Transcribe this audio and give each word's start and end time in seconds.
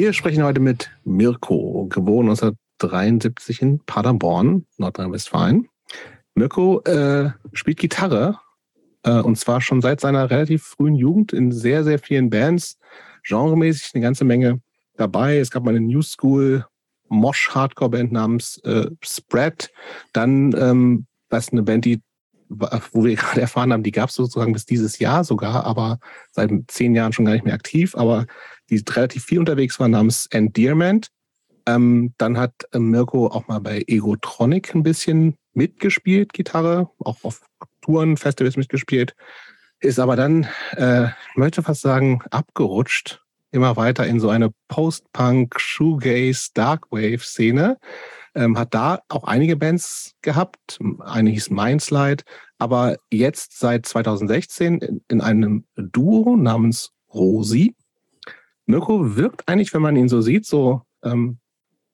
Wir 0.00 0.14
sprechen 0.14 0.42
heute 0.44 0.60
mit 0.60 0.90
Mirko, 1.04 1.86
geboren 1.90 2.30
1973 2.30 3.60
in 3.60 3.80
Paderborn, 3.80 4.64
Nordrhein-Westfalen. 4.78 5.68
Mirko 6.34 6.80
äh, 6.84 7.32
spielt 7.52 7.80
Gitarre 7.80 8.38
äh, 9.02 9.20
und 9.20 9.36
zwar 9.36 9.60
schon 9.60 9.82
seit 9.82 10.00
seiner 10.00 10.30
relativ 10.30 10.62
frühen 10.62 10.94
Jugend 10.94 11.34
in 11.34 11.52
sehr, 11.52 11.84
sehr 11.84 11.98
vielen 11.98 12.30
Bands, 12.30 12.78
genremäßig 13.24 13.90
eine 13.92 14.00
ganze 14.00 14.24
Menge 14.24 14.62
dabei. 14.96 15.36
Es 15.36 15.50
gab 15.50 15.64
mal 15.64 15.76
eine 15.76 15.82
New 15.82 16.00
School 16.00 16.64
Mosh-Hardcore-Band 17.10 18.10
namens 18.10 18.56
äh, 18.64 18.86
Spread. 19.02 19.70
Dann, 20.14 20.54
ähm, 20.58 21.06
ist 21.30 21.52
eine 21.52 21.62
Band, 21.62 21.84
die, 21.84 22.00
wo 22.48 23.04
wir 23.04 23.16
gerade 23.16 23.42
erfahren 23.42 23.70
haben, 23.70 23.82
die 23.82 23.92
gab 23.92 24.08
es 24.08 24.14
sozusagen 24.14 24.54
bis 24.54 24.64
dieses 24.64 24.98
Jahr 24.98 25.24
sogar, 25.24 25.66
aber 25.66 25.98
seit 26.30 26.50
zehn 26.68 26.94
Jahren 26.94 27.12
schon 27.12 27.26
gar 27.26 27.34
nicht 27.34 27.44
mehr 27.44 27.52
aktiv, 27.52 27.94
aber 27.94 28.24
die 28.70 28.82
relativ 28.88 29.24
viel 29.24 29.38
unterwegs 29.38 29.78
war, 29.78 29.88
namens 29.88 30.26
Endearment. 30.30 31.08
Ähm, 31.66 32.14
dann 32.16 32.38
hat 32.38 32.54
äh, 32.72 32.78
Mirko 32.78 33.26
auch 33.26 33.48
mal 33.48 33.60
bei 33.60 33.84
Egotronic 33.86 34.74
ein 34.74 34.82
bisschen 34.82 35.36
mitgespielt, 35.52 36.32
Gitarre, 36.32 36.88
auch 37.00 37.22
auf 37.22 37.42
Touren, 37.82 38.16
Festivals 38.16 38.56
mitgespielt, 38.56 39.14
ist 39.80 39.98
aber 39.98 40.16
dann, 40.16 40.46
äh, 40.76 41.06
ich 41.06 41.36
möchte 41.36 41.62
fast 41.62 41.82
sagen, 41.82 42.22
abgerutscht 42.30 43.20
immer 43.52 43.76
weiter 43.76 44.06
in 44.06 44.20
so 44.20 44.28
eine 44.28 44.52
Post-Punk, 44.68 45.58
Shoegaze, 45.58 46.50
Darkwave-Szene. 46.54 47.78
Ähm, 48.34 48.56
hat 48.56 48.74
da 48.74 49.00
auch 49.08 49.24
einige 49.24 49.56
Bands 49.56 50.14
gehabt. 50.22 50.78
Eine 51.00 51.30
hieß 51.30 51.50
Mindslide, 51.50 52.22
aber 52.58 52.96
jetzt 53.10 53.58
seit 53.58 53.86
2016 53.86 54.78
in, 54.78 55.00
in 55.08 55.20
einem 55.20 55.64
Duo 55.74 56.36
namens 56.36 56.92
Rosi. 57.12 57.74
Mirko 58.70 59.16
wirkt 59.16 59.48
eigentlich, 59.48 59.74
wenn 59.74 59.82
man 59.82 59.96
ihn 59.96 60.08
so 60.08 60.20
sieht, 60.20 60.46
so 60.46 60.82
ähm, 61.04 61.38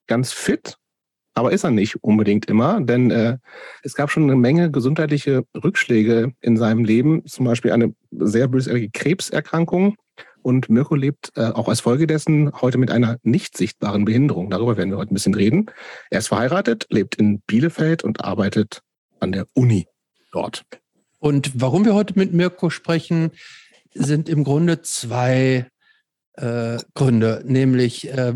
ganz 0.06 0.32
fit, 0.32 0.76
aber 1.34 1.52
ist 1.52 1.64
er 1.64 1.70
nicht 1.70 2.02
unbedingt 2.02 2.46
immer, 2.46 2.80
denn 2.80 3.10
äh, 3.10 3.38
es 3.82 3.94
gab 3.94 4.10
schon 4.10 4.24
eine 4.24 4.36
Menge 4.36 4.70
gesundheitliche 4.70 5.44
Rückschläge 5.54 6.32
in 6.40 6.56
seinem 6.56 6.84
Leben, 6.84 7.26
zum 7.26 7.44
Beispiel 7.44 7.72
eine 7.72 7.94
sehr 8.10 8.48
bösartige 8.48 8.90
Krebserkrankung, 8.90 9.96
und 10.46 10.70
Mirko 10.70 10.94
lebt 10.94 11.32
äh, 11.34 11.48
auch 11.48 11.68
als 11.68 11.80
Folge 11.80 12.06
dessen 12.06 12.52
heute 12.60 12.78
mit 12.78 12.92
einer 12.92 13.18
nicht 13.24 13.56
sichtbaren 13.56 14.04
Behinderung. 14.04 14.48
Darüber 14.48 14.76
werden 14.76 14.90
wir 14.90 14.96
heute 14.96 15.12
ein 15.12 15.14
bisschen 15.14 15.34
reden. 15.34 15.66
Er 16.08 16.20
ist 16.20 16.28
verheiratet, 16.28 16.86
lebt 16.88 17.16
in 17.16 17.40
Bielefeld 17.48 18.04
und 18.04 18.24
arbeitet 18.24 18.80
an 19.18 19.32
der 19.32 19.48
Uni 19.54 19.88
dort. 20.30 20.62
Und 21.18 21.50
warum 21.60 21.84
wir 21.84 21.94
heute 21.94 22.16
mit 22.16 22.32
Mirko 22.32 22.70
sprechen, 22.70 23.32
sind 23.92 24.28
im 24.28 24.44
Grunde 24.44 24.82
zwei 24.82 25.66
äh, 26.36 26.78
Gründe. 26.94 27.42
Nämlich, 27.46 28.08
äh, 28.10 28.34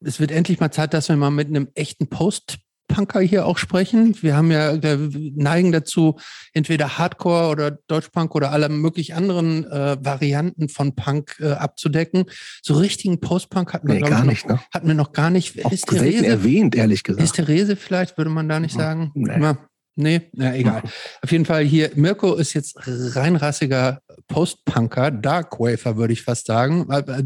es 0.00 0.20
wird 0.20 0.30
endlich 0.30 0.60
mal 0.60 0.70
Zeit, 0.70 0.94
dass 0.94 1.08
wir 1.08 1.16
mal 1.16 1.30
mit 1.30 1.48
einem 1.48 1.68
echten 1.74 2.08
Post 2.08 2.58
Punker 2.90 3.20
hier 3.20 3.46
auch 3.46 3.56
sprechen. 3.56 4.16
Wir 4.20 4.36
haben 4.36 4.50
ja, 4.50 4.82
wir 4.82 4.98
neigen 5.36 5.72
dazu, 5.72 6.18
entweder 6.52 6.98
Hardcore 6.98 7.48
oder 7.48 7.70
Deutschpunk 7.70 8.34
oder 8.34 8.52
alle 8.52 8.68
möglich 8.68 9.14
anderen 9.14 9.64
äh, 9.64 9.96
Varianten 10.00 10.68
von 10.68 10.94
Punk 10.94 11.36
äh, 11.40 11.52
abzudecken. 11.52 12.24
So 12.62 12.74
richtigen 12.74 13.20
Postpunk 13.20 13.72
hatten 13.72 13.88
wir, 13.88 13.94
nee, 13.94 14.00
gar 14.00 14.24
nicht, 14.24 14.48
noch, 14.48 14.56
ne? 14.56 14.62
hatten 14.74 14.88
wir 14.88 14.94
noch 14.94 15.12
gar 15.12 15.30
nicht. 15.30 15.64
Auch 15.64 15.72
ist 15.72 15.86
Therese, 15.86 16.26
erwähnt, 16.26 16.74
ehrlich 16.74 17.02
gesagt. 17.02 17.22
Ist 17.22 17.36
Therese 17.36 17.76
vielleicht, 17.76 18.18
würde 18.18 18.30
man 18.30 18.48
da 18.48 18.60
nicht 18.60 18.74
sagen? 18.74 19.12
Nee. 19.14 19.36
Na, 19.38 19.69
Nee, 20.00 20.22
ja, 20.32 20.54
egal. 20.54 20.82
Auf 21.22 21.30
jeden 21.30 21.44
Fall 21.44 21.62
hier, 21.64 21.90
Mirko 21.94 22.34
ist 22.34 22.54
jetzt 22.54 22.76
reinrassiger 22.86 24.00
Postpunker, 24.28 25.10
Darkwafer, 25.10 25.96
würde 25.96 26.12
ich 26.12 26.22
fast 26.22 26.46
sagen. 26.46 26.88
Äh, 26.90 27.22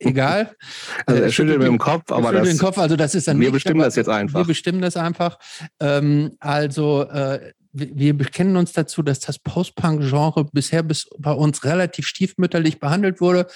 egal. 0.00 0.52
Also 1.06 1.22
er 1.22 1.30
schüttelt 1.30 1.58
mit 1.58 1.66
dem 1.66 1.78
Kopf, 1.78 2.10
aber 2.10 2.32
das, 2.32 2.48
den 2.48 2.58
Kopf, 2.58 2.78
also 2.78 2.96
das 2.96 3.14
ist 3.14 3.28
dann 3.28 3.38
wir 3.38 3.48
nicht, 3.48 3.54
bestimmen 3.54 3.80
das 3.80 3.96
jetzt 3.96 4.08
einfach. 4.08 4.40
Wir 4.40 4.46
bestimmen 4.46 4.80
das 4.80 4.96
einfach. 4.96 5.38
Ähm, 5.80 6.32
also 6.40 7.02
äh, 7.02 7.52
wir 7.72 8.16
bekennen 8.16 8.56
uns 8.56 8.72
dazu, 8.72 9.02
dass 9.02 9.20
das 9.20 9.38
Postpunk-Genre 9.38 10.46
bisher 10.52 10.82
bis 10.82 11.08
bei 11.18 11.32
uns 11.32 11.64
relativ 11.64 12.06
stiefmütterlich 12.06 12.78
behandelt 12.78 13.20
wurde. 13.20 13.46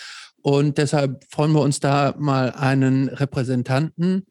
Und 0.43 0.79
deshalb 0.79 1.25
freuen 1.31 1.53
wir 1.53 1.61
uns 1.61 1.81
da 1.81 2.15
mal 2.19 2.51
einen 2.51 3.09
Repräsentanten 3.09 4.27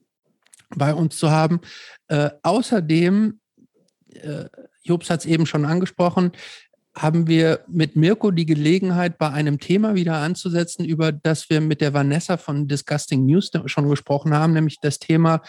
bei 0.75 0.94
uns 0.94 1.17
zu 1.17 1.31
haben. 1.31 1.62
Äh, 2.07 2.31
außerdem 2.44 3.39
äh, 4.17 4.50
Jobs 4.83 5.09
hat 5.09 5.22
es 5.22 5.25
eben 5.25 5.45
schon 5.45 5.66
angesprochen, 5.66 6.31
haben 6.95 7.28
wir 7.28 7.63
mit 7.67 7.95
Mirko 7.95 8.31
die 8.31 8.45
Gelegenheit, 8.45 9.17
bei 9.17 9.29
einem 9.29 9.59
Thema 9.59 9.95
wieder 9.95 10.16
anzusetzen, 10.16 10.83
über 10.83 11.11
das 11.11 11.50
wir 11.50 11.61
mit 11.61 11.81
der 11.81 11.94
Vanessa 11.94 12.38
von 12.38 12.67
Disgusting 12.67 13.25
News 13.25 13.51
schon 13.66 13.89
gesprochen 13.89 14.33
haben, 14.33 14.53
nämlich 14.53 14.77
das 14.81 14.97
Thema, 14.97 15.41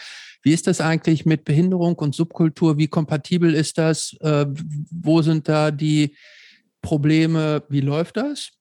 wie 0.43 0.53
ist 0.53 0.67
das 0.67 0.79
eigentlich 0.79 1.25
mit 1.25 1.43
Behinderung 1.43 1.95
und 1.95 2.15
Subkultur? 2.15 2.77
Wie 2.77 2.87
kompatibel 2.87 3.53
ist 3.53 3.77
das? 3.77 4.15
Äh, 4.21 4.45
wo 4.91 5.21
sind 5.21 5.49
da 5.49 5.71
die 5.71 6.15
Probleme? 6.81 7.63
Wie 7.67 7.81
läuft 7.81 8.17
das? 8.17 8.51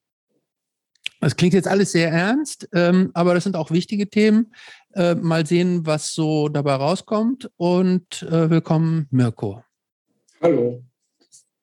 Das 1.21 1.37
klingt 1.37 1.55
jetzt 1.55 1.69
alles 1.69 1.93
sehr 1.93 2.11
ernst, 2.11 2.69
ähm, 2.73 3.11
aber 3.15 3.35
das 3.35 3.45
sind 3.45 3.57
auch 3.57 3.71
wichtige 3.71 4.09
Themen. 4.09 4.53
Äh, 4.95 5.15
mal 5.17 5.47
sehen, 5.47 5.85
was 5.85 6.13
so 6.15 6.49
dabei 6.49 6.75
rauskommt. 6.75 7.51
Und 7.57 8.23
äh, 8.23 8.51
willkommen, 8.51 9.07
Mirko. 9.11 9.63
Hallo. 10.41 10.83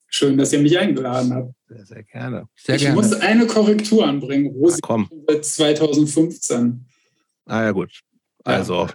Schön, 0.07 0.37
dass 0.37 0.53
ihr 0.53 0.59
mich 0.59 0.77
eingeladen 0.77 1.33
habt. 1.33 1.53
Sehr, 1.67 1.85
sehr 1.85 2.03
gerne. 2.03 2.47
Sehr 2.55 2.75
ich 2.75 2.81
gerne. 2.83 2.95
muss 2.95 3.13
eine 3.13 3.47
Korrektur 3.47 4.07
anbringen. 4.07 4.47
Rosi 4.55 4.79
Ach, 4.81 4.87
komm. 4.87 5.09
2015. 5.41 6.85
Ah 7.45 7.63
ja, 7.63 7.71
gut. 7.71 7.91
Also. 8.45 8.87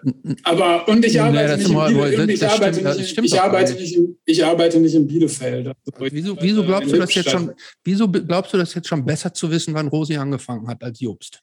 Aber 0.45 0.87
und 0.89 1.05
ich 1.05 1.21
arbeite 1.21 1.59
nicht 1.59 1.69
in 1.69 1.75
Bielefeld. 1.75 2.31
Ich 2.31 2.47
arbeite 2.47 2.83
nicht, 2.83 3.19
ich 3.19 3.41
arbeite 3.41 3.75
nicht, 3.75 3.97
in, 3.97 4.17
ich 4.25 4.45
arbeite 4.45 4.81
nicht 4.81 4.95
in 4.95 5.07
Bielefeld. 5.09 5.67
Also 5.67 5.77
wieso, 5.99 6.37
wieso 6.41 6.65
glaubst 6.65 6.93
du 6.93 6.97
das 6.97 7.13
jetzt 7.15 7.31
schon? 7.31 7.53
Wieso 7.83 8.09
glaubst 8.09 8.55
du 8.55 8.59
das 8.59 8.75
jetzt 8.75 8.89
schon 8.89 9.05
besser 9.05 9.35
zu 9.35 9.51
wissen, 9.51 9.75
wann 9.75 9.89
Rosi 9.89 10.17
angefangen 10.17 10.69
hat 10.69 10.83
als 10.85 11.01
Jobst? 11.01 11.43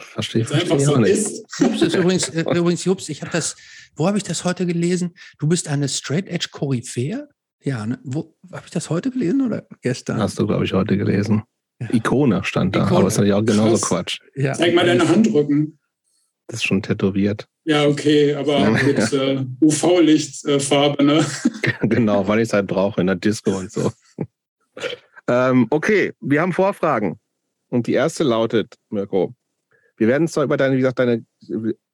Verstehe, 0.00 0.42
ich 0.42 0.48
verstehe 0.48 0.80
so 0.80 0.96
nicht. 0.96 1.10
Ist. 1.10 1.44
Jobst 1.58 1.82
ist 1.82 1.94
übrigens, 1.94 2.28
äh, 2.30 2.40
übrigens 2.40 2.84
Jobst, 2.84 3.08
ich 3.08 3.22
habe 3.22 3.32
das 3.32 3.56
wo 3.96 4.06
habe 4.06 4.18
ich 4.18 4.24
das 4.24 4.44
heute 4.44 4.66
gelesen? 4.66 5.14
Du 5.38 5.48
bist 5.48 5.68
eine 5.68 5.88
Straight 5.88 6.28
Edge 6.28 6.48
Koryphäe? 6.52 7.28
Ja, 7.62 7.86
ne? 7.86 7.98
wo 8.04 8.36
habe 8.52 8.66
ich 8.66 8.70
das 8.70 8.90
heute 8.90 9.10
gelesen 9.10 9.40
oder 9.40 9.66
gestern? 9.80 10.18
Hast 10.18 10.38
du, 10.38 10.46
glaube 10.46 10.64
ich, 10.66 10.74
heute 10.74 10.96
gelesen. 10.98 11.42
Ja. 11.80 11.92
Ikone 11.92 12.44
stand 12.44 12.76
da, 12.76 12.84
Ikone. 12.84 13.00
aber 13.00 13.08
ist 13.08 13.16
natürlich 13.16 13.34
auch 13.34 13.44
genauso 13.44 13.76
Krass. 13.76 13.88
Quatsch. 13.88 14.20
Ja. 14.34 14.52
Zeig 14.52 14.74
mal 14.74 14.86
deine 14.86 15.08
Handrücken. 15.08 15.78
Das 16.46 16.60
ist 16.60 16.64
schon 16.64 16.82
tätowiert. 16.82 17.48
Ja, 17.64 17.86
okay, 17.86 18.34
aber 18.34 18.70
mit 18.70 19.12
äh, 19.12 19.44
UV-Lichtfarbe, 19.60 21.02
ne? 21.02 21.26
genau, 21.80 22.28
weil 22.28 22.38
ich 22.40 22.48
es 22.48 22.52
halt 22.52 22.68
brauche 22.68 23.00
in 23.00 23.08
der 23.08 23.16
Disco 23.16 23.58
und 23.58 23.72
so. 23.72 23.90
ähm, 25.28 25.66
okay, 25.70 26.12
wir 26.20 26.42
haben 26.42 26.52
Vorfragen. 26.52 27.18
Und 27.68 27.88
die 27.88 27.94
erste 27.94 28.22
lautet, 28.22 28.76
Mirko, 28.90 29.34
wir 29.96 30.08
werden 30.08 30.28
zwar 30.28 30.44
über 30.44 30.56
deine, 30.56 30.74
wie 30.74 30.80
gesagt, 30.80 30.98
deine 30.98 31.24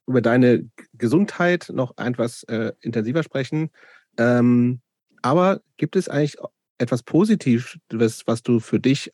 über 0.07 0.21
deine 0.21 0.69
Gesundheit 0.95 1.71
noch 1.73 1.97
etwas 1.97 2.43
äh, 2.45 2.73
intensiver 2.81 3.23
sprechen. 3.23 3.71
Ähm, 4.19 4.81
aber 5.23 5.61
gibt 5.77 5.97
es 5.97 6.09
eigentlich 6.09 6.37
etwas 6.79 7.03
Positives, 7.03 7.79
was 8.27 8.43
du 8.43 8.59
für 8.59 8.81
dich 8.81 9.13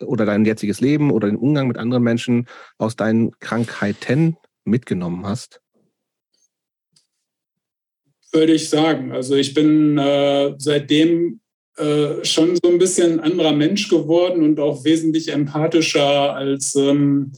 oder 0.00 0.26
dein 0.26 0.44
jetziges 0.44 0.80
Leben 0.80 1.10
oder 1.10 1.28
den 1.28 1.36
Umgang 1.36 1.68
mit 1.68 1.78
anderen 1.78 2.02
Menschen 2.02 2.46
aus 2.76 2.96
deinen 2.96 3.30
Krankheiten 3.38 4.36
mitgenommen 4.64 5.26
hast? 5.26 5.60
Würde 8.32 8.52
ich 8.52 8.68
sagen. 8.68 9.12
Also 9.12 9.34
ich 9.36 9.54
bin 9.54 9.96
äh, 9.96 10.54
seitdem 10.58 11.40
äh, 11.76 12.22
schon 12.24 12.56
so 12.62 12.70
ein 12.70 12.78
bisschen 12.78 13.20
ein 13.20 13.32
anderer 13.32 13.52
Mensch 13.52 13.88
geworden 13.88 14.42
und 14.42 14.60
auch 14.60 14.84
wesentlich 14.84 15.32
empathischer 15.32 16.34
als 16.34 16.74
ähm, 16.74 17.32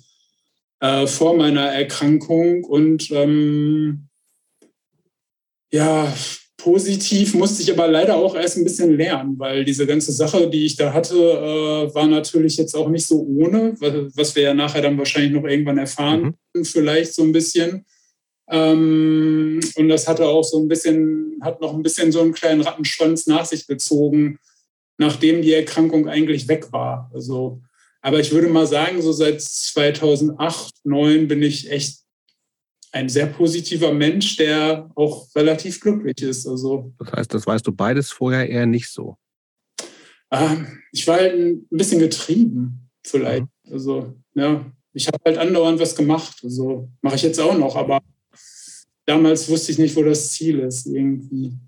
äh, 0.80 1.06
vor 1.06 1.36
meiner 1.36 1.72
Erkrankung. 1.72 2.64
Und 2.64 3.10
ähm, 3.10 4.08
ja, 5.70 6.12
positiv 6.56 7.34
musste 7.34 7.62
ich 7.62 7.72
aber 7.72 7.88
leider 7.88 8.16
auch 8.16 8.34
erst 8.34 8.58
ein 8.58 8.64
bisschen 8.64 8.96
lernen, 8.96 9.38
weil 9.38 9.64
diese 9.64 9.86
ganze 9.86 10.12
Sache, 10.12 10.50
die 10.50 10.66
ich 10.66 10.76
da 10.76 10.92
hatte, 10.92 11.14
äh, 11.14 11.94
war 11.94 12.06
natürlich 12.06 12.56
jetzt 12.56 12.74
auch 12.74 12.88
nicht 12.88 13.06
so 13.06 13.20
ohne, 13.22 13.74
was 14.14 14.34
wir 14.34 14.42
ja 14.42 14.54
nachher 14.54 14.82
dann 14.82 14.98
wahrscheinlich 14.98 15.32
noch 15.32 15.48
irgendwann 15.48 15.78
erfahren, 15.78 16.34
mhm. 16.54 16.64
vielleicht 16.64 17.14
so 17.14 17.22
ein 17.22 17.32
bisschen. 17.32 17.86
Ähm, 18.50 19.60
und 19.76 19.88
das 19.88 20.08
hatte 20.08 20.26
auch 20.26 20.42
so 20.42 20.58
ein 20.58 20.68
bisschen, 20.68 21.38
hat 21.42 21.60
noch 21.60 21.74
ein 21.74 21.82
bisschen 21.82 22.12
so 22.12 22.20
einen 22.20 22.32
kleinen 22.32 22.62
Rattenschwanz 22.62 23.26
nach 23.26 23.44
sich 23.44 23.66
gezogen, 23.66 24.38
nachdem 24.96 25.42
die 25.42 25.52
Erkrankung 25.52 26.08
eigentlich 26.08 26.48
weg 26.48 26.72
war. 26.72 27.10
Also 27.14 27.60
aber 28.08 28.20
ich 28.20 28.32
würde 28.32 28.48
mal 28.48 28.66
sagen, 28.66 29.02
so 29.02 29.12
seit 29.12 29.42
2008, 29.42 30.76
2009 30.82 31.28
bin 31.28 31.42
ich 31.42 31.70
echt 31.70 31.98
ein 32.90 33.10
sehr 33.10 33.26
positiver 33.26 33.92
Mensch, 33.92 34.38
der 34.38 34.90
auch 34.94 35.28
relativ 35.36 35.78
glücklich 35.78 36.22
ist. 36.22 36.46
Also, 36.46 36.94
das 36.98 37.12
heißt, 37.12 37.34
das 37.34 37.46
weißt 37.46 37.66
du 37.66 37.72
beides 37.72 38.10
vorher 38.10 38.48
eher 38.48 38.64
nicht 38.64 38.88
so. 38.88 39.18
Ähm, 40.30 40.80
ich 40.90 41.06
war 41.06 41.16
halt 41.16 41.34
ein 41.34 41.66
bisschen 41.68 42.00
getrieben, 42.00 42.88
vielleicht. 43.04 43.42
Mhm. 43.42 43.72
Also, 43.72 44.14
ja, 44.34 44.64
ich 44.94 45.06
habe 45.06 45.18
halt 45.26 45.36
andauernd 45.36 45.78
was 45.78 45.94
gemacht. 45.94 46.40
Also 46.42 46.88
mache 47.02 47.16
ich 47.16 47.22
jetzt 47.22 47.38
auch 47.38 47.58
noch, 47.58 47.76
aber 47.76 48.00
damals 49.04 49.50
wusste 49.50 49.70
ich 49.72 49.78
nicht, 49.78 49.94
wo 49.96 50.02
das 50.02 50.30
Ziel 50.30 50.60
ist 50.60 50.86
irgendwie. 50.86 51.58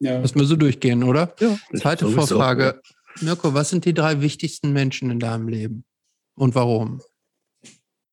Ja. 0.00 0.18
Lass 0.18 0.34
mal 0.34 0.46
so 0.46 0.56
durchgehen, 0.56 1.02
oder? 1.02 1.34
Ja. 1.40 1.58
Zweite. 1.74 2.08
Vorfrage. 2.08 2.80
Mirko, 3.20 3.54
was 3.54 3.70
sind 3.70 3.84
die 3.84 3.94
drei 3.94 4.20
wichtigsten 4.20 4.72
Menschen 4.72 5.10
in 5.10 5.20
deinem 5.20 5.48
Leben? 5.48 5.84
Und 6.36 6.54
warum? 6.54 7.00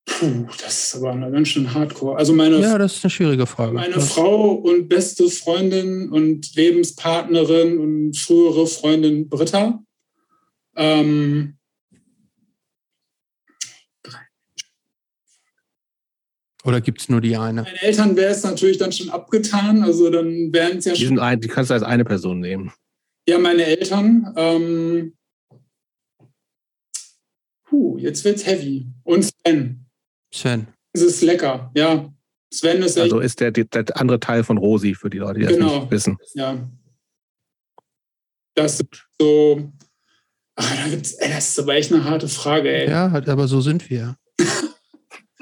Puh, 0.05 0.45
das 0.61 0.85
ist 0.85 0.95
aber 0.95 1.11
eine 1.11 1.31
ganz 1.31 1.47
schön 1.49 1.73
hardcore. 1.73 2.17
Also 2.17 2.33
meine, 2.33 2.59
Ja, 2.59 2.77
das 2.77 2.97
ist 2.97 3.03
eine 3.05 3.09
schwierige 3.11 3.45
Frage. 3.47 3.73
meine 3.73 3.93
Das- 3.95 4.13
Frau 4.13 4.51
und 4.53 4.87
beste 4.89 5.29
Freundin 5.29 6.11
und 6.11 6.53
Lebenspartnerin 6.55 7.77
und 7.79 8.17
frühere 8.17 8.67
Freundin 8.67 9.29
Britta. 9.29 9.83
Ähm, 10.75 11.57
Oder 16.63 16.79
gibt 16.79 17.01
es 17.01 17.09
nur 17.09 17.21
die 17.21 17.35
eine? 17.37 17.63
meinen 17.63 17.75
Eltern 17.77 18.15
wäre 18.15 18.31
es 18.31 18.43
natürlich 18.43 18.77
dann 18.77 18.91
schon 18.91 19.09
abgetan. 19.09 19.81
Also 19.83 20.11
dann 20.11 20.53
wären 20.53 20.77
es 20.77 20.85
ja 20.85 20.93
Die, 20.93 20.99
schon 20.99 21.07
sind 21.07 21.19
ein, 21.19 21.41
die 21.41 21.47
kannst 21.47 21.71
du 21.71 21.73
als 21.73 21.81
eine 21.83 22.05
Person 22.05 22.39
nehmen. 22.39 22.71
Ja, 23.27 23.37
meine 23.39 23.63
Eltern. 23.65 24.33
Ähm, 24.35 25.13
puh, 27.65 27.97
jetzt 27.97 28.23
wird's 28.25 28.45
heavy. 28.45 28.87
Und 29.03 29.23
Sven. 29.23 29.85
Sven. 30.33 30.67
Es 30.93 31.01
ist 31.01 31.21
lecker, 31.21 31.71
ja. 31.75 32.11
Sven 32.53 32.81
ist 32.81 32.97
echt, 32.97 33.03
Also 33.03 33.19
ist 33.19 33.39
der, 33.39 33.51
der, 33.51 33.65
der 33.65 33.97
andere 33.97 34.19
Teil 34.19 34.43
von 34.43 34.57
Rosi 34.57 34.93
für 34.95 35.09
die 35.09 35.19
Leute, 35.19 35.39
die 35.39 35.45
das 35.45 35.53
Genau. 35.55 35.79
nicht 35.81 35.91
wissen. 35.91 36.17
ja. 36.33 36.69
Das 38.55 38.81
ist 38.81 39.07
so. 39.19 39.71
Ach, 40.57 40.75
da 40.83 40.89
gibt's, 40.89 41.13
ey, 41.13 41.29
das 41.29 41.49
ist 41.49 41.59
aber 41.59 41.75
echt 41.75 41.93
eine 41.93 42.03
harte 42.03 42.27
Frage, 42.27 42.69
ey. 42.69 42.89
Ja, 42.89 43.09
halt, 43.11 43.29
aber 43.29 43.47
so 43.47 43.61
sind 43.61 43.89
wir. 43.89 44.17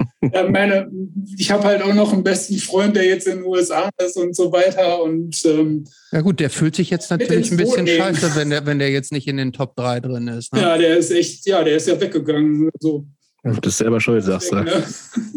Ja, 0.32 0.48
meine, 0.48 0.90
ich 1.38 1.50
habe 1.50 1.64
halt 1.64 1.82
auch 1.82 1.94
noch 1.94 2.12
einen 2.12 2.22
besten 2.22 2.56
Freund, 2.58 2.94
der 2.94 3.04
jetzt 3.04 3.26
in 3.26 3.38
den 3.38 3.46
USA 3.46 3.88
ist 4.04 4.16
und 4.16 4.36
so 4.36 4.52
weiter. 4.52 5.02
Und 5.02 5.42
ähm, 5.46 5.84
Ja 6.12 6.20
gut, 6.20 6.40
der 6.40 6.50
fühlt 6.50 6.76
sich 6.76 6.90
jetzt 6.90 7.10
natürlich 7.10 7.50
ein 7.50 7.56
bisschen 7.56 7.84
nehmen. 7.84 7.98
scheiße, 7.98 8.36
wenn 8.36 8.50
der, 8.50 8.66
wenn 8.66 8.78
der 8.78 8.90
jetzt 8.90 9.12
nicht 9.12 9.26
in 9.28 9.38
den 9.38 9.52
Top 9.52 9.76
3 9.76 10.00
drin 10.00 10.28
ist. 10.28 10.52
Ne? 10.52 10.60
ja, 10.60 10.76
der 10.76 10.98
ist 10.98 11.10
echt, 11.10 11.46
ja, 11.46 11.64
der 11.64 11.76
ist 11.76 11.88
ja 11.88 11.98
weggegangen. 11.98 12.70
So, 12.78 13.06
Du 13.42 13.60
bist 13.60 13.78
selber 13.78 14.00
schuld, 14.00 14.24
sagst 14.24 14.52
du. 14.52 14.56
ne? 14.56 14.84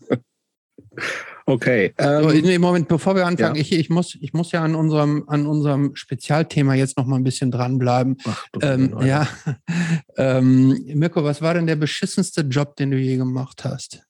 Okay. 1.45 1.93
Ähm, 1.97 2.61
Moment, 2.61 2.87
bevor 2.87 3.15
wir 3.15 3.25
anfangen, 3.25 3.55
ja. 3.55 3.61
ich, 3.61 3.71
ich, 3.71 3.89
muss, 3.89 4.17
ich 4.21 4.31
muss 4.33 4.51
ja 4.51 4.63
an 4.63 4.75
unserem, 4.75 5.23
an 5.27 5.47
unserem 5.47 5.95
Spezialthema 5.95 6.75
jetzt 6.75 6.97
noch 6.97 7.05
mal 7.05 7.15
ein 7.15 7.23
bisschen 7.23 7.51
dranbleiben. 7.51 8.17
ach, 8.25 8.47
du 8.53 8.59
Ähm, 8.61 8.95
ja, 9.03 9.27
ähm, 10.17 10.81
Mirko, 10.85 11.23
was 11.23 11.41
war 11.41 11.55
denn 11.55 11.67
der 11.67 11.75
beschissenste 11.75 12.41
Job, 12.41 12.75
den 12.75 12.91
du 12.91 12.97
je 12.97 13.17
gemacht 13.17 13.63
hast? 13.65 14.03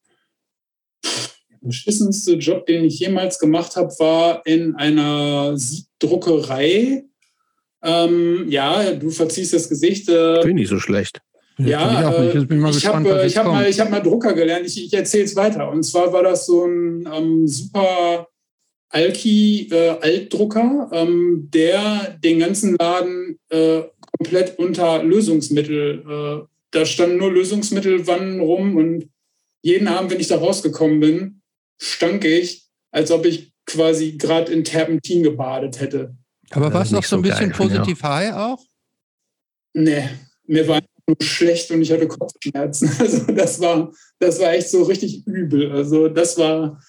Der 1.62 1.68
beschissenste 1.68 2.34
Job, 2.34 2.66
den 2.66 2.86
ich 2.86 3.00
jemals 3.00 3.40
gemacht 3.40 3.75
habe, 3.75 3.90
war 4.00 4.46
in 4.46 4.75
einer 4.75 5.58
Siebdruckerei. 5.58 7.06
Ähm, 7.84 8.46
ja, 8.50 8.94
du 8.94 9.10
verziehst 9.10 9.54
das 9.54 9.69
Gesicht. 9.69 10.10
Äh, 10.10 10.42
Finde 10.42 10.50
ich 10.50 10.56
nicht 10.56 10.69
so 10.69 10.80
schlecht. 10.80 11.22
Ja, 11.58 12.10
ich 12.10 12.18
äh, 12.18 12.30
ich 12.30 12.36
habe 12.36 12.63
was 12.63 12.75
äh, 12.75 12.80
ich 13.28 13.38
hab 13.38 13.46
mal, 13.46 13.68
ich 13.68 13.80
hab 13.80 13.90
mal 13.90 14.00
Drucker 14.00 14.34
gelernt. 14.34 14.66
Ich, 14.66 14.84
ich 14.84 14.94
erzähle 14.94 15.25
es 15.25 15.36
weiter. 15.36 15.69
Und 15.69 15.84
zwar 15.84 16.12
war 16.13 16.24
das 16.24 16.46
so 16.46 16.66
ein 16.66 17.08
ähm, 17.12 17.48
super 17.48 18.28
Alki-Altdrucker, 18.90 20.90
ähm, 20.92 21.50
der 21.54 22.18
den 22.24 22.40
ganzen 22.40 22.75
Laden 22.78 23.40
äh, 23.50 23.81
komplett 24.18 24.60
unter 24.60 25.04
Lösungsmittel, 25.04 26.04
äh, 26.07 26.46
da 26.72 26.86
standen 26.86 27.18
nur 27.18 27.31
Lösungsmittelwannen 27.31 28.40
rum 28.40 28.78
und 28.78 29.10
jeden 29.62 29.88
Abend, 29.88 30.12
wenn 30.12 30.19
ich 30.19 30.28
da 30.28 30.38
rausgekommen 30.38 31.00
bin, 31.00 31.41
stank 31.81 32.25
ich, 32.25 32.68
als 32.92 33.12
ob 33.12 33.25
ich 33.25 33.54
quasi 33.66 34.13
gerade 34.18 34.51
in 34.51 34.63
Terpentin 34.63 35.24
gebadet 35.24 35.80
hätte. 35.80 36.16
Aber 36.51 36.68
Ja, 36.68 36.74
warst 36.74 36.92
du 36.92 36.95
auch 36.98 37.00
nicht 37.00 37.07
so 37.10 37.16
ein 37.16 37.22
bisschen 37.22 37.50
geil, 37.50 37.57
positiv 37.57 38.04
high 38.04 38.33
auch? 38.33 38.60
Nee, 39.74 40.10
mir 40.45 40.68
war 40.68 40.81
nur 41.07 41.18
schlecht 41.22 41.72
und 41.72 41.81
ich 41.81 41.92
hatte 41.92 42.07
Kopfschmerzen. 42.07 42.92
Also 43.00 43.31
das 43.31 43.60
war, 43.60 43.92
das 44.19 44.39
war 44.39 44.54
echt 44.54 44.69
so 44.69 44.83
richtig 44.83 45.25
übel. 45.25 45.72
Also 45.72 46.07
das 46.10 46.38
war, 46.38 46.81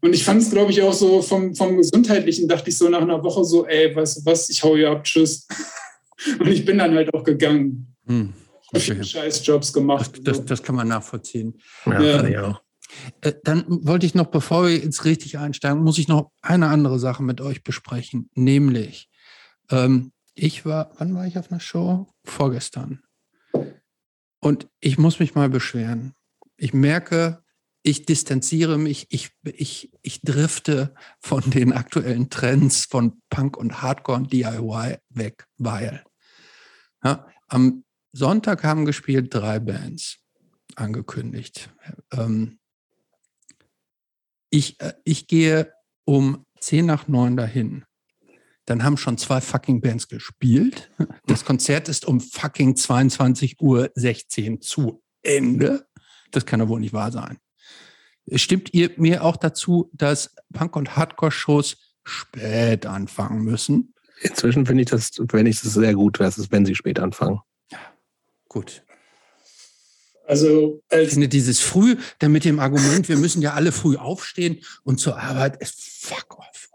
und 0.00 0.14
ich 0.14 0.24
fand 0.24 0.42
es, 0.42 0.50
glaube 0.50 0.70
ich, 0.72 0.82
auch 0.82 0.94
so 0.94 1.20
vom, 1.20 1.54
vom 1.54 1.76
Gesundheitlichen, 1.76 2.48
dachte 2.48 2.70
ich 2.70 2.78
so 2.78 2.88
nach 2.88 3.02
einer 3.02 3.22
Woche 3.22 3.44
so, 3.44 3.66
ey, 3.66 3.90
du 3.90 3.96
was, 3.96 4.48
ich 4.48 4.62
hau 4.62 4.74
hier 4.76 4.90
ab, 4.90 5.04
tschüss. 5.04 5.46
Und 6.38 6.46
ich 6.48 6.64
bin 6.64 6.78
dann 6.78 6.94
halt 6.94 7.12
auch 7.12 7.24
gegangen. 7.24 7.94
Hm. 8.06 8.32
Ich 8.72 8.88
habe 8.88 8.94
viele 8.94 9.04
scheiß 9.04 9.44
Jobs 9.44 9.72
gemacht. 9.72 10.12
Das, 10.22 10.38
das, 10.38 10.46
das 10.46 10.62
kann 10.62 10.76
man 10.76 10.88
nachvollziehen. 10.88 11.60
Ja, 11.84 12.00
Ja. 12.00 12.16
kann 12.16 12.30
ich 12.30 12.38
auch. 12.38 12.63
Äh, 13.20 13.34
dann 13.44 13.64
wollte 13.68 14.06
ich 14.06 14.14
noch, 14.14 14.26
bevor 14.26 14.64
wir 14.64 14.76
jetzt 14.76 15.04
richtig 15.04 15.38
einsteigen, 15.38 15.82
muss 15.82 15.98
ich 15.98 16.08
noch 16.08 16.30
eine 16.42 16.68
andere 16.68 16.98
Sache 16.98 17.22
mit 17.22 17.40
euch 17.40 17.62
besprechen. 17.62 18.30
Nämlich, 18.34 19.08
ähm, 19.70 20.12
ich 20.34 20.64
war, 20.66 20.92
wann 20.98 21.14
war 21.14 21.26
ich 21.26 21.38
auf 21.38 21.50
einer 21.50 21.60
Show? 21.60 22.08
Vorgestern. 22.24 23.02
Und 24.40 24.68
ich 24.80 24.98
muss 24.98 25.20
mich 25.20 25.34
mal 25.34 25.48
beschweren. 25.48 26.12
Ich 26.56 26.74
merke, 26.74 27.42
ich 27.82 28.06
distanziere 28.06 28.78
mich, 28.78 29.06
ich, 29.10 29.30
ich, 29.42 29.92
ich 30.02 30.22
drifte 30.22 30.94
von 31.20 31.42
den 31.50 31.72
aktuellen 31.72 32.30
Trends 32.30 32.86
von 32.86 33.20
Punk 33.28 33.56
und 33.56 33.82
Hardcore 33.82 34.18
und 34.18 34.32
DIY 34.32 34.96
weg, 35.10 35.46
weil 35.58 36.02
ja, 37.04 37.26
am 37.48 37.84
Sonntag 38.12 38.64
haben 38.64 38.86
gespielt 38.86 39.34
drei 39.34 39.60
Bands 39.60 40.18
angekündigt. 40.76 41.70
Ähm, 42.12 42.58
ich, 44.54 44.80
äh, 44.80 44.92
ich 45.04 45.26
gehe 45.26 45.72
um 46.04 46.46
10 46.60 46.86
nach 46.86 47.08
9 47.08 47.36
dahin. 47.36 47.84
Dann 48.66 48.82
haben 48.82 48.96
schon 48.96 49.18
zwei 49.18 49.40
fucking 49.40 49.80
Bands 49.80 50.08
gespielt. 50.08 50.90
Das 51.26 51.44
Konzert 51.44 51.88
ist 51.88 52.06
um 52.06 52.20
fucking 52.20 52.74
22.16 52.74 53.60
Uhr 53.60 54.60
zu 54.60 55.02
Ende. 55.22 55.86
Das 56.30 56.46
kann 56.46 56.60
doch 56.60 56.68
wohl 56.68 56.80
nicht 56.80 56.94
wahr 56.94 57.12
sein. 57.12 57.38
Stimmt 58.34 58.72
ihr 58.72 58.90
mir 58.96 59.22
auch 59.22 59.36
dazu, 59.36 59.90
dass 59.92 60.34
Punk- 60.52 60.76
und 60.76 60.96
Hardcore-Shows 60.96 61.76
spät 62.04 62.86
anfangen 62.86 63.44
müssen? 63.44 63.92
Inzwischen 64.22 64.64
finde 64.64 64.84
ich 64.84 64.88
das, 64.88 65.10
wenn 65.18 65.46
ich 65.46 65.60
das 65.60 65.74
sehr 65.74 65.94
gut, 65.94 66.20
dass 66.20 66.38
es, 66.38 66.50
wenn 66.50 66.64
sie 66.64 66.74
spät 66.74 66.98
anfangen. 66.98 67.40
Gut. 68.48 68.82
Also 70.26 70.82
Ich 70.90 70.96
als 70.96 71.10
finde 71.12 71.28
dieses 71.28 71.60
früh, 71.60 71.96
dann 72.18 72.32
mit 72.32 72.44
dem 72.44 72.58
Argument, 72.58 73.08
wir 73.08 73.16
müssen 73.18 73.42
ja 73.42 73.52
alle 73.54 73.72
früh 73.72 73.96
aufstehen 73.96 74.60
und 74.82 74.98
zur 74.98 75.18
Arbeit, 75.18 75.60
ist 75.60 75.80
fuck 75.80 76.38
off. 76.38 76.68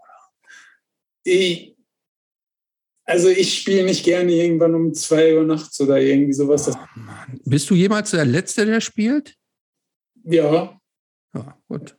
ich, 1.24 1.76
also 3.04 3.28
ich 3.28 3.58
spiele 3.58 3.84
nicht 3.84 4.04
gerne 4.04 4.30
irgendwann 4.32 4.74
um 4.76 4.94
zwei 4.94 5.36
Uhr 5.36 5.42
nachts 5.44 5.80
oder 5.80 5.98
irgendwie 6.00 6.32
sowas. 6.32 6.68
Oh 6.68 6.76
Mann. 6.94 7.40
Bist 7.44 7.68
du 7.70 7.74
jemals 7.74 8.10
der 8.12 8.24
Letzte, 8.24 8.66
der 8.66 8.80
spielt? 8.80 9.34
ja, 10.24 10.78
Ja, 11.34 11.58
gut. 11.68 11.96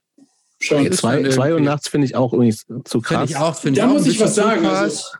schon. 0.59 0.85
ist 0.85 0.99
Zwei, 0.99 1.21
dann 1.21 1.31
zwei 1.33 1.53
Uhr 1.53 1.59
nachts 1.59 1.89
finde 1.89 2.05
ich 2.05 2.15
auch 2.15 2.31
irgendwie 2.31 2.55
zu 2.85 3.01
krass. 3.01 3.29
ich 3.29 3.35
auch, 3.35 3.57
finde 3.59 3.81
Da 3.81 3.87
ich 3.87 3.91
auch 3.91 3.93
muss 3.97 4.07
ich 4.07 4.19
was 4.21 4.35
sagen, 4.35 4.61
krass. 4.61 5.11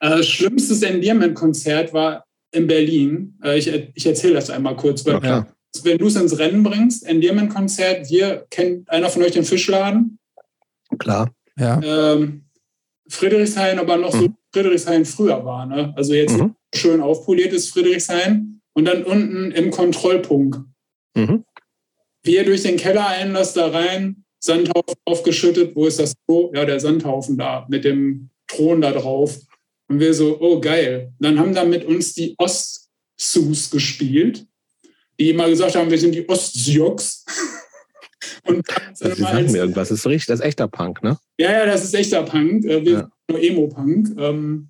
Äh, 0.00 0.22
schlimmstes 0.22 0.82
Endearment-Konzert 0.82 1.94
war 1.94 2.25
in 2.56 2.66
Berlin. 2.66 3.38
Äh, 3.44 3.58
ich 3.58 3.68
ich 3.94 4.06
erzähle 4.06 4.34
das 4.34 4.50
einmal 4.50 4.76
kurz. 4.76 5.04
Weil, 5.06 5.22
Ja. 5.24 5.46
Wenn 5.82 5.98
du 5.98 6.06
es 6.06 6.16
ins 6.16 6.38
Rennen 6.38 6.62
bringst, 6.62 7.04
Endearment-Konzert, 7.06 8.08
wir 8.10 8.46
kennt 8.50 8.88
einer 8.90 9.10
von 9.10 9.22
euch 9.22 9.32
den 9.32 9.44
Fischladen. 9.44 10.18
Klar. 10.98 11.30
Ja. 11.58 11.80
Ähm, 11.82 12.44
Friedrichshain, 13.08 13.78
aber 13.78 13.96
noch 13.98 14.12
so 14.12 14.22
Mhm. 14.28 14.36
Friedrichshain 14.52 15.04
früher 15.04 15.44
war. 15.44 15.66
Ne? 15.66 15.92
Also 15.96 16.14
jetzt 16.14 16.38
Mhm. 16.38 16.54
schön 16.74 17.00
aufpoliertes 17.02 17.68
Friedrichshain 17.68 18.60
und 18.72 18.86
dann 18.86 19.04
unten 19.04 19.50
im 19.52 19.70
Kontrollpunkt. 19.70 20.58
Mhm. 21.14 21.44
Wir 22.22 22.44
durch 22.44 22.62
den 22.62 22.76
Keller 22.78 23.06
Einlass 23.06 23.52
da 23.52 23.68
rein, 23.68 24.24
Sandhaufen 24.40 24.94
aufgeschüttet. 25.04 25.76
Wo 25.76 25.86
ist 25.86 25.98
das 25.98 26.14
Klo? 26.26 26.50
Ja, 26.54 26.64
der 26.64 26.80
Sandhaufen 26.80 27.36
da 27.36 27.66
mit 27.68 27.84
dem 27.84 28.30
Thron 28.48 28.80
da 28.80 28.92
drauf. 28.92 29.38
Und 29.88 30.00
wir 30.00 30.12
so, 30.14 30.38
oh 30.40 30.60
geil. 30.60 31.12
Dann 31.20 31.38
haben 31.38 31.54
da 31.54 31.64
mit 31.64 31.84
uns 31.84 32.12
die 32.14 32.34
Ostsus 32.38 33.70
gespielt, 33.70 34.46
die 35.18 35.30
immer 35.30 35.48
gesagt 35.48 35.76
haben, 35.76 35.90
wir 35.90 35.98
sind 35.98 36.14
die 36.14 36.28
Ostsioks. 36.28 37.24
Und 38.44 38.64
Also, 39.00 39.14
sie 39.14 39.22
sagen 39.22 39.36
als, 39.36 39.52
mir 39.52 39.58
irgendwas. 39.58 39.88
Das 39.88 39.98
ist 40.00 40.06
richtig, 40.06 40.26
das 40.26 40.40
ist 40.40 40.46
echter 40.46 40.68
Punk, 40.68 41.02
ne? 41.02 41.18
ja, 41.38 41.50
ja, 41.52 41.66
das 41.66 41.84
ist 41.84 41.94
echter 41.94 42.22
Punk. 42.22 42.64
Äh, 42.64 42.84
Wir 42.84 42.92
Ja. 42.92 42.98
sind 43.00 43.10
nur 43.30 43.40
Emo-Punk. 43.42 44.16
Ähm, 44.18 44.68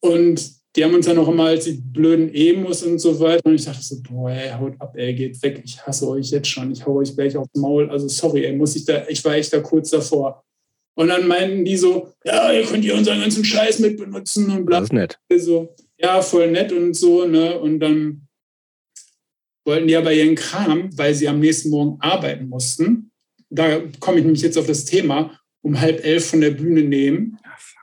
und 0.00 0.50
die 0.76 0.84
haben 0.84 0.94
uns 0.94 1.06
dann 1.06 1.18
auch 1.18 1.28
immer 1.28 1.46
als 1.46 1.64
die 1.64 1.72
blöden 1.72 2.32
Emos 2.34 2.82
und 2.82 2.98
so 2.98 3.18
weiter. 3.20 3.46
Und 3.46 3.54
ich 3.54 3.64
dachte 3.64 3.82
so, 3.82 3.96
boah, 4.02 4.30
ey, 4.30 4.50
haut 4.50 4.74
ab, 4.78 4.94
ey, 4.96 5.14
geht 5.14 5.42
weg. 5.42 5.62
Ich 5.64 5.80
hasse 5.86 6.06
euch 6.08 6.30
jetzt 6.30 6.48
schon. 6.48 6.70
Ich 6.72 6.84
hau 6.86 6.96
euch 6.96 7.14
gleich 7.14 7.36
aufs 7.36 7.54
Maul. 7.54 7.90
Also 7.90 8.08
sorry, 8.08 8.44
ey, 8.44 8.54
muss 8.54 8.76
ich 8.76 8.84
da, 8.84 9.06
ich 9.08 9.24
war 9.24 9.34
echt 9.34 9.52
da 9.52 9.60
kurz 9.60 9.90
davor. 9.90 10.44
Und 10.96 11.08
dann 11.08 11.28
meinten 11.28 11.64
die 11.64 11.76
so, 11.76 12.12
ja, 12.24 12.50
ihr 12.50 12.64
könnt 12.64 12.82
hier 12.82 12.94
unseren 12.94 13.20
ganzen 13.20 13.44
Scheiß 13.44 13.80
mit 13.80 13.98
benutzen 13.98 14.50
und 14.50 14.64
bla 14.64 14.80
Das 14.80 14.88
ist 14.88 14.92
nett. 14.92 15.18
so, 15.36 15.74
ja, 15.98 16.22
voll 16.22 16.50
nett 16.50 16.72
und 16.72 16.94
so, 16.94 17.26
ne? 17.26 17.58
Und 17.58 17.80
dann 17.80 18.26
wollten 19.66 19.88
die 19.88 19.96
aber 19.96 20.12
ihren 20.12 20.36
Kram, 20.36 20.90
weil 20.96 21.14
sie 21.14 21.28
am 21.28 21.40
nächsten 21.40 21.70
Morgen 21.70 21.98
arbeiten 22.00 22.48
mussten, 22.48 23.10
da 23.50 23.80
komme 24.00 24.18
ich 24.18 24.24
nämlich 24.24 24.42
jetzt 24.42 24.56
auf 24.56 24.66
das 24.66 24.84
Thema, 24.84 25.38
um 25.62 25.78
halb 25.78 26.04
elf 26.04 26.26
von 26.30 26.40
der 26.40 26.50
Bühne 26.52 26.82
nehmen, 26.82 27.38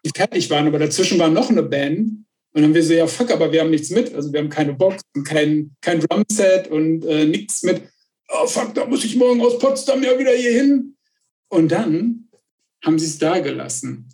die 0.06 0.12
fertig 0.16 0.50
waren, 0.50 0.68
aber 0.68 0.80
dazwischen 0.80 1.20
war 1.20 1.30
noch 1.30 1.50
eine 1.50 1.64
Band. 1.64 2.00
Und 2.10 2.26
dann 2.62 2.64
haben 2.66 2.74
wir 2.74 2.84
so, 2.84 2.94
ja, 2.94 3.08
fuck, 3.08 3.32
aber 3.32 3.52
wir 3.52 3.62
haben 3.62 3.72
nichts 3.72 3.90
mit. 3.90 4.14
Also 4.14 4.32
wir 4.32 4.40
haben 4.40 4.50
keine 4.50 4.74
Box 4.74 5.02
und 5.16 5.24
kein, 5.24 5.72
kein 5.82 6.00
Drumset 6.00 6.68
und 6.68 7.04
äh, 7.06 7.26
nichts 7.26 7.64
mit. 7.64 7.82
Oh, 8.30 8.46
fuck, 8.48 8.74
da 8.76 8.86
muss 8.86 9.04
ich 9.04 9.16
morgen 9.16 9.42
aus 9.42 9.58
Potsdam 9.58 10.04
ja 10.04 10.18
wieder 10.18 10.32
hier 10.32 10.52
hin. 10.52 10.96
Und 11.50 11.72
dann 11.72 12.30
haben 12.84 13.00
sie 13.00 13.06
es 13.06 13.18
da 13.18 13.40
gelassen. 13.40 14.10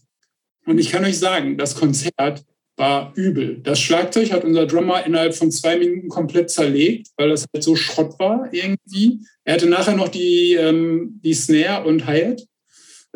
Und 0.66 0.78
ich 0.78 0.92
kann 0.92 1.04
euch 1.04 1.18
sagen, 1.18 1.58
das 1.58 1.76
Konzert 1.76 2.44
war 2.78 3.12
übel. 3.16 3.60
Das 3.62 3.80
Schlagzeug 3.80 4.32
hat 4.32 4.46
unser 4.46 4.66
Drummer 4.66 5.06
innerhalb 5.06 5.36
von 5.36 5.52
zwei 5.52 5.78
Minuten 5.78 6.08
komplett 6.08 6.50
zerlegt, 6.50 7.10
weil 7.18 7.30
das 7.30 7.46
halt 7.54 7.64
so 7.64 7.76
Schrott 7.76 8.18
war 8.20 8.48
irgendwie. 8.54 9.20
Er 9.44 9.56
hatte 9.56 9.68
nachher 9.68 9.96
noch 9.96 10.08
die, 10.08 10.54
ähm, 10.54 11.20
die 11.24 11.34
Snare 11.34 11.86
und 11.86 12.06
Hi-Hat. 12.06 12.46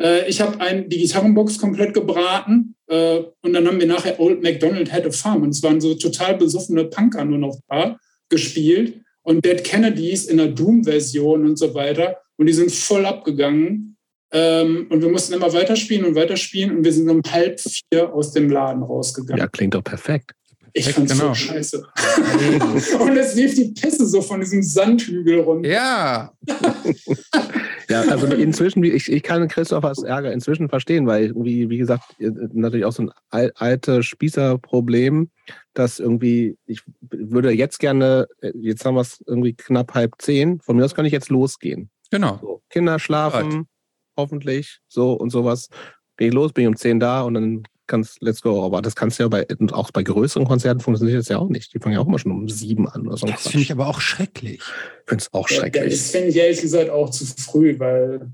Äh, 0.00 0.28
ich 0.28 0.40
habe 0.40 0.84
die 0.86 0.98
Gitarrenbox 0.98 1.58
komplett 1.58 1.94
gebraten 1.94 2.74
äh, 2.88 3.22
und 3.40 3.52
dann 3.54 3.66
haben 3.66 3.80
wir 3.80 3.86
nachher 3.86 4.20
Old 4.20 4.42
MacDonald 4.42 4.92
Had 4.92 5.06
a 5.06 5.10
Farm 5.10 5.42
und 5.42 5.50
es 5.50 5.62
waren 5.62 5.80
so 5.80 5.94
total 5.94 6.36
besoffene 6.36 6.84
Punker 6.84 7.24
nur 7.24 7.38
noch 7.38 7.58
da 7.68 7.96
gespielt 8.28 9.00
und 9.22 9.44
Dead 9.44 9.62
Kennedys 9.64 10.26
in 10.26 10.36
der 10.36 10.48
Doom-Version 10.48 11.46
und 11.46 11.58
so 11.58 11.74
weiter 11.74 12.18
und 12.36 12.46
die 12.46 12.52
sind 12.52 12.72
voll 12.72 13.06
abgegangen 13.06 13.93
ähm, 14.34 14.88
und 14.90 15.00
wir 15.00 15.08
mussten 15.08 15.32
immer 15.32 15.52
weiterspielen 15.52 16.04
und 16.04 16.16
weiterspielen 16.16 16.76
und 16.76 16.84
wir 16.84 16.92
sind 16.92 17.08
um 17.08 17.22
halb 17.30 17.60
vier 17.60 18.12
aus 18.12 18.32
dem 18.32 18.50
Laden 18.50 18.82
rausgegangen. 18.82 19.40
Ja, 19.40 19.46
klingt 19.46 19.74
doch 19.74 19.84
perfekt. 19.84 20.32
Ich 20.76 20.92
fand's 20.92 21.12
genau. 21.12 21.28
so 21.28 21.34
scheiße. 21.34 21.86
und 22.98 23.16
es 23.16 23.36
lief 23.36 23.54
die 23.54 23.72
Pisse 23.80 24.06
so 24.06 24.20
von 24.20 24.40
diesem 24.40 24.60
Sandhügel 24.60 25.38
runter. 25.38 25.68
Ja. 25.68 26.32
ja, 27.88 28.00
also 28.00 28.26
inzwischen, 28.26 28.82
ich, 28.82 29.08
ich 29.08 29.22
kann 29.22 29.46
Christophers 29.46 30.02
Ärger 30.02 30.32
inzwischen 30.32 30.68
verstehen, 30.68 31.06
weil 31.06 31.26
irgendwie, 31.26 31.70
wie 31.70 31.78
gesagt, 31.78 32.16
natürlich 32.18 32.86
auch 32.86 32.92
so 32.92 33.04
ein 33.04 33.50
altes 33.54 34.04
Spießerproblem, 34.06 35.30
dass 35.74 36.00
irgendwie, 36.00 36.58
ich 36.66 36.80
würde 37.08 37.52
jetzt 37.52 37.78
gerne, 37.78 38.26
jetzt 38.52 38.84
haben 38.84 38.96
wir 38.96 39.02
es 39.02 39.22
irgendwie 39.28 39.54
knapp 39.54 39.94
halb 39.94 40.14
zehn, 40.18 40.58
von 40.58 40.76
mir 40.76 40.84
aus 40.84 40.96
kann 40.96 41.06
ich 41.06 41.12
jetzt 41.12 41.30
losgehen. 41.30 41.88
Genau. 42.10 42.40
So, 42.42 42.62
Kinder 42.68 42.98
schlafen, 42.98 43.52
right 43.52 43.66
hoffentlich, 44.16 44.80
so 44.88 45.12
und 45.12 45.30
sowas. 45.30 45.68
Geh 46.16 46.30
los, 46.30 46.52
bin 46.52 46.62
ich 46.62 46.68
um 46.68 46.76
10 46.76 47.00
da 47.00 47.22
und 47.22 47.34
dann 47.34 47.64
kannst 47.86 48.22
let's 48.22 48.40
go. 48.40 48.64
Aber 48.64 48.82
das 48.82 48.94
kannst 48.94 49.18
du 49.18 49.24
ja 49.24 49.28
bei, 49.28 49.46
auch 49.72 49.90
bei 49.90 50.02
größeren 50.02 50.46
Konzerten 50.46 50.80
funktioniert 50.80 51.18
das 51.18 51.28
ja 51.28 51.38
auch 51.38 51.48
nicht. 51.48 51.74
Die 51.74 51.78
fangen 51.78 51.94
ja 51.94 52.00
auch 52.00 52.06
immer 52.06 52.18
schon 52.18 52.32
um 52.32 52.48
sieben 52.48 52.88
an 52.88 53.06
oder 53.06 53.16
so. 53.16 53.26
Das 53.26 53.42
finde 53.42 53.60
ich 53.60 53.72
aber 53.72 53.86
auch 53.86 54.00
schrecklich. 54.00 54.60
Ich 54.60 55.08
finde 55.08 55.22
es 55.22 55.32
auch 55.32 55.48
schrecklich. 55.48 55.92
das 55.92 56.10
finde 56.10 56.28
ich 56.28 56.36
ehrlich 56.36 56.60
gesagt 56.60 56.90
auch 56.90 57.10
zu 57.10 57.26
früh, 57.26 57.78
weil. 57.78 58.30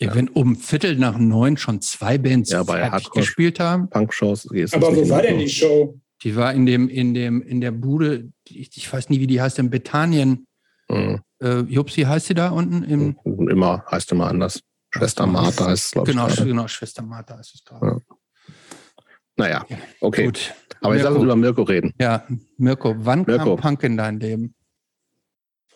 Ja, 0.00 0.14
wenn 0.16 0.28
um 0.28 0.56
Viertel 0.56 0.96
nach 0.96 1.16
neun 1.16 1.56
schon 1.56 1.80
zwei 1.80 2.18
Bands 2.18 2.50
ja, 2.50 2.64
bei 2.64 2.90
gespielt 3.14 3.60
haben. 3.60 3.88
Punk-Shows. 3.88 4.48
Aber 4.72 4.96
wo 4.96 5.08
war 5.08 5.22
denn 5.22 5.38
die 5.38 5.48
Show? 5.48 6.00
Die 6.22 6.34
war 6.34 6.52
in 6.52 6.66
dem, 6.66 6.88
in 6.88 7.14
dem, 7.14 7.40
in 7.42 7.60
der 7.60 7.70
Bude, 7.70 8.32
ich, 8.48 8.70
ich 8.76 8.92
weiß 8.92 9.10
nie, 9.10 9.20
wie 9.20 9.28
die 9.28 9.40
heißt, 9.40 9.60
in 9.60 9.70
Bethanien. 9.70 10.46
Mhm. 10.88 11.20
Äh, 11.42 11.60
Jupsi 11.62 12.02
heißt 12.02 12.26
sie 12.26 12.34
da 12.34 12.50
unten? 12.50 12.84
Im 12.84 13.16
immer, 13.24 13.84
heißt 13.90 14.12
immer 14.12 14.28
anders. 14.28 14.60
Schwester 14.90 15.26
Martha 15.26 15.66
heißt 15.66 15.84
es, 15.86 15.90
glaube 15.90 16.10
genau, 16.10 16.28
ich. 16.28 16.36
Genau, 16.36 16.68
Schwester 16.68 17.02
Martha 17.02 17.36
heißt 17.36 17.54
es 17.54 17.64
gerade. 17.64 17.86
Ja. 17.86 18.16
Naja, 19.36 19.66
okay. 20.00 20.26
Gut. 20.26 20.54
Aber 20.82 20.96
ich 20.96 21.02
lasse 21.02 21.18
über 21.18 21.36
Mirko 21.36 21.62
reden. 21.62 21.92
Ja, 21.98 22.26
Mirko, 22.58 22.94
wann 22.98 23.24
Mirko. 23.26 23.56
kam 23.56 23.56
Punk 23.56 23.82
in 23.84 23.96
dein 23.96 24.20
Leben? 24.20 24.54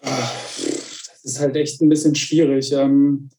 Das 0.02 1.20
ist 1.25 1.40
halt 1.40 1.56
echt 1.56 1.80
ein 1.80 1.88
bisschen 1.88 2.14
schwierig. 2.14 2.73
Ähm, 2.73 3.30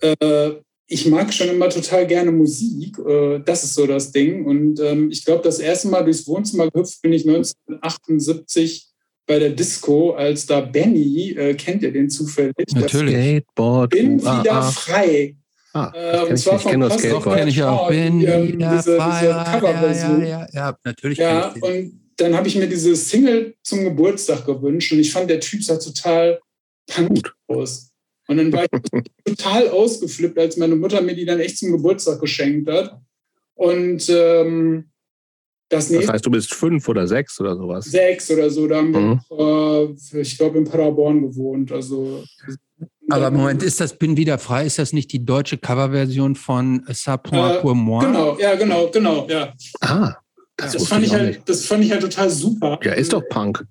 äh, 0.00 0.54
ich 0.86 1.06
mag 1.06 1.32
schon 1.32 1.48
immer 1.48 1.68
total 1.68 2.06
gerne 2.06 2.32
Musik. 2.32 2.98
Äh, 2.98 3.40
das 3.40 3.64
ist 3.64 3.74
so 3.74 3.86
das 3.86 4.10
Ding. 4.10 4.44
Und 4.44 4.80
ähm, 4.80 5.10
ich 5.10 5.24
glaube, 5.24 5.42
das 5.42 5.60
erste 5.60 5.88
Mal 5.88 6.02
durchs 6.02 6.26
Wohnzimmer 6.26 6.70
gehüpft 6.70 7.00
bin 7.02 7.12
ich 7.12 7.26
1978 7.28 8.87
bei 9.28 9.38
der 9.38 9.50
Disco, 9.50 10.12
als 10.12 10.46
da 10.46 10.60
Benny, 10.60 11.32
äh, 11.32 11.54
kennt 11.54 11.82
ihr 11.82 11.92
den 11.92 12.10
zufällig? 12.10 12.54
Natürlich. 12.74 13.14
Skateboard. 13.14 13.90
Bin 13.90 14.18
uh, 14.18 14.22
wieder 14.22 14.60
uh, 14.60 14.72
frei. 14.72 15.36
Ah, 15.74 15.92
äh, 15.94 16.30
und 16.30 16.36
zwar 16.38 16.58
von 16.58 16.80
das 16.80 16.96
kenne 17.00 17.50
ich 17.50 17.62
auch. 17.62 17.88
Bin 17.88 18.22
ähm, 18.22 18.48
wieder 18.48 18.76
diese, 18.76 18.96
frei. 18.96 19.20
Diese 19.20 19.58
Coverversion. 19.60 20.20
Ja, 20.22 20.26
ja, 20.26 20.40
ja, 20.40 20.48
ja, 20.52 20.78
natürlich. 20.82 21.18
Ja, 21.18 21.54
und 21.60 22.00
dann 22.16 22.34
habe 22.34 22.48
ich 22.48 22.56
mir 22.56 22.66
diese 22.66 22.96
Single 22.96 23.54
zum 23.62 23.84
Geburtstag 23.84 24.46
gewünscht 24.46 24.92
und 24.92 24.98
ich 24.98 25.12
fand, 25.12 25.28
der 25.28 25.40
Typ 25.40 25.62
sah 25.62 25.76
total 25.76 26.40
punk 26.86 27.32
aus. 27.46 27.90
Und 28.28 28.38
dann 28.38 28.52
war 28.52 28.64
ich 28.64 28.70
total 29.24 29.68
ausgeflippt, 29.68 30.38
als 30.38 30.56
meine 30.56 30.74
Mutter 30.74 31.02
mir 31.02 31.14
die 31.14 31.26
dann 31.26 31.38
echt 31.38 31.58
zum 31.58 31.72
Geburtstag 31.72 32.18
geschenkt 32.18 32.68
hat. 32.70 32.98
Und 33.54 34.08
ähm, 34.08 34.90
das, 35.68 35.90
das, 35.90 36.08
heißt, 36.08 36.24
du 36.24 36.30
bist 36.30 36.54
fünf 36.54 36.88
oder 36.88 37.06
sechs 37.06 37.38
oder 37.40 37.54
sowas? 37.54 37.84
Sechs 37.84 38.30
oder 38.30 38.48
so. 38.48 38.66
Da 38.66 38.76
haben 38.76 38.92
wir, 38.92 39.00
mhm. 39.00 39.20
noch, 39.28 40.14
äh, 40.14 40.20
ich 40.20 40.38
glaube, 40.38 40.58
in 40.58 40.64
Paderborn 40.64 41.20
gewohnt. 41.20 41.72
Also, 41.72 42.24
Aber 43.10 43.30
Moment, 43.30 43.62
ist 43.62 43.78
das 43.78 43.98
Bin 43.98 44.16
wieder 44.16 44.38
frei? 44.38 44.64
Ist 44.64 44.78
das 44.78 44.94
nicht 44.94 45.12
die 45.12 45.24
deutsche 45.24 45.58
Coverversion 45.58 46.36
von 46.36 46.84
Ça 46.86 47.18
point 47.18 47.60
pour 47.60 47.74
moi? 47.74 48.02
Genau, 48.02 48.38
ja, 48.38 48.54
genau, 48.54 48.88
genau, 48.90 49.26
ja. 49.28 49.52
Ah, 49.80 50.14
das, 50.56 50.72
das 50.72 50.88
fand 50.88 51.04
ich, 51.04 51.12
halt, 51.12 51.42
das 51.46 51.66
fand 51.66 51.84
ich 51.84 51.92
halt 51.92 52.00
total 52.00 52.30
super. 52.30 52.80
Ja, 52.82 52.92
ist 52.92 53.12
doch 53.12 53.22
Punk. 53.28 53.62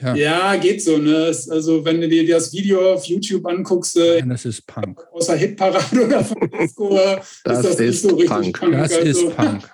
Ja, 0.00 0.14
ja 0.14 0.56
geht 0.56 0.80
so. 0.80 0.96
Ne? 0.98 1.26
Also, 1.26 1.84
wenn 1.84 2.00
du 2.00 2.08
dir 2.08 2.26
das 2.26 2.52
Video 2.52 2.94
auf 2.94 3.04
YouTube 3.04 3.44
anguckst, 3.46 3.96
äh, 3.96 4.20
ja, 4.20 4.26
das 4.26 4.44
ist 4.44 4.64
Punk. 4.64 5.04
Außer 5.12 5.34
Hitparade 5.34 6.04
oder 6.04 6.24
von 6.24 6.48
Disco, 6.50 6.96
das 7.44 7.58
ist 7.58 7.64
das 7.64 7.64
ist 7.64 7.80
nicht 7.80 8.02
so 8.02 8.08
richtig 8.10 8.28
Punk. 8.28 8.60
Punk. 8.60 8.72
Das 8.74 8.92
also. 8.92 9.26
ist 9.26 9.36
Punk. 9.36 9.68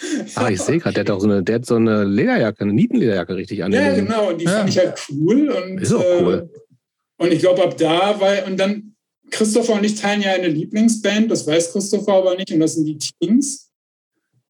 Ah, 0.34 0.50
ich 0.50 0.60
sehe 0.60 0.78
gerade, 0.78 0.94
der 0.94 1.04
hat 1.04 1.10
auch 1.10 1.20
so 1.20 1.28
eine, 1.28 1.42
der 1.42 1.56
hat 1.56 1.66
so 1.66 1.76
eine 1.76 2.04
Lederjacke, 2.04 2.62
eine 2.62 2.72
Nietenlederjacke 2.72 3.36
richtig 3.36 3.62
an. 3.64 3.72
Ja, 3.72 3.94
genau, 3.94 4.30
und 4.30 4.40
die 4.40 4.44
ja. 4.44 4.58
fand 4.58 4.68
ich 4.68 4.78
halt 4.78 4.94
cool. 5.10 5.50
Und, 5.50 5.78
ist 5.80 5.92
auch 5.92 6.04
cool. 6.20 6.50
Äh, 6.52 7.24
und 7.24 7.32
ich 7.32 7.40
glaube, 7.40 7.62
ab 7.62 7.76
da 7.76 8.18
war, 8.20 8.46
und 8.46 8.58
dann, 8.58 8.94
Christopher 9.30 9.74
und 9.74 9.84
ich 9.84 9.94
teilen 10.00 10.22
ja 10.22 10.32
eine 10.32 10.48
Lieblingsband, 10.48 11.30
das 11.30 11.46
weiß 11.46 11.72
Christopher 11.72 12.14
aber 12.14 12.36
nicht, 12.36 12.50
und 12.52 12.60
das 12.60 12.74
sind 12.74 12.86
die 12.86 12.98
Teens. 12.98 13.70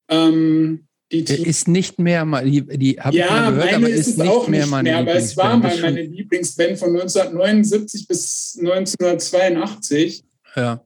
Ähm, 0.09 0.87
die 1.13 1.25
Teens. 1.25 1.47
Ist 1.47 1.69
nicht 1.69 1.99
mehr 1.99 2.25
mal, 2.25 2.45
die, 2.45 2.63
die 2.79 3.01
habe 3.01 3.17
ja, 3.17 3.27
ich 3.27 3.31
mal 3.31 3.53
gehört, 3.53 3.75
aber 3.75 3.89
ist, 3.89 4.07
ist 4.07 4.19
nicht 4.19 4.29
auch 4.29 4.49
mehr 4.49 4.67
meine 4.67 4.91
mehr, 4.91 4.99
Aber 4.99 5.15
es 5.15 5.37
war 5.37 5.57
mal 5.57 5.77
meine 5.81 6.03
Lieblingsband 6.03 6.79
von 6.79 6.91
1979 6.91 8.07
bis 8.07 8.57
1982. 8.61 10.23
Ja. 10.55 10.85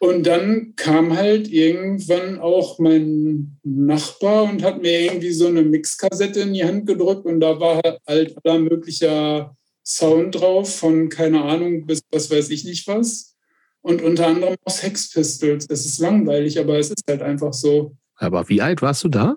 Und 0.00 0.26
dann 0.26 0.74
kam 0.76 1.16
halt 1.16 1.48
irgendwann 1.48 2.38
auch 2.38 2.78
mein 2.78 3.58
Nachbar 3.64 4.44
und 4.44 4.62
hat 4.62 4.80
mir 4.80 5.00
irgendwie 5.00 5.32
so 5.32 5.48
eine 5.48 5.62
Mixkassette 5.62 6.40
in 6.40 6.54
die 6.54 6.64
Hand 6.64 6.86
gedrückt 6.86 7.26
und 7.26 7.40
da 7.40 7.58
war 7.58 7.80
halt 8.06 8.36
aller 8.44 8.58
möglicher 8.60 9.56
Sound 9.84 10.36
drauf, 10.36 10.76
von 10.76 11.08
keine 11.08 11.42
Ahnung 11.42 11.86
bis 11.86 12.00
was 12.12 12.30
weiß 12.30 12.50
ich 12.50 12.64
nicht 12.64 12.86
was. 12.86 13.36
Und 13.80 14.02
unter 14.02 14.26
anderem 14.26 14.56
auch 14.64 14.70
Sex 14.70 15.10
Pistols. 15.10 15.66
Das 15.66 15.84
ist 15.84 15.98
langweilig, 15.98 16.58
aber 16.60 16.78
es 16.78 16.90
ist 16.90 17.04
halt 17.08 17.22
einfach 17.22 17.52
so. 17.52 17.96
Aber 18.16 18.48
wie 18.48 18.60
alt 18.60 18.82
warst 18.82 19.02
du 19.04 19.08
da? 19.08 19.36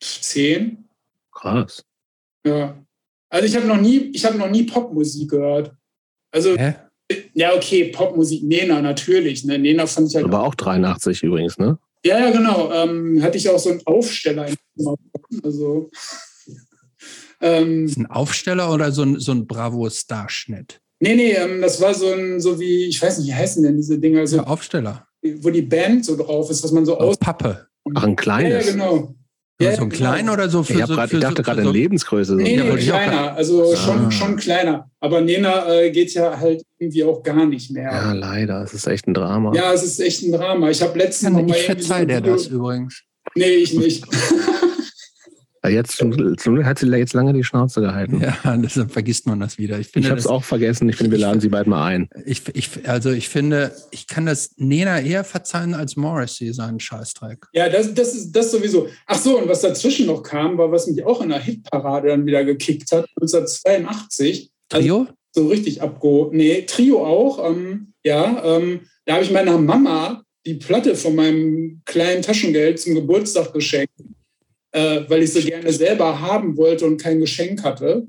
Zehn. 0.00 0.88
Krass. 1.32 1.84
Ja. 2.46 2.78
Also 3.28 3.46
ich 3.46 3.56
habe 3.56 3.66
noch 3.66 3.80
nie, 3.80 4.10
ich 4.12 4.24
habe 4.24 4.38
noch 4.38 4.48
nie 4.48 4.64
Popmusik 4.64 5.30
gehört. 5.30 5.74
Also 6.30 6.56
Hä? 6.56 6.74
Ja, 7.34 7.54
okay, 7.54 7.86
Popmusik, 7.86 8.42
Nena, 8.42 8.80
natürlich. 8.80 9.44
Ne? 9.44 9.58
Nena 9.58 9.86
fand 9.86 10.08
ich 10.08 10.16
halt. 10.16 10.24
Aber 10.24 10.44
auch 10.44 10.54
83 10.54 11.22
übrigens, 11.22 11.58
ne? 11.58 11.78
Ja, 12.04 12.18
ja, 12.18 12.30
genau. 12.30 12.70
Ähm, 12.72 13.22
hatte 13.22 13.36
ich 13.36 13.48
auch 13.48 13.58
so 13.58 13.70
einen 13.70 13.82
Aufsteller. 13.86 14.46
Also, 15.42 15.90
ähm, 17.40 17.92
ein 17.96 18.06
Aufsteller 18.06 18.72
oder 18.72 18.92
so 18.92 19.02
ein, 19.02 19.20
so 19.20 19.32
ein 19.32 19.46
Bravo-Starschnitt? 19.46 20.80
Nee, 21.00 21.14
nee, 21.14 21.32
ähm, 21.32 21.60
das 21.60 21.80
war 21.80 21.94
so 21.94 22.12
ein, 22.12 22.40
so 22.40 22.58
wie, 22.60 22.86
ich 22.86 23.00
weiß 23.00 23.18
nicht, 23.18 23.28
wie 23.28 23.34
heißen 23.34 23.62
denn 23.62 23.76
diese 23.76 23.98
Dinger? 23.98 24.26
So, 24.26 24.36
ja, 24.36 24.44
Aufsteller. 24.44 25.06
Wo 25.22 25.50
die 25.50 25.62
Band 25.62 26.04
so 26.04 26.16
drauf 26.16 26.50
ist, 26.50 26.62
was 26.62 26.72
man 26.72 26.84
so 26.84 26.98
aus. 26.98 27.16
Pappe. 27.16 27.66
Ach, 27.94 28.04
ein 28.04 28.16
kleines. 28.16 28.52
Ja, 28.52 28.60
ja 28.60 28.72
genau. 28.72 29.14
Ja, 29.60 29.76
so 29.76 29.82
ein 29.82 29.88
klein 29.88 30.28
oder 30.28 30.48
so? 30.48 30.64
Für 30.64 30.80
ich, 30.80 30.86
so, 30.86 30.94
grad, 30.94 31.12
ich 31.12 31.20
dachte 31.20 31.36
so, 31.36 31.42
gerade 31.44 31.62
so, 31.62 31.70
Lebensgröße. 31.70 32.34
Nee, 32.34 32.56
nee, 32.56 32.76
kleiner. 32.76 33.34
Also 33.34 33.72
ah. 33.72 33.76
schon, 33.76 34.10
schon 34.10 34.36
kleiner. 34.36 34.90
Aber 34.98 35.20
Nena 35.20 35.72
äh, 35.72 35.90
geht 35.92 36.12
ja 36.12 36.38
halt 36.38 36.62
irgendwie 36.78 37.04
auch 37.04 37.22
gar 37.22 37.46
nicht 37.46 37.70
mehr. 37.70 37.90
Ja, 37.92 38.12
leider. 38.12 38.62
Es 38.62 38.74
ist 38.74 38.88
echt 38.88 39.06
ein 39.06 39.14
Drama. 39.14 39.54
Ja, 39.54 39.72
es 39.72 39.84
ist 39.84 40.00
echt 40.00 40.22
ein 40.22 40.32
Drama. 40.32 40.70
Ich 40.70 40.82
habe 40.82 40.98
letztens 40.98 41.32
ja, 41.32 41.40
noch 41.40 41.48
mal 41.48 41.56
Ich 41.56 41.66
verzeih 41.66 42.04
dir 42.04 42.20
das 42.20 42.48
übrigens. 42.48 43.02
Nee, 43.36 43.54
ich 43.54 43.74
nicht. 43.74 44.04
Ja, 45.64 45.70
jetzt 45.70 45.98
hat 45.98 46.78
sie 46.78 46.86
jetzt 46.88 47.14
lange 47.14 47.32
die 47.32 47.42
Schnauze 47.42 47.80
gehalten. 47.80 48.20
Ja, 48.20 48.56
deshalb 48.56 48.90
vergisst 48.90 49.26
man 49.26 49.40
das 49.40 49.56
wieder. 49.56 49.78
Ich, 49.78 49.96
ich 49.96 50.10
habe 50.10 50.18
es 50.18 50.26
auch 50.26 50.44
vergessen. 50.44 50.90
Ich 50.90 50.96
finde, 50.96 51.12
wir 51.12 51.18
laden 51.18 51.40
sie 51.40 51.48
bald 51.48 51.66
mal 51.66 51.86
ein. 51.86 52.10
Ich, 52.26 52.42
ich, 52.52 52.86
also 52.86 53.10
ich 53.10 53.30
finde, 53.30 53.72
ich 53.90 54.06
kann 54.06 54.26
das 54.26 54.50
Nena 54.56 55.00
eher 55.00 55.24
verzeihen 55.24 55.72
als 55.72 55.96
Morrissey, 55.96 56.52
seinen 56.52 56.80
Scheißdreck. 56.80 57.46
Ja, 57.54 57.70
das, 57.70 57.94
das 57.94 58.14
ist 58.14 58.32
das 58.32 58.50
sowieso. 58.50 58.88
Ach 59.06 59.18
so, 59.18 59.38
und 59.38 59.48
was 59.48 59.62
dazwischen 59.62 60.06
noch 60.06 60.22
kam, 60.22 60.58
war, 60.58 60.70
was 60.70 60.86
mich 60.86 61.02
auch 61.02 61.22
in 61.22 61.30
der 61.30 61.40
Hitparade 61.40 62.08
dann 62.08 62.26
wieder 62.26 62.44
gekickt 62.44 62.92
hat, 62.92 63.06
1982. 63.20 64.50
Trio? 64.68 64.98
Also 64.98 65.12
so 65.32 65.48
richtig 65.48 65.80
abgo. 65.80 66.30
Nee, 66.30 66.62
Trio 66.66 67.06
auch. 67.06 67.50
Ähm, 67.50 67.94
ja, 68.04 68.42
ähm, 68.44 68.80
da 69.06 69.14
habe 69.14 69.24
ich 69.24 69.30
meiner 69.30 69.56
Mama 69.56 70.24
die 70.44 70.54
Platte 70.54 70.94
von 70.94 71.14
meinem 71.14 71.80
kleinen 71.86 72.20
Taschengeld 72.20 72.78
zum 72.78 72.94
Geburtstag 72.94 73.54
geschenkt 73.54 73.94
äh, 74.74 75.08
weil 75.08 75.22
ich 75.22 75.32
sie 75.32 75.44
gerne 75.44 75.72
selber 75.72 76.20
haben 76.20 76.56
wollte 76.56 76.84
und 76.84 77.00
kein 77.00 77.20
Geschenk 77.20 77.62
hatte. 77.62 78.06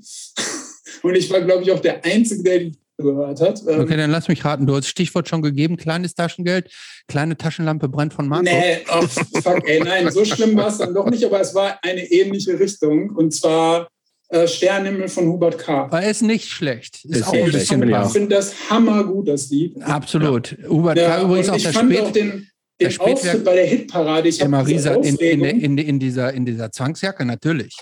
und 1.02 1.14
ich 1.14 1.30
war, 1.30 1.40
glaube 1.40 1.62
ich, 1.62 1.70
auch 1.70 1.80
der 1.80 2.04
Einzige, 2.04 2.42
der 2.42 2.58
die 2.58 2.72
gehört 2.98 3.40
hat. 3.40 3.62
Ähm, 3.68 3.80
okay, 3.80 3.96
dann 3.96 4.10
lass 4.10 4.26
mich 4.26 4.44
raten. 4.44 4.66
Du 4.66 4.74
hast 4.74 4.88
Stichwort 4.88 5.28
schon 5.28 5.42
gegeben, 5.42 5.76
kleines 5.76 6.14
Taschengeld, 6.14 6.70
kleine 7.08 7.36
Taschenlampe 7.36 7.88
brennt 7.88 8.14
von 8.14 8.26
Marco. 8.26 8.44
Nee, 8.44 8.78
oh, 8.90 9.06
fuck, 9.06 9.68
ey, 9.68 9.80
nein, 9.80 10.10
so 10.10 10.24
schlimm 10.24 10.56
war 10.56 10.68
es 10.68 10.78
dann 10.78 10.94
doch 10.94 11.08
nicht, 11.08 11.24
aber 11.24 11.40
es 11.40 11.54
war 11.54 11.78
eine 11.82 12.10
ähnliche 12.10 12.58
Richtung 12.58 13.10
und 13.10 13.32
zwar 13.32 13.88
äh, 14.28 14.48
Sternenhimmel 14.48 15.08
von 15.08 15.26
Hubert 15.26 15.58
K. 15.58 15.92
War 15.92 16.02
es 16.02 16.22
nicht 16.22 16.48
schlecht. 16.48 17.04
Ist, 17.04 17.16
ist 17.16 17.28
auch 17.28 17.34
schlecht. 17.34 17.70
Ich 17.70 18.12
finde 18.12 18.34
das 18.34 18.70
hammergut, 18.70 19.28
das 19.28 19.50
Lied. 19.50 19.80
Absolut. 19.82 20.56
Ja. 20.60 20.68
Hubert 20.68 20.98
ja, 20.98 21.16
K. 21.16 21.22
übrigens 21.22 21.48
auch 21.50 21.60
der 21.60 21.72
Spät 21.72 22.14
den 22.16 22.48
der 22.80 23.00
Auftritt 23.00 23.44
bei 23.44 23.54
der 23.54 23.66
Hitparade. 23.66 24.28
Ich 24.28 24.38
der 24.38 24.48
Marisa 24.48 24.94
in, 24.94 25.16
in, 25.16 25.44
in, 25.44 25.78
in, 25.78 25.98
dieser, 25.98 26.32
in 26.32 26.44
dieser 26.44 26.70
Zwangsjacke, 26.70 27.24
natürlich. 27.24 27.76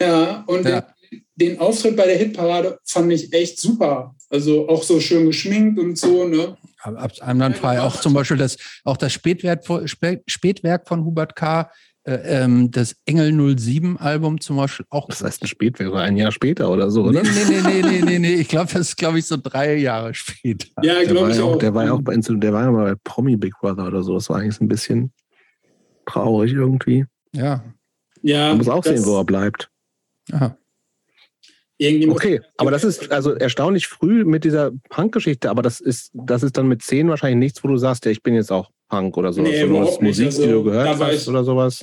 Ja, 0.00 0.44
und 0.46 0.66
ja. 0.66 0.80
Den, 0.80 1.24
den, 1.36 1.58
Auftritt 1.58 1.96
bei 1.96 2.06
der 2.06 2.16
Hitparade 2.16 2.78
fand 2.84 3.12
ich 3.12 3.32
echt 3.32 3.60
super. 3.60 4.14
Also 4.30 4.68
auch 4.68 4.82
so 4.82 4.98
schön 5.00 5.26
geschminkt 5.26 5.78
und 5.78 5.96
so. 5.96 6.26
Ne? 6.26 6.56
Einwandfrei. 6.82 7.80
Auch 7.80 8.00
zum 8.00 8.14
Beispiel 8.14 8.38
das, 8.38 8.56
auch 8.84 8.96
das 8.96 9.12
Spätwerk, 9.12 9.64
Spätwerk 10.26 10.88
von 10.88 11.04
Hubert 11.04 11.36
K 11.36 11.70
äh, 12.04 12.42
ähm, 12.42 12.70
das 12.70 12.96
Engel 13.06 13.56
07 13.56 13.96
Album 13.96 14.40
zum 14.40 14.56
Beispiel 14.56 14.86
auch. 14.90 15.06
Das 15.08 15.22
heißt 15.22 15.42
ein 15.42 15.46
Spätwerk, 15.46 15.94
ein 15.94 16.16
Jahr 16.16 16.32
später 16.32 16.70
oder 16.70 16.90
so, 16.90 17.04
oder? 17.04 17.22
Nee, 17.22 17.28
nee, 17.48 17.60
nee, 17.62 17.82
nee, 17.82 18.02
nee, 18.02 18.18
nee. 18.18 18.34
Ich 18.34 18.48
glaube, 18.48 18.72
das 18.72 18.88
ist, 18.88 18.96
glaube 18.96 19.20
ich, 19.20 19.26
so 19.26 19.36
drei 19.40 19.76
Jahre 19.76 20.12
später. 20.12 20.66
Ja, 20.82 21.02
glaube 21.04 21.30
ich 21.30 21.40
auch. 21.40 21.56
Der 21.58 21.74
war 21.74 21.84
ja 21.84 21.92
auch 21.92 22.02
bei 22.02 22.16
der 22.16 22.52
war 22.52 22.64
ja 22.64 22.70
mal 22.72 22.92
bei 22.92 23.00
Promi 23.04 23.36
Big 23.36 23.54
Brother 23.60 23.86
oder 23.86 24.02
so. 24.02 24.14
Das 24.14 24.28
war 24.28 24.38
eigentlich 24.38 24.60
ein 24.60 24.68
bisschen 24.68 25.12
traurig 26.06 26.52
irgendwie. 26.52 27.06
Ja. 27.32 27.64
Ja. 28.22 28.48
Man 28.48 28.58
muss 28.58 28.68
auch 28.68 28.82
sehen, 28.82 29.04
wo 29.04 29.18
er 29.18 29.24
bleibt. 29.24 29.70
Aha. 30.32 30.56
Okay, 32.08 32.40
aber 32.58 32.70
das 32.70 32.84
ist 32.84 33.10
also 33.10 33.32
erstaunlich 33.32 33.88
früh 33.88 34.24
mit 34.24 34.44
dieser 34.44 34.70
Punk-Geschichte, 34.88 35.50
aber 35.50 35.62
das 35.62 35.80
ist, 35.80 36.12
das 36.14 36.44
ist 36.44 36.56
dann 36.56 36.68
mit 36.68 36.82
zehn 36.82 37.08
wahrscheinlich 37.08 37.38
nichts, 37.38 37.64
wo 37.64 37.68
du 37.68 37.76
sagst, 37.76 38.04
ja, 38.04 38.12
ich 38.12 38.22
bin 38.22 38.34
jetzt 38.34 38.52
auch 38.52 38.70
Punk 38.92 39.16
oder 39.16 39.32
sowas. 39.32 39.50
Nee, 39.50 39.62
überhaupt 39.62 40.02
Musik, 40.02 40.26
also, 40.26 40.42
die 40.42 40.48
du 40.50 40.64
gehört 40.64 40.98
hast 41.00 41.22
ich, 41.22 41.28
oder 41.28 41.44
sowas. 41.44 41.82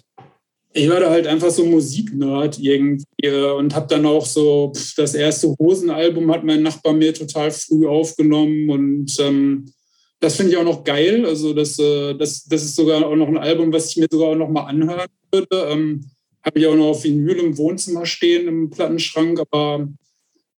Ich 0.73 0.87
war 0.87 0.99
da 0.99 1.09
halt 1.09 1.25
einfach 1.25 1.49
so 1.49 1.65
Musiknerd 1.65 2.59
irgendwie 2.59 3.03
äh, 3.23 3.51
und 3.51 3.73
habe 3.73 3.87
dann 3.87 4.05
auch 4.05 4.25
so 4.25 4.71
pff, 4.75 4.93
das 4.95 5.15
erste 5.15 5.55
Hosenalbum 5.59 6.31
hat 6.31 6.43
mein 6.43 6.61
Nachbar 6.61 6.93
mir 6.93 7.11
total 7.11 7.49
früh 7.49 7.87
aufgenommen 7.87 8.69
und 8.69 9.19
ähm, 9.19 9.73
das 10.19 10.35
finde 10.35 10.51
ich 10.51 10.57
auch 10.57 10.63
noch 10.63 10.83
geil. 10.83 11.25
Also 11.25 11.53
das, 11.53 11.79
äh, 11.79 12.13
das, 12.13 12.43
das 12.45 12.63
ist 12.63 12.75
sogar 12.75 13.03
auch 13.03 13.15
noch 13.15 13.27
ein 13.27 13.37
Album, 13.37 13.73
was 13.73 13.89
ich 13.89 13.97
mir 13.97 14.07
sogar 14.11 14.29
auch 14.29 14.35
noch 14.35 14.49
mal 14.49 14.65
anhören 14.65 15.07
würde. 15.31 15.67
Ähm, 15.71 16.05
habe 16.45 16.59
ich 16.59 16.67
auch 16.67 16.75
noch 16.75 16.89
auf 16.89 17.03
Vinyl 17.03 17.37
im 17.37 17.57
Wohnzimmer 17.57 18.05
stehen, 18.05 18.47
im 18.47 18.69
Plattenschrank, 18.69 19.39
aber 19.39 19.87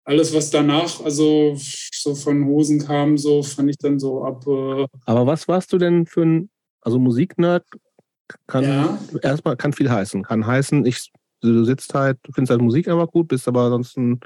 alles, 0.03 0.33
was 0.33 0.49
danach, 0.49 1.03
also 1.03 1.55
so 1.55 2.15
von 2.15 2.45
Hosen 2.45 2.79
kam, 2.79 3.17
so 3.17 3.43
fand 3.43 3.69
ich 3.69 3.77
dann 3.77 3.99
so 3.99 4.23
ab. 4.23 4.45
Äh 4.47 4.85
aber 5.05 5.27
was 5.27 5.47
warst 5.47 5.71
du 5.73 5.77
denn 5.77 6.05
für 6.05 6.23
ein, 6.23 6.49
also 6.81 6.99
Musiknerd 6.99 7.63
kann 8.47 8.63
ja. 8.63 8.97
erstmal 9.21 9.57
kann 9.57 9.73
viel 9.73 9.89
heißen. 9.89 10.23
Kann 10.23 10.45
heißen, 10.45 10.85
ich, 10.85 11.11
du 11.41 11.63
sitzt 11.63 11.93
halt, 11.93 12.17
du 12.23 12.31
findest 12.31 12.51
halt 12.51 12.61
Musik 12.61 12.87
einfach 12.87 13.07
gut, 13.07 13.27
bist 13.27 13.47
aber 13.47 13.69
sonst 13.69 13.97
ein 13.97 14.19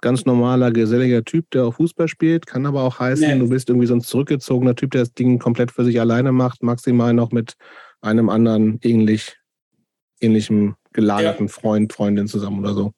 ganz 0.00 0.24
normaler, 0.24 0.70
geselliger 0.70 1.24
Typ, 1.24 1.50
der 1.50 1.64
auch 1.64 1.74
Fußball 1.74 2.08
spielt. 2.08 2.46
Kann 2.46 2.66
aber 2.66 2.82
auch 2.82 2.98
heißen, 2.98 3.26
nee. 3.26 3.38
du 3.38 3.48
bist 3.48 3.68
irgendwie 3.68 3.86
so 3.86 3.94
ein 3.94 4.00
zurückgezogener 4.00 4.74
Typ, 4.74 4.92
der 4.92 5.02
das 5.02 5.12
Ding 5.12 5.38
komplett 5.38 5.70
für 5.70 5.84
sich 5.84 6.00
alleine 6.00 6.32
macht, 6.32 6.62
maximal 6.62 7.12
noch 7.12 7.32
mit 7.32 7.54
einem 8.00 8.28
anderen 8.28 8.78
ähnlich, 8.82 9.36
ähnlichem 10.20 10.76
gelagerten 10.92 11.46
ja. 11.46 11.52
Freund, 11.52 11.92
Freundin 11.92 12.28
zusammen 12.28 12.60
oder 12.60 12.74
so. 12.74 12.92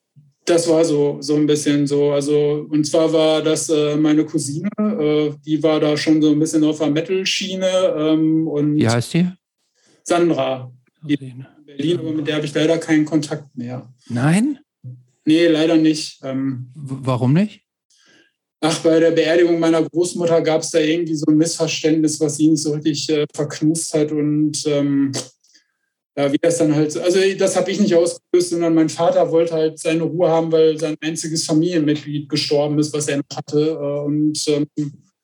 Das 0.50 0.68
war 0.68 0.84
so, 0.84 1.18
so 1.20 1.36
ein 1.36 1.46
bisschen 1.46 1.86
so. 1.86 2.10
Also, 2.10 2.66
und 2.68 2.84
zwar 2.84 3.12
war 3.12 3.40
das 3.40 3.68
äh, 3.68 3.94
meine 3.94 4.24
Cousine, 4.24 4.68
äh, 4.78 5.30
die 5.46 5.62
war 5.62 5.78
da 5.78 5.96
schon 5.96 6.20
so 6.20 6.32
ein 6.32 6.40
bisschen 6.40 6.64
auf 6.64 6.78
der 6.78 6.90
Metal-Schiene. 6.90 7.94
Ähm, 7.96 8.46
Wie 8.74 8.88
heißt 8.88 9.14
die? 9.14 9.28
Sandra. 10.02 10.72
Die 11.02 11.14
in 11.14 11.46
Berlin, 11.64 11.98
aber 12.00 12.10
mit 12.10 12.26
der 12.26 12.34
habe 12.34 12.46
ich 12.46 12.52
leider 12.52 12.78
keinen 12.78 13.04
Kontakt 13.04 13.56
mehr. 13.56 13.88
Nein? 14.08 14.58
Nee, 15.24 15.46
leider 15.46 15.76
nicht. 15.76 16.18
Ähm, 16.24 16.72
Warum 16.74 17.32
nicht? 17.34 17.60
Ach, 18.60 18.76
bei 18.80 18.98
der 18.98 19.12
Beerdigung 19.12 19.60
meiner 19.60 19.84
Großmutter 19.84 20.42
gab 20.42 20.62
es 20.62 20.72
da 20.72 20.80
irgendwie 20.80 21.14
so 21.14 21.26
ein 21.28 21.36
Missverständnis, 21.36 22.18
was 22.18 22.38
sie 22.38 22.48
nicht 22.48 22.62
so 22.62 22.72
richtig 22.72 23.08
äh, 23.08 23.24
verknust 23.32 23.94
hat. 23.94 24.10
Und 24.10 24.66
ähm, 24.66 25.12
ja, 26.16 26.32
wie 26.32 26.38
das 26.38 26.58
dann 26.58 26.74
halt, 26.74 26.96
also 26.96 27.18
das 27.38 27.56
habe 27.56 27.70
ich 27.70 27.80
nicht 27.80 27.94
ausgelöst, 27.94 28.50
sondern 28.50 28.74
mein 28.74 28.88
Vater 28.88 29.30
wollte 29.30 29.54
halt 29.54 29.78
seine 29.78 30.02
Ruhe 30.02 30.28
haben, 30.28 30.50
weil 30.50 30.78
sein 30.78 30.96
einziges 31.00 31.44
Familienmitglied 31.44 32.28
gestorben 32.28 32.78
ist, 32.78 32.92
was 32.92 33.08
er 33.08 33.18
noch 33.18 33.36
hatte. 33.36 33.78
Äh, 33.80 34.04
und 34.04 34.48
ähm, 34.48 34.66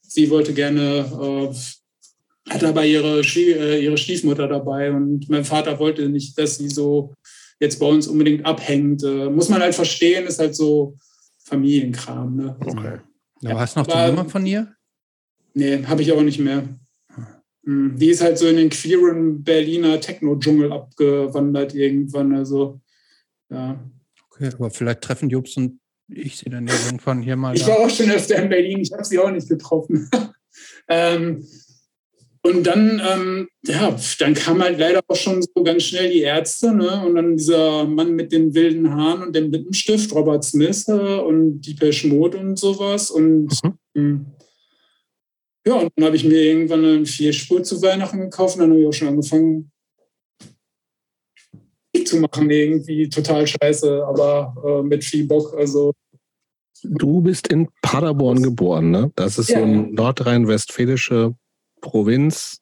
sie 0.02 0.30
wollte 0.30 0.54
gerne, 0.54 1.52
äh, 1.52 2.50
hat 2.50 2.62
aber 2.62 2.84
ihre, 2.84 3.20
äh, 3.20 3.84
ihre 3.84 3.98
Stiefmutter 3.98 4.46
dabei 4.46 4.92
und 4.92 5.28
mein 5.28 5.44
Vater 5.44 5.78
wollte 5.78 6.08
nicht, 6.08 6.38
dass 6.38 6.58
sie 6.58 6.68
so 6.68 7.14
jetzt 7.58 7.80
bei 7.80 7.86
uns 7.86 8.06
unbedingt 8.06 8.46
abhängt. 8.46 9.02
Äh, 9.02 9.28
muss 9.28 9.48
man 9.48 9.60
halt 9.60 9.74
verstehen, 9.74 10.26
ist 10.26 10.38
halt 10.38 10.54
so 10.54 10.96
Familienkram. 11.44 12.36
Ne? 12.36 12.56
Okay. 12.64 12.98
Aber 13.44 13.60
hast 13.60 13.76
du 13.76 13.80
noch 13.80 13.86
die 13.86 14.06
Nummer 14.06 14.28
von 14.28 14.46
ihr? 14.46 14.72
Nee, 15.54 15.84
habe 15.84 16.02
ich 16.02 16.12
auch 16.12 16.22
nicht 16.22 16.38
mehr. 16.38 16.64
Hm, 17.66 17.96
die 17.98 18.10
ist 18.10 18.22
halt 18.22 18.38
so 18.38 18.46
in 18.46 18.56
den 18.56 18.70
queeren 18.70 19.42
Berliner 19.42 20.00
Techno-Dschungel 20.00 20.72
abgewandert 20.72 21.74
irgendwann. 21.74 22.34
Also, 22.34 22.80
ja. 23.50 23.78
Okay, 24.30 24.50
aber 24.54 24.70
vielleicht 24.70 25.02
treffen 25.02 25.28
Jobs 25.28 25.56
und 25.56 25.80
ich 26.08 26.38
sie 26.38 26.48
dann 26.48 26.68
irgendwann 26.68 27.22
hier 27.22 27.36
mal. 27.36 27.56
Ich 27.56 27.66
war 27.66 27.80
auch 27.80 27.90
schon 27.90 28.10
öfter 28.10 28.40
in 28.40 28.48
Berlin, 28.48 28.78
ich 28.80 28.92
habe 28.92 29.04
sie 29.04 29.18
auch 29.18 29.30
nicht 29.30 29.48
getroffen. 29.48 30.08
ähm, 30.88 31.44
und 32.42 32.64
dann, 32.64 33.02
ähm, 33.04 33.48
ja, 33.66 33.96
dann 34.20 34.34
kam 34.34 34.62
halt 34.62 34.78
leider 34.78 35.00
auch 35.08 35.16
schon 35.16 35.42
so 35.42 35.64
ganz 35.64 35.82
schnell 35.82 36.12
die 36.12 36.20
Ärzte, 36.20 36.72
ne? 36.72 37.04
Und 37.04 37.16
dann 37.16 37.36
dieser 37.36 37.84
Mann 37.86 38.14
mit 38.14 38.30
den 38.30 38.54
wilden 38.54 38.94
Haaren 38.94 39.24
und 39.24 39.34
dem 39.34 39.50
Lippenstift, 39.50 40.14
Robert 40.14 40.44
Smith 40.44 40.86
äh, 40.86 40.92
und 40.92 41.62
Deepesh 41.62 42.04
Mode 42.04 42.38
und 42.38 42.56
sowas. 42.56 43.10
Und 43.10 43.48
mhm. 43.94 44.26
Ja, 45.66 45.74
und 45.74 45.92
dann 45.96 46.06
habe 46.06 46.16
ich 46.16 46.24
mir 46.24 46.40
irgendwann 46.40 46.84
eine 46.84 47.06
Vierspur 47.06 47.62
zu 47.62 47.82
Weihnachten 47.82 48.20
gekauft 48.20 48.56
und 48.56 48.62
dann 48.62 48.70
habe 48.70 48.80
ich 48.80 48.86
auch 48.86 48.92
schon 48.92 49.08
angefangen 49.08 49.72
zu 52.04 52.18
machen, 52.18 52.50
irgendwie 52.50 53.08
total 53.08 53.46
scheiße, 53.46 54.04
aber 54.06 54.54
äh, 54.64 54.82
mit 54.82 55.02
viel 55.02 55.26
Bock. 55.26 55.54
Also 55.56 55.92
Du 56.82 57.20
bist 57.20 57.48
in 57.48 57.68
Paderborn 57.82 58.42
geboren, 58.42 58.90
ne? 58.90 59.10
Das 59.16 59.38
ist 59.38 59.48
ja. 59.48 59.58
so 59.58 59.64
eine 59.64 59.82
nordrhein-westfälische 59.92 61.34
Provinz. 61.80 62.60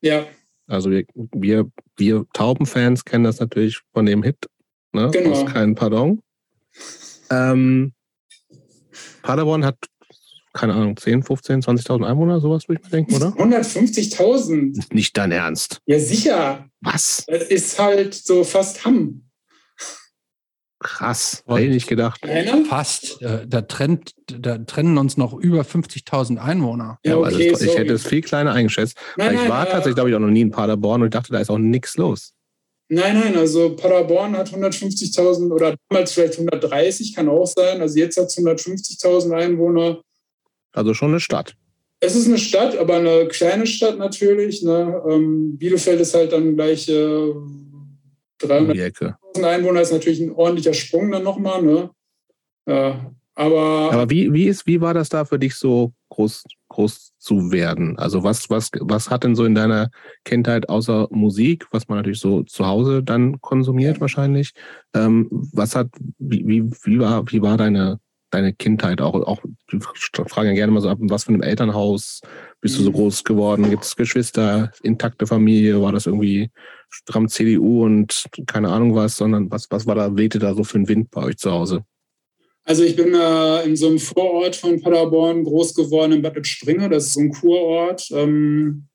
Ja. 0.00 0.26
Also 0.66 0.90
wir, 0.90 1.04
wir, 1.14 1.70
wir 1.96 2.26
Taubenfans 2.32 3.04
kennen 3.04 3.24
das 3.24 3.40
natürlich 3.40 3.80
von 3.92 4.06
dem 4.06 4.22
Hit, 4.22 4.46
ne? 4.92 5.10
Genau. 5.12 5.30
Aus 5.30 5.46
kein 5.46 5.74
Pardon. 5.74 6.22
Ähm, 7.30 7.92
Paderborn 9.22 9.64
hat 9.64 9.76
keine 10.56 10.74
Ahnung, 10.74 10.96
10, 10.96 11.22
15, 11.22 11.62
20.000 11.62 12.06
Einwohner, 12.06 12.40
sowas 12.40 12.68
würde 12.68 12.80
ich 12.82 12.90
mir 12.90 12.96
denken, 12.96 13.14
oder? 13.14 13.28
150.000. 13.28 14.94
Nicht 14.94 15.16
dein 15.16 15.30
Ernst. 15.30 15.80
Ja, 15.86 15.98
sicher. 15.98 16.68
Was? 16.80 17.24
Das 17.26 17.44
ist 17.44 17.78
halt 17.78 18.14
so 18.14 18.42
fast 18.42 18.84
Hamm. 18.84 19.22
Krass, 20.78 21.42
hätte 21.46 21.62
ich 21.62 21.70
nicht 21.70 21.88
gedacht. 21.88 22.20
Fast. 22.68 23.20
Äh, 23.22 23.46
da, 23.46 23.62
trennt, 23.62 24.12
da 24.26 24.58
trennen 24.58 24.98
uns 24.98 25.16
noch 25.16 25.32
über 25.32 25.62
50.000 25.62 26.36
Einwohner. 26.36 26.98
Ja, 27.04 27.16
okay, 27.16 27.50
also 27.50 27.64
ich 27.64 27.76
hätte 27.76 27.94
es 27.94 28.06
viel 28.06 28.20
kleiner 28.20 28.52
eingeschätzt. 28.52 28.96
Nein, 29.16 29.36
weil 29.36 29.44
ich 29.44 29.48
war 29.48 29.64
tatsächlich, 29.64 29.94
glaube 29.94 30.10
ich, 30.10 30.16
auch 30.16 30.20
noch 30.20 30.28
nie 30.28 30.42
in 30.42 30.50
Paderborn 30.50 31.02
und 31.02 31.08
ich 31.08 31.12
dachte, 31.12 31.32
da 31.32 31.40
ist 31.40 31.50
auch 31.50 31.58
nichts 31.58 31.96
los. 31.96 32.34
Nein, 32.88 33.18
nein, 33.18 33.36
also 33.36 33.74
Paderborn 33.74 34.36
hat 34.36 34.50
150.000 34.50 35.50
oder 35.50 35.74
damals 35.88 36.12
vielleicht 36.12 36.34
130, 36.34 37.16
kann 37.16 37.28
auch 37.28 37.46
sein. 37.46 37.80
Also 37.80 37.98
jetzt 37.98 38.16
hat 38.16 38.26
es 38.26 38.38
150.000 38.38 39.32
Einwohner. 39.32 40.02
Also 40.76 40.94
schon 40.94 41.10
eine 41.10 41.20
Stadt. 41.20 41.56
Es 42.00 42.14
ist 42.14 42.26
eine 42.28 42.38
Stadt, 42.38 42.76
aber 42.76 42.96
eine 42.96 43.26
kleine 43.28 43.66
Stadt 43.66 43.98
natürlich. 43.98 44.62
Ne? 44.62 45.02
Ähm, 45.08 45.56
Bielefeld 45.56 46.00
ist 46.00 46.14
halt 46.14 46.32
dann 46.32 46.54
gleich 46.54 46.88
äh, 46.88 47.32
300.000 48.42 49.14
Einwohner 49.42 49.80
ist 49.80 49.92
natürlich 49.92 50.20
ein 50.20 50.32
ordentlicher 50.32 50.74
Sprung 50.74 51.10
dann 51.10 51.22
nochmal. 51.22 51.62
Ne? 51.62 51.90
Ja, 52.68 53.10
aber 53.34 53.92
aber 53.92 54.10
wie, 54.10 54.32
wie, 54.32 54.46
ist, 54.46 54.66
wie 54.66 54.80
war 54.80 54.94
das 54.94 55.10
da 55.10 55.24
für 55.24 55.38
dich 55.38 55.54
so 55.54 55.92
groß, 56.08 56.44
groß 56.68 57.12
zu 57.18 57.52
werden? 57.52 57.98
Also 57.98 58.22
was, 58.22 58.48
was, 58.48 58.70
was 58.80 59.10
hat 59.10 59.24
denn 59.24 59.34
so 59.34 59.44
in 59.44 59.54
deiner 59.54 59.90
Kindheit 60.24 60.68
außer 60.68 61.08
Musik, 61.10 61.66
was 61.70 61.86
man 61.88 61.98
natürlich 61.98 62.20
so 62.20 62.42
zu 62.42 62.66
Hause 62.66 63.02
dann 63.02 63.40
konsumiert 63.42 64.00
wahrscheinlich, 64.00 64.52
ähm, 64.94 65.28
was 65.30 65.76
hat, 65.76 65.88
wie, 66.18 66.46
wie, 66.46 66.70
wie, 66.84 66.98
war, 66.98 67.30
wie 67.30 67.42
war 67.42 67.58
deine, 67.58 68.00
deine 68.36 68.52
Kindheit 68.52 69.00
auch? 69.00 69.14
auch 69.14 69.40
fragen 70.28 70.48
ja 70.48 70.54
gerne 70.54 70.72
mal 70.72 70.80
so 70.80 70.88
ab, 70.88 70.98
was 71.00 71.24
für 71.24 71.30
einem 71.30 71.42
Elternhaus 71.42 72.20
bist 72.60 72.78
du 72.78 72.82
so 72.82 72.90
mhm. 72.90 72.94
groß 72.94 73.24
geworden? 73.24 73.70
Gibt 73.70 73.84
es 73.84 73.96
Geschwister, 73.96 74.72
intakte 74.82 75.26
Familie? 75.26 75.80
War 75.82 75.92
das 75.92 76.06
irgendwie 76.06 76.50
stramm 76.88 77.28
CDU 77.28 77.84
und 77.84 78.26
keine 78.46 78.68
Ahnung 78.68 78.94
was, 78.94 79.16
sondern 79.16 79.50
was, 79.50 79.66
was 79.70 79.86
war 79.86 79.94
da, 79.94 80.16
wehte 80.16 80.38
da 80.38 80.54
so 80.54 80.64
für 80.64 80.78
ein 80.78 80.88
Wind 80.88 81.10
bei 81.10 81.22
euch 81.22 81.36
zu 81.36 81.50
Hause? 81.50 81.84
Also 82.64 82.82
ich 82.82 82.96
bin 82.96 83.14
äh, 83.14 83.62
in 83.62 83.76
so 83.76 83.86
einem 83.86 84.00
Vorort 84.00 84.56
von 84.56 84.80
Paderborn 84.80 85.44
groß 85.44 85.74
geworden 85.74 86.12
in 86.12 86.22
Bad 86.22 86.34
Lippspringe. 86.34 86.88
Das 86.88 87.06
ist 87.06 87.14
so 87.14 87.20
ein 87.20 87.30
Kurort. 87.30 88.08
Ähm, 88.10 88.88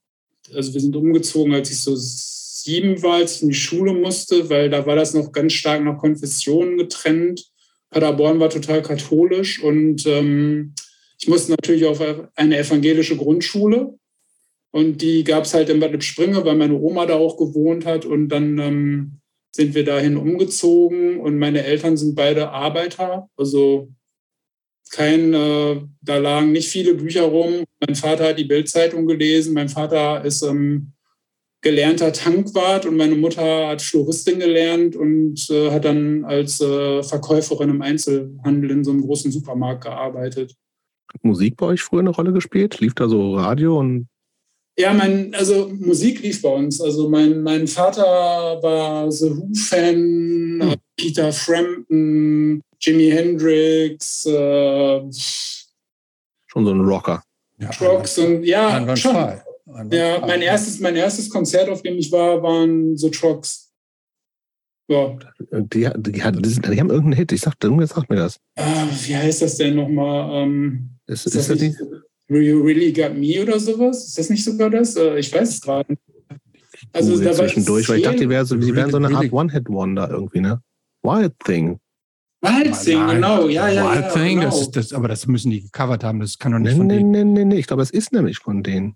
also 0.54 0.74
wir 0.74 0.82
sind 0.82 0.96
umgezogen, 0.96 1.54
als 1.54 1.72
ich 1.72 1.82
so 1.82 1.94
sieben 1.96 3.02
war, 3.02 3.16
als 3.16 3.38
ich 3.38 3.44
in 3.44 3.50
die 3.50 3.56
Schule 3.56 3.94
musste, 3.94 4.50
weil 4.50 4.70
da 4.70 4.86
war 4.86 4.96
das 4.96 5.14
noch 5.14 5.32
ganz 5.32 5.54
stark 5.54 5.82
nach 5.84 5.98
Konfessionen 5.98 6.78
getrennt. 6.78 7.50
Paderborn 7.92 8.40
war 8.40 8.50
total 8.50 8.82
katholisch 8.82 9.62
und 9.62 10.06
ähm, 10.08 10.74
ich 11.20 11.28
musste 11.28 11.52
natürlich 11.52 11.86
auf 11.86 12.02
eine 12.36 12.58
evangelische 12.58 13.16
Grundschule. 13.16 13.94
Und 14.72 15.02
die 15.02 15.24
gab 15.24 15.44
es 15.44 15.54
halt 15.54 15.70
in 15.70 15.80
Bad 15.80 15.92
Lippspringe, 15.92 16.44
weil 16.46 16.56
meine 16.56 16.76
Oma 16.76 17.06
da 17.06 17.16
auch 17.16 17.38
gewohnt 17.38 17.86
hat. 17.86 18.06
Und 18.06 18.30
dann 18.30 18.58
ähm, 18.58 19.20
sind 19.52 19.76
wir 19.76 19.84
dahin 19.84 20.18
umgezogen 20.18 21.20
und 21.20 21.38
meine 21.38 21.64
Eltern 21.64 21.98
sind 21.98 22.16
beide 22.16 22.50
Arbeiter. 22.50 23.30
Also 23.36 23.90
kein, 24.92 25.34
äh, 25.34 25.82
da 26.02 26.18
lagen 26.18 26.54
nicht 26.54 26.70
viele 26.70 26.96
Bücher 26.96 27.24
rum. 27.24 27.66
Mein 27.86 27.96
Vater 27.96 28.30
hat 28.30 28.40
die 28.40 28.46
Bildzeitung 28.46 29.06
gelesen. 29.06 29.54
Mein 29.54 29.70
Vater 29.70 30.24
ist 30.24 30.42
ähm, 30.42 30.94
gelernter 31.62 32.12
Tankwart 32.12 32.86
und 32.86 32.98
meine 32.98 33.16
Mutter 33.16 33.68
hat 33.68 33.82
Floristin 33.82 34.40
gelernt 34.40 34.96
und 34.96 35.50
äh, 35.50 35.72
hat 35.72 35.86
dann 35.86 36.26
als 36.26 36.60
äh, 36.60 37.04
Verkäuferin 37.04 37.70
im 37.70 37.82
Einzelhandel 37.82 38.72
in 38.72 38.84
so 38.84 38.92
einem 38.92 39.02
großen 39.02 39.32
Supermarkt 39.32 39.84
gearbeitet. 39.84 40.56
Hat 41.14 41.24
Musik 41.24 41.58
bei 41.58 41.68
euch 41.68 41.82
früher 41.82 42.00
eine 42.00 42.10
Rolle 42.10 42.34
gespielt? 42.34 42.80
Lief 42.80 42.96
da 42.96 43.08
so 43.08 43.36
Radio 43.36 43.80
und 43.80 44.08
ja, 44.78 44.94
mein, 44.94 45.36
also 45.36 45.70
Musik 45.80 46.22
lief 46.22 46.42
bei 46.42 46.50
uns. 46.50 46.82
Also 46.82 47.10
mein, 47.10 47.44
mein 47.44 47.68
Vater 47.68 48.04
war 48.64 49.12
The 49.12 49.30
Who-Fan, 49.30 50.60
hm. 50.62 50.76
Peter 50.96 51.32
Frampton, 51.34 52.62
Jimi 52.80 53.10
Hendrix. 53.10 54.26
Äh, 54.26 55.02
schon 56.48 56.66
so 56.66 56.72
ein 56.72 56.80
Rocker. 56.82 57.22
Ja, 57.60 57.70
Rocks 57.82 58.18
und 58.18 58.44
ja, 58.44 58.96
schon. 58.96 59.42
Ja, 59.92 60.20
mein 60.26 60.42
erstes, 60.42 60.80
mein 60.80 60.96
erstes 60.96 61.30
Konzert, 61.30 61.70
auf 61.70 61.82
dem 61.82 61.98
ich 61.98 62.12
war, 62.12 62.42
waren 62.44 62.98
The 62.98 63.10
Trucks. 63.12 63.72
Ja. 64.88 65.18
Die, 65.52 65.88
die, 65.98 66.12
die, 66.12 66.12
die, 66.12 66.22
haben 66.22 66.90
irgendeinen 66.90 67.14
Hit. 67.14 67.32
Ich 67.32 67.42
sag, 67.42 67.54
irgendwer 67.64 67.88
sagt 67.88 68.10
mir 68.10 68.18
das. 68.18 68.40
Ah, 68.58 68.88
wie 69.06 69.16
heißt 69.16 69.42
das 69.42 69.58
denn 69.58 69.76
nochmal? 69.76 70.44
Ähm, 70.44 70.90
ist, 71.08 71.26
ist, 71.26 71.36
ist 71.36 71.50
das, 71.50 71.60
das 71.60 71.62
nicht? 71.62 71.80
You 72.28 72.62
Really 72.62 72.92
Got 72.92 73.18
Me 73.18 73.42
oder 73.42 73.60
sowas? 73.60 74.06
Ist 74.06 74.18
das 74.18 74.30
nicht 74.30 74.44
sogar 74.44 74.70
das? 74.70 74.96
Äh, 74.96 75.20
ich 75.20 75.34
weiß 75.34 75.50
es 75.50 75.62
gerade 75.62 75.92
nicht. 75.92 76.02
Also 76.94 77.22
da 77.22 77.34
zwischendurch, 77.34 77.88
weil 77.90 77.98
ich 77.98 78.04
dachte, 78.04 78.18
die, 78.18 78.30
wäre 78.30 78.46
so, 78.46 78.56
die 78.56 78.76
wären 78.76 78.92
so 78.92 78.98
eine 78.98 79.16
Art 79.16 79.32
One-Hit-Wonder 79.32 80.10
irgendwie, 80.10 80.42
ne? 80.42 80.62
Wild 81.04 81.34
Thing. 81.46 81.80
Wild 82.42 82.84
Thing, 82.84 83.08
genau, 83.08 83.48
ja, 83.48 83.70
ja. 83.70 83.92
Wild 83.92 84.06
ja, 84.06 84.10
Thing, 84.10 84.40
genau. 84.40 84.50
das, 84.50 84.72
das, 84.72 84.94
aber 84.94 85.08
das 85.08 85.28
müssen 85.28 85.52
die 85.52 85.62
gecovert 85.62 86.04
haben, 86.04 86.20
das 86.20 86.38
kann 86.38 86.54
doch 86.54 86.60
nicht 86.60 86.72
nee, 86.74 86.78
von 86.78 86.88
nee, 86.88 86.98
denen. 86.98 87.12
Nee, 87.12 87.24
nee, 87.24 87.46
nee, 87.46 87.56
ich 87.56 87.68
glaube, 87.68 87.84
es 87.84 87.92
ist 87.92 88.12
nämlich 88.12 88.40
von 88.40 88.64
denen. 88.64 88.96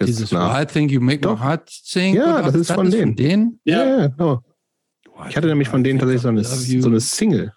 Dieses 0.00 0.32
Wild 0.32 0.70
Thing, 0.70 0.88
You 0.88 1.00
Make 1.00 1.28
My 1.28 1.36
Heart 1.36 1.68
Sing. 1.70 2.14
Ja, 2.14 2.42
das 2.42 2.54
ist 2.54 2.72
von 2.72 2.90
denen. 2.90 3.08
Von 3.08 3.16
denen? 3.16 3.60
Ja, 3.64 3.84
ja, 3.84 4.06
genau. 4.08 4.42
Ich 5.28 5.36
hatte 5.36 5.46
nämlich 5.46 5.68
von 5.68 5.82
denen 5.82 5.98
tatsächlich 5.98 6.22
so 6.22 6.28
eine, 6.28 6.44
so 6.44 6.88
eine 6.88 7.00
Single. 7.00 7.52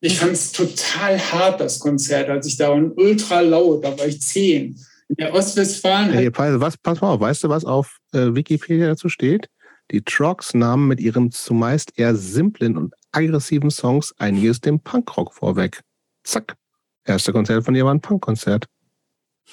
Ich 0.00 0.18
fand 0.18 0.32
es 0.32 0.52
total 0.52 1.18
hart, 1.18 1.60
das 1.60 1.80
Konzert, 1.80 2.28
als 2.28 2.46
ich 2.46 2.56
da 2.56 2.68
war. 2.68 2.96
Ultra 2.96 3.40
laut, 3.40 3.84
da 3.84 3.98
war 3.98 4.06
ich 4.06 4.20
zehn. 4.20 4.78
In 5.08 5.16
der 5.16 5.32
Ostwestfalen. 5.32 6.12
Hey, 6.12 6.30
was, 6.34 6.76
pass 6.76 7.00
mal 7.00 7.10
auf, 7.10 7.20
weißt 7.20 7.44
du, 7.44 7.48
was 7.48 7.64
auf 7.64 7.98
äh, 8.12 8.34
Wikipedia 8.34 8.88
dazu 8.88 9.08
steht? 9.08 9.48
Die 9.92 10.02
Trucks 10.02 10.52
nahmen 10.52 10.88
mit 10.88 11.00
ihren 11.00 11.30
zumeist 11.30 11.92
eher 11.96 12.16
simplen 12.16 12.76
und 12.76 12.92
aggressiven 13.12 13.70
Songs 13.70 14.12
einiges 14.18 14.60
dem 14.60 14.80
Punkrock 14.80 15.32
vorweg. 15.32 15.80
Zack. 16.24 16.56
Erste 17.04 17.32
Konzert 17.32 17.64
von 17.64 17.74
dir 17.74 17.84
war 17.84 17.94
ein 17.94 18.00
Punkkonzert. 18.00 18.66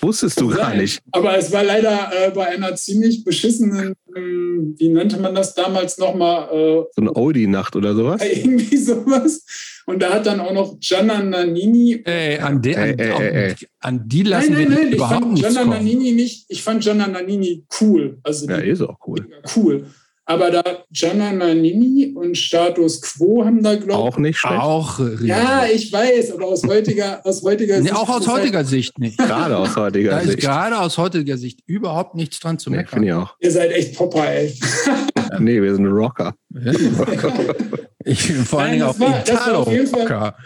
Wusstest 0.02 0.42
du 0.42 0.50
gar 0.50 0.76
nicht. 0.76 1.02
Aber 1.12 1.38
es 1.38 1.52
war 1.52 1.64
leider 1.64 2.12
äh, 2.12 2.32
bei 2.32 2.48
einer 2.48 2.76
ziemlich 2.76 3.24
beschissenen, 3.24 3.94
ähm, 4.16 4.76
wie 4.78 4.90
nannte 4.90 5.20
man 5.20 5.36
das 5.36 5.54
damals 5.54 5.98
nochmal? 5.98 6.50
Äh, 6.52 6.84
so 6.96 7.02
eine 7.02 7.16
Oldie-Nacht 7.16 7.76
oder 7.76 7.96
sowas? 7.96 8.22
Irgendwie 8.36 8.78
sowas. 8.78 9.46
Und 9.86 10.02
da 10.02 10.14
hat 10.14 10.26
dann 10.26 10.40
auch 10.40 10.54
noch 10.54 10.80
Gianna 10.80 11.22
Nannini. 11.22 12.02
Ey, 12.06 12.40
an, 12.40 12.62
de, 12.62 12.76
an, 12.76 13.00
ey, 13.00 13.12
ey, 13.12 13.48
ey. 13.50 13.56
an 13.80 14.08
die 14.08 14.24
lassen 14.24 14.54
nein, 14.54 14.62
nein, 14.64 14.72
wir 14.72 14.84
nein, 14.86 14.94
überhaupt 14.94 15.38
ich 15.38 15.44
fand 15.44 15.54
Gianna 15.56 15.66
Nannini 15.66 16.12
nicht. 16.14 16.46
Ich 16.50 16.64
fand 16.64 16.84
Gianna 16.84 17.08
Nannini 17.08 17.66
cool. 17.82 18.20
Also 18.24 18.48
ja, 18.48 18.58
ist 18.58 18.82
auch 18.82 18.98
cool. 19.06 19.28
Cool. 19.56 19.86
Aber 20.26 20.52
da 20.52 20.64
Gianna 20.90 21.34
Nannini 21.34 22.14
und 22.16 22.38
Status 22.38 23.02
Quo 23.02 23.44
haben 23.44 23.62
da, 23.62 23.76
glaube 23.76 23.92
ich. 23.92 23.98
Auch 23.98 24.18
nicht 24.18 24.38
schlecht. 24.38 24.62
Auch, 24.62 25.00
ja, 25.22 25.66
ich 25.66 25.92
weiß, 25.92 26.32
aber 26.32 26.46
aus 26.46 26.64
heutiger, 26.64 27.26
aus 27.26 27.44
heutiger 27.44 27.78
nee, 27.78 27.90
Sicht. 27.90 27.96
Auch 27.96 28.08
aus 28.08 28.28
heutiger 28.28 28.60
halt, 28.60 28.68
Sicht 28.68 28.98
nicht. 29.00 29.18
Gerade 29.18 29.58
aus 29.58 29.76
heutiger 29.76 30.12
da 30.12 30.20
Sicht. 30.22 30.30
Da 30.30 30.38
ist 30.38 30.42
gerade 30.42 30.80
aus 30.80 30.98
heutiger 30.98 31.38
Sicht 31.38 31.60
überhaupt 31.66 32.16
nichts 32.16 32.40
dran 32.40 32.58
zu 32.58 32.72
meckern. 32.72 33.02
Nee, 33.02 33.08
ich 33.08 33.14
auch. 33.14 33.36
Ihr 33.42 33.52
seid 33.52 33.72
echt 33.72 33.98
Popper, 33.98 34.32
ey. 34.32 34.58
nee, 35.40 35.62
wir 35.62 35.76
sind 35.76 35.88
Rocker. 35.88 36.34
ich 38.06 38.28
bin 38.28 38.46
vor 38.46 38.62
allen 38.62 38.72
Dingen 38.72 38.84
auch 38.84 38.96
Italo-Rocker. 38.96 40.38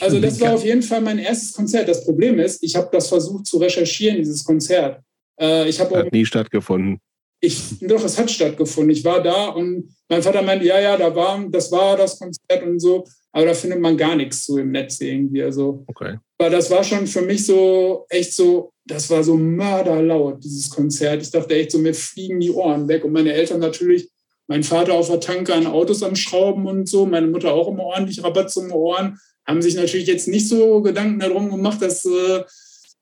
Also 0.00 0.20
das 0.20 0.40
war 0.40 0.54
auf 0.54 0.64
jeden 0.64 0.82
Fall 0.82 1.02
mein 1.02 1.18
erstes 1.18 1.52
Konzert. 1.52 1.88
Das 1.88 2.04
Problem 2.04 2.38
ist, 2.38 2.62
ich 2.62 2.74
habe 2.74 2.88
das 2.90 3.08
versucht 3.08 3.46
zu 3.46 3.58
recherchieren, 3.58 4.16
dieses 4.16 4.44
Konzert. 4.44 5.00
Äh, 5.38 5.68
ich 5.68 5.78
Hat 5.78 6.12
nie 6.12 6.24
stattgefunden. 6.24 7.00
Ich, 7.46 7.78
doch, 7.80 8.02
es 8.04 8.18
hat 8.18 8.30
stattgefunden. 8.30 8.90
Ich 8.90 9.04
war 9.04 9.22
da 9.22 9.48
und 9.48 9.94
mein 10.08 10.22
Vater 10.22 10.42
meinte, 10.42 10.66
ja, 10.66 10.80
ja, 10.80 10.96
da 10.96 11.14
war, 11.14 11.44
das 11.48 11.70
war 11.70 11.96
das 11.96 12.18
Konzert 12.18 12.62
und 12.64 12.80
so, 12.80 13.04
aber 13.32 13.46
da 13.46 13.54
findet 13.54 13.80
man 13.80 13.96
gar 13.96 14.16
nichts 14.16 14.46
so 14.46 14.58
im 14.58 14.72
Netz 14.72 15.00
irgendwie. 15.00 15.42
Also, 15.42 15.84
okay. 15.86 16.18
Aber 16.38 16.50
das 16.50 16.70
war 16.70 16.82
schon 16.82 17.06
für 17.06 17.22
mich 17.22 17.46
so 17.46 18.04
echt 18.08 18.34
so, 18.34 18.72
das 18.84 19.08
war 19.10 19.22
so 19.22 19.36
mörderlaut, 19.36 20.42
dieses 20.42 20.70
Konzert. 20.70 21.22
Ich 21.22 21.30
dachte 21.30 21.54
echt 21.54 21.70
so, 21.70 21.78
mir 21.78 21.94
fliegen 21.94 22.40
die 22.40 22.50
Ohren 22.50 22.88
weg. 22.88 23.04
Und 23.04 23.12
meine 23.12 23.32
Eltern 23.32 23.60
natürlich, 23.60 24.08
mein 24.48 24.62
Vater 24.62 24.94
auf 24.94 25.08
der 25.08 25.20
Tanke 25.20 25.54
an 25.54 25.66
Autos 25.66 26.02
am 26.02 26.16
Schrauben 26.16 26.66
und 26.66 26.88
so, 26.88 27.06
meine 27.06 27.26
Mutter 27.28 27.52
auch 27.52 27.68
immer 27.68 27.84
ordentlich 27.84 28.22
Rabatz 28.24 28.56
um 28.56 28.68
die 28.68 28.74
Ohren, 28.74 29.18
haben 29.46 29.62
sich 29.62 29.76
natürlich 29.76 30.08
jetzt 30.08 30.28
nicht 30.28 30.48
so 30.48 30.82
Gedanken 30.82 31.20
darum 31.20 31.50
gemacht, 31.50 31.80
dass 31.80 32.04
äh, 32.04 32.42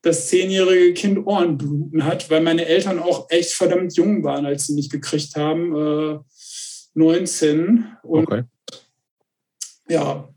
das 0.04 0.28
zehnjährige 0.28 0.92
Kind 0.94 1.26
Ohrenbluten 1.26 2.04
hat, 2.04 2.30
weil 2.30 2.42
meine 2.42 2.66
Eltern 2.66 2.98
auch 2.98 3.26
echt 3.30 3.52
verdammt 3.52 3.96
jung 3.96 4.22
waren, 4.22 4.46
als 4.46 4.66
sie 4.66 4.74
mich 4.74 4.90
gekriegt 4.90 5.34
haben. 5.36 5.74
Äh, 5.74 6.18
19. 6.94 7.86
Und 8.02 8.26
okay. 8.28 8.42
ja. 9.88 10.28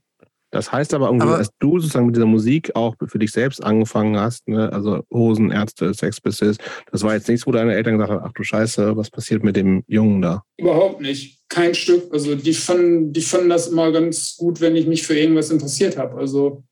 Das 0.49 0.71
heißt 0.71 0.93
aber 0.93 1.07
irgendwie, 1.07 1.27
aber, 1.27 1.37
dass 1.39 1.49
du 1.59 1.77
sozusagen 1.77 2.05
mit 2.05 2.15
dieser 2.15 2.25
Musik 2.25 2.75
auch 2.75 2.95
für 3.05 3.19
dich 3.19 3.31
selbst 3.31 3.61
angefangen 3.61 4.17
hast, 4.17 4.47
ne? 4.47 4.71
also 4.71 5.03
Hosen, 5.13 5.51
Ärzte, 5.51 5.93
Sex 5.93 6.21
Pistols, 6.21 6.57
das 6.89 7.03
war 7.03 7.13
jetzt 7.13 7.27
nichts, 7.27 7.45
wo 7.45 7.51
deine 7.51 7.75
Eltern 7.75 7.95
gesagt 7.95 8.11
haben, 8.11 8.23
ach 8.25 8.31
du 8.31 8.43
Scheiße, 8.43 8.95
was 8.95 9.11
passiert 9.11 9.43
mit 9.43 9.57
dem 9.57 9.83
Jungen 9.87 10.21
da? 10.21 10.43
Überhaupt 10.57 11.01
nicht. 11.01 11.41
Kein 11.49 11.75
Stück. 11.75 12.11
Also 12.13 12.35
die 12.35 12.53
fanden, 12.53 13.11
die 13.11 13.21
fanden 13.21 13.49
das 13.49 13.67
immer 13.67 13.91
ganz 13.91 14.37
gut, 14.37 14.61
wenn 14.61 14.77
ich 14.77 14.87
mich 14.87 15.05
für 15.05 15.17
irgendwas 15.17 15.51
interessiert 15.51 15.97
habe. 15.97 16.15
Also 16.15 16.63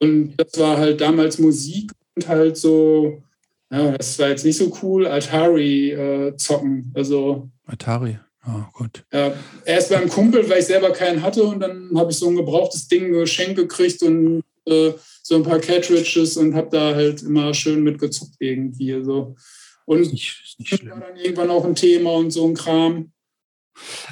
und 0.00 0.36
das 0.36 0.58
war 0.58 0.78
halt 0.78 1.00
damals 1.00 1.38
Musik 1.38 1.90
halt 2.26 2.56
so, 2.56 3.22
ja, 3.70 3.92
das 3.96 4.18
war 4.18 4.28
jetzt 4.28 4.44
nicht 4.44 4.56
so 4.56 4.76
cool, 4.82 5.06
Atari 5.06 5.92
äh, 5.92 6.36
zocken. 6.36 6.90
Also 6.94 7.50
Atari. 7.66 8.18
Oh 8.46 8.64
gut. 8.72 9.04
Ja, 9.12 9.34
erst 9.66 9.90
beim 9.90 10.08
Kumpel, 10.08 10.48
weil 10.48 10.60
ich 10.60 10.66
selber 10.66 10.90
keinen 10.90 11.22
hatte 11.22 11.42
und 11.42 11.60
dann 11.60 11.90
habe 11.96 12.10
ich 12.10 12.18
so 12.18 12.28
ein 12.28 12.36
gebrauchtes 12.36 12.88
Ding 12.88 13.12
geschenkt 13.12 13.56
gekriegt 13.56 14.02
und 14.02 14.42
äh, 14.66 14.92
so 15.22 15.36
ein 15.36 15.42
paar 15.42 15.58
Cartridges 15.58 16.36
und 16.38 16.54
habe 16.54 16.68
da 16.70 16.94
halt 16.94 17.22
immer 17.22 17.52
schön 17.52 17.82
mitgezockt 17.82 18.36
irgendwie. 18.38 19.02
So. 19.04 19.36
Und 19.84 20.00
ist 20.00 20.12
nicht, 20.12 20.42
ist 20.44 20.58
nicht 20.58 20.90
war 20.90 21.00
dann 21.00 21.16
irgendwann 21.16 21.50
auch 21.50 21.64
ein 21.64 21.74
Thema 21.74 22.14
und 22.14 22.30
so 22.30 22.46
ein 22.46 22.54
Kram. 22.54 23.12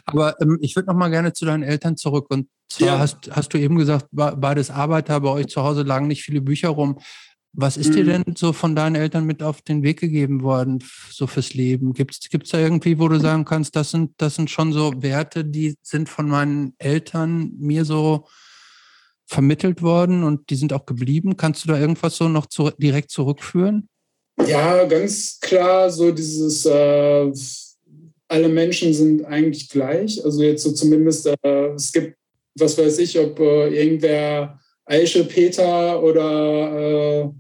Aber 0.05 0.41
ähm, 0.41 0.59
ich 0.61 0.77
würde 0.77 0.89
noch 0.89 0.97
mal 0.97 1.09
gerne 1.09 1.33
zu 1.33 1.45
deinen 1.45 1.63
Eltern 1.63 1.97
zurück. 1.97 2.27
Und 2.29 2.49
zwar 2.69 2.89
ja. 2.89 2.99
hast, 2.99 3.31
hast 3.31 3.55
du 3.55 3.59
eben 3.59 3.77
gesagt, 3.77 4.07
beides 4.11 4.71
Arbeiter, 4.71 5.21
bei 5.21 5.31
euch 5.31 5.47
zu 5.47 5.63
Hause 5.63 5.83
lagen 5.83 6.09
nicht 6.09 6.23
viele 6.23 6.41
Bücher 6.41 6.69
rum. 6.69 6.99
Was 7.59 7.79
ist 7.79 7.95
dir 7.95 8.05
mhm. 8.05 8.09
denn 8.25 8.37
so 8.37 8.53
von 8.53 8.77
deinen 8.77 8.97
Eltern 8.97 9.25
mit 9.25 9.43
auf 9.43 9.63
den 9.63 9.83
Weg 9.83 9.99
gegeben 9.99 10.43
worden, 10.43 10.85
so 11.11 11.27
fürs 11.27 11.55
Leben? 11.55 11.95
Gibt 11.95 12.13
es 12.31 12.51
da 12.51 12.59
irgendwie, 12.59 12.99
wo 12.99 13.09
du 13.09 13.19
sagen 13.19 13.47
kannst, 13.47 13.75
das 13.77 13.93
sind, 13.93 14.13
das 14.19 14.35
sind 14.35 14.51
schon 14.51 14.75
so 14.75 14.93
Werte, 14.99 15.43
die 15.43 15.75
sind 15.81 16.11
von 16.11 16.29
meinen 16.29 16.75
Eltern 16.77 17.53
mir 17.59 17.87
so 17.87 18.27
vermittelt 19.25 19.81
worden 19.81 20.23
und 20.23 20.51
die 20.51 20.57
sind 20.57 20.75
auch 20.75 20.85
geblieben? 20.85 21.39
Kannst 21.39 21.65
du 21.65 21.69
da 21.69 21.79
irgendwas 21.81 22.19
so 22.19 22.29
noch 22.29 22.45
zu, 22.45 22.71
direkt 22.77 23.11
zurückführen? 23.11 23.89
Ja, 24.47 24.85
ganz 24.85 25.41
klar, 25.41 25.89
so 25.89 26.13
dieses, 26.13 26.67
äh, 26.67 27.33
alle 28.29 28.49
Menschen 28.51 28.93
sind 28.93 29.25
eigentlich 29.25 29.71
gleich. 29.71 30.23
Also 30.23 30.43
jetzt 30.43 30.63
so 30.63 30.73
zumindest, 30.73 31.27
äh, 31.27 31.69
es 31.75 31.91
gibt, 31.91 32.19
was 32.55 32.77
weiß 32.77 32.99
ich, 32.99 33.19
ob 33.19 33.41
äh, 33.41 33.69
irgendwer 33.75 34.61
Aische, 34.85 35.25
Peter 35.25 36.03
oder 36.03 37.35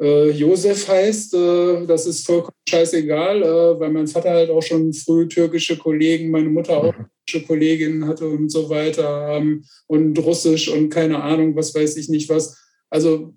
äh, 0.00 0.30
Josef 0.30 0.88
heißt, 0.88 1.34
äh, 1.34 1.86
das 1.86 2.06
ist 2.06 2.24
vollkommen 2.24 2.54
scheißegal, 2.68 3.42
äh, 3.42 3.80
weil 3.80 3.90
mein 3.90 4.06
Vater 4.06 4.30
halt 4.30 4.50
auch 4.50 4.62
schon 4.62 4.92
früh 4.92 5.26
türkische 5.26 5.76
Kollegen, 5.76 6.30
meine 6.30 6.48
Mutter 6.48 6.76
auch 6.78 6.96
mhm. 6.96 7.06
türkische 7.26 7.46
Kolleginnen 7.46 8.06
hatte 8.06 8.28
und 8.28 8.50
so 8.50 8.70
weiter 8.70 9.36
ähm, 9.36 9.64
und 9.86 10.18
Russisch 10.18 10.68
und 10.68 10.90
keine 10.90 11.22
Ahnung, 11.22 11.56
was 11.56 11.74
weiß 11.74 11.96
ich 11.96 12.08
nicht 12.08 12.28
was. 12.28 12.56
Also 12.90 13.34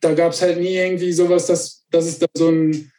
da 0.00 0.14
gab 0.14 0.32
es 0.32 0.42
halt 0.42 0.58
nie 0.58 0.74
irgendwie 0.74 1.12
sowas, 1.12 1.46
dass, 1.46 1.84
dass 1.90 2.06
es 2.06 2.18
da 2.18 2.26
so 2.34 2.48
ein 2.48 2.90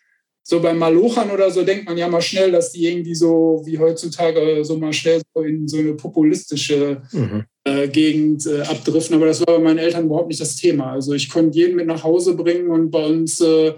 so 0.52 0.60
beim 0.60 0.80
Malochern 0.80 1.32
oder 1.32 1.50
so 1.50 1.64
denkt 1.64 1.86
man 1.86 1.98
ja 1.98 2.10
mal 2.10 2.22
schnell, 2.22 2.52
dass 2.52 2.74
die 2.74 2.86
irgendwie 2.86 3.16
so 3.16 3.62
wie 3.64 3.80
heutzutage 3.80 4.66
so 4.66 4.76
mal 4.76 4.92
schnell 4.92 5.22
so 5.34 5.44
in 5.44 5.66
so 5.66 5.78
eine 5.78 5.94
populistische 5.94 7.04
mhm. 7.14 7.46
äh, 7.64 7.88
Gegend 7.88 8.46
äh, 8.48 8.60
abdriften. 8.64 9.16
Aber 9.16 9.28
das 9.28 9.40
war 9.40 9.56
bei 9.56 9.60
meinen 9.60 9.78
Eltern 9.78 10.08
überhaupt 10.08 10.28
nicht 10.28 10.42
das 10.42 10.58
Thema. 10.58 10.92
Also 10.92 11.14
ich 11.14 11.30
konnte 11.30 11.58
jeden 11.58 11.78
mit 11.78 11.88
nach 11.88 12.04
Hause 12.04 12.36
bringen 12.36 12.70
und 12.70 12.92
bei 12.92 13.06
uns 13.06 13.40
äh, 13.40 13.76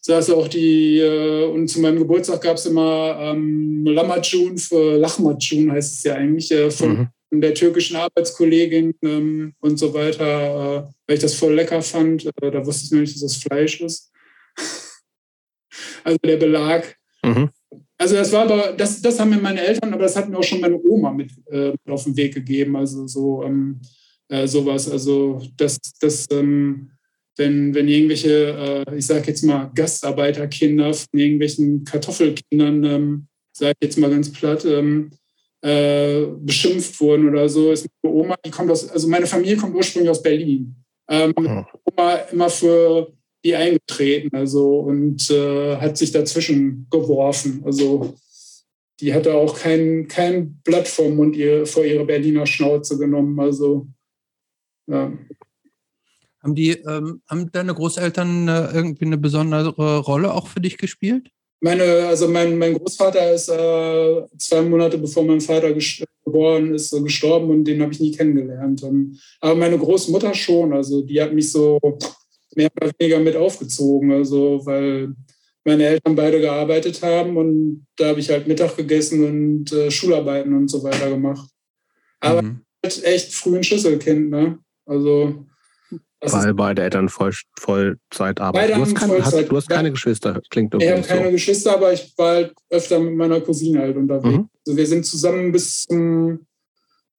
saß 0.00 0.30
auch 0.30 0.48
die, 0.48 0.98
äh, 0.98 1.44
und 1.44 1.68
zu 1.68 1.82
meinem 1.82 1.98
Geburtstag 1.98 2.40
gab 2.40 2.56
es 2.56 2.64
immer 2.64 3.18
ähm, 3.20 3.84
Lamacun 3.84 4.56
für 4.56 4.96
Lachmacun 4.96 5.72
heißt 5.72 5.98
es 5.98 6.04
ja 6.04 6.14
eigentlich, 6.14 6.50
äh, 6.52 6.70
von 6.70 7.10
mhm. 7.30 7.40
der 7.42 7.52
türkischen 7.52 7.96
Arbeitskollegin 7.96 8.94
ähm, 9.02 9.52
und 9.60 9.78
so 9.78 9.92
weiter, 9.92 10.24
äh, 10.24 10.82
weil 11.06 11.16
ich 11.16 11.20
das 11.20 11.34
voll 11.34 11.52
lecker 11.52 11.82
fand. 11.82 12.30
da 12.40 12.64
wusste 12.64 12.86
ich 12.86 12.98
nicht, 12.98 13.14
dass 13.16 13.20
das 13.20 13.36
Fleisch 13.36 13.82
ist 13.82 14.10
also 16.04 16.18
der 16.24 16.36
Belag. 16.36 16.96
Mhm. 17.24 17.50
Also 17.98 18.16
das 18.16 18.32
war 18.32 18.42
aber, 18.42 18.72
das, 18.72 19.00
das 19.00 19.20
haben 19.20 19.30
mir 19.30 19.38
meine 19.38 19.60
Eltern, 19.60 19.92
aber 19.92 20.02
das 20.02 20.16
hat 20.16 20.28
mir 20.28 20.36
auch 20.36 20.42
schon 20.42 20.60
meine 20.60 20.80
Oma 20.82 21.12
mit, 21.12 21.30
äh, 21.50 21.72
auf 21.88 22.04
den 22.04 22.16
Weg 22.16 22.34
gegeben. 22.34 22.76
Also 22.76 23.06
so 23.06 23.44
ähm, 23.44 23.80
äh, 24.28 24.46
sowas. 24.46 24.90
Also 24.90 25.40
das, 25.56 25.78
das 26.00 26.26
ähm, 26.32 26.90
wenn, 27.36 27.74
wenn 27.74 27.88
irgendwelche, 27.88 28.84
äh, 28.86 28.96
ich 28.96 29.06
sage 29.06 29.28
jetzt 29.28 29.44
mal, 29.44 29.70
Gastarbeiterkinder 29.74 30.92
von 30.92 31.18
irgendwelchen 31.18 31.84
Kartoffelkindern, 31.84 32.84
ähm, 32.84 33.26
sage 33.52 33.74
ich 33.80 33.86
jetzt 33.86 33.98
mal 33.98 34.10
ganz 34.10 34.32
platt, 34.32 34.64
ähm, 34.64 35.10
äh, 35.62 36.26
beschimpft 36.40 37.00
wurden 37.00 37.28
oder 37.28 37.48
so, 37.48 37.70
ist 37.70 37.86
meine 38.02 38.14
Oma, 38.14 38.34
die 38.44 38.50
kommt 38.50 38.70
aus, 38.70 38.88
also 38.90 39.08
meine 39.08 39.26
Familie 39.26 39.56
kommt 39.56 39.74
ursprünglich 39.74 40.10
aus 40.10 40.22
Berlin. 40.22 40.74
Ähm, 41.08 41.32
oh. 41.36 41.64
Oma 41.90 42.14
immer 42.32 42.50
für 42.50 43.12
die 43.44 43.56
eingetreten, 43.56 44.34
also 44.34 44.80
und 44.80 45.30
äh, 45.30 45.76
hat 45.76 45.96
sich 45.96 46.12
dazwischen 46.12 46.86
geworfen. 46.90 47.62
Also 47.64 48.14
die 49.00 49.12
hatte 49.12 49.34
auch 49.34 49.58
kein, 49.58 50.06
kein 50.06 50.60
Blatt 50.62 50.86
vom 50.86 51.16
Mund 51.16 51.34
ihr, 51.36 51.66
vor 51.66 51.84
ihre 51.84 52.04
Berliner 52.04 52.46
Schnauze 52.46 52.98
genommen. 52.98 53.38
Also 53.40 53.88
ja. 54.86 55.12
Haben 56.42 56.54
die, 56.54 56.70
ähm, 56.70 57.22
haben 57.28 57.50
deine 57.52 57.74
Großeltern 57.74 58.48
äh, 58.48 58.72
irgendwie 58.72 59.04
eine 59.04 59.18
besondere 59.18 59.98
Rolle 59.98 60.34
auch 60.34 60.48
für 60.48 60.60
dich 60.60 60.76
gespielt? 60.76 61.28
Meine, 61.60 61.84
also 62.08 62.26
mein, 62.26 62.58
mein 62.58 62.74
Großvater 62.74 63.32
ist 63.32 63.48
äh, 63.48 64.26
zwei 64.36 64.62
Monate 64.62 64.98
bevor 64.98 65.24
mein 65.24 65.40
Vater 65.40 65.72
geboren 66.24 66.74
ist, 66.74 66.90
gestorben 66.90 67.50
und 67.50 67.64
den 67.64 67.80
habe 67.80 67.92
ich 67.92 68.00
nie 68.00 68.10
kennengelernt. 68.10 68.82
Ähm, 68.82 69.16
aber 69.40 69.54
meine 69.54 69.78
Großmutter 69.78 70.34
schon, 70.34 70.72
also 70.72 71.02
die 71.02 71.20
hat 71.20 71.32
mich 71.32 71.52
so 71.52 71.78
mehr 72.56 72.70
oder 72.80 72.90
weniger 72.98 73.20
mit 73.20 73.36
aufgezogen. 73.36 74.12
Also, 74.12 74.60
weil 74.64 75.14
meine 75.64 75.86
Eltern 75.86 76.16
beide 76.16 76.40
gearbeitet 76.40 77.02
haben 77.02 77.36
und 77.36 77.86
da 77.96 78.08
habe 78.08 78.20
ich 78.20 78.30
halt 78.30 78.48
Mittag 78.48 78.76
gegessen 78.76 79.24
und 79.24 79.72
äh, 79.72 79.90
Schularbeiten 79.90 80.54
und 80.54 80.68
so 80.68 80.82
weiter 80.82 81.08
gemacht. 81.08 81.48
Aber 82.20 82.42
mhm. 82.42 82.60
halt 82.84 83.04
echt 83.04 83.34
früh 83.34 83.56
ein 83.56 83.64
Schlüsselkind, 83.64 84.30
ne? 84.30 84.58
Also. 84.86 85.46
Weil 86.20 86.54
beide 86.54 86.82
Eltern 86.82 87.08
voll, 87.08 87.32
Vollzeit 87.58 88.40
arbeiten. 88.40 88.74
Du 88.74 88.80
hast, 88.80 88.94
kein, 88.94 89.08
Vollzeit. 89.08 89.42
Hast, 89.42 89.50
du 89.50 89.56
hast 89.56 89.68
keine 89.68 89.90
Geschwister, 89.90 90.40
klingt 90.50 90.72
irgendwie. 90.72 90.86
Ich 90.86 90.92
habe 90.92 91.06
keine 91.06 91.26
so. 91.26 91.32
Geschwister, 91.32 91.74
aber 91.74 91.92
ich 91.92 92.12
war 92.16 92.34
halt 92.34 92.54
öfter 92.70 93.00
mit 93.00 93.14
meiner 93.14 93.40
Cousine 93.40 93.80
halt 93.80 93.96
unterwegs. 93.96 94.36
Mhm. 94.36 94.48
Also 94.64 94.76
wir 94.76 94.86
sind 94.86 95.04
zusammen 95.04 95.50
bis 95.50 95.82
zum 95.82 96.46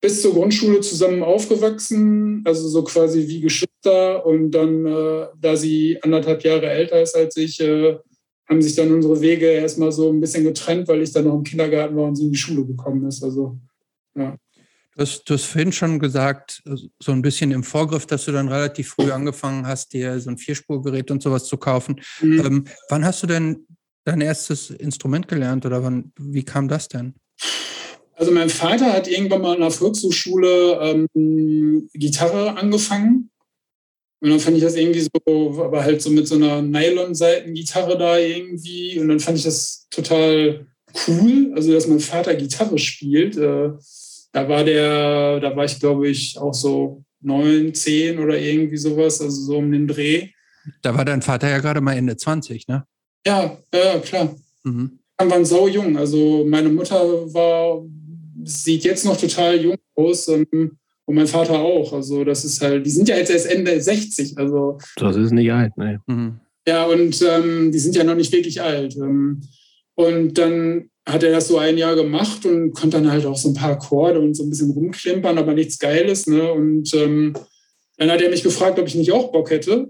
bis 0.04 0.22
zur 0.22 0.34
Grundschule 0.34 0.82
zusammen 0.82 1.24
aufgewachsen, 1.24 2.42
also 2.44 2.68
so 2.68 2.84
quasi 2.84 3.26
wie 3.26 3.40
Geschwister. 3.40 4.26
Und 4.26 4.52
dann, 4.52 4.86
äh, 4.86 5.28
da 5.40 5.56
sie 5.56 5.98
anderthalb 6.02 6.44
Jahre 6.44 6.70
älter 6.70 7.02
ist 7.02 7.16
als 7.16 7.38
ich, 7.38 7.62
äh, 7.62 7.96
haben 8.50 8.62
sich 8.62 8.76
dann 8.76 8.92
unsere 8.92 9.22
Wege 9.22 9.46
erstmal 9.46 9.94
so 9.94 10.12
ein 10.12 10.20
bisschen 10.20 10.44
getrennt, 10.44 10.90
weil 10.90 11.02
ich 11.02 11.14
dann 11.14 11.24
noch 11.24 11.36
im 11.36 11.46
Kindergarten 11.46 11.96
war 11.96 12.04
und 12.04 12.18
sie 12.18 12.26
in 12.26 12.34
die 12.34 12.38
Schule 12.38 12.66
gekommen 12.66 13.08
ist. 13.08 13.24
Also, 13.24 13.58
ja. 14.16 14.36
Du 14.94 15.02
hast, 15.02 15.24
du 15.24 15.36
hast 15.36 15.46
vorhin 15.46 15.72
schon 15.72 16.00
gesagt, 16.00 16.62
so 17.00 17.12
ein 17.14 17.22
bisschen 17.22 17.52
im 17.52 17.64
Vorgriff, 17.64 18.06
dass 18.06 18.26
du 18.26 18.34
dann 18.34 18.50
relativ 18.50 18.90
früh 18.90 19.10
angefangen 19.10 19.66
hast, 19.66 19.94
dir 19.94 20.20
so 20.20 20.30
ein 20.32 20.38
Vierspurgerät 20.38 21.12
und 21.12 21.24
sowas 21.24 21.46
zu 21.46 21.56
kaufen. 21.56 22.02
Mhm. 22.22 22.46
Ähm, 22.46 22.64
wann 22.90 23.06
hast 23.06 23.24
du 23.24 23.28
denn 23.28 23.66
dein 24.04 24.20
erstes 24.20 24.70
Instrument 24.70 25.30
gelernt 25.30 25.66
oder 25.66 25.82
wann, 25.82 26.12
wie 26.20 26.44
kam 26.44 26.68
das 26.68 26.90
denn? 26.90 27.16
Also 28.16 28.32
mein 28.32 28.50
Vater 28.50 28.94
hat 28.94 29.08
irgendwann 29.08 29.42
mal 29.42 29.54
an 29.56 29.62
der 29.62 29.72
Volkshochschule 29.72 30.80
ähm, 30.82 31.90
Gitarre 31.94 32.58
angefangen. 32.58 33.30
Und 34.20 34.30
dann 34.30 34.40
fand 34.40 34.56
ich 34.56 34.64
das 34.64 34.76
irgendwie 34.76 35.02
so, 35.02 35.62
aber 35.62 35.84
halt 35.84 36.02
so 36.02 36.10
mit 36.10 36.28
so 36.28 36.36
einer 36.36 36.62
Nylon-Seiten-Gitarre 36.62 37.98
da 37.98 38.18
irgendwie. 38.18 38.98
Und 39.00 39.10
dann 39.10 39.20
fand 39.20 39.38
ich 39.38 39.44
das 39.44 39.88
total 39.90 40.66
cool, 41.08 41.52
also 41.56 41.74
dass 41.74 41.88
mein 41.88 42.00
Vater 42.00 42.36
Gitarre 42.36 42.78
spielt. 42.78 43.36
Äh, 43.36 43.72
da 44.32 44.50
war 44.50 44.64
der, 44.64 45.40
da 45.40 45.56
war 45.56 45.66
ich 45.66 45.80
glaube 45.80 46.08
ich 46.08 46.38
auch 46.38 46.54
so 46.54 47.04
neun, 47.22 47.74
zehn 47.74 48.20
oder 48.20 48.40
irgendwie 48.40 48.78
sowas, 48.78 49.22
also 49.22 49.42
so 49.42 49.58
um 49.58 49.72
den 49.72 49.88
Dreh. 49.88 50.30
Da 50.82 50.96
war 50.96 51.06
dein 51.06 51.22
Vater 51.22 51.50
ja 51.50 51.60
gerade 51.60 51.82
mal 51.82 51.98
Ende 51.98 52.16
20, 52.16 52.68
ne? 52.68 52.86
Ja, 53.26 53.58
ja, 53.74 54.00
klar. 54.00 54.36
Mhm. 54.64 55.00
Dann 55.18 55.30
waren 55.30 55.46
sau 55.46 55.68
jung. 55.68 55.98
Also 55.98 56.46
meine 56.48 56.70
Mutter 56.70 56.96
war 57.34 57.84
sieht 58.44 58.84
jetzt 58.84 59.06
noch 59.06 59.18
total 59.18 59.62
jung 59.62 59.78
aus 59.96 60.28
ähm, 60.28 60.78
und 61.06 61.16
mein 61.16 61.28
Vater 61.28 61.60
auch. 61.60 61.94
Also 61.94 62.24
das 62.24 62.46
ist 62.46 62.62
halt, 62.62 62.86
die 62.86 62.92
sind 62.92 63.10
ja 63.10 63.18
jetzt 63.18 63.32
erst 63.32 63.48
Ende 63.48 63.80
60. 63.80 64.38
Also 64.38 64.78
das 64.98 65.16
ist 65.16 65.32
nicht 65.32 65.52
alt, 65.52 65.78
ne? 65.78 66.00
Mhm. 66.08 66.40
Ja, 66.68 66.86
und 66.86 67.22
ähm, 67.22 67.72
die 67.72 67.80
sind 67.80 67.96
ja 67.96 68.04
noch 68.04 68.16
nicht 68.16 68.32
wirklich 68.32 68.62
alt. 68.62 68.96
Ähm, 68.96 69.42
und 69.96 70.38
dann 70.38 70.90
hat 71.06 71.24
er 71.24 71.32
das 71.32 71.50
so 71.50 71.58
ein 71.58 71.78
Jahr 71.78 71.96
gemacht 71.96 72.46
und 72.46 72.74
konnte 72.74 72.98
dann 72.98 73.12
halt 73.12 73.26
auch 73.26 73.36
so 73.36 73.50
ein 73.50 73.54
paar 73.54 73.72
Akkorde 73.72 74.20
und 74.20 74.36
so 74.36 74.44
ein 74.44 74.50
bisschen 74.50 74.72
rumklimpern, 74.72 75.38
aber 75.38 75.54
nichts 75.54 75.78
Geiles. 75.78 76.28
Ne? 76.28 76.52
Und 76.52 76.94
ähm, 76.94 77.34
dann 77.98 78.10
hat 78.10 78.22
er 78.22 78.30
mich 78.30 78.44
gefragt, 78.44 78.80
ob 78.80 78.88
ich 78.88 78.96
nicht 78.96 79.12
auch 79.12 79.32
Bock 79.32 79.50
hätte. 79.52 79.90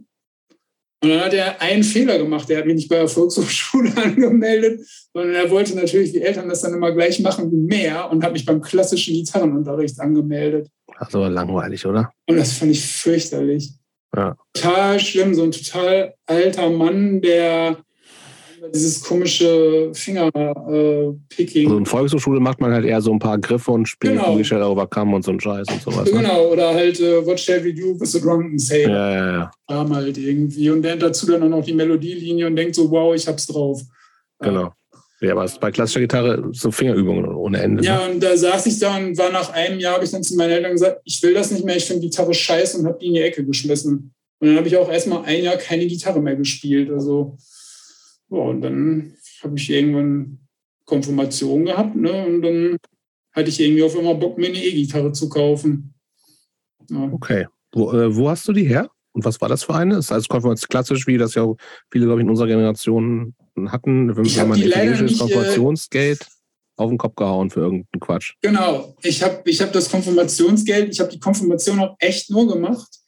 Und 1.04 1.10
dann 1.10 1.20
hat 1.20 1.34
er 1.34 1.62
einen 1.62 1.84
Fehler 1.84 2.18
gemacht. 2.18 2.50
Er 2.50 2.60
hat 2.60 2.66
mich 2.66 2.76
nicht 2.76 2.90
bei 2.90 2.96
der 2.96 3.10
Volkshochschule 3.10 3.92
angemeldet, 4.02 4.88
sondern 5.14 5.36
er 5.36 5.52
wollte 5.52 5.76
natürlich, 5.76 6.14
wie 6.14 6.22
Eltern 6.22 6.48
das 6.48 6.62
dann 6.62 6.74
immer 6.74 6.94
gleich 6.94 7.20
machen, 7.20 7.66
mehr 7.66 8.10
und 8.10 8.24
hat 8.24 8.32
mich 8.32 8.46
beim 8.46 8.62
klassischen 8.62 9.14
Gitarrenunterricht 9.14 10.00
angemeldet. 10.00 10.70
Also 10.96 11.26
langweilig, 11.26 11.86
oder? 11.86 12.10
Und 12.26 12.38
das 12.38 12.54
fand 12.54 12.72
ich 12.72 12.86
fürchterlich. 12.86 13.74
Ja. 14.16 14.38
Total 14.54 14.98
schlimm, 14.98 15.34
so 15.34 15.44
ein 15.44 15.52
total 15.52 16.14
alter 16.26 16.70
Mann, 16.70 17.20
der 17.20 17.80
dieses 18.72 19.04
komische 19.04 19.92
Fingerpicking. 19.94 21.64
Äh, 21.64 21.66
also 21.66 21.78
in 21.78 21.86
Volkshochschule 21.86 22.40
macht 22.40 22.62
man 22.62 22.72
halt 22.72 22.86
eher 22.86 23.02
so 23.02 23.12
ein 23.12 23.20
paar 23.20 23.38
Griffe 23.38 23.72
und 23.72 23.88
spielt 23.88 24.14
genau. 24.14 24.36
Michelle 24.36 24.68
Overcome 24.68 25.16
und 25.16 25.24
so 25.24 25.32
ein 25.32 25.40
Scheiß 25.40 25.68
und 25.70 25.82
sowas. 25.82 26.06
Ne? 26.06 26.20
Genau, 26.20 26.44
ne? 26.44 26.48
oder 26.48 26.74
halt 26.74 27.00
uh, 27.00 27.26
What 27.26 27.40
shall 27.40 27.64
we 27.64 27.74
do 27.74 28.00
with 28.00 28.12
the 28.12 28.22
drunken 28.22 28.58
sailor? 28.58 28.96
Ja, 28.96 29.12
ja, 29.12 29.32
ja. 29.32 29.52
Kam 29.68 29.96
halt 29.96 30.18
irgendwie. 30.18 30.70
Und 30.70 30.82
der 30.82 30.96
dazu 30.96 31.26
dann 31.26 31.44
auch 31.44 31.50
noch 31.50 31.64
die 31.64 31.74
Melodielinie 31.74 32.48
und 32.48 32.56
denkt 32.56 32.76
so, 32.76 32.90
wow, 32.90 33.14
ich 33.14 33.28
hab's 33.28 33.48
drauf. 33.48 33.82
Genau. 34.40 34.72
Ja, 35.22 35.32
aber 35.32 35.50
bei 35.62 35.72
klassischer 35.72 36.02
Gitarre 36.02 36.50
so 36.52 36.70
Fingerübungen 36.70 37.26
ohne 37.34 37.62
Ende. 37.62 37.84
Ja, 37.84 38.06
ne? 38.06 38.14
und 38.14 38.24
da 38.24 38.36
saß 38.36 38.66
ich 38.66 38.78
da 38.80 38.98
und 38.98 39.18
war 39.18 39.32
nach 39.32 39.52
einem 39.52 39.80
Jahr, 39.80 39.96
habe 39.96 40.04
ich 40.04 40.12
dann 40.12 40.22
zu 40.22 40.36
meinen 40.36 40.52
Eltern 40.52 40.74
gesagt, 40.74 41.00
ich 41.06 41.24
will 41.24 41.34
das 41.34 41.50
nicht 41.50 41.64
mehr, 41.64 41.78
ich 41.78 41.86
finde 41.86 42.02
Gitarre 42.02 42.34
scheiße 42.34 42.78
und 42.78 42.86
habe 42.86 42.98
die 43.00 43.08
in 43.08 43.14
die 43.14 43.22
Ecke 43.22 43.46
geschmissen. 43.46 44.14
Und 44.40 44.48
dann 44.50 44.58
habe 44.58 44.68
ich 44.68 44.76
auch 44.76 44.92
erstmal 44.92 45.24
ein 45.24 45.42
Jahr 45.42 45.56
keine 45.56 45.88
Gitarre 45.88 46.22
mehr 46.22 46.36
gespielt. 46.36 46.92
Also 46.92 47.38
ja, 48.34 48.40
und 48.40 48.62
dann 48.62 49.14
habe 49.44 49.58
ich 49.58 49.70
irgendwann 49.70 50.40
Konfirmation 50.86 51.66
gehabt 51.66 51.96
ne? 51.96 52.26
und 52.26 52.42
dann 52.42 52.78
hatte 53.32 53.50
ich 53.50 53.60
irgendwie 53.60 53.84
auf 53.84 53.98
einmal 53.98 54.16
Bock, 54.16 54.38
mir 54.38 54.48
eine 54.48 54.64
E-Gitarre 54.64 55.12
zu 55.12 55.30
kaufen. 55.30 55.94
Ja. 56.90 57.10
Okay. 57.12 57.48
Wo, 57.74 57.92
äh, 57.92 58.16
wo, 58.16 58.30
hast 58.30 58.48
du 58.48 58.54
die 58.54 58.66
her? 58.66 58.90
Und 59.12 59.24
was 59.26 59.40
war 59.40 59.50
das 59.50 59.64
für 59.64 59.76
eine? 59.76 59.98
Ist 59.98 60.12
also 60.12 60.28
Konfirmation 60.28 60.68
klassisch, 60.70 61.06
wie 61.06 61.18
das 61.18 61.36
ja 61.36 61.46
viele, 61.92 62.06
glaube 62.06 62.22
ich, 62.22 62.24
in 62.24 62.30
unserer 62.30 62.48
Generation 62.48 63.36
hatten. 63.68 64.10
Ich 64.10 64.36
Wenn 64.36 64.42
hab 64.42 64.48
man 64.48 64.60
die 64.60 64.66
leider 64.66 65.02
nicht, 65.02 65.16
äh, 65.16 65.20
Konfirmationsgeld 65.20 66.28
auf 66.76 66.90
den 66.90 66.98
Kopf 66.98 67.16
gehauen 67.16 67.52
für 67.52 67.62
irgendeinen 67.62 68.00
Quatsch. 68.00 68.34
Genau, 68.42 68.96
ich 69.04 69.22
habe 69.22 69.42
ich 69.46 69.62
hab 69.62 69.72
das 69.74 69.92
Konfirmationsgeld, 69.92 70.92
ich 70.92 71.00
habe 71.00 71.12
die 71.12 71.20
Konfirmation 71.20 71.80
auch 71.80 71.96
echt 72.00 72.32
nur 72.32 72.48
gemacht. 72.52 73.00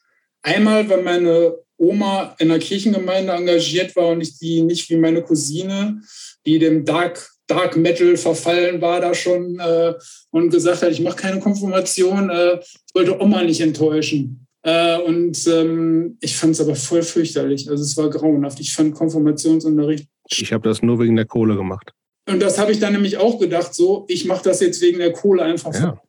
Einmal, 0.44 0.88
weil 0.88 1.02
meine 1.02 1.56
Oma 1.78 2.36
in 2.40 2.50
der 2.50 2.60
Kirchengemeinde 2.60 3.34
engagiert 3.34 3.96
war 3.96 4.08
und 4.10 4.22
ich 4.22 4.38
die 4.40 4.62
nicht 4.62 4.90
wie 4.90 4.98
meine 4.98 5.22
Cousine, 5.22 6.02
die 6.46 6.60
dem 6.60 6.86
Dark, 6.86 7.30
Dark 7.48 7.76
Metal 7.78 8.16
verfallen 8.18 8.82
war, 8.82 9.02
da 9.02 9.14
schon 9.14 9.60
äh, 9.60 9.94
und 10.32 10.50
gesagt 10.50 10.82
hat, 10.82 10.92
ich 10.92 11.02
mache 11.02 11.18
keine 11.18 11.40
Konfirmation, 11.40 12.30
äh, 12.30 12.60
ich 12.62 12.96
wollte 12.96 13.20
Oma 13.20 13.44
nicht 13.44 13.62
enttäuschen. 13.62 14.48
Äh, 14.64 15.00
und 15.02 15.46
ähm, 15.48 16.18
ich 16.22 16.36
fand 16.36 16.54
es 16.54 16.62
aber 16.62 16.76
voll 16.76 17.04
fürchterlich. 17.04 17.70
Also 17.70 17.84
es 17.84 17.96
war 17.98 18.10
grauenhaft. 18.10 18.60
Ich 18.60 18.74
fand 18.74 18.96
Konfirmationsunterricht 18.96 20.08
Ich 20.32 20.52
habe 20.54 20.68
das 20.68 20.82
nur 20.82 21.00
wegen 21.00 21.16
der 21.16 21.26
Kohle 21.26 21.56
gemacht. 21.56 21.92
und 22.28 22.42
das 22.42 22.58
habe 22.58 22.72
ich 22.72 22.80
dann 22.80 22.94
nämlich 22.94 23.18
auch 23.18 23.38
gedacht, 23.38 23.76
so, 23.76 24.06
ich 24.08 24.26
mache 24.26 24.44
das 24.46 24.62
jetzt 24.62 24.82
wegen 24.82 24.98
der 24.98 25.12
Kohle 25.14 25.44
einfach 25.44 25.74
Ja. 25.74 26.02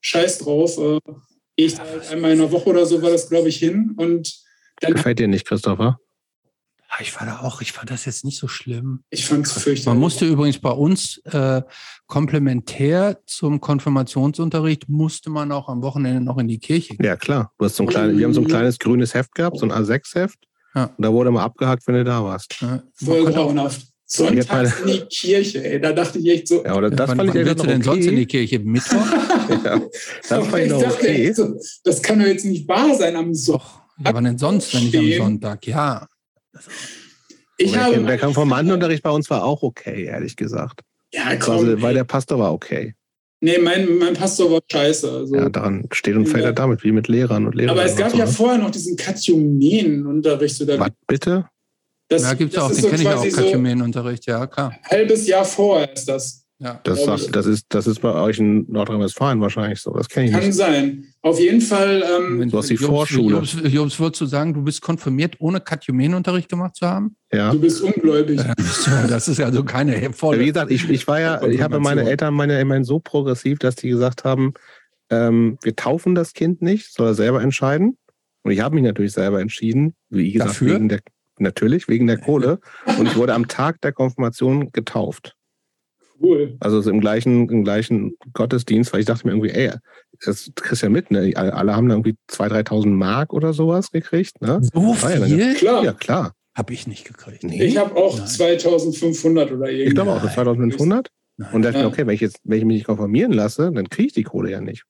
Scheiß 0.00 0.38
drauf. 0.38 0.78
Äh, 0.78 1.00
gehe 1.56 1.66
ich 1.66 1.78
halt 1.78 2.08
einmal 2.12 2.32
in 2.32 2.38
der 2.38 2.52
Woche 2.52 2.68
oder 2.70 2.84
so 2.86 3.00
war 3.02 3.10
das, 3.10 3.28
glaube 3.28 3.48
ich, 3.48 3.56
hin. 3.56 3.94
Und 3.96 4.43
dann, 4.80 4.94
Gefällt 4.94 5.18
dir 5.18 5.28
nicht, 5.28 5.46
Christopher? 5.46 5.98
Ah, 6.88 7.00
Ich 7.00 7.18
war 7.18 7.26
da 7.26 7.40
auch, 7.40 7.60
ich 7.60 7.72
fand 7.72 7.90
das 7.90 8.04
jetzt 8.04 8.24
nicht 8.24 8.38
so 8.38 8.46
schlimm. 8.46 9.02
ich 9.10 9.26
fand 9.26 9.46
es 9.46 9.52
fürchterlich. 9.52 9.86
Man 9.86 9.98
musste 9.98 10.26
übrigens 10.26 10.58
bei 10.60 10.70
uns 10.70 11.18
äh, 11.24 11.62
komplementär 12.06 13.18
zum 13.26 13.60
Konfirmationsunterricht 13.60 14.88
musste 14.88 15.30
man 15.30 15.50
auch 15.50 15.68
am 15.68 15.82
Wochenende 15.82 16.20
noch 16.20 16.38
in 16.38 16.46
die 16.48 16.58
Kirche. 16.58 16.96
gehen. 16.96 17.04
Ja, 17.04 17.16
klar. 17.16 17.52
Du 17.58 17.64
hast 17.64 17.76
so 17.76 17.82
ein 17.84 17.88
kleines, 17.88 18.16
wir 18.16 18.24
haben 18.24 18.34
so 18.34 18.42
ein 18.42 18.46
kleines 18.46 18.78
grünes 18.78 19.14
Heft 19.14 19.34
gehabt, 19.34 19.58
so 19.58 19.66
ein 19.66 19.72
A6-Heft. 19.72 20.38
Ja. 20.74 20.84
Und 20.96 21.04
da 21.04 21.12
wurde 21.12 21.30
mal 21.30 21.44
abgehakt, 21.44 21.86
wenn 21.86 21.94
du 21.96 22.04
da 22.04 22.22
warst. 22.22 22.60
Man 22.60 22.82
Voll 22.94 23.24
grauenhaft. 23.24 23.86
Sonntags 24.06 24.80
in 24.80 24.86
die 24.86 25.00
Kirche, 25.06 25.64
ey. 25.64 25.80
Da 25.80 25.92
dachte 25.92 26.18
ich 26.18 26.28
echt 26.28 26.48
so. 26.48 26.62
Ja, 26.62 26.76
oder 26.76 26.90
das 26.90 27.08
wann, 27.08 27.16
fand 27.16 27.20
wann 27.20 27.28
ich 27.28 27.34
ja 27.34 27.46
willst 27.46 27.64
du 27.64 27.66
denn 27.66 27.80
okay. 27.80 27.84
sonst 27.84 28.06
in 28.06 28.16
die 28.16 28.26
Kirche? 28.26 28.58
Mittwoch? 28.60 29.06
ja, 29.64 29.80
das 30.28 30.46
fand 30.46 30.56
ich 30.56 30.64
ich 30.64 30.70
noch 30.70 30.82
dachte 30.82 30.96
okay. 30.96 31.32
so, 31.32 31.54
das 31.84 32.02
kann 32.02 32.18
doch 32.20 32.26
jetzt 32.26 32.44
nicht 32.44 32.68
wahr 32.68 32.94
sein 32.94 33.16
am 33.16 33.34
Sonntag. 33.34 33.83
Ja, 34.04 34.12
wann 34.14 34.24
denn 34.24 34.38
sonst, 34.38 34.74
wenn 34.74 34.84
nicht 34.84 35.20
am. 35.20 35.26
Sonntag? 35.26 35.66
Ja. 35.66 36.06
Ich 37.56 37.72
der, 37.72 37.84
habe. 37.84 38.02
der 38.02 38.18
Konformantenunterricht 38.18 39.02
bei 39.02 39.10
uns 39.10 39.30
war 39.30 39.44
auch 39.44 39.62
okay, 39.62 40.04
ehrlich 40.04 40.36
gesagt. 40.36 40.80
Ja, 41.12 41.36
komm. 41.36 41.58
Also, 41.58 41.82
weil 41.82 41.94
der 41.94 42.04
Pastor 42.04 42.38
war 42.38 42.52
okay. 42.52 42.94
nee, 43.40 43.58
mein, 43.58 43.98
mein 43.98 44.14
Pastor 44.14 44.50
war 44.50 44.60
scheiße. 44.70 45.10
Also. 45.10 45.34
Ja, 45.36 45.48
daran 45.48 45.86
steht 45.92 46.16
und 46.16 46.26
fällt 46.26 46.42
Ja. 46.42 46.50
er 46.50 46.54
damit, 46.54 46.82
wie 46.82 46.90
mit 46.92 47.06
Lehrern 47.08 47.46
und 47.46 47.54
Lehrern. 47.54 47.78
Aber 47.78 47.86
es 47.86 47.94
gab 47.96 48.14
ja 48.14 48.26
vorher 48.26 48.58
noch 48.58 48.70
diesen 48.70 48.96
Katechumenenunterricht. 48.96 50.60
oder 50.62 50.78
Was 50.80 50.90
bitte? 51.06 51.48
Das, 52.08 52.22
Da 52.22 52.34
gibt 52.34 52.52
es 52.52 52.58
auch, 52.58 52.68
den 52.70 52.76
so 52.82 52.88
kenne 52.88 53.02
ich 53.02 53.08
auch, 53.08 53.24
so 53.24 53.30
Katechumenenunterricht, 53.36 54.26
ja, 54.26 54.46
klar. 54.46 54.70
ein 54.82 54.90
halbes 54.90 55.26
Jahr 55.26 55.44
vorher 55.44 55.92
ist 55.92 56.06
das. 56.08 56.43
Ja. 56.60 56.80
Das, 56.84 57.04
sagt, 57.04 57.34
das, 57.34 57.46
ist, 57.46 57.66
das 57.70 57.86
ist 57.88 58.00
bei 58.00 58.12
euch 58.14 58.38
in 58.38 58.70
Nordrhein-Westfalen 58.70 59.40
wahrscheinlich 59.40 59.80
so. 59.80 59.92
Das 59.92 60.08
kenne 60.08 60.26
ich 60.26 60.32
Kann 60.32 60.44
nicht. 60.44 60.54
sein. 60.54 61.04
Auf 61.20 61.40
jeden 61.40 61.60
Fall, 61.60 62.04
ähm, 62.16 62.48
Du 62.48 62.56
hast 62.58 62.70
die 62.70 62.74
Jobs- 62.74 62.86
Vorschule. 62.86 63.36
Jobs, 63.36 63.56
Jobs, 63.64 63.98
würdest 63.98 64.20
du 64.20 64.26
sagen, 64.26 64.54
du 64.54 64.62
bist 64.62 64.80
konfirmiert, 64.80 65.34
ohne 65.40 65.60
Katechumenenunterricht 65.60 66.48
gemacht 66.48 66.76
zu 66.76 66.86
haben? 66.86 67.16
Ja. 67.32 67.50
du 67.50 67.60
bist 67.60 67.82
ungläubig. 67.82 68.40
Das 69.08 69.26
ist 69.28 69.40
also 69.40 69.64
keine 69.64 70.12
volle. 70.12 70.38
Wie 70.38 70.46
gesagt, 70.46 70.70
ich, 70.70 70.88
ich 70.88 71.06
war 71.08 71.20
ja, 71.20 71.42
ich 71.42 71.60
habe 71.60 71.80
meine. 71.80 72.08
Eltern 72.08 72.34
meine 72.34 72.60
immerhin 72.60 72.84
so 72.84 73.00
progressiv, 73.00 73.58
dass 73.58 73.74
die 73.74 73.88
gesagt 73.88 74.24
haben, 74.24 74.54
ähm, 75.10 75.58
wir 75.62 75.74
taufen 75.74 76.14
das 76.14 76.32
Kind 76.34 76.62
nicht, 76.62 76.92
soll 76.92 77.08
er 77.08 77.14
selber 77.14 77.42
entscheiden. 77.42 77.98
Und 78.42 78.52
ich 78.52 78.60
habe 78.60 78.74
mich 78.76 78.84
natürlich 78.84 79.12
selber 79.12 79.40
entschieden, 79.40 79.94
wie 80.08 80.30
gesagt, 80.32 80.50
Dafür? 80.50 80.74
wegen 80.76 80.88
der 80.88 81.00
natürlich 81.38 81.88
wegen 81.88 82.06
der 82.06 82.18
Kohle. 82.18 82.60
Und 82.98 83.06
ich 83.08 83.16
wurde 83.16 83.34
am 83.34 83.48
Tag 83.48 83.80
der 83.80 83.92
Konfirmation 83.92 84.70
getauft. 84.70 85.34
Cool. 86.22 86.56
Also 86.60 86.80
so 86.80 86.90
im 86.90 87.00
gleichen, 87.00 87.48
im 87.48 87.64
gleichen 87.64 88.16
Gottesdienst, 88.32 88.92
weil 88.92 89.00
ich 89.00 89.06
dachte 89.06 89.26
mir 89.26 89.32
irgendwie, 89.32 89.50
ey, 89.50 89.72
das 90.24 90.50
kriegst 90.54 90.82
du 90.82 90.86
ja 90.86 90.90
mit, 90.90 91.10
ne? 91.10 91.32
Alle 91.36 91.74
haben 91.74 91.88
da 91.88 91.94
irgendwie 91.96 92.16
2.000, 92.30 92.68
3.000 92.68 92.86
Mark 92.88 93.32
oder 93.32 93.52
sowas 93.52 93.90
gekriegt, 93.90 94.40
ne? 94.40 94.60
so 94.62 94.80
War 95.02 95.16
ja 95.16 95.24
viel 95.26 95.54
Klar. 95.54 95.84
Ja, 95.84 95.92
klar. 95.92 96.32
habe 96.56 96.72
ich 96.72 96.86
nicht 96.86 97.04
gekriegt. 97.04 97.42
Nee. 97.44 97.64
Ich 97.64 97.76
habe 97.76 97.96
auch 97.96 98.16
Nein. 98.16 98.26
2500 98.26 99.52
oder 99.52 99.68
Ich 99.70 99.78
irgendwie. 99.80 99.94
glaube 99.94 100.12
auch, 100.12 100.20
so 100.20 100.26
Nein. 100.26 100.34
2500. 100.34 101.08
Nein. 101.36 101.48
Und 101.52 101.62
dachte 101.62 101.78
Ja. 101.78 101.82
mir, 101.84 101.88
okay, 101.90 102.06
wenn 102.06 102.14
ich 102.14 102.20
jetzt, 102.20 102.38
wenn 102.44 102.58
ich 102.58 102.64
mich 102.64 102.76
nicht 102.76 102.86
konfirmieren 102.86 103.32
lasse, 103.32 103.72
dann 103.72 103.88
kriege 103.88 104.06
ich 104.08 104.12
die 104.14 104.22
Kohle 104.22 104.50
ja 104.52 104.60
nicht. 104.60 104.84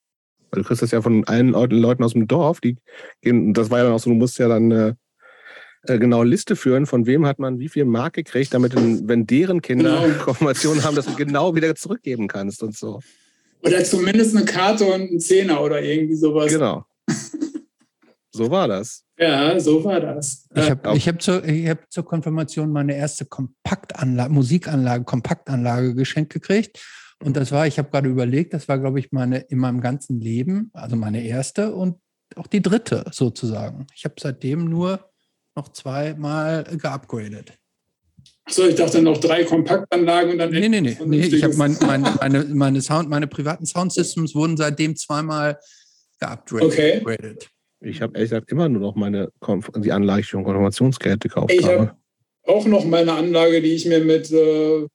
Weil 0.51 0.63
du 0.63 0.69
kriegst 0.69 0.83
das 0.83 0.91
ja 0.91 1.01
von 1.01 1.25
allen 1.25 1.49
Leuten, 1.49 2.05
aus 2.05 2.13
dem 2.13 2.29
Dorf, 2.29 2.61
die 2.61 2.77
gehen, 3.23 3.55
das 3.55 3.71
war 3.71 3.79
ja 3.79 3.85
dann 3.85 3.95
auch 3.95 3.99
so, 3.99 4.11
du 4.11 4.17
musst 4.17 4.39
ja 4.39 4.47
dann 4.49 4.71
eine 4.71 4.97
äh, 5.87 5.99
genaue 5.99 6.27
Liste 6.27 6.57
führen, 6.57 6.87
von 6.87 7.07
wem 7.07 7.27
hat 7.27 7.39
man 7.39 7.59
wie 7.59 7.69
viel 7.69 7.85
Mark 7.85 8.15
gekriegt, 8.15 8.55
damit, 8.55 8.75
dann, 8.75 9.09
wenn 9.09 9.27
deren 9.27 9.63
Kinder 9.63 10.03
Genau. 10.03 10.25
Konfirmation 10.25 10.83
haben, 10.85 10.97
dass 10.97 11.07
du 11.07 11.15
genau 11.15 11.55
wieder 11.55 11.75
zurückgeben 11.75 12.29
kannst 12.29 12.63
und 12.63 12.77
so. 12.77 13.01
Oder 13.63 13.83
zumindest 13.85 14.37
eine 14.37 14.45
Karte 14.45 14.85
und 14.85 15.11
ein 15.11 15.21
Zehner 15.21 15.61
oder 15.63 15.81
irgendwie 15.83 16.17
sowas. 16.17 16.53
Genau. 16.53 16.85
so 18.31 18.51
war 18.51 18.69
das. 18.69 19.05
Ja, 19.19 19.59
so 19.61 19.83
war 19.85 20.01
das. 20.01 20.47
Ich 20.55 20.63
Äh, 20.63 20.71
habe 20.71 20.91
auch. 20.91 20.97
ich 20.97 21.09
hab 21.09 21.23
zur, 21.23 21.45
ich 21.45 21.69
hab 21.69 21.91
zur 21.91 22.05
Konfirmation 22.05 22.71
meine 22.73 22.97
erste 22.97 23.25
Kompaktanlage, 23.25 24.33
Musikanlage, 24.33 25.05
Kompaktanlage 25.05 25.95
geschenkt 25.95 26.33
gekriegt. 26.33 26.85
Und 27.23 27.37
das 27.37 27.53
war, 27.53 27.67
ich 27.67 27.79
habe 27.79 27.91
gerade 27.91 28.09
überlegt, 28.09 28.53
das 28.55 28.69
war, 28.69 28.79
glaube 28.79 28.99
ich, 28.99 29.13
meine 29.13 29.39
in 29.39 29.59
meinem 29.59 29.81
ganzen 29.81 30.21
Leben, 30.21 30.71
also 30.75 30.97
meine 30.97 31.25
erste 31.25 31.75
und 31.75 31.97
auch 32.37 32.49
die 32.49 32.61
dritte 32.61 33.05
sozusagen. 33.13 33.87
Ich 33.95 34.05
habe 34.05 34.17
seitdem 34.19 34.65
nur 34.65 35.09
noch 35.57 35.71
zweimal 35.71 36.65
geupgradet. 36.77 37.53
so, 38.49 38.67
ich 38.67 38.75
dachte 38.75 39.03
noch 39.03 39.19
drei 39.19 39.45
Kompaktanlagen 39.45 40.33
und 40.33 40.39
dann. 40.39 40.51
Nee, 40.51 40.69
nee, 40.69 40.81
nee. 40.81 40.97
nee 41.05 41.21
ich 41.21 41.43
habe 41.43 41.55
mein, 41.55 41.77
mein, 41.81 42.03
meine, 42.03 42.45
meine, 42.45 42.83
Sound, 42.83 43.09
meine 43.09 43.27
privaten 43.27 43.67
Soundsystems 43.67 44.35
wurden 44.35 44.57
seitdem 44.57 44.97
zweimal 44.97 45.59
geupgradet. 46.21 46.65
Okay. 46.65 47.37
Ich 47.81 48.01
habe 48.01 48.17
ehrlich 48.17 48.31
gesagt 48.31 48.51
immer 48.51 48.69
nur 48.69 48.81
noch 48.81 48.95
meine 48.95 49.31
Konf 49.41 49.71
die 49.77 49.93
Anlage 49.93 50.25
für 50.25 50.43
Konfirmationsgeld 50.43 51.21
gekauft 51.21 51.53
Ich 51.53 51.65
habe. 51.65 51.79
habe 51.79 51.97
auch 52.47 52.67
noch 52.67 52.85
meine 52.85 53.13
Anlage, 53.13 53.61
die 53.61 53.73
ich 53.73 53.87
mir 53.87 54.01
mit, 54.01 54.31
äh, 54.31 54.87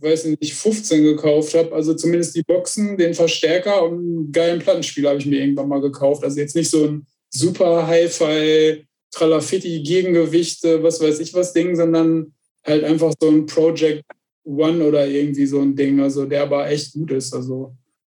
weiß 0.00 0.26
nicht, 0.26 0.54
15 0.54 1.02
gekauft 1.02 1.54
habe. 1.54 1.74
Also 1.74 1.94
zumindest 1.94 2.36
die 2.36 2.42
Boxen, 2.42 2.96
den 2.96 3.14
Verstärker 3.14 3.82
und 3.84 3.98
einen 3.98 4.32
geilen 4.32 4.60
Plattenspieler 4.60 5.10
habe 5.10 5.18
ich 5.18 5.26
mir 5.26 5.40
irgendwann 5.40 5.68
mal 5.68 5.80
gekauft. 5.80 6.24
Also 6.24 6.38
jetzt 6.38 6.56
nicht 6.56 6.70
so 6.70 6.86
ein 6.86 7.06
super 7.30 7.86
Hi-Fi, 7.86 8.85
Tralafitti, 9.10 9.82
Gegengewichte, 9.82 10.82
was 10.82 11.00
weiß 11.00 11.20
ich 11.20 11.32
was 11.34 11.52
Ding, 11.52 11.76
sondern 11.76 12.34
halt 12.64 12.84
einfach 12.84 13.12
so 13.20 13.28
ein 13.28 13.46
Project 13.46 14.04
One 14.44 14.84
oder 14.84 15.06
irgendwie 15.06 15.46
so 15.46 15.60
ein 15.60 15.74
Ding. 15.74 16.00
Also 16.00 16.24
der 16.24 16.42
aber 16.42 16.68
echt 16.68 16.92
gut 16.92 17.10
ist. 17.10 17.34
Also, 17.34 17.74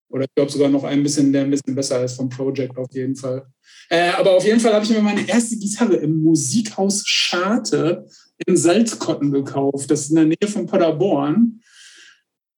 oder 0.10 0.24
ich 0.24 0.36
glaube 0.36 0.52
sogar 0.52 0.70
noch 0.70 0.84
ein 0.84 1.04
bisschen, 1.04 1.32
der 1.32 1.44
ein 1.44 1.52
bisschen 1.52 1.76
besser 1.76 2.04
ist 2.04 2.16
vom 2.16 2.30
Project 2.30 2.78
auf 2.78 2.92
jeden 2.94 3.16
Fall. 3.16 3.46
Äh, 3.90 4.10
aber 4.12 4.38
auf 4.38 4.46
jeden 4.46 4.60
Fall 4.60 4.74
habe 4.74 4.86
ich 4.86 4.92
mir 4.92 5.02
meine 5.02 5.28
erste 5.28 5.58
Gitarre 5.58 5.96
im 5.96 6.22
Musikhaus 6.24 7.04
Scharte 7.06 8.08
in 8.46 8.56
Salzkotten 8.56 9.32
gekauft. 9.32 9.92
Das 9.92 10.02
ist 10.02 10.10
in 10.10 10.16
der 10.16 10.26
Nähe 10.26 10.48
von 10.48 10.66
Paderborn. 10.66 11.62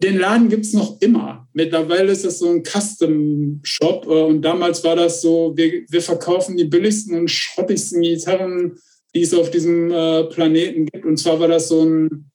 Den 0.04 0.18
Laden 0.18 0.50
gibt 0.50 0.66
es 0.66 0.74
noch 0.74 1.00
immer. 1.00 1.48
Mittlerweile 1.54 2.12
ist 2.12 2.26
das 2.26 2.40
so 2.40 2.50
ein 2.50 2.62
Custom-Shop. 2.64 4.06
äh, 4.06 4.10
Und 4.10 4.42
damals 4.42 4.84
war 4.84 4.98
das 4.98 5.22
so, 5.22 5.54
wir, 5.56 5.86
wir 5.88 6.02
verkaufen 6.02 6.58
die 6.58 6.66
billigsten 6.66 7.18
und 7.18 7.32
schrottigsten 7.32 8.02
Gitarren, 8.02 8.78
die 9.16 9.22
es 9.22 9.34
auf 9.34 9.50
diesem 9.50 9.92
äh, 9.92 10.26
Planeten 10.26 10.88
gibt. 10.88 11.06
Und 11.06 11.16
zwar 11.18 11.40
war 11.40 11.48
das 11.48 11.70
so 11.70 11.86
ein 11.86 12.30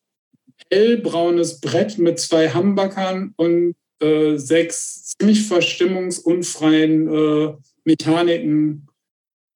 hellbraunes 0.71 1.61
Brett 1.61 1.99
mit 1.99 2.19
zwei 2.19 2.55
Humbuckern 2.55 3.35
und 3.37 3.75
äh, 4.01 4.39
sechs 4.39 5.15
ziemlich 5.19 5.47
verstimmungsunfreien 5.47 7.07
äh, 7.07 7.53
Mechaniken 7.85 8.89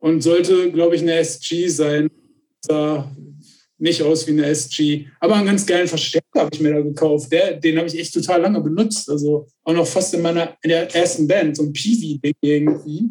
und 0.01 0.20
sollte, 0.20 0.70
glaube 0.70 0.96
ich, 0.96 1.03
eine 1.03 1.14
SG 1.14 1.68
sein. 1.68 2.11
Nicht 3.83 4.01
aus 4.01 4.27
wie 4.29 4.31
eine 4.31 4.47
SG, 4.47 5.07
aber 5.18 5.35
einen 5.35 5.47
ganz 5.47 5.66
geilen 5.66 5.88
Verstärker 5.88 6.40
habe 6.40 6.51
ich 6.53 6.61
mir 6.61 6.73
da 6.73 6.81
gekauft. 6.81 7.33
Der, 7.33 7.55
den 7.55 7.77
habe 7.79 7.88
ich 7.88 7.99
echt 7.99 8.14
total 8.14 8.40
lange 8.40 8.61
benutzt. 8.61 9.11
Also 9.11 9.49
auch 9.64 9.75
noch 9.75 9.87
fast 9.87 10.14
in 10.14 10.23
meiner 10.23 10.57
in 10.62 10.71
der 10.71 10.95
ersten 10.95 11.27
Band, 11.27 11.57
so 11.57 11.64
ein 11.64 11.73
Peavy-Ding 11.73 12.35
irgendwie. 12.40 13.11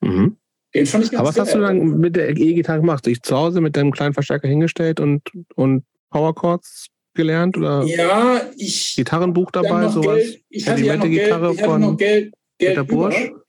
Mhm. 0.00 0.36
Den 0.74 0.86
fand 0.86 1.04
ich 1.04 1.10
ganz 1.12 1.20
Aber 1.20 1.28
was 1.28 1.36
geil. 1.36 1.44
hast 1.46 1.54
du 1.54 1.60
dann 1.60 1.98
mit 1.98 2.16
der 2.16 2.30
E-Gitarre 2.30 2.80
gemacht? 2.80 3.06
Dich 3.06 3.22
zu 3.22 3.36
Hause 3.36 3.60
mit 3.60 3.76
deinem 3.76 3.92
kleinen 3.92 4.12
Verstärker 4.12 4.48
hingestellt 4.48 4.98
und, 4.98 5.22
und 5.54 5.84
Power 6.10 6.34
Chords 6.34 6.88
gelernt 7.14 7.56
oder 7.56 7.84
Ja, 7.84 8.40
ich 8.56 8.94
Gitarrenbuch 8.96 9.52
dabei, 9.52 9.82
noch 9.82 9.92
sowas? 9.92 10.16
Geld, 10.16 10.42
ich 10.48 10.68
hatte 10.68 10.84
ja 10.84 10.96
noch 10.96 11.04
Geld, 11.04 11.22
Gitarre 11.24 11.52
ich 11.52 11.58
hatte 11.58 11.70
von 11.70 11.80
noch 11.82 11.96
Geld, 11.96 12.34
Geld 12.58 12.70
Peter 12.74 12.84
Bursch? 12.84 13.26
über. 13.28 13.44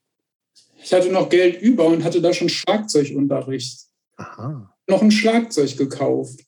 Ich 0.84 0.94
hatte 0.94 1.12
noch 1.12 1.30
Geld 1.30 1.60
über 1.62 1.86
und 1.86 2.04
hatte 2.04 2.22
da 2.22 2.34
schon 2.34 2.50
Schlagzeugunterricht. 2.50 3.80
Aha. 4.18 4.76
Noch 4.88 5.02
ein 5.02 5.12
Schlagzeug 5.12 5.76
gekauft. 5.78 6.42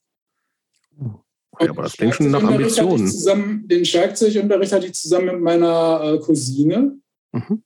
Okay, 1.64 1.72
aber 1.72 1.84
das 1.84 1.94
klingt 1.94 2.16
schon 2.16 2.32
nach 2.32 2.44
Ambitionen. 2.44 3.06
Ich 3.06 3.12
zusammen, 3.12 3.68
den 3.68 3.86
Schlagzeugunterricht 3.86 4.72
hatte 4.72 4.88
ich 4.88 4.94
zusammen 4.94 5.26
mit 5.26 5.42
meiner 5.42 6.02
äh, 6.04 6.20
Cousine. 6.20 6.98
Mhm. 7.32 7.64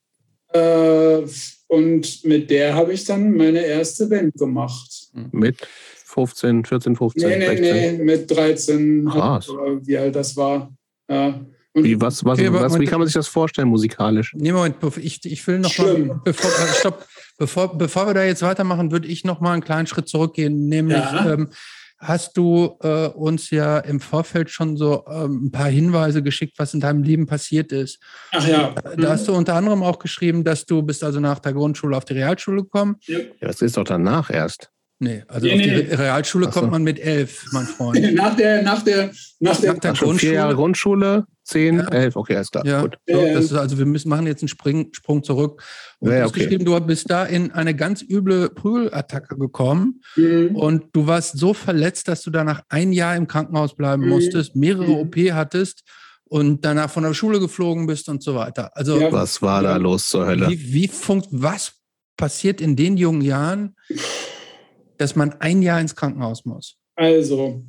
Äh, 0.52 1.22
und 1.68 2.24
mit 2.24 2.50
der 2.50 2.74
habe 2.74 2.92
ich 2.92 3.04
dann 3.04 3.36
meine 3.36 3.60
erste 3.60 4.06
Band 4.06 4.34
gemacht. 4.34 5.10
Mit 5.32 5.66
15, 6.04 6.64
14, 6.64 6.96
15, 6.96 7.28
nee, 7.28 7.36
nee, 7.36 7.46
16? 7.46 7.96
Nee, 7.96 8.04
mit 8.04 8.30
13. 8.30 9.04
Krass. 9.06 9.48
Hab, 9.48 9.86
wie 9.86 9.98
alt 9.98 10.16
das 10.16 10.36
war. 10.36 10.72
Ja. 11.10 11.40
wie, 11.74 12.00
was, 12.00 12.24
was, 12.24 12.38
okay, 12.38 12.52
was, 12.52 12.78
wie 12.78 12.86
kann 12.86 12.98
man 12.98 13.06
sich 13.06 13.14
das 13.14 13.28
vorstellen 13.28 13.68
musikalisch? 13.68 14.34
Nee, 14.34 14.52
Moment, 14.52 14.76
ich, 14.96 15.24
ich 15.24 15.46
will 15.46 15.58
noch 15.58 15.70
Schlimm. 15.70 16.08
mal, 16.08 16.20
bevor, 16.24 16.50
äh, 16.50 16.74
stopp, 16.78 17.06
bevor, 17.36 17.76
bevor 17.76 18.06
wir 18.06 18.14
da 18.14 18.24
jetzt 18.24 18.42
weitermachen, 18.42 18.90
würde 18.90 19.06
ich 19.06 19.24
noch 19.24 19.40
mal 19.40 19.52
einen 19.52 19.62
kleinen 19.62 19.86
Schritt 19.86 20.08
zurückgehen, 20.08 20.68
nämlich 20.68 20.96
ja. 20.96 21.34
ähm, 21.34 21.50
hast 21.98 22.36
du 22.36 22.76
äh, 22.82 23.08
uns 23.08 23.50
ja 23.50 23.78
im 23.78 24.00
Vorfeld 24.00 24.50
schon 24.50 24.76
so 24.76 25.04
ähm, 25.08 25.46
ein 25.46 25.50
paar 25.50 25.68
Hinweise 25.68 26.22
geschickt, 26.22 26.58
was 26.58 26.74
in 26.74 26.80
deinem 26.80 27.02
Leben 27.02 27.26
passiert 27.26 27.72
ist. 27.72 28.00
Ach 28.32 28.46
ja. 28.46 28.74
Da, 28.82 28.96
da 28.96 29.08
hast 29.10 29.26
du 29.26 29.34
unter 29.34 29.54
anderem 29.54 29.82
auch 29.82 29.98
geschrieben, 29.98 30.44
dass 30.44 30.64
du 30.64 30.82
bist 30.82 31.02
also 31.02 31.20
nach 31.20 31.40
der 31.40 31.52
Grundschule 31.52 31.96
auf 31.96 32.04
die 32.04 32.14
Realschule 32.14 32.62
gekommen. 32.62 32.96
Ja, 33.06 33.18
das 33.40 33.62
ist 33.62 33.76
doch 33.76 33.84
danach 33.84 34.30
erst. 34.30 34.70
Nee, 35.00 35.22
also 35.28 35.46
nee, 35.46 35.52
auf 35.52 35.60
die 35.60 35.68
nee. 35.68 35.94
Realschule 35.94 36.46
so. 36.46 36.50
kommt 36.50 36.72
man 36.72 36.82
mit 36.82 36.98
elf, 36.98 37.46
mein 37.52 37.66
Freund. 37.76 38.14
nach 38.14 38.34
der, 38.34 38.62
nach 38.62 38.82
der, 38.82 39.12
nach 39.38 39.60
der, 39.60 39.74
nach 39.74 39.80
der 39.80 39.92
Grundschule. 39.92 40.18
Vier 40.18 40.32
Jahre 40.32 40.54
Grundschule, 40.56 41.26
zehn, 41.44 41.78
ja. 41.78 41.88
elf, 41.88 42.16
okay, 42.16 42.34
alles 42.34 42.50
klar. 42.50 42.66
Ja, 42.66 42.82
gut. 42.82 42.98
So, 43.06 43.20
ist, 43.20 43.52
also 43.52 43.78
wir 43.78 43.86
müssen 43.86 44.08
machen 44.08 44.26
jetzt 44.26 44.42
einen 44.42 44.48
Spring, 44.48 44.88
Sprung 44.92 45.22
zurück. 45.22 45.62
Und 46.00 46.10
ja, 46.10 46.22
hast 46.22 46.30
okay. 46.30 46.40
geschrieben, 46.40 46.64
du 46.64 46.78
bist 46.80 47.08
da 47.10 47.24
in 47.24 47.52
eine 47.52 47.76
ganz 47.76 48.02
üble 48.02 48.50
Prügelattacke 48.50 49.36
gekommen 49.36 50.00
mhm. 50.16 50.56
und 50.56 50.86
du 50.92 51.06
warst 51.06 51.38
so 51.38 51.54
verletzt, 51.54 52.08
dass 52.08 52.22
du 52.22 52.30
danach 52.30 52.62
ein 52.68 52.92
Jahr 52.92 53.14
im 53.14 53.28
Krankenhaus 53.28 53.76
bleiben 53.76 54.02
mhm. 54.02 54.08
musstest, 54.08 54.56
mehrere 54.56 54.88
mhm. 54.88 54.94
OP 54.94 55.16
hattest 55.30 55.84
und 56.24 56.64
danach 56.64 56.90
von 56.90 57.04
der 57.04 57.14
Schule 57.14 57.38
geflogen 57.38 57.86
bist 57.86 58.08
und 58.08 58.20
so 58.20 58.34
weiter. 58.34 58.76
Also 58.76 59.00
ja. 59.00 59.12
was 59.12 59.42
war 59.42 59.62
da 59.62 59.76
los 59.76 60.08
zur 60.08 60.26
Hölle? 60.26 60.48
Wie, 60.48 60.72
wie 60.72 60.88
funkt, 60.88 61.28
was 61.30 61.74
passiert 62.16 62.60
in 62.60 62.74
den 62.74 62.96
jungen 62.96 63.22
Jahren? 63.22 63.76
Dass 64.98 65.16
man 65.16 65.32
ein 65.40 65.62
Jahr 65.62 65.80
ins 65.80 65.96
Krankenhaus 65.96 66.44
muss? 66.44 66.76
Also, 66.96 67.62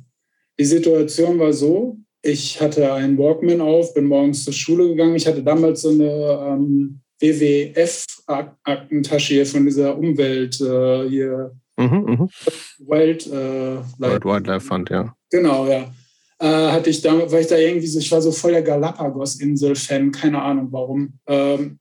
die 0.58 0.64
Situation 0.64 1.38
war 1.38 1.52
so, 1.52 1.96
ich 2.22 2.60
hatte 2.60 2.92
einen 2.92 3.16
Walkman 3.16 3.62
auf, 3.62 3.94
bin 3.94 4.06
morgens 4.06 4.44
zur 4.44 4.52
Schule 4.52 4.88
gegangen. 4.88 5.14
Ich 5.16 5.26
hatte 5.26 5.42
damals 5.42 5.80
so 5.82 5.88
eine 5.88 6.46
ähm, 6.48 7.00
WWF-Aktentasche 7.20 9.34
hier 9.34 9.46
von 9.46 9.64
dieser 9.64 9.96
Umwelt 9.96 10.60
äh, 10.60 11.08
hier. 11.08 11.52
Mhm, 11.76 12.04
mh. 12.04 12.28
Wild, 12.80 13.26
äh, 13.26 13.78
World 13.98 14.24
Wildlife 14.24 14.66
Fund, 14.66 14.90
ja. 14.90 15.14
genau, 15.30 15.66
ja. 15.66 15.90
Äh, 16.38 16.72
hatte 16.72 16.90
ich 16.90 17.00
da, 17.00 17.30
weil 17.30 17.42
ich 17.42 17.46
da 17.46 17.56
irgendwie 17.56 17.86
so, 17.86 17.98
ich 17.98 18.12
war 18.12 18.20
so 18.20 18.32
voll 18.32 18.52
der 18.52 18.62
Galapagos-Insel-Fan, 18.62 20.12
keine 20.12 20.42
Ahnung 20.42 20.68
warum. 20.70 21.14
Ähm, 21.26 21.78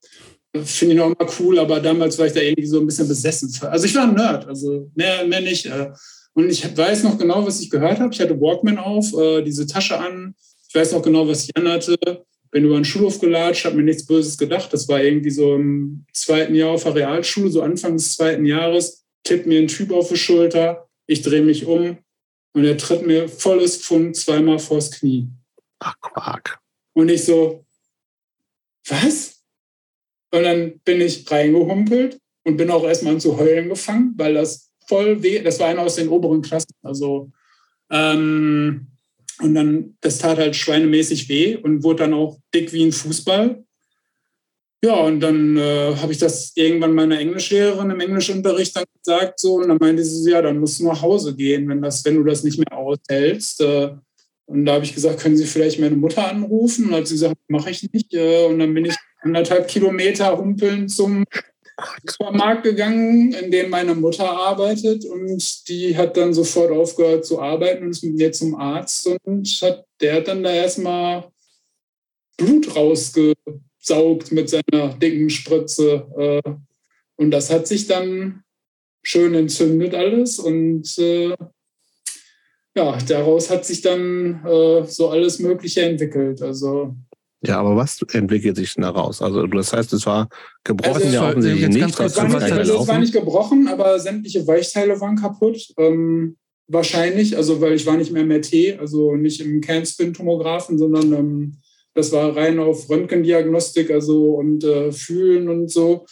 Finde 0.56 0.96
ich 0.96 1.00
noch 1.00 1.10
mal 1.10 1.28
cool, 1.40 1.60
aber 1.60 1.80
damals 1.80 2.18
war 2.18 2.26
ich 2.26 2.34
da 2.34 2.42
irgendwie 2.42 2.66
so 2.66 2.80
ein 2.80 2.86
bisschen 2.86 3.08
besessen. 3.08 3.54
Also 3.68 3.86
ich 3.86 3.96
war 3.96 4.04
ein 4.04 4.16
Nerd, 4.16 4.48
also 4.48 4.90
mehr, 4.96 5.26
mehr 5.26 5.42
nicht. 5.42 5.68
Äh. 5.68 5.92
Und 6.34 6.50
ich 6.50 6.76
weiß 6.76 7.04
noch 7.04 7.18
genau, 7.18 7.46
was 7.46 7.60
ich 7.60 7.70
gehört 7.70 8.00
habe. 8.00 8.14
Ich 8.14 8.20
hatte 8.20 8.40
Walkman 8.40 8.80
auf, 8.80 9.14
äh, 9.14 9.44
diese 9.44 9.68
Tasche 9.68 10.00
an. 10.00 10.34
Ich 10.68 10.74
weiß 10.74 10.94
noch 10.94 11.04
genau, 11.04 11.28
was 11.28 11.44
ich 11.44 11.56
anhatte. 11.56 11.98
Bin 12.52 12.66
über 12.66 12.76
den 12.76 12.86
Schulhof 12.86 13.20
gelatscht, 13.20 13.66
habe 13.66 13.76
mir 13.76 13.84
nichts 13.84 14.08
Böses 14.08 14.38
gedacht. 14.38 14.74
Das 14.74 14.88
war 14.88 15.04
irgendwie 15.04 15.30
so 15.30 15.56
im 15.56 16.06
zweiten 16.14 16.56
Jahr 16.56 16.72
auf 16.72 16.84
der 16.84 16.96
Realschule, 16.96 17.52
so 17.52 17.62
Anfang 17.62 17.98
des 17.98 18.16
zweiten 18.16 18.46
Jahres. 18.46 19.06
Tippt 19.24 19.46
mir 19.46 19.60
ein 19.60 19.68
Typ 19.68 19.92
auf 19.92 20.10
die 20.10 20.18
Schulter. 20.18 20.88
Ich 21.06 21.22
drehe 21.22 21.44
mich 21.44 21.68
um 21.68 22.00
und 22.54 22.66
er 22.66 22.78
tritt 22.78 23.06
mir 23.06 23.30
volles 23.30 23.78
Pfund 23.78 24.16
zweimal 24.16 24.58
vors 24.58 24.90
Knie. 24.92 25.28
Ach, 25.80 25.96
Quark. 26.02 26.60
Und 26.94 27.10
ich 27.10 27.24
so, 27.24 27.66
was? 28.88 29.39
Und 30.32 30.44
dann 30.44 30.80
bin 30.86 31.02
ich 31.02 31.30
reingehumpelt 31.30 32.20
und 32.44 32.58
bin 32.58 32.70
auch 32.70 32.84
erstmal 32.84 33.20
zu 33.20 33.38
heulen 33.38 33.70
gefangen, 33.70 34.14
weil 34.18 34.36
das 34.36 34.72
voll 34.88 35.22
weh, 35.24 35.42
das 35.42 35.60
war 35.60 35.68
einer 35.68 35.82
aus 35.82 35.96
den 35.96 36.10
oberen 36.10 36.42
Klassen. 36.42 36.74
Also, 36.82 37.32
ähm, 37.92 38.88
und 39.42 39.56
dann, 39.56 39.98
das 40.02 40.18
tat 40.18 40.38
halt 40.38 40.56
schweinemäßig 40.56 41.30
weh 41.30 41.56
und 41.56 41.84
wurde 41.84 42.04
dann 42.04 42.14
auch 42.14 42.40
dick 42.54 42.74
wie 42.74 42.86
ein 42.86 42.92
Fußball. 42.92 43.64
Ja, 44.84 44.96
und 44.96 45.20
dann 45.20 45.58
äh, 45.58 45.96
habe 45.98 46.14
ich 46.14 46.20
das 46.20 46.54
irgendwann 46.56 46.94
meiner 46.94 47.20
Englischlehrerin 47.20 47.90
im 47.90 48.00
Englischunterricht 48.00 48.76
dann 48.76 48.86
gesagt, 49.04 49.40
so, 49.40 49.56
und 49.56 49.68
dann 49.68 49.78
meinte 49.78 50.04
sie, 50.04 50.32
ja, 50.32 50.42
dann 50.42 50.60
musst 50.60 50.80
du 50.80 50.86
nach 50.86 51.02
Hause 51.02 51.36
gehen, 51.36 51.68
wenn, 51.68 51.82
das, 51.82 52.04
wenn 52.06 52.16
du 52.16 52.24
das 52.24 52.44
nicht 52.44 52.58
mehr 52.58 52.78
aushältst. 52.78 53.62
Äh, 53.62 53.92
und 54.50 54.66
da 54.66 54.74
habe 54.74 54.84
ich 54.84 54.96
gesagt, 54.96 55.20
können 55.20 55.38
Sie 55.38 55.46
vielleicht 55.46 55.80
meine 55.80 55.96
Mutter 55.96 56.28
anrufen? 56.28 56.88
Und 56.88 56.96
hat 56.96 57.08
sie 57.08 57.14
gesagt, 57.14 57.38
mache 57.50 57.70
ich 57.70 57.88
nicht. 57.94 58.12
Äh, 58.16 58.48
und 58.48 58.58
dann 58.58 58.74
bin 58.74 58.86
ich 58.86 58.96
anderthalb 59.22 59.68
Kilometer 59.68 60.36
humpeln 60.40 60.90
zum 60.90 61.24
Supermarkt 62.04 62.64
gegangen, 62.64 63.32
in 63.34 63.52
dem 63.52 63.70
meine 63.70 63.94
Mutter 63.94 64.30
arbeitet 64.30 65.06
und 65.06 65.70
die 65.70 65.96
hat 65.96 66.18
dann 66.18 66.34
sofort 66.34 66.72
aufgehört 66.72 67.26
zu 67.26 67.40
arbeiten 67.40 67.86
und 67.86 67.92
ist 67.92 68.04
mit 68.04 68.16
mir 68.16 68.32
zum 68.32 68.56
Arzt 68.56 69.08
und 69.24 69.48
hat, 69.62 69.86
der 70.02 70.16
hat 70.16 70.28
dann 70.28 70.44
da 70.44 70.52
erstmal 70.52 71.32
Blut 72.38 72.76
rausgesaugt 72.76 74.32
mit 74.32 74.50
seiner 74.50 74.94
dicken 75.02 75.30
Spritze 75.30 76.08
äh, 76.18 76.50
und 77.16 77.32
das 77.32 77.50
hat 77.50 77.66
sich 77.66 77.88
dann 77.88 78.44
schön 79.04 79.34
entzündet 79.34 79.96
alles 79.96 80.38
und 80.38 80.98
äh, 80.98 81.34
ja, 82.80 82.98
daraus 83.08 83.50
hat 83.50 83.66
sich 83.66 83.82
dann 83.82 84.44
äh, 84.46 84.86
so 84.86 85.10
alles 85.10 85.40
Mögliche 85.40 85.82
entwickelt. 85.82 86.42
Also 86.42 86.96
ja, 87.42 87.60
aber 87.60 87.76
was 87.78 88.02
entwickelt 88.12 88.58
sich 88.58 88.74
denn 88.74 88.84
daraus? 88.84 89.22
Also 89.22 89.48
das 89.48 89.72
heißt, 89.72 89.94
es 89.94 90.06
war 90.06 90.28
gebrochen 90.64 91.04
also, 91.04 91.08
ja 91.08 91.30
offensichtlich 91.30 91.70
nicht. 91.70 92.00
Es 92.00 92.18
war 92.18 92.28
nicht, 92.28 92.52
also, 92.52 92.82
es 92.82 92.88
war 92.88 93.00
nicht 93.00 93.14
gebrochen, 93.14 93.68
aber 93.70 93.98
sämtliche 94.00 94.46
Weichteile 94.46 95.00
waren 95.00 95.16
kaputt. 95.16 95.74
Ähm, 95.78 96.38
wahrscheinlich, 96.68 97.38
also 97.38 97.62
weil 97.62 97.74
ich 97.74 97.86
war 97.86 97.96
nicht 97.96 98.12
mehr 98.12 98.24
im 98.24 98.32
RT, 98.32 98.80
also 98.80 99.16
nicht 99.16 99.40
im 99.40 99.62
Kernspin-Tomographen, 99.62 100.78
sondern 100.78 101.14
ähm, 101.14 101.58
das 101.94 102.12
war 102.12 102.36
rein 102.36 102.60
auf 102.60 102.90
Röntgendiagnostik, 102.90 103.90
also 103.90 104.36
und 104.36 104.66
äh, 104.66 104.92
Fühlen 104.92 105.48
und 105.48 105.72
so. 105.72 106.06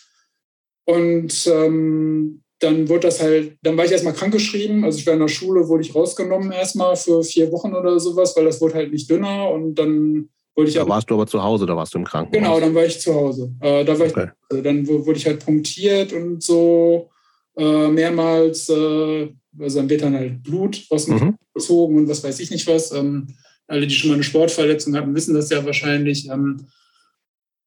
Und 0.85 1.45
ähm, 1.47 2.41
dann 2.59 2.89
wurde 2.89 3.01
das 3.01 3.21
halt, 3.21 3.57
dann 3.61 3.77
war 3.77 3.85
ich 3.85 3.91
erstmal 3.91 4.13
krankgeschrieben. 4.13 4.83
Also 4.83 4.97
ich 4.97 5.05
war 5.05 5.13
in 5.13 5.19
der 5.19 5.27
Schule, 5.27 5.67
wurde 5.67 5.83
ich 5.83 5.93
rausgenommen 5.93 6.51
erstmal 6.51 6.95
für 6.95 7.23
vier 7.23 7.51
Wochen 7.51 7.73
oder 7.73 7.99
sowas, 7.99 8.35
weil 8.35 8.45
das 8.45 8.59
wurde 8.61 8.75
halt 8.75 8.91
nicht 8.91 9.09
dünner 9.09 9.49
und 9.51 9.75
dann 9.75 10.29
ich 10.65 10.73
da 10.73 10.87
warst 10.87 11.07
du 11.09 11.13
aber 11.13 11.27
zu 11.27 11.43
Hause, 11.43 11.67
da 11.67 11.75
warst 11.75 11.93
du 11.93 11.99
im 11.99 12.03
Krankenhaus. 12.03 12.41
Genau, 12.41 12.59
dann 12.59 12.73
war 12.73 12.83
ich 12.83 12.99
zu 12.99 13.13
Hause. 13.13 13.53
Äh, 13.59 13.85
da 13.85 13.99
war 13.99 14.07
okay. 14.07 14.29
ich, 14.51 14.63
dann 14.63 14.87
wurde 14.87 15.13
ich 15.13 15.25
halt 15.27 15.45
punktiert 15.45 16.13
und 16.13 16.41
so 16.41 17.11
äh, 17.55 17.87
mehrmals. 17.89 18.67
Äh, 18.69 19.29
also 19.59 19.79
dann 19.79 19.89
wird 19.89 20.01
dann 20.01 20.15
halt 20.15 20.41
Blut 20.41 20.83
aus 20.89 21.07
mhm. 21.07 21.35
gezogen 21.53 21.97
und 21.97 22.09
was 22.09 22.23
weiß 22.23 22.39
ich 22.39 22.49
nicht 22.49 22.65
was. 22.65 22.91
Ähm, 22.91 23.27
alle, 23.67 23.85
die 23.85 23.93
schon 23.93 24.09
mal 24.09 24.15
eine 24.15 24.23
Sportverletzung 24.23 24.95
hatten, 24.95 25.13
wissen 25.13 25.35
das 25.35 25.49
ja 25.49 25.63
wahrscheinlich. 25.63 26.27
Ähm, 26.27 26.65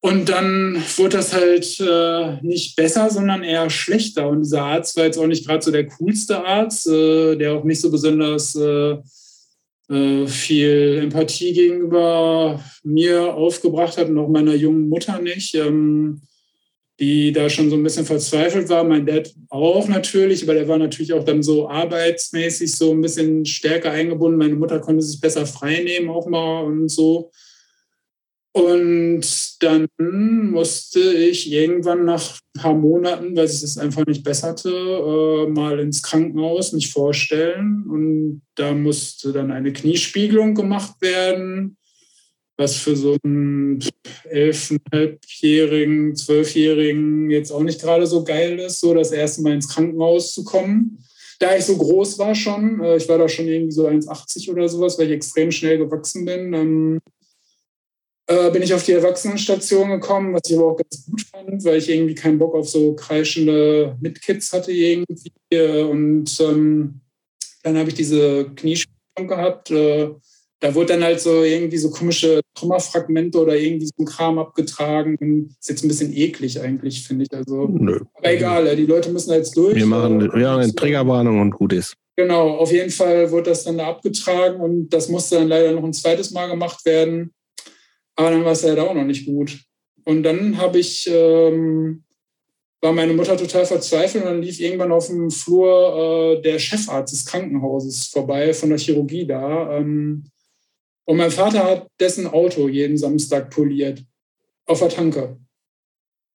und 0.03 0.31
dann 0.31 0.83
wurde 0.97 1.19
das 1.19 1.35
halt 1.35 1.79
äh, 1.79 2.39
nicht 2.43 2.75
besser, 2.75 3.11
sondern 3.11 3.43
eher 3.43 3.69
schlechter. 3.69 4.29
Und 4.29 4.41
dieser 4.41 4.63
Arzt 4.63 4.97
war 4.97 5.05
jetzt 5.05 5.19
auch 5.19 5.27
nicht 5.27 5.47
gerade 5.47 5.63
so 5.63 5.71
der 5.71 5.87
coolste 5.87 6.43
Arzt, 6.45 6.87
äh, 6.87 7.37
der 7.37 7.53
auch 7.53 7.65
nicht 7.65 7.83
so 7.83 7.91
besonders 7.91 8.55
äh, 8.55 8.97
äh, 9.91 10.27
viel 10.27 11.01
Empathie 11.03 11.53
gegenüber 11.53 12.65
mir 12.83 13.35
aufgebracht 13.35 13.99
hat 13.99 14.09
und 14.09 14.19
auch 14.19 14.29
meiner 14.29 14.55
jungen 14.55 14.89
Mutter 14.89 15.21
nicht, 15.21 15.55
ähm, 15.55 16.23
die 16.99 17.33
da 17.33 17.51
schon 17.51 17.69
so 17.69 17.77
ein 17.77 17.83
bisschen 17.83 18.07
verzweifelt 18.07 18.71
war. 18.71 18.85
Mein 18.85 19.05
Dad 19.05 19.35
auch 19.51 19.87
natürlich, 19.87 20.45
aber 20.45 20.55
der 20.55 20.69
war 20.69 20.79
natürlich 20.79 21.13
auch 21.13 21.25
dann 21.25 21.43
so 21.43 21.69
arbeitsmäßig 21.69 22.75
so 22.75 22.93
ein 22.93 23.03
bisschen 23.03 23.45
stärker 23.45 23.91
eingebunden. 23.91 24.39
Meine 24.39 24.55
Mutter 24.55 24.79
konnte 24.79 25.03
sich 25.03 25.21
besser 25.21 25.45
frei 25.45 25.83
nehmen 25.83 26.09
auch 26.09 26.27
mal 26.27 26.61
und 26.63 26.89
so. 26.89 27.31
Und 28.53 29.23
dann 29.63 29.87
musste 29.99 31.01
ich 31.01 31.53
irgendwann 31.53 32.05
nach 32.05 32.41
ein 32.57 32.61
paar 32.61 32.75
Monaten, 32.75 33.37
weil 33.37 33.47
sich 33.47 33.61
das 33.61 33.79
einfach 33.79 34.05
nicht 34.07 34.25
besserte, 34.25 34.71
äh, 34.71 35.49
mal 35.49 35.79
ins 35.79 36.03
Krankenhaus 36.03 36.73
mich 36.73 36.93
vorstellen. 36.93 37.85
Und 37.89 38.43
da 38.57 38.73
musste 38.73 39.33
dann 39.33 39.53
eine 39.53 39.73
Kniespiegelung 39.73 40.57
gemacht 40.57 41.01
werden, 41.01 41.77
was 42.57 42.75
für 42.75 42.97
so 42.97 43.17
einen 43.23 43.85
elfeinhalbjährigen, 44.25 46.17
zwölfjährigen 46.17 47.31
jetzt 47.31 47.53
auch 47.53 47.63
nicht 47.63 47.81
gerade 47.81 48.07
so 48.07 48.25
geil 48.25 48.59
ist, 48.59 48.81
so 48.81 48.95
das 48.95 49.13
erste 49.13 49.43
Mal 49.43 49.55
ins 49.55 49.69
Krankenhaus 49.69 50.35
zu 50.35 50.43
kommen. 50.43 50.99
Da 51.39 51.57
ich 51.57 51.65
so 51.65 51.77
groß 51.77 52.19
war 52.19 52.35
schon, 52.35 52.81
äh, 52.83 52.97
ich 52.97 53.09
war 53.09 53.17
da 53.17 53.29
schon 53.29 53.47
irgendwie 53.47 53.73
so 53.73 53.87
1,80 53.87 54.51
oder 54.51 54.69
sowas, 54.69 54.99
weil 54.99 55.07
ich 55.07 55.13
extrem 55.13 55.53
schnell 55.53 55.79
gewachsen 55.79 56.25
bin, 56.25 56.53
ähm, 56.53 57.01
äh, 58.31 58.51
bin 58.53 58.63
ich 58.63 58.73
auf 58.73 58.85
die 58.85 58.93
Erwachsenenstation 58.93 59.91
gekommen, 59.91 60.33
was 60.33 60.43
ich 60.49 60.57
aber 60.57 60.69
auch 60.69 60.77
ganz 60.77 61.05
gut 61.05 61.21
fand, 61.23 61.65
weil 61.65 61.79
ich 61.79 61.91
irgendwie 61.91 62.15
keinen 62.15 62.39
Bock 62.39 62.55
auf 62.55 62.69
so 62.69 62.95
kreischende 62.95 63.97
Mitkids 64.01 64.53
hatte 64.53 64.71
irgendwie. 64.71 65.33
Und 65.83 66.41
ähm, 66.41 67.01
dann 67.65 67.77
habe 67.77 67.89
ich 67.89 67.97
diese 67.97 68.45
Kniespielung 68.55 69.27
gehabt. 69.27 69.73
Äh, 69.73 70.11
da 70.61 70.75
wurde 70.75 70.93
dann 70.93 71.03
halt 71.03 71.21
so 71.21 71.43
irgendwie 71.43 71.79
so 71.79 71.91
komische 71.91 72.41
Trümmerfragmente 72.55 73.37
oder 73.41 73.57
irgendwie 73.57 73.87
so 73.87 73.95
ein 73.99 74.07
Kram 74.07 74.39
abgetragen. 74.39 75.57
Ist 75.59 75.69
jetzt 75.69 75.85
ein 75.85 75.89
bisschen 75.89 76.17
eklig 76.17 76.61
eigentlich, 76.61 77.05
finde 77.05 77.25
ich. 77.25 77.37
Also, 77.37 77.67
Nö. 77.67 78.01
Aber 78.15 78.33
egal, 78.33 78.77
die 78.77 78.87
Leute 78.87 79.11
müssen 79.11 79.33
jetzt 79.33 79.57
durch. 79.57 79.75
Wir 79.75 79.87
machen, 79.87 80.21
wir 80.21 80.29
machen 80.29 80.61
eine 80.61 80.75
Triggerwarnung 80.75 81.41
und 81.41 81.51
gut 81.51 81.73
ist. 81.73 81.95
Genau, 82.17 82.51
auf 82.59 82.71
jeden 82.71 82.91
Fall 82.91 83.31
wurde 83.33 83.51
das 83.51 83.65
dann 83.65 83.79
da 83.79 83.89
abgetragen 83.89 84.61
und 84.61 84.91
das 84.91 85.09
musste 85.09 85.37
dann 85.37 85.49
leider 85.49 85.73
noch 85.73 85.85
ein 85.85 85.95
zweites 85.95 86.31
Mal 86.31 86.49
gemacht 86.49 86.85
werden. 86.85 87.33
Aber 88.21 88.33
dann 88.33 88.45
war 88.45 88.53
es 88.53 88.63
leider 88.63 88.87
auch 88.87 88.93
noch 88.93 89.05
nicht 89.05 89.25
gut. 89.25 89.59
Und 90.05 90.23
dann 90.25 90.59
habe 90.59 90.79
ich, 90.79 91.09
ähm, 91.11 92.05
war 92.83 92.93
meine 92.93 93.15
Mutter 93.15 93.35
total 93.35 93.65
verzweifelt 93.65 94.23
und 94.23 94.31
dann 94.31 94.43
lief 94.43 94.61
irgendwann 94.61 94.93
auf 94.93 95.07
dem 95.07 95.31
Flur 95.31 96.37
äh, 96.37 96.43
der 96.43 96.59
Chefarzt 96.59 97.15
des 97.15 97.25
Krankenhauses 97.25 98.09
vorbei, 98.09 98.53
von 98.53 98.69
der 98.69 98.79
Chirurgie 98.79 99.27
da. 99.27 99.79
Ähm, 99.79 100.25
und 101.07 101.17
mein 101.17 101.31
Vater 101.31 101.65
hat 101.65 101.87
dessen 101.99 102.27
Auto 102.27 102.69
jeden 102.69 102.99
Samstag 102.99 103.49
poliert, 103.49 104.05
auf 104.67 104.81
der 104.81 104.91
Tanke. 104.91 105.39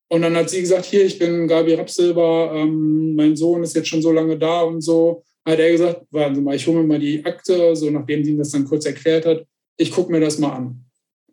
Und 0.09 0.23
dann 0.23 0.35
hat 0.35 0.49
sie 0.49 0.61
gesagt, 0.61 0.85
hier, 0.85 1.05
ich 1.05 1.19
bin 1.19 1.47
Gabi 1.47 1.75
Rapsilber, 1.75 2.51
ähm, 2.55 3.13
mein 3.13 3.35
Sohn 3.35 3.61
ist 3.61 3.75
jetzt 3.75 3.89
schon 3.89 4.01
so 4.01 4.11
lange 4.11 4.39
da 4.39 4.61
und 4.61 4.81
so. 4.81 5.21
Hat 5.45 5.59
er 5.59 5.71
gesagt, 5.71 6.07
warten 6.09 6.33
Sie 6.33 6.41
mal, 6.41 6.55
ich 6.55 6.65
hole 6.65 6.79
mir 6.79 6.87
mal 6.87 6.99
die 6.99 7.23
Akte, 7.23 7.75
so 7.75 7.91
nachdem 7.91 8.25
sie 8.25 8.31
ihm 8.31 8.39
das 8.39 8.49
dann 8.49 8.65
kurz 8.65 8.87
erklärt 8.87 9.27
hat, 9.27 9.45
ich 9.77 9.91
gucke 9.91 10.11
mir 10.11 10.19
das 10.19 10.39
mal 10.39 10.53
an. 10.53 10.84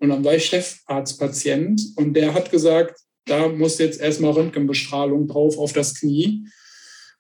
Und 0.03 0.09
dann 0.09 0.25
war 0.25 0.35
ich 0.35 0.47
Chefarztpatient 0.47 1.93
und 1.95 2.15
der 2.15 2.35
hat 2.35 2.51
gesagt, 2.51 2.99
da 3.25 3.47
muss 3.47 3.79
jetzt 3.79 4.01
erstmal 4.01 4.33
Röntgenbestrahlung 4.33 5.29
drauf 5.29 5.57
auf 5.59 5.73
das 5.73 5.95
Knie. 5.95 6.45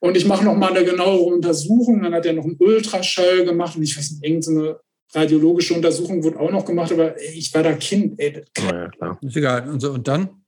Und 0.00 0.16
ich 0.16 0.26
mache 0.26 0.44
nochmal 0.44 0.76
eine 0.76 0.84
genauere 0.84 1.22
Untersuchung. 1.22 2.02
Dann 2.02 2.12
hat 2.12 2.26
er 2.26 2.32
noch 2.32 2.42
einen 2.42 2.56
Ultraschall 2.58 3.44
gemacht 3.44 3.76
und 3.76 3.84
ich 3.84 3.96
weiß 3.96 4.10
nicht, 4.10 4.24
irgendeine 4.24 4.80
radiologische 5.14 5.74
Untersuchung 5.74 6.24
wurde 6.24 6.40
auch 6.40 6.50
noch 6.50 6.64
gemacht, 6.64 6.90
aber 6.90 7.16
ey, 7.20 7.38
ich 7.38 7.54
war 7.54 7.62
da 7.62 7.72
Kind. 7.74 8.18
Ey, 8.18 8.42
ja, 8.58 8.88
klar. 8.88 9.16
Ist 9.22 9.36
egal. 9.36 9.68
Und, 9.68 9.78
so, 9.78 9.92
und 9.92 10.08
dann? 10.08 10.42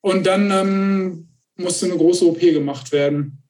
Und 0.00 0.26
dann 0.26 0.52
ähm, 0.52 1.28
musste 1.56 1.86
eine 1.86 1.96
große 1.96 2.24
OP 2.24 2.38
gemacht 2.38 2.92
werden. 2.92 3.42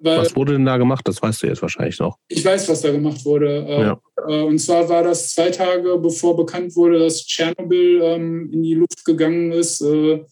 Weil, 0.00 0.18
was 0.18 0.36
wurde 0.36 0.52
denn 0.52 0.64
da 0.64 0.76
gemacht? 0.76 1.06
Das 1.06 1.20
weißt 1.20 1.42
du 1.42 1.46
jetzt 1.48 1.62
wahrscheinlich 1.62 1.98
noch. 1.98 2.18
Ich 2.28 2.44
weiß, 2.44 2.68
was 2.68 2.82
da 2.82 2.92
gemacht 2.92 3.24
wurde. 3.24 3.66
Äh, 3.66 3.80
ja. 3.80 4.00
Äh, 4.28 4.42
und 4.42 4.58
zwar 4.58 4.88
war 4.88 5.02
das 5.02 5.34
zwei 5.34 5.50
Tage, 5.50 5.98
bevor 5.98 6.36
bekannt 6.36 6.76
wurde, 6.76 7.00
dass 7.00 7.24
Tschernobyl 7.26 8.00
ähm, 8.02 8.50
in 8.52 8.62
die 8.62 8.74
Luft 8.74 9.04
gegangen 9.04 9.50
ist. 9.50 9.80
Äh, 9.80 10.24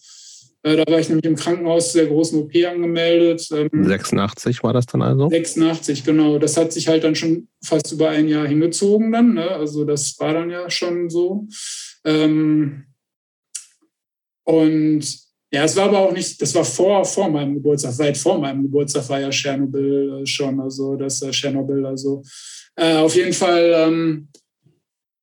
da 0.62 0.82
war 0.90 0.98
ich 0.98 1.08
nämlich 1.08 1.26
im 1.26 1.36
Krankenhaus 1.36 1.92
der 1.92 2.06
großen 2.06 2.40
OP 2.40 2.52
angemeldet. 2.66 3.40
86 3.40 4.56
ähm, 4.56 4.62
war 4.64 4.72
das 4.72 4.86
dann 4.86 5.02
also? 5.02 5.28
86, 5.28 6.04
genau. 6.04 6.38
Das 6.38 6.56
hat 6.56 6.72
sich 6.72 6.88
halt 6.88 7.04
dann 7.04 7.14
schon 7.14 7.46
fast 7.64 7.92
über 7.92 8.08
ein 8.08 8.26
Jahr 8.26 8.48
hingezogen 8.48 9.12
dann. 9.12 9.34
Ne? 9.34 9.48
Also 9.48 9.84
das 9.84 10.18
war 10.18 10.32
dann 10.32 10.50
ja 10.50 10.68
schon 10.68 11.08
so. 11.08 11.46
Ähm, 12.04 12.86
und 14.42 15.25
ja, 15.52 15.64
es 15.64 15.76
war 15.76 15.84
aber 15.84 16.00
auch 16.00 16.12
nicht, 16.12 16.40
das 16.42 16.54
war 16.54 16.64
vor, 16.64 17.04
vor 17.04 17.30
meinem 17.30 17.54
Geburtstag, 17.54 17.98
weit 17.98 18.16
vor 18.16 18.38
meinem 18.38 18.62
Geburtstag 18.62 19.08
war 19.08 19.20
ja 19.20 19.30
Tschernobyl 19.30 20.22
äh, 20.22 20.26
schon, 20.26 20.58
also 20.60 20.96
das 20.96 21.22
äh, 21.22 21.30
Tschernobyl, 21.30 21.86
also 21.86 22.22
äh, 22.74 22.96
auf 22.96 23.14
jeden 23.14 23.32
Fall 23.32 23.72
ähm, 23.76 24.28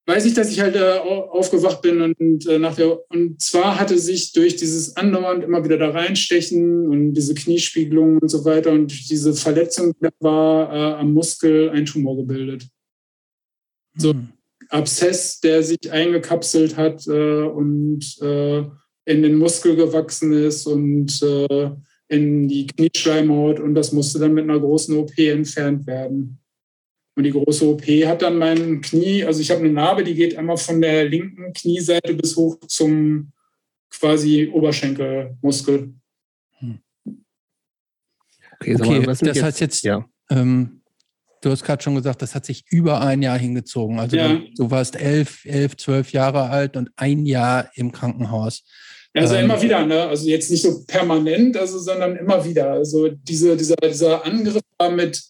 weiß 0.05 0.25
ich, 0.25 0.33
dass 0.33 0.49
ich 0.49 0.61
halt 0.61 0.75
äh, 0.75 0.97
aufgewacht 0.97 1.81
bin 1.81 2.01
und 2.01 2.47
äh, 2.47 2.57
nach 2.57 2.75
der, 2.75 2.99
und 3.09 3.41
zwar 3.41 3.77
hatte 3.77 3.97
sich 3.99 4.31
durch 4.31 4.55
dieses 4.55 4.95
andauernd 4.95 5.43
immer 5.43 5.63
wieder 5.65 5.77
da 5.77 5.89
reinstechen 5.89 6.87
und 6.87 7.13
diese 7.13 7.33
Kniespiegelung 7.33 8.19
und 8.19 8.29
so 8.29 8.45
weiter 8.45 8.71
und 8.71 9.09
diese 9.09 9.33
Verletzung 9.33 9.93
war 10.19 10.73
äh, 10.73 10.93
am 11.01 11.13
Muskel 11.13 11.69
ein 11.69 11.85
Tumor 11.85 12.15
gebildet. 12.15 12.67
So 13.97 14.13
mhm. 14.13 14.29
Abszess, 14.69 15.41
der 15.41 15.61
sich 15.63 15.91
eingekapselt 15.91 16.77
hat 16.77 17.05
und 17.05 17.99
in 19.05 19.21
den 19.21 19.35
Muskel 19.35 19.75
gewachsen 19.75 20.33
ist 20.33 20.65
und 20.65 21.21
äh, 21.21 21.71
in 22.07 22.47
die 22.47 22.67
Knieschleimhaut 22.67 23.59
und 23.59 23.75
das 23.75 23.91
musste 23.91 24.19
dann 24.19 24.33
mit 24.33 24.43
einer 24.43 24.59
großen 24.59 24.95
OP 24.97 25.17
entfernt 25.17 25.87
werden. 25.87 26.39
Und 27.15 27.23
die 27.23 27.31
große 27.31 27.67
OP 27.67 27.85
hat 28.05 28.23
dann 28.23 28.37
mein 28.37 28.81
Knie, 28.81 29.23
also 29.23 29.39
ich 29.39 29.51
habe 29.51 29.61
eine 29.61 29.71
Narbe, 29.71 30.03
die 30.03 30.15
geht 30.15 30.35
einmal 30.35 30.57
von 30.57 30.81
der 30.81 31.05
linken 31.05 31.53
Knieseite 31.53 32.13
bis 32.15 32.35
hoch 32.35 32.57
zum 32.67 33.31
quasi 33.91 34.49
Oberschenkelmuskel. 34.51 35.93
Hm. 36.57 36.79
Okay, 38.59 38.75
okay 38.75 38.99
mal, 38.99 39.05
das 39.05 39.21
jetzt, 39.21 39.43
heißt 39.43 39.59
jetzt, 39.59 39.83
ja. 39.83 40.05
ähm, 40.31 40.81
du 41.41 41.51
hast 41.51 41.63
gerade 41.63 41.83
schon 41.83 41.95
gesagt, 41.95 42.21
das 42.23 42.33
hat 42.33 42.45
sich 42.45 42.65
über 42.69 43.01
ein 43.01 43.21
Jahr 43.21 43.37
hingezogen. 43.37 43.99
Also 43.99 44.17
ja. 44.17 44.29
du, 44.29 44.49
du, 44.55 44.71
warst 44.71 44.95
elf, 44.95 45.45
elf, 45.45 45.77
zwölf 45.77 46.11
Jahre 46.13 46.49
alt 46.49 46.75
und 46.75 46.89
ein 46.95 47.25
Jahr 47.27 47.69
im 47.75 47.91
Krankenhaus. 47.91 48.63
Also 49.15 49.35
ähm, 49.35 49.45
immer 49.45 49.61
wieder, 49.61 49.85
ne? 49.85 50.07
Also 50.07 50.27
jetzt 50.27 50.49
nicht 50.49 50.63
so 50.63 50.83
permanent, 50.85 51.55
also, 51.57 51.77
sondern 51.77 52.15
immer 52.15 52.43
wieder. 52.43 52.71
Also 52.71 53.09
diese, 53.09 53.55
dieser, 53.55 53.75
dieser 53.75 54.25
Angriff 54.25 54.63
war 54.77 54.89
mit 54.89 55.21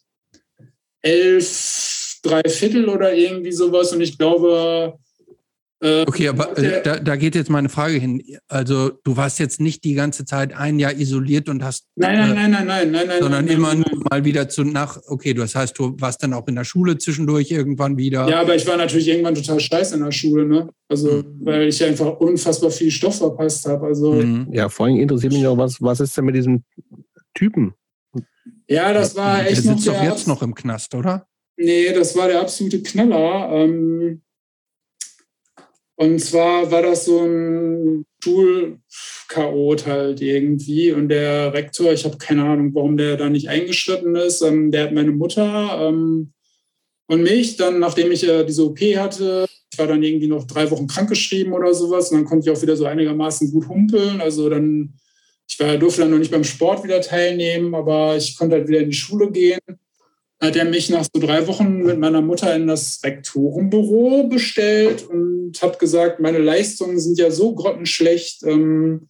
elf, 1.02 2.20
drei 2.24 2.42
Viertel 2.48 2.88
oder 2.88 3.14
irgendwie 3.14 3.52
sowas. 3.52 3.92
Und 3.92 4.02
ich 4.02 4.18
glaube, 4.18 4.98
äh, 5.84 6.06
okay, 6.08 6.30
aber 6.30 6.58
äh, 6.58 6.82
da, 6.82 6.98
da, 6.98 7.18
geht 7.18 7.36
jetzt 7.36 7.50
meine 7.50 7.68
Frage 7.68 7.98
hin. 7.98 8.24
Also 8.48 8.92
du 9.04 9.18
warst 9.18 9.38
jetzt 9.40 9.60
nicht 9.60 9.84
die 9.84 9.96
ganze 9.96 10.24
Zeit 10.24 10.56
ein 10.56 10.80
Jahr 10.80 10.94
isoliert 10.94 11.50
und 11.50 11.62
hast. 11.62 11.88
Nein, 11.96 12.20
nein, 12.20 12.34
nein, 12.34 12.52
nein, 12.52 12.68
nein, 12.68 12.92
nein, 12.92 13.08
nein. 13.08 13.22
Sondern 13.22 13.46
nein, 13.46 13.54
immer 13.54 13.76
nein, 13.76 13.84
nein. 13.92 14.03
Mal 14.14 14.26
wieder 14.26 14.48
zu 14.48 14.64
nach. 14.64 15.00
Okay, 15.08 15.34
das 15.34 15.56
heißt, 15.56 15.78
du 15.78 15.96
warst 16.00 16.22
dann 16.22 16.34
auch 16.34 16.48
in 16.48 16.56
der 16.56 16.64
Schule 16.64 16.98
zwischendurch 16.98 17.50
irgendwann 17.52 17.98
wieder. 17.98 18.28
Ja, 18.30 18.42
aber 18.42 18.56
ich 18.56 18.68
war 18.68 18.78
natürlich 18.78 19.08
irgendwann 19.08 19.36
total 19.36 19.60
scheiße 19.60 19.96
in 19.96 20.04
der 20.04 20.12
Schule, 20.12 20.46
ne? 20.46 20.70
Also, 20.88 21.24
mhm. 21.24 21.40
weil 21.42 21.68
ich 21.68 21.84
einfach 21.84 22.20
unfassbar 22.20 22.70
viel 22.70 22.92
Stoff 22.92 23.18
verpasst 23.18 23.66
habe. 23.66 23.88
Also. 23.88 24.14
Mhm. 24.14 24.48
Ja, 24.52 24.70
vor 24.70 24.86
allem 24.86 25.00
interessiert 25.00 25.34
mich 25.34 25.46
auch, 25.48 25.58
was, 25.58 25.82
was 25.82 26.00
ist 26.00 26.16
denn 26.16 26.26
mit 26.26 26.36
diesem 26.36 26.64
Typen? 27.34 27.74
Ja, 28.68 28.94
das 28.94 29.16
war 29.16 29.42
echt. 29.42 29.66
Der 29.66 29.74
sitzt 29.74 29.88
doch 29.88 30.04
jetzt 30.04 30.28
noch 30.28 30.42
im 30.42 30.54
Knast, 30.54 30.94
oder? 30.96 31.28
Nee, 31.58 31.94
das 31.94 32.16
war 32.16 32.28
der 32.28 32.42
absolute 32.42 32.82
Knaller. 32.82 33.52
Ähm, 33.52 34.23
und 35.96 36.20
zwar 36.20 36.72
war 36.72 36.82
das 36.82 37.06
so 37.06 37.20
ein 37.24 38.06
Schulchaot 38.24 39.86
halt 39.86 40.22
irgendwie. 40.22 40.92
Und 40.92 41.10
der 41.10 41.54
Rektor, 41.54 41.92
ich 41.92 42.06
habe 42.06 42.18
keine 42.18 42.44
Ahnung, 42.44 42.74
warum 42.74 42.98
der 42.98 43.18
da 43.18 43.30
nicht 43.30 43.50
eingeschritten 43.50 44.16
ist, 44.16 44.42
ähm, 44.42 44.72
der 44.72 44.86
hat 44.86 44.94
meine 44.94 45.12
Mutter 45.12 45.88
ähm, 45.88 46.34
und 47.08 47.22
mich 47.22 47.58
dann, 47.58 47.80
nachdem 47.80 48.12
ich 48.12 48.28
äh, 48.28 48.44
diese 48.44 48.66
OP 48.66 48.80
hatte, 48.80 49.46
ich 49.72 49.78
war 49.78 49.88
dann 49.88 50.04
irgendwie 50.04 50.28
noch 50.28 50.46
drei 50.46 50.70
Wochen 50.72 50.88
krankgeschrieben 50.88 51.54
oder 51.54 51.74
sowas. 51.74 52.12
Und 52.12 52.18
dann 52.18 52.26
konnte 52.26 52.50
ich 52.50 52.56
auch 52.56 52.62
wieder 52.62 52.76
so 52.76 52.86
einigermaßen 52.86 53.52
gut 53.52 53.68
humpeln. 53.68 54.22
Also 54.22 54.50
dann, 54.50 54.94
ich 55.48 55.60
war, 55.60 55.78
durfte 55.78 56.02
dann 56.02 56.12
noch 56.12 56.20
nicht 56.20 56.32
beim 56.32 56.44
Sport 56.44 56.84
wieder 56.84 57.02
teilnehmen, 57.02 57.76
aber 57.76 58.16
ich 58.18 58.38
konnte 58.38 58.56
halt 58.56 58.68
wieder 58.68 58.80
in 58.80 58.90
die 58.90 58.96
Schule 58.96 59.32
gehen 59.32 59.60
hat 60.44 60.58
er 60.58 60.66
mich 60.66 60.90
nach 60.90 61.06
so 61.06 61.22
drei 61.22 61.48
Wochen 61.48 61.84
mit 61.84 61.98
meiner 62.00 62.22
Mutter 62.22 62.54
in 62.54 62.68
das 62.68 63.00
Rektorenbüro 63.04 64.28
bestellt 64.28 65.08
und 65.08 65.54
hat 65.62 65.80
gesagt, 65.80 66.20
meine 66.20 66.40
Leistungen 66.40 67.00
sind 67.00 67.18
ja 67.18 67.32
so 67.32 67.56
grottenschlecht. 67.56 68.44
Ähm, 68.44 69.08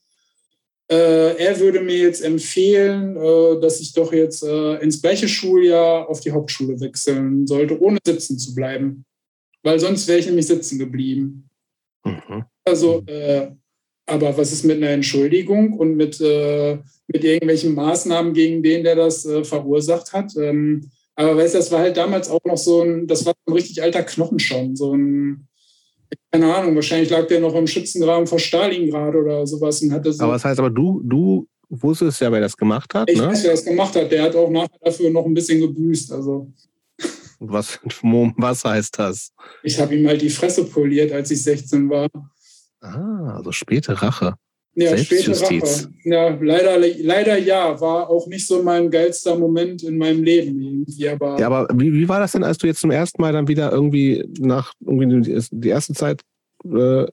äh, 0.92 1.36
er 1.38 1.60
würde 1.60 1.82
mir 1.82 1.98
jetzt 1.98 2.22
empfehlen, 2.22 3.18
äh, 3.18 3.60
dass 3.60 3.80
ich 3.80 3.94
doch 3.94 4.14
jetzt 4.14 4.44
äh, 4.44 4.76
ins 4.76 5.02
gleiche 5.02 5.28
Schuljahr 5.28 6.08
auf 6.08 6.20
die 6.20 6.32
Hauptschule 6.32 6.80
wechseln 6.80 7.48
sollte, 7.48 7.82
ohne 7.82 7.98
sitzen 8.06 8.38
zu 8.38 8.54
bleiben. 8.54 9.04
Weil 9.64 9.80
sonst 9.80 10.08
wäre 10.08 10.20
ich 10.20 10.28
nämlich 10.28 10.46
sitzen 10.46 10.78
geblieben. 10.78 11.50
Mhm. 12.06 12.44
Also, 12.64 13.02
äh, 13.08 13.48
aber 14.06 14.38
was 14.38 14.52
ist 14.52 14.66
mit 14.66 14.78
einer 14.78 14.90
Entschuldigung 14.90 15.74
und 15.74 15.96
mit, 15.96 16.22
äh, 16.22 16.78
mit 17.08 17.24
irgendwelchen 17.24 17.74
Maßnahmen 17.74 18.34
gegen 18.34 18.62
den, 18.62 18.84
der 18.84 18.96
das 18.96 19.26
äh, 19.26 19.44
verursacht 19.44 20.14
hat? 20.14 20.36
Ähm, 20.38 20.92
aber 21.16 21.38
weißt 21.38 21.54
du, 21.54 21.60
das 21.60 21.72
war 21.72 21.80
halt 21.80 21.98
damals 21.98 22.30
auch 22.30 22.44
noch 22.46 22.58
so 22.58 22.82
ein, 22.82 23.08
das 23.08 23.26
war 23.26 23.34
ein 23.48 23.54
richtig 23.54 23.82
alter 23.82 24.04
Knochen 24.04 24.40
schon. 24.40 24.76
So 24.76 24.96
ein, 24.96 25.48
keine 26.32 26.54
Ahnung, 26.54 26.76
wahrscheinlich 26.76 27.10
lag 27.10 27.28
der 27.28 27.40
noch 27.40 27.54
im 27.56 27.68
Schützengraben 27.68 28.28
vor 28.28 28.40
Stalingrad 28.40 29.16
oder 29.16 29.46
sowas 29.46 29.82
und 29.82 29.94
hatte 29.94 30.12
so. 30.12 30.24
Aber 30.24 30.34
was 30.34 30.46
heißt 30.46 30.60
aber, 30.60 30.70
du, 30.70 31.02
du 31.04 31.48
wusstest 31.70 32.22
ja, 32.22 32.32
wer 32.32 32.42
das 32.42 32.58
gemacht 32.58 32.94
hat. 32.94 33.10
Ich 33.10 33.20
ne? 33.20 33.28
weiß, 33.28 33.44
wer 33.44 33.52
das 33.52 33.66
gemacht 33.66 33.96
hat. 33.96 34.12
Der 34.12 34.24
hat 34.24 34.36
auch 34.36 34.50
nachher 34.50 34.80
dafür 34.82 35.10
noch 35.10 35.26
ein 35.26 35.34
bisschen 35.34 35.60
gebüßt. 35.62 36.12
Also. 36.12 36.52
Was, 37.40 37.80
was 37.84 38.64
heißt 38.64 39.00
das? 39.00 39.32
Ich 39.64 39.80
habe 39.80 39.96
ihm 39.96 40.08
halt 40.08 40.22
die 40.22 40.30
Fresse 40.30 40.66
poliert, 40.66 41.12
als 41.12 41.32
ich 41.32 41.44
16 41.44 41.90
war. 41.90 42.10
Ah, 42.82 43.36
also 43.38 43.52
späte 43.52 44.02
Rache. 44.02 44.36
Ja, 44.76 44.98
Selbstjustiz. 44.98 45.88
Ja, 46.04 46.30
leider, 46.42 46.78
leider 46.80 47.38
ja. 47.38 47.80
War 47.80 48.10
auch 48.10 48.26
nicht 48.28 48.48
so 48.48 48.64
mein 48.64 48.90
geilster 48.90 49.38
Moment 49.38 49.84
in 49.84 49.98
meinem 49.98 50.24
Leben 50.24 50.60
irgendwie. 50.60 51.10
Aber, 51.10 51.40
ja, 51.40 51.48
aber 51.48 51.68
wie, 51.76 51.94
wie 51.94 52.10
war 52.10 52.20
das 52.20 52.32
denn, 52.32 52.44
als 52.44 52.58
du 52.58 52.68
jetzt 52.68 52.82
zum 52.82 52.92
ersten 52.92 53.22
Mal 53.22 53.34
dann 53.34 53.48
wieder 53.48 53.72
irgendwie 53.72 54.28
nach 54.40 54.74
irgendwie 54.86 55.44
die 55.52 55.70
erste 55.70 55.94
Zeit 55.94 56.22
äh, 56.66 57.06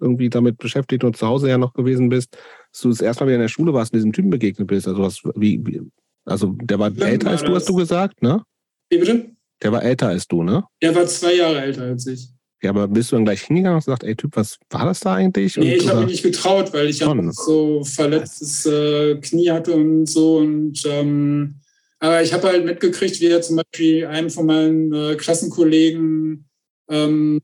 irgendwie 0.00 0.28
damit 0.28 0.58
beschäftigt 0.58 1.04
und 1.04 1.16
zu 1.16 1.26
Hause 1.26 1.48
ja 1.48 1.56
noch 1.56 1.72
gewesen 1.72 2.08
bist, 2.08 2.36
dass 2.72 2.80
du 2.80 2.88
das 2.88 3.00
erste 3.00 3.22
Mal 3.22 3.28
wieder 3.28 3.36
in 3.36 3.42
der 3.42 3.48
Schule 3.48 3.72
warst 3.72 3.92
und 3.92 3.98
diesem 3.98 4.12
Typen 4.12 4.30
begegnet 4.30 4.66
bist? 4.66 4.88
Also, 4.88 5.02
was, 5.02 5.22
wie, 5.36 5.64
wie 5.64 5.80
also 6.24 6.56
der 6.60 6.78
war 6.78 6.90
ja, 6.90 7.06
älter 7.06 7.30
als 7.30 7.42
du, 7.42 7.54
hast 7.54 7.68
du 7.68 7.74
gesagt, 7.74 8.22
ne? 8.22 8.42
Wie 8.90 8.98
bitte? 8.98 9.30
Der 9.62 9.72
war 9.72 9.82
älter 9.82 10.08
als 10.08 10.26
du, 10.26 10.42
ne? 10.42 10.64
Der 10.82 10.94
war 10.94 11.06
zwei 11.06 11.34
Jahre 11.34 11.60
älter 11.60 11.82
als 11.82 12.06
ich. 12.06 12.28
Ja, 12.64 12.70
aber 12.70 12.88
bist 12.88 13.12
du 13.12 13.16
dann 13.16 13.26
gleich 13.26 13.42
hingegangen 13.42 13.76
und 13.76 13.84
gesagt, 13.84 14.04
ey 14.04 14.16
Typ, 14.16 14.36
was 14.36 14.58
war 14.70 14.86
das 14.86 15.00
da 15.00 15.14
eigentlich? 15.14 15.56
Nee, 15.58 15.74
und, 15.74 15.82
ich 15.82 15.88
habe 15.88 16.00
mich 16.00 16.10
nicht 16.10 16.22
getraut, 16.22 16.72
weil 16.72 16.88
ich 16.88 17.04
auch 17.04 17.14
so 17.30 17.84
verletztes 17.84 18.64
äh, 18.64 19.16
Knie 19.16 19.50
hatte 19.50 19.74
und 19.74 20.06
so. 20.06 20.38
Und 20.38 20.82
ähm, 20.86 21.56
aber 21.98 22.22
ich 22.22 22.32
habe 22.32 22.48
halt 22.48 22.64
mitgekriegt, 22.64 23.20
wie 23.20 23.26
er 23.26 23.42
zum 23.42 23.56
Beispiel 23.56 24.06
einem 24.06 24.30
von 24.30 24.46
meinen 24.46 24.92
äh, 24.94 25.14
Klassenkollegen, 25.16 26.48
ähm, 26.88 27.40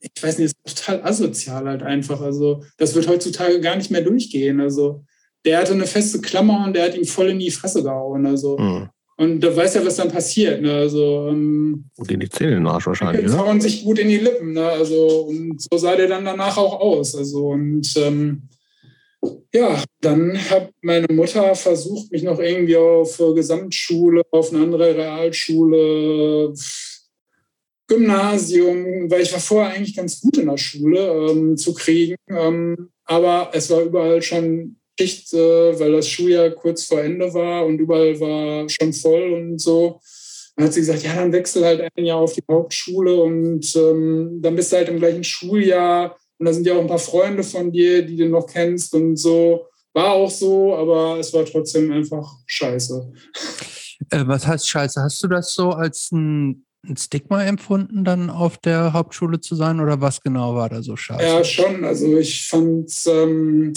ich 0.00 0.22
weiß 0.22 0.38
nicht, 0.38 0.54
ist 0.64 0.76
total 0.76 1.02
asozial 1.04 1.66
halt 1.66 1.84
einfach. 1.84 2.20
Also 2.20 2.64
das 2.78 2.96
wird 2.96 3.06
heutzutage 3.06 3.60
gar 3.60 3.76
nicht 3.76 3.92
mehr 3.92 4.02
durchgehen. 4.02 4.60
Also 4.60 5.04
der 5.44 5.58
hatte 5.58 5.72
eine 5.72 5.86
feste 5.86 6.20
Klammer 6.20 6.64
und 6.66 6.74
der 6.74 6.86
hat 6.86 6.96
ihm 6.96 7.04
voll 7.04 7.30
in 7.30 7.38
die 7.38 7.52
Fresse 7.52 7.84
gehauen. 7.84 8.26
Also 8.26 8.58
mhm. 8.58 8.88
Und 9.18 9.40
da 9.40 9.54
weiß 9.54 9.74
ja, 9.74 9.84
was 9.84 9.96
dann 9.96 10.12
passiert. 10.12 10.62
Ne? 10.62 10.72
Also, 10.72 11.26
ähm, 11.28 11.90
gut 11.96 12.10
in 12.12 12.20
die 12.20 12.28
Zähne 12.28 12.52
in 12.52 12.58
den 12.58 12.66
Arsch 12.68 12.86
wahrscheinlich. 12.86 13.26
Die 13.26 13.36
hauen 13.36 13.60
sich 13.60 13.82
gut 13.82 13.98
in 13.98 14.08
die 14.08 14.18
Lippen. 14.18 14.52
Ne? 14.52 14.64
Also, 14.64 15.22
und 15.22 15.60
so 15.60 15.76
sah 15.76 15.96
der 15.96 16.06
dann 16.06 16.24
danach 16.24 16.56
auch 16.56 16.78
aus. 16.80 17.16
Also, 17.16 17.48
und 17.48 17.96
ähm, 17.96 18.48
ja, 19.52 19.82
dann 20.00 20.38
hat 20.50 20.70
meine 20.82 21.08
Mutter 21.12 21.56
versucht, 21.56 22.12
mich 22.12 22.22
noch 22.22 22.38
irgendwie 22.38 22.76
auf 22.76 23.18
Gesamtschule, 23.34 24.22
auf 24.30 24.52
eine 24.52 24.62
andere 24.62 24.96
Realschule, 24.96 26.54
Gymnasium, 27.88 29.10
weil 29.10 29.22
ich 29.22 29.32
war 29.32 29.40
vorher 29.40 29.74
eigentlich 29.74 29.96
ganz 29.96 30.20
gut 30.20 30.38
in 30.38 30.46
der 30.46 30.58
Schule 30.58 31.30
ähm, 31.30 31.56
zu 31.56 31.74
kriegen. 31.74 32.14
Ähm, 32.28 32.90
aber 33.04 33.50
es 33.52 33.68
war 33.70 33.80
überall 33.80 34.22
schon 34.22 34.77
Schicht, 34.98 35.32
äh, 35.32 35.78
weil 35.78 35.92
das 35.92 36.08
Schuljahr 36.08 36.50
kurz 36.50 36.84
vor 36.84 37.00
Ende 37.00 37.32
war 37.32 37.64
und 37.66 37.78
überall 37.78 38.18
war 38.20 38.68
schon 38.68 38.92
voll 38.92 39.32
und 39.32 39.60
so. 39.60 40.00
Dann 40.56 40.66
hat 40.66 40.72
sie 40.72 40.80
gesagt, 40.80 41.04
ja, 41.04 41.14
dann 41.14 41.32
wechsel 41.32 41.64
halt 41.64 41.88
ein 41.96 42.04
Jahr 42.04 42.18
auf 42.18 42.32
die 42.32 42.42
Hauptschule 42.50 43.22
und 43.22 43.76
ähm, 43.76 44.38
dann 44.42 44.56
bist 44.56 44.72
du 44.72 44.76
halt 44.76 44.88
im 44.88 44.98
gleichen 44.98 45.22
Schuljahr 45.22 46.16
und 46.38 46.46
da 46.46 46.52
sind 46.52 46.66
ja 46.66 46.74
auch 46.74 46.80
ein 46.80 46.88
paar 46.88 46.98
Freunde 46.98 47.44
von 47.44 47.70
dir, 47.70 48.04
die 48.04 48.16
du 48.16 48.28
noch 48.28 48.46
kennst 48.46 48.94
und 48.94 49.16
so. 49.16 49.66
War 49.94 50.12
auch 50.12 50.30
so, 50.30 50.74
aber 50.74 51.18
es 51.18 51.32
war 51.32 51.44
trotzdem 51.44 51.92
einfach 51.92 52.28
scheiße. 52.46 53.12
Äh, 54.10 54.24
was 54.26 54.46
heißt 54.46 54.68
scheiße? 54.68 55.00
Hast 55.00 55.22
du 55.22 55.28
das 55.28 55.54
so 55.54 55.70
als 55.70 56.10
ein, 56.12 56.64
ein 56.86 56.96
Stigma 56.96 57.42
empfunden, 57.42 58.04
dann 58.04 58.30
auf 58.30 58.58
der 58.58 58.92
Hauptschule 58.92 59.40
zu 59.40 59.54
sein 59.54 59.80
oder 59.80 60.00
was 60.00 60.20
genau 60.20 60.54
war 60.54 60.68
da 60.68 60.82
so 60.82 60.96
scheiße? 60.96 61.22
Ja, 61.22 61.44
schon. 61.44 61.84
Also 61.84 62.16
ich 62.16 62.46
fand 62.48 62.92
ähm, 63.06 63.72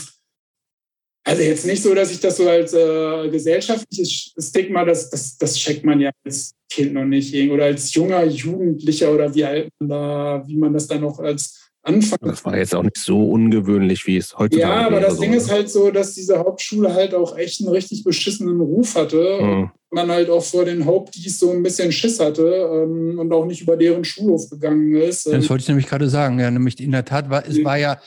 also 1.23 1.41
jetzt 1.43 1.65
nicht 1.65 1.83
so, 1.83 1.93
dass 1.93 2.11
ich 2.11 2.19
das 2.19 2.37
so 2.37 2.49
als 2.49 2.73
äh, 2.73 3.29
gesellschaftliches 3.29 4.33
Stigma, 4.37 4.85
das, 4.85 5.09
das, 5.09 5.37
das 5.37 5.55
checkt 5.55 5.85
man 5.85 5.99
ja 5.99 6.09
als 6.25 6.53
Kind 6.69 6.93
noch 6.93 7.05
nicht 7.05 7.35
oder 7.51 7.65
als 7.65 7.93
junger 7.93 8.23
Jugendlicher 8.23 9.11
oder 9.13 9.33
wie 9.35 9.45
alt 9.45 9.69
man 9.79 9.89
da, 9.89 10.43
wie 10.47 10.57
man 10.57 10.73
das 10.73 10.87
dann 10.87 11.01
noch 11.01 11.19
als 11.19 11.61
Anfang. 11.83 12.19
Das 12.21 12.45
war 12.45 12.57
jetzt 12.57 12.75
auch 12.75 12.83
nicht 12.83 12.97
so 12.97 13.31
ungewöhnlich, 13.31 14.05
wie 14.05 14.17
es 14.17 14.37
heute 14.37 14.55
ist. 14.55 14.61
Ja, 14.61 14.85
aber 14.85 14.99
das 14.99 15.17
Ding 15.17 15.33
ist 15.33 15.51
halt 15.51 15.69
so, 15.69 15.89
dass 15.89 16.13
diese 16.13 16.37
Hauptschule 16.37 16.93
halt 16.93 17.15
auch 17.15 17.35
echt 17.37 17.59
einen 17.59 17.69
richtig 17.69 18.03
beschissenen 18.03 18.61
Ruf 18.61 18.95
hatte. 18.95 19.39
Mhm. 19.41 19.71
man 19.89 20.11
halt 20.11 20.29
auch 20.29 20.43
vor 20.43 20.63
den 20.63 20.85
Hauptdies 20.85 21.39
so 21.39 21.51
ein 21.51 21.63
bisschen 21.63 21.91
Schiss 21.91 22.19
hatte 22.19 22.43
ähm, 22.43 23.17
und 23.17 23.33
auch 23.33 23.45
nicht 23.45 23.61
über 23.61 23.77
deren 23.77 24.03
Schulhof 24.03 24.49
gegangen 24.49 24.95
ist. 24.95 25.25
Das 25.25 25.49
wollte 25.49 25.63
ich 25.63 25.67
nämlich 25.67 25.87
gerade 25.87 26.07
sagen. 26.07 26.39
Ja, 26.39 26.51
nämlich 26.51 26.79
in 26.79 26.91
der 26.91 27.05
Tat 27.05 27.29
war, 27.29 27.45
es 27.47 27.63
war 27.63 27.77
ja 27.77 27.99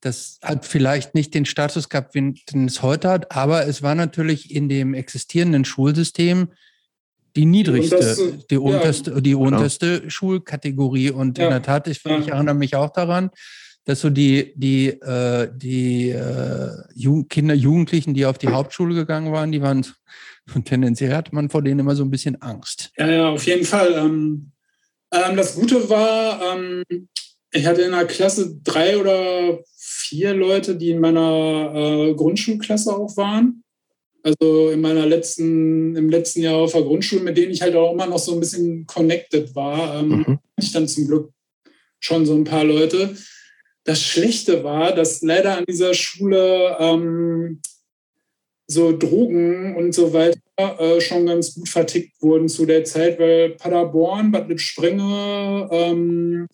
das 0.00 0.38
hat 0.42 0.64
vielleicht 0.64 1.14
nicht 1.14 1.34
den 1.34 1.44
Status 1.44 1.88
gehabt, 1.88 2.14
wie 2.14 2.34
es 2.66 2.82
heute 2.82 3.08
hat, 3.08 3.32
aber 3.32 3.66
es 3.66 3.82
war 3.82 3.94
natürlich 3.94 4.54
in 4.54 4.68
dem 4.68 4.94
existierenden 4.94 5.64
Schulsystem 5.64 6.48
die 7.36 7.46
niedrigste, 7.46 8.38
die 8.50 8.54
ja, 8.54 8.60
unterste, 8.60 9.22
die 9.22 9.30
genau. 9.30 9.46
unterste 9.46 10.10
Schulkategorie. 10.10 11.10
Und 11.10 11.38
ja, 11.38 11.44
in 11.44 11.50
der 11.50 11.62
Tat, 11.62 11.86
ich, 11.88 12.02
ja. 12.04 12.18
ich, 12.18 12.28
erinnere 12.28 12.54
mich 12.54 12.74
auch 12.74 12.90
daran, 12.90 13.30
dass 13.84 14.00
so 14.00 14.10
die, 14.10 14.52
die, 14.56 14.88
äh, 14.88 15.48
die 15.54 16.10
äh, 16.10 17.24
Kinder, 17.28 17.54
Jugendlichen, 17.54 18.14
die 18.14 18.26
auf 18.26 18.38
die 18.38 18.48
Hauptschule 18.48 18.94
gegangen 18.94 19.32
waren, 19.32 19.52
die 19.52 19.62
waren 19.62 19.86
und 20.54 20.64
tendenziell 20.64 21.14
hatte 21.14 21.34
man 21.34 21.50
vor 21.50 21.62
denen 21.62 21.80
immer 21.80 21.94
so 21.94 22.04
ein 22.04 22.10
bisschen 22.10 22.40
Angst. 22.40 22.90
Ja, 22.96 23.10
ja, 23.10 23.28
auf 23.28 23.46
jeden 23.46 23.64
Fall. 23.64 23.92
Ähm, 23.94 24.52
ähm, 25.12 25.36
das 25.36 25.54
Gute 25.54 25.88
war, 25.88 26.56
ähm, 26.56 26.82
ich 27.52 27.66
hatte 27.66 27.82
in 27.82 27.92
der 27.92 28.06
Klasse 28.06 28.58
drei 28.62 28.98
oder 28.98 29.62
vier 29.76 30.34
Leute, 30.34 30.76
die 30.76 30.90
in 30.90 31.00
meiner 31.00 31.72
äh, 31.74 32.14
Grundschulklasse 32.14 32.94
auch 32.94 33.16
waren. 33.16 33.62
Also 34.22 34.70
in 34.70 34.80
meiner 34.80 35.06
letzten, 35.06 35.96
im 35.96 36.10
letzten 36.10 36.42
Jahr 36.42 36.56
auf 36.56 36.72
der 36.72 36.82
Grundschule, 36.82 37.22
mit 37.22 37.36
denen 37.36 37.52
ich 37.52 37.62
halt 37.62 37.74
auch 37.76 37.92
immer 37.92 38.06
noch 38.06 38.18
so 38.18 38.34
ein 38.34 38.40
bisschen 38.40 38.86
connected 38.86 39.54
war. 39.54 40.00
Ähm, 40.00 40.08
mhm. 40.08 40.38
Ich 40.56 40.72
dann 40.72 40.88
zum 40.88 41.06
Glück 41.06 41.30
schon 42.00 42.26
so 42.26 42.34
ein 42.34 42.44
paar 42.44 42.64
Leute. 42.64 43.16
Das 43.84 44.02
Schlechte 44.02 44.64
war, 44.64 44.94
dass 44.94 45.22
leider 45.22 45.56
an 45.56 45.64
dieser 45.66 45.94
Schule 45.94 46.76
ähm, 46.78 47.60
so 48.66 48.94
Drogen 48.94 49.76
und 49.76 49.94
so 49.94 50.12
weiter 50.12 50.38
äh, 50.56 51.00
schon 51.00 51.24
ganz 51.24 51.54
gut 51.54 51.68
vertickt 51.68 52.20
wurden 52.20 52.48
zu 52.48 52.66
der 52.66 52.84
Zeit, 52.84 53.18
weil 53.18 53.50
Paderborn, 53.50 54.30
Bad 54.30 54.48
Lippspringe, 54.48 55.68
ähm, 55.70 56.48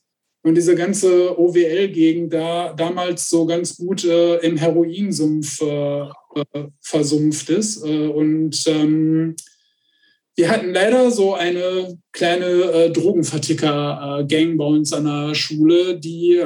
und 0.44 0.54
diese 0.56 0.74
ganze 0.74 1.38
OWL-Gegend 1.38 2.32
da 2.32 2.74
damals 2.74 3.30
so 3.30 3.46
ganz 3.46 3.76
gut 3.78 4.04
äh, 4.04 4.36
im 4.40 4.58
Heroinsumpf 4.58 5.62
äh, 5.62 6.00
äh, 6.02 6.68
versumpft 6.82 7.48
ist. 7.48 7.82
Äh, 7.82 8.08
und 8.08 8.62
ähm, 8.66 9.36
wir 10.36 10.50
hatten 10.50 10.74
leider 10.74 11.10
so 11.10 11.34
eine 11.34 11.98
kleine 12.12 12.44
äh, 12.44 12.90
Drogenverticker-Gang 12.90 14.58
bei 14.58 14.64
uns 14.64 14.92
an 14.92 15.06
der 15.06 15.34
Schule, 15.34 15.98
die 15.98 16.44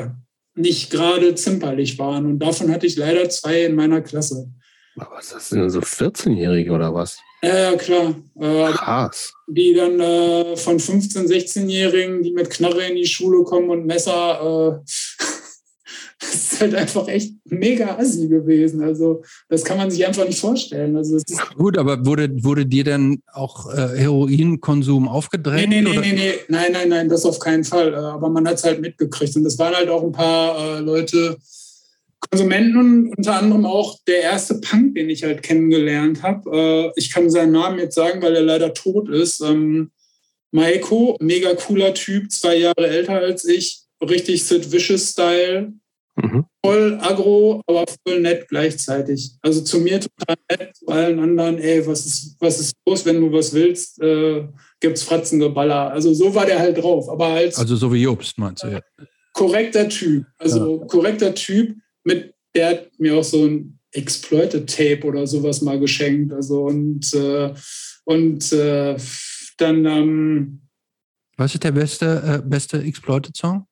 nicht 0.55 0.91
gerade 0.91 1.35
zimperlich 1.35 1.99
waren. 1.99 2.27
Und 2.27 2.39
davon 2.39 2.71
hatte 2.71 2.87
ich 2.87 2.97
leider 2.97 3.29
zwei 3.31 3.65
in 3.65 3.75
meiner 3.75 4.01
Klasse. 4.01 4.49
Was 4.95 5.27
ist 5.27 5.35
das 5.35 5.49
denn 5.51 5.71
so 5.71 5.81
14-Jährige 5.81 6.71
oder 6.71 6.95
was? 6.95 7.19
Ja, 7.43 7.77
klar. 7.77 8.15
Äh, 8.41 8.73
Krass. 8.73 9.33
Die 9.47 9.73
dann 9.75 10.01
äh, 10.01 10.57
von 10.57 10.79
15-, 10.79 11.29
16-Jährigen, 11.29 12.23
die 12.23 12.33
mit 12.33 12.51
Knarre 12.51 12.87
in 12.87 12.97
die 12.97 13.07
Schule 13.07 13.45
kommen 13.45 13.71
und 13.71 13.87
Messer, 13.87 14.81
äh, 14.81 14.81
das 16.21 16.35
ist 16.35 16.61
halt 16.61 16.75
einfach 16.75 17.07
echt 17.07 17.35
mega 17.45 17.97
assi 17.97 18.27
gewesen. 18.27 18.83
Also 18.83 19.23
das 19.49 19.65
kann 19.65 19.79
man 19.79 19.91
sich 19.91 20.05
einfach 20.05 20.27
nicht 20.27 20.41
vorstellen. 20.41 20.97
Also 20.97 21.19
Gut, 21.57 21.79
aber 21.79 22.05
wurde, 22.05 22.29
wurde 22.43 22.67
dir 22.67 22.83
dann 22.83 23.23
auch 23.33 23.73
äh, 23.73 23.97
Heroinkonsum 23.97 25.09
aufgedrängt? 25.09 25.69
Nee, 25.69 25.81
nee, 25.81 25.91
nee, 25.93 25.99
nee, 26.01 26.13
nee, 26.13 26.35
nein, 26.49 26.73
nein, 26.73 26.89
nein, 26.89 27.09
das 27.09 27.25
auf 27.25 27.39
keinen 27.39 27.63
Fall. 27.63 27.95
Äh, 27.95 27.99
aber 27.99 28.31
man 28.31 28.49
hat 28.49 28.57
es 28.57 28.65
halt 28.65 28.81
mitgekriegt. 28.81 29.37
Und 29.37 29.45
das 29.45 29.57
waren 29.59 29.75
halt 29.77 29.89
auch 29.89 30.03
ein 30.03 30.13
paar 30.13 30.59
äh, 30.59 30.81
Leute, 30.81 31.39
Konsumenten 32.21 33.15
unter 33.17 33.37
anderem 33.37 33.65
auch 33.65 33.99
der 34.07 34.23
erste 34.23 34.61
Punk, 34.61 34.95
den 34.95 35.09
ich 35.09 35.25
halt 35.25 35.43
kennengelernt 35.43 36.23
habe. 36.23 36.51
Äh, 36.51 36.93
ich 36.97 37.13
kann 37.13 37.31
seinen 37.31 37.53
Namen 37.53 37.79
jetzt 37.79 37.95
sagen, 37.95 38.23
weil 38.23 38.35
er 38.35 38.43
leider 38.43 38.75
tot 38.75 39.09
ist. 39.09 39.41
Ähm, 39.41 39.93
Maiko, 40.51 41.17
mega 41.21 41.55
cooler 41.55 41.95
Typ, 41.95 42.31
zwei 42.33 42.57
Jahre 42.57 42.87
älter 42.89 43.19
als 43.19 43.45
ich, 43.45 43.83
richtig 44.03 44.45
Sid 44.45 44.73
Vicious-Style. 44.73 45.73
Mhm. 46.17 46.47
Voll 46.65 46.99
aggro, 47.01 47.63
aber 47.67 47.85
voll 48.05 48.21
nett 48.21 48.49
gleichzeitig. 48.49 49.33
Also 49.41 49.61
zu 49.61 49.79
mir 49.79 50.01
total 50.01 50.37
nett, 50.51 50.77
zu 50.77 50.89
allen 50.89 51.21
anderen, 51.21 51.59
ey, 51.59 51.87
was 51.87 52.05
ist, 52.07 52.37
was 52.41 52.59
ist 52.59 52.73
los, 52.87 53.07
wenn 53.07 53.21
du 53.21 53.31
was 53.33 53.53
willst, 53.53 54.03
äh, 54.03 54.49
gibt's 54.81 55.05
Fratzengeballer. 55.05 55.93
Also 55.93 56.13
so 56.15 56.35
war 56.35 56.47
der 56.47 56.59
halt 56.59 56.83
drauf. 56.83 57.09
Aber 57.09 57.27
als, 57.27 57.59
also 57.59 57.77
so 57.77 57.93
wie 57.93 58.03
Jobst, 58.03 58.37
meinst 58.37 58.65
du, 58.65 58.69
ja. 58.69 58.81
Korrekter 59.33 59.89
Typ. 59.89 60.27
Also 60.39 60.81
ja. 60.81 60.87
korrekter 60.87 61.35
Typ 61.35 61.77
mit, 62.09 62.35
der 62.55 62.71
hat 62.71 62.91
mir 62.99 63.17
auch 63.17 63.25
so 63.25 63.45
ein 63.45 63.79
Exploited 63.93 64.69
Tape 64.69 65.07
oder 65.07 65.27
sowas 65.27 65.61
mal 65.63 65.79
geschenkt. 65.79 66.33
Also 66.33 66.65
und, 66.65 67.15
äh, 67.15 67.55
und 68.05 68.53
äh, 68.53 68.97
dann. 69.57 69.85
Ähm, 69.85 70.61
Was 71.37 71.55
ist 71.55 71.65
der 71.65 71.73
beste, 71.73 72.41
äh, 72.45 72.49
beste 72.49 72.79
Exploited 72.83 73.37
Song? 73.37 73.65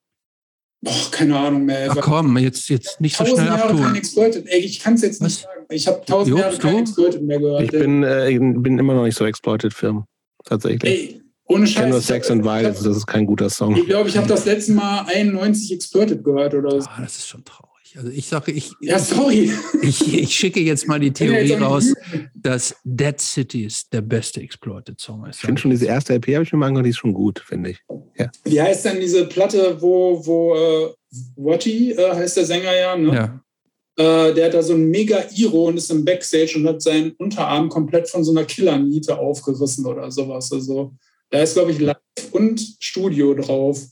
Boah, 0.82 1.10
keine 1.10 1.36
Ahnung 1.36 1.64
mehr. 1.64 1.90
Ach 1.90 2.00
komm, 2.00 2.36
jetzt, 2.38 2.68
jetzt 2.68 3.00
nicht 3.00 3.16
so 3.16 3.24
schnell 3.24 3.46
Jahre 3.46 3.64
abtun. 3.64 3.82
Kein 3.82 3.96
Exploited. 3.96 4.46
Ey, 4.46 4.60
ich 4.60 4.78
kann 4.78 4.94
es 4.94 5.02
jetzt 5.02 5.22
nicht 5.22 5.36
Was? 5.36 5.42
sagen. 5.42 5.66
Ich 5.70 5.86
habe 5.86 6.04
tausend 6.06 6.38
Jahre 6.38 6.58
kein 6.58 6.78
Exploited 6.78 7.22
mehr 7.22 7.40
gehört. 7.40 7.62
Ich 7.62 7.70
bin, 7.70 8.02
äh, 8.02 8.38
bin 8.38 8.78
immer 8.78 8.94
noch 8.94 9.04
nicht 9.04 9.16
so 9.16 9.24
Exploited-Film. 9.24 10.04
Tatsächlich. 10.44 11.14
Ey, 11.14 11.22
ohne 11.48 11.66
Scheiß. 11.66 11.84
Ich 11.84 11.90
nur 11.90 12.00
Sex 12.00 12.30
and 12.30 12.44
Violence, 12.44 12.82
das 12.82 12.96
ist 12.96 13.06
kein 13.06 13.26
guter 13.26 13.50
Song. 13.50 13.74
Ich 13.76 13.86
glaube, 13.86 14.08
ich 14.08 14.16
habe 14.16 14.28
das 14.28 14.44
letzte 14.44 14.72
Mal 14.72 15.06
91 15.06 15.72
Exploited 15.72 16.22
gehört 16.22 16.54
oder 16.54 16.80
so. 16.80 16.88
Ah, 16.88 17.00
das 17.00 17.16
ist 17.16 17.28
schon 17.28 17.44
traurig. 17.44 17.65
Also 17.96 18.10
ich 18.10 18.26
sage, 18.26 18.52
ich, 18.52 18.72
ja, 18.80 18.98
sorry. 18.98 19.50
Ich, 19.80 20.14
ich 20.14 20.34
schicke 20.34 20.60
jetzt 20.60 20.86
mal 20.86 21.00
die 21.00 21.12
Theorie 21.12 21.52
raus, 21.54 21.94
dass 22.34 22.76
Dead 22.84 23.18
Cities 23.18 23.88
der 23.88 24.02
beste 24.02 24.40
Exploited 24.40 25.00
Song 25.00 25.24
ist. 25.24 25.36
Ich 25.36 25.46
finde 25.46 25.60
schon 25.60 25.70
diese 25.70 25.86
erste 25.86 26.14
LP, 26.14 26.34
habe 26.34 26.44
ich 26.44 26.52
mir 26.52 26.58
mal 26.58 26.66
angehört, 26.66 26.86
die 26.86 26.90
ist 26.90 26.98
schon 26.98 27.14
gut, 27.14 27.38
finde 27.38 27.70
ich. 27.70 27.78
Ja. 28.18 28.30
Wie 28.44 28.60
heißt 28.60 28.84
denn 28.84 29.00
diese 29.00 29.26
Platte, 29.26 29.80
wo, 29.80 30.24
wo 30.26 30.54
äh, 30.54 30.92
Watty 31.36 31.92
äh, 31.92 32.14
heißt 32.14 32.36
der 32.36 32.44
Sänger 32.44 32.76
ja, 32.76 32.96
ne? 32.96 33.14
Ja. 33.14 34.28
Äh, 34.28 34.34
der 34.34 34.46
hat 34.46 34.54
da 34.54 34.62
so 34.62 34.74
ein 34.74 34.90
mega 34.90 35.24
Iro 35.34 35.68
und 35.68 35.78
ist 35.78 35.90
im 35.90 36.04
Backstage 36.04 36.54
und 36.56 36.68
hat 36.68 36.82
seinen 36.82 37.12
Unterarm 37.12 37.70
komplett 37.70 38.10
von 38.10 38.22
so 38.24 38.30
einer 38.30 38.44
Killerniete 38.44 39.18
aufgerissen 39.18 39.86
oder 39.86 40.10
sowas. 40.10 40.52
Also 40.52 40.94
Da 41.30 41.40
ist, 41.40 41.54
glaube 41.54 41.72
ich, 41.72 41.78
Live 41.78 41.96
und 42.32 42.60
Studio 42.78 43.32
drauf. 43.34 43.86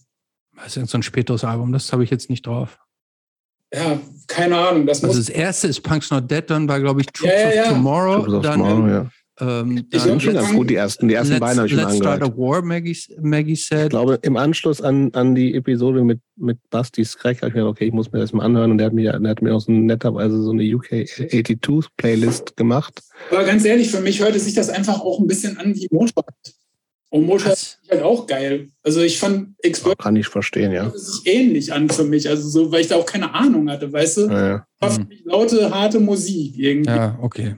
Was 0.53 0.77
ist 0.77 0.91
so 0.91 0.99
ein 0.99 1.03
späteres 1.03 1.43
Album? 1.43 1.73
Das 1.73 1.91
habe 1.93 2.05
ich 2.05 2.11
jetzt 2.11 2.29
nicht 2.29 2.47
drauf. 2.47 2.79
Ja, 3.73 3.99
keine 4.27 4.57
Ahnung. 4.57 4.87
Das 4.87 5.03
also 5.03 5.17
muss 5.17 5.27
das 5.27 5.35
erste 5.35 5.69
ist 5.69 5.81
Punk's 5.83 6.11
Not 6.11 6.31
Dead, 6.31 6.45
dann 6.49 6.69
war, 6.69 6.81
glaube 6.81 7.01
ich, 7.01 7.07
Troops 7.09 7.33
Ja, 7.33 7.53
ja, 7.55 7.63
of. 7.65 7.69
Tomorrow. 7.71 8.15
Troops 8.23 8.33
of 8.35 8.43
dann, 8.43 8.61
Tomorrow, 8.61 8.89
ja. 8.89 9.11
ähm, 9.41 9.87
Ich 9.91 10.01
Schon 10.03 10.19
ganz 10.35 10.53
gut, 10.53 10.71
die 10.71 10.77
ersten, 10.77 11.09
die 11.09 11.15
ersten 11.15 11.33
Let's, 11.33 11.41
beiden 11.41 11.57
habe 11.59 11.67
ich 11.67 11.73
schon 11.75 11.83
Let's 11.83 11.97
Start 11.97 12.23
angehört. 12.23 12.35
a 12.35 12.41
War, 12.41 12.63
Maggie, 12.63 12.97
Maggie 13.21 13.53
Ich 13.55 13.67
said. 13.67 13.91
glaube, 13.91 14.19
im 14.23 14.37
Anschluss 14.37 14.81
an, 14.81 15.11
an 15.15 15.35
die 15.35 15.55
Episode 15.55 16.05
mit, 16.05 16.21
mit 16.37 16.59
Basti 16.71 17.05
Scrack 17.05 17.39
habe 17.39 17.49
ich 17.49 17.55
mir 17.55 17.61
gedacht, 17.63 17.73
okay, 17.73 17.87
ich 17.87 17.93
muss 17.93 18.13
mir 18.13 18.21
das 18.21 18.33
mal 18.33 18.45
anhören. 18.45 18.71
Und 18.71 18.79
der 18.79 18.87
hat 18.87 18.93
mir, 18.95 19.19
der 19.19 19.31
hat 19.31 19.43
mir 19.43 19.55
auch 19.55 19.61
so 19.61 19.73
netterweise 19.73 20.41
so 20.41 20.53
eine 20.53 20.63
UK 20.63 21.07
82 21.09 21.91
Playlist 21.97 22.57
gemacht. 22.57 23.03
Aber 23.33 23.45
ganz 23.45 23.65
ehrlich, 23.65 23.91
für 23.91 24.01
mich 24.01 24.21
hörte 24.21 24.39
sich 24.39 24.55
das 24.55 24.69
einfach 24.71 25.01
auch 25.01 25.19
ein 25.19 25.27
bisschen 25.27 25.59
an 25.59 25.75
wie 25.75 25.89
Motorrad. 25.91 26.35
Und 27.15 27.29
Was? 27.29 27.45
ist 27.45 27.79
halt 27.89 28.03
auch 28.03 28.27
geil. 28.27 28.71
Also 28.83 29.01
ich 29.01 29.21
fand 29.21 29.55
Expert 29.63 29.99
Kann 29.99 30.17
ich 30.17 30.27
verstehen, 30.27 30.73
ja. 30.73 30.91
sich 30.91 31.25
ähnlich 31.33 31.73
an 31.73 31.89
für 31.89 32.03
mich. 32.03 32.29
Also 32.29 32.49
so, 32.49 32.73
weil 32.73 32.81
ich 32.81 32.89
da 32.89 32.97
auch 32.97 33.07
keine 33.07 33.33
Ahnung 33.33 33.71
hatte, 33.71 33.93
weißt 33.93 34.17
du? 34.17 34.21
Ja, 34.27 34.49
ja. 34.49 34.67
War 34.81 34.91
für 34.91 35.05
mich 35.05 35.23
laute, 35.25 35.71
harte 35.73 36.01
Musik 36.01 36.59
irgendwie. 36.59 36.91
Ja, 36.91 37.17
okay. 37.23 37.55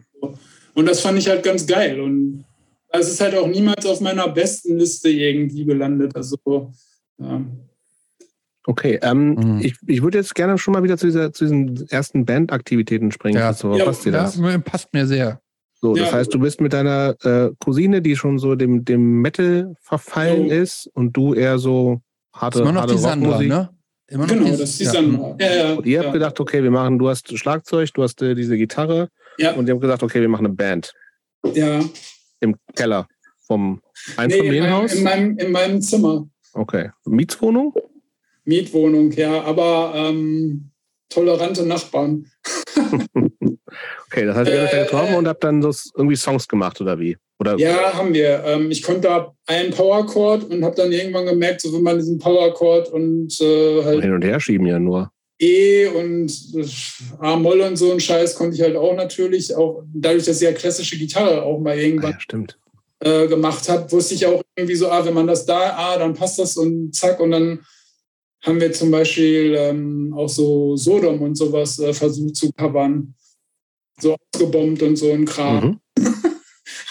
Und 0.74 0.86
das 0.86 1.00
fand 1.00 1.18
ich 1.18 1.26
halt 1.26 1.42
ganz 1.42 1.66
geil. 1.66 2.00
Und 2.00 2.44
es 2.90 3.08
ist 3.08 3.18
halt 3.22 3.34
auch 3.34 3.46
niemals 3.46 3.86
auf 3.86 4.02
meiner 4.02 4.28
besten 4.28 4.76
Liste 4.78 5.08
irgendwie 5.08 5.64
gelandet. 5.64 6.14
Also 6.14 6.36
ja. 7.18 7.42
Okay, 8.66 8.98
ähm, 9.00 9.36
Mhm. 9.36 9.60
ich, 9.62 9.76
ich 9.86 10.02
würde 10.02 10.18
jetzt 10.18 10.34
gerne 10.34 10.58
schon 10.58 10.74
mal 10.74 10.82
wieder 10.82 10.98
zu, 10.98 11.06
dieser, 11.06 11.32
zu 11.32 11.44
diesen 11.44 11.88
ersten 11.88 12.26
Bandaktivitäten 12.26 13.10
springen. 13.10 13.38
Ja. 13.38 13.54
So, 13.54 13.74
Ja, 13.74 13.86
passt 13.86 14.04
dir 14.04 14.12
das? 14.12 14.36
Ja, 14.36 14.58
passt 14.58 14.92
mir 14.92 15.06
sehr. 15.06 15.40
So, 15.80 15.94
das 15.94 16.10
Ja. 16.10 16.16
heißt, 16.16 16.32
du 16.32 16.38
bist 16.38 16.60
mit 16.60 16.72
deiner 16.72 17.14
äh, 17.22 17.50
Cousine, 17.60 18.00
die 18.02 18.16
schon 18.16 18.38
so 18.38 18.54
dem, 18.54 18.84
dem 18.84 19.20
Metal 19.20 19.74
verfallen 19.80 20.46
Jo. 20.46 20.52
ist 20.62 20.90
und 20.94 21.12
du 21.16 21.34
eher 21.34 21.58
so 21.58 22.00
harte, 22.32 22.60
Immer 22.60 22.72
noch 22.72 22.80
harte 22.82 22.94
die 22.94 23.00
Sandra, 23.00 23.40
ne? 23.42 23.70
Immer 24.08 24.26
noch 24.26 24.32
Genau, 24.34 24.44
die- 24.46 24.50
das 24.52 24.60
ist 24.60 24.80
die 24.80 24.84
ja. 24.84 24.92
Sandra. 24.92 25.36
Ja, 25.40 25.54
ja, 25.54 25.74
Und 25.74 25.86
ihr 25.86 25.98
habt 25.98 26.06
ja. 26.08 26.12
gedacht, 26.12 26.40
okay, 26.40 26.62
wir 26.62 26.70
machen, 26.70 26.98
du 26.98 27.08
hast 27.08 27.36
Schlagzeug, 27.36 27.92
du 27.94 28.02
hast 28.02 28.22
äh, 28.22 28.34
diese 28.34 28.56
Gitarre 28.56 29.08
Ja. 29.38 29.52
und 29.54 29.66
die 29.66 29.72
haben 29.72 29.80
gesagt, 29.80 30.02
okay, 30.02 30.20
wir 30.20 30.28
machen 30.28 30.46
eine 30.46 30.54
Band 30.54 30.94
ja. 31.54 31.80
im 32.40 32.56
Keller 32.74 33.06
vom 33.46 33.72
Nee, 33.72 33.78
in, 33.78 34.16
meinem, 34.16 34.30
Einfamilienhaus. 34.30 34.94
in, 34.94 35.02
meinem, 35.04 35.38
in 35.38 35.52
meinem 35.52 35.80
Zimmer. 35.82 36.28
Okay. 36.54 36.90
Mietswohnung? 37.04 37.74
Mietwohnung, 38.44 39.10
ja, 39.12 39.42
aber 39.42 39.92
ähm, 39.94 40.70
tolerante 41.08 41.64
Nachbarn. 41.64 42.26
Okay, 44.06 44.24
das 44.26 44.36
heißt, 44.36 44.50
ihr 44.50 44.62
habt 44.62 44.72
Äh, 44.74 44.84
getroffen 44.84 45.14
und 45.14 45.28
habt 45.28 45.42
dann 45.44 45.60
so 45.62 45.70
irgendwie 45.96 46.16
Songs 46.16 46.46
gemacht 46.48 46.80
oder 46.80 46.98
wie? 46.98 47.16
Oder 47.38 47.56
Ja, 47.58 47.92
haben 47.94 48.14
wir. 48.14 48.42
Ähm, 48.44 48.70
ich 48.70 48.82
konnte 48.82 49.02
da 49.02 49.34
einen 49.46 49.70
Powerchord 49.72 50.44
und 50.50 50.64
habe 50.64 50.74
dann 50.76 50.92
irgendwann 50.92 51.26
gemerkt, 51.26 51.60
so 51.60 51.72
wenn 51.72 51.82
man 51.82 51.96
diesen 51.98 52.18
Powerchord 52.18 52.88
und 52.90 53.38
äh, 53.40 53.84
halt 53.84 54.02
hin 54.02 54.14
und 54.14 54.24
her 54.24 54.40
schieben 54.40 54.66
ja 54.66 54.78
nur. 54.78 55.10
E 55.38 55.86
und 55.88 56.32
äh, 56.54 56.64
A-Moll 57.18 57.60
und 57.60 57.76
so 57.76 57.92
ein 57.92 58.00
Scheiß 58.00 58.36
konnte 58.36 58.56
ich 58.56 58.62
halt 58.62 58.74
auch 58.76 58.94
natürlich, 58.94 59.54
auch 59.54 59.82
dadurch, 59.92 60.24
dass 60.24 60.36
ich 60.40 60.48
ja 60.48 60.52
klassische 60.52 60.96
Gitarre 60.96 61.42
auch 61.42 61.58
mal 61.60 61.72
Ah, 61.76 61.80
irgendwann 61.80 62.12
ja, 62.12 62.20
stimmt. 62.20 62.58
äh, 63.00 63.26
gemacht 63.26 63.68
habe, 63.68 63.90
wusste 63.92 64.14
ich 64.14 64.24
auch 64.24 64.42
irgendwie 64.56 64.76
so, 64.76 64.88
ah, 64.90 65.04
wenn 65.04 65.12
man 65.12 65.26
das 65.26 65.44
da, 65.44 65.74
ah, 65.76 65.98
dann 65.98 66.14
passt 66.14 66.38
das 66.38 66.56
und 66.56 66.94
zack. 66.94 67.20
Und 67.20 67.32
dann 67.32 67.60
haben 68.46 68.60
wir 68.60 68.72
zum 68.72 68.90
Beispiel 68.90 69.54
ähm, 69.58 70.14
auch 70.16 70.28
so 70.28 70.76
Sodom 70.76 71.20
und 71.20 71.34
sowas 71.34 71.78
äh, 71.80 71.92
versucht 71.92 72.36
zu 72.36 72.52
covern. 72.52 73.14
So 74.00 74.16
ausgebombt 74.32 74.82
und 74.82 74.96
so 74.96 75.10
ein 75.12 75.24
Kram. 75.24 75.80
Mhm. 75.98 76.04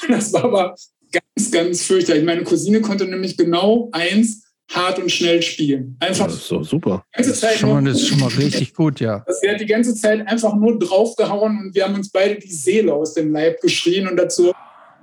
Das 0.08 0.32
war 0.34 0.44
aber 0.44 0.76
ganz, 1.12 1.52
ganz 1.52 1.82
fürchterlich. 1.82 2.24
Meine 2.24 2.44
Cousine 2.44 2.80
konnte 2.82 3.06
nämlich 3.06 3.38
genau 3.38 3.90
eins 3.92 4.44
hart 4.72 5.00
und 5.00 5.12
schnell 5.12 5.42
spielen. 5.42 5.98
Einfach 6.00 6.26
Das 6.26 6.36
ist 6.36 6.48
so 6.48 6.64
super. 6.64 7.04
die 7.10 7.18
ganze 7.18 7.30
Das 7.32 7.40
Zeit 7.40 7.54
ist, 7.54 7.60
schon 7.60 7.70
mal, 7.70 7.84
das 7.84 8.02
ist 8.02 8.08
schon 8.08 8.20
mal 8.20 8.30
richtig 8.30 8.74
gut, 8.76 9.00
ja. 9.00 9.26
Sie 9.42 9.50
hat 9.50 9.60
die 9.60 9.66
ganze 9.66 9.96
Zeit 9.96 10.28
einfach 10.28 10.56
nur 10.56 10.78
draufgehauen 10.78 11.58
und 11.60 11.76
wir 11.76 11.86
haben 11.86 11.96
uns 11.96 12.12
beide 12.12 12.38
die 12.40 12.52
Seele 12.52 12.94
aus 12.94 13.14
dem 13.14 13.32
Leib 13.32 13.62
geschrien 13.62 14.08
und 14.08 14.18
dazu, 14.18 14.52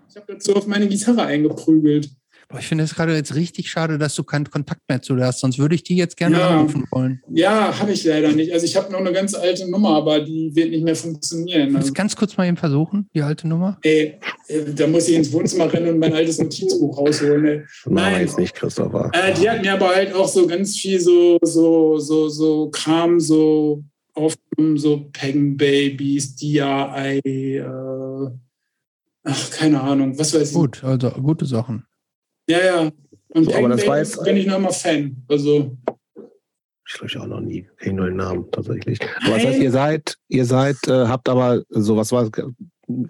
ich 0.09 0.17
habe 0.17 0.33
dazu 0.33 0.55
auf 0.55 0.67
meine 0.67 0.87
Gitarre 0.89 1.23
eingeprügelt. 1.23 2.11
Boah, 2.53 2.59
ich 2.61 2.67
finde 2.69 2.85
es 2.85 2.95
gerade 2.95 3.15
jetzt 3.17 3.35
richtig 3.35 3.71
schade, 3.71 3.97
dass 3.97 4.15
du 4.15 4.25
keinen 4.25 4.51
Kontakt 4.51 4.83
mehr 4.89 5.01
zu 5.01 5.17
der 5.17 5.27
hast, 5.29 5.41
sonst 5.41 5.59
würde 5.59 5.75
ich 5.75 5.83
die 5.85 5.97
jetzt 5.97 6.19
gerne 6.19 6.39
Ja. 6.39 6.51
anrufen 6.51 6.85
wollen. 6.91 7.23
Ja, 7.33 7.79
habe 7.79 7.93
ich 7.93 8.05
leider 8.05 8.31
nicht. 8.33 8.53
Also 8.53 8.67
ich 8.67 8.77
habe 8.77 8.93
noch 8.93 9.01
eine 9.01 9.13
ganz 9.13 9.35
alte 9.35 9.71
Nummer, 9.71 9.97
aber 9.97 10.21
die 10.21 10.51
wird 10.55 10.71
nicht 10.71 10.85
mehr 10.85 10.95
funktionieren. 10.95 11.63
Kannst 11.73 11.77
Also, 11.77 11.89
du 11.89 11.95
ganz 11.95 12.15
kurz 12.15 12.37
mal 12.37 12.47
eben 12.47 12.59
versuchen, 12.59 13.09
die 13.15 13.23
alte 13.23 13.49
Nummer? 13.49 13.79
ey, 13.83 14.19
äh, 14.49 14.65
da 14.75 14.87
muss 14.87 15.09
ich 15.09 15.17
ins 15.17 15.33
Wohnzimmer 15.33 15.73
rennen 15.73 15.95
und 15.95 15.99
mein 15.99 16.13
altes 16.13 16.39
Notizbuch 16.39 16.99
rausholen. 16.99 17.45
Ey. 17.47 17.63
Nein. 17.87 18.21
jetzt 18.21 18.39
nicht, 18.39 18.55
Christopher. 18.55 19.11
Äh, 19.15 19.33
die 19.33 19.49
hat 19.49 19.63
mir 19.63 19.73
aber 19.73 19.89
halt 19.89 20.15
auch 20.15 20.29
so 20.29 20.47
ganz 20.47 20.77
viel 20.77 21.01
so, 21.01 21.39
so, 21.43 21.99
so, 21.99 22.29
so 22.29 22.69
Kram 22.71 23.19
so 23.19 23.83
aufgenommen, 24.15 24.77
so 24.77 25.09
Peng 25.11 25.57
Babies, 25.57 26.37
DRI, 26.37 27.57
äh, 27.57 28.31
ach, 29.25 29.51
keine 29.53 29.81
Ahnung, 29.81 30.19
was 30.19 30.35
weiß 30.35 30.51
ich. 30.51 30.55
Gut, 30.55 30.85
also 30.85 31.09
gute 31.13 31.47
Sachen. 31.47 31.85
Ja, 32.53 32.65
ja. 32.65 32.91
Und 33.35 33.45
So, 33.45 33.55
aber 33.55 33.69
das 33.71 33.87
war 33.87 33.99
jetzt- 33.99 34.23
bin 34.25 34.37
ich 34.37 34.47
noch 34.47 34.57
immer 34.59 34.73
Fan. 34.73 35.17
Also, 35.29 35.77
Ich 36.87 36.93
glaube, 36.95 37.07
ich 37.07 37.17
auch 37.19 37.27
noch 37.27 37.41
nie. 37.41 37.67
Kenn 37.79 37.97
nur 37.97 38.07
den 38.07 38.17
Namen 38.17 38.51
tatsächlich. 38.51 38.99
Aber 39.25 39.37
das 39.37 39.47
heißt, 39.47 39.61
ihr 39.61 39.71
seid, 39.71 40.17
ihr 40.29 40.45
seid, 40.45 40.77
äh, 40.89 41.07
habt 41.07 41.29
aber 41.29 41.63
so, 41.71 41.97
was 41.97 42.13
war? 42.13 42.29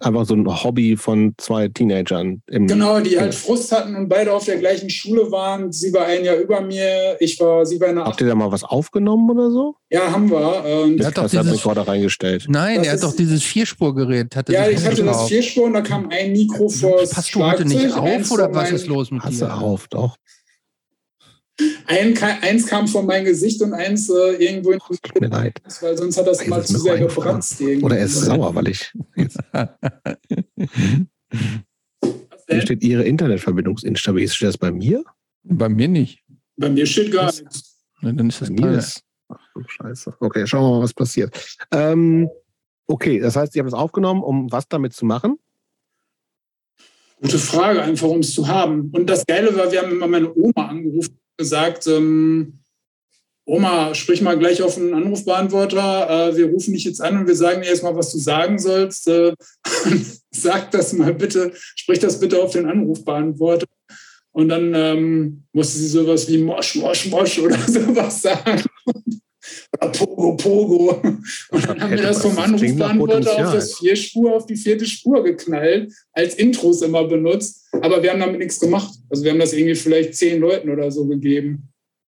Einfach 0.01 0.27
so 0.27 0.35
ein 0.35 0.47
Hobby 0.47 0.97
von 0.97 1.35
zwei 1.39 1.69
Teenagern. 1.69 2.43
Im, 2.49 2.67
genau, 2.67 3.01
die 3.01 3.19
halt 3.19 3.35
Frust 3.35 3.73
hatten 3.73 3.95
und 3.97 4.09
beide 4.09 4.33
auf 4.33 4.45
der 4.45 4.57
gleichen 4.59 4.91
Schule 4.91 5.31
waren. 5.31 5.73
Sie 5.73 5.93
war 5.93 6.07
ein 6.07 6.25
Jahr 6.25 6.37
über 6.37 6.61
mir, 6.61 7.17
ich 7.21 7.39
war, 7.41 7.65
sie 7.67 7.81
war 7.81 7.89
in 7.89 7.97
der 7.97 8.05
Habt 8.05 8.21
ihr 8.21 8.27
da 8.27 8.35
mal 8.35 8.51
was 8.53 8.65
aufgenommen 8.65 9.31
oder 9.31 9.51
so? 9.51 9.75
Ja, 9.91 10.11
haben 10.13 10.31
wir. 10.31 10.83
Und 10.85 10.97
Der 10.99 11.09
hat 11.09 11.19
doch 11.19 11.23
Das 11.25 11.33
hat 11.35 11.41
dieses, 11.45 11.53
mich 11.53 11.63
gerade 11.63 11.87
reingestellt. 11.87 12.47
nein, 12.49 12.77
Das 12.79 12.87
er 12.87 12.93
hat 12.93 12.97
ist- 12.97 13.05
doch 13.05 13.17
dieses 13.17 13.43
Vierspurgerät. 13.43 14.35
Hatte 14.35 14.53
ja, 14.53 14.69
ich 14.69 14.85
hatte 14.85 15.05
das. 15.05 15.29
Vierspur 15.29 15.65
und 15.65 15.75
da 15.75 15.81
kam 15.83 16.09
ein 16.11 16.33
Mikro 16.33 16.69
vor. 16.69 16.97
Passt 17.11 17.35
du 17.35 17.45
heute 17.45 17.65
nicht 17.65 17.93
auf 17.93 18.31
oder 18.31 18.53
was 18.55 18.71
ist 18.73 18.87
los 18.87 19.11
mit 19.11 19.23
Pass 19.23 19.39
dir? 19.39 19.55
auf, 19.55 19.89
doch. 19.89 20.17
Ein, 21.87 22.17
eins 22.19 22.67
kam 22.67 22.89
vor 22.89 23.03
mein 23.03 23.25
Gesicht 23.25 23.61
und 23.63 23.75
eins 23.75 24.09
äh, 24.09 24.35
irgendwo 24.43 24.73
in 24.73 24.79
Tut 24.79 25.21
mir 25.21 25.29
leid. 25.29 25.61
weil 25.81 25.97
sonst 25.97 26.17
hat 26.17 26.27
das 26.27 26.41
Ey, 26.41 26.49
mal 26.49 26.61
das 26.61 26.69
zu 26.69 26.79
sehr 26.79 26.99
gebratzt. 26.99 27.61
Oder 27.83 27.99
er 27.99 28.05
ist 28.07 28.21
sauer, 28.21 28.55
weil 28.55 28.69
ich. 28.69 28.93
Hier 29.15 29.29
denn? 32.49 32.63
steht 32.63 32.83
Ihre 32.83 33.05
Internetverbindung 33.05 33.77
ist 33.77 33.85
instabil. 33.85 34.29
Steht 34.29 34.49
das 34.49 34.59
bei 34.59 34.73
mir? 34.73 35.05
Bei 35.45 35.69
mir 35.69 35.89
nicht. 35.89 36.23
Bei 36.57 36.69
mir 36.69 36.87
steht 36.87 37.13
gar 37.13 37.29
Was? 37.29 37.41
nichts. 37.41 37.77
Na, 38.01 38.13
Dann 38.13 38.29
ist 38.29 38.41
Bei 38.41 38.47
das 38.47 38.51
mir 38.51 38.61
toll. 38.63 38.75
ist. 38.75 39.03
Ach 39.29 39.49
du 39.55 39.63
Scheiße. 39.67 40.15
Okay, 40.21 40.47
schauen 40.47 40.63
wir 40.65 40.77
mal, 40.79 40.83
was 40.83 40.95
passiert. 40.95 41.57
Ähm, 41.71 42.29
okay, 42.87 43.21
das 43.21 43.37
heißt, 43.37 43.53
Sie 43.53 43.59
haben 43.59 43.67
das 43.67 43.75
aufgenommen, 43.75 44.23
um 44.23 44.51
was 44.51 44.69
damit 44.69 44.95
zu 44.95 45.05
machen? 45.07 45.39
Gute 47.21 47.39
Frage, 47.39 47.83
einfach 47.83 48.09
um 48.09 48.21
es 48.21 48.35
zu 48.35 48.49
haben. 48.49 48.91
Und 48.93 49.09
das 49.09 49.25
Geile 49.27 49.55
war, 49.57 49.71
wir 49.71 49.83
haben 49.83 49.93
immer 49.93 50.09
meine 50.09 50.35
Oma 50.35 50.69
angerufen 50.69 51.19
gesagt, 51.37 51.87
ähm, 51.87 52.59
Oma, 53.45 53.95
sprich 53.95 54.23
mal 54.23 54.39
gleich 54.39 54.63
auf 54.63 54.77
einen 54.77 54.95
Anrufbeantworter. 54.95 56.31
Äh, 56.31 56.37
wir 56.37 56.47
rufen 56.47 56.75
dich 56.75 56.85
jetzt 56.85 57.01
an 57.01 57.19
und 57.19 57.27
wir 57.27 57.35
sagen 57.35 57.63
dir 57.63 57.69
erstmal, 57.69 57.97
was 57.97 58.13
du 58.13 58.19
sagen 58.19 58.59
sollst. 58.59 59.09
Äh, 59.09 59.35
sag 60.31 60.71
das 60.71 60.93
mal 60.93 61.13
bitte, 61.13 61.53
sprich 61.75 61.99
das 61.99 62.21
bitte 62.21 62.41
auf 62.41 62.53
den 62.53 62.67
Anrufbeantworter. 62.67 63.67
Und 64.31 64.49
dann 64.49 64.73
ähm, 64.75 65.45
musste 65.53 65.79
sie 65.79 65.89
sowas 65.89 66.29
wie 66.29 66.39
Mosch, 66.39 66.77
Mosch, 66.77 67.07
Mosch 67.07 67.39
oder 67.39 67.59
sowas 67.67 68.23
sagen. 68.23 68.63
Pogo, 69.93 70.37
Pogo. 70.37 71.01
Und 71.51 71.69
dann 71.69 71.81
haben 71.81 71.91
wir 71.91 72.03
das 72.03 72.23
vom 72.23 72.39
Anrufbeantworter 72.39 73.47
auf 73.47 73.55
das 73.55 73.79
Vierspur, 73.79 74.37
auf 74.37 74.47
die 74.47 74.57
vierte 74.57 74.87
Spur 74.87 75.23
geknallt, 75.25 75.93
als 76.13 76.35
Intros 76.35 76.83
immer 76.83 77.05
benutzt. 77.05 77.69
Aber 77.81 78.03
wir 78.03 78.11
haben 78.11 78.21
damit 78.21 78.39
nichts 78.39 78.61
gemacht. 78.61 78.93
Also 79.11 79.25
wir 79.25 79.33
haben 79.33 79.39
das 79.39 79.53
irgendwie 79.53 79.75
vielleicht 79.75 80.15
zehn 80.15 80.41
Leuten 80.41 80.71
oder 80.71 80.91
so 80.91 81.07
gegeben. 81.07 81.69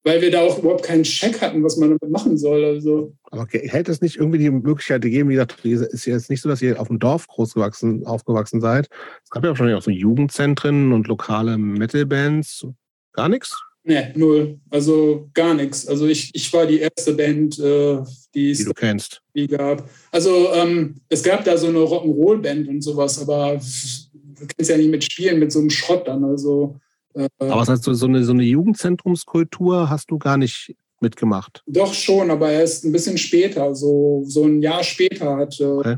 Weil 0.05 0.23
wir 0.23 0.31
da 0.31 0.43
auch 0.43 0.59
überhaupt 0.59 0.85
keinen 0.85 1.03
Check 1.03 1.41
hatten, 1.41 1.63
was 1.65 1.77
man 1.77 1.91
damit 1.91 2.11
machen 2.11 2.39
soll. 2.39 2.65
Also 2.65 3.13
Aber 3.31 3.43
okay, 3.43 3.69
hätte 3.69 3.91
es 3.91 4.01
nicht 4.01 4.17
irgendwie 4.17 4.39
die 4.39 4.49
Möglichkeit 4.49 5.03
gegeben, 5.03 5.29
wie 5.29 5.35
gesagt, 5.35 5.57
es 5.65 5.83
ist 5.83 6.07
jetzt 6.07 6.31
nicht 6.31 6.41
so, 6.41 6.49
dass 6.49 6.63
ihr 6.63 6.81
auf 6.81 6.89
dem 6.89 6.99
Dorf 6.99 7.27
großgewachsen, 7.27 8.07
aufgewachsen 8.07 8.61
seid. 8.61 8.89
Es 9.25 9.31
gab 9.31 9.43
ja 9.43 9.51
wahrscheinlich 9.51 9.77
auch 9.77 9.83
so 9.83 9.91
Jugendzentren 9.91 10.93
und 10.93 11.09
lokale 11.09 11.59
Metalbands. 11.59 12.67
Gar 13.13 13.29
nichts, 13.29 13.61
ne, 13.89 14.13
null. 14.15 14.61
Also 14.71 15.29
gar 15.35 15.55
nichts. 15.55 15.87
Also 15.89 16.07
ich, 16.07 16.31
ich 16.35 16.53
war 16.53 16.67
die 16.67 16.81
erste 16.81 17.15
Band, 17.15 17.59
äh, 17.59 17.99
die 18.35 18.51
es 18.51 18.65
die 19.35 19.47
gab. 19.49 19.89
Also 20.13 20.53
ähm, 20.55 20.97
es 21.09 21.23
gab 21.23 21.45
da 21.45 21.57
so 21.57 21.67
eine 21.69 21.79
Rock'n'Roll-Band 21.79 22.69
und 22.69 22.83
sowas, 22.83 23.21
aber 23.21 23.55
du 23.55 24.47
kannst 24.47 24.71
ja 24.71 24.77
nicht 24.77 24.91
mitspielen 24.91 25.39
mit 25.41 25.51
so 25.51 25.59
einem 25.61 25.71
Schrott 25.71 26.07
dann. 26.07 26.23
Also 26.25 26.77
äh, 27.15 27.29
Aber 27.39 27.61
das 27.61 27.69
heißt, 27.71 27.85
so, 27.85 27.95
so, 27.95 28.07
eine, 28.07 28.23
so 28.23 28.33
eine 28.33 28.45
Jugendzentrumskultur 28.45 29.89
hast 29.91 30.11
du 30.11 30.19
gar 30.19 30.37
nicht 30.37 30.75
mitgemacht. 31.01 31.63
doch 31.67 31.95
schon, 31.95 32.31
aber 32.31 32.51
erst 32.51 32.85
ein 32.85 32.93
bisschen 32.93 33.17
später, 33.19 33.75
so, 33.75 34.23
so 34.27 34.45
ein 34.45 34.61
Jahr 34.63 34.85
später 34.85 35.37
hat. 35.37 35.59
Äh, 35.61 35.65
Okay. 35.65 35.97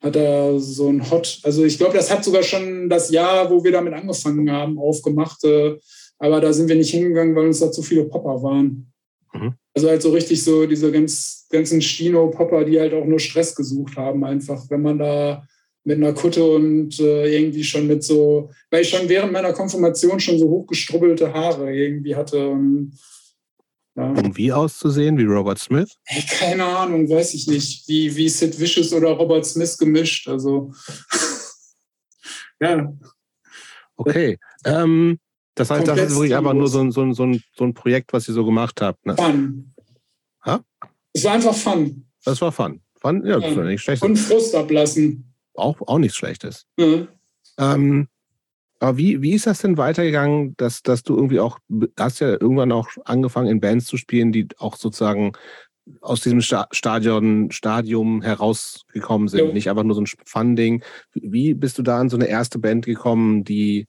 hat 0.00 0.14
er 0.16 0.60
so 0.60 0.88
ein 0.90 1.10
Hot, 1.10 1.40
also 1.42 1.64
ich 1.64 1.76
glaube, 1.76 1.96
das 1.96 2.08
hat 2.10 2.22
sogar 2.22 2.42
schon 2.44 2.88
das 2.88 3.10
Jahr, 3.10 3.50
wo 3.50 3.64
wir 3.64 3.72
damit 3.72 3.94
angefangen 3.94 4.48
haben, 4.50 4.78
aufgemacht. 4.78 5.42
Äh, 5.44 5.76
aber 6.18 6.40
da 6.40 6.52
sind 6.52 6.68
wir 6.68 6.76
nicht 6.76 6.90
hingegangen, 6.90 7.34
weil 7.34 7.46
uns 7.46 7.60
da 7.60 7.70
zu 7.70 7.82
viele 7.82 8.04
Popper 8.04 8.42
waren. 8.42 8.92
Mhm. 9.32 9.54
Also 9.74 9.88
halt 9.88 10.02
so 10.02 10.10
richtig 10.10 10.42
so 10.42 10.66
diese 10.66 10.90
ganz, 10.90 11.46
ganzen 11.50 11.80
Stino-Popper, 11.80 12.64
die 12.64 12.80
halt 12.80 12.92
auch 12.94 13.04
nur 13.04 13.20
Stress 13.20 13.54
gesucht 13.54 13.96
haben, 13.96 14.24
einfach. 14.24 14.68
Wenn 14.70 14.82
man 14.82 14.98
da 14.98 15.46
mit 15.84 15.98
einer 15.98 16.12
Kutte 16.12 16.44
und 16.44 16.98
äh, 17.00 17.34
irgendwie 17.34 17.64
schon 17.64 17.86
mit 17.86 18.02
so, 18.02 18.50
weil 18.70 18.82
ich 18.82 18.90
schon 18.90 19.08
während 19.08 19.32
meiner 19.32 19.52
Konfirmation 19.52 20.20
schon 20.20 20.38
so 20.38 20.48
hochgestrubbelte 20.48 21.32
Haare 21.32 21.72
irgendwie 21.74 22.14
hatte. 22.14 22.48
Und, 22.48 22.98
ja. 23.96 24.10
Um 24.10 24.36
wie 24.36 24.52
auszusehen, 24.52 25.16
wie 25.16 25.24
Robert 25.24 25.58
Smith? 25.58 25.96
Hey, 26.04 26.24
keine 26.28 26.64
Ahnung, 26.64 27.08
weiß 27.08 27.34
ich 27.34 27.46
nicht. 27.46 27.88
Wie, 27.88 28.14
wie 28.16 28.28
Sid 28.28 28.58
Vicious 28.58 28.92
oder 28.92 29.10
Robert 29.10 29.46
Smith 29.46 29.78
gemischt. 29.78 30.28
Also, 30.28 30.72
ja. 32.60 32.92
Okay. 33.96 34.38
Ähm, 34.64 35.18
das 35.58 35.70
heißt, 35.70 35.88
das 35.88 35.98
ist 35.98 36.14
wirklich 36.14 36.36
einfach 36.36 36.54
nur 36.54 36.68
so 36.68 36.80
ein, 36.80 36.92
so, 36.92 37.02
ein, 37.02 37.14
so, 37.14 37.24
ein, 37.24 37.42
so 37.56 37.64
ein 37.64 37.74
Projekt, 37.74 38.12
was 38.12 38.28
ihr 38.28 38.34
so 38.34 38.44
gemacht 38.44 38.80
habt. 38.80 39.04
Ne? 39.06 39.16
Fun. 39.16 39.74
Ha? 40.44 40.60
Es 41.12 41.24
war 41.24 41.32
einfach 41.32 41.54
Fun. 41.54 42.04
Das 42.24 42.40
war 42.40 42.52
Fun. 42.52 42.80
Fun, 43.00 43.24
ja, 43.24 43.40
war 43.40 43.64
nicht 43.64 43.82
schlecht. 43.82 44.02
Und 44.02 44.16
Frust 44.16 44.54
ablassen 44.54 45.28
auch, 45.58 45.80
auch 45.86 45.98
nichts 45.98 46.16
Schlechtes. 46.16 46.66
Mhm. 46.76 47.08
Ähm, 47.58 48.08
aber 48.80 48.96
wie, 48.96 49.20
wie 49.22 49.32
ist 49.32 49.46
das 49.46 49.60
denn 49.60 49.76
weitergegangen, 49.76 50.54
dass, 50.56 50.82
dass 50.82 51.02
du 51.02 51.16
irgendwie 51.16 51.40
auch, 51.40 51.58
hast 51.98 52.20
ja 52.20 52.30
irgendwann 52.30 52.70
auch 52.70 52.88
angefangen 53.04 53.48
in 53.48 53.60
Bands 53.60 53.86
zu 53.86 53.96
spielen, 53.96 54.30
die 54.30 54.46
auch 54.58 54.76
sozusagen 54.76 55.32
aus 56.00 56.20
diesem 56.20 56.42
Stadion, 56.42 57.50
Stadium 57.50 58.22
herausgekommen 58.22 59.26
sind, 59.28 59.46
ja. 59.46 59.52
nicht 59.52 59.70
einfach 59.70 59.82
nur 59.82 59.94
so 59.94 60.02
ein 60.02 60.06
Funding. 60.24 60.82
Wie 61.14 61.54
bist 61.54 61.78
du 61.78 61.82
da 61.82 62.00
in 62.00 62.10
so 62.10 62.16
eine 62.16 62.28
erste 62.28 62.58
Band 62.58 62.86
gekommen, 62.86 63.42
die 63.42 63.88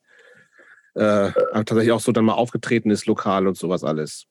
äh, 0.99 1.31
tatsächlich 1.53 1.91
auch 1.91 1.99
so 1.99 2.11
dann 2.11 2.25
mal 2.25 2.33
aufgetreten 2.33 2.91
ist, 2.91 3.05
lokal 3.05 3.47
und 3.47 3.57
sowas 3.57 3.83
alles? 3.83 4.25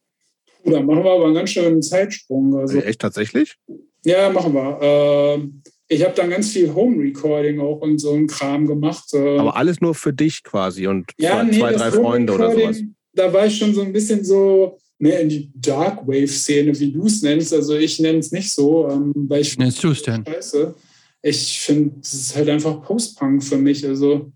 Da 0.64 0.80
machen 0.82 1.04
wir 1.04 1.12
aber 1.12 1.26
einen 1.26 1.34
ganz 1.34 1.50
schönen 1.50 1.82
Zeitsprung. 1.82 2.56
Also, 2.56 2.78
Echt 2.78 3.00
tatsächlich? 3.00 3.56
Ja, 4.04 4.30
machen 4.30 4.52
wir. 4.52 4.78
Äh, 4.82 5.48
ich 5.88 6.04
habe 6.04 6.14
dann 6.14 6.30
ganz 6.30 6.50
viel 6.50 6.74
Home-Recording 6.74 7.60
auch 7.60 7.80
und 7.80 7.98
so 7.98 8.12
ein 8.12 8.26
Kram 8.26 8.66
gemacht. 8.66 9.14
Äh. 9.14 9.38
Aber 9.38 9.56
alles 9.56 9.80
nur 9.80 9.94
für 9.94 10.12
dich 10.12 10.42
quasi 10.42 10.86
und 10.86 11.10
ja, 11.18 11.40
zwei, 11.40 11.44
nee, 11.44 11.58
zwei 11.58 11.72
drei 11.72 11.90
Freunde 11.90 12.34
oder 12.34 12.52
sowas. 12.52 12.82
Da 13.14 13.32
war 13.32 13.46
ich 13.46 13.56
schon 13.56 13.74
so 13.74 13.82
ein 13.82 13.92
bisschen 13.92 14.24
so 14.24 14.78
mehr 14.98 15.20
in 15.20 15.28
die 15.28 15.50
Dark 15.54 16.06
Wave-Szene, 16.06 16.78
wie 16.78 16.92
du 16.92 17.06
es 17.06 17.22
nennst. 17.22 17.54
Also 17.54 17.76
ich 17.76 17.98
nenne 18.00 18.18
es 18.18 18.32
nicht 18.32 18.52
so, 18.52 18.88
ähm, 18.88 19.12
weil 19.14 19.40
ich 19.40 19.56
nennst 19.56 19.82
du 19.82 19.90
es 19.90 20.02
denn? 20.02 20.24
Scheiße. 20.26 20.74
Ich 21.22 21.60
finde, 21.60 21.96
es 22.02 22.12
ist 22.12 22.36
halt 22.36 22.48
einfach 22.48 22.82
Post-Punk 22.82 23.42
für 23.42 23.56
mich. 23.56 23.86
Also 23.86 24.30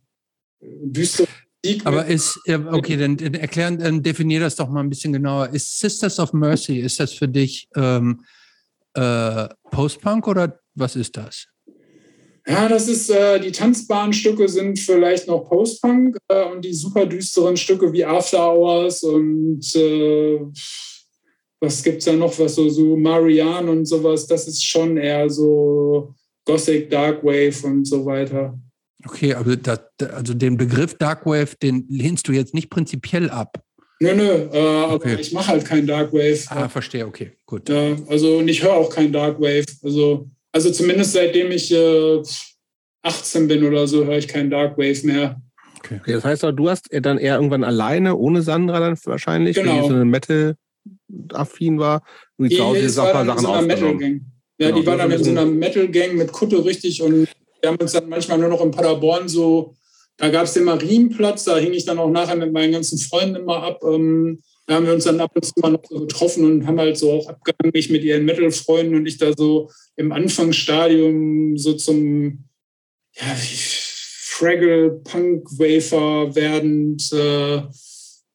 düstere 0.60 1.28
aber 1.84 2.06
ist, 2.06 2.38
okay, 2.48 2.96
dann 2.96 3.16
erklären, 3.18 3.78
dann 3.78 4.02
definier 4.02 4.40
das 4.40 4.56
doch 4.56 4.68
mal 4.68 4.80
ein 4.80 4.88
bisschen 4.88 5.12
genauer. 5.12 5.50
Ist 5.50 5.78
Sisters 5.78 6.18
of 6.18 6.32
Mercy, 6.32 6.80
ist 6.80 6.98
das 6.98 7.12
für 7.12 7.28
dich 7.28 7.68
ähm, 7.76 8.24
äh, 8.94 9.48
Post-Punk 9.70 10.26
oder 10.26 10.60
was 10.74 10.96
ist 10.96 11.16
das? 11.16 11.46
Ja, 12.46 12.68
das 12.68 12.88
ist, 12.88 13.08
äh, 13.10 13.38
die 13.38 13.52
tanzbaren 13.52 14.12
Stücke 14.12 14.48
sind 14.48 14.78
vielleicht 14.78 15.28
noch 15.28 15.48
Post-Punk 15.48 16.16
äh, 16.28 16.44
und 16.46 16.64
die 16.64 16.74
super 16.74 17.06
düsteren 17.06 17.56
Stücke 17.56 17.92
wie 17.92 18.04
After 18.04 18.52
Hours 18.52 19.04
und 19.04 19.60
äh, 19.76 20.40
was 21.60 21.82
gibt 21.84 21.98
es 21.98 22.06
da 22.06 22.12
noch, 22.14 22.36
was 22.40 22.56
so, 22.56 22.68
so 22.68 22.96
Marianne 22.96 23.70
und 23.70 23.84
sowas, 23.86 24.26
das 24.26 24.48
ist 24.48 24.64
schon 24.64 24.96
eher 24.96 25.30
so 25.30 26.12
Gothic 26.44 26.90
Dark 26.90 27.22
Wave 27.22 27.64
und 27.64 27.84
so 27.84 28.04
weiter. 28.04 28.58
Okay, 29.04 29.34
aber 29.34 29.56
das, 29.56 29.80
also 30.12 30.34
den 30.34 30.56
Begriff 30.56 30.94
Dark 30.96 31.26
Wave, 31.26 31.56
den 31.62 31.86
lehnst 31.88 32.28
du 32.28 32.32
jetzt 32.32 32.54
nicht 32.54 32.70
prinzipiell 32.70 33.30
ab. 33.30 33.62
Nö, 34.00 34.14
nö, 34.14 34.48
äh, 34.52 34.58
aber 34.58 34.94
okay. 34.94 35.16
ich 35.20 35.32
mache 35.32 35.48
halt 35.48 35.64
kein 35.64 35.86
Dark 35.86 36.12
Wave. 36.12 36.40
Ah, 36.48 36.68
verstehe, 36.68 37.06
okay, 37.06 37.32
gut. 37.46 37.68
Ja, 37.68 37.96
also 38.08 38.38
und 38.38 38.48
ich 38.48 38.62
höre 38.62 38.74
auch 38.74 38.90
kein 38.90 39.12
Dark 39.12 39.40
Wave. 39.40 39.66
Also 39.82 40.28
also 40.52 40.70
zumindest 40.70 41.12
seitdem 41.12 41.50
ich 41.50 41.72
äh, 41.72 42.22
18 43.02 43.48
bin 43.48 43.64
oder 43.64 43.86
so, 43.86 44.04
höre 44.04 44.18
ich 44.18 44.28
keinen 44.28 44.50
Dark 44.50 44.76
Wave 44.76 45.06
mehr. 45.06 45.40
Okay. 45.78 45.98
okay. 46.00 46.12
das 46.12 46.24
heißt, 46.24 46.42
du 46.42 46.68
hast 46.68 46.88
dann 46.92 47.18
eher 47.18 47.36
irgendwann 47.36 47.64
alleine, 47.64 48.16
ohne 48.16 48.42
Sandra 48.42 48.78
dann 48.78 48.96
wahrscheinlich, 49.04 49.56
genau. 49.56 49.72
wenn 49.72 49.82
die 49.82 49.88
so 49.88 49.94
eine 49.94 50.04
Metal-affin 50.04 51.78
war, 51.78 52.02
und 52.36 52.52
die 52.52 52.56
zu 52.56 52.64
Hause 52.64 53.02
auch 53.02 53.14
mal 53.14 53.26
Sachen 53.26 53.40
so 53.40 53.48
aufgenommen. 53.48 54.32
Ja, 54.58 54.68
genau, 54.68 54.80
die 54.80 54.86
war 54.86 54.96
dann 54.98 55.10
in 55.10 55.24
so 55.24 55.30
einer 55.30 55.46
Metal-Gang 55.46 56.14
mit 56.16 56.30
Kutte 56.30 56.64
richtig 56.64 57.02
und 57.02 57.28
wir 57.62 57.70
haben 57.70 57.80
uns 57.80 57.92
dann 57.92 58.08
manchmal 58.08 58.38
nur 58.38 58.48
noch 58.48 58.60
in 58.60 58.72
Paderborn 58.72 59.28
so, 59.28 59.74
da 60.16 60.28
gab 60.28 60.44
es 60.44 60.52
den 60.52 60.64
Marienplatz, 60.64 61.44
da 61.44 61.56
hing 61.56 61.72
ich 61.72 61.84
dann 61.84 61.98
auch 61.98 62.10
nachher 62.10 62.36
mit 62.36 62.52
meinen 62.52 62.72
ganzen 62.72 62.98
Freunden 62.98 63.36
immer 63.36 63.62
ab. 63.62 63.82
Ähm, 63.84 64.40
da 64.66 64.74
haben 64.74 64.86
wir 64.86 64.94
uns 64.94 65.04
dann 65.04 65.20
ab 65.20 65.32
und 65.34 65.44
zu 65.44 65.52
mal 65.56 65.72
noch 65.72 65.82
so 65.88 66.00
getroffen 66.00 66.44
und 66.44 66.66
haben 66.66 66.78
halt 66.78 66.96
so 66.96 67.12
auch 67.12 67.28
abgehangen, 67.28 67.72
ich 67.74 67.90
mit 67.90 68.04
ihren 68.04 68.24
Metal-Freunden 68.24 68.94
und 68.94 69.06
ich 69.06 69.18
da 69.18 69.32
so 69.36 69.70
im 69.96 70.12
Anfangsstadium 70.12 71.56
so 71.56 71.74
zum 71.74 72.44
ja, 73.14 73.36
Fraggle 74.42 75.00
Punk 75.04 75.46
Wafer 75.58 76.34
werdend. 76.34 77.12
Äh, 77.12 77.62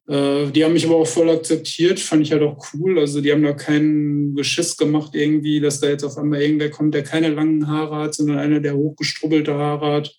die 0.09 0.63
haben 0.63 0.71
mich 0.71 0.85
aber 0.85 0.95
auch 0.95 1.07
voll 1.07 1.29
akzeptiert, 1.29 1.99
fand 1.99 2.21
ich 2.21 2.31
halt 2.31 2.41
auch 2.41 2.57
cool. 2.73 2.97
Also 2.97 3.19
die 3.19 3.31
haben 3.31 3.43
da 3.43 3.51
keinen 3.51 4.35
Geschiss 4.35 4.77
gemacht 4.77 5.13
irgendwie, 5.13 5.59
dass 5.59 5.81
da 5.81 5.89
jetzt 5.89 6.05
auf 6.05 6.17
einmal 6.17 6.41
irgendwer 6.41 6.69
kommt, 6.69 6.93
der 6.93 7.03
keine 7.03 7.27
langen 7.27 7.67
Haare 7.67 7.97
hat, 7.97 8.15
sondern 8.15 8.39
einer, 8.39 8.61
der 8.61 8.77
hochgestrubbelte 8.77 9.53
Haare 9.53 9.95
hat. 9.97 10.15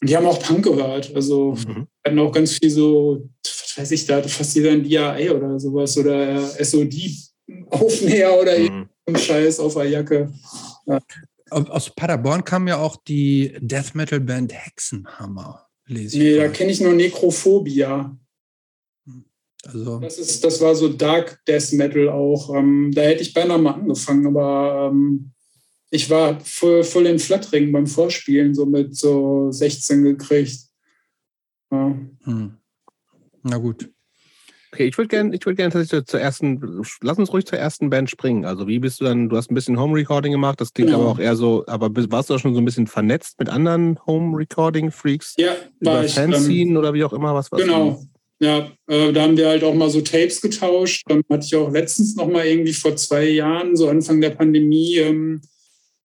Und 0.00 0.08
die 0.08 0.16
haben 0.16 0.24
auch 0.24 0.42
Punk 0.42 0.64
gehört. 0.64 1.14
Also 1.14 1.56
mhm. 1.56 1.88
hatten 2.02 2.18
auch 2.18 2.32
ganz 2.32 2.52
viel 2.52 2.70
so 2.70 3.28
weiß 3.76 3.90
ich, 3.92 4.06
da 4.06 4.16
hatte 4.16 4.28
fast 4.28 4.54
jeder 4.54 4.72
ein 4.72 4.82
DIA 4.82 5.32
oder 5.32 5.58
sowas 5.58 5.96
oder 5.96 6.40
SOD-Aufnäher 6.62 8.38
oder 8.40 8.58
mhm. 8.58 8.88
Scheiß 9.16 9.60
auf 9.60 9.74
der 9.74 9.88
Jacke. 9.88 10.32
Ja. 10.86 10.98
Aus 11.50 11.90
Paderborn 11.94 12.44
kam 12.44 12.68
ja 12.68 12.76
auch 12.76 12.96
die 12.96 13.56
Death 13.60 13.94
Metal 13.94 14.20
Band 14.20 14.52
Hexenhammer. 14.54 15.66
Lese 15.86 16.18
nee, 16.18 16.36
da 16.36 16.46
kenne 16.48 16.70
ich 16.70 16.80
nur 16.80 16.92
Nekrophobia. 16.92 18.16
Also. 19.66 19.98
Das, 20.00 20.18
ist, 20.18 20.42
das 20.42 20.60
war 20.60 20.74
so 20.74 20.88
Dark 20.88 21.44
Death 21.46 21.72
Metal 21.72 22.08
auch. 22.08 22.54
Ähm, 22.54 22.92
da 22.94 23.02
hätte 23.02 23.22
ich 23.22 23.34
beinahe 23.34 23.58
mal 23.58 23.74
angefangen, 23.74 24.26
aber 24.26 24.90
ähm, 24.90 25.32
ich 25.90 26.08
war 26.08 26.40
voll, 26.40 26.84
voll 26.84 27.06
in 27.06 27.18
Flattring 27.18 27.72
beim 27.72 27.86
Vorspielen, 27.86 28.54
so 28.54 28.64
mit 28.64 28.96
so 28.96 29.50
16 29.50 30.04
gekriegt. 30.04 30.60
Ja. 31.70 31.94
Hm. 32.24 32.54
Na 33.42 33.56
gut. 33.58 33.90
Okay, 34.72 34.86
ich 34.86 34.96
würde 34.96 35.08
gerne, 35.08 35.34
ich 35.34 35.44
würde 35.44 35.56
gerne 35.56 35.72
tatsächlich 35.72 36.06
zur 36.06 36.20
ersten, 36.20 36.84
lass 37.02 37.18
uns 37.18 37.32
ruhig 37.32 37.44
zur 37.44 37.58
ersten 37.58 37.90
Band 37.90 38.08
springen. 38.08 38.44
Also 38.44 38.68
wie 38.68 38.78
bist 38.78 39.00
du 39.00 39.04
dann, 39.04 39.28
du 39.28 39.36
hast 39.36 39.50
ein 39.50 39.54
bisschen 39.54 39.80
Home 39.80 39.96
Recording 39.96 40.30
gemacht, 40.30 40.60
das 40.60 40.72
klingt 40.72 40.90
genau. 40.90 41.02
aber 41.02 41.10
auch 41.10 41.18
eher 41.18 41.34
so, 41.34 41.64
aber 41.66 41.90
warst 42.12 42.30
du 42.30 42.34
auch 42.34 42.38
schon 42.38 42.54
so 42.54 42.60
ein 42.60 42.64
bisschen 42.64 42.86
vernetzt 42.86 43.40
mit 43.40 43.48
anderen 43.48 43.98
Home 44.06 44.38
Recording 44.38 44.92
Freaks? 44.92 45.34
Ja, 45.38 45.56
war 45.80 45.94
Über 45.94 46.04
ich. 46.04 46.14
Fanzine 46.14 46.70
ähm, 46.70 46.76
oder 46.76 46.94
wie 46.94 47.02
auch 47.02 47.12
immer, 47.12 47.34
was 47.34 47.50
was 47.50 47.60
Genau. 47.60 48.00
Ja, 48.40 48.70
äh, 48.86 49.12
da 49.12 49.22
haben 49.22 49.36
wir 49.36 49.48
halt 49.48 49.62
auch 49.64 49.74
mal 49.74 49.90
so 49.90 50.00
Tapes 50.00 50.40
getauscht. 50.40 51.04
Dann 51.08 51.22
hatte 51.30 51.44
ich 51.44 51.54
auch 51.56 51.70
letztens 51.70 52.16
noch 52.16 52.28
mal 52.28 52.46
irgendwie 52.46 52.72
vor 52.72 52.96
zwei 52.96 53.28
Jahren, 53.28 53.76
so 53.76 53.88
Anfang 53.88 54.20
der 54.20 54.30
Pandemie, 54.30 54.96
ähm, 54.96 55.42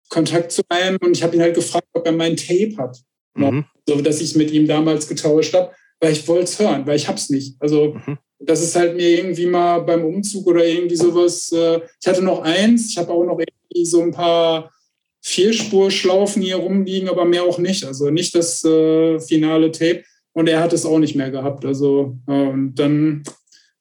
Kontakt 0.09 0.51
zu 0.51 0.61
einem 0.69 0.97
und 1.01 1.15
ich 1.15 1.23
habe 1.23 1.35
ihn 1.35 1.41
halt 1.41 1.55
gefragt, 1.55 1.87
ob 1.93 2.05
er 2.05 2.11
mein 2.11 2.37
Tape 2.37 2.75
hat. 2.77 2.97
Mhm. 3.35 3.65
So, 3.87 4.01
dass 4.01 4.21
ich 4.21 4.35
mit 4.35 4.51
ihm 4.51 4.67
damals 4.67 5.07
getauscht 5.07 5.53
habe 5.53 5.71
weil 6.01 6.13
ich 6.13 6.27
wollte 6.27 6.45
es 6.45 6.59
hören, 6.59 6.85
weil 6.85 6.97
ich 6.97 7.07
hab's 7.07 7.29
nicht. 7.29 7.55
Also 7.59 7.93
mhm. 7.93 8.17
das 8.39 8.61
ist 8.61 8.75
halt 8.75 8.95
mir 8.95 9.17
irgendwie 9.17 9.45
mal 9.45 9.79
beim 9.79 10.03
Umzug 10.03 10.47
oder 10.47 10.65
irgendwie 10.65 10.95
sowas. 10.95 11.51
Äh, 11.51 11.81
ich 12.01 12.07
hatte 12.07 12.23
noch 12.23 12.41
eins, 12.41 12.89
ich 12.89 12.97
habe 12.97 13.11
auch 13.11 13.23
noch 13.23 13.39
irgendwie 13.39 13.85
so 13.85 14.01
ein 14.01 14.11
paar 14.11 14.73
Vierspurschlaufen 15.21 16.41
hier 16.41 16.55
rumliegen, 16.55 17.07
aber 17.07 17.23
mehr 17.25 17.43
auch 17.43 17.59
nicht. 17.59 17.85
Also 17.85 18.09
nicht 18.09 18.33
das 18.33 18.65
äh, 18.65 19.19
finale 19.19 19.71
Tape. 19.71 20.03
Und 20.33 20.47
er 20.47 20.61
hat 20.61 20.73
es 20.73 20.85
auch 20.85 20.99
nicht 20.99 21.15
mehr 21.15 21.31
gehabt. 21.31 21.65
Also 21.65 22.17
äh, 22.27 22.51
dann 22.73 23.23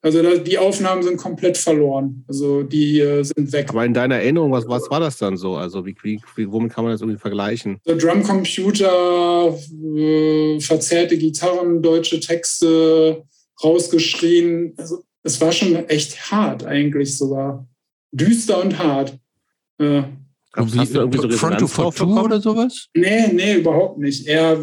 also 0.03 0.23
da, 0.23 0.35
die 0.37 0.57
Aufnahmen 0.57 1.03
sind 1.03 1.17
komplett 1.17 1.57
verloren. 1.57 2.25
Also 2.27 2.63
die 2.63 2.99
äh, 2.99 3.23
sind 3.23 3.51
weg. 3.53 3.69
Aber 3.69 3.85
in 3.85 3.93
deiner 3.93 4.15
Erinnerung, 4.15 4.51
was, 4.51 4.67
was 4.67 4.89
war 4.89 4.99
das 4.99 5.17
dann 5.17 5.37
so? 5.37 5.55
Also 5.55 5.85
wie, 5.85 5.95
wie, 6.03 6.51
womit 6.51 6.73
kann 6.73 6.83
man 6.83 6.93
das 6.93 7.01
irgendwie 7.01 7.19
vergleichen? 7.19 7.77
So 7.85 7.95
Drumcomputer, 7.95 9.55
äh, 9.95 10.59
verzerrte 10.59 11.17
Gitarren, 11.17 11.83
deutsche 11.83 12.19
Texte 12.19 13.23
rausgeschrien. 13.63 14.73
Also 14.77 15.03
es 15.21 15.39
war 15.39 15.51
schon 15.51 15.75
echt 15.87 16.31
hart 16.31 16.65
eigentlich 16.65 17.15
sogar. 17.15 17.67
Düster 18.11 18.59
und 18.63 18.79
hart. 18.79 19.19
Äh, 19.77 20.01
hast 20.55 20.95
du 20.95 20.99
irgendwie 20.99 21.19
so 21.19 21.29
Front 21.29 21.59
to 21.59 21.67
Fortune 21.67 22.19
oder 22.19 22.41
sowas? 22.41 22.87
Nee, 22.95 23.31
nee, 23.31 23.57
überhaupt 23.57 23.99
nicht. 23.99 24.25
Er 24.25 24.57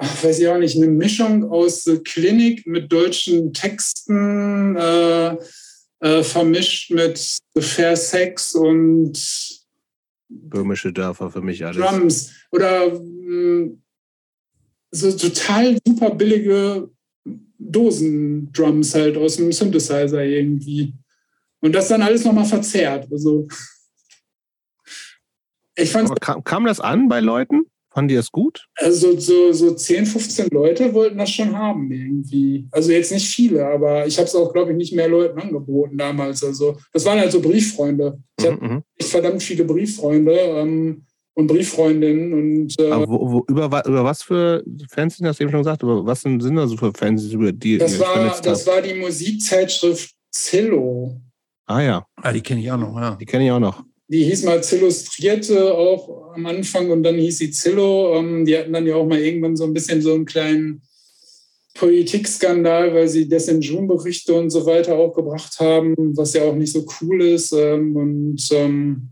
ach, 0.00 0.24
weiß 0.24 0.38
ich 0.38 0.48
auch 0.48 0.58
nicht, 0.58 0.76
eine 0.76 0.88
Mischung 0.88 1.50
aus 1.50 1.88
Klinik 2.04 2.66
mit 2.66 2.90
deutschen 2.90 3.52
Texten, 3.52 4.76
äh, 4.76 5.36
äh, 6.00 6.22
vermischt 6.22 6.90
mit 6.90 7.38
Fair 7.58 7.96
Sex 7.96 8.54
und 8.54 9.60
Böhmische 10.28 10.92
Dörfer 10.92 11.30
für 11.30 11.42
mich 11.42 11.64
alles. 11.64 11.76
Drums 11.76 12.32
oder 12.50 12.88
mh, 12.98 13.72
so 14.92 15.12
total 15.12 15.76
super 15.86 16.10
billige 16.10 16.88
Dosendrums 17.58 18.94
halt 18.94 19.16
aus 19.16 19.36
dem 19.36 19.52
Synthesizer 19.52 20.24
irgendwie. 20.24 20.94
Und 21.60 21.72
das 21.72 21.88
dann 21.88 22.02
alles 22.02 22.24
nochmal 22.24 22.46
verzerrt. 22.46 23.08
Also 23.10 23.46
ich 25.74 25.90
fand 25.90 26.20
kam, 26.20 26.42
kam 26.44 26.64
das 26.64 26.80
an 26.80 27.08
bei 27.08 27.20
Leuten? 27.20 27.66
Fanden 27.92 28.08
die 28.08 28.14
das 28.14 28.30
gut? 28.30 28.66
Also 28.76 29.18
so, 29.18 29.52
so 29.52 29.74
10, 29.74 30.06
15 30.06 30.48
Leute 30.52 30.94
wollten 30.94 31.18
das 31.18 31.30
schon 31.30 31.56
haben 31.56 31.90
irgendwie. 31.90 32.68
Also 32.70 32.92
jetzt 32.92 33.10
nicht 33.10 33.26
viele, 33.26 33.66
aber 33.66 34.06
ich 34.06 34.16
habe 34.16 34.28
es 34.28 34.34
auch, 34.36 34.52
glaube 34.52 34.70
ich, 34.70 34.76
nicht 34.76 34.92
mehr 34.92 35.08
Leuten 35.08 35.40
angeboten 35.40 35.98
damals. 35.98 36.44
Also 36.44 36.76
das 36.92 37.04
waren 37.04 37.18
halt 37.18 37.32
so 37.32 37.40
Brieffreunde. 37.40 38.18
Ich 38.38 38.46
mhm, 38.46 38.50
habe 38.50 38.66
mhm. 38.66 38.82
verdammt 39.00 39.42
viele 39.42 39.64
Brieffreunde 39.64 40.32
ähm, 40.32 41.04
und 41.34 41.48
Brieffreundinnen. 41.48 42.32
Und, 42.32 42.78
äh, 42.78 43.08
wo, 43.08 43.32
wo, 43.32 43.44
über, 43.48 43.66
über 43.84 44.04
was 44.04 44.22
für 44.22 44.62
Fans 44.88 45.16
sind 45.16 45.26
das 45.26 45.40
eben 45.40 45.50
schon 45.50 45.60
gesagt? 45.60 45.82
Über 45.82 46.06
was 46.06 46.20
sind, 46.20 46.40
sind 46.40 46.54
da 46.54 46.68
so 46.68 46.76
für 46.76 46.92
Fans, 46.92 47.24
über 47.32 47.50
die 47.50 47.78
das 47.78 47.98
war, 47.98 48.40
Das 48.40 48.66
war 48.68 48.80
die 48.82 48.94
Musikzeitschrift 48.94 50.14
Zillow. 50.30 51.20
Ah 51.66 51.80
ja. 51.80 52.06
Ah, 52.16 52.32
die 52.32 52.40
kenne 52.40 52.60
ich 52.60 52.70
auch 52.70 52.78
noch, 52.78 52.96
ja. 52.96 53.16
Die 53.16 53.26
kenne 53.26 53.46
ich 53.46 53.50
auch 53.50 53.58
noch 53.58 53.84
die 54.10 54.24
hieß 54.24 54.42
mal 54.44 54.62
Zillustrierte 54.62 55.72
auch 55.72 56.34
am 56.34 56.44
Anfang 56.46 56.90
und 56.90 57.04
dann 57.04 57.14
hieß 57.14 57.38
sie 57.38 57.52
Zillow. 57.52 58.16
Ähm, 58.16 58.44
die 58.44 58.58
hatten 58.58 58.72
dann 58.72 58.86
ja 58.86 58.96
auch 58.96 59.06
mal 59.06 59.20
irgendwann 59.20 59.56
so 59.56 59.64
ein 59.64 59.72
bisschen 59.72 60.02
so 60.02 60.12
einen 60.14 60.24
kleinen 60.24 60.82
Politikskandal, 61.74 62.92
weil 62.92 63.06
sie 63.06 63.28
Desenjun-Berichte 63.28 64.34
und 64.34 64.50
so 64.50 64.66
weiter 64.66 64.96
auch 64.96 65.14
gebracht 65.14 65.60
haben, 65.60 65.94
was 66.16 66.32
ja 66.32 66.42
auch 66.42 66.56
nicht 66.56 66.72
so 66.72 66.84
cool 67.00 67.22
ist. 67.22 67.52
Ähm, 67.52 67.94
und 67.94 68.48
ähm, 68.50 69.10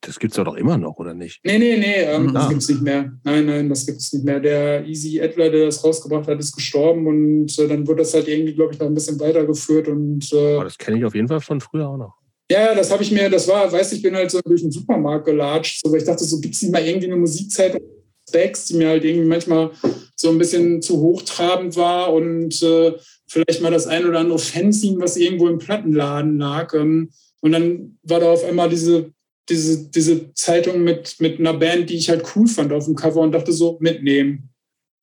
das 0.00 0.18
gibt 0.20 0.36
es 0.36 0.44
doch 0.44 0.54
immer 0.54 0.78
noch, 0.78 0.96
oder 0.98 1.14
nicht? 1.14 1.40
Nee, 1.44 1.58
nee, 1.58 1.76
nee, 1.76 2.02
ähm, 2.02 2.32
das 2.32 2.44
ah. 2.44 2.48
gibt 2.48 2.62
es 2.62 2.68
nicht 2.68 2.82
mehr. 2.82 3.12
Nein, 3.24 3.46
nein, 3.46 3.68
das 3.68 3.84
gibt 3.84 3.98
es 3.98 4.12
nicht 4.12 4.24
mehr. 4.24 4.38
Der 4.38 4.86
Easy 4.86 5.18
Edler, 5.18 5.50
der 5.50 5.66
das 5.66 5.82
rausgebracht 5.82 6.28
hat, 6.28 6.38
ist 6.38 6.54
gestorben 6.54 7.06
und 7.08 7.58
äh, 7.58 7.66
dann 7.66 7.86
wurde 7.86 8.02
das 8.02 8.14
halt 8.14 8.28
irgendwie, 8.28 8.54
glaube 8.54 8.74
ich, 8.74 8.78
noch 8.78 8.86
ein 8.86 8.94
bisschen 8.94 9.18
weitergeführt. 9.18 9.88
Und, 9.88 10.32
äh, 10.32 10.56
oh, 10.56 10.62
das 10.62 10.78
kenne 10.78 10.98
ich 10.98 11.04
auf 11.04 11.14
jeden 11.16 11.28
Fall 11.28 11.40
von 11.40 11.60
früher 11.60 11.88
auch 11.88 11.96
noch. 11.96 12.19
Ja, 12.50 12.74
das 12.74 12.90
habe 12.90 13.04
ich 13.04 13.12
mir, 13.12 13.30
das 13.30 13.46
war, 13.46 13.70
weiß 13.70 13.92
ich 13.92 14.02
bin 14.02 14.16
halt 14.16 14.30
so 14.30 14.40
durch 14.44 14.62
den 14.62 14.72
Supermarkt 14.72 15.26
gelatscht, 15.26 15.80
so, 15.82 15.92
weil 15.92 16.00
ich 16.00 16.04
dachte, 16.04 16.24
so 16.24 16.40
gibt 16.40 16.56
es 16.56 16.62
nicht 16.62 16.72
mal 16.72 16.84
irgendwie 16.84 17.06
eine 17.06 17.16
Musikzeitung, 17.16 17.80
Specs, 18.28 18.66
die 18.66 18.74
mir 18.74 18.88
halt 18.88 19.04
irgendwie 19.04 19.28
manchmal 19.28 19.70
so 20.16 20.30
ein 20.30 20.38
bisschen 20.38 20.82
zu 20.82 21.00
hochtrabend 21.00 21.76
war 21.76 22.12
und 22.12 22.60
äh, 22.62 22.92
vielleicht 23.28 23.62
mal 23.62 23.70
das 23.70 23.86
ein 23.86 24.04
oder 24.04 24.18
andere 24.18 24.38
Fanzine, 24.40 25.00
was 25.00 25.16
irgendwo 25.16 25.46
im 25.46 25.58
Plattenladen 25.58 26.38
lag. 26.38 26.74
Ähm, 26.74 27.10
und 27.40 27.52
dann 27.52 27.98
war 28.02 28.18
da 28.18 28.32
auf 28.32 28.44
einmal 28.44 28.68
diese, 28.68 29.12
diese, 29.48 29.88
diese 29.88 30.34
Zeitung 30.34 30.82
mit, 30.82 31.16
mit 31.20 31.38
einer 31.38 31.54
Band, 31.54 31.88
die 31.88 31.96
ich 31.96 32.08
halt 32.08 32.24
cool 32.34 32.48
fand 32.48 32.72
auf 32.72 32.84
dem 32.84 32.96
Cover 32.96 33.20
und 33.20 33.32
dachte 33.32 33.52
so, 33.52 33.78
mitnehmen. 33.80 34.50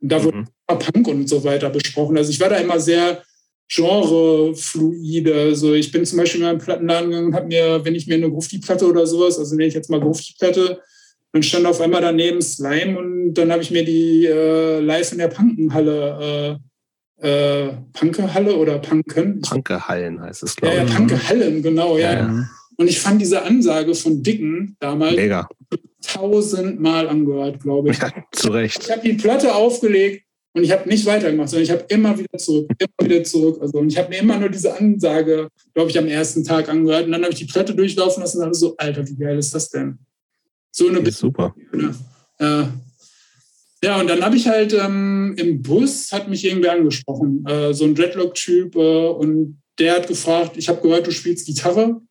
Und 0.02 0.12
da 0.12 0.20
mhm. 0.20 0.24
wurde 0.24 0.48
Punk 0.68 1.08
und 1.08 1.30
so 1.30 1.44
weiter 1.44 1.70
besprochen. 1.70 2.18
Also 2.18 2.30
ich 2.30 2.40
war 2.40 2.50
da 2.50 2.58
immer 2.58 2.80
sehr 2.80 3.24
genrefluide. 3.70 5.34
Also 5.34 5.74
ich 5.74 5.92
bin 5.92 6.06
zum 6.06 6.20
Beispiel 6.20 6.42
in 6.42 6.48
meinen 6.48 6.60
Plattenladen 6.60 7.10
gegangen 7.10 7.28
und 7.28 7.36
habe 7.36 7.48
mir, 7.48 7.84
wenn 7.84 7.96
ich 7.96 8.08
mir 8.08 8.16
eine 8.16 8.30
Grufti-Platte 8.30 8.88
oder 8.88 9.06
sowas, 9.06 9.38
also 9.38 9.56
nenne 9.56 9.68
ich 9.68 9.74
jetzt 9.74 9.90
mal 9.90 10.00
Grufti-Platte, 10.00 10.82
dann 11.34 11.44
stand 11.44 11.66
auf 11.66 11.82
einmal 11.82 12.02
daneben 12.02 12.42
Slime 12.42 12.98
und 12.98 13.34
dann 13.34 13.52
habe 13.52 13.62
ich 13.62 13.72
mir 13.72 13.84
die 13.84 14.26
äh, 14.26 14.80
live 14.80 15.12
in 15.12 15.18
der 15.18 15.28
Punkenhalle, 15.28 16.60
äh, 17.22 17.68
äh, 17.68 17.74
Punkehalle 17.94 18.56
oder 18.56 18.80
Punken? 18.80 19.42
Punkehallen 19.42 20.22
heißt 20.22 20.44
es, 20.44 20.56
glaube 20.56 20.76
ich. 20.76 20.82
Ja, 20.82 20.88
ja, 20.88 20.96
Punkehallen, 20.96 21.62
genau, 21.62 21.98
ja. 21.98 22.14
ja. 22.14 22.50
Und 22.78 22.88
ich 22.88 23.00
fand 23.00 23.20
diese 23.20 23.42
Ansage 23.42 23.96
von 23.96 24.22
Dicken 24.22 24.78
damals 24.80 25.16
Mega. 25.16 25.50
tausendmal 26.06 27.10
angehört, 27.10 27.62
glaube 27.62 27.90
ich. 27.90 27.98
Ja, 27.98 28.12
zu 28.32 28.50
Recht. 28.50 28.84
Ich 28.84 28.92
habe 28.92 29.02
die 29.02 29.14
Platte 29.14 29.56
aufgelegt, 29.56 30.27
und 30.58 30.64
ich 30.64 30.72
habe 30.72 30.90
nicht 30.90 31.06
weitergemacht, 31.06 31.50
sondern 31.50 31.66
ich 31.66 31.72
habe 31.72 31.86
immer 31.90 32.18
wieder 32.18 32.36
zurück, 32.36 32.68
immer 32.80 33.10
wieder 33.10 33.24
zurück. 33.24 33.60
Also, 33.62 33.78
und 33.78 33.92
ich 33.92 33.98
habe 34.00 34.10
mir 34.10 34.18
immer 34.18 34.40
nur 34.40 34.50
diese 34.50 34.76
Ansage, 34.76 35.50
glaube 35.76 35.92
ich, 35.92 36.00
am 36.00 36.08
ersten 36.08 36.44
Tag 36.44 36.68
angehört. 36.68 37.06
Und 37.06 37.12
dann 37.12 37.22
habe 37.22 37.32
ich 37.32 37.38
die 37.38 37.46
Platte 37.46 37.76
durchlaufen 37.76 38.24
lassen 38.24 38.40
und 38.40 38.46
dachte 38.46 38.58
so, 38.58 38.76
Alter, 38.76 39.08
wie 39.08 39.16
geil 39.16 39.38
ist 39.38 39.54
das 39.54 39.70
denn? 39.70 40.00
So 40.72 40.88
eine 40.88 40.98
ist 41.00 41.20
super. 41.20 41.54
Äh, 42.40 42.64
ja, 43.84 44.02
und 44.02 44.08
dann 44.08 44.24
habe 44.24 44.36
ich 44.36 44.48
halt 44.48 44.74
ähm, 44.74 45.36
im 45.38 45.62
Bus, 45.62 46.12
hat 46.12 46.28
mich 46.28 46.44
irgendwer 46.44 46.72
angesprochen, 46.72 47.46
äh, 47.46 47.76
so 47.76 47.86
ein 47.86 47.94
Dreadlock-Typ. 47.94 48.76
Äh, 48.76 49.10
und 49.10 49.62
der 49.78 49.94
hat 49.94 50.08
gefragt, 50.08 50.58
ich 50.58 50.70
habe 50.70 50.82
gehört, 50.82 51.06
du 51.06 51.12
spielst 51.12 51.46
Gitarre. 51.46 52.02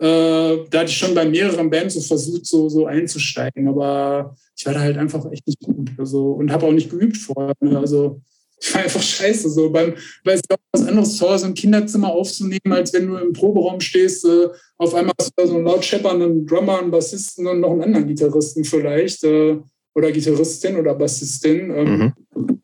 Äh, 0.00 0.64
da 0.70 0.80
hatte 0.80 0.90
ich 0.90 0.96
schon 0.96 1.14
bei 1.14 1.28
mehreren 1.28 1.70
Bands 1.70 1.94
so 1.94 2.00
versucht, 2.00 2.46
so, 2.46 2.68
so 2.68 2.86
einzusteigen, 2.86 3.66
aber 3.66 4.36
ich 4.56 4.64
war 4.64 4.74
da 4.74 4.80
halt 4.80 4.96
einfach 4.96 5.30
echt 5.32 5.46
nicht 5.46 5.60
gut. 5.60 5.90
Also, 5.98 6.32
und 6.32 6.52
habe 6.52 6.66
auch 6.66 6.72
nicht 6.72 6.90
geübt 6.90 7.16
vorher. 7.16 7.54
Ne? 7.60 7.78
Also 7.78 8.20
ich 8.60 8.74
war 8.74 8.82
einfach 8.82 9.02
scheiße. 9.02 9.50
So 9.50 9.70
beim, 9.70 9.94
weil 10.24 10.34
es 10.34 10.40
ist 10.40 10.56
was 10.72 10.86
anderes 10.86 11.16
zu 11.16 11.28
Hause 11.28 11.46
im 11.46 11.54
Kinderzimmer 11.54 12.12
aufzunehmen, 12.12 12.72
als 12.72 12.92
wenn 12.92 13.08
du 13.08 13.16
im 13.16 13.32
Proberaum 13.32 13.80
stehst, 13.80 14.24
äh, 14.24 14.48
auf 14.76 14.94
einmal 14.94 15.14
hast 15.18 15.30
du 15.30 15.42
da 15.42 15.46
so 15.48 15.56
einen 15.56 15.64
laut 15.64 15.84
scheppernden 15.84 16.46
Drummer, 16.46 16.78
einen 16.78 16.90
Bassisten 16.90 17.46
und 17.46 17.60
noch 17.60 17.72
einen 17.72 17.82
anderen 17.82 18.06
Gitarristen 18.06 18.64
vielleicht. 18.64 19.24
Äh, 19.24 19.58
oder 19.94 20.12
Gitarristin 20.12 20.76
oder 20.76 20.94
Bassistin. 20.94 21.70
Ähm, 21.70 22.14
mhm. 22.34 22.62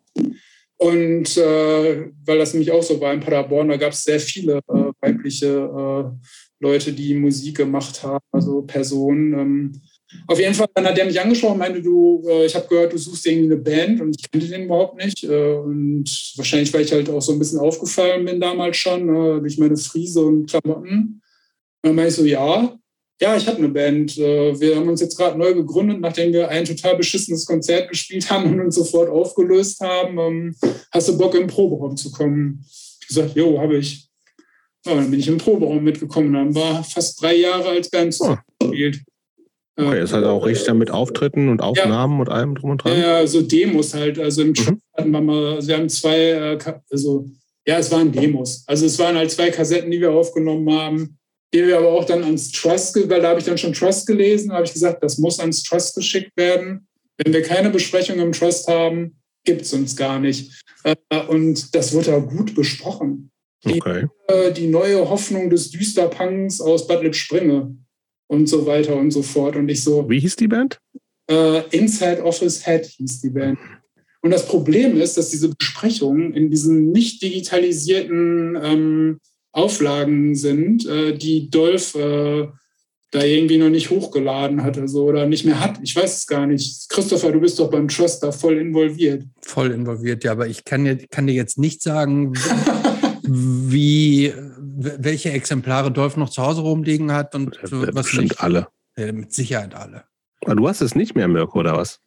Und 0.76 1.36
äh, 1.36 2.10
weil 2.24 2.38
das 2.38 2.52
nämlich 2.52 2.70
auch 2.70 2.82
so 2.82 3.00
war 3.00 3.12
in 3.12 3.20
Paderborn, 3.20 3.68
da 3.68 3.76
gab 3.76 3.92
es 3.92 4.04
sehr 4.04 4.20
viele 4.20 4.58
äh, 4.68 4.92
weibliche 5.00 5.46
äh, 5.46 6.26
Leute, 6.64 6.92
die 6.92 7.14
Musik 7.14 7.58
gemacht 7.58 8.02
haben, 8.02 8.24
also 8.32 8.62
Personen. 8.62 9.32
Ähm, 9.38 9.80
auf 10.26 10.38
jeden 10.38 10.54
Fall 10.54 10.68
dann 10.74 10.86
hat 10.86 10.96
der 10.96 11.06
mich 11.06 11.20
angesprochen, 11.20 11.58
meinte 11.58 11.82
du, 11.82 12.22
äh, 12.28 12.46
ich 12.46 12.54
habe 12.54 12.66
gehört, 12.68 12.92
du 12.92 12.98
suchst 12.98 13.26
irgendwie 13.26 13.52
eine 13.52 13.60
Band 13.60 14.00
und 14.00 14.16
ich 14.16 14.30
kannte 14.30 14.48
den 14.48 14.64
überhaupt 14.64 14.96
nicht. 14.96 15.24
Äh, 15.24 15.54
und 15.54 16.04
wahrscheinlich, 16.36 16.72
weil 16.72 16.82
ich 16.82 16.92
halt 16.92 17.10
auch 17.10 17.22
so 17.22 17.32
ein 17.32 17.38
bisschen 17.38 17.58
aufgefallen 17.58 18.24
bin 18.24 18.40
damals 18.40 18.76
schon, 18.76 19.08
äh, 19.08 19.40
durch 19.40 19.58
meine 19.58 19.76
Friese 19.76 20.24
und 20.24 20.48
Klamotten. 20.48 21.20
Dann 21.82 21.94
meinte 21.94 22.10
ich 22.10 22.16
so, 22.16 22.24
ja, 22.24 22.78
ja, 23.20 23.36
ich 23.36 23.46
habe 23.46 23.58
eine 23.58 23.68
Band. 23.68 24.18
Äh, 24.18 24.58
wir 24.58 24.76
haben 24.76 24.88
uns 24.88 25.00
jetzt 25.00 25.16
gerade 25.16 25.38
neu 25.38 25.54
gegründet, 25.54 26.00
nachdem 26.00 26.32
wir 26.32 26.48
ein 26.48 26.64
total 26.64 26.96
beschissenes 26.96 27.46
Konzert 27.46 27.88
gespielt 27.88 28.28
haben 28.30 28.52
und 28.52 28.60
uns 28.60 28.74
sofort 28.74 29.08
aufgelöst 29.08 29.80
haben. 29.80 30.18
Ähm, 30.18 30.56
hast 30.92 31.08
du 31.08 31.18
Bock, 31.18 31.34
im 31.34 31.46
Proberaum 31.46 31.96
zu 31.96 32.10
kommen? 32.10 32.64
Ich 33.00 33.08
gesagt, 33.08 33.36
jo, 33.36 33.60
habe 33.60 33.78
ich. 33.78 34.03
Ja, 34.86 34.94
dann 34.94 35.10
bin 35.10 35.20
ich 35.20 35.28
im 35.28 35.38
Proberaum 35.38 35.82
mitgekommen. 35.82 36.32
Dann 36.32 36.54
war 36.54 36.84
fast 36.84 37.20
drei 37.22 37.36
Jahre 37.36 37.70
als 37.70 37.88
Band 37.88 38.16
oh. 38.20 38.36
gespielt. 38.60 39.00
Okay, 39.76 40.02
ist 40.02 40.12
halt 40.12 40.24
auch 40.24 40.46
richtig 40.46 40.72
mit 40.74 40.90
Auftritten 40.90 41.48
und 41.48 41.60
Aufnahmen 41.60 42.14
ja. 42.14 42.20
und 42.20 42.28
allem 42.28 42.54
drum 42.54 42.70
und 42.70 42.84
dran. 42.84 42.98
Ja, 42.98 43.26
so 43.26 43.42
Demos 43.42 43.92
halt. 43.92 44.18
Also 44.20 44.42
im 44.42 44.50
mhm. 44.50 44.80
hatten 44.96 45.10
wir 45.10 45.20
mal, 45.20 45.54
also 45.56 45.68
wir 45.68 45.76
haben 45.76 45.88
zwei, 45.88 46.18
äh, 46.30 46.58
also 46.90 47.26
ja, 47.66 47.78
es 47.78 47.90
waren 47.90 48.12
Demos. 48.12 48.62
Also 48.66 48.86
es 48.86 48.98
waren 48.98 49.16
halt 49.16 49.32
zwei 49.32 49.50
Kassetten, 49.50 49.90
die 49.90 50.00
wir 50.00 50.12
aufgenommen 50.12 50.70
haben, 50.72 51.18
die 51.52 51.66
wir 51.66 51.78
aber 51.78 51.90
auch 51.90 52.04
dann 52.04 52.22
ans 52.22 52.52
Trust, 52.52 52.96
weil 53.08 53.20
da 53.20 53.30
habe 53.30 53.40
ich 53.40 53.46
dann 53.46 53.58
schon 53.58 53.72
Trust 53.72 54.06
gelesen, 54.06 54.52
habe 54.52 54.64
ich 54.64 54.72
gesagt, 54.72 55.02
das 55.02 55.18
muss 55.18 55.40
ans 55.40 55.64
Trust 55.64 55.96
geschickt 55.96 56.32
werden. 56.36 56.86
Wenn 57.16 57.32
wir 57.32 57.42
keine 57.42 57.70
Besprechung 57.70 58.18
im 58.20 58.32
Trust 58.32 58.68
haben, 58.68 59.16
gibt 59.44 59.62
es 59.62 59.72
uns 59.72 59.96
gar 59.96 60.20
nicht. 60.20 60.62
Äh, 60.84 60.94
und 61.28 61.74
das 61.74 61.92
wird 61.92 62.06
da 62.06 62.18
gut 62.18 62.54
besprochen. 62.54 63.30
Die, 63.64 63.80
okay. 63.80 64.06
Äh, 64.28 64.52
die 64.52 64.66
neue 64.66 65.08
Hoffnung 65.08 65.50
des 65.50 65.70
Düsterpunks 65.70 66.60
aus 66.60 66.86
Bad 66.86 67.02
Lippspringe 67.02 67.76
und 68.26 68.48
so 68.48 68.66
weiter 68.66 68.96
und 68.96 69.10
so 69.10 69.22
fort. 69.22 69.56
Und 69.56 69.68
ich 69.68 69.82
so. 69.82 70.08
Wie 70.08 70.20
hieß 70.20 70.36
die 70.36 70.48
Band? 70.48 70.78
Äh, 71.30 71.62
Inside 71.70 72.22
Office 72.22 72.64
Head 72.64 72.86
hieß 72.86 73.20
die 73.20 73.30
Band. 73.30 73.58
Und 74.22 74.30
das 74.30 74.46
Problem 74.46 75.00
ist, 75.00 75.18
dass 75.18 75.30
diese 75.30 75.50
Besprechungen 75.50 76.32
in 76.32 76.50
diesen 76.50 76.92
nicht 76.92 77.22
digitalisierten 77.22 78.58
ähm, 78.62 79.20
Auflagen 79.52 80.34
sind, 80.34 80.86
äh, 80.86 81.16
die 81.16 81.50
Dolph 81.50 81.94
äh, 81.94 82.48
da 83.10 83.22
irgendwie 83.22 83.58
noch 83.58 83.68
nicht 83.68 83.90
hochgeladen 83.90 84.64
hat 84.64 84.76
also, 84.76 85.04
oder 85.04 85.26
nicht 85.26 85.44
mehr 85.44 85.60
hat. 85.60 85.78
Ich 85.82 85.94
weiß 85.94 86.18
es 86.18 86.26
gar 86.26 86.46
nicht. 86.46 86.88
Christopher, 86.88 87.30
du 87.30 87.40
bist 87.40 87.58
doch 87.60 87.70
beim 87.70 87.86
Trust 87.86 88.22
da 88.22 88.32
voll 88.32 88.58
involviert. 88.58 89.24
Voll 89.40 89.70
involviert, 89.70 90.24
ja, 90.24 90.32
aber 90.32 90.48
ich 90.48 90.64
kann 90.64 90.84
dir, 90.84 90.96
kann 90.96 91.28
dir 91.28 91.34
jetzt 91.34 91.56
nicht 91.56 91.82
sagen, 91.82 92.32
wie, 93.26 94.32
welche 94.58 95.32
Exemplare 95.32 95.90
Dolph 95.90 96.16
noch 96.16 96.30
zu 96.30 96.42
Hause 96.42 96.60
rumliegen 96.60 97.12
hat 97.12 97.34
und 97.34 97.56
ja, 97.56 97.62
was 97.70 98.06
bestimmt 98.06 98.30
nicht. 98.30 98.40
alle. 98.40 98.68
Ja, 98.96 99.12
mit 99.12 99.32
Sicherheit 99.32 99.74
alle. 99.74 100.04
Aber 100.44 100.56
du 100.56 100.68
hast 100.68 100.80
es 100.80 100.94
nicht 100.94 101.14
mehr, 101.14 101.28
Mirko, 101.28 101.60
oder 101.60 101.76
was? 101.76 102.00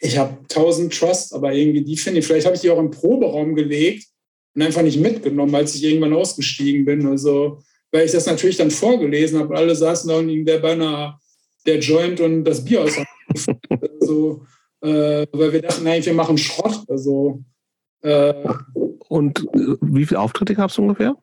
Ich 0.00 0.18
habe 0.18 0.36
1000 0.42 0.92
Trust, 0.92 1.34
aber 1.34 1.52
irgendwie 1.52 1.84
die 1.84 1.96
finde 1.96 2.20
ich, 2.20 2.26
vielleicht 2.26 2.46
habe 2.46 2.56
ich 2.56 2.62
die 2.62 2.70
auch 2.70 2.78
im 2.78 2.90
Proberaum 2.90 3.54
gelegt 3.54 4.08
und 4.54 4.62
einfach 4.62 4.82
nicht 4.82 4.98
mitgenommen, 4.98 5.54
als 5.54 5.74
ich 5.74 5.84
irgendwann 5.84 6.12
ausgestiegen 6.12 6.84
bin. 6.84 7.06
Also, 7.06 7.62
weil 7.92 8.06
ich 8.06 8.12
das 8.12 8.26
natürlich 8.26 8.56
dann 8.56 8.70
vorgelesen 8.70 9.38
habe. 9.38 9.56
Alle 9.56 9.76
saßen 9.76 10.08
da 10.08 10.16
und 10.16 10.44
der 10.44 10.58
beinahe 10.58 11.18
der 11.64 11.78
Joint 11.78 12.20
und 12.20 12.44
das 12.44 12.64
Bier 12.64 12.82
aus. 12.82 12.96
also, 14.00 14.44
äh, 14.80 15.26
weil 15.30 15.52
wir 15.52 15.62
dachten 15.62 15.86
eigentlich, 15.86 16.06
wir 16.06 16.14
machen 16.14 16.36
Schrott. 16.36 16.80
Also, 16.88 17.44
äh, 18.02 18.34
und 19.08 19.40
äh, 19.54 19.76
wie 19.80 20.06
viele 20.06 20.20
Auftritte 20.20 20.54
gab 20.54 20.70
es 20.70 20.78
ungefähr? 20.78 21.16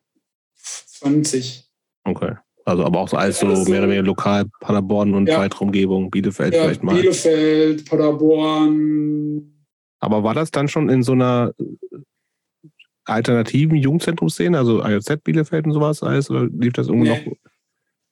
20. 0.56 1.68
Okay. 2.04 2.34
Also 2.64 2.84
aber 2.84 3.00
auch 3.00 3.08
so 3.08 3.16
alles 3.16 3.40
so 3.40 3.46
Also- 3.46 3.70
mehr 3.70 3.80
oder 3.80 3.88
weniger 3.88 4.06
lokal, 4.06 4.44
Paderborn 4.60 5.14
und 5.14 5.28
Ja. 5.28 5.38
weitere 5.38 5.64
Umgebung, 5.64 6.10
Bielefeld 6.10 6.54
Ja, 6.54 6.62
vielleicht 6.64 6.82
mal. 6.82 6.94
Bielefeld, 6.94 7.88
Paderborn. 7.88 9.66
Aber 9.98 10.22
war 10.24 10.34
das 10.34 10.50
dann 10.50 10.68
schon 10.68 10.88
in 10.88 11.02
so 11.02 11.12
einer 11.12 11.52
alternativen 13.04 13.76
Jugendzentrumszene, 13.76 14.56
also 14.58 14.82
AJZ 14.82 15.22
Bielefeld 15.24 15.66
und 15.66 15.72
sowas 15.72 16.02
alles, 16.02 16.30
oder 16.30 16.46
lief 16.46 16.72
das 16.74 16.88
irgendwo 16.88 17.10
Nee. 17.12 17.24
noch 17.26 17.36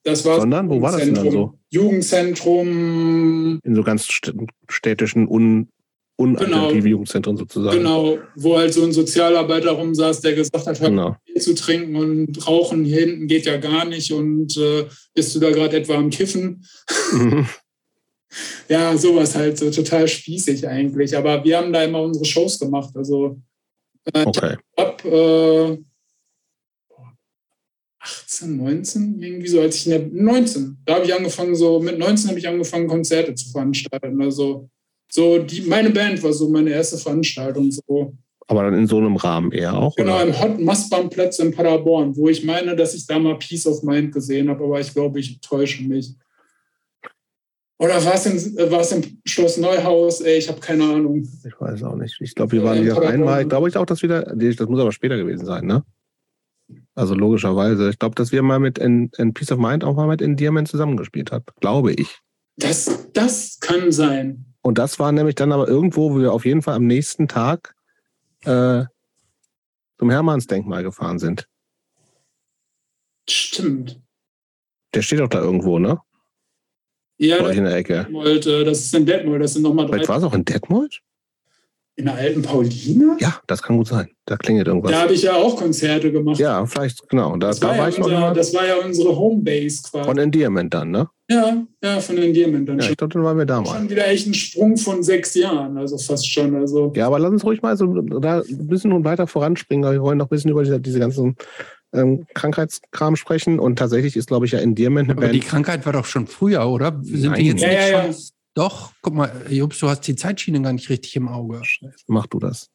Das 0.04 0.24
war 0.24 0.40
Sondern, 0.40 0.70
wo 0.70 0.80
war 0.80 0.92
das 0.92 1.02
denn 1.04 1.14
dann 1.14 1.30
so? 1.30 1.58
Jugendzentrum, 1.70 3.60
in 3.62 3.74
so 3.74 3.82
ganz 3.82 4.04
st- 4.06 4.48
städtischen, 4.68 5.26
un 5.28 5.68
unalternativen 6.18 6.90
Jugendzentren 6.90 7.36
sozusagen? 7.36 7.78
genau, 7.78 8.18
wo 8.34 8.58
halt 8.58 8.74
so 8.74 8.82
ein 8.84 8.92
Sozialarbeiter 8.92 9.70
rumsaß, 9.70 10.20
der 10.20 10.34
gesagt 10.34 10.66
hat, 10.66 10.80
hör 10.80 10.90
Genau. 10.90 11.16
Bier 11.24 11.40
zu 11.40 11.54
trinken 11.54 11.96
und 11.96 12.46
rauchen 12.46 12.84
hier 12.84 13.00
hinten 13.00 13.28
geht 13.28 13.46
ja 13.46 13.56
gar 13.56 13.84
nicht 13.84 14.12
und 14.12 14.56
äh, 14.56 14.86
bist 15.14 15.34
du 15.34 15.40
da 15.40 15.50
gerade 15.50 15.76
etwa 15.76 15.94
am 15.94 16.10
Kiffen? 16.10 16.64
Mhm. 17.12 17.46
Ja, 18.68 18.94
sowas 18.94 19.34
halt, 19.34 19.56
so 19.56 19.70
total 19.70 20.06
spießig 20.06 20.68
eigentlich. 20.68 21.16
Aber 21.16 21.42
wir 21.44 21.56
haben 21.56 21.72
da 21.72 21.82
immer 21.82 22.02
unsere 22.02 22.26
Shows 22.26 22.58
gemacht. 22.58 22.94
Also 22.94 23.40
Okay. 24.12 24.56
ab 24.76 25.02
äh, 25.06 25.78
18, 28.00 28.56
19, 28.56 29.22
irgendwie 29.22 29.48
so, 29.48 29.60
als 29.60 29.76
ich 29.76 29.86
in 29.86 29.92
der 29.92 30.22
19, 30.22 30.78
da 30.84 30.96
habe 30.96 31.06
ich 31.06 31.14
angefangen, 31.14 31.54
so 31.54 31.80
mit 31.80 31.98
19 31.98 32.28
habe 32.28 32.38
ich 32.38 32.46
angefangen, 32.48 32.86
Konzerte 32.86 33.34
zu 33.34 33.50
veranstalten. 33.50 34.20
Also 34.22 34.68
so 35.10 35.38
die, 35.38 35.62
meine 35.62 35.90
Band 35.90 36.22
war 36.22 36.32
so 36.32 36.48
meine 36.48 36.70
erste 36.70 36.98
Veranstaltung. 36.98 37.70
So. 37.70 38.14
Aber 38.46 38.62
dann 38.62 38.74
in 38.74 38.86
so 38.86 38.98
einem 38.98 39.16
Rahmen 39.16 39.52
eher 39.52 39.76
auch? 39.76 39.94
Genau, 39.96 40.16
Oder? 40.16 40.26
im 40.26 40.40
Hot 40.40 40.60
Mastbahnplatz 40.60 41.38
in 41.38 41.52
Paderborn, 41.52 42.16
wo 42.16 42.28
ich 42.28 42.44
meine, 42.44 42.74
dass 42.76 42.94
ich 42.94 43.06
da 43.06 43.18
mal 43.18 43.38
Peace 43.38 43.66
of 43.66 43.82
Mind 43.82 44.12
gesehen 44.12 44.48
habe, 44.48 44.64
aber 44.64 44.80
ich 44.80 44.92
glaube, 44.92 45.20
ich 45.20 45.40
täusche 45.40 45.82
mich. 45.84 46.14
Oder 47.80 48.04
war 48.04 48.14
es 48.14 48.26
in, 48.26 48.56
im 48.96 49.20
Schloss 49.24 49.56
Neuhaus? 49.56 50.20
Ey, 50.20 50.38
ich 50.38 50.48
habe 50.48 50.60
keine 50.60 50.84
Ahnung. 50.84 51.22
Ich 51.22 51.60
weiß 51.60 51.84
auch 51.84 51.94
nicht. 51.94 52.16
Ich 52.20 52.34
glaube, 52.34 52.52
wir 52.52 52.64
waren 52.64 52.82
wieder 52.82 52.94
Paderborn. 52.94 53.14
einmal. 53.20 53.44
Glaube 53.44 53.68
ich 53.68 53.76
auch, 53.76 53.86
dass 53.86 54.02
wir 54.02 54.08
da. 54.08 54.34
nee, 54.34 54.52
Das 54.52 54.68
muss 54.68 54.80
aber 54.80 54.92
später 54.92 55.16
gewesen 55.16 55.46
sein, 55.46 55.64
ne? 55.64 55.84
Also 56.94 57.14
logischerweise. 57.14 57.88
Ich 57.90 57.98
glaube, 57.98 58.16
dass 58.16 58.32
wir 58.32 58.42
mal 58.42 58.58
mit 58.58 58.78
in, 58.78 59.10
in 59.16 59.32
Peace 59.32 59.52
of 59.52 59.58
Mind 59.58 59.84
auch 59.84 59.94
mal 59.94 60.08
mit 60.08 60.20
Endearment 60.20 60.66
zusammengespielt 60.66 61.30
haben. 61.30 61.44
Glaube 61.60 61.92
ich. 61.92 62.18
Das, 62.56 63.08
das 63.12 63.58
kann 63.60 63.92
sein. 63.92 64.44
Und 64.68 64.76
das 64.76 64.98
war 64.98 65.12
nämlich 65.12 65.34
dann 65.34 65.50
aber 65.50 65.66
irgendwo, 65.66 66.12
wo 66.12 66.18
wir 66.18 66.30
auf 66.30 66.44
jeden 66.44 66.60
Fall 66.60 66.74
am 66.74 66.86
nächsten 66.86 67.26
Tag 67.26 67.74
äh, 68.44 68.84
zum 69.98 70.10
Hermannsdenkmal 70.10 70.82
gefahren 70.82 71.18
sind. 71.18 71.48
Stimmt. 73.30 73.98
Der 74.92 75.00
steht 75.00 75.20
doch 75.20 75.28
da 75.28 75.40
irgendwo, 75.40 75.78
ne? 75.78 76.02
Ja, 77.16 77.38
Bei 77.38 77.44
euch 77.46 77.56
in 77.56 77.64
der 77.64 77.76
Ecke. 77.76 77.94
Detmold, 77.94 78.46
äh, 78.46 78.64
das 78.64 78.80
ist 78.80 78.94
in 78.94 79.06
Detmold, 79.06 79.42
das 79.42 79.54
sind 79.54 79.62
nochmal 79.62 79.86
drei. 79.86 79.94
Vielleicht 79.94 80.10
war 80.10 80.18
es 80.18 80.24
auch 80.24 80.34
in 80.34 80.44
Detmold? 80.44 81.00
In 81.98 82.04
der 82.04 82.14
alten 82.14 82.42
Paulina? 82.42 83.16
Ja, 83.18 83.40
das 83.48 83.60
kann 83.60 83.76
gut 83.76 83.88
sein. 83.88 84.08
Da 84.24 84.36
klingelt 84.36 84.68
irgendwas. 84.68 84.92
Da 84.92 85.00
habe 85.02 85.14
ich 85.14 85.22
ja 85.22 85.34
auch 85.34 85.56
Konzerte 85.56 86.12
gemacht. 86.12 86.38
Ja, 86.38 86.64
vielleicht, 86.64 87.08
genau. 87.08 87.36
Da, 87.36 87.48
das, 87.48 87.58
da 87.58 87.70
war 87.70 87.78
war 87.78 87.84
ja 87.84 87.88
ich 87.88 87.98
unser, 87.98 88.20
mal 88.20 88.34
das 88.34 88.54
war 88.54 88.66
ja 88.66 88.76
unsere 88.76 89.16
Homebase 89.18 89.82
quasi. 89.82 90.04
von 90.08 90.16
Endearment 90.18 90.72
dann, 90.72 90.92
ne? 90.92 91.08
ja, 91.28 91.60
ja, 91.82 91.98
von 91.98 92.14
den 92.14 92.32
Diamond 92.32 92.68
dann 92.68 92.76
Ja, 92.78 92.84
schon. 92.84 92.92
ich 92.92 92.96
glaube, 92.98 93.14
dann 93.14 93.24
waren 93.24 93.36
wir 93.36 93.46
da 93.46 93.60
mal. 93.60 93.74
Schon 93.76 93.90
wieder 93.90 94.06
echt 94.06 94.28
ein 94.28 94.34
Sprung 94.34 94.76
von 94.76 95.02
sechs 95.02 95.34
Jahren, 95.34 95.76
also 95.76 95.98
fast 95.98 96.30
schon. 96.32 96.54
Also 96.54 96.92
Ja, 96.94 97.08
aber 97.08 97.18
lass 97.18 97.32
uns 97.32 97.44
ruhig 97.44 97.62
mal 97.62 97.76
so 97.76 97.86
da 97.86 98.42
ein 98.42 98.68
bisschen 98.68 99.04
weiter 99.04 99.26
voranspringen. 99.26 99.84
aber 99.84 99.94
Wir 99.94 100.02
wollen 100.02 100.18
noch 100.18 100.26
ein 100.26 100.30
bisschen 100.30 100.52
über 100.52 100.62
diese, 100.62 100.80
diese 100.80 101.00
ganzen 101.00 101.34
ähm, 101.92 102.26
Krankheitskram 102.32 103.16
sprechen. 103.16 103.58
Und 103.58 103.76
tatsächlich 103.76 104.16
ist, 104.16 104.28
glaube 104.28 104.46
ich, 104.46 104.52
ja 104.52 104.60
Endearment 104.60 105.10
eine 105.10 105.18
Aber 105.18 105.32
die 105.32 105.40
Band. 105.40 105.50
Krankheit 105.50 105.84
war 105.84 105.92
doch 105.94 106.04
schon 106.04 106.28
früher, 106.28 106.64
oder? 106.68 106.96
Sind 107.02 107.32
Nein. 107.32 107.38
wir 107.38 107.44
jetzt 107.44 107.60
Ja, 107.62 107.68
nicht 107.68 107.90
ja, 107.90 108.02
schon? 108.04 108.14
Doch, 108.58 108.90
guck 109.02 109.14
mal, 109.14 109.30
Jobs, 109.48 109.78
du 109.78 109.88
hast 109.88 110.00
die 110.08 110.16
Zeitschiene 110.16 110.60
gar 110.60 110.72
nicht 110.72 110.90
richtig 110.90 111.14
im 111.14 111.28
Auge. 111.28 111.62
Mach 112.08 112.26
du 112.26 112.40
das. 112.40 112.70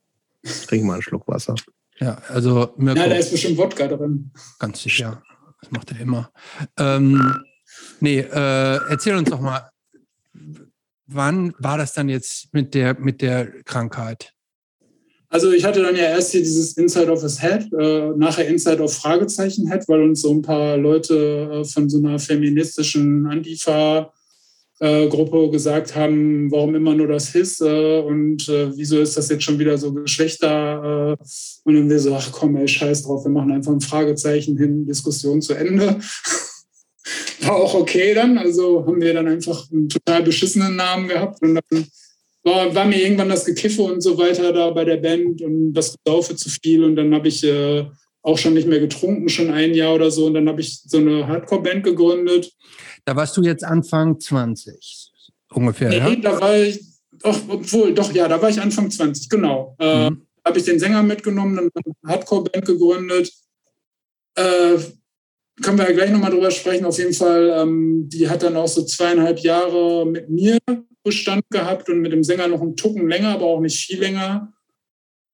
Trink 0.66 0.86
mal 0.86 0.94
einen 0.94 1.02
Schluck 1.02 1.28
Wasser. 1.28 1.56
Ja, 2.00 2.22
also 2.30 2.74
Mirko, 2.78 3.02
ja, 3.02 3.10
da 3.10 3.16
ist 3.16 3.32
bestimmt 3.32 3.58
Wodka 3.58 3.90
drin. 3.90 4.32
ganz 4.60 4.82
sicher. 4.82 5.22
Das 5.60 5.72
macht 5.72 5.92
er 5.92 6.00
immer. 6.00 6.32
Ähm, 6.80 7.36
nee, 8.00 8.20
äh, 8.20 8.80
erzähl 8.90 9.18
uns 9.18 9.30
doch 9.30 9.42
mal, 9.42 9.70
wann 11.06 11.54
war 11.60 11.78
das 11.78 11.92
dann 11.92 12.08
jetzt 12.08 12.54
mit 12.54 12.74
der, 12.76 12.98
mit 12.98 13.22
der 13.22 13.52
Krankheit? 13.64 14.32
Also 15.28 15.52
ich 15.52 15.66
hatte 15.66 15.82
dann 15.82 15.98
ja 15.98 16.04
erst 16.04 16.32
hier 16.32 16.44
dieses 16.44 16.78
Inside 16.78 17.12
of 17.12 17.24
his 17.24 17.42
Head, 17.42 17.74
äh, 17.74 18.12
nachher 18.16 18.48
Inside 18.48 18.82
of 18.82 18.94
Fragezeichen 18.94 19.70
Head, 19.70 19.84
weil 19.90 20.02
uns 20.02 20.22
so 20.22 20.34
ein 20.34 20.44
paar 20.44 20.78
Leute 20.78 21.62
äh, 21.62 21.66
von 21.66 21.90
so 21.90 21.98
einer 21.98 22.20
feministischen 22.20 23.28
Antifa 23.28 24.14
äh, 24.80 25.08
Gruppe 25.08 25.50
gesagt 25.52 25.96
haben, 25.96 26.52
warum 26.52 26.76
immer 26.76 26.96
nur 26.96 27.08
das 27.08 27.30
His 27.30 27.62
äh, 27.62 28.00
und 28.00 28.48
äh, 28.50 28.76
wieso 28.76 29.00
ist 29.00 29.16
das 29.18 29.30
jetzt 29.30 29.44
schon 29.44 29.60
wieder 29.60 29.78
so 29.78 29.94
Geschlechter 29.94 31.18
äh, 31.20 31.24
und 31.64 31.76
dann 31.76 31.90
wir 31.90 32.00
so, 32.00 32.16
ach 32.16 32.32
komm, 32.32 32.56
ey, 32.56 32.68
scheiß 32.68 33.04
drauf, 33.04 33.24
wir 33.24 33.32
machen 33.32 33.52
einfach 33.52 33.72
ein 33.72 33.82
Fragezeichen 33.82 34.58
hin, 34.58 34.86
Diskussion 34.86 35.42
zu 35.42 35.54
Ende. 35.54 36.00
War 37.42 37.56
auch 37.56 37.74
okay 37.74 38.14
dann, 38.14 38.38
also 38.38 38.86
haben 38.86 39.02
wir 39.02 39.14
dann 39.14 39.28
einfach 39.28 39.70
einen 39.72 39.90
total 39.90 40.24
beschissenen 40.24 40.76
Namen 40.76 41.08
gehabt 41.08 41.42
und 41.42 41.56
dann 41.56 41.88
war, 42.44 42.74
war 42.74 42.86
mir 42.86 43.02
irgendwann 43.02 43.30
das 43.30 43.46
Gekiffe 43.46 43.84
und 43.84 44.02
so 44.02 44.18
weiter 44.18 44.52
da 44.54 44.70
bei 44.72 44.86
der 44.86 44.98
Band 44.98 45.42
und 45.42 45.74
das 45.74 45.96
Saufe 46.06 46.36
zu 46.36 46.50
viel 46.50 46.84
und 46.84 46.96
dann 46.96 47.14
habe 47.14 47.28
ich 47.28 47.44
äh, 47.44 47.86
auch 48.24 48.38
schon 48.38 48.54
nicht 48.56 48.68
mehr 48.68 48.80
getrunken, 48.80 49.30
schon 49.30 49.52
ein 49.52 49.74
Jahr 49.74 49.94
oder 49.94 50.10
so 50.10 50.26
und 50.26 50.34
dann 50.34 50.48
habe 50.50 50.62
ich 50.62 50.82
so 50.86 50.98
eine 50.98 51.28
Hardcore-Band 51.28 51.84
gegründet. 51.84 52.52
Da 53.06 53.16
warst 53.16 53.36
du 53.38 53.44
jetzt 53.44 53.64
Anfang 53.64 54.20
20 54.20 55.12
ungefähr, 55.52 55.90
Nee, 55.90 55.98
ja? 55.98 56.16
da 56.16 56.40
war 56.42 56.58
ich, 56.58 56.80
doch, 57.22 57.40
obwohl, 57.48 57.94
doch, 57.94 58.12
ja, 58.14 58.28
da 58.28 58.42
war 58.42 58.50
ich 58.50 58.60
Anfang 58.60 58.90
20, 58.90 59.30
genau. 59.30 59.76
Äh, 59.80 60.10
Mhm. 60.10 60.26
habe 60.46 60.58
ich 60.58 60.66
den 60.66 60.80
Sänger 60.80 61.04
mitgenommen, 61.04 61.56
dann 61.56 61.70
eine 62.04 62.14
Hardcore-Band 62.14 62.66
gegründet. 62.66 63.32
Äh, 64.36 64.78
können 65.62 65.78
wir 65.78 65.86
ja 65.86 65.92
gleich 65.92 66.10
nochmal 66.12 66.32
drüber 66.32 66.50
sprechen. 66.50 66.86
Auf 66.86 66.98
jeden 66.98 67.14
Fall, 67.14 67.54
ähm, 67.62 68.10
die 68.10 68.28
hat 68.28 68.42
dann 68.42 68.56
auch 68.58 68.68
so 68.68 68.84
zweieinhalb 68.84 69.40
Jahre 69.40 70.06
mit 70.08 70.30
mir 70.30 70.58
Bestand 71.04 71.44
gehabt 71.52 71.90
und 71.90 72.00
mit 72.00 72.12
dem 72.12 72.24
Sänger 72.24 72.48
noch 72.48 72.62
einen 72.62 72.76
Tucken 72.76 73.08
länger, 73.08 73.30
aber 73.36 73.46
auch 73.46 73.60
nicht 73.60 73.78
viel 73.86 74.00
länger. 74.00 74.52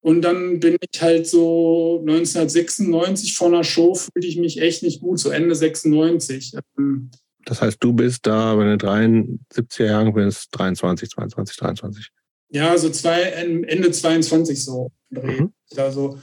Und 0.02 0.22
dann 0.22 0.60
bin 0.60 0.76
ich 0.80 1.02
halt 1.02 1.26
so 1.26 1.98
1996 2.00 3.36
vor 3.36 3.48
einer 3.48 3.64
Show, 3.64 3.94
fühlte 3.94 4.26
ich 4.26 4.38
mich 4.38 4.60
echt 4.60 4.82
nicht 4.82 5.00
gut, 5.00 5.18
so 5.18 5.30
Ende 5.30 5.54
96. 5.54 6.54
Ähm, 6.78 7.10
Das 7.44 7.60
heißt, 7.60 7.78
du 7.80 7.92
bist 7.92 8.26
da, 8.26 8.58
wenn 8.58 8.78
du 8.78 8.86
73er 8.86 9.84
Jahren 9.84 10.14
bist, 10.14 10.48
23, 10.52 11.10
22, 11.10 11.56
23. 11.56 12.08
Ja, 12.52 12.76
so 12.76 12.90
zwei, 12.90 13.20
Ende 13.22 13.90
22 13.90 14.64
so. 14.64 14.90
Mhm. 15.10 15.52
Also 15.76 16.18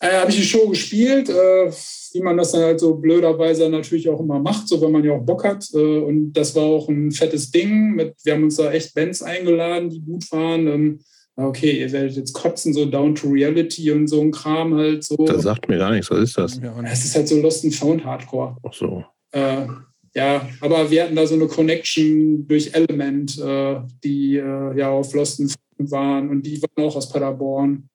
äh, 0.00 0.18
habe 0.18 0.30
ich 0.30 0.36
die 0.36 0.44
Show 0.44 0.68
gespielt, 0.68 1.28
äh, 1.28 1.70
wie 2.12 2.22
man 2.22 2.36
das 2.36 2.52
dann 2.52 2.62
halt 2.62 2.80
so 2.80 2.94
blöderweise 2.94 3.68
natürlich 3.68 4.08
auch 4.08 4.20
immer 4.20 4.38
macht, 4.38 4.66
so 4.66 4.80
wenn 4.80 4.92
man 4.92 5.04
ja 5.04 5.12
auch 5.12 5.24
Bock 5.24 5.44
hat. 5.44 5.66
Äh, 5.72 5.98
und 5.98 6.32
das 6.32 6.54
war 6.54 6.64
auch 6.64 6.88
ein 6.88 7.12
fettes 7.12 7.50
Ding. 7.50 7.94
Mit, 7.94 8.14
wir 8.24 8.34
haben 8.34 8.44
uns 8.44 8.56
da 8.56 8.72
echt 8.72 8.94
Bands 8.94 9.22
eingeladen, 9.22 9.90
die 9.90 10.00
gut 10.00 10.30
waren. 10.32 10.66
Ähm, 10.66 11.00
okay, 11.46 11.80
ihr 11.80 11.92
werdet 11.92 12.16
jetzt 12.16 12.32
kotzen, 12.32 12.72
so 12.72 12.84
Down 12.86 13.14
to 13.14 13.28
Reality 13.28 13.90
und 13.92 14.06
so 14.08 14.20
ein 14.20 14.30
Kram 14.30 14.74
halt 14.74 15.04
so. 15.04 15.16
Das 15.16 15.42
sagt 15.42 15.68
mir 15.68 15.78
gar 15.78 15.90
nichts. 15.92 16.10
Was 16.10 16.18
ist 16.20 16.38
das? 16.38 16.60
Ja, 16.62 16.72
und 16.72 16.84
Es 16.84 17.04
ist 17.04 17.14
halt 17.16 17.28
so 17.28 17.40
Lost 17.40 17.64
and 17.64 17.74
Found 17.74 18.04
Hardcore. 18.04 18.56
Ach 18.62 18.72
so. 18.72 19.04
Äh, 19.32 19.66
ja, 20.14 20.48
aber 20.60 20.90
wir 20.90 21.04
hatten 21.04 21.14
da 21.16 21.26
so 21.26 21.34
eine 21.34 21.46
Connection 21.46 22.46
durch 22.48 22.74
Element, 22.74 23.38
äh, 23.38 23.80
die 24.02 24.36
äh, 24.36 24.76
ja 24.78 24.90
auf 24.90 25.14
Lost 25.14 25.40
and 25.40 25.54
Found 25.76 25.90
waren 25.90 26.28
und 26.30 26.42
die 26.42 26.60
waren 26.62 26.86
auch 26.88 26.96
aus 26.96 27.08
Paderborn. 27.08 27.88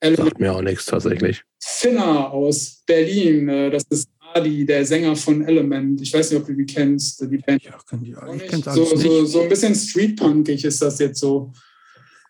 Element 0.00 0.28
Sagt 0.30 0.40
mir 0.40 0.52
auch 0.54 0.62
nichts 0.62 0.86
tatsächlich. 0.86 1.42
Finner 1.60 2.32
aus 2.32 2.82
Berlin, 2.86 3.48
äh, 3.48 3.70
das 3.70 3.84
ist 3.90 4.08
Adi, 4.34 4.64
der 4.64 4.84
Sänger 4.84 5.14
von 5.14 5.42
Element. 5.42 6.00
Ich 6.00 6.12
weiß 6.12 6.30
nicht, 6.30 6.40
ob 6.40 6.46
du 6.46 6.54
die 6.54 6.64
kennst, 6.64 7.20
die 7.20 7.36
Band. 7.38 7.62
ja, 7.62 7.76
kann 7.86 8.02
die, 8.02 8.16
Auch 8.16 8.34
ich 8.34 8.50
So, 8.64 8.84
so, 8.84 9.20
nicht. 9.20 9.32
so 9.32 9.42
ein 9.42 9.48
bisschen 9.48 9.74
streetpunkig 9.74 10.64
ist 10.64 10.80
das 10.80 10.98
jetzt 10.98 11.20
so. 11.20 11.52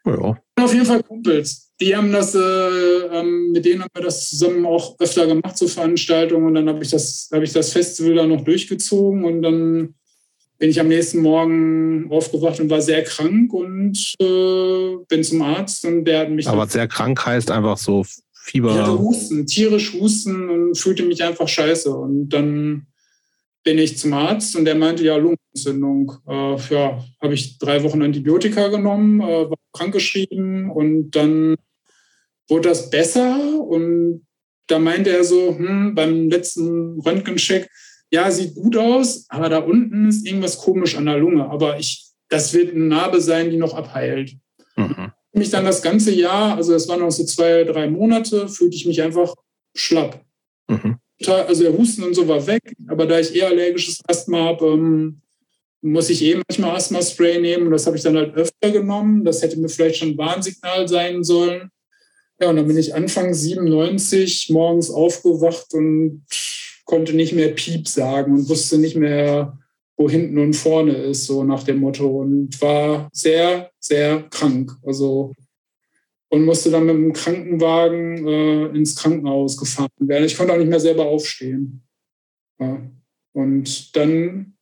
Ja. 0.04 0.36
Auf 0.64 0.74
jeden 0.74 0.86
Fall 0.86 1.02
Kumpels. 1.02 1.72
Die 1.80 1.96
haben 1.96 2.12
das, 2.12 2.34
äh, 2.34 2.38
ähm, 2.38 3.50
mit 3.52 3.64
denen 3.64 3.82
haben 3.82 3.90
wir 3.94 4.04
das 4.04 4.30
zusammen 4.30 4.64
auch 4.66 4.98
öfter 5.00 5.26
gemacht, 5.26 5.58
so 5.58 5.66
Veranstaltungen. 5.66 6.46
Und 6.46 6.54
dann 6.54 6.68
habe 6.68 6.82
ich, 6.84 6.90
das, 6.90 7.28
hab 7.32 7.42
ich 7.42 7.52
das 7.52 7.72
Festival 7.72 8.14
da 8.14 8.26
noch 8.26 8.44
durchgezogen. 8.44 9.24
Und 9.24 9.42
dann 9.42 9.94
bin 10.58 10.70
ich 10.70 10.78
am 10.78 10.88
nächsten 10.88 11.20
Morgen 11.20 12.06
aufgewacht 12.10 12.60
und 12.60 12.70
war 12.70 12.80
sehr 12.80 13.02
krank 13.02 13.52
und 13.52 14.14
äh, 14.20 14.96
bin 15.08 15.24
zum 15.24 15.42
Arzt. 15.42 15.84
Und 15.84 16.04
der 16.04 16.20
hat 16.20 16.30
mich. 16.30 16.46
Aber 16.46 16.66
sehr 16.68 16.86
krank 16.86 17.26
heißt 17.26 17.50
einfach 17.50 17.78
so 17.78 18.04
ich 18.46 18.60
hatte 18.60 18.74
Fieber. 18.74 18.98
Husten, 18.98 19.46
tierisch 19.46 19.92
Husten 19.94 20.50
und 20.50 20.76
fühlte 20.76 21.04
mich 21.04 21.22
einfach 21.22 21.48
scheiße. 21.48 21.90
Und 21.94 22.30
dann 22.30 22.86
bin 23.64 23.78
ich 23.78 23.98
zum 23.98 24.12
Arzt 24.12 24.56
und 24.56 24.64
der 24.64 24.74
meinte, 24.74 25.04
ja, 25.04 25.16
Lungenentzündung. 25.16 26.12
Äh, 26.26 26.56
ja, 26.70 27.04
habe 27.20 27.34
ich 27.34 27.58
drei 27.58 27.82
Wochen 27.82 28.02
Antibiotika 28.02 28.68
genommen, 28.68 29.20
äh, 29.20 29.50
war 29.50 29.56
krankgeschrieben 29.72 30.70
und 30.70 31.10
dann 31.12 31.56
wurde 32.48 32.68
das 32.68 32.90
besser 32.90 33.60
und 33.60 34.26
da 34.66 34.78
meinte 34.78 35.10
er 35.10 35.24
so, 35.24 35.56
hm, 35.56 35.94
beim 35.94 36.28
letzten 36.28 37.00
Röntgencheck, 37.00 37.68
ja, 38.10 38.30
sieht 38.30 38.54
gut 38.54 38.76
aus, 38.76 39.26
aber 39.28 39.48
da 39.48 39.58
unten 39.58 40.08
ist 40.08 40.26
irgendwas 40.26 40.58
komisch 40.58 40.96
an 40.96 41.06
der 41.06 41.18
Lunge. 41.18 41.48
Aber 41.48 41.78
ich, 41.78 42.10
das 42.28 42.52
wird 42.52 42.74
eine 42.74 42.84
Narbe 42.84 43.20
sein, 43.20 43.50
die 43.50 43.56
noch 43.56 43.74
abheilt. 43.74 44.34
Mhm. 44.76 45.12
Mich 45.32 45.50
dann 45.50 45.64
das 45.64 45.80
ganze 45.80 46.12
Jahr, 46.12 46.56
also 46.56 46.74
es 46.74 46.88
waren 46.88 47.00
noch 47.00 47.10
so 47.10 47.24
zwei, 47.24 47.64
drei 47.64 47.88
Monate, 47.88 48.48
fühlte 48.48 48.76
ich 48.76 48.86
mich 48.86 49.00
einfach 49.00 49.34
schlapp. 49.74 50.22
Mhm. 50.68 50.98
Also 51.28 51.62
der 51.62 51.76
Husten 51.76 52.02
und 52.02 52.14
so 52.14 52.26
war 52.28 52.46
weg, 52.46 52.74
aber 52.88 53.06
da 53.06 53.18
ich 53.18 53.34
eher 53.34 53.48
allergisches 53.48 54.00
Asthma 54.06 54.38
habe, 54.38 54.66
ähm, 54.66 55.22
muss 55.82 56.10
ich 56.10 56.22
eh 56.22 56.40
manchmal 56.48 56.76
Asthma-Spray 56.76 57.40
nehmen. 57.40 57.66
Und 57.66 57.72
das 57.72 57.86
habe 57.86 57.96
ich 57.96 58.02
dann 58.02 58.16
halt 58.16 58.34
öfter 58.34 58.70
genommen. 58.70 59.24
Das 59.24 59.42
hätte 59.42 59.58
mir 59.58 59.68
vielleicht 59.68 59.96
schon 59.96 60.10
ein 60.10 60.18
Warnsignal 60.18 60.88
sein 60.88 61.24
sollen. 61.24 61.70
Ja, 62.40 62.50
und 62.50 62.56
dann 62.56 62.66
bin 62.66 62.78
ich 62.78 62.94
Anfang 62.94 63.34
97 63.34 64.50
morgens 64.50 64.90
aufgewacht 64.90 65.74
und 65.74 66.24
konnte 66.84 67.14
nicht 67.14 67.32
mehr 67.32 67.50
Piep 67.50 67.88
sagen 67.88 68.32
und 68.32 68.48
wusste 68.48 68.78
nicht 68.78 68.96
mehr, 68.96 69.58
wo 69.96 70.08
hinten 70.08 70.38
und 70.38 70.54
vorne 70.54 70.92
ist, 70.92 71.26
so 71.26 71.44
nach 71.44 71.64
dem 71.64 71.78
Motto. 71.78 72.06
Und 72.06 72.60
war 72.60 73.08
sehr, 73.12 73.70
sehr 73.78 74.22
krank. 74.30 74.72
Also 74.84 75.32
und 76.32 76.46
musste 76.46 76.70
dann 76.70 76.86
mit 76.86 76.94
dem 76.94 77.12
Krankenwagen 77.12 78.26
äh, 78.26 78.66
ins 78.68 78.96
Krankenhaus 78.96 79.54
gefahren 79.58 79.90
werden. 79.98 80.24
Ich 80.24 80.34
konnte 80.34 80.54
auch 80.54 80.58
nicht 80.58 80.70
mehr 80.70 80.80
selber 80.80 81.04
aufstehen. 81.04 81.82
Ja. 82.58 82.80
Und 83.34 83.94
dann 83.94 84.54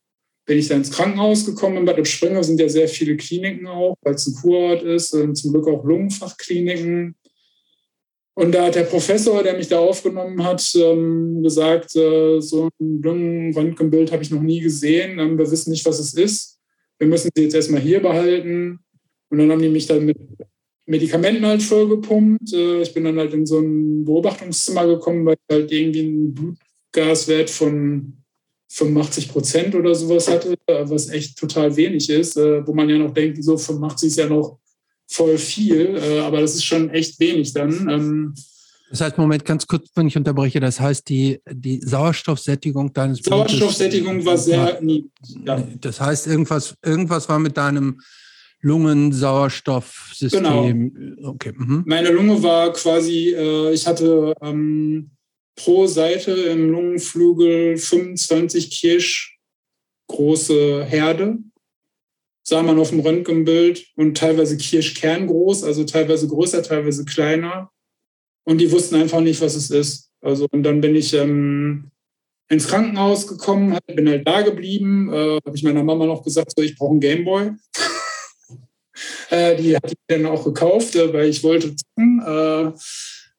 bin 0.45 0.57
ich 0.57 0.67
dann 0.67 0.79
ins 0.79 0.91
Krankenhaus 0.91 1.45
gekommen. 1.45 1.77
In 1.77 1.85
Bad 1.85 1.95
Lippspringe 1.95 2.43
sind 2.43 2.59
ja 2.59 2.67
sehr 2.67 2.89
viele 2.89 3.15
Kliniken 3.15 3.67
auch, 3.67 3.95
weil 4.01 4.15
es 4.15 4.27
ein 4.27 4.33
Kurort 4.33 4.83
ist. 4.83 5.13
Und 5.13 5.35
zum 5.35 5.53
Glück 5.53 5.65
auch 5.69 5.85
Lungenfachkliniken. 5.85 7.15
Und 8.33 8.51
da 8.51 8.65
hat 8.65 8.75
der 8.75 8.83
Professor, 8.83 9.41
der 9.41 9.55
mich 9.55 9.69
da 9.69 9.79
aufgenommen 9.79 10.43
hat, 10.43 10.75
ähm, 10.75 11.41
gesagt, 11.41 11.95
äh, 11.95 12.41
so 12.41 12.67
ein 12.81 13.01
Lungenröntgenbild 13.01 14.11
habe 14.11 14.23
ich 14.23 14.31
noch 14.31 14.41
nie 14.41 14.59
gesehen. 14.59 15.19
Ähm, 15.19 15.37
wir 15.37 15.49
wissen 15.49 15.71
nicht, 15.71 15.85
was 15.85 15.99
es 15.99 16.15
ist. 16.15 16.59
Wir 16.99 17.07
müssen 17.07 17.29
sie 17.33 17.43
jetzt 17.43 17.55
erstmal 17.55 17.79
hier 17.79 18.01
behalten. 18.01 18.79
Und 19.29 19.37
dann 19.37 19.49
haben 19.49 19.61
die 19.61 19.69
mich 19.69 19.87
dann 19.87 20.05
mit 20.05 20.17
Medikamenten 20.85 21.45
halt 21.45 21.63
vollgepumpt. 21.63 22.53
Äh, 22.53 22.81
ich 22.81 22.93
bin 22.93 23.03
dann 23.03 23.17
halt 23.17 23.33
in 23.33 23.45
so 23.45 23.59
ein 23.59 24.05
Beobachtungszimmer 24.05 24.87
gekommen, 24.87 25.25
weil 25.25 25.35
ich 25.35 25.55
halt 25.55 25.71
irgendwie 25.71 26.01
einen 26.01 26.33
Blutgaswert 26.33 27.49
von 27.49 28.17
85 28.69 29.29
Prozent 29.29 29.75
oder 29.75 29.93
sowas 29.93 30.29
hatte, 30.29 30.55
was 30.65 31.09
echt 31.09 31.37
total 31.37 31.75
wenig 31.75 32.09
ist, 32.09 32.37
äh, 32.37 32.65
wo 32.65 32.73
man 32.73 32.89
ja 32.89 32.97
noch 32.97 33.13
denkt, 33.13 33.43
so 33.43 33.57
85 33.57 34.07
ist 34.07 34.17
ja 34.17 34.27
noch 34.27 34.59
voll 35.07 35.37
viel, 35.37 35.97
äh, 35.97 36.19
aber 36.19 36.39
das 36.39 36.55
ist 36.55 36.63
schon 36.63 36.89
echt 36.89 37.19
wenig 37.19 37.53
dann. 37.53 37.89
Ähm, 37.89 38.33
das 38.89 39.01
heißt, 39.01 39.17
Moment, 39.17 39.45
ganz 39.45 39.67
kurz, 39.67 39.87
wenn 39.95 40.07
ich 40.07 40.17
unterbreche, 40.17 40.59
das 40.59 40.79
heißt, 40.79 41.07
die, 41.07 41.39
die 41.49 41.79
Sauerstoffsättigung 41.81 42.91
deines 42.91 43.19
Sauerstoffsättigung 43.19 44.25
war 44.25 44.37
sehr 44.37 44.81
niedrig. 44.81 45.11
Ja. 45.45 45.65
Das 45.79 46.01
heißt, 46.01 46.27
irgendwas, 46.27 46.75
irgendwas 46.83 47.29
war 47.29 47.39
mit 47.39 47.55
deinem 47.55 48.01
Lungensauerstoffsystem. 48.61 50.93
Genau. 50.93 51.29
Okay. 51.29 51.53
Mhm. 51.55 51.83
Meine 51.85 52.11
Lunge 52.11 52.43
war 52.43 52.73
quasi, 52.73 53.33
äh, 53.35 53.73
ich 53.73 53.87
hatte 53.87 54.35
ähm, 54.41 55.11
pro 55.55 55.87
Seite 55.87 56.31
im 56.31 56.69
Lungenflügel 56.69 57.77
25 57.77 58.69
Kirsch 58.71 59.39
große 60.07 60.85
Herde 60.85 61.39
sah 62.43 62.63
man 62.63 62.79
auf 62.79 62.89
dem 62.89 62.99
Röntgenbild 62.99 63.85
und 63.95 64.17
teilweise 64.17 64.57
kirschkerngroß, 64.57 65.63
also 65.63 65.83
teilweise 65.83 66.27
größer, 66.27 66.63
teilweise 66.63 67.05
kleiner. 67.05 67.71
Und 68.43 68.59
die 68.59 68.71
wussten 68.71 68.95
einfach 68.95 69.21
nicht, 69.21 69.41
was 69.41 69.55
es 69.55 69.69
ist. 69.69 70.11
Also 70.21 70.47
und 70.51 70.63
dann 70.63 70.81
bin 70.81 70.95
ich 70.95 71.13
ähm, 71.13 71.91
ins 72.49 72.67
Krankenhaus 72.67 73.27
gekommen, 73.27 73.77
bin 73.87 74.09
halt 74.09 74.27
da 74.27 74.41
geblieben, 74.41 75.11
äh, 75.13 75.39
habe 75.45 75.55
ich 75.55 75.63
meiner 75.63 75.83
Mama 75.83 76.05
noch 76.05 76.23
gesagt, 76.23 76.53
so, 76.55 76.61
ich 76.61 76.75
brauche 76.75 76.91
einen 76.91 76.99
Gameboy. 76.99 77.51
äh, 79.29 79.55
die 79.55 79.75
hat 79.75 79.91
ich 79.91 79.97
dann 80.07 80.25
auch 80.25 80.43
gekauft, 80.43 80.95
äh, 80.95 81.13
weil 81.13 81.29
ich 81.29 81.43
wollte 81.43 81.75
zocken. 81.75 82.21
Äh, 82.25 82.71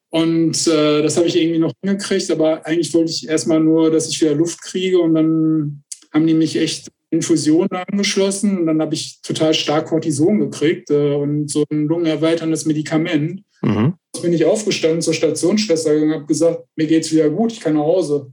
und 0.09 0.67
äh, 0.67 1.01
das 1.01 1.17
habe 1.17 1.27
ich 1.27 1.35
irgendwie 1.35 1.59
noch 1.59 1.73
hingekriegt, 1.81 2.29
aber 2.29 2.65
eigentlich 2.65 2.93
wollte 2.93 3.11
ich 3.11 3.27
erstmal 3.27 3.59
nur, 3.59 3.89
dass 3.89 4.09
ich 4.09 4.21
wieder 4.21 4.35
Luft 4.35 4.61
kriege 4.61 4.99
und 4.99 5.15
dann 5.15 5.83
haben 6.11 6.27
die 6.27 6.35
mich 6.35 6.55
echt 6.55 6.91
Infusionen 7.09 7.71
angeschlossen 7.71 8.59
und 8.59 8.65
dann 8.65 8.81
habe 8.81 8.95
ich 8.95 9.21
total 9.21 9.53
stark 9.53 9.87
Cortison 9.87 10.39
gekriegt 10.39 10.89
äh, 10.89 11.13
und 11.13 11.49
so 11.49 11.63
ein 11.71 11.87
lungenerweiterndes 11.87 12.65
Medikament. 12.65 13.43
Mhm. 13.61 13.95
Jetzt 14.13 14.21
bin 14.21 14.33
ich 14.33 14.45
aufgestanden 14.45 15.01
zur 15.01 15.13
Stationsschwester 15.13 15.95
und 15.95 16.11
habe 16.11 16.25
gesagt, 16.25 16.63
mir 16.75 16.87
geht's 16.87 17.11
wieder 17.11 17.29
gut, 17.29 17.51
ich 17.51 17.59
kann 17.59 17.75
nach 17.75 17.81
Hause. 17.81 18.31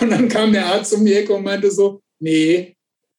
Und 0.00 0.10
dann 0.10 0.28
kam 0.28 0.52
der 0.52 0.66
Arzt 0.66 0.94
um 0.94 1.04
die 1.04 1.14
Ecke 1.14 1.34
und 1.34 1.44
meinte 1.44 1.70
so, 1.70 2.00
nee, 2.18 2.76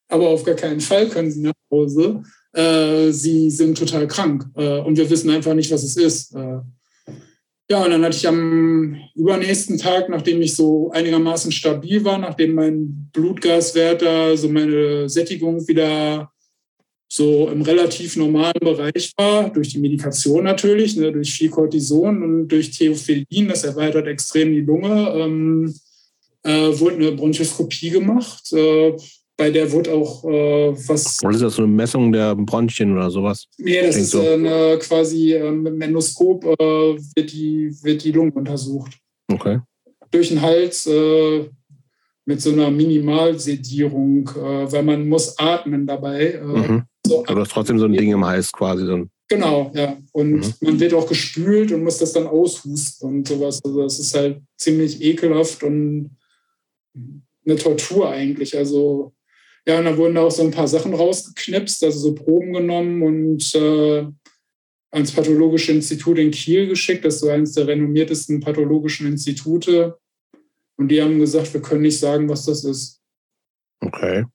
aber 0.08 0.30
auf 0.30 0.44
gar 0.44 0.56
keinen 0.56 0.82
Fall 0.82 1.08
können 1.08 1.32
Sie 1.32 1.42
nach 1.42 1.54
Hause. 1.72 2.24
Äh, 2.54 3.12
Sie 3.12 3.50
sind 3.50 3.78
total 3.78 4.08
krank 4.08 4.46
äh, 4.56 4.80
und 4.80 4.98
wir 4.98 5.10
wissen 5.10 5.30
einfach 5.30 5.54
nicht, 5.54 5.72
was 5.72 5.84
es 5.84 5.98
ist. 5.98 6.36
Äh, 6.36 6.60
ja, 7.70 7.84
und 7.84 7.92
dann 7.92 8.04
hatte 8.04 8.18
ich 8.18 8.28
am 8.28 8.98
übernächsten 9.16 9.78
Tag, 9.78 10.10
nachdem 10.10 10.42
ich 10.42 10.56
so 10.56 10.92
einigermaßen 10.92 11.52
stabil 11.52 12.04
war, 12.04 12.18
nachdem 12.18 12.54
mein 12.54 13.10
Blutgaswert 13.14 14.02
da, 14.02 14.36
so 14.38 14.50
meine 14.50 15.10
Sättigung 15.10 15.68
wieder 15.68 16.30
so 17.08 17.48
im 17.50 17.62
relativ 17.62 18.16
normalen 18.16 18.60
Bereich 18.60 19.14
war, 19.18 19.50
durch 19.52 19.70
die 19.70 19.80
Medikation 19.80 20.44
natürlich, 20.44 20.96
ne, 20.98 21.12
durch 21.12 21.32
viel 21.32 21.50
Cortison 21.50 22.24
und 22.24 22.48
durch 22.48 22.72
Theophyllin, 22.72 23.48
das 23.48 23.64
erweitert 23.64 24.08
extrem 24.08 24.52
die 24.52 24.62
Lunge, 24.62 25.14
ähm, 25.16 25.74
äh, 26.44 26.80
wurde 26.80 26.96
eine 26.96 27.12
Bronchoskopie 27.12 27.92
gemacht. 27.92 28.52
Äh, 28.52 28.98
bei 29.38 29.50
der 29.50 29.72
wurde 29.72 29.94
auch 29.94 30.24
äh, 30.26 30.74
was. 30.88 31.20
Oder 31.24 31.36
ist 31.36 31.42
das 31.42 31.56
so 31.56 31.64
eine 31.64 31.72
Messung 31.72 32.12
der 32.12 32.36
Bronchien 32.36 32.94
oder 32.94 33.10
sowas? 33.10 33.46
Nee, 33.58 33.82
das 33.82 33.96
ist 33.96 34.12
so. 34.12 34.22
eine, 34.22 34.78
quasi 34.80 35.34
äh, 35.34 35.52
mit 35.52 35.74
dem 35.74 35.82
Endoskop 35.82 36.44
äh, 36.46 36.58
wird, 37.16 37.32
die, 37.32 37.72
wird 37.82 38.04
die 38.04 38.12
Lunge 38.12 38.34
untersucht. 38.34 38.98
Okay. 39.32 39.60
Durch 40.12 40.30
den 40.30 40.42
Hals 40.42 40.86
äh, 40.86 41.50
mit 42.26 42.42
so 42.42 42.52
einer 42.52 42.70
Minimalsedierung, 42.70 44.30
äh, 44.30 44.72
weil 44.72 44.84
man 44.84 45.08
muss 45.08 45.38
atmen 45.38 45.86
dabei. 45.86 46.34
Äh, 46.34 46.44
mhm. 46.44 46.84
So 47.06 47.24
Aber 47.26 47.36
du 47.36 47.42
hast 47.42 47.52
trotzdem 47.52 47.80
so 47.80 47.86
ein 47.86 47.94
Ding 47.94 48.12
im 48.12 48.26
Hals 48.26 48.52
quasi. 48.52 48.86
So 48.86 49.08
Genau, 49.30 49.72
ja. 49.74 49.98
Und 50.12 50.34
mhm. 50.34 50.54
man 50.62 50.80
wird 50.80 50.94
auch 50.94 51.08
gespült 51.08 51.72
und 51.72 51.84
muss 51.84 51.98
das 51.98 52.14
dann 52.14 52.28
aushusten 52.28 53.10
und 53.10 53.28
sowas. 53.28 53.60
Also 53.64 53.82
das 53.82 53.98
ist 53.98 54.14
halt 54.14 54.42
ziemlich 54.58 55.02
ekelhaft 55.02 55.64
und 55.64 56.12
eine 57.46 57.56
Tortur 57.56 58.10
eigentlich. 58.10 58.56
Also 58.56 59.14
ja, 59.66 59.80
und 59.80 59.86
dann 59.86 59.98
wurden 59.98 60.16
da 60.16 60.24
auch 60.24 60.32
so 60.32 60.44
ein 60.44 60.52
paar 60.52 60.68
Sachen 60.68 60.94
rausgeknipst, 60.94 61.84
also 61.84 62.00
so 62.00 62.16
Proben 62.16 62.54
genommen 62.54 63.02
und 63.02 63.56
äh, 63.56 64.06
ans 64.92 65.12
Pathologische 65.12 65.72
Institut 65.72 66.20
in 66.20 66.32
Kiel 66.32 66.68
geschickt. 66.68 67.06
Das 67.06 67.16
ist 67.16 67.20
so 67.22 67.30
eines 67.30 67.54
der 67.54 67.68
renommiertesten 67.68 68.42
pathologischen 68.42 69.08
Institute. 69.08 69.98
Und 70.78 70.90
die 70.90 71.02
haben 71.02 71.20
gesagt, 71.20 71.54
wir 71.54 71.62
können 71.62 71.84
nicht 71.84 72.00
sagen, 72.00 72.28
was 72.30 72.46
das 72.46 72.64
ist. 72.64 73.02
Okay. 73.80 74.26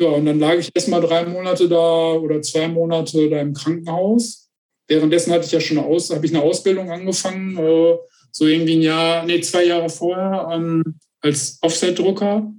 Ja, 0.00 0.08
und 0.08 0.26
dann 0.26 0.38
lag 0.38 0.54
ich 0.54 0.70
erst 0.74 0.88
mal 0.88 1.00
drei 1.00 1.26
Monate 1.26 1.68
da 1.68 2.12
oder 2.12 2.40
zwei 2.42 2.68
Monate 2.68 3.28
da 3.28 3.40
im 3.40 3.52
Krankenhaus. 3.52 4.48
Währenddessen 4.88 5.32
hatte 5.32 5.46
ich 5.46 5.52
ja 5.52 5.60
schon 5.60 5.78
eine 5.78 5.86
Aus 5.86 6.10
habe 6.10 6.24
ich 6.24 6.34
eine 6.34 6.42
Ausbildung 6.42 6.90
angefangen, 6.90 7.56
äh, 7.58 7.96
so 8.30 8.46
irgendwie 8.46 8.76
ein 8.76 8.82
Jahr, 8.82 9.24
nee, 9.26 9.40
zwei 9.40 9.64
Jahre 9.64 9.88
vorher 9.88 10.48
ähm, 10.52 10.98
als 11.20 11.58
Offset-Drucker. 11.60 12.52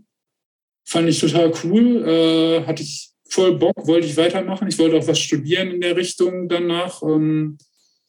Fand 0.88 1.10
ich 1.10 1.20
total 1.20 1.52
cool. 1.64 2.08
Äh, 2.08 2.66
hatte 2.66 2.82
ich 2.82 3.10
voll 3.30 3.58
Bock, 3.58 3.88
wollte 3.88 4.08
ich 4.08 4.16
weitermachen. 4.16 4.70
Ich 4.70 4.80
wollte 4.80 4.98
auch 4.98 5.08
was 5.08 5.20
studieren 5.20 5.72
in 5.72 5.82
der 5.82 5.98
Richtung 5.98 6.48
danach. 6.48 7.04
Ähm, 7.04 7.58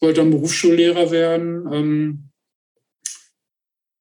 wollte 0.01 0.21
dann 0.21 0.31
Berufsschullehrer 0.31 1.11
werden. 1.11 1.69
Ähm, 1.73 2.25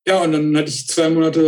ja, 0.08 0.24
und 0.24 0.32
dann 0.32 0.56
hatte 0.56 0.70
ich 0.70 0.88
zwei 0.88 1.10
Monate 1.10 1.42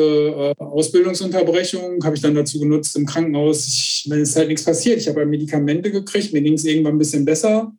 äh, 0.60 0.64
Ausbildungsunterbrechung, 0.64 2.04
habe 2.04 2.16
ich 2.16 2.22
dann 2.22 2.34
dazu 2.34 2.60
genutzt 2.60 2.96
im 2.98 3.06
Krankenhaus. 3.06 3.68
Ich, 3.68 4.08
wenn 4.10 4.22
es 4.22 4.36
halt 4.36 4.48
nichts 4.48 4.66
passiert, 4.66 4.98
ich 4.98 5.08
habe 5.08 5.26
Medikamente 5.26 5.92
gekriegt, 5.92 6.34
mir 6.34 6.42
ging 6.42 6.56
es 6.56 6.66
irgendwann 6.66 6.96
ein 6.96 6.98
bisschen 6.98 7.26
besser. 7.26 7.72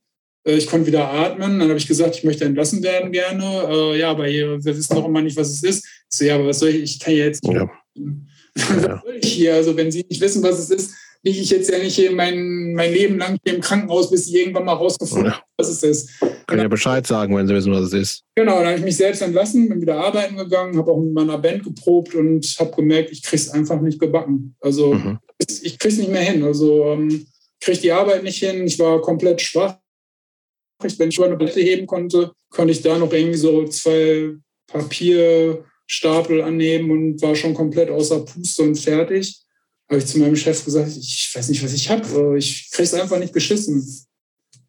Äh, 0.46 0.54
ich 0.54 0.68
konnte 0.68 0.86
wieder 0.86 1.10
atmen. 1.10 1.58
Dann 1.58 1.68
habe 1.68 1.78
ich 1.78 1.88
gesagt, 1.88 2.16
ich 2.16 2.24
möchte 2.24 2.44
entlassen 2.44 2.84
werden 2.84 3.10
gerne. 3.10 3.68
Äh, 3.68 3.98
ja, 3.98 4.10
aber 4.10 4.26
hier, 4.28 4.64
wir 4.64 4.76
wissen 4.76 4.94
doch 4.94 5.06
immer 5.06 5.22
nicht, 5.22 5.36
was 5.36 5.50
es 5.50 5.62
ist. 5.64 5.86
So, 6.08 6.24
ja, 6.24 6.36
aber 6.36 6.46
was 6.46 6.60
soll 6.60 6.70
ich? 6.70 6.82
Ich 6.82 7.00
kann 7.00 7.14
ja 7.14 7.24
jetzt. 7.24 7.44
Ja. 7.44 7.68
Ja. 8.56 9.02
was 9.04 9.14
ich 9.20 9.32
hier? 9.32 9.54
Also 9.54 9.76
wenn 9.76 9.90
Sie 9.90 10.04
nicht 10.08 10.20
wissen, 10.20 10.42
was 10.42 10.58
es 10.58 10.70
ist, 10.70 10.94
liege 11.22 11.40
ich 11.40 11.50
jetzt 11.50 11.70
ja 11.70 11.78
nicht 11.78 11.94
hier 11.94 12.12
mein, 12.12 12.72
mein 12.74 12.92
Leben 12.92 13.18
lang 13.18 13.38
hier 13.44 13.54
im 13.54 13.60
Krankenhaus, 13.60 14.10
bis 14.10 14.28
ich 14.28 14.34
irgendwann 14.34 14.64
mal 14.64 14.74
rausgefunden 14.74 15.32
habe, 15.32 15.44
was 15.56 15.68
es 15.68 15.82
ist. 15.82 16.20
Kann 16.46 16.58
ja 16.58 16.68
Bescheid 16.68 17.06
sagen, 17.06 17.36
wenn 17.36 17.46
Sie 17.46 17.54
wissen, 17.54 17.72
was 17.72 17.84
es 17.84 17.92
ist. 17.92 18.24
Genau, 18.34 18.58
dann 18.58 18.68
habe 18.68 18.78
ich 18.78 18.84
mich 18.84 18.96
selbst 18.96 19.22
entlassen, 19.22 19.68
bin 19.68 19.80
wieder 19.80 19.98
arbeiten 19.98 20.36
gegangen, 20.36 20.76
habe 20.78 20.90
auch 20.90 21.00
mit 21.00 21.12
meiner 21.12 21.38
Band 21.38 21.64
geprobt 21.64 22.14
und 22.14 22.44
habe 22.58 22.74
gemerkt, 22.74 23.10
ich 23.10 23.22
kriege 23.22 23.42
es 23.42 23.50
einfach 23.50 23.80
nicht 23.80 24.00
gebacken. 24.00 24.56
Also 24.60 24.94
mhm. 24.94 25.18
ich 25.38 25.78
kriege 25.78 25.92
es 25.92 25.98
nicht 25.98 26.10
mehr 26.10 26.22
hin. 26.22 26.42
Also 26.42 26.92
ähm, 26.92 27.26
kriege 27.60 27.80
die 27.80 27.92
Arbeit 27.92 28.22
nicht 28.22 28.38
hin. 28.38 28.66
Ich 28.66 28.78
war 28.78 29.00
komplett 29.00 29.40
schwach. 29.42 29.76
Wenn 30.96 31.10
ich 31.10 31.18
über 31.18 31.26
eine 31.26 31.36
Platte 31.36 31.60
heben 31.60 31.86
konnte, 31.86 32.32
konnte 32.48 32.72
ich 32.72 32.80
da 32.80 32.96
noch 32.96 33.12
irgendwie 33.12 33.36
so 33.36 33.66
zwei 33.66 34.30
Papier 34.66 35.62
Stapel 35.92 36.40
annehmen 36.40 36.92
und 36.92 37.20
war 37.20 37.34
schon 37.34 37.52
komplett 37.52 37.90
außer 37.90 38.24
Puste 38.24 38.62
und 38.62 38.76
fertig. 38.76 39.40
Habe 39.88 39.98
ich 39.98 40.06
zu 40.06 40.20
meinem 40.20 40.36
Chef 40.36 40.64
gesagt, 40.64 40.88
ich 40.96 41.32
weiß 41.34 41.48
nicht, 41.48 41.64
was 41.64 41.72
ich 41.72 41.90
habe. 41.90 42.38
Ich 42.38 42.70
kriege 42.70 42.84
es 42.84 42.94
einfach 42.94 43.18
nicht 43.18 43.34
geschissen. 43.34 43.84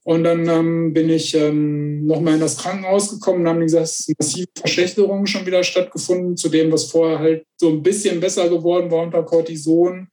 Und 0.04 0.24
dann 0.24 0.50
ähm, 0.50 0.94
bin 0.94 1.12
ich 1.12 1.36
ähm, 1.36 2.08
nochmal 2.08 2.34
in 2.34 2.40
das 2.40 2.58
Krankenhaus 2.58 3.12
gekommen 3.12 3.42
und 3.42 3.50
haben 3.50 3.60
gesagt, 3.60 3.84
es 3.84 4.12
massive 4.18 4.48
Verschlechterung 4.58 5.28
schon 5.28 5.46
wieder 5.46 5.64
stattgefunden 5.64 6.38
zu 6.38 6.50
dem, 6.50 6.72
was 6.72 6.86
vorher 6.86 7.20
halt 7.20 7.46
so 7.56 7.70
ein 7.70 7.84
bisschen 7.84 8.20
besser 8.20 8.50
geworden 8.50 8.90
war 8.90 9.04
unter 9.04 9.22
Cortison. 9.22 10.08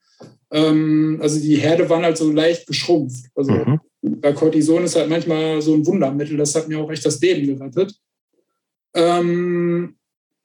Ähm, 0.51 1.19
also 1.23 1.41
die 1.41 1.57
Herde 1.57 1.89
waren 1.89 2.03
halt 2.03 2.19
so 2.19 2.31
leicht 2.31 2.67
geschrumpft. 2.67 3.31
Also 3.35 3.53
mhm. 3.53 3.81
bei 4.03 4.35
Cortison 4.35 4.85
ist 4.85 4.97
halt 4.97 5.09
manchmal 5.09 5.63
so 5.63 5.73
ein 5.73 5.87
Wundermittel. 5.87 6.37
Das 6.37 6.55
hat 6.55 6.69
mir 6.69 6.79
auch 6.79 6.91
echt 6.91 7.07
das 7.07 7.19
Leben 7.19 7.47
gerettet. 7.47 7.95
Ähm, 8.93 9.98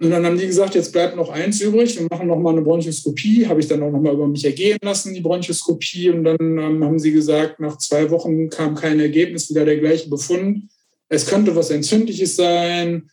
und 0.03 0.11
dann 0.11 0.25
haben 0.25 0.37
die 0.37 0.47
gesagt, 0.47 0.75
jetzt 0.75 0.91
bleibt 0.91 1.15
noch 1.15 1.29
eins 1.29 1.61
übrig, 1.61 1.97
wir 1.97 2.07
machen 2.11 2.27
nochmal 2.27 2.51
eine 2.51 2.61
Bronchoskopie. 2.61 3.47
Habe 3.47 3.61
ich 3.61 3.67
dann 3.67 3.81
auch 3.81 3.89
nochmal 3.89 4.13
über 4.13 4.27
mich 4.27 4.43
ergehen 4.43 4.77
lassen, 4.81 5.13
die 5.13 5.21
Bronchoskopie. 5.21 6.09
Und 6.09 6.25
dann 6.25 6.37
ähm, 6.39 6.83
haben 6.83 6.99
sie 6.99 7.13
gesagt, 7.13 7.61
nach 7.61 7.77
zwei 7.77 8.09
Wochen 8.11 8.49
kam 8.49 8.75
kein 8.75 8.99
Ergebnis, 8.99 9.49
wieder 9.49 9.63
der 9.63 9.77
gleiche 9.77 10.09
Befund. 10.09 10.63
Es 11.07 11.25
könnte 11.25 11.55
was 11.55 11.69
Entzündliches 11.69 12.35
sein. 12.35 13.09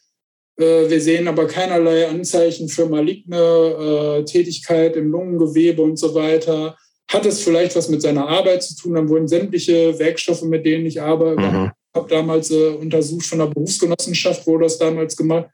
Äh, 0.58 0.90
wir 0.90 1.00
sehen 1.00 1.28
aber 1.28 1.46
keinerlei 1.46 2.08
Anzeichen 2.08 2.68
für 2.68 2.86
maligne 2.86 3.38
äh, 3.38 4.24
Tätigkeit 4.24 4.96
im 4.96 5.12
Lungengewebe 5.12 5.82
und 5.82 5.96
so 5.96 6.12
weiter. 6.16 6.76
Hat 7.08 7.24
es 7.24 7.40
vielleicht 7.40 7.76
was 7.76 7.88
mit 7.88 8.02
seiner 8.02 8.26
Arbeit 8.26 8.64
zu 8.64 8.74
tun? 8.74 8.94
Dann 8.94 9.08
wurden 9.08 9.28
sämtliche 9.28 9.96
Werkstoffe, 9.96 10.42
mit 10.42 10.66
denen 10.66 10.86
ich 10.86 11.00
arbeite, 11.00 11.40
mhm. 11.40 11.70
habe 11.94 12.08
damals 12.08 12.50
äh, 12.50 12.70
untersucht 12.70 13.26
von 13.26 13.38
der 13.38 13.46
Berufsgenossenschaft, 13.46 14.44
wurde 14.48 14.64
das 14.64 14.78
damals 14.78 15.16
gemacht 15.16 15.50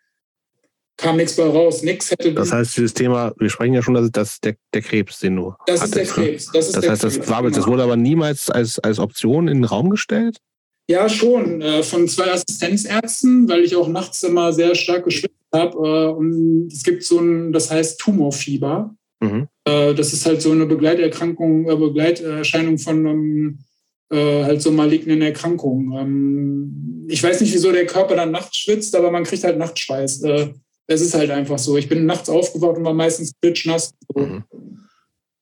kam 0.97 1.16
nichts 1.16 1.36
bei 1.36 1.44
raus. 1.44 1.82
Nix 1.82 2.10
hätte. 2.10 2.32
Das 2.32 2.52
heißt, 2.52 2.77
dieses 2.77 2.94
Thema, 2.94 3.32
wir 3.39 3.51
sprechen 3.51 3.74
ja 3.74 3.82
schon, 3.82 3.94
dass 3.94 4.10
das 4.10 4.40
der, 4.40 4.56
der 4.73 4.82
Krebs, 4.82 5.20
den 5.20 5.36
du. 5.36 5.55
Das 5.66 5.81
hattest, 5.81 5.97
ist 5.97 6.16
der 6.16 6.24
ne? 6.24 6.28
Krebs. 6.28 6.47
Das, 6.52 6.66
ist 6.66 6.77
das 6.77 6.81
der 6.82 6.90
heißt, 6.93 7.02
Krebs, 7.02 7.18
das, 7.18 7.28
war, 7.28 7.43
genau. 7.43 7.56
das 7.56 7.66
wurde 7.66 7.82
aber 7.82 7.97
niemals 7.97 8.51
als, 8.51 8.78
als 8.78 8.98
Option 8.98 9.48
in 9.48 9.59
den 9.59 9.64
Raum 9.64 9.90
gestellt? 9.90 10.39
Ja, 10.89 11.09
schon. 11.09 11.60
Äh, 11.62 11.82
von 11.82 12.09
zwei 12.09 12.32
Assistenzärzten, 12.32 13.48
weil 13.48 13.64
ich 13.64 13.77
auch 13.77 13.89
nachts 13.89 14.23
immer 14.23 14.52
sehr 14.52 14.74
stark 14.74 15.05
geschwitzt 15.05 15.35
habe. 15.52 15.77
Äh, 15.77 16.12
und 16.12 16.68
es 16.73 16.82
gibt 16.82 17.02
so 17.02 17.18
ein, 17.18 17.52
das 17.52 17.70
heißt 17.70 17.98
Tumorfieber. 17.98 18.94
Mhm. 19.20 19.48
Äh, 19.64 19.94
das 19.94 20.12
ist 20.12 20.27
halt 20.27 20.40
so 20.43 20.52
eine 20.52 20.66
Begleiterkrankung, 20.66 21.64
Begleiterscheinung 21.64 22.78
von 22.78 23.06
einem 23.06 23.59
halt 24.09 24.62
so 24.62 24.70
malignen 24.70 25.20
Erkrankungen. 25.20 25.93
Ähm, 25.93 27.06
ich 27.09 27.20
weiß 27.20 27.40
nicht, 27.40 27.52
wieso 27.52 27.73
der 27.73 27.86
Körper 27.86 28.14
dann 28.14 28.31
nachts 28.31 28.56
schwitzt, 28.56 28.94
aber 28.94 29.10
man 29.10 29.24
kriegt 29.24 29.43
halt 29.43 29.59
Nachtschweiß 29.59 30.23
es 30.87 31.01
ist 31.01 31.15
halt 31.15 31.31
einfach 31.31 31.59
so. 31.59 31.77
Ich 31.77 31.89
bin 31.89 32.07
nachts 32.07 32.29
aufgewacht 32.29 32.77
und 32.77 32.85
war 32.85 32.95
meistens 32.95 33.33
klitschnass. 33.41 33.93
So. 34.15 34.21
Mhm. 34.21 34.45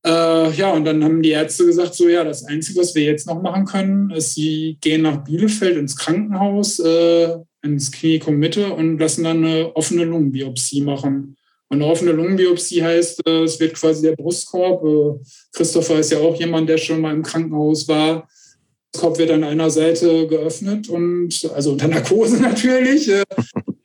Äh, 0.07 0.51
ja, 0.53 0.73
und 0.73 0.85
dann 0.85 1.03
haben 1.03 1.23
die 1.23 1.31
Ärzte 1.31 1.65
gesagt, 1.65 1.95
so 1.95 2.09
ja, 2.09 2.25
das 2.25 2.45
Einzige, 2.45 2.81
was 2.81 2.95
wir 2.95 3.05
jetzt 3.05 3.27
noch 3.27 3.41
machen 3.41 3.65
können, 3.65 4.11
ist, 4.11 4.35
sie 4.35 4.77
gehen 4.83 5.03
nach 5.03 5.25
Bielefeld 5.25 5.79
ins 5.79 5.97
Krankenhaus, 5.97 6.79
äh, 6.79 7.39
ins 7.62 7.91
Klinikum 7.91 8.37
Mitte 8.37 8.75
und 8.75 8.99
lassen 8.99 9.25
dann 9.25 9.45
eine 9.45 9.75
offene 9.75 10.05
Lungenbiopsie 10.05 10.83
machen. 10.83 11.37
Und 11.69 11.83
eine 11.83 11.91
offene 11.91 12.12
Lungenbiopsie 12.12 12.83
heißt, 12.83 13.27
äh, 13.27 13.45
es 13.45 13.59
wird 13.59 13.75
quasi 13.75 14.03
der 14.03 14.15
Brustkorb. 14.15 14.85
Äh, 14.85 15.25
Christopher 15.55 15.99
ist 15.99 16.12
ja 16.12 16.19
auch 16.19 16.39
jemand, 16.39 16.69
der 16.69 16.77
schon 16.77 17.01
mal 17.01 17.15
im 17.15 17.23
Krankenhaus 17.23 17.89
war. 17.89 18.29
Der 18.95 19.01
Kopf 19.01 19.19
wird 19.19 19.31
an 19.31 19.43
einer 19.43 19.71
Seite 19.71 20.27
geöffnet 20.27 20.91
und 20.91 21.51
also 21.55 21.73
unter 21.73 21.89
Narkose 21.89 22.37
natürlich. 22.43 23.11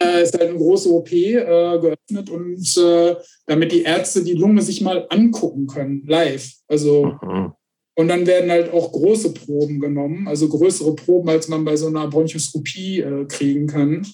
Äh, 0.01 0.23
ist 0.23 0.38
halt 0.38 0.49
eine 0.49 0.57
große 0.57 0.89
OP 0.89 1.11
äh, 1.11 1.34
geöffnet 1.34 2.30
und 2.30 2.77
äh, 2.77 3.15
damit 3.45 3.73
die 3.73 3.84
Ärzte 3.84 4.23
die 4.23 4.34
Lunge 4.34 4.61
sich 4.61 4.80
mal 4.80 5.05
angucken 5.09 5.67
können, 5.67 6.05
live. 6.07 6.53
Also 6.67 7.17
mhm. 7.21 7.51
und 7.95 8.07
dann 8.07 8.26
werden 8.26 8.49
halt 8.49 8.71
auch 8.71 8.93
große 8.93 9.34
Proben 9.34 9.81
genommen, 9.81 10.27
also 10.27 10.47
größere 10.47 10.95
Proben, 10.95 11.27
als 11.27 11.49
man 11.49 11.65
bei 11.65 11.76
so 11.76 11.88
einer 11.88 12.07
Bronchoskopie 12.07 13.01
äh, 13.01 13.26
kriegen 13.26 13.67
kann. 13.67 14.07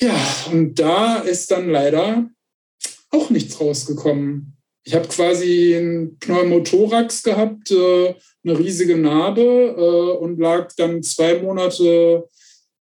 Ja, 0.00 0.16
und 0.50 0.74
da 0.78 1.18
ist 1.18 1.50
dann 1.52 1.70
leider 1.70 2.28
auch 3.10 3.30
nichts 3.30 3.60
rausgekommen. 3.60 4.56
Ich 4.84 4.94
habe 4.94 5.06
quasi 5.06 5.76
einen 5.76 6.18
Pneumothorax 6.18 7.22
gehabt, 7.22 7.70
äh, 7.70 8.14
eine 8.44 8.58
riesige 8.58 8.96
Narbe 8.96 9.42
äh, 9.42 10.24
und 10.24 10.38
lag 10.38 10.72
dann 10.76 11.02
zwei 11.02 11.40
Monate 11.40 12.28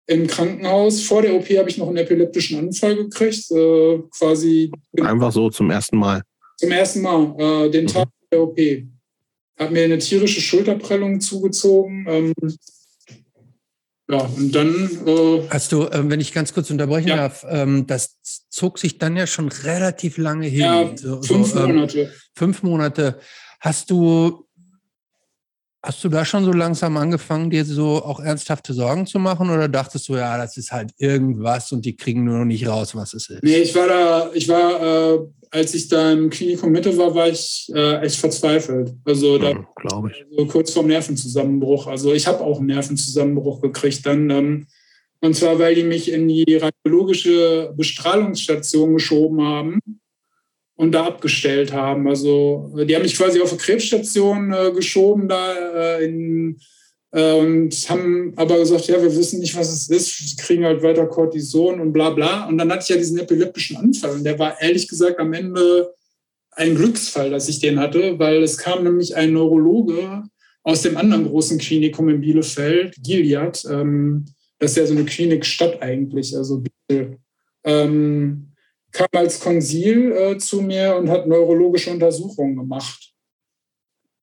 im 0.08 0.28
Krankenhaus. 0.28 1.02
Vor 1.04 1.22
der 1.22 1.34
OP 1.34 1.50
habe 1.58 1.70
ich 1.70 1.78
noch 1.78 1.88
einen 1.88 1.98
epileptischen 1.98 2.60
Anfall 2.60 2.96
gekriegt, 2.96 3.52
äh, 3.52 4.00
quasi. 4.18 4.72
Einfach 5.02 5.32
so 5.32 5.50
zum 5.50 5.72
ersten 5.72 5.98
Mal. 5.98 6.22
Zum 6.58 6.72
ersten 6.72 7.02
Mal, 7.02 7.36
äh, 7.38 7.70
den 7.70 7.86
mhm. 7.86 7.90
Tag 7.90 8.08
der 8.32 8.42
OP. 8.42 8.60
Hat 9.58 9.72
mir 9.72 9.86
eine 9.86 9.98
tierische 9.98 10.42
Schulterprellung 10.42 11.22
zugezogen. 11.22 12.06
Ähm, 12.10 12.34
ja, 14.10 14.18
und 14.20 14.52
dann. 14.54 14.90
Äh, 15.06 15.48
Hast 15.50 15.72
du, 15.72 15.84
äh, 15.84 16.10
wenn 16.10 16.20
ich 16.20 16.34
ganz 16.34 16.54
kurz 16.54 16.70
unterbrechen 16.70 17.08
ja. 17.08 17.16
darf, 17.16 17.46
ähm, 17.50 17.88
das 17.88 18.18
zog 18.50 18.78
sich 18.78 18.98
dann 18.98 19.16
ja 19.16 19.26
schon 19.26 19.48
relativ 19.48 20.18
lange 20.18 20.48
hin. 20.48 20.60
Ja, 20.60 20.92
so, 20.96 21.22
fünf 21.22 21.54
so, 21.54 21.60
ähm, 21.60 21.76
Monate. 21.76 22.14
Fünf 22.36 22.64
Monate. 22.64 23.20
Hast 23.60 23.90
du 23.90 24.46
Hast 25.86 26.04
du 26.04 26.10
da 26.10 26.26
schon 26.26 26.44
so 26.44 26.52
langsam 26.52 26.98
angefangen, 26.98 27.52
dir 27.52 27.64
so 27.64 28.04
auch 28.04 28.20
ernsthafte 28.20 28.74
Sorgen 28.74 29.06
zu 29.06 29.20
machen 29.20 29.52
oder 29.52 29.68
dachtest 29.68 30.10
du, 30.10 30.16
ja, 30.16 30.36
das 30.36 30.58
ist 30.58 30.72
halt 30.72 30.90
irgendwas 30.98 31.72
und 31.72 31.86
die 31.86 31.96
kriegen 31.96 32.24
nur 32.24 32.40
noch 32.40 32.46
nicht 32.46 32.68
raus, 32.68 32.96
was 32.96 33.14
es 33.14 33.30
ist? 33.30 33.44
Nee, 33.44 33.58
ich 33.58 33.76
war 33.76 33.88
da, 33.88 34.32
ich 34.34 34.50
war, 34.50 34.82
äh, 34.82 35.20
als 35.52 35.76
ich 35.76 35.88
da 35.88 36.12
im 36.12 36.32
Klinikum 36.32 36.72
Mitte 36.72 36.98
war, 36.98 37.14
war 37.14 37.28
ich 37.28 37.72
äh, 37.76 38.00
echt 38.00 38.16
verzweifelt. 38.16 38.96
Also 39.06 39.38
da 39.38 39.52
ja, 39.52 39.68
glaube 39.76 40.10
ich. 40.10 40.26
Also 40.32 40.48
kurz 40.48 40.72
vorm 40.72 40.88
Nervenzusammenbruch. 40.88 41.86
Also 41.86 42.14
ich 42.14 42.26
habe 42.26 42.44
auch 42.44 42.58
einen 42.58 42.68
Nervenzusammenbruch 42.68 43.62
gekriegt 43.62 44.08
dann. 44.08 44.32
Ähm, 44.32 44.68
und 45.22 45.36
zwar, 45.36 45.60
weil 45.60 45.76
die 45.76 45.84
mich 45.84 46.12
in 46.12 46.28
die 46.28 46.56
radiologische 46.56 47.74
Bestrahlungsstation 47.78 48.96
geschoben 48.96 49.44
haben 49.44 49.80
und 50.76 50.92
da 50.92 51.06
abgestellt 51.06 51.74
haben. 51.74 52.08
Also 52.08 52.72
die 52.88 52.96
haben 52.96 53.04
mich 53.04 53.18
quasi 53.18 53.42
auf 53.42 53.52
eine 53.52 53.60
Krebsstation 53.60 54.54
äh, 54.54 54.72
geschoben 54.72 55.28
da 55.28 55.54
äh, 55.54 56.06
in, 56.06 56.60
äh, 57.12 57.34
und 57.34 57.74
haben 57.90 58.34
aber 58.36 58.60
gesagt, 58.60 58.88
ja, 58.88 59.02
wir 59.02 59.16
wissen 59.16 59.40
nicht, 59.40 59.56
was 59.56 59.72
es 59.72 59.90
ist, 59.90 60.18
sie 60.18 60.36
kriegen 60.36 60.66
halt 60.66 60.84
weiter 60.84 61.08
Cortison 61.08 61.80
und 61.80 61.94
bla 61.94 62.10
bla. 62.10 62.48
Und 62.48 62.58
dann 62.58 62.72
hatte 62.72 62.84
ich 62.84 62.90
ja 62.90 62.98
diesen 62.98 63.20
epileptischen 63.20 63.78
Anfall 63.78 64.12
und 64.12 64.24
der 64.24 64.38
war 64.38 64.62
ehrlich 64.62 64.88
gesagt 64.88 65.20
am 65.20 65.34
Ende 65.34 65.94
ein 66.52 66.76
Glücksfall, 66.76 67.30
dass 67.30 67.50
ich 67.50 67.60
den 67.60 67.80
hatte, 67.80 68.18
weil 68.20 68.44
es 68.44 68.58
kam 68.58 68.84
nämlich 68.84 69.16
ein 69.16 69.34
Neurologe 69.34 70.24
aus 70.64 70.82
dem 70.82 70.98
anderen 70.98 71.28
großen 71.28 71.58
Klinikum 71.58 72.10
in 72.10 72.22
Bielefeld, 72.22 72.96
Gilead. 73.02 73.64
Ähm, 73.70 74.26
das 74.60 74.72
ist 74.72 74.78
ja 74.78 74.86
so 74.86 74.94
eine 74.94 75.06
Klinikstadt 75.06 75.82
eigentlich, 75.82 76.36
also 76.36 76.64
Biel. 76.88 77.18
Ähm, 77.64 78.55
kam 78.96 79.08
als 79.14 79.40
Konsil 79.40 80.12
äh, 80.14 80.38
zu 80.38 80.62
mir 80.62 80.96
und 80.96 81.10
hat 81.10 81.28
neurologische 81.28 81.92
Untersuchungen 81.92 82.56
gemacht. 82.56 83.14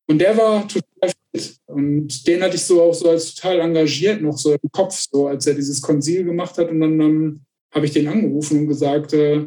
Und 0.09 0.19
der 0.19 0.36
war 0.36 0.66
total 0.66 1.12
fit. 1.35 1.57
Und 1.66 2.27
den 2.27 2.43
hatte 2.43 2.57
ich 2.57 2.62
so 2.62 2.82
auch 2.82 2.94
so 2.94 3.11
als 3.11 3.35
total 3.35 3.61
engagiert 3.61 4.20
noch 4.20 4.36
so 4.36 4.53
im 4.53 4.70
Kopf, 4.73 5.07
so 5.11 5.28
als 5.28 5.47
er 5.47 5.55
dieses 5.55 5.81
Konsil 5.81 6.24
gemacht 6.24 6.57
hat. 6.59 6.70
Und 6.70 6.81
dann 6.81 7.01
ähm, 7.01 7.40
habe 7.73 7.86
ich 7.86 7.93
den 7.93 8.09
angerufen 8.09 8.61
und 8.61 8.69
gesagt, 8.69 9.12
äh, 9.12 9.47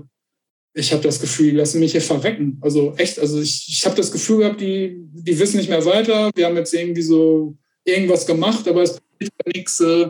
ich 0.73 0.91
habe 0.91 1.03
das 1.03 1.19
Gefühl, 1.19 1.52
die 1.52 1.57
lassen 1.57 1.80
mich 1.80 1.93
hier 1.93 2.02
verrecken. 2.02 2.60
Also 2.61 2.93
echt, 2.97 3.18
also 3.19 3.41
ich, 3.41 3.65
ich 3.68 3.85
habe 3.85 3.95
das 3.95 4.11
Gefühl 4.11 4.39
gehabt, 4.39 4.61
die, 4.61 4.97
die 5.11 5.39
wissen 5.39 5.57
nicht 5.57 5.69
mehr 5.69 5.85
weiter. 5.85 6.31
Wir 6.35 6.45
haben 6.45 6.57
jetzt 6.57 6.73
irgendwie 6.73 7.02
so 7.02 7.56
irgendwas 7.84 8.26
gemacht, 8.27 8.68
aber 8.68 8.84
es 8.84 8.99
passiert 8.99 9.56
nichts. 9.56 9.80
Äh, 9.80 10.10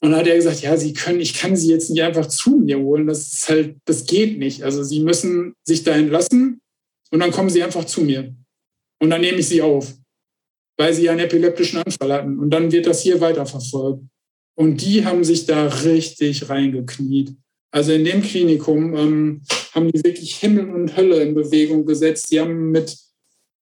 und 0.00 0.10
dann 0.10 0.20
hat 0.20 0.28
er 0.28 0.36
gesagt, 0.36 0.60
ja, 0.60 0.76
Sie 0.76 0.92
können, 0.92 1.20
ich 1.20 1.34
kann 1.34 1.56
Sie 1.56 1.70
jetzt 1.70 1.90
nicht 1.90 2.02
einfach 2.02 2.26
zu 2.26 2.58
mir 2.58 2.78
holen. 2.78 3.08
Das 3.08 3.32
ist 3.32 3.48
halt, 3.48 3.76
das 3.84 4.06
geht 4.06 4.38
nicht. 4.38 4.62
Also 4.62 4.84
Sie 4.84 5.00
müssen 5.00 5.54
sich 5.64 5.82
dahin 5.82 6.08
lassen 6.08 6.60
und 7.10 7.20
dann 7.20 7.32
kommen 7.32 7.50
Sie 7.50 7.62
einfach 7.62 7.84
zu 7.84 8.02
mir. 8.02 8.34
Und 9.00 9.10
dann 9.10 9.20
nehme 9.20 9.38
ich 9.38 9.48
Sie 9.48 9.60
auf, 9.60 9.92
weil 10.76 10.94
Sie 10.94 11.08
einen 11.08 11.20
epileptischen 11.20 11.82
Anfall 11.82 12.12
hatten. 12.12 12.38
Und 12.38 12.50
dann 12.50 12.70
wird 12.70 12.86
das 12.86 13.02
hier 13.02 13.20
weiterverfolgt. 13.20 14.04
Und 14.56 14.82
die 14.82 15.04
haben 15.04 15.24
sich 15.24 15.46
da 15.46 15.66
richtig 15.66 16.48
reingekniet. 16.48 17.34
Also 17.70 17.92
in 17.92 18.04
dem 18.04 18.22
Klinikum 18.22 18.96
ähm, 18.96 19.42
haben 19.72 19.90
die 19.90 20.02
wirklich 20.02 20.36
Himmel 20.36 20.70
und 20.70 20.96
Hölle 20.96 21.22
in 21.22 21.34
Bewegung 21.34 21.84
gesetzt. 21.84 22.30
Die 22.30 22.40
haben 22.40 22.70
mit 22.70 22.96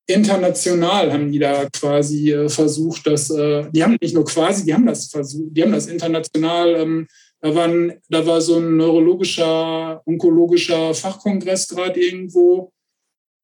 international 0.08 1.12
haben 1.12 1.30
die 1.30 1.38
da 1.38 1.68
quasi 1.70 2.32
äh, 2.32 2.48
versucht, 2.48 3.06
dass 3.06 3.30
äh, 3.30 3.70
die 3.70 3.84
haben 3.84 3.96
nicht 4.00 4.14
nur 4.14 4.24
quasi, 4.24 4.64
die 4.64 4.74
haben 4.74 4.86
das 4.86 5.06
versucht, 5.06 5.50
die 5.56 5.62
haben 5.62 5.72
das 5.72 5.86
international. 5.86 6.74
Ähm, 6.76 7.06
da, 7.40 7.54
waren, 7.54 7.92
da 8.08 8.26
war 8.26 8.40
so 8.40 8.56
ein 8.56 8.76
neurologischer, 8.76 10.02
onkologischer 10.06 10.94
Fachkongress 10.94 11.68
gerade 11.68 12.00
irgendwo. 12.00 12.72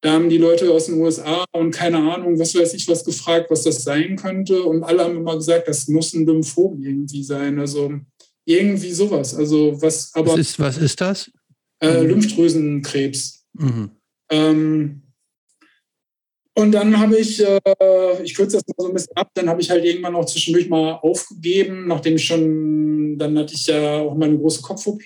Da 0.01 0.13
haben 0.13 0.29
die 0.29 0.39
Leute 0.39 0.71
aus 0.71 0.87
den 0.87 1.01
USA 1.01 1.45
und 1.53 1.71
keine 1.71 1.99
Ahnung, 1.99 2.39
was 2.39 2.55
weiß 2.55 2.75
ich, 2.75 2.89
was 2.89 3.05
gefragt, 3.05 3.51
was 3.51 3.63
das 3.63 3.85
sein 3.85 4.17
könnte. 4.17 4.63
Und 4.63 4.83
alle 4.83 5.05
haben 5.05 5.17
immer 5.17 5.37
gesagt, 5.37 5.69
das 5.69 5.87
muss 5.89 6.13
ein 6.15 6.27
Lymphom 6.27 6.83
irgendwie 6.83 7.23
sein. 7.23 7.59
Also 7.59 7.93
irgendwie 8.47 8.93
sowas. 8.93 9.35
Also 9.35 9.81
was, 9.81 10.15
aber. 10.15 10.33
Was 10.33 10.39
ist, 10.39 10.59
was 10.59 10.79
ist 10.79 11.01
das? 11.01 11.31
Äh, 11.81 12.03
mhm. 12.03 12.09
Lymphdrüsenkrebs. 12.09 13.45
Mhm. 13.55 13.91
Ähm, 14.31 15.04
und 16.57 16.73
dann 16.73 16.99
habe 16.99 17.17
ich, 17.17 17.45
äh, 17.45 18.23
ich 18.23 18.35
kürze 18.35 18.57
das 18.57 18.67
mal 18.67 18.75
so 18.79 18.89
ein 18.89 18.95
bisschen 18.95 19.17
ab, 19.17 19.31
dann 19.35 19.49
habe 19.49 19.61
ich 19.61 19.71
halt 19.71 19.85
irgendwann 19.85 20.15
auch 20.15 20.25
zwischendurch 20.25 20.69
mal 20.69 20.93
aufgegeben, 20.93 21.89
nachdem 21.89 22.15
ich 22.15 22.25
schon, 22.25 23.19
dann 23.19 23.37
hatte 23.39 23.55
ich 23.55 23.67
ja 23.67 23.99
auch 23.99 24.15
mal 24.15 24.27
eine 24.27 24.39
große 24.39 24.63
Kopf-OP. 24.63 25.05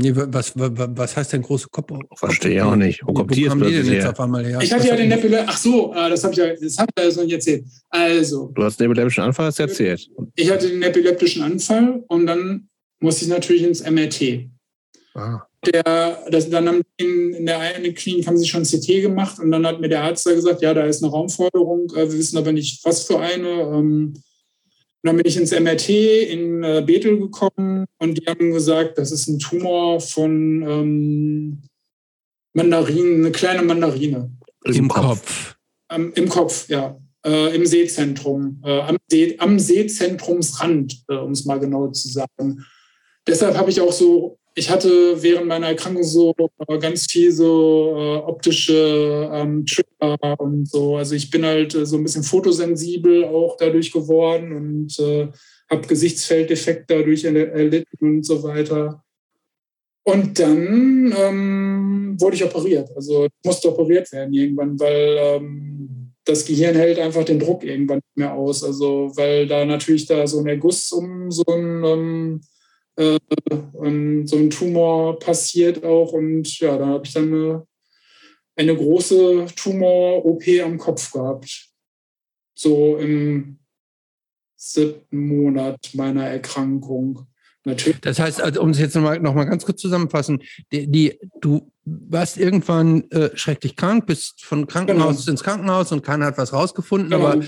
Nee, 0.00 0.12
was, 0.14 0.56
was, 0.56 0.70
was 0.76 1.16
heißt 1.16 1.32
denn 1.32 1.42
große 1.42 1.66
Kopf? 1.70 1.90
Verstehe 2.14 2.54
ich 2.54 2.62
auch 2.62 2.76
nicht. 2.76 3.00
Wo 3.04 3.12
kommt 3.12 3.34
die 3.34 3.42
jetzt 3.42 3.56
plötzlich 3.58 4.04
auf 4.04 4.20
einmal 4.20 4.46
her? 4.46 4.60
Ich 4.62 4.72
hatte 4.72 4.86
ja 4.86 4.94
den 4.94 5.08
Nepile, 5.08 5.44
ach 5.44 5.56
so, 5.56 5.92
äh, 5.92 6.08
das 6.08 6.22
habe 6.22 6.32
ich 6.32 6.38
ja, 6.38 6.54
das 6.54 6.78
habe 6.78 6.88
ich 6.96 7.16
ja 7.16 7.22
nicht 7.24 7.32
erzählt. 7.32 7.64
Also. 7.88 8.52
Du 8.54 8.62
hast 8.62 8.78
den 8.78 8.86
epileptischen 8.86 9.24
Anfall, 9.24 9.46
hast 9.46 9.58
du 9.58 9.64
erzählt. 9.64 10.08
Ich 10.36 10.50
hatte 10.52 10.68
den 10.68 10.82
epileptischen 10.82 11.42
Anfall 11.42 12.04
und 12.06 12.26
dann 12.26 12.68
musste 13.00 13.24
ich 13.24 13.30
natürlich 13.30 13.64
ins 13.64 13.82
MRT. 13.82 14.48
Ah 15.14 15.47
der, 15.66 16.24
das, 16.30 16.48
dann 16.50 16.68
haben 16.68 16.82
in, 16.96 17.32
in 17.34 17.46
der 17.46 17.58
einen 17.58 17.94
Klinik 17.94 18.26
haben 18.26 18.38
sie 18.38 18.46
schon 18.46 18.62
CT 18.62 19.02
gemacht 19.02 19.38
und 19.38 19.50
dann 19.50 19.66
hat 19.66 19.80
mir 19.80 19.88
der 19.88 20.02
Arzt 20.04 20.26
da 20.26 20.32
gesagt, 20.32 20.62
ja, 20.62 20.72
da 20.72 20.84
ist 20.84 21.02
eine 21.02 21.10
Raumforderung, 21.12 21.90
äh, 21.94 22.10
wir 22.10 22.18
wissen 22.18 22.38
aber 22.38 22.52
nicht, 22.52 22.84
was 22.84 23.04
für 23.04 23.18
eine. 23.18 23.48
Ähm, 23.48 24.14
und 25.00 25.06
dann 25.06 25.16
bin 25.16 25.26
ich 25.26 25.36
ins 25.36 25.52
MRT 25.52 25.88
in 25.90 26.64
äh, 26.64 26.82
Bethel 26.84 27.18
gekommen 27.18 27.86
und 27.98 28.18
die 28.18 28.26
haben 28.26 28.52
gesagt, 28.52 28.98
das 28.98 29.12
ist 29.12 29.28
ein 29.28 29.38
Tumor 29.38 30.00
von 30.00 30.62
ähm, 30.62 31.62
Mandarinen, 32.52 33.20
eine 33.20 33.32
kleine 33.32 33.62
Mandarine. 33.62 34.32
Im 34.64 34.88
Kopf. 34.88 35.56
Ähm, 35.90 36.12
Im 36.14 36.28
Kopf, 36.28 36.68
ja. 36.68 36.98
Äh, 37.24 37.54
Im 37.54 37.66
Seezentrum, 37.66 38.60
äh, 38.64 38.80
am, 38.80 38.96
See, 39.08 39.36
am 39.38 39.58
Seezentrumsrand, 39.58 41.04
äh, 41.08 41.14
um 41.14 41.32
es 41.32 41.44
mal 41.44 41.60
genau 41.60 41.88
zu 41.88 42.08
sagen. 42.08 42.64
Deshalb 43.26 43.56
habe 43.56 43.70
ich 43.70 43.80
auch 43.80 43.92
so 43.92 44.37
ich 44.58 44.70
hatte 44.70 45.22
während 45.22 45.46
meiner 45.46 45.68
Erkrankung 45.68 46.02
so 46.02 46.34
äh, 46.66 46.78
ganz 46.78 47.06
viel 47.10 47.30
so 47.30 47.94
äh, 47.96 48.16
optische 48.16 49.30
ähm, 49.32 49.64
Trigger 49.64 50.40
und 50.40 50.68
so. 50.68 50.96
Also 50.96 51.14
ich 51.14 51.30
bin 51.30 51.44
halt 51.44 51.74
äh, 51.74 51.86
so 51.86 51.96
ein 51.96 52.02
bisschen 52.02 52.24
fotosensibel 52.24 53.24
auch 53.24 53.56
dadurch 53.56 53.92
geworden 53.92 54.52
und 54.52 54.98
äh, 54.98 55.28
habe 55.70 55.86
Gesichtsfelddefekt 55.86 56.90
dadurch 56.90 57.24
erlitten 57.24 57.96
und 58.00 58.26
so 58.26 58.42
weiter. 58.42 59.04
Und 60.02 60.38
dann 60.38 61.14
ähm, 61.16 62.16
wurde 62.18 62.36
ich 62.36 62.44
operiert. 62.44 62.90
Also 62.96 63.28
musste 63.44 63.68
operiert 63.70 64.10
werden 64.10 64.34
irgendwann, 64.34 64.80
weil 64.80 65.18
ähm, 65.20 66.12
das 66.24 66.44
Gehirn 66.44 66.74
hält 66.74 66.98
einfach 66.98 67.24
den 67.24 67.38
Druck 67.38 67.62
irgendwann 67.62 67.98
nicht 67.98 68.16
mehr 68.16 68.34
aus. 68.34 68.64
Also 68.64 69.12
weil 69.14 69.46
da 69.46 69.64
natürlich 69.64 70.06
da 70.06 70.26
so 70.26 70.40
ein 70.40 70.46
Erguss 70.46 70.90
um 70.90 71.30
so 71.30 71.44
ein 71.46 71.84
ähm, 71.84 72.40
äh, 72.98 73.18
so 74.26 74.36
ein 74.36 74.50
Tumor 74.50 75.18
passiert 75.18 75.84
auch. 75.84 76.12
Und 76.12 76.58
ja, 76.58 76.76
da 76.76 76.86
habe 76.86 77.06
ich 77.06 77.12
dann 77.12 77.32
eine, 77.32 77.66
eine 78.56 78.76
große 78.76 79.46
Tumor-OP 79.54 80.42
am 80.64 80.78
Kopf 80.78 81.12
gehabt. 81.12 81.68
So 82.54 82.96
im 82.96 83.58
siebten 84.56 85.26
Monat 85.28 85.90
meiner 85.94 86.26
Erkrankung. 86.26 87.26
Natürlich. 87.64 88.00
Das 88.00 88.18
heißt, 88.18 88.40
also, 88.40 88.62
um 88.62 88.70
es 88.70 88.78
jetzt 88.78 88.94
nochmal 88.94 89.20
noch 89.20 89.34
mal 89.34 89.44
ganz 89.44 89.64
kurz 89.64 89.80
zusammenfassen, 89.80 90.42
die, 90.72 90.90
die 90.90 91.18
du 91.40 91.70
warst 91.84 92.38
irgendwann 92.38 93.10
äh, 93.10 93.36
schrecklich 93.36 93.76
krank, 93.76 94.06
bist 94.06 94.44
von 94.44 94.66
Krankenhaus 94.66 95.20
genau. 95.24 95.30
ins 95.32 95.44
Krankenhaus 95.44 95.92
und 95.92 96.02
keiner 96.02 96.26
hat 96.26 96.38
was 96.38 96.52
rausgefunden, 96.52 97.10
genau. 97.10 97.26
aber 97.26 97.44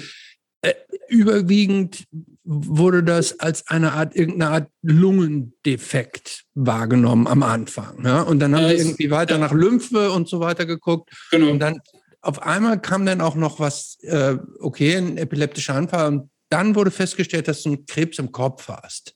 äh, 0.62 0.74
überwiegend 1.08 2.04
wurde 2.52 3.04
das 3.04 3.38
als 3.38 3.68
eine 3.68 3.92
Art, 3.92 4.16
irgendeine 4.16 4.50
Art 4.50 4.70
Lungendefekt 4.82 6.46
wahrgenommen 6.54 7.28
am 7.28 7.44
Anfang. 7.44 8.04
Ja? 8.04 8.22
Und 8.22 8.40
dann 8.40 8.56
haben 8.56 8.64
wir 8.64 8.76
irgendwie 8.76 9.08
weiter 9.12 9.38
nach 9.38 9.52
Lymphe 9.52 10.10
und 10.10 10.28
so 10.28 10.40
weiter 10.40 10.66
geguckt. 10.66 11.10
Genau. 11.30 11.52
Und 11.52 11.60
dann 11.60 11.78
auf 12.22 12.42
einmal 12.42 12.80
kam 12.80 13.06
dann 13.06 13.20
auch 13.20 13.36
noch 13.36 13.60
was, 13.60 13.98
äh, 14.02 14.36
okay, 14.58 14.96
ein 14.96 15.16
epileptischer 15.16 15.76
Anfall. 15.76 16.08
Und 16.08 16.30
dann 16.48 16.74
wurde 16.74 16.90
festgestellt, 16.90 17.46
dass 17.46 17.62
du 17.62 17.68
einen 17.68 17.86
Krebs 17.86 18.18
im 18.18 18.32
Kopf 18.32 18.66
hast. 18.68 19.14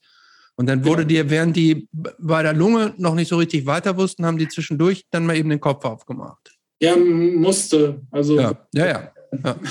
Und 0.55 0.67
dann 0.67 0.85
wurde 0.85 1.05
dir, 1.05 1.29
während 1.29 1.57
die 1.57 1.89
bei 1.91 2.41
der 2.41 2.53
Lunge 2.53 2.93
noch 2.95 3.15
nicht 3.15 3.27
so 3.27 3.35
richtig 3.35 3.65
weiter 3.65 3.97
wussten, 3.97 4.25
haben 4.25 4.37
die 4.37 4.47
zwischendurch 4.47 5.03
dann 5.11 5.25
mal 5.25 5.35
eben 5.35 5.49
den 5.49 5.59
Kopf 5.59 5.83
aufgemacht. 5.83 6.55
Ja, 6.79 6.95
musste. 6.95 8.01
Also 8.11 8.39
ja, 8.39 8.57
ja. 8.73 8.85
ja. 8.85 9.11
ja. 9.43 9.55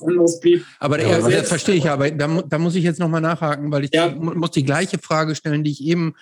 was 0.00 0.08
anderes 0.08 0.40
blieb. 0.40 0.64
Aber 0.78 1.00
ja, 1.00 1.18
das, 1.18 1.28
das 1.28 1.48
verstehe 1.48 1.74
ich, 1.74 1.88
aber 1.88 2.10
da, 2.10 2.42
da 2.42 2.58
muss 2.58 2.74
ich 2.74 2.84
jetzt 2.84 3.00
nochmal 3.00 3.20
nachhaken, 3.20 3.70
weil 3.70 3.84
ich 3.84 3.90
ja. 3.92 4.14
muss 4.14 4.50
die 4.50 4.64
gleiche 4.64 4.98
Frage 4.98 5.34
stellen, 5.34 5.64
die 5.64 5.70
ich 5.70 5.84
eben 5.84 6.14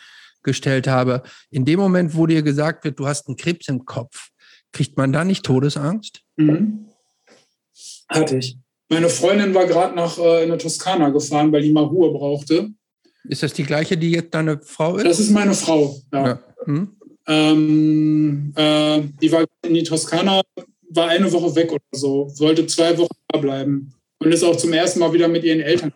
gestellt 0.42 0.86
habe. 0.86 1.22
In 1.50 1.64
dem 1.64 1.78
Moment, 1.78 2.16
wo 2.16 2.26
dir 2.26 2.42
gesagt 2.42 2.84
wird, 2.84 2.98
du 2.98 3.06
hast 3.06 3.28
einen 3.28 3.36
Krebs 3.36 3.68
im 3.68 3.84
Kopf, 3.84 4.30
kriegt 4.72 4.96
man 4.96 5.12
da 5.12 5.24
nicht 5.24 5.44
Todesangst? 5.44 6.22
Mhm. 6.36 6.86
Hatte 8.08 8.38
ich. 8.38 8.56
Meine 8.88 9.08
Freundin 9.08 9.54
war 9.54 9.66
gerade 9.66 9.94
nach 9.94 10.18
äh, 10.18 10.42
in 10.42 10.48
der 10.48 10.58
Toskana 10.58 11.10
gefahren, 11.10 11.52
weil 11.52 11.62
die 11.62 11.72
mal 11.72 11.84
Ruhe 11.84 12.10
brauchte. 12.12 12.70
Ist 13.24 13.42
das 13.42 13.52
die 13.52 13.62
gleiche, 13.62 13.96
die 13.96 14.10
jetzt 14.10 14.34
deine 14.34 14.60
Frau 14.60 14.96
ist? 14.96 15.06
Das 15.06 15.20
ist 15.20 15.30
meine 15.30 15.54
Frau, 15.54 15.96
ja. 16.12 16.26
ja. 16.26 16.38
Hm? 16.64 16.96
Ähm, 17.26 18.52
äh, 18.56 19.02
die 19.22 19.30
war 19.30 19.44
in 19.64 19.74
die 19.74 19.84
Toskana 19.84 20.40
war 20.90 21.08
eine 21.08 21.30
Woche 21.32 21.54
weg 21.56 21.72
oder 21.72 21.80
so, 21.92 22.32
wollte 22.38 22.66
zwei 22.66 22.96
Wochen 22.98 23.16
da 23.28 23.38
bleiben 23.38 23.94
und 24.18 24.32
ist 24.32 24.44
auch 24.44 24.56
zum 24.56 24.72
ersten 24.72 25.00
Mal 25.00 25.12
wieder 25.12 25.28
mit 25.28 25.44
ihren 25.44 25.60
Eltern 25.60 25.92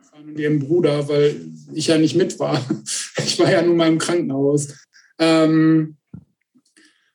gefahren 0.00 0.28
und 0.28 0.38
ihrem 0.38 0.58
Bruder, 0.58 1.08
weil 1.08 1.40
ich 1.72 1.86
ja 1.86 1.98
nicht 1.98 2.16
mit 2.16 2.38
war. 2.38 2.60
Ich 3.24 3.38
war 3.38 3.50
ja 3.50 3.62
nun 3.62 3.76
mal 3.76 3.88
im 3.88 3.98
Krankenhaus. 3.98 4.68
Ähm, 5.18 5.96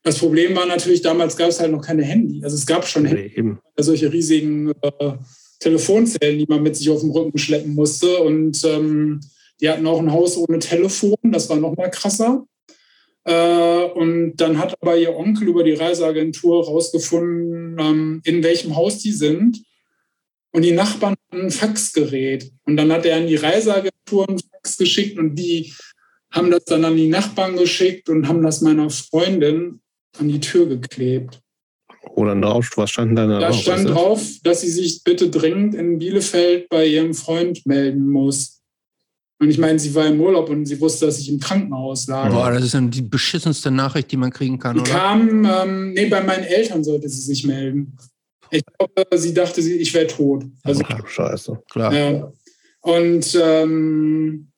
das 0.04 0.20
Problem 0.20 0.56
war 0.56 0.66
natürlich, 0.66 1.02
damals 1.02 1.36
gab 1.36 1.50
es 1.50 1.60
halt 1.60 1.72
noch 1.72 1.82
keine 1.82 2.04
Handy. 2.04 2.42
Also 2.44 2.56
es 2.56 2.66
gab 2.66 2.88
schon 2.88 3.04
nee, 3.04 3.30
Handy, 3.30 3.58
solche 3.78 4.12
riesigen 4.12 4.72
äh, 4.82 5.12
Telefonzellen, 5.60 6.40
die 6.40 6.46
man 6.48 6.64
mit 6.64 6.76
sich 6.76 6.90
auf 6.90 7.02
dem 7.02 7.12
Rücken 7.12 7.38
schleppen 7.38 7.76
musste. 7.76 8.20
Und 8.20 8.64
ähm, 8.64 9.20
die 9.60 9.70
hatten 9.70 9.86
auch 9.86 10.00
ein 10.00 10.12
Haus 10.12 10.38
ohne 10.38 10.60
Telefon, 10.60 11.18
das 11.24 11.50
war 11.50 11.58
noch 11.58 11.76
mal 11.76 11.90
krasser. 11.90 12.46
Äh, 13.28 13.84
und 13.94 14.38
dann 14.38 14.58
hat 14.58 14.82
aber 14.82 14.96
ihr 14.96 15.14
Onkel 15.14 15.50
über 15.50 15.64
die 15.64 15.74
Reiseagentur 15.74 16.66
rausgefunden, 16.66 17.78
ähm, 17.78 18.22
in 18.24 18.42
welchem 18.42 18.76
Haus 18.76 19.00
die 19.00 19.12
sind. 19.12 19.62
Und 20.52 20.62
die 20.62 20.72
Nachbarn 20.72 21.16
hatten 21.30 21.46
ein 21.46 21.52
Faxgerät. 21.52 22.50
Und 22.64 22.78
dann 22.78 22.92
hat 22.92 23.06
er 23.06 23.18
an 23.18 23.28
die 23.28 23.36
Reiseagentur 23.36 24.30
ein 24.30 24.40
Fax 24.40 24.78
geschickt 24.78 25.20
und 25.20 25.36
die 25.36 25.74
haben 26.32 26.52
das 26.52 26.64
dann 26.66 26.86
an 26.86 26.96
die 26.96 27.10
Nachbarn 27.10 27.58
geschickt 27.58 28.08
und 28.08 28.30
haben 28.30 28.42
das 28.44 28.62
meiner 28.62 28.90
Freundin 28.90 29.82
an 30.18 30.30
die 30.30 30.40
Tür 30.40 30.66
geklebt. 30.66 31.42
Oder 32.16 32.34
drauf, 32.40 32.70
was 32.78 32.92
stand 32.92 33.18
da 33.18 33.28
drauf? 33.28 33.42
Da 33.42 33.54
stand 33.54 33.90
drauf, 33.90 34.22
dass 34.44 34.62
sie 34.62 34.70
sich 34.70 35.04
bitte 35.04 35.30
dringend 35.30 35.76
in 35.76 36.00
Bielefeld 36.00 36.70
bei 36.70 36.86
ihrem 36.86 37.14
Freund 37.14 37.66
melden 37.66 38.10
muss. 38.10 38.57
Und 39.40 39.50
ich 39.50 39.58
meine, 39.60 39.78
sie 39.78 39.94
war 39.94 40.08
im 40.08 40.20
Urlaub 40.20 40.50
und 40.50 40.66
sie 40.66 40.80
wusste, 40.82 41.06
dass 41.06 41.20
ich 41.20 41.30
im 41.30 41.40
Krankenhaus 41.40 42.08
lag. 42.08 42.30
Boah, 42.30 42.52
das 42.52 42.64
ist 42.64 42.74
dann 42.74 42.90
die 42.90 43.04
beschissenste 43.04 43.70
Nachricht, 43.70 44.12
die 44.12 44.18
man 44.18 44.32
kriegen 44.32 44.58
kann, 44.58 44.80
oder? 44.80 44.92
kam, 44.92 45.46
ähm, 45.46 45.94
nee, 45.94 46.08
bei 46.08 46.24
meinen 46.24 46.44
Eltern 46.44 46.84
sollte 46.84 47.08
sie 47.08 47.22
sich 47.22 47.44
melden. 47.46 47.96
Ich 48.50 48.64
glaube, 48.66 49.18
sie 49.18 49.34
dachte, 49.34 49.62
ich 49.62 49.94
wäre 49.94 50.08
tot. 50.08 50.46
Also, 50.64 50.82
okay, 50.82 51.04
scheiße. 51.06 51.64
Klar. 51.70 51.94
Äh, 51.94 52.24
und 52.82 53.40
ähm, 53.40 54.52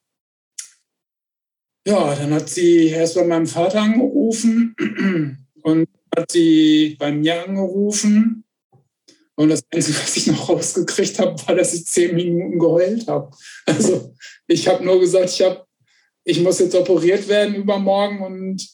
ja, 1.86 2.16
dann 2.16 2.34
hat 2.34 2.50
sie 2.50 2.88
erst 2.88 3.16
bei 3.16 3.26
meinem 3.26 3.48
Vater 3.48 3.82
angerufen 3.82 4.76
und 5.64 5.90
hat 6.16 6.32
sie 6.32 6.96
bei 7.00 7.12
mir 7.12 7.48
angerufen. 7.48 8.46
Und 9.36 9.50
das 9.50 9.64
Einzige, 9.74 9.98
was 9.98 10.16
ich 10.18 10.28
noch 10.28 10.50
rausgekriegt 10.50 11.18
habe, 11.20 11.36
war, 11.48 11.56
dass 11.56 11.74
ich 11.74 11.86
zehn 11.86 12.16
Minuten 12.16 12.60
geheult 12.60 13.08
habe. 13.08 13.32
Also 13.66 14.14
ich 14.50 14.68
habe 14.68 14.84
nur 14.84 15.00
gesagt, 15.00 15.30
ich, 15.30 15.42
hab, 15.42 15.66
ich 16.24 16.42
muss 16.42 16.60
jetzt 16.60 16.76
operiert 16.76 17.28
werden 17.28 17.56
übermorgen 17.56 18.22
und 18.22 18.68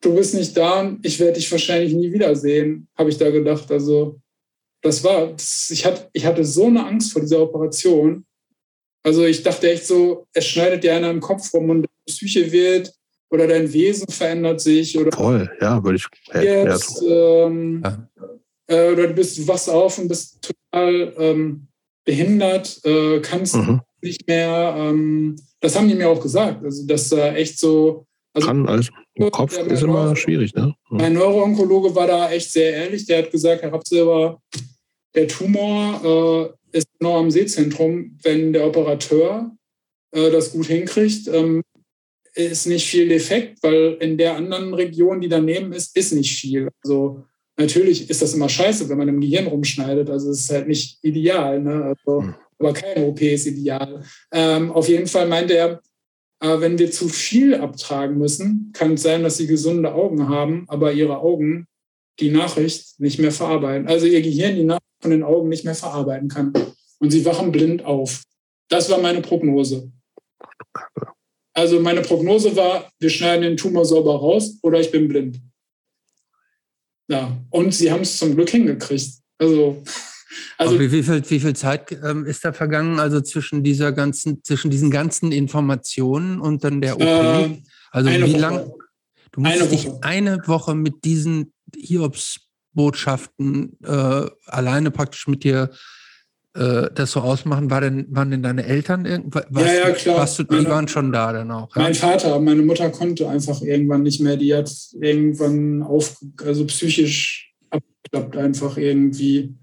du 0.00 0.14
bist 0.14 0.34
nicht 0.34 0.56
da 0.56 0.80
und 0.80 1.06
ich 1.06 1.18
werde 1.20 1.34
dich 1.34 1.50
wahrscheinlich 1.50 1.94
nie 1.94 2.12
wiedersehen, 2.12 2.88
habe 2.98 3.08
ich 3.08 3.18
da 3.18 3.30
gedacht. 3.30 3.70
Also 3.70 4.20
das 4.82 5.02
war, 5.04 5.28
das, 5.28 5.70
ich, 5.70 5.86
hatte, 5.86 6.08
ich 6.12 6.26
hatte 6.26 6.44
so 6.44 6.66
eine 6.66 6.84
Angst 6.84 7.12
vor 7.12 7.22
dieser 7.22 7.40
Operation. 7.40 8.26
Also 9.04 9.24
ich 9.24 9.42
dachte 9.42 9.70
echt 9.70 9.86
so, 9.86 10.26
es 10.32 10.44
schneidet 10.44 10.82
dir 10.82 10.94
einer 10.94 11.10
im 11.10 11.20
Kopf 11.20 11.54
rum 11.54 11.70
und 11.70 11.82
deine 11.82 11.88
Psyche 12.06 12.50
wird 12.50 12.92
oder 13.30 13.46
dein 13.46 13.72
Wesen 13.72 14.08
verändert 14.08 14.60
sich. 14.60 14.98
Oder 14.98 15.12
Voll, 15.12 15.50
ja, 15.60 15.82
würde 15.82 15.96
ich. 15.96 16.06
Jetzt, 16.34 17.00
ähm, 17.08 17.80
ja. 17.84 18.08
äh, 18.66 18.92
oder 18.92 19.06
du 19.06 19.14
bist, 19.14 19.38
du 19.38 19.46
wachst 19.46 19.70
auf 19.70 19.98
und 19.98 20.08
bist 20.08 20.42
total 20.42 21.14
ähm, 21.16 21.68
behindert, 22.04 22.80
äh, 22.84 23.20
kannst 23.20 23.54
mhm 23.54 23.80
nicht 24.02 24.26
mehr. 24.26 24.74
Ähm, 24.76 25.36
das 25.60 25.76
haben 25.76 25.88
die 25.88 25.94
mir 25.94 26.08
auch 26.08 26.20
gesagt. 26.20 26.64
Also, 26.64 26.86
dass 26.86 27.12
äh, 27.12 27.34
echt 27.34 27.58
so. 27.58 28.06
Also, 28.34 28.48
Kann, 28.48 28.66
also 28.66 28.90
im 29.14 29.30
Kopf 29.30 29.54
der, 29.54 29.66
ist 29.66 29.82
immer 29.82 30.16
schwierig, 30.16 30.54
ne? 30.54 30.74
Mhm. 30.90 30.96
Mein 30.96 31.12
Neuroonkologe 31.12 31.94
war 31.94 32.06
da 32.06 32.30
echt 32.30 32.50
sehr 32.50 32.72
ehrlich. 32.72 33.06
Der 33.06 33.18
hat 33.18 33.30
gesagt, 33.30 33.62
Herr 33.62 33.72
Rapsilber, 33.72 34.40
der 35.14 35.28
Tumor 35.28 36.56
äh, 36.72 36.78
ist 36.78 36.86
genau 36.98 37.18
am 37.18 37.30
Sehzentrum. 37.30 38.18
Wenn 38.22 38.52
der 38.52 38.66
Operateur 38.66 39.50
äh, 40.12 40.30
das 40.30 40.52
gut 40.52 40.66
hinkriegt, 40.66 41.28
ähm, 41.28 41.62
ist 42.34 42.66
nicht 42.66 42.86
viel 42.86 43.08
defekt, 43.08 43.58
weil 43.62 43.98
in 44.00 44.16
der 44.16 44.36
anderen 44.36 44.72
Region, 44.74 45.20
die 45.20 45.28
daneben 45.28 45.72
ist, 45.72 45.96
ist 45.96 46.12
nicht 46.12 46.34
viel. 46.34 46.70
Also 46.82 47.24
natürlich 47.58 48.08
ist 48.08 48.22
das 48.22 48.34
immer 48.34 48.48
scheiße, 48.48 48.88
wenn 48.88 48.98
man 48.98 49.08
im 49.08 49.20
Gehirn 49.20 49.46
rumschneidet. 49.46 50.08
Also 50.08 50.30
es 50.30 50.40
ist 50.40 50.50
halt 50.50 50.68
nicht 50.68 50.98
ideal. 51.02 51.60
Ne? 51.60 51.84
Also, 51.84 52.22
hm. 52.22 52.34
Aber 52.62 52.72
keine 52.72 53.06
OP 53.06 53.20
ist 53.20 53.46
ideal. 53.46 54.02
Ähm, 54.30 54.70
auf 54.70 54.88
jeden 54.88 55.06
Fall 55.06 55.26
meinte 55.26 55.54
er, 55.54 55.80
äh, 56.40 56.60
wenn 56.60 56.78
wir 56.78 56.90
zu 56.90 57.08
viel 57.08 57.54
abtragen 57.54 58.18
müssen, 58.18 58.70
kann 58.72 58.94
es 58.94 59.02
sein, 59.02 59.22
dass 59.22 59.36
sie 59.36 59.46
gesunde 59.46 59.92
Augen 59.94 60.28
haben, 60.28 60.64
aber 60.68 60.92
ihre 60.92 61.18
Augen 61.18 61.66
die 62.20 62.30
Nachricht 62.30 63.00
nicht 63.00 63.18
mehr 63.18 63.32
verarbeiten. 63.32 63.88
Also 63.88 64.06
ihr 64.06 64.22
Gehirn 64.22 64.56
die 64.56 64.64
Nachricht 64.64 64.84
von 65.00 65.10
den 65.10 65.22
Augen 65.22 65.48
nicht 65.48 65.64
mehr 65.64 65.74
verarbeiten 65.74 66.28
kann. 66.28 66.52
Und 66.98 67.10
sie 67.10 67.24
wachen 67.24 67.50
blind 67.50 67.84
auf. 67.84 68.22
Das 68.68 68.88
war 68.90 68.98
meine 68.98 69.20
Prognose. 69.20 69.90
Also 71.54 71.80
meine 71.80 72.02
Prognose 72.02 72.54
war, 72.54 72.90
wir 72.98 73.10
schneiden 73.10 73.42
den 73.42 73.56
Tumor 73.56 73.84
sauber 73.84 74.16
raus 74.16 74.58
oder 74.62 74.80
ich 74.80 74.90
bin 74.90 75.08
blind. 75.08 75.40
Ja, 77.08 77.36
und 77.50 77.74
sie 77.74 77.90
haben 77.90 78.02
es 78.02 78.16
zum 78.16 78.34
Glück 78.34 78.50
hingekriegt. 78.50 79.10
Also, 79.38 79.82
also 80.58 80.78
wie, 80.78 80.92
wie, 80.92 81.02
viel, 81.02 81.22
wie 81.28 81.40
viel 81.40 81.54
Zeit 81.54 81.92
ähm, 82.04 82.26
ist 82.26 82.44
da 82.44 82.52
vergangen, 82.52 83.00
also 83.00 83.20
zwischen 83.20 83.62
dieser 83.62 83.92
ganzen, 83.92 84.42
zwischen 84.44 84.70
diesen 84.70 84.90
ganzen 84.90 85.32
Informationen 85.32 86.40
und 86.40 86.64
dann 86.64 86.80
der 86.80 86.96
OP? 86.96 87.02
Äh, 87.02 87.62
also 87.90 88.10
wie 88.10 88.34
lange? 88.34 88.72
Du 89.32 89.40
musst 89.40 89.60
eine 89.60 89.68
dich 89.68 89.88
Woche. 89.88 89.98
eine 90.02 90.38
Woche 90.46 90.74
mit 90.74 91.04
diesen 91.04 91.52
Hiobs-Botschaften 91.76 93.78
äh, 93.82 94.26
alleine 94.46 94.90
praktisch 94.90 95.26
mit 95.26 95.44
dir 95.44 95.70
äh, 96.54 96.90
das 96.94 97.12
so 97.12 97.20
ausmachen. 97.20 97.70
War 97.70 97.80
denn, 97.80 98.06
waren 98.10 98.30
denn 98.30 98.42
deine 98.42 98.66
Eltern 98.66 99.06
irgendwas? 99.06 99.44
Ja, 99.50 99.72
ja, 99.72 99.90
klar. 99.92 100.18
Warst 100.18 100.38
du, 100.38 100.42
die 100.42 100.56
meine, 100.56 100.68
waren 100.68 100.88
schon 100.88 101.12
da 101.12 101.32
dann 101.32 101.50
auch. 101.50 101.74
Ja? 101.74 101.82
Mein 101.82 101.94
Vater, 101.94 102.38
meine 102.40 102.62
Mutter 102.62 102.90
konnte 102.90 103.28
einfach 103.28 103.62
irgendwann 103.62 104.02
nicht 104.02 104.20
mehr. 104.20 104.36
Die 104.36 104.54
hat 104.54 104.70
irgendwann 105.00 105.82
auf, 105.82 106.16
also 106.44 106.66
psychisch 106.66 107.54
abgeklappt 107.70 108.36
einfach 108.36 108.76
irgendwie. 108.76 109.54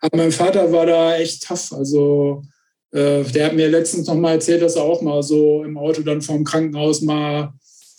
Aber 0.00 0.16
mein 0.16 0.32
Vater 0.32 0.72
war 0.72 0.86
da 0.86 1.16
echt 1.16 1.46
tough. 1.46 1.72
Also 1.72 2.42
äh, 2.92 3.24
der 3.24 3.46
hat 3.46 3.54
mir 3.54 3.68
letztens 3.68 4.06
noch 4.06 4.14
mal 4.14 4.32
erzählt, 4.32 4.62
dass 4.62 4.76
er 4.76 4.82
auch 4.82 5.02
mal 5.02 5.22
so 5.22 5.62
im 5.64 5.76
Auto 5.76 6.02
dann 6.02 6.22
vorm 6.22 6.44
Krankenhaus 6.44 7.02
mal 7.02 7.52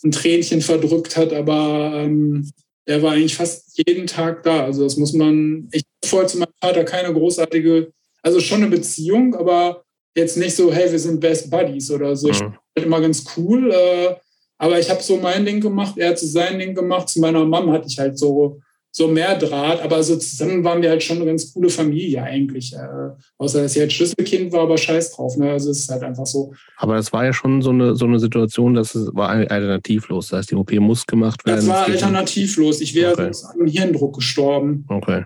ein 0.03 0.11
Tränchen 0.11 0.61
verdrückt 0.61 1.17
hat, 1.17 1.33
aber 1.33 1.91
ähm, 1.95 2.49
er 2.85 3.01
war 3.01 3.11
eigentlich 3.11 3.35
fast 3.35 3.77
jeden 3.77 4.07
Tag 4.07 4.43
da. 4.43 4.63
Also 4.63 4.83
das 4.83 4.97
muss 4.97 5.13
man, 5.13 5.67
ich 5.71 5.83
vorher 6.05 6.27
zu 6.27 6.39
meinem 6.39 6.53
Vater 6.61 6.83
keine 6.85 7.13
großartige, 7.13 7.91
also 8.23 8.39
schon 8.39 8.63
eine 8.63 8.71
Beziehung, 8.71 9.35
aber 9.35 9.83
jetzt 10.15 10.37
nicht 10.37 10.55
so, 10.55 10.71
hey, 10.73 10.91
wir 10.91 10.99
sind 10.99 11.19
Best 11.19 11.51
Buddies 11.51 11.91
oder 11.91 12.15
so. 12.15 12.29
Mhm. 12.29 12.33
Ich 12.33 12.39
fand 12.39 12.57
immer 12.85 13.01
ganz 13.01 13.25
cool, 13.37 13.71
äh, 13.71 14.15
aber 14.57 14.79
ich 14.79 14.89
habe 14.89 15.03
so 15.03 15.17
mein 15.17 15.45
Ding 15.45 15.61
gemacht, 15.61 15.97
er 15.97 16.09
hat 16.09 16.19
so 16.19 16.27
sein 16.27 16.59
Ding 16.59 16.73
gemacht. 16.73 17.09
Zu 17.09 17.19
meiner 17.19 17.45
Mom 17.45 17.71
hatte 17.71 17.87
ich 17.87 17.99
halt 17.99 18.17
so 18.17 18.59
so 18.91 19.07
mehr 19.07 19.37
Draht, 19.37 19.81
aber 19.81 20.01
so 20.03 20.15
zusammen 20.17 20.63
waren 20.63 20.81
wir 20.81 20.89
halt 20.89 21.03
schon 21.03 21.17
eine 21.17 21.25
ganz 21.25 21.53
coole 21.53 21.69
Familie 21.69 22.23
eigentlich. 22.23 22.73
Äh, 22.73 23.09
außer 23.37 23.63
dass 23.63 23.73
sie 23.73 23.81
halt 23.81 23.93
Schlüsselkind 23.93 24.51
war, 24.51 24.61
aber 24.61 24.77
scheiß 24.77 25.11
drauf. 25.11 25.37
Ne? 25.37 25.51
Also 25.51 25.69
es 25.69 25.79
ist 25.79 25.89
halt 25.89 26.03
einfach 26.03 26.25
so. 26.25 26.53
Aber 26.77 26.97
es 26.97 27.13
war 27.13 27.25
ja 27.25 27.33
schon 27.33 27.61
so 27.61 27.69
eine, 27.69 27.95
so 27.95 28.05
eine 28.05 28.19
Situation, 28.19 28.73
dass 28.73 28.95
es 28.95 29.13
war 29.13 29.29
alternativlos. 29.29 30.29
Das 30.29 30.39
heißt, 30.39 30.51
die 30.51 30.55
OP 30.55 30.71
muss 30.73 31.05
gemacht 31.05 31.45
werden. 31.45 31.57
Das 31.57 31.67
war 31.67 31.85
alternativlos. 31.85 32.81
Ich 32.81 32.95
wäre 32.95 33.13
okay. 33.13 33.23
sonst 33.31 33.45
an 33.45 33.67
Hirndruck 33.67 34.15
gestorben. 34.15 34.85
Okay. 34.89 35.25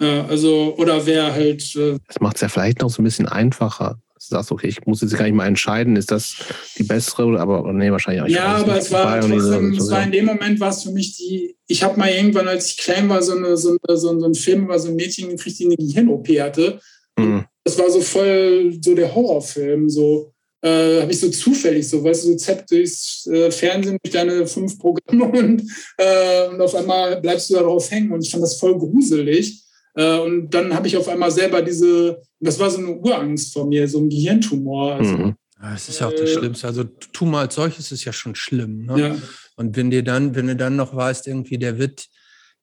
Äh, 0.00 0.20
also, 0.28 0.74
oder 0.78 1.06
wäre 1.06 1.32
halt. 1.32 1.76
Äh, 1.76 1.98
das 2.06 2.20
macht 2.20 2.36
es 2.36 2.42
ja 2.42 2.48
vielleicht 2.48 2.80
noch 2.80 2.90
so 2.90 3.02
ein 3.02 3.04
bisschen 3.04 3.28
einfacher 3.28 3.98
sagst, 4.28 4.52
okay, 4.52 4.68
ich 4.68 4.84
muss 4.86 5.02
jetzt 5.02 5.16
gar 5.16 5.24
nicht 5.24 5.34
mal 5.34 5.46
entscheiden, 5.46 5.96
ist 5.96 6.10
das 6.10 6.36
die 6.78 6.82
bessere 6.82 7.24
oder 7.24 7.40
aber 7.40 7.72
nee, 7.72 7.90
wahrscheinlich 7.90 8.22
auch 8.22 8.26
nicht. 8.26 8.36
Ja, 8.36 8.56
aber 8.56 8.78
es 8.78 8.90
war 8.90 9.20
trotzdem, 9.20 9.72
es 9.72 9.90
war 9.90 10.04
in 10.04 10.12
dem 10.12 10.26
Moment 10.26 10.60
war 10.60 10.70
es 10.70 10.82
für 10.82 10.92
mich 10.92 11.16
die, 11.16 11.56
ich 11.66 11.82
habe 11.82 11.98
mal 11.98 12.10
irgendwann, 12.10 12.48
als 12.48 12.70
ich 12.70 12.78
klein 12.78 13.08
war, 13.08 13.22
so, 13.22 13.36
eine, 13.36 13.56
so, 13.56 13.76
eine, 13.86 13.96
so, 13.96 14.10
ein 14.10 14.34
Film 14.34 14.64
über 14.64 14.78
so 14.78 14.88
ein 14.88 14.96
Mädchen 14.96 15.30
gekriegt, 15.30 15.58
die 15.58 15.66
eine 15.66 15.76
Gehirn-OP 15.76 16.28
hatte. 16.40 16.80
Mhm. 17.18 17.44
Das 17.64 17.78
war 17.78 17.90
so 17.90 18.00
voll 18.00 18.78
so 18.80 18.94
der 18.94 19.14
Horrorfilm, 19.14 19.88
so 19.88 20.32
äh, 20.62 21.00
habe 21.00 21.12
ich 21.12 21.20
so 21.20 21.28
zufällig 21.28 21.88
so, 21.88 22.02
weißt 22.02 22.24
du, 22.24 22.28
so 22.28 22.36
zapp 22.36 22.66
durchs 22.68 23.26
äh, 23.26 23.50
Fernsehen 23.50 23.98
durch 24.02 24.12
deine 24.12 24.46
fünf 24.46 24.78
Programme 24.78 25.24
und, 25.38 25.62
äh, 25.98 26.48
und 26.48 26.60
auf 26.60 26.74
einmal 26.74 27.20
bleibst 27.20 27.50
du 27.50 27.54
darauf 27.54 27.90
hängen 27.90 28.12
und 28.12 28.24
ich 28.24 28.30
fand 28.30 28.42
das 28.42 28.58
voll 28.58 28.78
gruselig. 28.78 29.62
Äh, 29.94 30.18
und 30.18 30.50
dann 30.50 30.74
habe 30.74 30.86
ich 30.86 30.96
auf 30.96 31.08
einmal 31.08 31.30
selber 31.30 31.62
diese, 31.62 32.22
das 32.42 32.58
war 32.58 32.70
so 32.70 32.78
eine 32.78 32.90
Urangst 32.90 33.52
vor 33.52 33.66
mir, 33.66 33.88
so 33.88 34.00
ein 34.00 34.08
Gehirntumor. 34.08 34.96
Also, 34.96 35.16
mhm. 35.16 35.36
Das 35.60 35.88
ist 35.88 36.00
ja 36.00 36.08
auch 36.08 36.12
das 36.12 36.22
äh, 36.22 36.38
Schlimmste. 36.38 36.66
Also 36.66 36.84
Tumor 36.84 37.40
als 37.40 37.54
solches 37.54 37.92
ist 37.92 38.04
ja 38.04 38.12
schon 38.12 38.34
schlimm. 38.34 38.86
Ne? 38.86 39.00
Ja. 39.00 39.16
Und 39.54 39.76
wenn 39.76 39.90
dir 39.90 40.02
dann, 40.02 40.34
wenn 40.34 40.48
du 40.48 40.56
dann 40.56 40.74
noch 40.74 40.94
weißt, 40.94 41.28
irgendwie 41.28 41.56
der 41.56 41.78
wird 41.78 42.08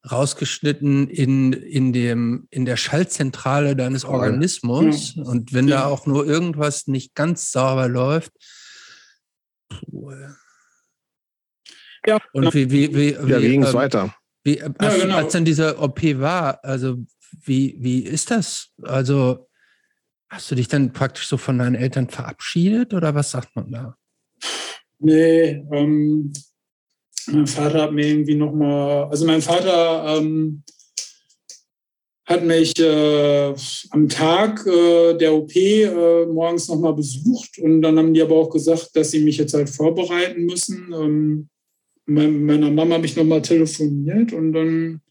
rausgeschnitten 0.09 1.07
in, 1.09 1.53
in, 1.53 1.93
dem, 1.93 2.47
in 2.49 2.65
der 2.65 2.77
Schaltzentrale 2.77 3.75
deines 3.75 4.05
Organismus 4.05 5.15
ja. 5.15 5.23
und 5.23 5.53
wenn 5.53 5.67
ja. 5.67 5.81
da 5.81 5.85
auch 5.87 6.05
nur 6.05 6.25
irgendwas 6.25 6.87
nicht 6.87 7.15
ganz 7.15 7.51
sauber 7.51 7.87
läuft. 7.87 8.31
Ja. 12.05 12.19
Und 12.33 12.53
wie, 12.53 12.71
wie, 12.71 12.93
wie, 12.93 12.95
wie, 12.95 13.29
ja, 13.29 13.41
wie 13.41 13.49
ging 13.49 13.63
es 13.63 13.69
ähm, 13.69 13.75
weiter? 13.75 14.15
Wie, 14.43 14.61
als, 14.61 14.75
ja, 14.81 14.97
genau. 14.97 15.17
als 15.17 15.33
dann 15.33 15.45
diese 15.45 15.79
OP 15.79 16.01
war, 16.19 16.63
also 16.63 16.97
wie, 17.43 17.75
wie 17.79 17.99
ist 17.99 18.31
das? 18.31 18.69
Also 18.81 19.48
hast 20.29 20.51
du 20.51 20.55
dich 20.55 20.67
dann 20.67 20.93
praktisch 20.93 21.27
so 21.27 21.37
von 21.37 21.57
deinen 21.57 21.75
Eltern 21.75 22.09
verabschiedet 22.09 22.93
oder 22.93 23.15
was 23.15 23.31
sagt 23.31 23.55
man 23.55 23.71
da? 23.71 23.95
Nee, 24.99 25.63
ähm, 25.71 26.33
mein 27.27 27.47
Vater 27.47 27.83
hat 27.83 27.93
mir 27.93 28.07
irgendwie 28.07 28.35
nochmal, 28.35 29.05
also 29.05 29.25
mein 29.25 29.41
Vater 29.41 30.17
ähm, 30.17 30.63
hat 32.25 32.43
mich 32.43 32.77
äh, 32.79 33.55
am 33.89 34.07
Tag 34.07 34.65
äh, 34.67 35.15
der 35.17 35.33
OP 35.33 35.55
äh, 35.55 36.25
morgens 36.25 36.67
nochmal 36.67 36.93
besucht 36.93 37.57
und 37.59 37.81
dann 37.81 37.97
haben 37.97 38.13
die 38.13 38.21
aber 38.21 38.35
auch 38.35 38.49
gesagt, 38.49 38.91
dass 38.93 39.11
sie 39.11 39.23
mich 39.23 39.37
jetzt 39.37 39.53
halt 39.53 39.69
vorbereiten 39.69 40.45
müssen. 40.45 40.93
Ähm, 40.93 41.49
meiner 42.05 42.71
Mama 42.71 42.95
habe 42.95 43.05
ich 43.05 43.15
nochmal 43.15 43.41
telefoniert 43.41 44.33
und 44.33 44.53
dann 44.53 45.01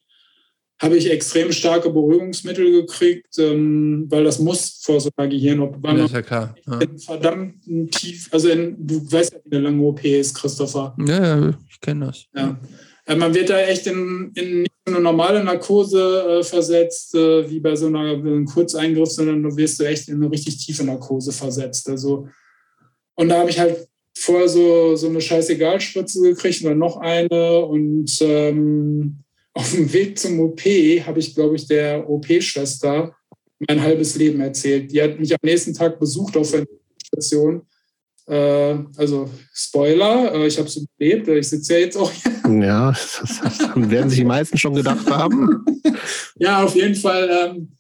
habe 0.81 0.97
ich 0.97 1.11
extrem 1.11 1.51
starke 1.51 1.91
Beruhigungsmittel 1.91 2.71
gekriegt, 2.71 3.37
ähm, 3.39 4.07
weil 4.09 4.25
das 4.25 4.39
muss 4.39 4.81
vor 4.83 5.01
so 5.01 5.11
einer 5.17 5.29
Gehirn-OP. 5.29 5.85
Ja, 5.85 6.05
ist 6.05 6.15
ja 6.15 6.23
klar. 6.23 6.55
Ja. 6.67 6.79
Verdammt 6.99 7.65
tief, 7.91 8.29
also 8.33 8.49
in, 8.49 8.77
du 8.79 9.11
weißt 9.11 9.33
ja, 9.33 9.39
wie 9.45 9.57
eine 9.57 9.65
lange 9.65 9.83
OP 9.83 10.05
ist, 10.05 10.35
Christopher. 10.35 10.95
Ja, 11.05 11.39
ja 11.39 11.55
ich 11.69 11.81
kenne 11.81 12.07
das. 12.07 12.27
Ja. 12.35 12.59
Äh, 13.07 13.17
man 13.17 13.35
wird 13.35 13.51
da 13.51 13.59
echt 13.59 13.87
in, 13.87 14.31
in 14.35 14.63
nicht 14.63 14.73
eine 14.87 15.01
normale 15.01 15.43
Narkose 15.43 16.39
äh, 16.41 16.43
versetzt, 16.45 17.15
äh, 17.15 17.51
wie 17.51 17.59
bei 17.59 17.75
so 17.75 17.87
einer, 17.87 18.13
einem 18.13 18.47
Kurzeingriff, 18.47 19.11
sondern 19.11 19.43
du 19.43 19.57
wirst 19.57 19.81
du 19.81 19.85
echt 19.85 20.09
in 20.09 20.17
eine 20.17 20.31
richtig 20.31 20.65
tiefe 20.65 20.85
Narkose 20.85 21.33
versetzt. 21.33 21.89
Also, 21.89 22.29
und 23.15 23.31
da 23.31 23.39
habe 23.39 23.51
ich 23.51 23.59
halt 23.59 23.89
vorher 24.17 24.49
so, 24.49 24.95
so 24.95 25.09
eine 25.09 25.21
Scheißegal-Spritze 25.21 26.23
gekriegt 26.23 26.65
oder 26.65 26.75
noch 26.75 26.99
eine 26.99 27.61
und 27.61 28.11
ähm, 28.21 29.25
auf 29.59 29.73
dem 29.73 29.93
Weg 29.93 30.17
zum 30.17 30.39
OP 30.39 30.61
habe 30.61 31.19
ich, 31.19 31.35
glaube 31.35 31.57
ich, 31.57 31.67
der 31.67 32.09
OP-Schwester 32.09 33.13
mein 33.67 33.83
halbes 33.83 34.15
Leben 34.15 34.41
erzählt. 34.41 34.93
Die 34.93 35.03
hat 35.03 35.19
mich 35.19 35.33
am 35.33 35.41
nächsten 35.43 35.75
Tag 35.75 35.99
besucht 35.99 36.37
auf 36.37 36.53
der 36.53 36.65
Station. 37.05 37.63
Äh, 38.29 38.77
also 38.97 39.29
Spoiler, 39.53 40.33
äh, 40.33 40.47
ich 40.47 40.59
habe 40.59 40.69
es 40.69 40.77
überlebt, 40.77 41.27
ich 41.27 41.49
sitze 41.49 41.73
ja 41.73 41.81
jetzt 41.81 41.97
auch 41.97 42.13
hier. 42.13 42.65
Ja, 42.65 42.91
das, 43.21 43.41
das, 43.43 43.59
werden 43.75 44.09
sich 44.09 44.21
die 44.21 44.25
meisten 44.25 44.57
schon 44.57 44.75
gedacht 44.75 45.11
haben. 45.11 45.65
ja, 46.37 46.63
auf 46.63 46.77
jeden 46.77 46.95
Fall. 46.95 47.29
Ähm, 47.29 47.73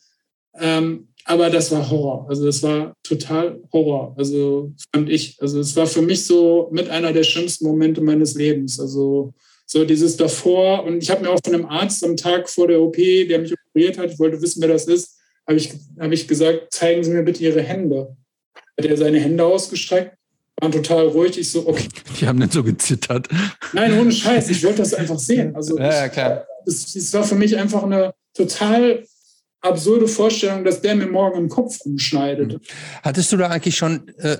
ähm, 0.58 1.08
aber 1.26 1.48
das 1.48 1.70
war 1.70 1.88
Horror. 1.88 2.26
Also 2.28 2.44
das 2.44 2.60
war 2.64 2.96
total 3.04 3.62
Horror. 3.72 4.16
Also 4.18 4.72
fand 4.92 5.08
ich. 5.10 5.36
Also 5.40 5.60
es 5.60 5.76
war 5.76 5.86
für 5.86 6.02
mich 6.02 6.26
so 6.26 6.70
mit 6.72 6.88
einer 6.88 7.12
der 7.12 7.22
schlimmsten 7.22 7.66
Momente 7.66 8.00
meines 8.00 8.34
Lebens. 8.34 8.80
Also 8.80 9.32
so 9.70 9.84
dieses 9.84 10.16
davor. 10.16 10.84
Und 10.84 11.02
ich 11.02 11.10
habe 11.10 11.22
mir 11.22 11.30
auch 11.30 11.40
von 11.44 11.54
einem 11.54 11.66
Arzt 11.66 12.02
am 12.02 12.16
Tag 12.16 12.48
vor 12.48 12.66
der 12.68 12.80
OP, 12.80 12.96
der 12.96 13.38
mich 13.38 13.52
operiert 13.52 13.98
hat, 13.98 14.10
ich 14.10 14.18
wollte 14.18 14.40
wissen, 14.40 14.62
wer 14.62 14.68
das 14.68 14.86
ist, 14.86 15.18
habe 15.46 15.58
ich, 15.58 15.72
hab 16.00 16.10
ich 16.10 16.26
gesagt, 16.26 16.72
zeigen 16.72 17.04
Sie 17.04 17.10
mir 17.10 17.22
bitte 17.22 17.42
Ihre 17.42 17.62
Hände. 17.62 18.16
Hat 18.78 18.86
er 18.86 18.96
seine 18.96 19.20
Hände 19.20 19.44
ausgestreckt, 19.44 20.16
waren 20.60 20.72
total 20.72 21.08
ruhig. 21.08 21.38
Ich 21.38 21.50
so, 21.50 21.66
okay. 21.68 21.88
Die 22.18 22.26
haben 22.26 22.38
nicht 22.38 22.52
so 22.52 22.62
gezittert. 22.62 23.28
Nein, 23.72 23.98
ohne 23.98 24.10
Scheiß. 24.10 24.48
Ich 24.50 24.64
wollte 24.64 24.78
das 24.78 24.94
einfach 24.94 25.18
sehen. 25.18 25.54
Also 25.54 25.78
ja, 25.78 25.90
ja 25.90 26.08
klar. 26.08 26.46
Es, 26.66 26.94
es 26.96 27.12
war 27.12 27.24
für 27.24 27.34
mich 27.34 27.56
einfach 27.56 27.82
eine 27.82 28.14
total 28.34 29.04
absurde 29.60 30.08
Vorstellung, 30.08 30.64
dass 30.64 30.80
der 30.80 30.94
mir 30.94 31.06
morgen 31.08 31.38
im 31.38 31.48
Kopf 31.48 31.78
rumschneidet. 31.84 32.58
Hattest 33.02 33.32
du 33.32 33.36
da 33.36 33.48
eigentlich 33.48 33.76
schon 33.76 34.08
äh, 34.18 34.38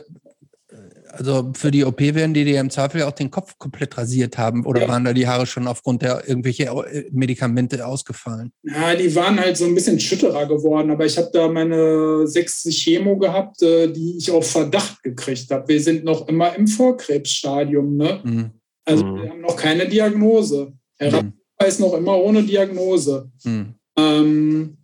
Also 1.19 1.51
für 1.55 1.73
die 1.73 1.85
OP 1.85 2.01
werden 2.01 2.32
die 2.32 2.45
dir 2.45 2.61
im 2.61 2.70
Zweifel 2.70 3.01
ja 3.01 3.09
auch 3.09 3.12
den 3.12 3.31
Kopf 3.31 3.59
komplett 3.59 3.99
rasiert 3.99 4.39
haben 4.39 4.65
oder 4.65 4.82
ja. 4.82 4.89
waren 4.89 5.05
da 5.05 5.12
die 5.12 5.27
Haare 5.27 5.47
schon 5.47 5.66
aufgrund 5.66 6.03
der 6.03 6.28
irgendwelche 6.28 6.65
äh, 6.65 7.05
Medikamente 7.11 7.85
ausgefallen? 7.85 8.53
Ja, 8.62 8.95
die 8.95 9.12
waren 9.16 9.40
halt 9.40 9.57
so 9.57 9.65
ein 9.65 9.74
bisschen 9.74 9.99
schütterer 9.99 10.47
geworden, 10.47 10.93
aber 10.93 11.07
ich 11.07 11.19
habe 11.19 11.31
da 11.32 11.49
meine 11.49 12.27
60 12.27 12.77
Chemo 12.77 13.19
gehabt, 13.19 13.61
äh, 13.62 13.90
die 13.90 14.16
ich 14.19 14.31
auf 14.31 14.49
Verdacht 14.49 15.03
gekriegt 15.03 15.51
habe. 15.51 15.66
Wir 15.66 15.81
sind 15.81 16.05
noch 16.05 16.28
immer 16.28 16.55
im 16.55 16.69
Vorkrebsstadium, 16.69 17.97
ne? 17.97 18.20
Mhm. 18.23 18.51
Also 18.85 19.05
mhm. 19.05 19.23
wir 19.23 19.31
haben 19.31 19.40
noch 19.40 19.57
keine 19.57 19.89
Diagnose. 19.89 20.73
Herr 20.99 21.23
mhm. 21.23 21.32
ist 21.66 21.81
noch 21.81 21.95
immer 21.95 22.16
ohne 22.16 22.45
Diagnose. 22.45 23.28
Mhm. 23.45 23.74
Ähm, 23.97 24.78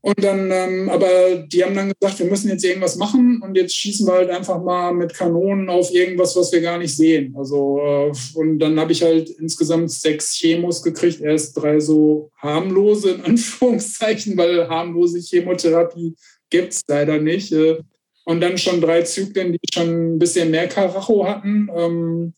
und 0.00 0.22
dann, 0.22 0.50
ähm, 0.52 0.88
aber 0.88 1.36
die 1.38 1.64
haben 1.64 1.74
dann 1.74 1.92
gesagt, 1.98 2.20
wir 2.20 2.26
müssen 2.26 2.48
jetzt 2.50 2.64
irgendwas 2.64 2.96
machen 2.96 3.42
und 3.42 3.56
jetzt 3.56 3.74
schießen 3.74 4.06
wir 4.06 4.14
halt 4.14 4.30
einfach 4.30 4.62
mal 4.62 4.94
mit 4.94 5.12
Kanonen 5.12 5.68
auf 5.68 5.92
irgendwas, 5.92 6.36
was 6.36 6.52
wir 6.52 6.60
gar 6.60 6.78
nicht 6.78 6.96
sehen. 6.96 7.34
Also, 7.36 7.80
äh, 7.80 8.12
und 8.34 8.60
dann 8.60 8.78
habe 8.78 8.92
ich 8.92 9.02
halt 9.02 9.28
insgesamt 9.28 9.90
sechs 9.90 10.34
Chemos 10.34 10.84
gekriegt, 10.84 11.20
erst 11.20 11.56
drei 11.56 11.80
so 11.80 12.30
harmlose, 12.36 13.10
in 13.10 13.22
Anführungszeichen, 13.24 14.36
weil 14.36 14.68
harmlose 14.68 15.18
Chemotherapie 15.20 16.14
gibt 16.48 16.74
es 16.74 16.82
leider 16.86 17.18
nicht. 17.18 17.52
Äh, 17.52 17.78
und 18.24 18.40
dann 18.40 18.56
schon 18.56 18.80
drei 18.80 19.02
Zyklen, 19.02 19.52
die 19.52 19.58
schon 19.72 20.14
ein 20.14 20.18
bisschen 20.18 20.50
mehr 20.50 20.68
Karacho 20.68 21.26
hatten, 21.26 21.68
ähm, 21.74 22.34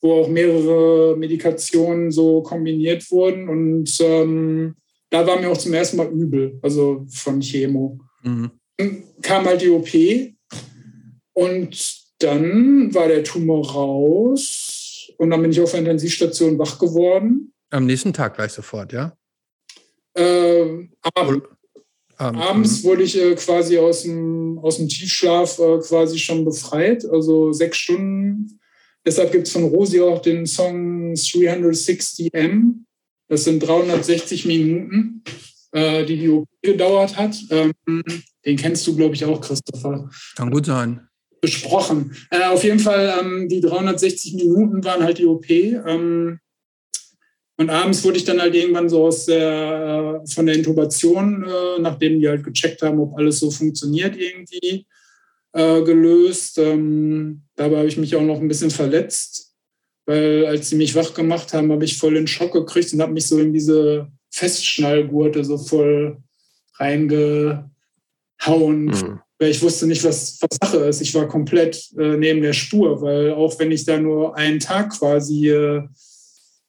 wo 0.00 0.20
auch 0.20 0.28
mehrere 0.28 1.16
Medikationen 1.18 2.10
so 2.12 2.40
kombiniert 2.42 3.10
wurden. 3.10 3.48
Und 3.48 3.90
ähm, 4.00 4.76
da 5.10 5.26
war 5.26 5.40
mir 5.40 5.50
auch 5.50 5.56
zum 5.56 5.72
ersten 5.72 5.96
Mal 5.96 6.10
übel, 6.10 6.58
also 6.62 7.06
von 7.08 7.40
Chemo. 7.40 8.00
Mhm. 8.22 8.50
Dann 8.76 9.04
kam 9.22 9.44
halt 9.44 9.62
die 9.62 9.70
OP 9.70 9.88
und 11.32 12.04
dann 12.18 12.94
war 12.94 13.08
der 13.08 13.24
Tumor 13.24 13.70
raus 13.70 15.10
und 15.18 15.30
dann 15.30 15.42
bin 15.42 15.50
ich 15.50 15.60
auf 15.60 15.70
der 15.70 15.80
Intensivstation 15.80 16.58
wach 16.58 16.78
geworden. 16.78 17.52
Am 17.70 17.86
nächsten 17.86 18.12
Tag 18.12 18.36
gleich 18.36 18.52
sofort, 18.52 18.92
ja? 18.92 19.16
Äh, 20.14 20.88
abends. 21.14 21.48
Abends 22.16 22.82
mhm. 22.82 22.88
wurde 22.88 23.02
ich 23.02 23.20
äh, 23.20 23.34
quasi 23.34 23.78
aus 23.78 24.02
dem, 24.02 24.58
aus 24.60 24.76
dem 24.76 24.88
Tiefschlaf 24.88 25.58
äh, 25.58 25.78
quasi 25.80 26.18
schon 26.18 26.44
befreit, 26.44 27.04
also 27.04 27.52
sechs 27.52 27.78
Stunden. 27.78 28.60
Deshalb 29.04 29.32
gibt 29.32 29.46
es 29.46 29.52
von 29.52 29.64
Rosi 29.64 30.00
auch 30.00 30.22
den 30.22 30.46
Song 30.46 31.12
360M. 31.12 32.83
Das 33.28 33.44
sind 33.44 33.60
360 33.60 34.46
Minuten, 34.46 35.22
äh, 35.72 36.04
die 36.04 36.16
die 36.16 36.28
OP 36.28 36.48
gedauert 36.62 37.16
hat. 37.16 37.36
Ähm, 37.50 37.72
den 38.44 38.56
kennst 38.56 38.86
du, 38.86 38.94
glaube 38.96 39.14
ich, 39.14 39.24
auch, 39.24 39.40
Christopher. 39.40 40.10
Kann 40.36 40.50
gut 40.50 40.66
sein. 40.66 41.08
Besprochen. 41.40 42.14
Äh, 42.30 42.44
auf 42.44 42.64
jeden 42.64 42.78
Fall, 42.78 43.14
ähm, 43.20 43.48
die 43.48 43.60
360 43.60 44.34
Minuten 44.34 44.84
waren 44.84 45.02
halt 45.02 45.18
die 45.18 45.26
OP. 45.26 45.48
Ähm, 45.48 46.38
und 47.56 47.70
abends 47.70 48.02
wurde 48.04 48.16
ich 48.16 48.24
dann 48.24 48.40
halt 48.40 48.54
irgendwann 48.54 48.88
so 48.88 49.06
aus 49.06 49.26
der, 49.26 50.22
äh, 50.24 50.30
von 50.30 50.46
der 50.46 50.56
Intubation, 50.56 51.44
äh, 51.44 51.80
nachdem 51.80 52.18
die 52.18 52.28
halt 52.28 52.44
gecheckt 52.44 52.82
haben, 52.82 52.98
ob 52.98 53.16
alles 53.16 53.38
so 53.38 53.50
funktioniert, 53.50 54.16
irgendwie 54.16 54.86
äh, 55.52 55.82
gelöst. 55.82 56.58
Ähm, 56.58 57.42
dabei 57.54 57.78
habe 57.78 57.88
ich 57.88 57.96
mich 57.96 58.16
auch 58.16 58.22
noch 58.22 58.40
ein 58.40 58.48
bisschen 58.48 58.70
verletzt 58.70 59.43
weil 60.06 60.46
als 60.46 60.68
sie 60.68 60.76
mich 60.76 60.94
wach 60.94 61.14
gemacht 61.14 61.52
haben, 61.54 61.72
habe 61.72 61.84
ich 61.84 61.98
voll 61.98 62.14
den 62.14 62.26
Schock 62.26 62.52
gekriegt 62.52 62.92
und 62.92 63.00
habe 63.00 63.12
mich 63.12 63.26
so 63.26 63.38
in 63.38 63.52
diese 63.52 64.08
Festschnallgurte 64.30 65.44
so 65.44 65.58
voll 65.58 66.18
reingehauen, 66.76 67.66
mhm. 68.46 69.20
weil 69.38 69.50
ich 69.50 69.62
wusste 69.62 69.86
nicht, 69.86 70.04
was, 70.04 70.38
was 70.40 70.58
Sache 70.60 70.78
ist. 70.84 71.00
Ich 71.00 71.14
war 71.14 71.28
komplett 71.28 71.90
äh, 71.96 72.16
neben 72.16 72.42
der 72.42 72.52
Spur, 72.52 73.00
weil 73.00 73.32
auch 73.32 73.58
wenn 73.58 73.70
ich 73.70 73.84
da 73.84 73.98
nur 73.98 74.36
einen 74.36 74.60
Tag 74.60 74.90
quasi 74.98 75.50
äh, 75.50 75.82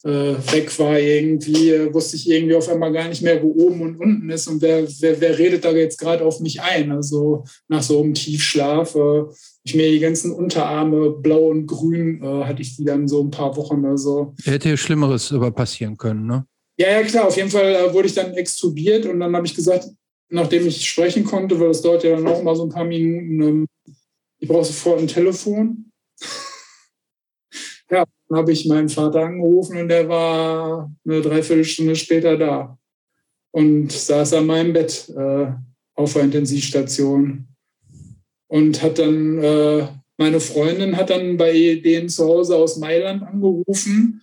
weg 0.06 0.78
war 0.78 0.98
irgendwie, 0.98 1.70
äh, 1.70 1.92
wusste 1.92 2.16
ich 2.16 2.30
irgendwie 2.30 2.54
auf 2.54 2.68
einmal 2.68 2.92
gar 2.92 3.08
nicht 3.08 3.22
mehr, 3.22 3.42
wo 3.42 3.48
oben 3.48 3.82
und 3.82 3.96
unten 3.96 4.30
ist 4.30 4.46
und 4.46 4.62
wer, 4.62 4.86
wer, 5.00 5.20
wer 5.20 5.38
redet 5.38 5.64
da 5.64 5.72
jetzt 5.72 5.98
gerade 5.98 6.24
auf 6.24 6.40
mich 6.40 6.60
ein. 6.60 6.92
Also 6.92 7.44
nach 7.68 7.82
so 7.82 8.02
einem 8.02 8.14
Tiefschlaf, 8.14 8.94
äh, 8.94 9.22
ich 9.64 9.74
mir 9.74 9.90
die 9.90 10.00
ganzen 10.00 10.32
Unterarme 10.32 11.10
blau 11.10 11.48
und 11.48 11.66
grün, 11.66 12.22
äh, 12.22 12.44
hatte 12.44 12.62
ich 12.62 12.76
die 12.76 12.84
dann 12.84 13.08
so 13.08 13.22
ein 13.22 13.30
paar 13.30 13.56
Wochen. 13.56 13.84
Also. 13.84 14.34
Hätte 14.44 14.76
Schlimmeres 14.76 15.32
aber 15.32 15.50
passieren 15.50 15.96
können, 15.96 16.26
ne? 16.26 16.46
Ja, 16.78 16.90
ja, 16.90 17.02
klar, 17.02 17.26
auf 17.26 17.36
jeden 17.36 17.50
Fall 17.50 17.74
äh, 17.74 17.92
wurde 17.92 18.06
ich 18.06 18.14
dann 18.14 18.34
extubiert 18.34 19.06
und 19.06 19.18
dann 19.20 19.34
habe 19.34 19.46
ich 19.46 19.54
gesagt, 19.54 19.88
nachdem 20.28 20.66
ich 20.66 20.86
sprechen 20.86 21.24
konnte, 21.24 21.58
weil 21.58 21.68
das 21.68 21.82
dauert 21.82 22.04
ja 22.04 22.16
dann 22.16 22.26
auch 22.26 22.42
mal 22.42 22.54
so 22.54 22.64
ein 22.64 22.70
paar 22.70 22.84
Minuten, 22.84 23.40
ähm, 23.40 23.66
ich 24.38 24.48
brauche 24.48 24.64
sofort 24.64 25.00
ein 25.00 25.08
Telefon. 25.08 25.85
Habe 28.32 28.52
ich 28.52 28.66
meinen 28.66 28.88
Vater 28.88 29.24
angerufen 29.24 29.78
und 29.78 29.88
der 29.88 30.08
war 30.08 30.90
eine 31.04 31.20
Dreiviertelstunde 31.20 31.94
später 31.94 32.36
da 32.36 32.78
und 33.52 33.92
saß 33.92 34.34
an 34.34 34.46
meinem 34.46 34.72
Bett 34.72 35.08
äh, 35.16 35.46
auf 35.94 36.12
der 36.12 36.22
Intensivstation 36.22 37.46
und 38.48 38.82
hat 38.82 38.98
dann, 38.98 39.38
äh, 39.38 39.86
meine 40.16 40.40
Freundin 40.40 40.96
hat 40.96 41.10
dann 41.10 41.36
bei 41.36 41.52
denen 41.52 42.08
zu 42.08 42.24
Hause 42.26 42.56
aus 42.56 42.76
Mailand 42.76 43.22
angerufen 43.22 44.22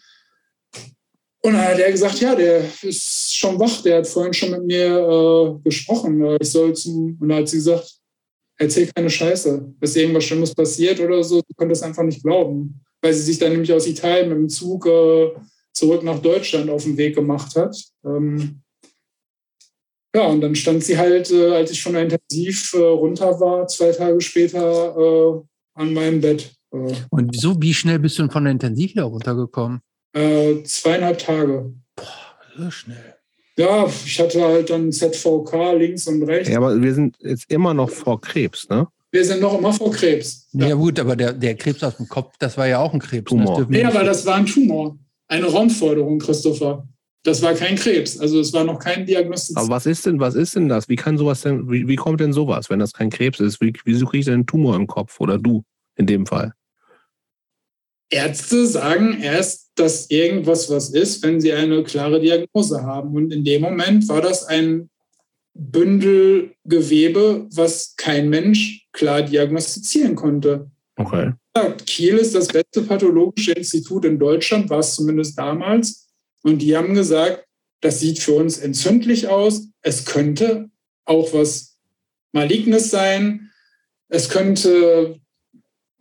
und 1.46 1.54
dann 1.54 1.66
hat 1.66 1.80
er 1.80 1.92
gesagt, 1.92 2.20
ja, 2.20 2.36
der 2.36 2.64
ist 2.84 3.36
schon 3.36 3.60
wach, 3.60 3.82
der 3.82 3.98
hat 3.98 4.08
vorhin 4.08 4.34
schon 4.34 4.52
mit 4.52 4.64
mir 4.64 4.98
äh, 4.98 5.64
gesprochen. 5.64 6.38
Ich 6.40 6.52
soll 6.52 6.74
zum, 6.74 7.18
und 7.20 7.28
dann 7.28 7.40
hat 7.40 7.50
sie 7.50 7.58
gesagt, 7.58 8.00
erzähl 8.58 8.90
keine 8.94 9.10
Scheiße, 9.10 9.74
dass 9.80 9.96
irgendwas 9.96 10.24
Schlimmes 10.24 10.56
passiert 10.56 11.02
oder 11.02 11.22
so, 11.22 11.42
du 11.42 11.54
könntest 11.58 11.84
einfach 11.84 12.04
nicht 12.04 12.24
glauben 12.24 12.82
weil 13.04 13.14
sie 13.14 13.22
sich 13.22 13.38
dann 13.38 13.52
nämlich 13.52 13.74
aus 13.74 13.86
Italien 13.86 14.30
mit 14.30 14.38
dem 14.38 14.50
Zug 14.50 14.88
äh, 14.88 15.32
zurück 15.74 16.04
nach 16.04 16.20
Deutschland 16.20 16.70
auf 16.70 16.84
den 16.84 16.98
Weg 16.98 17.16
gemacht 17.16 17.56
hat. 17.56 17.78
Ähm, 18.06 18.62
ja, 20.16 20.28
und 20.28 20.42
dann 20.42 20.56
stand 20.56 20.84
sie 20.84 20.98
halt, 20.98 21.30
äh, 21.32 21.52
als 21.52 21.72
ich 21.72 21.84
von 21.84 21.94
der 21.94 22.04
Intensiv 22.04 22.74
äh, 22.74 22.78
runter 22.78 23.40
war, 23.40 23.68
zwei 23.68 23.92
Tage 23.92 24.22
später 24.22 24.96
äh, 24.96 25.42
an 25.74 25.94
meinem 25.94 26.22
Bett. 26.22 26.54
Äh. 26.72 26.94
und 27.12 27.30
wieso, 27.32 27.62
wie 27.62 27.74
schnell 27.74 28.00
bist 28.00 28.18
du 28.18 28.24
denn 28.24 28.32
von 28.32 28.46
der 28.46 28.54
Intensiv 28.54 28.94
hier 28.94 29.04
runtergekommen? 29.04 29.82
Äh, 30.14 30.64
zweieinhalb 30.64 31.20
Tage. 31.20 31.74
Boah, 31.96 32.06
so 32.58 32.72
schnell. 32.72 33.16
Ja, 33.58 33.86
ich 33.86 34.20
hatte 34.20 34.42
halt 34.42 34.70
dann 34.70 34.92
ZVK 34.92 35.74
links 35.78 36.08
und 36.08 36.24
rechts. 36.24 36.50
Ja, 36.50 36.58
aber 36.58 36.82
wir 36.82 36.94
sind 36.94 37.18
jetzt 37.20 37.52
immer 37.52 37.74
noch 37.74 37.90
vor 37.90 38.20
Krebs, 38.20 38.68
ne? 38.70 38.88
Wir 39.14 39.24
sind 39.24 39.42
noch 39.42 39.56
immer 39.56 39.72
vor 39.72 39.92
Krebs. 39.92 40.48
Ja, 40.54 40.70
ja 40.70 40.76
gut, 40.76 41.00
aber 41.00 41.16
der, 41.16 41.34
der 41.34 41.54
Krebs 41.54 41.84
aus 41.84 41.98
dem 41.98 42.10
Kopf, 42.10 42.34
das 42.40 42.58
war 42.58 42.66
ja 42.66 42.80
auch 42.80 42.94
ein 42.94 43.00
Krebs. 43.00 43.30
Tumor. 43.30 43.64
Nee, 43.70 43.84
aber 43.84 44.04
das 44.04 44.26
war 44.26 44.38
ein 44.38 44.48
Tumor. 44.48 44.98
Eine 45.28 45.46
Raumforderung, 45.46 46.18
Christopher. 46.18 46.88
Das 47.22 47.44
war 47.44 47.54
kein 47.54 47.76
Krebs. 47.76 48.18
Also 48.18 48.40
es 48.40 48.52
war 48.54 48.64
noch 48.64 48.80
kein 48.80 49.06
Diagnostiz. 49.06 49.56
Aber 49.56 49.70
was 49.70 49.86
ist 49.86 50.08
denn, 50.08 50.20
was 50.20 50.34
ist 50.34 50.56
denn 50.56 50.68
das? 50.68 50.90
Wie 50.90 50.96
kann 50.96 51.20
sowas 51.20 51.42
denn, 51.42 51.70
wie, 51.70 51.88
wie 51.88 51.96
kommt 51.96 52.22
denn 52.22 52.34
sowas, 52.34 52.72
wenn 52.72 52.80
das 52.80 52.92
kein 52.92 53.12
Krebs 53.12 53.40
ist? 53.40 53.62
Wie, 53.62 53.72
wieso 53.86 54.08
kriege 54.08 54.22
ich 54.22 54.26
denn 54.26 54.34
einen 54.34 54.48
Tumor 54.48 54.76
im 54.76 54.88
Kopf? 54.88 55.20
Oder 55.20 55.38
du 55.38 55.64
in 55.96 56.08
dem 56.08 56.26
Fall? 56.26 56.54
Ärzte 58.10 58.66
sagen 58.66 59.22
erst, 59.22 59.74
dass 59.76 60.10
irgendwas 60.10 60.72
was 60.72 60.90
ist, 60.90 61.22
wenn 61.22 61.40
sie 61.40 61.54
eine 61.54 61.84
klare 61.84 62.20
Diagnose 62.20 62.82
haben. 62.82 63.16
Und 63.16 63.32
in 63.32 63.44
dem 63.44 63.62
Moment 63.62 64.08
war 64.10 64.22
das 64.22 64.46
ein 64.46 64.90
Bündelgewebe, 65.54 67.48
was 67.52 67.94
kein 67.96 68.30
Mensch 68.30 68.83
klar 68.94 69.24
diagnostizieren 69.24 70.16
konnte. 70.16 70.72
Okay. 70.96 71.34
Kiel 71.86 72.18
ist 72.18 72.34
das 72.34 72.48
beste 72.48 72.82
pathologische 72.84 73.52
Institut 73.52 74.06
in 74.06 74.18
Deutschland, 74.18 74.70
war 74.70 74.80
es 74.80 74.96
zumindest 74.96 75.38
damals. 75.38 76.08
Und 76.44 76.60
die 76.62 76.76
haben 76.76 76.94
gesagt, 76.94 77.46
das 77.82 78.00
sieht 78.00 78.20
für 78.20 78.34
uns 78.34 78.58
entzündlich 78.58 79.28
aus. 79.28 79.68
Es 79.82 80.06
könnte 80.06 80.70
auch 81.06 81.34
was 81.34 81.78
Malignes 82.32 82.90
sein. 82.90 83.52
Es 84.08 84.30
könnte 84.30 85.20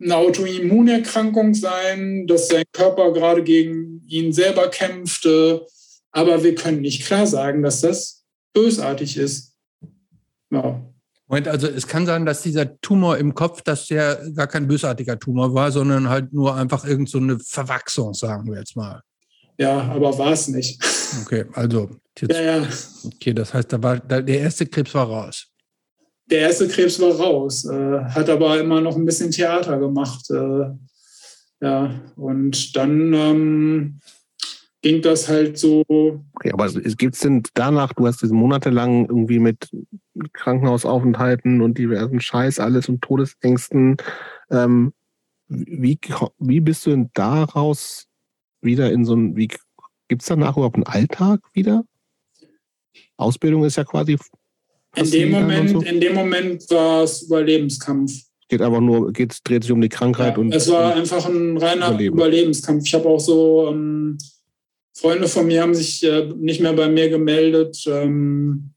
eine 0.01 0.15
Autoimmunerkrankung 0.15 1.53
sein, 1.53 2.27
dass 2.27 2.47
sein 2.47 2.63
Körper 2.73 3.13
gerade 3.13 3.43
gegen 3.43 4.03
ihn 4.07 4.33
selber 4.33 4.69
kämpfte. 4.69 5.65
Aber 6.11 6.43
wir 6.43 6.55
können 6.55 6.81
nicht 6.81 7.05
klar 7.05 7.27
sagen, 7.27 7.63
dass 7.63 7.81
das 7.81 8.25
bösartig 8.53 9.17
ist. 9.17 9.55
Ja. 10.51 10.81
Moment, 11.33 11.47
also 11.47 11.65
es 11.65 11.87
kann 11.87 12.05
sein, 12.05 12.27
dass 12.27 12.43
dieser 12.43 12.79
Tumor 12.79 13.17
im 13.17 13.33
Kopf, 13.33 13.63
dass 13.63 13.87
der 13.87 14.21
gar 14.35 14.45
kein 14.45 14.67
bösartiger 14.67 15.17
Tumor 15.17 15.51
war, 15.55 15.71
sondern 15.71 16.07
halt 16.07 16.31
nur 16.31 16.55
einfach 16.55 16.85
irgend 16.85 17.09
so 17.09 17.17
eine 17.17 17.39
Verwachsung, 17.39 18.13
sagen 18.13 18.51
wir 18.51 18.59
jetzt 18.59 18.75
mal. 18.75 19.01
Ja, 19.57 19.81
aber 19.81 20.15
war 20.19 20.33
es 20.33 20.47
nicht. 20.47 20.79
Okay, 21.23 21.45
also. 21.53 21.89
Jetzt, 22.19 22.35
ja, 22.35 22.57
ja. 22.57 22.67
Okay, 23.05 23.33
das 23.33 23.51
heißt, 23.51 23.73
da 23.73 23.81
war, 23.81 23.97
der 23.97 24.27
erste 24.27 24.67
Krebs 24.67 24.93
war 24.93 25.07
raus. 25.07 25.47
Der 26.29 26.41
erste 26.41 26.67
Krebs 26.67 26.99
war 26.99 27.15
raus, 27.15 27.65
äh, 27.65 28.03
hat 28.03 28.29
aber 28.29 28.59
immer 28.59 28.79
noch 28.79 28.95
ein 28.95 29.05
bisschen 29.05 29.31
Theater 29.31 29.79
gemacht. 29.79 30.29
Äh, 30.29 30.65
ja, 31.65 31.99
und 32.15 32.75
dann 32.75 33.13
ähm, 33.13 33.99
ging 34.83 35.01
das 35.01 35.27
halt 35.27 35.57
so. 35.57 35.83
Okay, 35.87 36.51
aber 36.53 36.69
gibt 36.69 37.15
es 37.15 37.21
denn 37.21 37.41
danach, 37.55 37.91
du 37.93 38.05
hast 38.05 38.21
diese 38.21 38.35
monatelang 38.35 39.07
irgendwie 39.07 39.39
mit 39.39 39.71
Krankenhausaufenthalten 40.33 41.61
und 41.61 41.77
diversen 41.77 42.19
Scheiß 42.19 42.59
alles 42.59 42.89
und 42.89 43.01
Todesängsten, 43.01 43.97
ähm, 44.51 44.93
wie, 45.47 45.99
wie 46.39 46.59
bist 46.59 46.85
du 46.85 46.91
denn 46.91 47.09
daraus 47.13 48.07
wieder 48.61 48.91
in 48.91 49.05
so 49.05 49.15
ein, 49.15 49.35
wie 49.35 49.49
gibt 50.07 50.21
es 50.21 50.27
danach 50.27 50.55
überhaupt 50.55 50.75
einen 50.75 50.85
Alltag 50.85 51.41
wieder? 51.53 51.83
Ausbildung 53.17 53.63
ist 53.63 53.77
ja 53.77 53.83
quasi. 53.83 54.17
In 54.95 55.09
dem, 55.09 55.31
Moment, 55.31 55.69
so. 55.69 55.81
in 55.81 55.99
dem 55.99 56.13
Moment 56.13 56.69
war 56.69 57.03
es 57.03 57.23
Überlebenskampf. 57.23 58.11
Geht 58.47 58.61
einfach 58.61 58.81
nur, 58.81 59.11
geht, 59.11 59.39
dreht 59.43 59.63
sich 59.63 59.71
um 59.71 59.81
die 59.81 59.89
Krankheit 59.89 60.35
ja, 60.35 60.41
und. 60.41 60.53
Es 60.53 60.69
war 60.69 60.93
einfach 60.95 61.25
ein 61.25 61.57
reiner 61.57 61.89
Überleben. 61.89 62.15
Überlebenskampf. 62.15 62.83
Ich 62.85 62.93
habe 62.93 63.09
auch 63.09 63.19
so 63.19 63.69
ähm, 63.69 64.17
Freunde 64.95 65.27
von 65.27 65.47
mir 65.47 65.61
haben 65.61 65.73
sich 65.73 66.03
äh, 66.03 66.31
nicht 66.35 66.61
mehr 66.61 66.73
bei 66.73 66.87
mir 66.87 67.09
gemeldet. 67.09 67.83
Ähm, 67.87 68.72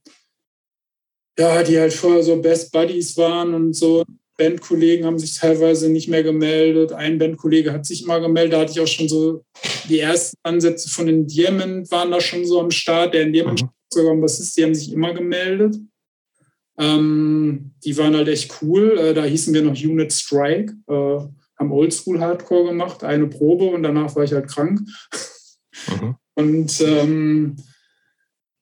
ja, 1.39 1.63
die 1.63 1.79
halt 1.79 1.93
vorher 1.93 2.23
so 2.23 2.41
Best 2.41 2.73
Buddies 2.73 3.17
waren 3.17 3.55
und 3.55 3.75
so. 3.75 4.05
Bandkollegen 4.39 5.07
haben 5.07 5.19
sich 5.19 5.35
teilweise 5.35 5.89
nicht 5.89 6.09
mehr 6.09 6.23
gemeldet. 6.23 6.93
Ein 6.93 7.19
Bandkollege 7.19 7.73
hat 7.73 7.87
sich 7.87 8.05
immer 8.05 8.21
gemeldet. 8.21 8.53
Da 8.53 8.61
hatte 8.61 8.73
ich 8.73 8.81
auch 8.81 8.87
schon 8.87 9.09
so 9.09 9.45
die 9.89 10.01
ersten 10.01 10.37
Ansätze 10.43 10.91
von 10.91 11.07
den 11.07 11.27
Diamond 11.27 11.91
waren 11.91 12.11
da 12.11 12.21
schon 12.21 12.45
so 12.45 12.61
am 12.61 12.71
Start. 12.71 13.15
Der 13.15 13.23
in 13.23 13.33
Diamond 13.33 13.63
mhm. 13.63 13.69
sogar 13.91 14.13
ein 14.13 14.21
Bassist, 14.21 14.57
die 14.57 14.65
haben 14.65 14.75
sich 14.75 14.93
immer 14.93 15.15
gemeldet. 15.15 15.77
Ähm, 16.79 17.73
die 17.85 17.97
waren 17.97 18.15
halt 18.15 18.29
echt 18.29 18.59
cool. 18.61 18.99
Äh, 18.99 19.15
da 19.15 19.25
hießen 19.25 19.55
wir 19.55 19.63
noch 19.63 19.73
Unit 19.73 20.13
Strike, 20.13 20.75
äh, 20.89 21.19
haben 21.59 21.73
Oldschool 21.73 22.21
Hardcore 22.21 22.69
gemacht, 22.69 23.03
eine 23.03 23.27
Probe 23.29 23.65
und 23.65 23.83
danach 23.83 24.15
war 24.15 24.25
ich 24.25 24.33
halt 24.33 24.49
krank. 24.49 24.81
Mhm. 25.89 26.17
Und 26.35 26.81
ähm, 26.83 27.57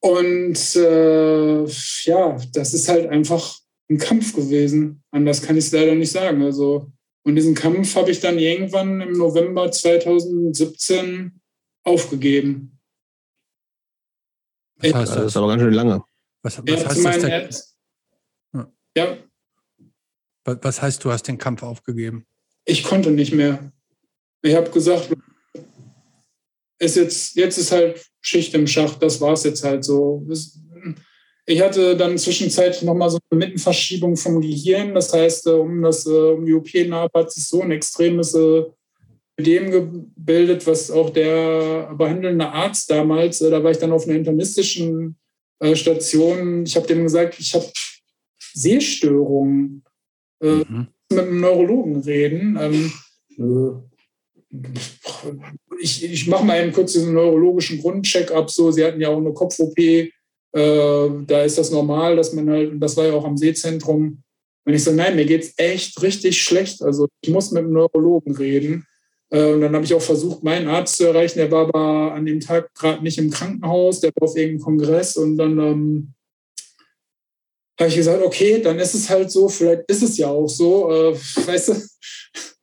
und 0.04 0.76
äh, 0.76 1.64
ja, 1.64 2.36
das 2.52 2.74
ist 2.74 2.90
halt 2.90 3.08
einfach 3.08 3.58
ein 3.88 3.96
Kampf 3.96 4.34
gewesen. 4.34 5.02
Anders 5.10 5.40
kann 5.40 5.56
ich 5.56 5.64
es 5.64 5.72
leider 5.72 5.94
nicht 5.94 6.12
sagen. 6.12 6.42
Also, 6.42 6.92
und 7.22 7.36
diesen 7.36 7.54
Kampf 7.54 7.96
habe 7.96 8.10
ich 8.10 8.20
dann 8.20 8.38
irgendwann 8.38 9.00
im 9.00 9.12
November 9.12 9.72
2017 9.72 11.40
aufgegeben. 11.84 12.78
Was 14.76 14.92
heißt 14.92 15.10
das? 15.12 15.16
das 15.16 15.24
ist 15.24 15.36
aber 15.38 15.48
ganz 15.48 15.62
schön 15.62 15.72
lange. 15.72 16.04
Was, 16.42 16.58
was 16.58 16.64
ja, 16.68 17.06
heißt 17.06 17.22
das? 17.22 17.76
Der, 18.52 18.70
ja. 18.94 19.16
Was 20.44 20.82
heißt, 20.82 21.02
du 21.02 21.12
hast 21.12 21.22
den 21.22 21.38
Kampf 21.38 21.62
aufgegeben? 21.62 22.26
Ich 22.66 22.84
konnte 22.84 23.10
nicht 23.10 23.32
mehr. 23.32 23.72
Ich 24.42 24.54
habe 24.54 24.70
gesagt, 24.70 25.08
ist 26.84 26.96
jetzt, 26.96 27.36
jetzt 27.36 27.58
ist 27.58 27.72
halt 27.72 28.04
Schicht 28.20 28.54
im 28.54 28.66
Schacht, 28.66 29.02
das 29.02 29.20
war 29.20 29.32
es 29.32 29.44
jetzt 29.44 29.64
halt 29.64 29.84
so. 29.84 30.26
Ich 31.46 31.60
hatte 31.60 31.96
dann 31.96 32.16
zwischenzeitlich 32.16 32.82
nochmal 32.82 33.10
so 33.10 33.18
eine 33.30 33.38
Mittenverschiebung 33.38 34.16
vom 34.16 34.40
Gehirn. 34.40 34.94
Das 34.94 35.12
heißt, 35.12 35.46
äh, 35.46 35.50
um, 35.50 35.82
das, 35.82 36.06
äh, 36.06 36.10
um 36.10 36.46
die 36.46 36.54
OP-Narbe 36.54 37.18
hat 37.18 37.32
sich 37.32 37.44
so 37.44 37.60
ein 37.60 37.70
extremes 37.70 38.34
Ödem 39.38 39.70
gebildet, 39.70 40.66
was 40.66 40.90
auch 40.90 41.10
der 41.10 41.92
behandelnde 41.96 42.48
Arzt 42.48 42.90
damals, 42.90 43.40
äh, 43.40 43.50
da 43.50 43.62
war 43.62 43.70
ich 43.72 43.78
dann 43.78 43.92
auf 43.92 44.06
einer 44.06 44.16
internistischen 44.16 45.16
Station, 45.74 46.64
ich 46.66 46.76
habe 46.76 46.86
dem 46.86 47.04
gesagt, 47.04 47.38
ich 47.38 47.54
habe 47.54 47.66
Sehstörungen. 48.54 49.84
Mhm. 50.40 50.88
Mit 51.10 51.18
einem 51.20 51.40
Neurologen 51.40 51.96
reden. 52.00 52.58
Ähm, 52.60 52.92
ich, 55.80 56.04
ich 56.04 56.26
mache 56.26 56.44
mal 56.44 56.62
eben 56.62 56.72
kurz 56.72 56.92
diesen 56.92 57.14
neurologischen 57.14 57.80
Grundcheck-up. 57.80 58.50
So, 58.50 58.70
Sie 58.70 58.84
hatten 58.84 59.00
ja 59.00 59.08
auch 59.08 59.18
eine 59.18 59.32
Kopf-OP. 59.32 59.78
Äh, 59.78 60.10
da 60.52 61.42
ist 61.42 61.58
das 61.58 61.70
normal, 61.70 62.16
dass 62.16 62.32
man 62.32 62.48
halt, 62.48 62.72
das 62.82 62.96
war 62.96 63.06
ja 63.06 63.12
auch 63.14 63.24
am 63.24 63.36
Seezentrum. 63.36 64.22
Wenn 64.64 64.74
ich 64.74 64.84
so, 64.84 64.92
nein, 64.92 65.16
mir 65.16 65.26
geht 65.26 65.42
es 65.42 65.54
echt 65.56 66.00
richtig 66.02 66.40
schlecht. 66.40 66.82
Also 66.82 67.08
ich 67.22 67.30
muss 67.30 67.50
mit 67.50 67.64
dem 67.64 67.72
Neurologen 67.72 68.34
reden. 68.36 68.86
Äh, 69.30 69.52
und 69.52 69.60
dann 69.60 69.74
habe 69.74 69.84
ich 69.84 69.94
auch 69.94 70.02
versucht, 70.02 70.42
meinen 70.42 70.68
Arzt 70.68 70.96
zu 70.96 71.04
erreichen. 71.04 71.38
Der 71.38 71.50
war 71.50 71.68
aber 71.68 72.14
an 72.14 72.24
dem 72.24 72.40
Tag 72.40 72.72
gerade 72.74 73.02
nicht 73.02 73.18
im 73.18 73.30
Krankenhaus, 73.30 74.00
der 74.00 74.12
war 74.16 74.28
auf 74.28 74.36
irgendeinem 74.36 74.64
Kongress. 74.64 75.16
Und 75.16 75.36
dann 75.36 75.58
ähm, 75.58 76.14
habe 77.78 77.90
ich 77.90 77.96
gesagt, 77.96 78.24
okay, 78.24 78.60
dann 78.62 78.78
ist 78.78 78.94
es 78.94 79.10
halt 79.10 79.30
so, 79.30 79.48
vielleicht 79.48 79.82
ist 79.88 80.02
es 80.02 80.16
ja 80.16 80.28
auch 80.28 80.48
so. 80.48 80.90
Äh, 80.90 81.14
weißt 81.46 81.68
du, 81.68 81.72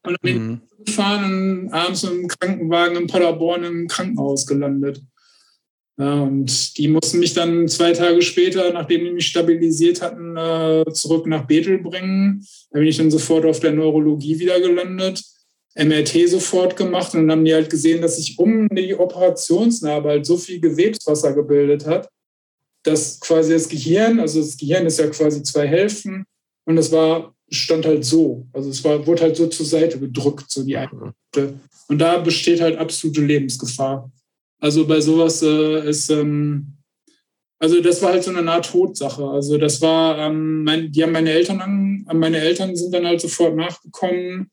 und 0.03 0.13
dann 0.13 0.17
bin 0.21 0.43
mhm. 0.43 0.61
Gefahren 0.85 1.61
und 1.63 1.73
abends 1.73 2.03
im 2.03 2.27
Krankenwagen 2.27 2.97
in 2.97 3.07
Paderborn 3.07 3.63
im 3.63 3.87
Krankenhaus 3.87 4.45
gelandet. 4.45 5.01
Ja, 5.97 6.23
und 6.23 6.77
die 6.77 6.87
mussten 6.87 7.19
mich 7.19 7.33
dann 7.33 7.67
zwei 7.67 7.93
Tage 7.93 8.21
später, 8.21 8.73
nachdem 8.73 9.03
die 9.03 9.11
mich 9.11 9.27
stabilisiert 9.27 10.01
hatten, 10.01 10.35
äh, 10.35 10.83
zurück 10.93 11.27
nach 11.27 11.45
Bethel 11.45 11.77
bringen. 11.77 12.45
Da 12.71 12.79
bin 12.79 12.87
ich 12.87 12.97
dann 12.97 13.11
sofort 13.11 13.45
auf 13.45 13.59
der 13.59 13.73
Neurologie 13.73 14.39
wieder 14.39 14.59
gelandet. 14.59 15.23
MRT 15.75 16.27
sofort 16.27 16.75
gemacht 16.75 17.13
und 17.13 17.27
dann 17.27 17.31
haben 17.31 17.45
die 17.45 17.53
halt 17.53 17.69
gesehen, 17.69 18.01
dass 18.01 18.17
sich 18.17 18.37
um 18.37 18.67
die 18.69 18.95
Operationsnarbe 18.95 20.09
halt 20.09 20.25
so 20.25 20.37
viel 20.37 20.59
Gewebswasser 20.59 21.33
gebildet 21.33 21.85
hat, 21.85 22.09
dass 22.83 23.19
quasi 23.19 23.53
das 23.53 23.69
Gehirn, 23.69 24.19
also 24.19 24.41
das 24.41 24.57
Gehirn 24.57 24.85
ist 24.85 24.99
ja 24.99 25.07
quasi 25.07 25.43
zwei 25.43 25.67
Hälften 25.67 26.25
und 26.65 26.77
es 26.77 26.91
war 26.91 27.33
stand 27.51 27.85
halt 27.85 28.05
so. 28.05 28.47
Also 28.53 28.69
es 28.69 28.83
war, 28.83 29.05
wurde 29.05 29.23
halt 29.23 29.35
so 29.35 29.47
zur 29.47 29.65
Seite 29.65 29.99
gedrückt, 29.99 30.45
so 30.49 30.63
die 30.63 30.77
eine. 30.77 31.13
Und 31.87 31.99
da 31.99 32.17
besteht 32.17 32.61
halt 32.61 32.77
absolute 32.77 33.21
Lebensgefahr. 33.21 34.09
Also 34.59 34.87
bei 34.87 35.01
sowas 35.01 35.41
äh, 35.41 35.89
ist, 35.89 36.09
ähm, 36.09 36.77
also 37.59 37.81
das 37.81 38.01
war 38.01 38.13
halt 38.13 38.23
so 38.23 38.31
eine 38.31 38.49
Art 38.49 38.71
Todsache. 38.71 39.23
Also 39.23 39.57
das 39.57 39.81
war, 39.81 40.17
ähm, 40.17 40.63
mein, 40.63 40.91
die 40.91 41.03
haben 41.03 41.11
meine 41.11 41.31
Eltern 41.31 41.59
an, 41.59 42.05
meine 42.13 42.39
Eltern 42.39 42.75
sind 42.75 42.93
dann 42.93 43.05
halt 43.05 43.21
sofort 43.21 43.55
nachgekommen. 43.55 44.49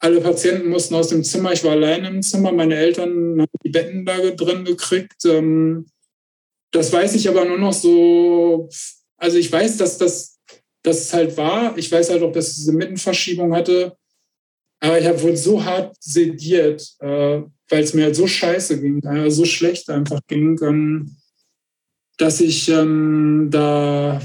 Alle 0.00 0.20
Patienten 0.20 0.68
mussten 0.68 0.94
aus 0.94 1.08
dem 1.08 1.24
Zimmer, 1.24 1.52
ich 1.52 1.64
war 1.64 1.72
alleine 1.72 2.08
im 2.08 2.20
Zimmer, 2.20 2.52
meine 2.52 2.76
Eltern 2.76 3.40
haben 3.40 3.48
die 3.64 3.70
Betten 3.70 4.04
da 4.04 4.18
drin 4.18 4.64
gekriegt. 4.64 5.24
Ähm, 5.24 5.86
das 6.72 6.92
weiß 6.92 7.14
ich 7.14 7.28
aber 7.28 7.44
nur 7.44 7.58
noch 7.58 7.72
so, 7.72 8.68
also 9.16 9.38
ich 9.38 9.50
weiß, 9.50 9.78
dass 9.78 9.96
das 9.96 10.33
dass 10.84 11.00
es 11.00 11.12
halt 11.12 11.36
war. 11.36 11.76
Ich 11.76 11.90
weiß 11.90 12.10
halt 12.10 12.22
auch, 12.22 12.30
dass 12.30 12.48
es 12.48 12.56
diese 12.56 12.72
Mittenverschiebung 12.72 13.54
hatte. 13.54 13.96
Aber 14.80 15.00
ich 15.00 15.06
habe 15.06 15.20
wohl 15.22 15.36
so 15.36 15.64
hart 15.64 15.96
sediert, 15.98 16.94
äh, 17.00 17.40
weil 17.70 17.82
es 17.82 17.94
mir 17.94 18.04
halt 18.04 18.16
so 18.16 18.26
scheiße 18.26 18.80
ging, 18.80 19.02
äh, 19.02 19.30
so 19.30 19.46
schlecht 19.46 19.88
einfach 19.88 20.20
ging, 20.28 20.60
ähm, 20.62 21.16
dass 22.18 22.40
ich 22.40 22.68
ähm, 22.68 23.48
da 23.50 24.20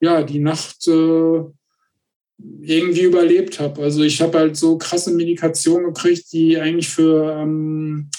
ja 0.00 0.22
die 0.22 0.40
Nacht 0.40 0.86
äh, 0.88 1.40
irgendwie 2.60 3.02
überlebt 3.02 3.58
habe. 3.58 3.82
Also 3.82 4.02
ich 4.02 4.20
habe 4.20 4.38
halt 4.38 4.58
so 4.58 4.76
krasse 4.76 5.10
Medikationen 5.10 5.94
gekriegt, 5.94 6.30
die 6.32 6.58
eigentlich 6.58 6.88
für 6.88 7.32
ähm, 7.40 8.10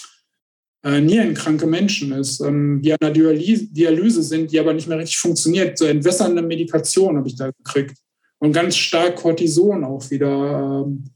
äh, 0.84 1.00
nierenkranke 1.00 1.66
Menschen 1.66 2.12
ist, 2.12 2.40
ähm, 2.40 2.80
die 2.82 2.92
an 2.92 2.98
der 3.00 3.10
Dialyse 3.10 4.22
sind, 4.22 4.52
die 4.52 4.60
aber 4.60 4.72
nicht 4.72 4.88
mehr 4.88 4.98
richtig 4.98 5.18
funktioniert. 5.18 5.76
So 5.76 5.86
entwässernde 5.86 6.42
Medikation 6.42 7.16
habe 7.16 7.28
ich 7.28 7.36
da 7.36 7.50
gekriegt. 7.50 7.98
Und 8.38 8.52
ganz 8.52 8.76
stark 8.76 9.16
Cortison 9.16 9.82
auch 9.82 10.08
wieder. 10.10 10.84
Ähm. 10.86 11.10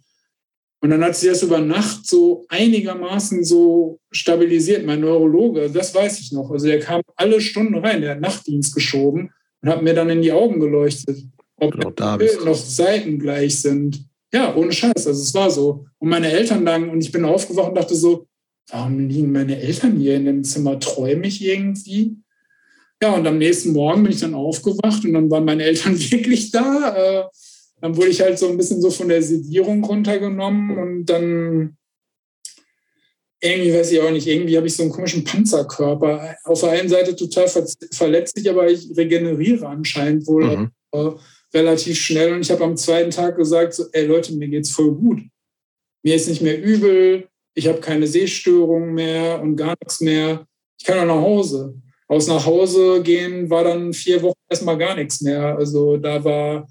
Und 0.81 0.91
dann 0.91 1.05
hat 1.05 1.15
sich 1.15 1.29
das 1.29 1.45
über 1.45 1.61
Nacht 1.61 2.09
so 2.09 2.45
einigermaßen 2.49 3.45
so 3.45 4.01
stabilisiert. 4.11 4.85
Mein 4.85 5.01
Neurologe, 5.01 5.71
das 5.71 5.95
weiß 5.95 6.19
ich 6.19 6.33
noch. 6.33 6.51
Also 6.51 6.67
der 6.67 6.81
kam 6.81 7.03
alle 7.15 7.41
Stunden 7.41 7.77
rein, 7.77 8.01
der 8.01 8.13
hat 8.13 8.21
Nachtdienst 8.21 8.75
geschoben 8.75 9.31
und 9.61 9.69
hat 9.69 9.83
mir 9.83 9.95
dann 9.95 10.11
in 10.11 10.23
die 10.23 10.33
Augen 10.33 10.59
geleuchtet, 10.59 11.23
ob 11.57 11.73
die 11.73 12.45
noch 12.45 12.57
seitengleich 12.57 13.61
sind. 13.61 14.05
Ja, 14.35 14.57
ohne 14.57 14.73
Scheiß. 14.73 15.07
Also 15.07 15.23
es 15.23 15.33
war 15.35 15.53
so. 15.53 15.87
Und 15.99 16.09
meine 16.09 16.33
Eltern 16.33 16.67
dann, 16.67 16.91
und 16.91 17.01
ich 17.01 17.13
bin 17.13 17.25
aufgewacht 17.25 17.69
und 17.69 17.77
dachte 17.77 17.95
so, 17.95 18.27
warum 18.73 19.09
liegen 19.09 19.33
meine 19.33 19.61
Eltern 19.61 19.97
hier 19.97 20.17
in 20.17 20.25
dem 20.25 20.45
Zimmer? 20.45 20.81
Träume 20.81 21.27
ich 21.27 21.45
irgendwie? 21.45 22.17
Ja, 23.03 23.15
und 23.15 23.27
am 23.27 23.39
nächsten 23.39 23.73
Morgen 23.73 24.03
bin 24.03 24.13
ich 24.13 24.21
dann 24.21 24.35
aufgewacht 24.35 25.05
und 25.05 25.13
dann 25.13 25.31
waren 25.31 25.45
meine 25.45 25.65
Eltern 25.65 25.99
wirklich 26.11 26.51
da. 26.51 26.97
Äh, 26.97 27.25
dann 27.81 27.97
wurde 27.97 28.09
ich 28.09 28.21
halt 28.21 28.39
so 28.39 28.49
ein 28.49 28.57
bisschen 28.57 28.81
so 28.81 28.91
von 28.91 29.09
der 29.09 29.23
Sedierung 29.23 29.85
runtergenommen 29.85 30.79
und 30.79 31.07
dann 31.07 31.77
irgendwie 33.43 33.75
weiß 33.75 33.91
ich 33.91 34.01
auch 34.01 34.11
nicht, 34.13 34.29
irgendwie 34.29 34.57
habe 34.57 34.69
ich 34.69 34.77
so 34.77 34.85
einen 34.85 34.93
komischen 34.93 35.25
Panzerkörper. 35.25 36.37
Auf 36.45 36.61
der 36.61 36.71
einen 36.71 36.89
Seite 36.89 37.17
total 37.17 37.49
verletzlich, 37.93 38.49
aber 38.49 38.71
ich 38.71 38.97
regeneriere 38.97 39.67
anscheinend 39.67 40.29
wohl 40.29 40.57
mhm. 40.57 40.71
äh, 40.93 41.11
relativ 41.53 41.99
schnell. 41.99 42.35
Und 42.35 42.43
ich 42.43 42.53
habe 42.53 42.63
am 42.63 42.77
zweiten 42.77 43.11
Tag 43.11 43.37
gesagt, 43.37 43.75
so, 43.75 43.87
ey 43.93 44.07
Leute, 44.07 44.33
mir 44.35 44.47
geht's 44.47 44.71
voll 44.71 44.95
gut. 44.95 45.23
Mir 46.05 46.15
ist 46.15 46.29
nicht 46.29 46.41
mehr 46.41 46.63
übel, 46.63 47.29
ich 47.55 47.69
habe 47.69 47.81
keine 47.81 48.07
Sehstörungen 48.07 48.95
mehr 48.95 49.41
und 49.41 49.57
gar 49.57 49.75
nichts 49.81 50.01
mehr. 50.01 50.47
Ich 50.79 50.87
kann 50.87 50.99
auch 50.99 51.15
nach 51.15 51.23
Hause. 51.23 51.75
Aus 52.09 52.27
nach 52.27 52.45
Hause 52.45 53.03
gehen 53.03 53.49
war 53.49 53.65
dann 53.65 53.93
vier 53.93 54.23
Wochen 54.23 54.39
erstmal 54.49 54.79
gar 54.79 54.97
nichts 54.97 55.21
mehr. 55.21 55.57
Also 55.57 55.97
da 55.97 56.23
war 56.23 56.67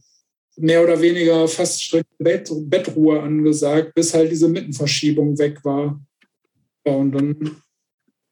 mehr 0.57 0.83
oder 0.83 1.01
weniger 1.01 1.47
fast 1.47 1.81
strikte 1.81 2.15
Bett, 2.19 2.51
Bettruhe 2.51 3.21
angesagt, 3.21 3.93
bis 3.95 4.13
halt 4.13 4.31
diese 4.31 4.47
Mittenverschiebung 4.47 5.37
weg 5.37 5.63
war. 5.63 5.99
Ja, 6.85 6.93
und 6.93 7.11
dann 7.11 7.61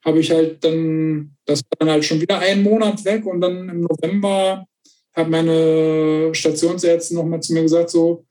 habe 0.05 0.19
ich 0.19 0.31
halt 0.31 0.63
dann, 0.63 1.35
das 1.45 1.61
war 1.61 1.77
dann 1.79 1.89
halt 1.89 2.05
schon 2.05 2.21
wieder 2.21 2.39
einen 2.39 2.63
Monat 2.63 3.03
weg 3.05 3.25
und 3.25 3.41
dann 3.41 3.69
im 3.69 3.81
November 3.81 4.65
hat 5.13 5.29
meine 5.29 6.29
Stationsärztin 6.33 7.17
nochmal 7.17 7.41
zu 7.41 7.53
mir 7.53 7.63
gesagt, 7.63 7.89
so, 7.89 8.25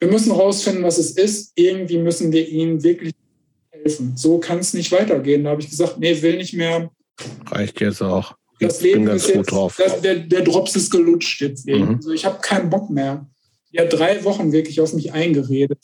wir 0.00 0.10
müssen 0.10 0.32
rausfinden, 0.32 0.84
was 0.84 0.98
es 0.98 1.12
ist. 1.12 1.52
Irgendwie 1.56 1.98
müssen 1.98 2.32
wir 2.32 2.46
ihnen 2.48 2.82
wirklich 2.82 3.14
helfen. 3.88 4.16
So 4.16 4.38
kann 4.38 4.58
es 4.58 4.74
nicht 4.74 4.92
weitergehen. 4.92 5.44
Da 5.44 5.50
habe 5.50 5.60
ich 5.60 5.70
gesagt, 5.70 5.98
nee, 5.98 6.20
will 6.22 6.36
nicht 6.36 6.54
mehr. 6.54 6.90
Reicht 7.46 7.80
jetzt 7.80 8.02
auch. 8.02 8.36
Das 8.60 8.78
ich 8.78 8.94
Leben 8.94 9.06
ist 9.08 9.28
jetzt, 9.28 9.52
drauf. 9.52 9.76
Das, 9.78 10.00
der, 10.00 10.16
der 10.16 10.42
Drops 10.42 10.74
ist 10.76 10.90
gelutscht 10.90 11.40
jetzt. 11.40 11.66
Mhm. 11.66 11.96
Also 11.96 12.12
ich 12.12 12.24
habe 12.24 12.40
keinen 12.40 12.70
Bock 12.70 12.90
mehr. 12.90 13.26
Die 13.72 13.78
hat 13.78 13.92
drei 13.92 14.24
Wochen 14.24 14.52
wirklich 14.52 14.80
auf 14.80 14.92
mich 14.94 15.12
eingeredet. 15.12 15.78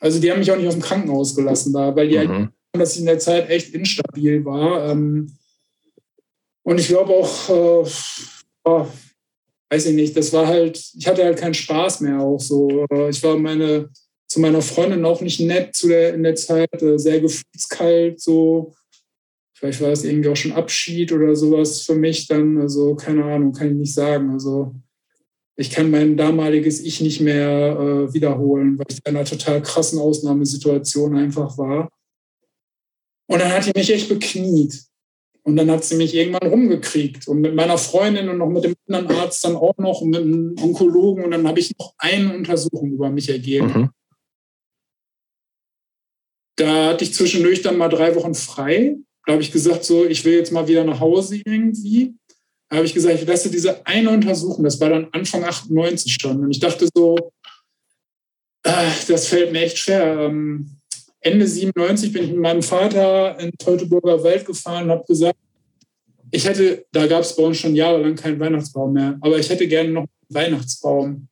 Also 0.00 0.20
die 0.20 0.30
haben 0.30 0.38
mich 0.38 0.50
auch 0.50 0.56
nicht 0.56 0.66
aus 0.66 0.74
dem 0.74 0.82
Krankenhaus 0.82 1.34
gelassen 1.34 1.72
da, 1.72 1.94
weil 1.94 2.08
die 2.08 2.18
halt 2.18 2.28
mhm. 2.28 2.34
halt, 2.34 2.50
dass 2.72 2.94
ich 2.94 3.00
in 3.00 3.06
der 3.06 3.18
Zeit 3.18 3.50
echt 3.50 3.74
instabil 3.74 4.44
war. 4.44 4.90
Ähm, 4.90 5.32
und 6.62 6.80
ich 6.80 6.88
glaube 6.88 7.12
auch, 7.12 7.48
äh, 7.50 7.90
oh, 8.64 8.86
weiß 9.70 9.86
ich 9.86 9.94
nicht, 9.94 10.16
das 10.16 10.32
war 10.32 10.46
halt, 10.46 10.82
ich 10.96 11.06
hatte 11.06 11.24
halt 11.24 11.38
keinen 11.38 11.54
Spaß 11.54 12.00
mehr 12.00 12.20
auch 12.20 12.40
so. 12.40 12.86
Ich 13.10 13.22
war 13.22 13.36
meine, 13.36 13.90
zu 14.26 14.40
meiner 14.40 14.62
Freundin 14.62 15.04
auch 15.04 15.20
nicht 15.20 15.40
nett 15.40 15.76
zu 15.76 15.88
der, 15.88 16.14
in 16.14 16.22
der 16.22 16.34
Zeit, 16.34 16.82
äh, 16.82 16.98
sehr 16.98 17.20
gefühlskalt, 17.20 18.20
so. 18.20 18.74
Vielleicht 19.56 19.80
war 19.80 19.90
es 19.90 20.04
irgendwie 20.04 20.28
auch 20.28 20.36
schon 20.36 20.52
Abschied 20.52 21.12
oder 21.12 21.36
sowas 21.36 21.82
für 21.82 21.94
mich 21.94 22.26
dann. 22.26 22.60
Also 22.60 22.96
keine 22.96 23.24
Ahnung, 23.24 23.52
kann 23.52 23.68
ich 23.68 23.74
nicht 23.74 23.94
sagen. 23.94 24.30
Also 24.30 24.74
ich 25.56 25.70
kann 25.70 25.90
mein 25.90 26.16
damaliges 26.16 26.80
Ich 26.80 27.00
nicht 27.00 27.20
mehr 27.20 27.78
äh, 27.78 28.12
wiederholen, 28.12 28.78
weil 28.78 28.86
ich 28.88 28.98
in 29.04 29.16
einer 29.16 29.24
total 29.24 29.62
krassen 29.62 30.00
Ausnahmesituation 30.00 31.16
einfach 31.16 31.56
war. 31.56 31.90
Und 33.26 33.40
dann 33.40 33.52
hat 33.52 33.66
die 33.66 33.78
mich 33.78 33.92
echt 33.92 34.08
bekniet. 34.08 34.82
Und 35.44 35.56
dann 35.56 35.70
hat 35.70 35.84
sie 35.84 35.96
mich 35.96 36.14
irgendwann 36.14 36.48
rumgekriegt. 36.48 37.28
Und 37.28 37.40
mit 37.40 37.54
meiner 37.54 37.78
Freundin 37.78 38.28
und 38.28 38.38
noch 38.38 38.48
mit 38.48 38.64
dem 38.64 38.74
anderen 38.88 39.16
Arzt 39.18 39.44
dann 39.44 39.56
auch 39.56 39.76
noch 39.78 40.00
und 40.00 40.10
mit 40.10 40.22
einem 40.22 40.56
Onkologen. 40.60 41.24
Und 41.24 41.30
dann 41.30 41.46
habe 41.46 41.60
ich 41.60 41.72
noch 41.78 41.94
eine 41.98 42.34
Untersuchung 42.34 42.92
über 42.92 43.10
mich 43.10 43.28
ergeben. 43.28 43.66
Mhm. 43.66 43.90
Da 46.56 46.88
hatte 46.88 47.04
ich 47.04 47.14
zwischendurch 47.14 47.62
dann 47.62 47.78
mal 47.78 47.88
drei 47.88 48.14
Wochen 48.14 48.34
frei. 48.34 48.96
Da 49.26 49.32
habe 49.32 49.42
ich 49.42 49.52
gesagt, 49.52 49.84
so, 49.84 50.04
ich 50.04 50.24
will 50.24 50.34
jetzt 50.34 50.52
mal 50.52 50.68
wieder 50.68 50.84
nach 50.84 51.00
Hause 51.00 51.36
irgendwie. 51.36 52.14
Da 52.68 52.76
habe 52.76 52.86
ich 52.86 52.94
gesagt, 52.94 53.20
ich 53.20 53.26
lasse 53.26 53.50
diese 53.50 53.86
eine 53.86 54.10
Untersuchung. 54.10 54.64
Das 54.64 54.80
war 54.80 54.90
dann 54.90 55.08
Anfang 55.12 55.44
98 55.44 56.16
schon. 56.20 56.44
Und 56.44 56.50
ich 56.50 56.60
dachte 56.60 56.88
so, 56.94 57.32
äh, 58.64 58.90
das 59.08 59.28
fällt 59.28 59.52
mir 59.52 59.62
echt 59.62 59.78
schwer. 59.78 60.20
Ähm, 60.20 60.78
Ende 61.20 61.46
97 61.46 62.12
bin 62.12 62.24
ich 62.24 62.30
mit 62.30 62.40
meinem 62.40 62.62
Vater 62.62 63.38
in 63.40 63.50
Teutoburger 63.58 64.22
Wald 64.22 64.44
gefahren 64.44 64.84
und 64.84 64.90
habe 64.90 65.04
gesagt, 65.06 65.38
ich 66.30 66.44
hätte, 66.44 66.84
da 66.92 67.06
gab 67.06 67.22
es 67.22 67.34
bei 67.34 67.42
uns 67.44 67.58
schon 67.58 67.74
jahrelang 67.74 68.16
keinen 68.16 68.40
Weihnachtsbaum 68.40 68.92
mehr, 68.92 69.16
aber 69.20 69.38
ich 69.38 69.48
hätte 69.48 69.66
gerne 69.68 69.90
noch 69.90 70.02
einen 70.02 70.08
Weihnachtsbaum. 70.28 71.28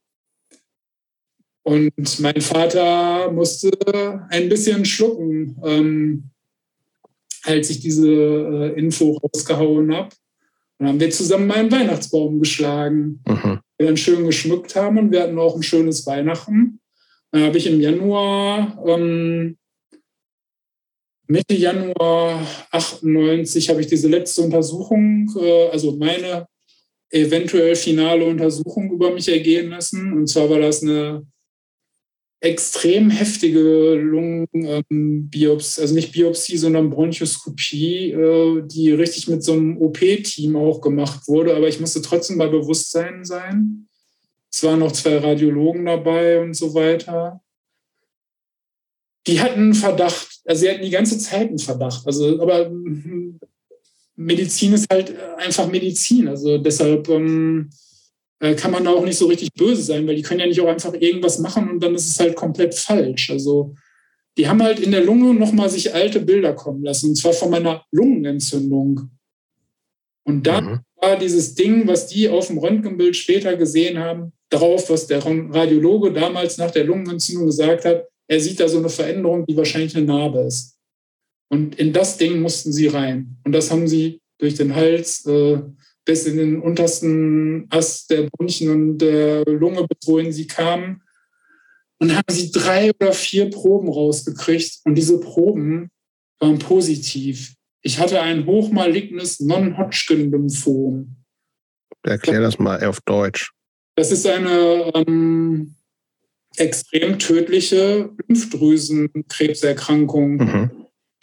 Und 1.64 2.20
mein 2.20 2.40
Vater 2.40 3.30
musste 3.30 3.70
ein 4.30 4.48
bisschen 4.48 4.84
schlucken, 4.84 5.56
ähm, 5.64 6.30
als 7.44 7.70
ich 7.70 7.80
diese 7.80 8.08
äh, 8.08 8.78
Info 8.78 9.18
rausgehauen 9.18 9.94
habe. 9.94 10.08
Dann 10.78 10.88
haben 10.88 11.00
wir 11.00 11.10
zusammen 11.10 11.46
meinen 11.46 11.70
Weihnachtsbaum 11.70 12.40
geschlagen, 12.40 13.20
mhm. 13.26 13.60
wir 13.78 13.86
dann 13.86 13.96
schön 13.96 14.24
geschmückt 14.26 14.74
haben 14.74 14.98
und 14.98 15.12
wir 15.12 15.22
hatten 15.22 15.38
auch 15.38 15.54
ein 15.54 15.62
schönes 15.62 16.04
Weihnachten. 16.06 16.80
Dann 17.30 17.44
habe 17.44 17.58
ich 17.58 17.66
im 17.66 17.80
Januar 17.80 18.82
ähm, 18.86 19.56
Mitte 21.32 21.54
Januar 21.54 22.46
98 22.72 23.70
habe 23.70 23.80
ich 23.80 23.86
diese 23.86 24.08
letzte 24.08 24.42
Untersuchung, 24.42 25.32
äh, 25.40 25.68
also 25.68 25.92
meine 25.92 26.46
eventuell 27.10 27.74
finale 27.74 28.26
Untersuchung 28.26 28.90
über 28.90 29.10
mich 29.12 29.28
ergehen 29.28 29.70
lassen. 29.70 30.12
Und 30.12 30.26
zwar 30.26 30.50
war 30.50 30.58
das 30.58 30.82
eine 30.82 31.26
extrem 32.42 33.08
heftige 33.08 33.94
Lungenbiopsie, 33.94 35.80
also 35.80 35.94
nicht 35.94 36.12
Biopsie, 36.12 36.56
sondern 36.56 36.90
Bronchoskopie, 36.90 38.10
äh, 38.10 38.62
die 38.66 38.92
richtig 38.92 39.28
mit 39.28 39.42
so 39.42 39.52
einem 39.52 39.78
OP-Team 39.78 40.56
auch 40.56 40.80
gemacht 40.80 41.28
wurde. 41.28 41.56
Aber 41.56 41.68
ich 41.68 41.80
musste 41.80 42.02
trotzdem 42.02 42.38
bei 42.38 42.48
Bewusstsein 42.48 43.24
sein. 43.24 43.88
Es 44.52 44.62
waren 44.62 44.80
noch 44.80 44.92
zwei 44.92 45.18
Radiologen 45.18 45.86
dabei 45.86 46.40
und 46.40 46.54
so 46.54 46.74
weiter 46.74 47.42
die 49.26 49.40
hatten 49.40 49.60
einen 49.60 49.74
Verdacht, 49.74 50.40
also 50.44 50.60
sie 50.60 50.70
hatten 50.70 50.82
die 50.82 50.90
ganze 50.90 51.18
Zeit 51.18 51.48
einen 51.48 51.58
Verdacht. 51.58 52.06
Also, 52.06 52.40
aber 52.40 52.66
hm, 52.66 53.38
Medizin 54.16 54.72
ist 54.74 54.86
halt 54.90 55.14
einfach 55.38 55.68
Medizin. 55.68 56.28
Also 56.28 56.58
deshalb 56.58 57.08
ähm, 57.08 57.70
äh, 57.70 57.76
kann 58.56 58.72
man 58.72 58.84
da 58.84 58.90
auch 58.90 59.04
nicht 59.04 59.18
so 59.18 59.26
richtig 59.26 59.50
böse 59.54 59.82
sein, 59.82 60.06
weil 60.06 60.16
die 60.16 60.22
können 60.22 60.40
ja 60.40 60.46
nicht 60.46 60.60
auch 60.60 60.68
einfach 60.68 60.94
irgendwas 60.94 61.38
machen 61.38 61.70
und 61.70 61.80
dann 61.80 61.94
ist 61.94 62.08
es 62.08 62.18
halt 62.18 62.34
komplett 62.34 62.74
falsch. 62.74 63.30
Also 63.30 63.74
die 64.36 64.48
haben 64.48 64.62
halt 64.62 64.80
in 64.80 64.90
der 64.90 65.04
Lunge 65.04 65.32
nochmal 65.34 65.70
sich 65.70 65.94
alte 65.94 66.20
Bilder 66.20 66.54
kommen 66.54 66.82
lassen, 66.82 67.10
und 67.10 67.16
zwar 67.16 67.32
von 67.32 67.50
meiner 67.50 67.84
Lungenentzündung. 67.92 69.10
Und 70.24 70.46
da 70.46 70.60
mhm. 70.60 70.80
war 70.96 71.18
dieses 71.18 71.54
Ding, 71.54 71.86
was 71.86 72.06
die 72.08 72.28
auf 72.28 72.48
dem 72.48 72.58
Röntgenbild 72.58 73.16
später 73.16 73.56
gesehen 73.56 73.98
haben, 73.98 74.32
darauf, 74.48 74.90
was 74.90 75.06
der 75.06 75.24
Radiologe 75.24 76.12
damals 76.12 76.58
nach 76.58 76.70
der 76.70 76.84
Lungenentzündung 76.84 77.46
gesagt 77.46 77.84
hat, 77.84 78.06
er 78.28 78.40
sieht 78.40 78.60
da 78.60 78.68
so 78.68 78.78
eine 78.78 78.88
Veränderung, 78.88 79.46
die 79.46 79.56
wahrscheinlich 79.56 79.96
eine 79.96 80.06
Narbe 80.06 80.40
ist. 80.40 80.76
Und 81.48 81.74
in 81.78 81.92
das 81.92 82.16
Ding 82.16 82.40
mussten 82.40 82.72
sie 82.72 82.86
rein. 82.86 83.36
Und 83.44 83.52
das 83.52 83.70
haben 83.70 83.86
sie 83.86 84.20
durch 84.38 84.54
den 84.54 84.74
Hals 84.74 85.26
äh, 85.26 85.58
bis 86.04 86.26
in 86.26 86.36
den 86.36 86.60
untersten 86.60 87.66
Ast 87.70 88.10
der 88.10 88.28
Bronchien 88.30 88.70
und 88.70 88.98
der 88.98 89.44
Lunge, 89.44 89.86
bis 89.86 90.08
wohin 90.08 90.32
sie 90.32 90.46
kamen. 90.46 91.02
Und 91.98 92.16
haben 92.16 92.32
sie 92.32 92.50
drei 92.50 92.90
oder 92.90 93.12
vier 93.12 93.50
Proben 93.50 93.88
rausgekriegt. 93.88 94.80
Und 94.84 94.96
diese 94.96 95.20
Proben 95.20 95.90
waren 96.40 96.58
positiv. 96.58 97.54
Ich 97.82 97.98
hatte 97.98 98.20
ein 98.20 98.46
hochmalignes 98.46 99.40
Non-Hodgkin-Lymphom. 99.40 101.16
Erklär 102.02 102.40
das 102.40 102.58
mal 102.58 102.84
auf 102.84 103.00
Deutsch. 103.02 103.52
Das 103.94 104.10
ist 104.10 104.26
eine 104.26 104.90
ähm, 104.94 105.76
extrem 106.56 107.18
tödliche 107.18 108.10
Lymphdrüsenkrebserkrankung, 108.26 110.36
mhm. 110.36 110.70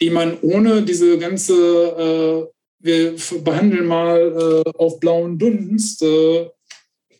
die 0.00 0.10
man 0.10 0.38
ohne 0.40 0.82
diese 0.82 1.18
ganze, 1.18 1.54
äh, 1.54 2.46
wir 2.80 3.14
behandeln 3.42 3.86
mal 3.86 4.64
äh, 4.66 4.70
auf 4.76 4.98
blauen 5.00 5.38
Dunst, 5.38 6.02
äh, 6.02 6.48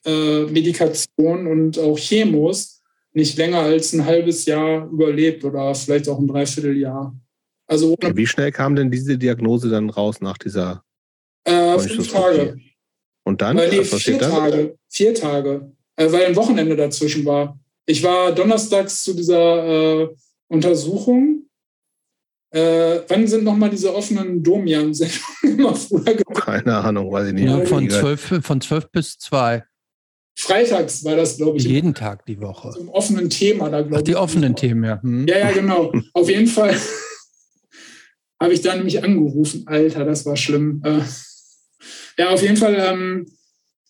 äh, 0.04 0.46
Medikation 0.46 1.46
und 1.46 1.78
auch 1.78 1.98
Chemos 1.98 2.82
nicht 3.12 3.36
länger 3.36 3.60
als 3.60 3.92
ein 3.92 4.04
halbes 4.04 4.46
Jahr 4.46 4.86
überlebt 4.90 5.44
oder 5.44 5.74
vielleicht 5.74 6.08
auch 6.08 6.18
ein 6.18 6.26
Dreivierteljahr. 6.26 7.14
Also 7.66 7.96
Wie 8.14 8.26
schnell 8.26 8.50
kam 8.50 8.74
denn 8.74 8.90
diese 8.90 9.18
Diagnose 9.18 9.68
dann 9.68 9.90
raus 9.90 10.20
nach 10.20 10.38
dieser? 10.38 10.82
Äh, 11.44 11.78
fünf 11.78 12.10
Tage. 12.10 12.58
Und 13.24 13.42
dann? 13.42 13.58
Äh, 13.58 13.68
nee, 13.68 13.84
vier 13.84 14.18
dann? 14.18 14.30
Tage. 14.30 14.78
Vier 14.88 15.14
Tage. 15.14 15.72
Weil 15.96 16.24
ein 16.26 16.36
Wochenende 16.36 16.76
dazwischen 16.76 17.24
war. 17.26 17.58
Ich 17.84 18.02
war 18.02 18.32
donnerstags 18.34 19.02
zu 19.02 19.14
dieser 19.14 20.08
Untersuchung. 20.48 21.39
Äh, 22.52 23.00
wann 23.08 23.26
sind 23.26 23.44
nochmal 23.44 23.70
diese 23.70 23.94
offenen 23.94 24.42
Domian-Sendungen 24.42 25.42
immer 25.58 25.74
früher 25.74 26.16
Keine 26.34 26.76
Ahnung, 26.76 27.12
weiß 27.12 27.28
ich 27.28 27.34
nicht. 27.34 27.44
Ja, 27.44 27.64
von, 27.64 27.88
12, 27.88 28.40
von 28.42 28.60
12 28.60 28.90
bis 28.90 29.18
2. 29.18 29.64
Freitags 30.36 31.04
war 31.04 31.16
das, 31.16 31.36
glaube 31.36 31.58
ich. 31.58 31.64
Jeden 31.64 31.94
Tag 31.94 32.24
die 32.26 32.40
Woche. 32.40 32.70
Zum 32.70 32.88
offenen 32.88 33.30
Thema 33.30 33.68
da, 33.70 33.82
glaube 33.82 33.98
ich. 33.98 34.04
Die 34.04 34.16
offenen 34.16 34.56
Themen, 34.56 34.84
ja. 34.84 35.02
Hm. 35.02 35.26
Ja, 35.28 35.38
ja, 35.38 35.50
genau. 35.52 35.92
Auf 36.12 36.28
jeden 36.28 36.46
Fall 36.46 36.74
habe 38.40 38.52
ich 38.52 38.62
da 38.62 38.74
nämlich 38.74 39.02
angerufen. 39.02 39.64
Alter, 39.66 40.04
das 40.04 40.26
war 40.26 40.36
schlimm. 40.36 40.82
Äh, 40.84 41.02
ja, 42.18 42.30
auf 42.30 42.42
jeden 42.42 42.56
Fall 42.56 42.74
ähm, 42.78 43.26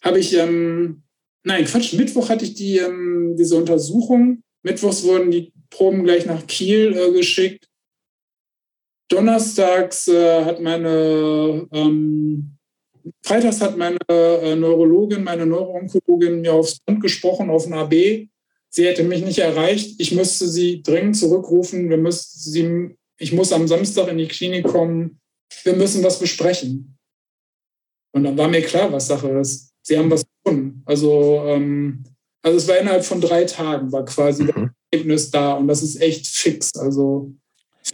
habe 0.03 0.19
ich 0.19 0.37
ähm, 0.37 1.03
Nein, 1.43 1.65
Quatsch. 1.65 1.95
Mittwoch 1.95 2.29
hatte 2.29 2.45
ich 2.45 2.55
die, 2.55 2.79
ähm, 2.79 3.35
diese 3.39 3.57
Untersuchung. 3.57 4.43
Mittwochs 4.63 5.05
wurden 5.05 5.31
die 5.31 5.53
Proben 5.71 6.05
gleich 6.05 6.27
nach 6.27 6.47
Kiel 6.47 6.95
äh, 6.97 7.13
geschickt. 7.13 7.69
Donnerstags 9.11 10.09
äh, 10.09 10.45
hat 10.45 10.61
meine, 10.61 11.67
ähm, 11.73 12.57
freitags 13.23 13.61
hat 13.61 13.77
meine 13.77 13.99
äh, 14.09 14.55
Neurologin, 14.57 15.25
meine 15.25 15.47
Neuroonkologin 15.47 16.41
mir 16.41 16.55
aufs 16.55 16.79
Band 16.81 17.01
gesprochen, 17.03 17.51
auf 17.51 17.67
ein 17.67 17.75
AB. 17.75 18.29
Sie 18.73 18.87
hätte 18.87 19.03
mich 19.03 19.25
nicht 19.25 19.39
erreicht. 19.39 19.97
Ich 19.99 20.13
müsste 20.13 20.49
sie 20.49 20.83
dringend 20.83 21.17
zurückrufen. 21.17 21.91
Wir 21.91 21.97
müssen 21.97 22.39
sie, 22.39 22.97
ich 23.19 23.33
muss 23.33 23.53
am 23.53 23.67
Samstag 23.67 24.09
in 24.09 24.19
die 24.19 24.29
Klinik 24.29 24.67
kommen. 24.67 25.21
Wir 25.65 25.75
müssen 25.75 26.05
was 26.05 26.21
besprechen. 26.21 26.97
Und 28.13 28.25
dann 28.25 28.39
war 28.39 28.49
mir 28.49 28.63
klar, 28.63 28.93
was 28.93 29.09
Sache 29.09 29.29
ist 29.41 29.71
sie 29.83 29.99
haben 29.99 30.11
was 30.11 30.25
gefunden. 30.25 30.83
Also, 30.87 31.43
ähm, 31.47 32.05
also 32.43 32.57
es 32.57 32.69
war 32.69 32.79
innerhalb 32.79 33.05
von 33.05 33.21
drei 33.21 33.45
Tagen, 33.45 33.93
war 33.93 34.05
quasi 34.05 34.45
mhm. 34.45 34.47
das 34.49 34.71
Ergebnis 34.93 35.31
da 35.31 35.55
und 35.55 35.69
das 35.69 35.83
ist 35.83 36.01
echt 36.01 36.27
fix. 36.27 36.71
Also 36.77 37.33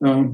Ja. 0.00 0.30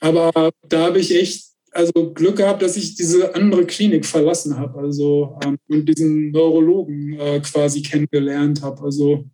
Aber 0.00 0.50
da 0.68 0.86
habe 0.86 0.98
ich 0.98 1.14
echt 1.14 1.55
also 1.76 2.12
Glück 2.12 2.36
gehabt, 2.36 2.62
dass 2.62 2.76
ich 2.76 2.94
diese 2.94 3.34
andere 3.34 3.66
Klinik 3.66 4.06
verlassen 4.06 4.58
habe, 4.58 4.78
also 4.78 5.38
ähm, 5.44 5.58
und 5.68 5.86
diesen 5.86 6.30
Neurologen 6.30 7.18
äh, 7.18 7.40
quasi 7.40 7.82
kennengelernt 7.82 8.62
habe. 8.62 8.82
Also 8.82 9.24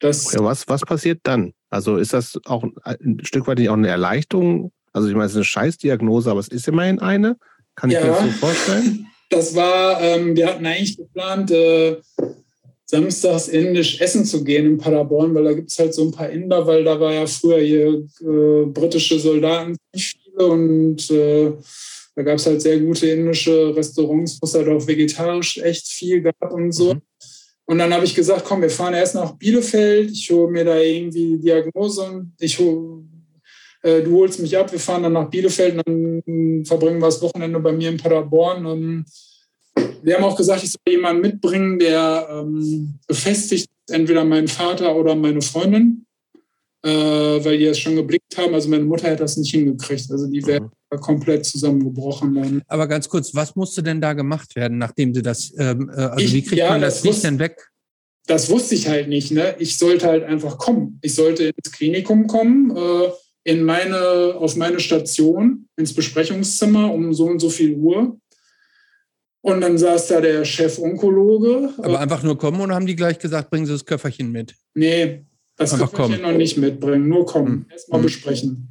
das. 0.00 0.32
Ja, 0.32 0.42
was, 0.44 0.68
was 0.68 0.82
passiert 0.82 1.20
dann? 1.22 1.52
Also 1.70 1.96
ist 1.96 2.12
das 2.12 2.38
auch 2.44 2.64
ein 2.84 3.20
Stück 3.24 3.46
weit 3.46 3.58
nicht 3.58 3.68
auch 3.68 3.74
eine 3.74 3.88
Erleichterung? 3.88 4.72
Also 4.92 5.08
ich 5.08 5.14
meine, 5.14 5.26
es 5.26 5.32
ist 5.32 5.36
eine 5.36 5.44
Scheißdiagnose, 5.44 6.30
aber 6.30 6.40
es 6.40 6.48
ist 6.48 6.68
immerhin 6.68 6.98
eine. 6.98 7.36
Kann 7.74 7.90
ich 7.90 7.96
ja, 7.96 8.02
mir 8.02 8.08
das 8.08 8.20
so 8.22 8.30
vorstellen? 8.30 9.06
Das 9.30 9.56
war, 9.56 10.00
ähm, 10.00 10.36
wir 10.36 10.46
hatten 10.46 10.64
eigentlich 10.64 10.96
geplant, 10.98 11.50
äh, 11.50 11.96
samstags 12.84 13.48
indisch 13.48 14.00
essen 14.00 14.24
zu 14.24 14.44
gehen 14.44 14.66
in 14.66 14.78
Paderborn, 14.78 15.34
weil 15.34 15.44
da 15.44 15.52
gibt 15.54 15.72
es 15.72 15.78
halt 15.78 15.94
so 15.94 16.04
ein 16.04 16.12
paar 16.12 16.28
Inder, 16.28 16.66
weil 16.66 16.84
da 16.84 17.00
war 17.00 17.12
ja 17.12 17.26
früher 17.26 17.58
hier 17.58 18.06
äh, 18.20 18.66
britische 18.66 19.18
Soldaten 19.18 19.76
und 20.36 21.10
äh, 21.10 21.52
da 22.16 22.22
gab 22.22 22.36
es 22.36 22.46
halt 22.46 22.62
sehr 22.62 22.78
gute 22.78 23.08
indische 23.08 23.74
Restaurants, 23.74 24.38
wo 24.40 24.46
es 24.46 24.54
halt 24.54 24.68
auch 24.68 24.86
vegetarisch 24.86 25.58
echt 25.58 25.88
viel 25.88 26.22
gab 26.22 26.52
und 26.52 26.72
so. 26.72 26.94
Mhm. 26.94 27.02
Und 27.66 27.78
dann 27.78 27.94
habe 27.94 28.04
ich 28.04 28.14
gesagt, 28.14 28.44
komm, 28.44 28.62
wir 28.62 28.70
fahren 28.70 28.94
erst 28.94 29.14
nach 29.14 29.32
Bielefeld, 29.32 30.10
ich 30.10 30.30
hole 30.30 30.50
mir 30.50 30.64
da 30.64 30.78
irgendwie 30.78 31.36
die 31.36 31.40
Diagnose 31.40 32.02
und 32.02 32.32
ich 32.38 32.58
hol, 32.58 33.02
äh, 33.82 34.02
du 34.02 34.18
holst 34.18 34.38
mich 34.38 34.56
ab, 34.56 34.70
wir 34.70 34.78
fahren 34.78 35.02
dann 35.02 35.14
nach 35.14 35.30
Bielefeld 35.30 35.76
und 35.86 36.22
dann 36.26 36.64
verbringen 36.64 37.00
wir 37.00 37.06
das 37.06 37.22
Wochenende 37.22 37.58
bei 37.60 37.72
mir 37.72 37.88
in 37.88 37.96
Paderborn. 37.96 38.66
Und 38.66 39.06
wir 40.02 40.14
haben 40.14 40.24
auch 40.24 40.36
gesagt, 40.36 40.62
ich 40.62 40.72
soll 40.72 40.94
jemanden 40.94 41.22
mitbringen, 41.22 41.78
der 41.78 42.28
ähm, 42.30 42.98
befestigt, 43.06 43.70
entweder 43.88 44.24
meinen 44.24 44.48
Vater 44.48 44.94
oder 44.94 45.14
meine 45.14 45.40
Freundin 45.40 46.03
äh, 46.84 47.44
weil 47.44 47.56
die 47.56 47.64
es 47.64 47.78
schon 47.78 47.96
geblickt 47.96 48.36
haben. 48.36 48.54
Also 48.54 48.68
meine 48.68 48.84
Mutter 48.84 49.08
hätte 49.08 49.22
das 49.22 49.36
nicht 49.38 49.50
hingekriegt. 49.50 50.10
Also 50.10 50.26
die 50.26 50.46
wäre 50.46 50.60
mhm. 50.60 51.00
komplett 51.00 51.46
zusammengebrochen. 51.46 52.34
Dann. 52.34 52.62
Aber 52.68 52.86
ganz 52.86 53.08
kurz, 53.08 53.34
was 53.34 53.56
musste 53.56 53.82
denn 53.82 54.00
da 54.00 54.12
gemacht 54.12 54.54
werden, 54.54 54.78
nachdem 54.78 55.14
sie 55.14 55.22
das, 55.22 55.52
ähm, 55.56 55.90
äh, 55.94 56.00
also 56.00 56.24
ich, 56.24 56.34
wie 56.34 56.42
kriegt 56.42 56.58
ja, 56.58 56.70
man 56.70 56.82
das, 56.82 56.96
das 56.96 57.04
Licht 57.04 57.24
denn 57.24 57.38
weg? 57.38 57.70
Das 58.26 58.50
wusste 58.50 58.74
ich 58.74 58.88
halt 58.88 59.08
nicht. 59.08 59.30
Ne? 59.32 59.54
Ich 59.58 59.78
sollte 59.78 60.06
halt 60.06 60.24
einfach 60.24 60.58
kommen. 60.58 60.98
Ich 61.02 61.14
sollte 61.14 61.44
ins 61.44 61.72
Klinikum 61.72 62.26
kommen, 62.26 62.76
äh, 62.76 63.10
in 63.44 63.62
meine, 63.62 64.34
auf 64.36 64.56
meine 64.56 64.80
Station, 64.80 65.66
ins 65.76 65.94
Besprechungszimmer 65.94 66.92
um 66.92 67.12
so 67.14 67.26
und 67.26 67.38
so 67.38 67.48
viel 67.48 67.76
Uhr. 67.76 68.18
Und 69.42 69.60
dann 69.60 69.76
saß 69.76 70.08
da 70.08 70.22
der 70.22 70.44
Chef-Onkologe. 70.44 71.74
Aber 71.78 72.00
einfach 72.00 72.22
nur 72.22 72.38
kommen 72.38 72.60
und 72.62 72.72
haben 72.72 72.86
die 72.86 72.96
gleich 72.96 73.18
gesagt, 73.18 73.50
bringen 73.50 73.66
Sie 73.66 73.72
das 73.72 73.84
Köfferchen 73.84 74.32
mit? 74.32 74.54
Nee, 74.74 75.26
das 75.56 75.72
Einfach 75.72 75.92
kann 75.92 76.12
ich 76.12 76.20
noch 76.20 76.32
nicht 76.32 76.56
mitbringen. 76.56 77.08
Nur 77.08 77.26
kommen, 77.26 77.66
hm. 77.66 77.66
erstmal 77.70 78.00
hm. 78.00 78.06
besprechen. 78.06 78.68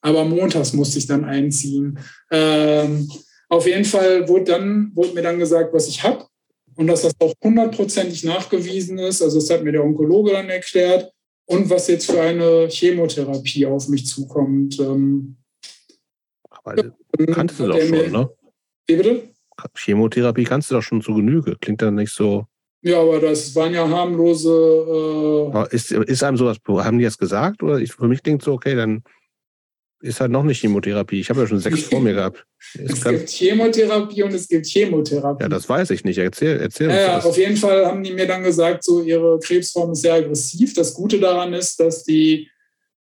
Aber 0.00 0.24
montags 0.24 0.72
musste 0.72 0.98
ich 0.98 1.06
dann 1.06 1.24
einziehen. 1.24 1.98
Ähm, 2.30 3.08
auf 3.48 3.66
jeden 3.66 3.84
Fall 3.84 4.28
wurde, 4.28 4.44
dann, 4.44 4.90
wurde 4.94 5.14
mir 5.14 5.22
dann 5.22 5.38
gesagt, 5.38 5.72
was 5.72 5.86
ich 5.88 6.02
habe 6.02 6.26
und 6.74 6.86
dass 6.86 7.02
das 7.02 7.12
auch 7.20 7.34
hundertprozentig 7.42 8.24
nachgewiesen 8.24 8.98
ist. 8.98 9.22
Also 9.22 9.38
das 9.38 9.50
hat 9.50 9.62
mir 9.62 9.72
der 9.72 9.84
Onkologe 9.84 10.32
dann 10.32 10.48
erklärt 10.48 11.12
und 11.46 11.68
was 11.70 11.88
jetzt 11.88 12.10
für 12.10 12.20
eine 12.20 12.68
Chemotherapie 12.68 13.66
auf 13.66 13.88
mich 13.88 14.06
zukommt. 14.06 14.80
Ähm, 14.80 15.36
Aber 16.48 16.92
kannst 17.32 17.60
du 17.60 17.68
doch 17.68 17.78
schon, 17.78 17.90
mir, 17.90 18.10
ne? 18.10 18.30
Wie 18.86 18.96
bitte? 18.96 19.28
Chemotherapie 19.76 20.44
kannst 20.44 20.70
du 20.70 20.74
doch 20.74 20.82
schon 20.82 21.02
zu 21.02 21.14
Genüge. 21.14 21.56
Klingt 21.60 21.82
dann 21.82 21.96
nicht 21.96 22.12
so. 22.12 22.46
Ja, 22.82 23.00
aber 23.00 23.20
das 23.20 23.54
waren 23.54 23.72
ja 23.72 23.88
harmlose. 23.88 24.50
Äh 25.54 25.74
ist, 25.74 25.92
ist 25.92 26.22
einem 26.24 26.36
sowas, 26.36 26.58
haben 26.66 26.98
die 26.98 27.04
das 27.04 27.16
gesagt? 27.16 27.62
Oder 27.62 27.78
ich, 27.78 27.92
für 27.92 28.08
mich 28.08 28.22
klingt 28.22 28.42
so, 28.42 28.52
okay, 28.52 28.74
dann 28.74 29.02
ist 30.02 30.20
halt 30.20 30.32
noch 30.32 30.42
nicht 30.42 30.60
Chemotherapie. 30.60 31.20
Ich 31.20 31.30
habe 31.30 31.42
ja 31.42 31.46
schon 31.46 31.60
sechs 31.60 31.82
vor 31.90 32.00
mir 32.00 32.12
gehabt. 32.12 32.44
Es, 32.74 32.92
es 32.92 33.04
gibt 33.04 33.30
Chemotherapie 33.30 34.24
und 34.24 34.34
es 34.34 34.48
gibt 34.48 34.66
Chemotherapie. 34.66 35.44
Ja, 35.44 35.48
das 35.48 35.68
weiß 35.68 35.90
ich 35.90 36.04
nicht. 36.04 36.18
Erzähl, 36.18 36.58
erzähl 36.58 36.88
uns 36.88 36.96
ja, 36.96 37.16
das. 37.16 37.26
Auf 37.26 37.38
jeden 37.38 37.56
Fall 37.56 37.86
haben 37.86 38.02
die 38.02 38.12
mir 38.12 38.26
dann 38.26 38.42
gesagt, 38.42 38.84
so 38.84 39.00
ihre 39.00 39.38
Krebsform 39.38 39.92
ist 39.92 40.02
sehr 40.02 40.14
aggressiv. 40.14 40.74
Das 40.74 40.94
Gute 40.94 41.20
daran 41.20 41.54
ist, 41.54 41.78
dass 41.78 42.02
die 42.02 42.50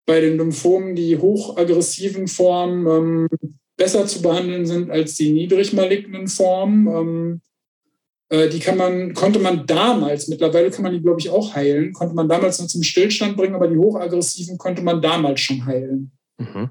bei 0.06 0.20
den 0.20 0.38
Lymphomen 0.38 0.96
die 0.96 1.16
hochaggressiven 1.18 2.26
Formen 2.26 2.86
ähm, 2.86 3.28
besser 3.76 4.06
zu 4.06 4.20
behandeln 4.22 4.66
sind 4.66 4.90
als 4.90 5.14
die 5.14 5.32
niedrig 5.32 5.72
malignen 5.72 6.26
Formen. 6.26 6.86
Ähm, 6.88 7.40
äh, 7.44 7.47
die 8.30 8.58
kann 8.58 8.76
man, 8.76 9.14
konnte 9.14 9.38
man 9.38 9.66
damals, 9.66 10.28
mittlerweile 10.28 10.70
kann 10.70 10.82
man 10.82 10.92
die, 10.92 11.00
glaube 11.00 11.18
ich, 11.18 11.30
auch 11.30 11.54
heilen, 11.54 11.94
konnte 11.94 12.14
man 12.14 12.28
damals 12.28 12.60
noch 12.60 12.66
zum 12.66 12.82
Stillstand 12.82 13.38
bringen, 13.38 13.54
aber 13.54 13.68
die 13.68 13.78
hochaggressiven 13.78 14.58
konnte 14.58 14.82
man 14.82 15.00
damals 15.00 15.40
schon 15.40 15.64
heilen. 15.64 16.10
Mhm. 16.38 16.68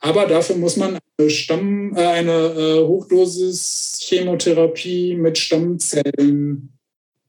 Aber 0.00 0.26
dafür 0.26 0.56
muss 0.56 0.76
man 0.76 0.98
eine, 1.18 1.30
Stamm, 1.30 1.96
äh, 1.96 2.06
eine 2.06 2.32
äh, 2.32 2.86
Hochdosis-Chemotherapie 2.86 5.16
mit 5.16 5.38
Stammzellen 5.38 6.76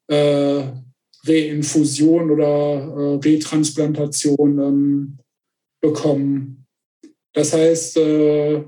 äh, 0.07 0.63
Reinfusion 1.25 2.31
oder 2.31 2.45
äh, 2.45 3.19
Retransplantation 3.25 4.59
ähm, 4.59 5.17
bekommen. 5.81 6.65
Das 7.33 7.53
heißt, 7.53 7.97
äh, 7.97 8.63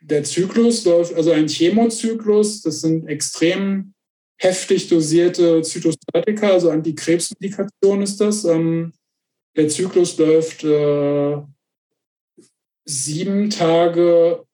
der 0.00 0.24
Zyklus 0.24 0.84
läuft, 0.84 1.14
also 1.14 1.30
ein 1.32 1.48
Chemozyklus, 1.48 2.62
das 2.62 2.80
sind 2.80 3.08
extrem 3.08 3.92
heftig 4.40 4.88
dosierte 4.88 5.62
Zytostatika, 5.62 6.50
also 6.50 6.70
Antikrebsmedikation 6.70 8.02
ist 8.02 8.20
das. 8.20 8.44
Ähm, 8.44 8.92
der 9.56 9.68
Zyklus 9.68 10.16
läuft 10.16 10.64
äh, 10.64 11.36
sieben 12.86 13.50
Tage 13.50 14.44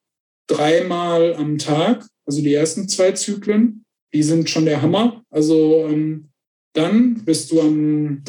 dreimal 0.48 1.34
am 1.34 1.58
Tag, 1.58 2.06
also 2.26 2.42
die 2.42 2.54
ersten 2.54 2.88
zwei 2.88 3.12
Zyklen. 3.12 3.84
Die 4.12 4.22
sind 4.22 4.50
schon 4.50 4.64
der 4.64 4.82
Hammer. 4.82 5.22
Also 5.30 5.86
ähm, 5.88 6.30
dann 6.74 7.24
bist 7.24 7.52
du 7.52 7.60
am 7.60 8.24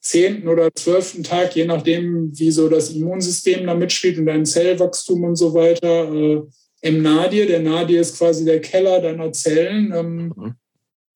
zehnten 0.00 0.48
oder 0.48 0.70
zwölften 0.74 1.22
Tag, 1.22 1.54
je 1.54 1.66
nachdem, 1.66 2.36
wie 2.36 2.50
so 2.50 2.68
das 2.68 2.90
Immunsystem 2.90 3.66
da 3.66 3.74
mitspielt 3.74 4.18
und 4.18 4.26
dein 4.26 4.46
Zellwachstum 4.46 5.24
und 5.24 5.36
so 5.36 5.54
weiter, 5.54 6.12
äh, 6.12 6.42
im 6.80 7.02
Nadir. 7.02 7.46
Der 7.46 7.60
Nadir 7.60 8.00
ist 8.00 8.18
quasi 8.18 8.44
der 8.44 8.60
Keller 8.60 9.00
deiner 9.00 9.32
Zellen. 9.32 9.92
Ähm, 9.94 10.32
mhm. 10.36 10.54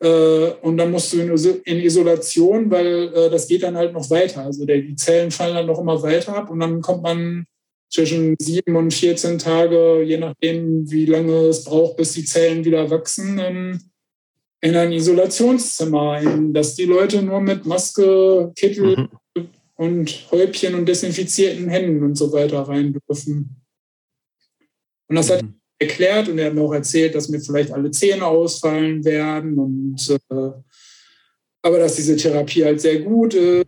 äh, 0.00 0.50
und 0.62 0.76
dann 0.76 0.90
musst 0.90 1.12
du 1.12 1.20
in, 1.20 1.30
in 1.64 1.80
Isolation, 1.80 2.70
weil 2.70 3.12
äh, 3.14 3.30
das 3.30 3.48
geht 3.48 3.62
dann 3.62 3.76
halt 3.76 3.92
noch 3.92 4.08
weiter. 4.10 4.44
Also 4.44 4.64
der, 4.64 4.80
die 4.80 4.96
Zellen 4.96 5.30
fallen 5.30 5.54
dann 5.54 5.66
noch 5.66 5.80
immer 5.80 6.02
weiter 6.02 6.36
ab 6.36 6.50
und 6.50 6.60
dann 6.60 6.80
kommt 6.80 7.02
man 7.02 7.46
zwischen 7.92 8.36
sieben 8.40 8.74
und 8.76 8.92
14 8.92 9.38
Tage, 9.38 10.02
je 10.02 10.16
nachdem, 10.16 10.90
wie 10.90 11.04
lange 11.04 11.46
es 11.48 11.64
braucht, 11.64 11.98
bis 11.98 12.12
die 12.12 12.24
Zellen 12.24 12.64
wieder 12.64 12.90
wachsen, 12.90 13.38
ähm, 13.38 13.80
in 14.62 14.76
ein 14.76 14.92
Isolationszimmer, 14.92 16.20
in 16.20 16.54
das 16.54 16.76
die 16.76 16.84
Leute 16.84 17.22
nur 17.22 17.40
mit 17.40 17.66
Maske, 17.66 18.52
Kittel 18.56 19.08
mhm. 19.36 19.48
und 19.74 20.30
Häubchen 20.30 20.74
und 20.74 20.88
desinfizierten 20.88 21.68
Händen 21.68 22.02
und 22.02 22.16
so 22.16 22.32
weiter 22.32 22.60
rein 22.60 22.94
dürfen. 23.06 23.61
Und 25.12 25.16
das 25.16 25.28
mhm. 25.28 25.32
hat 25.34 25.42
er 25.42 25.86
erklärt 25.86 26.28
und 26.30 26.38
er 26.38 26.46
hat 26.46 26.54
mir 26.54 26.62
auch 26.62 26.72
erzählt, 26.72 27.14
dass 27.14 27.28
mir 27.28 27.38
vielleicht 27.38 27.70
alle 27.70 27.90
Zähne 27.90 28.24
ausfallen 28.24 29.04
werden 29.04 29.58
und 29.58 30.18
äh, 30.30 30.50
aber 31.60 31.78
dass 31.78 31.96
diese 31.96 32.16
Therapie 32.16 32.64
halt 32.64 32.80
sehr 32.80 33.00
gut 33.00 33.34
ist 33.34 33.66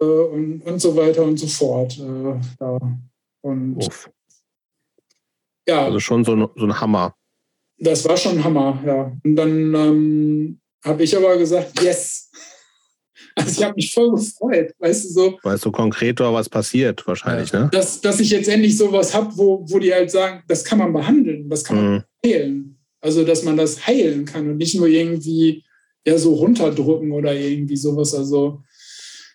äh, 0.00 0.04
und, 0.04 0.62
und 0.62 0.80
so 0.80 0.96
weiter 0.96 1.22
und 1.22 1.38
so 1.38 1.46
fort. 1.46 1.96
Äh, 2.00 2.40
ja. 2.60 2.78
Und 3.42 3.76
Uff. 3.76 4.10
ja. 5.68 5.84
Also 5.84 6.00
schon 6.00 6.24
so 6.24 6.32
ein, 6.34 6.48
so 6.56 6.64
ein 6.64 6.80
Hammer. 6.80 7.14
Das 7.78 8.04
war 8.08 8.16
schon 8.16 8.38
ein 8.38 8.44
Hammer, 8.44 8.82
ja. 8.84 9.16
Und 9.22 9.36
dann 9.36 9.74
ähm, 9.74 10.60
habe 10.84 11.04
ich 11.04 11.16
aber 11.16 11.36
gesagt, 11.36 11.80
yes. 11.80 12.31
Also 13.34 13.60
ich 13.60 13.64
habe 13.64 13.74
mich 13.74 13.92
voll 13.92 14.10
gefreut, 14.10 14.72
weißt 14.78 15.04
du 15.04 15.08
so. 15.08 15.38
Weil 15.42 15.58
so 15.58 15.70
konkreter 15.70 16.32
was 16.32 16.48
passiert 16.48 17.06
wahrscheinlich, 17.06 17.52
ne? 17.52 17.68
Dass, 17.72 18.00
dass 18.00 18.20
ich 18.20 18.30
jetzt 18.30 18.48
endlich 18.48 18.76
sowas 18.76 19.14
habe, 19.14 19.30
wo, 19.36 19.64
wo 19.68 19.78
die 19.78 19.92
halt 19.92 20.10
sagen, 20.10 20.42
das 20.48 20.64
kann 20.64 20.78
man 20.78 20.92
behandeln, 20.92 21.48
das 21.48 21.64
kann 21.64 21.76
man 21.76 21.94
mhm. 21.94 22.02
heilen. 22.24 22.78
Also 23.00 23.24
dass 23.24 23.42
man 23.42 23.56
das 23.56 23.86
heilen 23.86 24.24
kann 24.24 24.48
und 24.48 24.58
nicht 24.58 24.76
nur 24.76 24.86
irgendwie 24.86 25.64
ja 26.06 26.18
so 26.18 26.34
runterdrücken 26.34 27.12
oder 27.12 27.34
irgendwie 27.34 27.76
sowas. 27.76 28.14
Also 28.14 28.62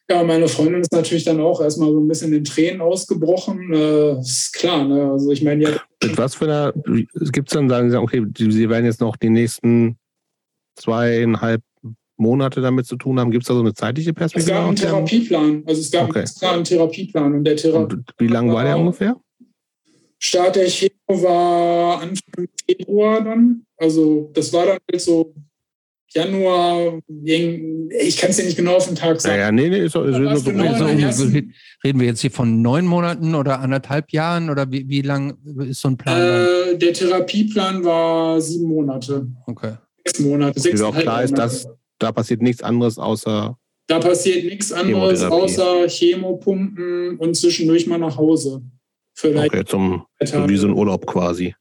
ja, 0.09 0.23
meine 0.23 0.47
Freundin 0.47 0.81
ist 0.81 0.93
natürlich 0.93 1.25
dann 1.25 1.41
auch 1.41 1.59
erstmal 1.59 1.91
so 1.91 1.99
ein 1.99 2.07
bisschen 2.07 2.31
in 2.31 2.45
Tränen 2.45 2.79
ausgebrochen. 2.79 3.73
Äh, 3.73 4.19
ist 4.19 4.53
klar, 4.53 4.85
ne? 4.85 5.11
Also 5.11 5.31
ich 5.31 5.43
meine, 5.43 5.63
ja. 5.63 5.69
Mit 6.01 6.17
was 6.17 6.35
für 6.35 6.45
einer, 6.45 6.73
gibt 7.31 7.49
es 7.49 7.53
dann, 7.53 7.69
sagen 7.69 7.91
Sie, 7.91 7.99
okay, 7.99 8.25
Sie 8.37 8.69
werden 8.69 8.85
jetzt 8.85 9.01
noch 9.01 9.17
die 9.17 9.29
nächsten 9.29 9.97
zweieinhalb 10.75 11.61
Monate 12.17 12.61
damit 12.61 12.85
zu 12.85 12.95
tun 12.95 13.19
haben? 13.19 13.31
Gibt 13.31 13.43
es 13.43 13.47
da 13.47 13.53
so 13.53 13.61
eine 13.61 13.73
zeitliche 13.73 14.13
Perspektive? 14.13 14.51
Es 14.51 14.57
gab 14.57 14.67
einen 14.67 14.75
Therapieplan. 14.75 15.63
Also 15.65 15.81
es 15.81 15.91
gab 15.91 16.09
okay. 16.09 16.25
einen 16.41 16.63
Therapieplan. 16.63 17.33
Und 17.35 17.43
der 17.43 17.55
Thera 17.55 17.79
und 17.79 18.03
wie 18.17 18.27
lang 18.27 18.51
war 18.51 18.63
der 18.63 18.77
ungefähr? 18.77 19.15
Start 20.19 20.55
der 20.55 20.67
Chemo 20.67 20.91
war 21.07 22.01
Anfang 22.01 22.47
Februar 22.65 23.23
dann. 23.23 23.63
Also 23.77 24.31
das 24.33 24.51
war 24.51 24.65
dann 24.65 24.77
halt 24.91 25.01
so 25.01 25.33
Januar, 26.09 26.99
ich 27.07 28.17
kann 28.17 28.29
es 28.29 28.37
ja 28.37 28.45
nicht 28.45 28.55
genau 28.55 28.77
auf 28.77 28.87
den 28.87 28.95
Tag 28.95 29.19
sagen. 29.19 29.39
Ja, 29.39 29.51
nee, 29.51 29.69
nee, 29.69 29.79
ist, 29.79 29.95
ist, 29.95 30.17
ist 30.17 30.45
genau 30.45 30.73
also, 30.73 30.85
Reden 31.83 31.99
wir 31.99 32.07
jetzt 32.07 32.21
hier 32.21 32.31
von 32.31 32.61
neun 32.61 32.85
Monaten 32.85 33.35
oder 33.35 33.59
anderthalb 33.59 34.11
Jahren 34.11 34.49
oder 34.49 34.71
wie, 34.71 34.87
wie 34.87 35.01
lang 35.01 35.37
ist 35.59 35.81
so 35.81 35.89
ein 35.89 35.97
Plan? 35.97 36.17
Äh, 36.17 36.77
der 36.77 36.93
Therapieplan 36.93 37.83
war 37.83 38.39
sieben 38.39 38.69
Monate. 38.69 39.27
Okay. 39.47 39.73
Sechs 40.05 40.19
Monate. 40.19 40.59
Sechs 40.59 40.81
auch 40.81 40.95
klar 40.97 41.23
ist, 41.23 41.37
dass 41.37 41.67
da 41.99 42.11
passiert 42.11 42.41
nichts 42.41 42.63
anderes 42.63 42.97
außer. 42.97 43.57
Da 43.87 43.99
passiert 43.99 44.45
nichts 44.45 44.71
anderes 44.71 45.23
außer 45.23 45.87
Chemopumpen 45.87 47.17
und 47.17 47.35
zwischendurch 47.35 47.87
mal 47.87 47.97
nach 47.97 48.17
Hause. 48.17 48.61
Vielleicht 49.13 49.53
okay, 49.53 49.65
zum, 49.65 50.05
wie 50.19 50.57
so 50.57 50.67
ein 50.67 50.73
Urlaub 50.73 51.07
quasi. 51.07 51.55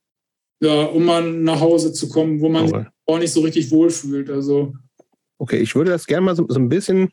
Ja, 0.60 0.84
um 0.84 1.04
mal 1.04 1.30
nach 1.32 1.60
Hause 1.60 1.92
zu 1.92 2.08
kommen, 2.08 2.40
wo 2.40 2.48
man 2.48 2.68
okay. 2.68 2.78
sich 2.78 2.86
auch 3.06 3.18
nicht 3.18 3.32
so 3.32 3.40
richtig 3.40 3.70
wohlfühlt. 3.70 4.28
Also. 4.30 4.74
Okay, 5.38 5.58
ich 5.58 5.74
würde 5.74 5.90
das 5.90 6.06
gerne 6.06 6.26
mal 6.26 6.36
so, 6.36 6.46
so 6.48 6.58
ein 6.58 6.68
bisschen 6.68 7.10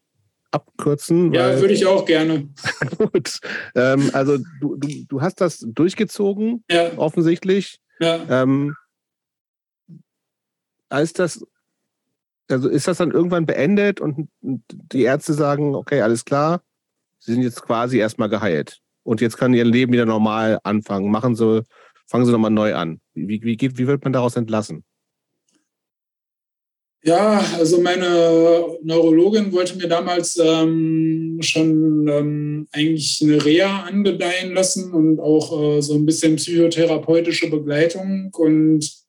abkürzen. 0.52 1.34
Ja, 1.34 1.60
würde 1.60 1.74
ich 1.74 1.86
auch 1.86 2.06
gerne. 2.06 2.50
gut. 2.98 3.40
Ähm, 3.76 4.10
also 4.14 4.38
du, 4.62 4.76
du, 4.78 4.88
du 5.08 5.22
hast 5.22 5.42
das 5.42 5.66
durchgezogen, 5.66 6.64
ja. 6.70 6.98
offensichtlich. 6.98 7.80
Ja. 8.00 8.44
Ähm, 8.44 8.76
als 10.90 11.14
das, 11.14 11.46
also 12.54 12.70
ist 12.70 12.88
das 12.88 12.98
dann 12.98 13.12
irgendwann 13.12 13.46
beendet 13.46 14.00
und 14.00 14.30
die 14.42 15.04
Ärzte 15.04 15.34
sagen, 15.34 15.76
okay, 15.76 16.02
alles 16.02 16.24
klar, 16.26 16.62
sie 17.20 17.34
sind 17.34 17.44
jetzt 17.44 17.62
quasi 17.62 17.98
erstmal 17.98 18.30
geheilt. 18.30 18.80
Und 19.04 19.22
jetzt 19.22 19.38
kann 19.38 19.54
ihr 19.54 19.66
Leben 19.66 19.92
wieder 19.92 20.06
normal 20.06 20.60
anfangen. 20.64 21.12
Machen 21.12 21.36
sie, 21.36 21.64
fangen 22.08 22.26
sie 22.26 22.32
nochmal 22.32 22.52
neu 22.52 22.74
an. 22.74 23.02
Wie, 23.14 23.42
wie, 23.44 23.58
geht, 23.58 23.78
wie 23.78 23.88
wird 23.88 24.04
man 24.04 24.14
daraus 24.14 24.36
entlassen? 24.36 24.84
Ja, 27.06 27.44
also 27.58 27.82
meine 27.82 28.78
Neurologin 28.82 29.52
wollte 29.52 29.76
mir 29.76 29.90
damals 29.90 30.40
ähm, 30.42 31.38
schon 31.42 32.08
ähm, 32.08 32.68
eigentlich 32.72 33.20
eine 33.22 33.44
Reha 33.44 33.82
angedeihen 33.82 34.54
lassen 34.54 34.94
und 34.94 35.20
auch 35.20 35.52
äh, 35.62 35.82
so 35.82 35.96
ein 35.96 36.06
bisschen 36.06 36.38
psychotherapeutische 36.38 37.50
Begleitung. 37.50 38.32
Und 38.34 39.03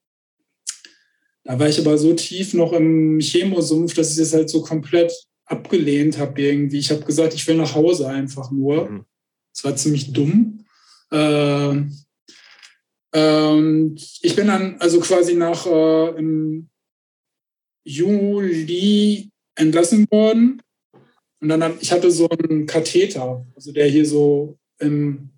da 1.45 1.59
war 1.59 1.69
ich 1.69 1.79
aber 1.79 1.99
so 1.99 2.15
tief 2.15 2.55
noch 2.55 2.73
im 2.73 3.21
Chemosumpf, 3.21 3.95
dass 3.95 4.13
ich 4.13 4.17
das 4.17 4.33
halt 4.33 4.49
so 4.49 4.63
komplett 4.63 5.13
abgelehnt 5.45 6.19
habe 6.19 6.41
irgendwie. 6.41 6.79
Ich 6.79 6.91
habe 6.91 7.05
gesagt, 7.05 7.35
ich 7.35 7.47
will 7.47 7.57
nach 7.57 7.75
Hause 7.75 8.09
einfach 8.09 8.51
nur. 8.51 8.91
Mhm. 8.91 9.05
Das 9.53 9.65
war 9.65 9.77
ziemlich 9.77 10.13
dumm. 10.13 10.65
Äh, 11.11 11.83
und 13.15 13.97
ich 14.23 14.35
bin 14.35 14.49
dann 14.49 14.77
also 14.81 14.99
quasi 15.01 15.35
nach 15.35 15.67
äh, 15.67 16.19
im 16.19 16.69
Juli 17.85 19.31
entlassen 19.55 20.07
worden. 20.11 20.63
Und 21.41 21.49
dann 21.51 21.75
ich 21.79 21.93
hatte 21.93 22.11
so 22.11 22.29
einen 22.29 22.67
Katheter, 22.67 23.47
also 23.55 23.71
der 23.71 23.87
hier 23.87 24.07
so 24.07 24.59
im 24.79 25.34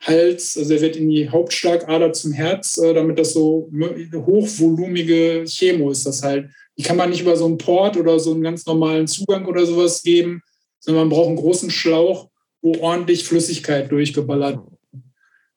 Hals, 0.00 0.56
also 0.56 0.74
er 0.74 0.80
wird 0.80 0.96
in 0.96 1.08
die 1.10 1.28
Hauptschlagader 1.28 2.12
zum 2.12 2.32
Herz, 2.32 2.78
äh, 2.78 2.94
damit 2.94 3.18
das 3.18 3.34
so 3.34 3.70
hochvolumige 4.14 5.44
Chemo 5.46 5.90
ist 5.90 6.06
das 6.06 6.22
halt. 6.22 6.50
Die 6.78 6.82
kann 6.82 6.96
man 6.96 7.10
nicht 7.10 7.20
über 7.20 7.36
so 7.36 7.46
einen 7.46 7.58
Port 7.58 7.96
oder 7.96 8.18
so 8.18 8.32
einen 8.32 8.42
ganz 8.42 8.64
normalen 8.64 9.06
Zugang 9.06 9.44
oder 9.46 9.66
sowas 9.66 10.02
geben, 10.02 10.42
sondern 10.78 11.08
man 11.08 11.16
braucht 11.16 11.28
einen 11.28 11.36
großen 11.36 11.70
Schlauch, 11.70 12.30
wo 12.62 12.76
ordentlich 12.78 13.24
Flüssigkeit 13.24 13.90
durchgeballert 13.92 14.60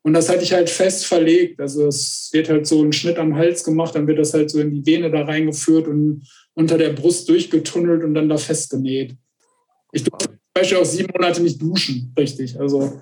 und 0.04 0.14
das 0.14 0.30
hatte 0.30 0.44
ich 0.44 0.54
halt 0.54 0.70
fest 0.70 1.06
verlegt. 1.06 1.60
Also 1.62 1.88
es 1.88 2.30
wird 2.34 2.50
halt 2.50 2.68
so 2.68 2.84
ein 2.84 2.92
Schnitt 2.92 3.18
am 3.18 3.36
Hals 3.36 3.64
gemacht, 3.64 3.96
dann 3.96 4.06
wird 4.06 4.20
das 4.20 4.34
halt 4.34 4.52
so 4.52 4.60
in 4.60 4.72
die 4.72 4.86
Vene 4.86 5.10
da 5.10 5.24
reingeführt 5.24 5.88
und 5.88 6.28
unter 6.54 6.78
der 6.78 6.90
Brust 6.90 7.28
durchgetunnelt 7.30 8.04
und 8.04 8.14
dann 8.14 8.30
da 8.30 8.38
festgenäht. 8.38 9.16
Ich 9.94 10.04
durfte 10.04 10.28
zum 10.28 10.38
Beispiel 10.54 10.78
auch 10.78 10.86
sieben 10.86 11.12
Monate 11.14 11.42
nicht 11.42 11.62
duschen, 11.62 12.14
richtig. 12.18 12.60
Also 12.60 13.00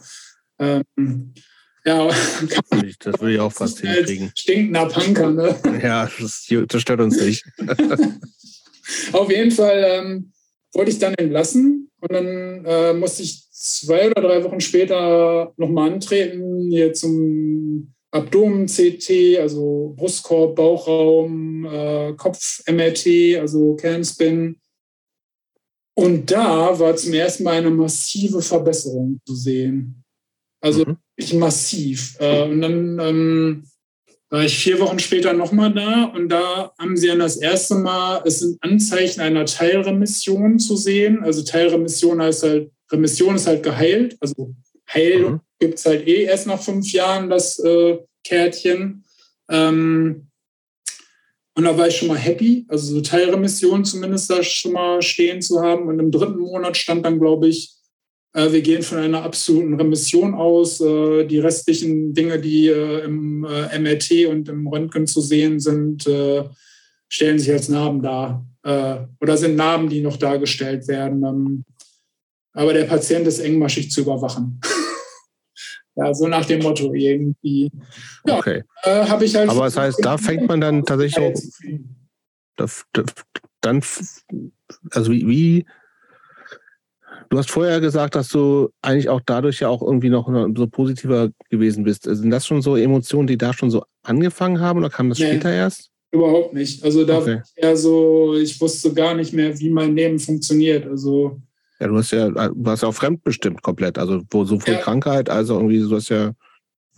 ähm, 0.61 1.33
ja. 1.85 2.07
Das 2.99 3.19
würde 3.19 3.33
ich 3.33 3.39
auch 3.39 3.51
fast 3.51 3.79
hinkriegen. 3.79 4.31
Stinkender 4.35 4.85
Punker, 4.87 5.31
ne? 5.31 5.55
Ja, 5.83 6.09
das, 6.19 6.47
das 6.67 6.81
stört 6.81 7.01
uns 7.01 7.19
nicht. 7.19 7.43
Auf 9.13 9.29
jeden 9.29 9.51
Fall 9.51 9.83
ähm, 9.85 10.31
wollte 10.73 10.91
ich 10.91 10.99
dann 10.99 11.13
entlassen 11.15 11.89
und 11.99 12.11
dann 12.11 12.65
äh, 12.65 12.93
musste 12.93 13.23
ich 13.23 13.49
zwei 13.51 14.09
oder 14.11 14.21
drei 14.21 14.43
Wochen 14.43 14.59
später 14.59 15.53
nochmal 15.57 15.93
antreten, 15.93 16.69
hier 16.69 16.93
zum 16.93 17.93
Abdomen-CT, 18.11 19.39
also 19.39 19.93
Brustkorb, 19.95 20.55
Bauchraum, 20.55 21.65
äh, 21.65 22.13
Kopf-MRT, 22.13 23.39
also 23.39 23.75
Kernspin. 23.75 24.59
Und 25.93 26.29
da 26.31 26.77
war 26.77 26.95
zum 26.95 27.13
ersten 27.13 27.43
Mal 27.43 27.57
eine 27.57 27.69
massive 27.69 28.41
Verbesserung 28.41 29.19
zu 29.25 29.35
sehen. 29.35 30.00
Also 30.61 30.85
mhm. 30.85 31.39
massiv. 31.39 32.15
Äh, 32.19 32.43
und 32.43 32.61
dann 32.61 32.99
ähm, 32.99 33.63
war 34.29 34.45
ich 34.45 34.57
vier 34.57 34.79
Wochen 34.79 34.99
später 34.99 35.33
nochmal 35.33 35.73
da 35.73 36.05
und 36.05 36.29
da 36.29 36.71
haben 36.79 36.95
sie 36.95 37.07
dann 37.07 37.19
das 37.19 37.37
erste 37.37 37.75
Mal, 37.75 38.21
es 38.25 38.39
sind 38.39 38.57
Anzeichen 38.61 39.19
einer 39.19 39.45
Teilremission 39.45 40.59
zu 40.59 40.77
sehen. 40.77 41.23
Also 41.23 41.43
Teilremission 41.43 42.21
heißt 42.21 42.43
halt 42.43 42.71
Remission 42.91 43.35
ist 43.35 43.47
halt 43.47 43.63
geheilt. 43.63 44.17
Also 44.19 44.53
Heilung 44.93 45.33
mhm. 45.33 45.41
gibt 45.59 45.75
es 45.75 45.85
halt 45.85 46.07
eh 46.07 46.23
erst 46.23 46.47
nach 46.47 46.61
fünf 46.61 46.91
Jahren, 46.91 47.29
das 47.29 47.59
äh, 47.59 47.97
Kärtchen. 48.23 49.03
Ähm, 49.49 50.27
und 51.53 51.65
da 51.65 51.77
war 51.77 51.87
ich 51.87 51.97
schon 51.97 52.07
mal 52.07 52.17
happy, 52.17 52.65
also 52.69 52.95
so 52.95 53.01
Teilremission 53.01 53.83
zumindest 53.83 54.29
da 54.29 54.41
schon 54.41 54.71
mal 54.71 55.01
stehen 55.01 55.41
zu 55.41 55.61
haben. 55.61 55.87
Und 55.87 55.99
im 55.99 56.11
dritten 56.11 56.39
Monat 56.39 56.77
stand 56.77 57.05
dann, 57.05 57.19
glaube 57.19 57.49
ich, 57.49 57.73
wir 58.33 58.61
gehen 58.61 58.81
von 58.81 58.99
einer 58.99 59.23
absoluten 59.23 59.73
Remission 59.73 60.33
aus. 60.33 60.79
Äh, 60.79 61.25
die 61.25 61.39
restlichen 61.39 62.13
Dinge, 62.13 62.39
die 62.39 62.67
äh, 62.67 63.03
im 63.03 63.43
äh, 63.43 63.77
MRT 63.77 64.27
und 64.29 64.47
im 64.47 64.67
Röntgen 64.67 65.07
zu 65.07 65.21
sehen 65.21 65.59
sind, 65.59 66.07
äh, 66.07 66.43
stellen 67.09 67.39
sich 67.39 67.51
als 67.51 67.67
Narben 67.67 68.01
dar. 68.01 68.45
Äh, 68.63 68.99
oder 69.19 69.37
sind 69.37 69.55
Narben, 69.55 69.89
die 69.89 70.01
noch 70.01 70.17
dargestellt 70.17 70.87
werden. 70.87 71.23
Ähm, 71.25 71.65
aber 72.53 72.73
der 72.73 72.85
Patient 72.85 73.27
ist 73.27 73.39
engmaschig 73.39 73.91
zu 73.91 74.01
überwachen. 74.01 74.59
ja, 75.95 76.13
so 76.13 76.27
nach 76.27 76.45
dem 76.45 76.61
Motto 76.61 76.93
irgendwie. 76.93 77.69
Ja, 78.25 78.37
okay. 78.37 78.63
Äh, 78.83 79.05
habe 79.07 79.25
ich 79.25 79.35
halt. 79.35 79.49
Aber 79.49 79.65
das 79.65 79.77
heißt, 79.77 79.99
da 80.03 80.17
fängt 80.17 80.47
man 80.47 80.61
dann 80.61 80.85
tatsächlich 80.85 81.33
da, 82.57 82.65
dann, 83.61 83.81
also 84.91 85.11
wie, 85.11 85.27
wie, 85.27 85.65
Du 87.31 87.37
hast 87.37 87.49
vorher 87.49 87.79
gesagt, 87.79 88.15
dass 88.15 88.27
du 88.27 88.71
eigentlich 88.81 89.07
auch 89.07 89.21
dadurch 89.25 89.61
ja 89.61 89.69
auch 89.69 89.81
irgendwie 89.81 90.09
noch 90.09 90.27
so 90.53 90.67
positiver 90.67 91.29
gewesen 91.49 91.85
bist. 91.85 92.03
Sind 92.03 92.29
das 92.29 92.45
schon 92.45 92.61
so 92.61 92.75
Emotionen, 92.75 93.25
die 93.25 93.37
da 93.37 93.53
schon 93.53 93.71
so 93.71 93.85
angefangen 94.03 94.59
haben 94.59 94.79
oder 94.79 94.89
kam 94.89 95.07
das 95.07 95.17
nee, 95.17 95.27
später 95.27 95.49
erst? 95.49 95.91
Überhaupt 96.11 96.53
nicht. 96.53 96.83
Also 96.83 97.05
da 97.05 97.19
okay. 97.19 97.35
war 97.35 97.43
ich 97.55 97.63
eher 97.63 97.77
so, 97.77 98.35
ich 98.35 98.59
wusste 98.59 98.93
gar 98.93 99.13
nicht 99.13 99.31
mehr, 99.31 99.57
wie 99.57 99.69
mein 99.69 99.95
Leben 99.95 100.19
funktioniert. 100.19 100.85
Also 100.85 101.39
ja, 101.79 101.87
du 101.87 101.95
hast 101.95 102.11
ja, 102.11 102.29
du 102.29 102.65
hast 102.65 102.81
ja 102.81 102.89
auch 102.89 102.93
fremdbestimmt 102.93 103.61
komplett. 103.61 103.97
Also 103.97 104.21
wo 104.29 104.43
so 104.43 104.59
viel 104.59 104.73
ja. 104.73 104.81
Krankheit, 104.81 105.29
also 105.29 105.55
irgendwie, 105.55 105.79
du 105.79 105.95
hast 105.95 106.09
ja 106.09 106.33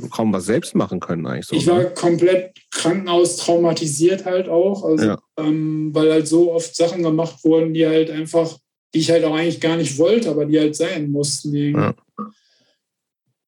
kaum 0.09 0.33
was 0.33 0.45
selbst 0.45 0.73
machen 0.73 0.99
können 0.99 1.27
eigentlich. 1.27 1.45
So, 1.45 1.55
ich 1.55 1.67
war 1.67 1.77
ne? 1.77 1.91
komplett 1.91 2.57
krankenhaus 2.71 3.37
traumatisiert 3.37 4.25
halt 4.25 4.49
auch, 4.49 4.83
also, 4.83 5.05
ja. 5.05 5.19
ähm, 5.37 5.91
weil 5.93 6.11
halt 6.11 6.27
so 6.27 6.51
oft 6.51 6.75
Sachen 6.75 7.03
gemacht 7.03 7.43
wurden, 7.43 7.75
die 7.75 7.85
halt 7.85 8.09
einfach, 8.09 8.57
die 8.93 8.99
ich 8.99 9.11
halt 9.11 9.23
auch 9.23 9.35
eigentlich 9.35 9.59
gar 9.59 9.77
nicht 9.77 9.97
wollte, 9.97 10.29
aber 10.29 10.45
die 10.45 10.59
halt 10.59 10.75
sein 10.75 11.09
mussten. 11.09 11.55
Ja. 11.55 11.93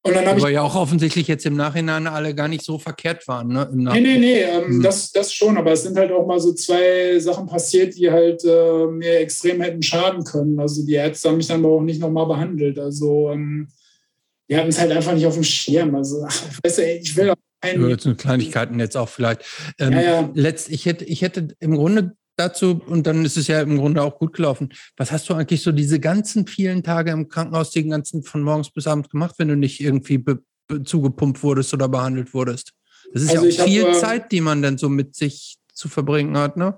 Und 0.06 0.14
dann 0.14 0.28
Aber 0.28 0.52
ja 0.52 0.62
auch 0.62 0.76
offensichtlich 0.76 1.28
jetzt 1.28 1.48
im 1.48 1.56
Nachhinein 1.56 2.06
alle 2.06 2.36
gar 2.36 2.48
nicht 2.48 2.64
so 2.64 2.78
verkehrt 2.78 3.28
waren. 3.28 3.48
Ne? 3.48 3.68
nee, 3.72 4.02
nee, 4.02 4.18
nee, 4.20 4.42
ähm, 4.42 4.78
mhm. 4.78 4.84
das, 4.84 5.12
das 5.12 5.34
schon. 5.34 5.58
Aber 5.58 5.72
es 5.72 5.82
sind 5.82 5.98
halt 5.98 6.12
auch 6.12 6.28
mal 6.28 6.40
so 6.40 6.54
zwei 6.54 7.18
Sachen 7.18 7.48
passiert, 7.48 7.98
die 7.98 8.12
halt 8.12 8.44
äh, 8.46 8.86
mir 8.86 9.18
extrem 9.18 9.62
hätten 9.62 9.82
schaden 9.82 10.24
können. 10.24 10.60
Also 10.60 10.86
die 10.86 10.94
Ärzte 10.94 11.30
haben 11.30 11.38
mich 11.38 11.48
dann 11.48 11.66
aber 11.66 11.74
auch 11.74 11.82
nicht 11.82 12.00
nochmal 12.00 12.28
behandelt. 12.28 12.78
Also 12.78 13.32
ähm, 13.32 13.68
die 14.48 14.56
hatten 14.56 14.70
es 14.70 14.80
halt 14.80 14.92
einfach 14.92 15.14
nicht 15.14 15.26
auf 15.26 15.34
dem 15.34 15.44
Schirm. 15.44 15.96
Also, 15.96 16.24
ach, 16.28 16.44
weißt 16.64 16.78
du, 16.78 16.84
ich 16.84 17.16
will 17.16 17.32
auch. 17.32 17.36
Ja, 17.64 18.14
Kleinigkeiten 18.14 18.80
jetzt 18.80 18.96
auch 18.96 19.10
vielleicht. 19.10 19.44
Ähm, 19.80 19.94
ja, 19.94 20.02
ja. 20.02 20.30
Letzt, 20.36 20.70
ich, 20.70 20.86
hätte, 20.86 21.04
ich 21.06 21.24
hätte 21.24 21.48
im 21.60 21.76
Grunde 21.76 22.16
dazu 22.38 22.82
und 22.88 23.08
dann 23.08 23.24
ist 23.26 23.38
es 23.38 23.48
ja 23.48 23.62
im 23.62 23.78
Grunde 23.78 24.02
auch 24.02 24.18
gut 24.18 24.34
gelaufen. 24.34 24.70
Was 24.98 25.12
hast 25.12 25.30
du 25.30 25.34
eigentlich 25.34 25.62
so 25.62 25.72
diese 25.72 26.00
ganzen 26.00 26.48
vielen 26.48 26.84
Tage 26.84 27.12
im 27.12 27.28
Krankenhaus, 27.28 27.72
den 27.72 27.90
ganzen 27.90 28.24
von 28.24 28.42
morgens 28.42 28.72
bis 28.72 28.88
abends 28.88 29.10
gemacht, 29.10 29.36
wenn 29.38 29.48
du 29.48 29.56
nicht 29.56 29.82
irgendwie 29.82 30.24
zugepumpt 30.84 31.42
wurdest 31.44 31.74
oder 31.74 31.88
behandelt 31.88 32.34
wurdest? 32.34 32.74
Das 33.14 33.24
ist 33.24 33.32
also 33.32 33.46
ja 33.46 33.64
auch 33.64 33.68
viel 33.68 33.84
hab, 33.84 33.94
ähm, 33.94 34.00
Zeit, 34.00 34.32
die 34.32 34.42
man 34.42 34.62
dann 34.62 34.78
so 34.78 34.90
mit 34.90 35.16
sich 35.16 35.58
zu 35.74 35.88
verbringen 35.88 36.38
hat, 36.38 36.58
ne? 36.58 36.78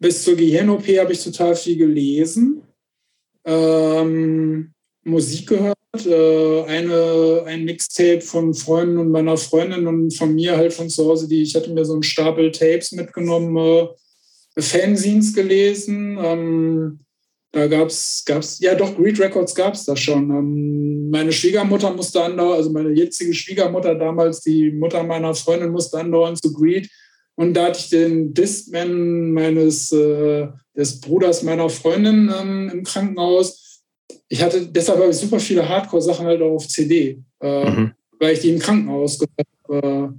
Bis 0.00 0.22
zur 0.22 0.36
Gehirn-OP 0.36 0.86
habe 0.98 1.12
ich 1.12 1.24
total 1.24 1.56
viel 1.56 1.76
gelesen, 1.76 2.62
ähm, 3.44 4.72
Musik 5.04 5.48
gehört, 5.48 5.76
äh, 6.06 6.64
eine, 6.64 7.44
ein 7.46 7.64
Mixtape 7.64 8.20
von 8.20 8.54
Freunden 8.54 8.98
und 8.98 9.10
meiner 9.10 9.36
Freundin 9.36 9.86
und 9.86 10.14
von 10.14 10.34
mir 10.34 10.56
halt 10.56 10.72
von 10.72 10.88
zu 10.88 11.06
Hause, 11.06 11.28
die 11.28 11.42
ich 11.42 11.54
hatte 11.54 11.72
mir 11.72 11.84
so 11.84 11.94
einen 11.94 12.02
Stapel 12.02 12.52
Tapes 12.52 12.92
mitgenommen, 12.92 13.56
äh, 13.56 13.88
Fanzines 14.58 15.34
gelesen. 15.34 16.18
Ähm, 16.20 17.00
da 17.52 17.66
gab 17.66 17.88
es, 17.88 18.24
ja 18.60 18.74
doch, 18.74 18.94
Greed 18.94 19.18
Records 19.18 19.54
gab 19.54 19.74
es 19.74 19.84
da 19.84 19.96
schon. 19.96 20.30
Ähm, 20.30 21.10
meine 21.10 21.32
Schwiegermutter 21.32 21.92
musste 21.94 22.22
andauernd, 22.22 22.58
also 22.58 22.70
meine 22.70 22.90
jetzige 22.90 23.32
Schwiegermutter 23.32 23.94
damals, 23.94 24.42
die 24.42 24.70
Mutter 24.70 25.02
meiner 25.02 25.34
Freundin 25.34 25.70
musste 25.70 25.98
andauernd 25.98 26.42
zu 26.42 26.52
Greed. 26.52 26.90
Und 27.36 27.54
da 27.54 27.66
hatte 27.66 27.78
ich 27.78 27.88
den 27.88 28.34
Discman 28.34 29.32
meines, 29.32 29.92
äh, 29.92 30.48
des 30.76 31.00
Bruders 31.00 31.42
meiner 31.42 31.70
Freundin 31.70 32.30
ähm, 32.38 32.70
im 32.72 32.84
Krankenhaus. 32.84 33.82
Ich 34.28 34.42
hatte, 34.42 34.66
deshalb 34.66 34.98
habe 34.98 35.10
ich 35.10 35.16
super 35.16 35.40
viele 35.40 35.66
Hardcore-Sachen 35.66 36.26
halt 36.26 36.42
auch 36.42 36.56
auf 36.56 36.68
CD, 36.68 37.22
äh, 37.40 37.70
mhm. 37.70 37.92
weil 38.18 38.34
ich 38.34 38.40
die 38.40 38.50
im 38.50 38.58
Krankenhaus 38.58 39.18
gehört 39.18 39.84
habe. 39.86 40.14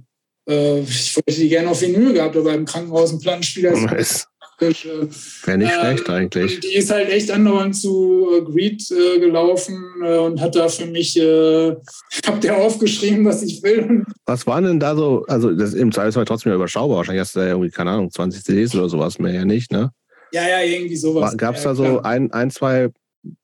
Äh, 0.48 0.80
ich 0.80 1.14
wollte 1.14 1.40
die 1.40 1.48
gerne 1.48 1.70
auf 1.70 1.80
Vinyl 1.80 2.12
gehabt, 2.12 2.36
aber 2.36 2.54
im 2.54 2.64
Krankenhaus 2.64 3.12
ein 3.12 3.20
Plattenspieler 3.20 3.72
ist 3.96 4.29
Wäre 4.60 5.58
nicht 5.58 5.72
ähm, 5.72 5.80
schlecht 5.80 6.10
eigentlich. 6.10 6.60
Die 6.60 6.74
ist 6.74 6.90
halt 6.90 7.08
echt 7.10 7.30
andauernd 7.30 7.74
zu 7.74 8.28
äh, 8.36 8.42
Greed 8.42 8.90
äh, 8.90 9.18
gelaufen 9.18 9.82
äh, 10.04 10.18
und 10.18 10.40
hat 10.40 10.54
da 10.54 10.68
für 10.68 10.86
mich, 10.86 11.18
äh, 11.18 11.76
hab 12.26 12.40
der 12.40 12.58
aufgeschrieben, 12.58 13.24
was 13.24 13.42
ich 13.42 13.62
will. 13.62 14.04
Was 14.26 14.46
waren 14.46 14.64
denn 14.64 14.80
da 14.80 14.94
so, 14.94 15.24
also 15.28 15.50
das 15.52 15.74
im 15.74 15.92
Zweifelsfall 15.92 16.26
trotzdem 16.26 16.52
überschaubar, 16.52 16.98
wahrscheinlich 16.98 17.22
hast 17.22 17.36
du 17.36 17.40
da 17.40 17.48
irgendwie, 17.48 17.70
keine 17.70 17.90
Ahnung, 17.90 18.10
20 18.10 18.44
CDs 18.44 18.74
oder 18.74 18.88
sowas 18.88 19.18
mehr 19.18 19.32
ja 19.32 19.44
nicht, 19.44 19.72
ne? 19.72 19.90
Ja, 20.32 20.46
ja, 20.46 20.60
irgendwie 20.62 20.96
sowas. 20.96 21.36
Gab 21.36 21.56
es 21.56 21.62
da 21.62 21.74
so 21.74 22.02
ein, 22.02 22.32
ein, 22.32 22.50
zwei 22.50 22.90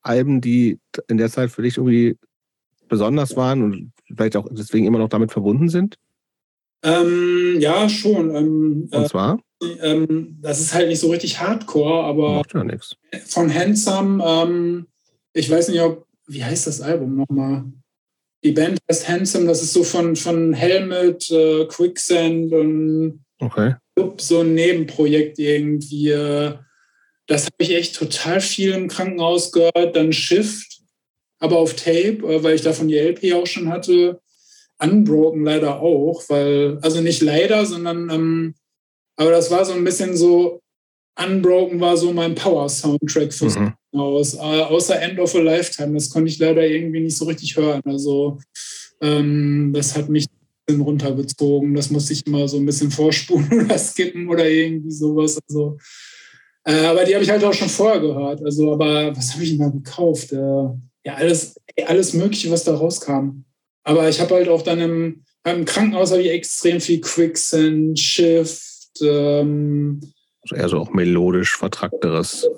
Alben, 0.03 0.41
die 0.41 0.79
in 1.09 1.17
der 1.17 1.31
Zeit 1.31 1.51
für 1.51 1.63
dich 1.63 1.79
irgendwie 1.79 2.17
besonders 2.89 3.37
waren 3.37 3.63
und 3.63 3.93
vielleicht 4.15 4.37
auch 4.37 4.47
deswegen 4.51 4.87
immer 4.87 4.99
noch 4.99 5.09
damit 5.09 5.33
verbunden 5.33 5.69
sind? 5.69 5.97
Ähm, 6.83 7.57
ja, 7.61 7.89
schon. 7.89 8.35
Ähm, 8.35 8.89
und 8.91 9.09
zwar? 9.09 9.41
Ähm, 9.81 10.39
das 10.43 10.61
ist 10.61 10.75
halt 10.75 10.89
nicht 10.89 11.01
so 11.01 11.11
richtig 11.11 11.41
Hardcore, 11.41 12.05
aber 12.05 12.35
Macht 12.37 12.55
ja 12.55 12.63
nichts. 12.63 12.97
von 13.27 13.53
Handsome, 13.53 14.23
ähm, 14.25 14.87
ich 15.33 15.51
weiß 15.51 15.69
nicht, 15.69 15.81
ob, 15.81 16.07
wie 16.27 16.45
heißt 16.45 16.67
das 16.67 16.81
Album 16.81 17.17
nochmal? 17.17 17.65
Die 18.45 18.53
Band 18.53 18.79
heißt 18.89 19.09
Handsome, 19.09 19.47
das 19.47 19.63
ist 19.63 19.73
so 19.73 19.83
von, 19.83 20.15
von 20.15 20.53
Helmet, 20.53 21.31
äh, 21.31 21.65
Quicksand 21.67 22.53
und 22.53 23.25
okay. 23.41 23.75
so 24.19 24.41
ein 24.41 24.55
Nebenprojekt 24.55 25.39
irgendwie. 25.39 26.11
Äh, 26.11 26.55
das 27.27 27.47
habe 27.47 27.57
ich 27.59 27.75
echt 27.75 27.97
total 27.97 28.41
viel 28.41 28.73
im 28.73 28.89
Krankenhaus 28.89 29.53
gehört. 29.53 29.97
Dann 29.97 30.13
Shift, 30.13 30.81
aber 31.39 31.59
auf 31.59 31.75
Tape, 31.75 32.19
äh, 32.23 32.43
weil 32.43 32.55
ich 32.55 32.63
davon 32.63 32.89
die 32.89 32.99
LP 32.99 33.33
auch 33.35 33.47
schon 33.47 33.69
hatte. 33.69 34.21
Unbroken 34.79 35.45
leider 35.45 35.81
auch, 35.81 36.23
weil, 36.29 36.79
also 36.83 37.01
nicht 37.01 37.23
leider, 37.23 37.65
sondern 37.65 38.11
ähm, 38.11 38.55
aber 39.17 39.31
das 39.31 39.51
war 39.51 39.65
so 39.65 39.73
ein 39.73 39.85
bisschen 39.85 40.17
so, 40.17 40.61
Unbroken 41.19 41.81
war 41.81 41.97
so 41.97 42.13
mein 42.13 42.35
Power-Soundtrack 42.35 43.33
fürs 43.33 43.59
mhm. 43.59 43.73
Haus, 43.97 44.35
äh, 44.35 44.39
außer 44.39 45.01
End 45.01 45.19
of 45.19 45.35
a 45.35 45.39
Lifetime. 45.39 45.95
Das 45.95 46.11
konnte 46.11 46.29
ich 46.29 46.39
leider 46.39 46.67
irgendwie 46.67 47.01
nicht 47.01 47.17
so 47.17 47.25
richtig 47.25 47.57
hören. 47.57 47.81
Also 47.87 48.39
ähm, 49.01 49.73
das 49.75 49.97
hat 49.97 50.11
mich 50.11 50.27
ein 50.27 50.67
bisschen 50.67 50.83
runtergezogen. 50.83 51.75
Das 51.75 51.91
musste 51.91 52.13
ich 52.13 52.27
immer 52.27 52.47
so 52.47 52.59
ein 52.59 52.67
bisschen 52.67 52.91
vorspulen 52.91 53.51
oder 53.65 53.79
skippen 53.79 54.29
oder 54.29 54.47
irgendwie 54.47 54.91
sowas. 54.91 55.39
Also, 55.49 55.79
äh, 56.65 56.85
aber 56.85 57.05
die 57.05 57.15
habe 57.15 57.25
ich 57.25 57.31
halt 57.31 57.45
auch 57.45 57.55
schon 57.55 57.71
vorher 57.71 58.01
gehört. 58.01 58.45
Also, 58.45 58.73
aber 58.73 59.17
was 59.17 59.33
habe 59.33 59.43
ich 59.43 59.51
denn 59.51 59.61
da 59.61 59.69
gekauft? 59.69 60.33
Äh, 60.33 60.69
ja, 61.07 61.15
alles, 61.15 61.55
alles 61.87 62.13
Mögliche, 62.13 62.51
was 62.51 62.65
da 62.65 62.75
rauskam. 62.75 63.46
Aber 63.87 64.09
ich 64.09 64.21
habe 64.21 64.35
halt 64.35 64.49
auch 64.49 64.63
dann 64.63 64.81
im, 64.81 65.25
im 65.45 65.65
Krankenhaus 65.65 66.11
habe 66.11 66.21
ich 66.21 66.31
extrem 66.31 66.81
viel 66.81 67.01
Quicksand, 67.01 67.97
Shift, 67.97 69.01
ähm, 69.01 70.01
also 70.43 70.57
eher 70.57 70.69
so 70.69 70.79
auch 70.79 70.91
melodisch 70.91 71.57
vertrackteres. 71.57 72.49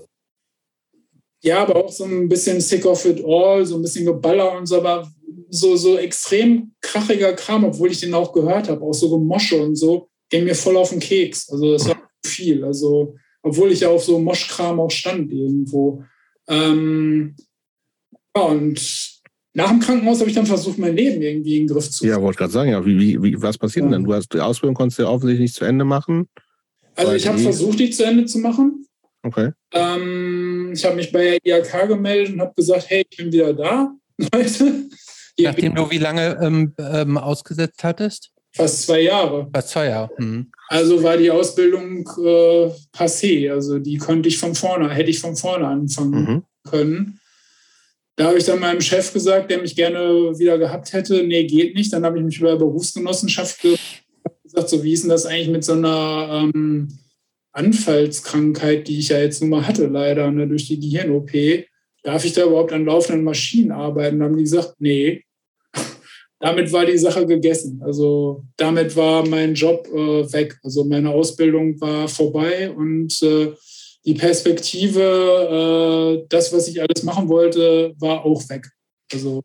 Ja, 1.42 1.62
aber 1.62 1.76
auch 1.76 1.92
so 1.92 2.04
ein 2.04 2.30
bisschen 2.30 2.62
Sick 2.62 2.86
of 2.86 3.04
It 3.04 3.22
All, 3.22 3.64
so 3.66 3.76
ein 3.76 3.82
bisschen 3.82 4.06
Geballer 4.06 4.56
und 4.56 4.66
so, 4.66 4.78
aber 4.78 5.06
so, 5.50 5.76
so 5.76 5.98
extrem 5.98 6.72
krachiger 6.80 7.34
Kram, 7.34 7.64
obwohl 7.64 7.90
ich 7.90 8.00
den 8.00 8.14
auch 8.14 8.32
gehört 8.32 8.70
habe, 8.70 8.82
auch 8.82 8.94
so 8.94 9.10
Gemosche 9.10 9.62
und 9.62 9.76
so, 9.76 10.08
ging 10.30 10.44
mir 10.44 10.54
voll 10.54 10.78
auf 10.78 10.90
den 10.90 11.00
Keks. 11.00 11.50
Also 11.50 11.72
das 11.72 11.86
war 11.86 12.08
viel. 12.24 12.64
Also, 12.64 13.16
obwohl 13.42 13.70
ich 13.70 13.80
ja 13.80 13.90
auf 13.90 14.02
so 14.02 14.18
Moschkram 14.18 14.80
auch 14.80 14.90
stand 14.90 15.30
irgendwo. 15.30 16.02
Ähm, 16.48 17.36
ja, 18.34 18.42
und 18.42 19.17
nach 19.54 19.70
dem 19.70 19.80
Krankenhaus 19.80 20.20
habe 20.20 20.30
ich 20.30 20.36
dann 20.36 20.46
versucht, 20.46 20.78
mein 20.78 20.94
Leben 20.94 21.20
irgendwie 21.22 21.56
in 21.56 21.66
den 21.66 21.74
Griff 21.74 21.90
zu. 21.90 22.06
Ja, 22.06 22.20
wollte 22.20 22.38
gerade 22.38 22.52
sagen, 22.52 22.70
ja, 22.70 22.84
wie, 22.84 23.20
wie, 23.22 23.42
was 23.42 23.58
passiert 23.58 23.86
ja. 23.86 23.90
denn? 23.90 24.04
Du 24.04 24.12
hast 24.12 24.32
die 24.32 24.40
Ausbildung 24.40 24.74
konntest 24.74 24.98
du 24.98 25.02
ja 25.04 25.08
offensichtlich 25.08 25.46
nicht 25.46 25.54
zu 25.54 25.64
Ende 25.64 25.84
machen. 25.84 26.28
Also 26.94 27.12
ich 27.12 27.26
habe 27.26 27.38
versucht, 27.38 27.78
die 27.78 27.90
zu 27.90 28.04
Ende 28.04 28.26
zu 28.26 28.38
machen. 28.38 28.86
Okay. 29.22 29.52
Ähm, 29.72 30.72
ich 30.74 30.84
habe 30.84 30.96
mich 30.96 31.12
bei 31.12 31.38
der 31.44 31.60
IHK 31.60 31.88
gemeldet 31.88 32.34
und 32.34 32.40
habe 32.40 32.54
gesagt, 32.54 32.86
hey, 32.88 33.04
ich 33.08 33.16
bin 33.16 33.32
wieder 33.32 33.52
da, 33.52 33.92
Leute. 34.32 34.88
Nachdem 35.40 35.74
du 35.74 35.90
wie 35.90 35.98
lange 35.98 36.38
ähm, 36.42 36.74
ähm, 36.78 37.16
ausgesetzt 37.16 37.84
hattest? 37.84 38.32
Fast 38.52 38.82
zwei 38.82 39.02
Jahre. 39.02 39.48
Fast 39.52 39.68
zwei 39.70 39.86
Jahre. 39.86 40.10
Mhm. 40.18 40.50
Also 40.68 41.02
war 41.02 41.16
die 41.16 41.30
Ausbildung 41.30 42.08
äh, 42.18 42.70
passé. 42.96 43.50
Also 43.52 43.78
die 43.78 43.98
konnte 43.98 44.28
ich 44.28 44.38
von 44.38 44.54
vorne, 44.54 44.90
hätte 44.90 45.10
ich 45.10 45.20
von 45.20 45.36
vorne 45.36 45.68
anfangen 45.68 46.24
mhm. 46.24 46.42
können. 46.68 47.20
Da 48.18 48.26
habe 48.26 48.38
ich 48.38 48.44
dann 48.44 48.58
meinem 48.58 48.80
Chef 48.80 49.12
gesagt, 49.12 49.48
der 49.48 49.62
mich 49.62 49.76
gerne 49.76 50.36
wieder 50.36 50.58
gehabt 50.58 50.92
hätte, 50.92 51.22
nee, 51.22 51.44
geht 51.44 51.76
nicht. 51.76 51.92
Dann 51.92 52.04
habe 52.04 52.18
ich 52.18 52.24
mich 52.24 52.40
über 52.40 52.56
Berufsgenossenschaft 52.56 53.60
gesagt, 53.62 54.68
so 54.68 54.82
wie 54.82 54.92
ist 54.92 55.04
denn 55.04 55.10
das 55.10 55.24
eigentlich 55.24 55.50
mit 55.50 55.62
so 55.62 55.74
einer 55.74 56.50
ähm, 56.52 56.88
Anfallskrankheit, 57.52 58.88
die 58.88 58.98
ich 58.98 59.10
ja 59.10 59.20
jetzt 59.20 59.40
nun 59.40 59.50
mal 59.50 59.68
hatte, 59.68 59.86
leider, 59.86 60.32
ne, 60.32 60.48
durch 60.48 60.66
die 60.66 60.80
Gehirn-OP. 60.80 61.30
Darf 62.02 62.24
ich 62.24 62.32
da 62.32 62.44
überhaupt 62.44 62.72
an 62.72 62.86
laufenden 62.86 63.22
Maschinen 63.22 63.70
arbeiten? 63.70 64.18
Dann 64.18 64.30
haben 64.30 64.36
die 64.36 64.42
gesagt, 64.42 64.74
nee. 64.80 65.22
damit 66.40 66.72
war 66.72 66.86
die 66.86 66.98
Sache 66.98 67.24
gegessen. 67.24 67.80
Also 67.84 68.42
damit 68.56 68.96
war 68.96 69.24
mein 69.28 69.54
Job 69.54 69.86
äh, 69.94 70.32
weg. 70.32 70.58
Also 70.64 70.82
meine 70.82 71.10
Ausbildung 71.10 71.80
war 71.80 72.08
vorbei 72.08 72.68
und 72.68 73.22
äh, 73.22 73.52
die 74.04 74.14
Perspektive, 74.14 75.02
äh, 76.22 76.26
das, 76.28 76.52
was 76.52 76.68
ich 76.68 76.80
alles 76.80 77.02
machen 77.02 77.28
wollte, 77.28 77.94
war 77.98 78.24
auch 78.24 78.48
weg. 78.48 78.66
Also, 79.12 79.42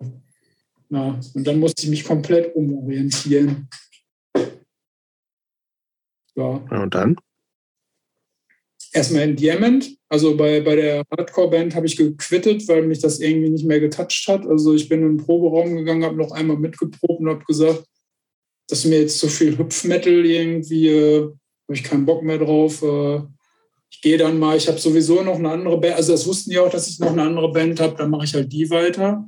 na, 0.89 1.19
und 1.34 1.47
dann 1.47 1.59
musste 1.59 1.84
ich 1.84 1.89
mich 1.89 2.03
komplett 2.03 2.55
umorientieren. 2.55 3.67
Ja. 6.35 6.45
Und 6.69 6.95
dann? 6.95 7.15
Erstmal 8.91 9.23
in 9.23 9.35
Diamond. 9.35 9.97
Also 10.07 10.38
bei, 10.38 10.61
bei 10.61 10.75
der 10.75 11.03
Hardcore-Band 11.09 11.73
habe 11.73 11.88
ich 11.88 11.97
gequittet, 11.97 12.67
weil 12.67 12.84
mich 12.84 12.99
das 12.99 13.19
irgendwie 13.19 13.49
nicht 13.49 13.65
mehr 13.65 13.80
getoucht 13.80 14.27
hat. 14.27 14.45
Also 14.45 14.75
ich 14.75 14.88
bin 14.88 15.01
in 15.01 15.17
den 15.17 15.25
Proberaum 15.25 15.75
gegangen, 15.75 16.03
habe 16.03 16.15
noch 16.15 16.31
einmal 16.31 16.57
mitgeprobt 16.57 17.19
und 17.19 17.30
habe 17.30 17.43
gesagt, 17.45 17.84
das 18.67 18.80
ist 18.80 18.85
mir 18.85 19.01
jetzt 19.01 19.17
zu 19.17 19.27
viel 19.27 19.57
Hüpfmetal 19.57 20.25
irgendwie, 20.25 20.89
äh, 20.89 21.21
habe 21.23 21.73
ich 21.73 21.84
keinen 21.84 22.05
Bock 22.05 22.21
mehr 22.23 22.38
drauf. 22.38 22.84
Äh, 22.84 23.21
ich 23.94 24.02
gehe 24.02 24.18
dann 24.18 24.40
mal, 24.40 24.57
ich 24.57 24.68
habe 24.68 24.80
sowieso 24.80 25.22
noch 25.22 25.36
eine 25.36 25.52
andere 25.52 25.80
Band, 25.80 25.95
also 25.95 26.11
das 26.11 26.28
wussten 26.28 26.49
die 26.49 26.60
auch, 26.60 26.70
dass 26.70 26.88
ich 26.88 26.99
noch 26.99 27.11
eine 27.11 27.22
andere 27.22 27.52
Band 27.52 27.80
habe, 27.80 27.95
dann 27.95 28.10
mache 28.10 28.26
ich 28.26 28.34
halt 28.34 28.52
die 28.52 28.70
weiter. 28.70 29.26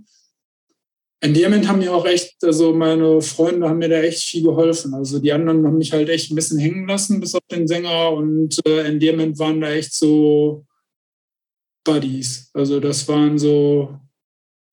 In 1.22 1.34
dem 1.34 1.44
Moment 1.44 1.68
haben 1.68 1.80
mir 1.80 1.94
auch 1.94 2.06
echt, 2.06 2.36
also 2.44 2.74
meine 2.74 3.22
Freunde 3.22 3.70
haben 3.70 3.80
mir 3.80 3.90
da 3.90 4.02
echt 4.02 4.24
viel 4.24 4.44
geholfen. 4.44 4.94
Also 4.94 5.20
die 5.20 5.32
anderen 5.32 5.66
haben 5.66 5.78
mich 5.78 5.94
halt 5.94 6.10
echt 6.10 6.30
ein 6.30 6.36
bisschen 6.36 6.60
hängen 6.60 6.88
lassen, 6.88 7.20
bis 7.20 7.34
auf 7.34 7.42
den 7.50 7.68
Sänger. 7.68 8.12
Und 8.12 8.60
äh, 8.68 8.88
in 8.88 9.00
dem 9.00 9.16
Moment 9.16 9.40
waren 9.40 9.62
da 9.62 9.72
echt 9.72 9.94
so 9.94 10.66
Buddies. 11.84 12.52
Also 12.54 12.80
das 12.80 13.08
waren 13.08 13.40
so, 13.40 13.98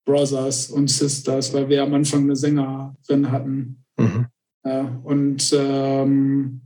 Brothers 0.04 0.70
und 0.70 0.90
Sisters, 0.90 1.52
weil 1.52 1.68
wir 1.68 1.82
am 1.82 1.94
Anfang 1.94 2.22
eine 2.22 2.36
Sängerin 2.36 3.30
hatten. 3.30 3.84
Mhm. 3.96 4.26
Ja, 4.64 5.00
und 5.04 5.52
ähm, 5.56 6.60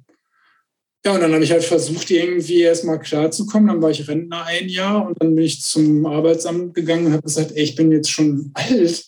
ja, 1.06 1.12
und 1.12 1.20
dann 1.20 1.32
habe 1.32 1.44
ich 1.44 1.52
halt 1.52 1.62
versucht, 1.62 2.10
irgendwie 2.10 2.62
erstmal 2.62 2.98
klarzukommen. 2.98 3.68
Dann 3.68 3.80
war 3.80 3.90
ich 3.90 4.08
Rentner 4.08 4.44
ein 4.44 4.68
Jahr 4.68 5.06
und 5.06 5.22
dann 5.22 5.36
bin 5.36 5.44
ich 5.44 5.62
zum 5.62 6.04
Arbeitsamt 6.04 6.74
gegangen 6.74 7.06
und 7.06 7.12
habe 7.12 7.22
gesagt, 7.22 7.52
ey, 7.54 7.62
ich 7.62 7.76
bin 7.76 7.92
jetzt 7.92 8.10
schon 8.10 8.50
alt. 8.54 9.04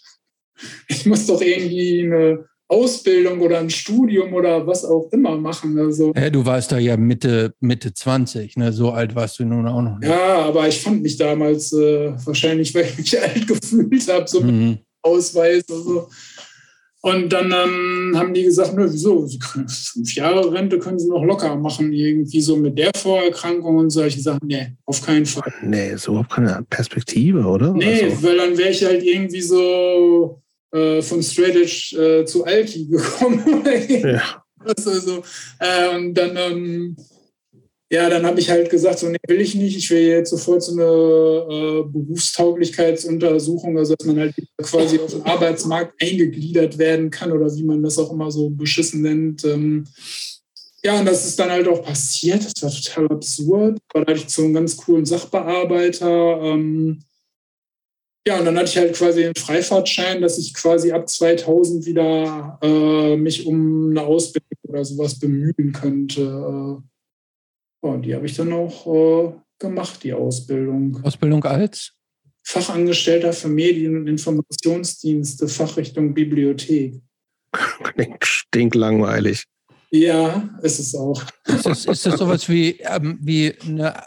Ich 0.86 1.06
muss 1.06 1.26
doch 1.26 1.42
irgendwie 1.42 2.04
eine 2.04 2.44
Ausbildung 2.68 3.40
oder 3.40 3.58
ein 3.58 3.70
Studium 3.70 4.32
oder 4.32 4.64
was 4.64 4.84
auch 4.84 5.08
immer 5.10 5.36
machen. 5.38 5.76
Also, 5.76 6.12
ja, 6.14 6.30
du 6.30 6.46
warst 6.46 6.70
da 6.70 6.78
ja 6.78 6.96
Mitte, 6.96 7.54
Mitte 7.58 7.92
20, 7.92 8.56
ne? 8.58 8.72
so 8.72 8.90
alt 8.90 9.16
warst 9.16 9.40
du 9.40 9.44
nun 9.44 9.66
auch 9.66 9.82
noch 9.82 9.98
nicht. 9.98 10.08
Ja, 10.08 10.36
aber 10.44 10.68
ich 10.68 10.80
fand 10.80 11.02
mich 11.02 11.16
damals 11.16 11.72
äh, 11.72 12.12
wahrscheinlich, 12.24 12.72
weil 12.76 12.84
ich 12.84 12.98
mich 12.98 13.20
alt 13.20 13.44
gefühlt 13.48 14.08
habe, 14.08 14.28
so 14.28 14.40
mhm. 14.40 14.68
mit 14.68 14.78
Ausweis. 15.02 15.64
Also. 15.68 16.08
Und 17.08 17.32
dann 17.32 17.52
ähm, 17.52 18.12
haben 18.16 18.34
die 18.34 18.44
gesagt, 18.44 18.74
nö, 18.74 18.86
wieso? 18.90 19.26
Fünf 19.68 20.14
Jahre 20.14 20.52
Rente 20.52 20.78
können 20.78 20.98
sie 20.98 21.08
noch 21.08 21.24
locker 21.24 21.56
machen, 21.56 21.92
irgendwie 21.92 22.40
so 22.40 22.56
mit 22.56 22.78
der 22.78 22.90
Vorerkrankung 22.96 23.76
und 23.76 23.90
solche 23.90 24.20
Sachen. 24.20 24.46
Nee, 24.46 24.72
auf 24.84 25.04
keinen 25.04 25.26
Fall. 25.26 25.52
Nee, 25.62 25.92
ist 25.92 26.08
überhaupt 26.08 26.30
keine 26.30 26.64
Perspektive, 26.68 27.40
oder? 27.40 27.72
Nee, 27.72 28.04
also. 28.04 28.22
weil 28.22 28.36
dann 28.36 28.58
wäre 28.58 28.70
ich 28.70 28.84
halt 28.84 29.02
irgendwie 29.02 29.42
so 29.42 30.42
äh, 30.72 31.02
von 31.02 31.22
Straight 31.22 31.56
Edge 31.56 31.96
äh, 32.20 32.24
zu 32.24 32.44
Alki 32.44 32.86
gekommen. 32.90 33.64
ja. 34.02 34.44
Also, 34.64 35.22
äh, 35.60 35.96
und 35.96 36.14
dann, 36.14 36.36
ähm, 36.36 36.96
ja, 37.90 38.10
dann 38.10 38.26
habe 38.26 38.38
ich 38.38 38.50
halt 38.50 38.68
gesagt, 38.68 38.98
so, 38.98 39.08
nee, 39.08 39.16
will 39.26 39.40
ich 39.40 39.54
nicht. 39.54 39.76
Ich 39.76 39.88
will 39.90 40.02
jetzt 40.02 40.28
sofort 40.28 40.62
so 40.62 40.72
eine 40.72 40.82
äh, 40.82 41.82
Berufstauglichkeitsuntersuchung, 41.90 43.78
also 43.78 43.94
dass 43.94 44.06
man 44.06 44.18
halt 44.18 44.34
quasi 44.58 44.98
auf 44.98 45.10
den 45.10 45.22
Arbeitsmarkt 45.22 45.94
eingegliedert 46.02 46.76
werden 46.76 47.10
kann 47.10 47.32
oder 47.32 47.54
wie 47.54 47.64
man 47.64 47.82
das 47.82 47.98
auch 47.98 48.12
immer 48.12 48.30
so 48.30 48.50
beschissen 48.50 49.00
nennt. 49.00 49.42
Ähm, 49.44 49.86
ja, 50.84 50.98
und 50.98 51.06
das 51.06 51.26
ist 51.26 51.38
dann 51.38 51.50
halt 51.50 51.66
auch 51.66 51.82
passiert. 51.82 52.44
Das 52.44 52.62
war 52.62 52.70
total 52.70 53.16
absurd. 53.16 53.78
Da 53.94 54.00
hatte 54.00 54.12
ich 54.12 54.28
so 54.28 54.44
einen 54.44 54.54
ganz 54.54 54.76
coolen 54.76 55.06
Sachbearbeiter. 55.06 56.42
Ähm, 56.42 57.00
ja, 58.26 58.38
und 58.38 58.44
dann 58.44 58.58
hatte 58.58 58.68
ich 58.68 58.76
halt 58.76 58.94
quasi 58.94 59.22
den 59.22 59.34
Freifahrtschein, 59.34 60.20
dass 60.20 60.36
ich 60.36 60.52
quasi 60.52 60.92
ab 60.92 61.08
2000 61.08 61.86
wieder 61.86 62.58
äh, 62.60 63.16
mich 63.16 63.46
um 63.46 63.90
eine 63.90 64.02
Ausbildung 64.02 64.58
oder 64.64 64.84
sowas 64.84 65.18
bemühen 65.18 65.72
könnte. 65.72 66.82
Und 67.80 68.02
die 68.02 68.14
habe 68.14 68.26
ich 68.26 68.36
dann 68.36 68.52
auch 68.52 68.86
äh, 68.86 69.32
gemacht, 69.58 70.02
die 70.02 70.12
Ausbildung. 70.12 71.00
Ausbildung 71.02 71.44
als? 71.44 71.92
Fachangestellter 72.42 73.32
für 73.32 73.48
Medien- 73.48 73.96
und 73.96 74.06
Informationsdienste, 74.06 75.48
Fachrichtung 75.48 76.14
Bibliothek. 76.14 76.94
Klingt 77.82 78.24
stinklangweilig. 78.24 79.44
Ja, 79.90 80.50
ist 80.62 80.78
es 80.80 80.94
auch. 80.94 81.22
Ist 81.46 81.64
das, 81.64 81.86
ist 81.86 82.04
das 82.04 82.18
sowas 82.18 82.46
wie, 82.48 82.78
ähm, 82.80 83.18
wie 83.22 83.54
eine, 83.66 83.94
äh, 83.96 84.02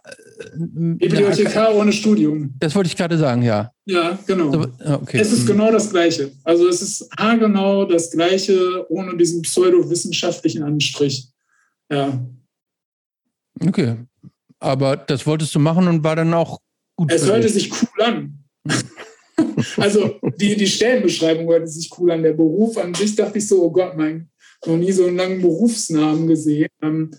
Bibliothekar 0.56 1.70
eine, 1.70 1.78
ohne 1.78 1.94
Studium? 1.94 2.54
Das 2.60 2.76
wollte 2.76 2.88
ich 2.88 2.96
gerade 2.96 3.18
sagen, 3.18 3.42
ja. 3.42 3.72
Ja, 3.86 4.18
genau. 4.28 4.52
So, 4.52 4.68
ah, 4.86 5.00
okay. 5.02 5.20
Es 5.20 5.32
ist 5.32 5.42
hm. 5.42 5.48
genau 5.48 5.72
das 5.72 5.90
Gleiche. 5.90 6.32
Also 6.44 6.68
es 6.68 6.84
ist 6.84 7.10
genau 7.18 7.86
das 7.86 8.12
Gleiche 8.12 8.86
ohne 8.90 9.18
diesen 9.18 9.42
pseudowissenschaftlichen 9.42 10.62
Anstrich. 10.62 11.30
Ja. 11.92 12.20
Okay. 13.66 13.98
Aber 14.60 14.96
das 14.98 15.26
wolltest 15.26 15.56
du 15.56 15.60
machen 15.60 15.88
und 15.88 16.04
war 16.04 16.16
dann 16.16 16.34
auch 16.34 16.60
gut. 16.96 17.12
Es 17.12 17.26
hörte 17.26 17.50
sich 17.50 17.72
cool 17.72 18.04
an. 18.04 18.44
also 19.78 20.20
die, 20.40 20.56
die 20.56 20.68
Stellenbeschreibung 20.68 21.48
hörte 21.48 21.68
sich 21.68 21.90
cool 21.98 22.12
an. 22.12 22.24
Der 22.24 22.34
Beruf 22.34 22.78
an 22.78 22.94
sich 22.94 23.16
dachte 23.16 23.40
ich 23.40 23.48
so, 23.48 23.64
oh 23.64 23.72
Gott, 23.72 23.98
mein 23.98 24.30
noch 24.66 24.78
nie 24.78 24.92
so 24.92 25.06
einen 25.06 25.18
langen 25.18 25.42
Berufsnamen 25.42 26.28
gesehen. 26.28 26.70
Ähm, 26.82 27.12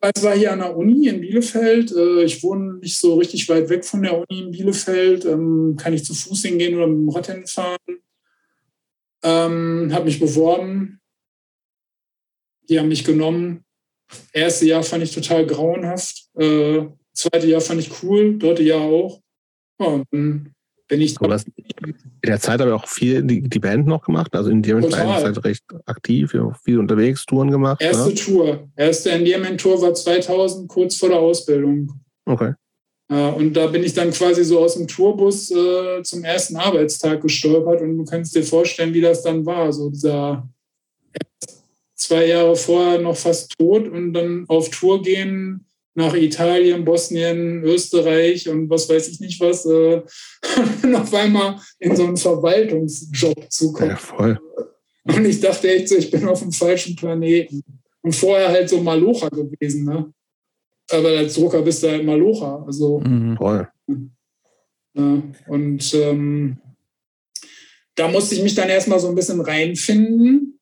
aber 0.00 0.12
es 0.14 0.22
war 0.22 0.36
hier 0.36 0.52
an 0.52 0.58
der 0.58 0.76
Uni 0.76 1.08
in 1.08 1.20
Bielefeld. 1.20 1.92
Äh, 1.92 2.24
ich 2.24 2.42
wohne 2.42 2.74
nicht 2.74 2.98
so 2.98 3.16
richtig 3.16 3.48
weit 3.48 3.68
weg 3.68 3.84
von 3.84 4.02
der 4.02 4.16
Uni 4.18 4.40
in 4.42 4.50
Bielefeld. 4.50 5.24
Ähm, 5.24 5.76
kann 5.78 5.92
ich 5.92 6.04
zu 6.04 6.14
Fuß 6.14 6.42
hingehen 6.42 6.76
oder 6.76 6.86
mit 6.86 6.98
dem 6.98 7.08
Rad 7.08 7.26
hinfahren? 7.26 7.78
Ähm, 9.22 9.90
habe 9.92 10.04
mich 10.04 10.20
beworben. 10.20 11.00
Die 12.68 12.78
haben 12.78 12.88
mich 12.88 13.04
genommen. 13.04 13.64
Erste 14.32 14.66
Jahr 14.66 14.82
fand 14.82 15.02
ich 15.02 15.14
total 15.14 15.46
grauenhaft. 15.46 16.28
Äh, 16.38 16.86
zweite 17.12 17.46
Jahr 17.46 17.60
fand 17.60 17.80
ich 17.80 18.02
cool. 18.02 18.38
Dritte 18.38 18.62
Jahr 18.62 18.82
auch. 18.82 19.20
Ja, 19.80 19.86
und 19.86 20.04
dann 20.10 20.54
bin 20.88 21.00
ich. 21.00 21.14
Du 21.14 21.30
hast 21.30 21.48
in 21.48 21.94
der 22.24 22.40
Zeit 22.40 22.60
aber 22.60 22.74
auch 22.74 22.88
viel 22.88 23.22
die, 23.22 23.42
die 23.42 23.58
Band 23.58 23.86
noch 23.86 24.02
gemacht. 24.02 24.34
Also 24.34 24.50
in 24.50 24.56
Endearment 24.56 24.92
war 24.92 25.20
Zeit 25.20 25.44
recht 25.44 25.64
aktiv, 25.86 26.34
viel 26.64 26.78
unterwegs, 26.78 27.24
Touren 27.26 27.50
gemacht. 27.50 27.80
Erste 27.80 28.10
ja? 28.10 28.14
Tour. 28.14 28.68
Erste 28.76 29.10
Endearment-Tour 29.10 29.80
war 29.82 29.94
2000, 29.94 30.68
kurz 30.68 30.96
vor 30.96 31.10
der 31.10 31.18
Ausbildung. 31.18 32.00
Okay. 32.24 32.54
Und 33.10 33.54
da 33.54 33.68
bin 33.68 33.82
ich 33.84 33.94
dann 33.94 34.10
quasi 34.10 34.44
so 34.44 34.58
aus 34.58 34.74
dem 34.74 34.86
Tourbus 34.86 35.50
äh, 35.50 36.02
zum 36.02 36.24
ersten 36.24 36.56
Arbeitstag 36.56 37.22
gestolpert 37.22 37.80
und 37.80 37.96
du 37.96 38.04
kannst 38.04 38.34
dir 38.34 38.42
vorstellen, 38.42 38.92
wie 38.92 39.00
das 39.00 39.22
dann 39.22 39.46
war. 39.46 39.72
So 39.72 39.88
dieser 39.88 40.46
zwei 41.98 42.26
Jahre 42.26 42.56
vorher 42.56 43.00
noch 43.00 43.16
fast 43.16 43.58
tot 43.58 43.88
und 43.88 44.14
dann 44.14 44.44
auf 44.48 44.70
Tour 44.70 45.02
gehen, 45.02 45.66
nach 45.94 46.14
Italien, 46.14 46.84
Bosnien, 46.84 47.64
Österreich 47.64 48.48
und 48.48 48.70
was 48.70 48.88
weiß 48.88 49.08
ich 49.08 49.20
nicht 49.20 49.40
was, 49.40 49.66
äh, 49.66 50.00
auf 50.94 51.12
einmal 51.12 51.56
in 51.80 51.96
so 51.96 52.06
einen 52.06 52.16
Verwaltungsjob 52.16 53.50
zu 53.50 53.72
kommen. 53.72 53.90
Ja, 53.90 53.96
voll. 53.96 54.38
Und 55.04 55.24
ich 55.24 55.40
dachte 55.40 55.68
echt 55.68 55.88
so, 55.88 55.96
ich 55.96 56.10
bin 56.10 56.26
auf 56.28 56.40
dem 56.40 56.52
falschen 56.52 56.94
Planeten. 56.94 57.62
Und 58.02 58.14
vorher 58.14 58.48
halt 58.48 58.68
so 58.68 58.80
Malocha 58.80 59.28
gewesen, 59.28 59.84
ne? 59.84 60.12
Aber 60.90 61.08
als 61.08 61.34
Drucker 61.34 61.62
bist 61.62 61.82
du 61.82 61.90
halt 61.90 62.04
Malocha. 62.04 62.64
Also, 62.64 63.00
mhm. 63.00 63.36
Voll. 63.36 63.68
Ja, 64.94 65.22
und 65.48 65.94
ähm, 65.94 66.58
da 67.96 68.08
musste 68.08 68.36
ich 68.36 68.42
mich 68.42 68.54
dann 68.54 68.68
erstmal 68.68 69.00
so 69.00 69.08
ein 69.08 69.14
bisschen 69.14 69.40
reinfinden. 69.40 70.57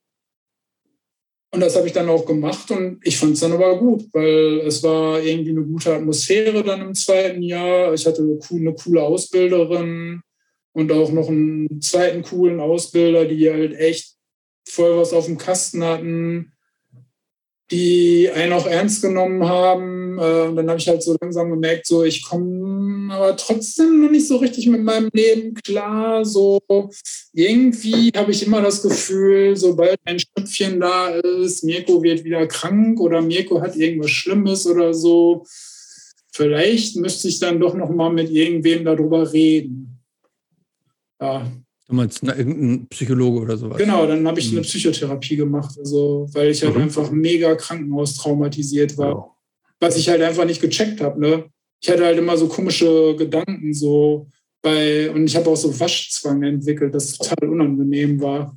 Und 1.56 1.62
das 1.62 1.74
habe 1.74 1.86
ich 1.86 1.94
dann 1.94 2.10
auch 2.10 2.26
gemacht 2.26 2.70
und 2.70 3.00
ich 3.02 3.16
fand 3.16 3.32
es 3.32 3.40
dann 3.40 3.52
aber 3.52 3.78
gut, 3.78 4.04
weil 4.12 4.60
es 4.66 4.82
war 4.82 5.22
irgendwie 5.22 5.52
eine 5.52 5.62
gute 5.62 5.94
Atmosphäre 5.94 6.62
dann 6.62 6.82
im 6.82 6.94
zweiten 6.94 7.40
Jahr. 7.40 7.94
Ich 7.94 8.04
hatte 8.04 8.20
eine 8.20 8.74
coole 8.74 9.02
Ausbilderin 9.02 10.20
und 10.74 10.92
auch 10.92 11.10
noch 11.10 11.30
einen 11.30 11.80
zweiten 11.80 12.20
coolen 12.20 12.60
Ausbilder, 12.60 13.24
die 13.24 13.50
halt 13.50 13.72
echt 13.72 14.16
voll 14.68 14.98
was 14.98 15.14
auf 15.14 15.24
dem 15.24 15.38
Kasten 15.38 15.82
hatten 15.82 16.52
die 17.70 18.30
einen 18.30 18.52
auch 18.52 18.66
ernst 18.66 19.02
genommen 19.02 19.44
haben. 19.44 20.18
Äh, 20.18 20.42
und 20.48 20.56
dann 20.56 20.68
habe 20.68 20.78
ich 20.78 20.88
halt 20.88 21.02
so 21.02 21.16
langsam 21.20 21.50
gemerkt, 21.50 21.86
so 21.86 22.04
ich 22.04 22.24
komme 22.24 22.46
aber 23.10 23.36
trotzdem 23.36 24.02
noch 24.02 24.10
nicht 24.10 24.26
so 24.26 24.36
richtig 24.36 24.66
mit 24.66 24.82
meinem 24.82 25.08
Leben 25.12 25.54
klar. 25.54 26.24
So 26.24 26.60
irgendwie 27.32 28.10
habe 28.14 28.30
ich 28.32 28.46
immer 28.46 28.62
das 28.62 28.82
Gefühl, 28.82 29.56
sobald 29.56 29.98
ein 30.04 30.18
Schnüpfchen 30.18 30.80
da 30.80 31.08
ist, 31.08 31.64
Mirko 31.64 32.02
wird 32.02 32.24
wieder 32.24 32.46
krank 32.46 33.00
oder 33.00 33.20
Mirko 33.20 33.60
hat 33.60 33.76
irgendwas 33.76 34.10
Schlimmes 34.10 34.66
oder 34.66 34.94
so. 34.94 35.44
Vielleicht 36.32 36.96
müsste 36.96 37.28
ich 37.28 37.38
dann 37.38 37.60
doch 37.60 37.74
noch 37.74 37.90
mal 37.90 38.12
mit 38.12 38.30
irgendwem 38.30 38.84
darüber 38.84 39.32
reden. 39.32 40.00
Ja, 41.20 41.50
Du 41.88 41.94
meinst 41.94 42.22
na, 42.22 42.36
irgendein 42.36 42.88
Psychologe 42.88 43.40
oder 43.40 43.56
sowas? 43.56 43.78
Genau, 43.78 44.06
dann 44.06 44.26
habe 44.26 44.40
ich 44.40 44.50
mhm. 44.50 44.58
eine 44.58 44.66
Psychotherapie 44.66 45.36
gemacht, 45.36 45.76
also 45.78 46.28
weil 46.32 46.50
ich 46.50 46.62
halt 46.64 46.74
mhm. 46.74 46.82
einfach 46.82 47.10
mega 47.12 47.54
krankenhaustraumatisiert 47.54 48.98
war. 48.98 49.14
Wow. 49.14 49.30
Was 49.78 49.96
ich 49.96 50.08
halt 50.08 50.20
einfach 50.22 50.44
nicht 50.44 50.60
gecheckt 50.60 51.00
habe. 51.00 51.20
Ne? 51.20 51.44
Ich 51.80 51.90
hatte 51.90 52.04
halt 52.04 52.18
immer 52.18 52.36
so 52.36 52.48
komische 52.48 53.14
Gedanken, 53.16 53.72
so 53.72 54.28
bei, 54.62 55.10
und 55.10 55.26
ich 55.26 55.36
habe 55.36 55.50
auch 55.50 55.56
so 55.56 55.78
Waschzwang 55.78 56.42
entwickelt, 56.42 56.94
das 56.94 57.12
total 57.12 57.48
unangenehm 57.48 58.20
war. 58.20 58.56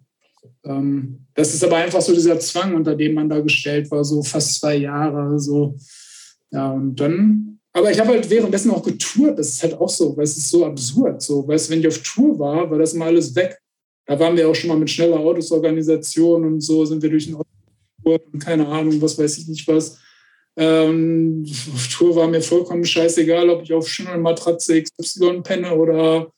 Ähm, 0.64 1.28
das 1.34 1.54
ist 1.54 1.64
aber 1.64 1.78
einfach 1.78 2.02
so 2.02 2.14
dieser 2.14 2.40
Zwang, 2.40 2.76
unter 2.76 2.96
dem 2.96 3.14
man 3.14 3.30
da 3.30 3.40
gestellt 3.40 3.92
war, 3.92 4.04
so 4.04 4.24
fast 4.24 4.60
zwei 4.60 4.76
Jahre. 4.76 5.40
So. 5.40 5.76
Ja, 6.52 6.72
und 6.72 6.96
dann 6.96 7.50
aber 7.72 7.92
ich 7.92 8.00
habe 8.00 8.10
halt 8.10 8.30
währenddessen 8.30 8.72
auch 8.72 8.84
getourt. 8.84 9.38
Das 9.38 9.50
ist 9.50 9.64
halt 9.64 9.76
auch 9.76 9.90
so, 9.90 10.16
weil 10.18 10.24
es 10.24 10.38
ist 10.38 10.50
so 10.50 10.66
absurd. 10.66 11.22
So, 11.22 11.48
weißt 11.48 11.68
du, 11.68 11.72
wenn 11.72 11.80
ich 11.80 11.88
auf 11.88 12.00
Tour 12.00 12.40
war, 12.40 12.70
war 12.70 12.80
das 12.80 12.94
mal 12.94 13.08
alles 13.08 13.36
weg. 13.36 13.58
Da 14.06 14.20
waren 14.20 14.36
wir 14.36 14.50
auch 14.50 14.56
schon 14.56 14.70
mal 14.70 14.78
mit 14.78 14.90
schneller 14.90 15.20
Autosorganisation 15.20 16.44
und 16.44 16.62
so 16.62 16.84
sind 16.84 17.02
wir 17.02 17.10
durch 17.10 17.28
den 17.28 17.36
Auto 17.36 17.46
und 18.04 18.40
keine 18.40 18.68
Ahnung, 18.68 19.00
was 19.02 19.18
weiß 19.20 19.38
ich 19.38 19.48
nicht 19.48 19.68
was. 19.68 20.00
Ähm, 20.60 21.46
auf 21.74 21.88
Tour 21.88 22.16
war 22.16 22.28
mir 22.28 22.42
vollkommen 22.42 22.86
scheißegal, 22.86 23.50
ob 23.50 23.64
ich 23.64 23.74
auf 23.74 23.88
Schimmelmatratze 23.88 24.84
XY 24.84 25.42
penne 25.42 25.74
oder 25.74 26.32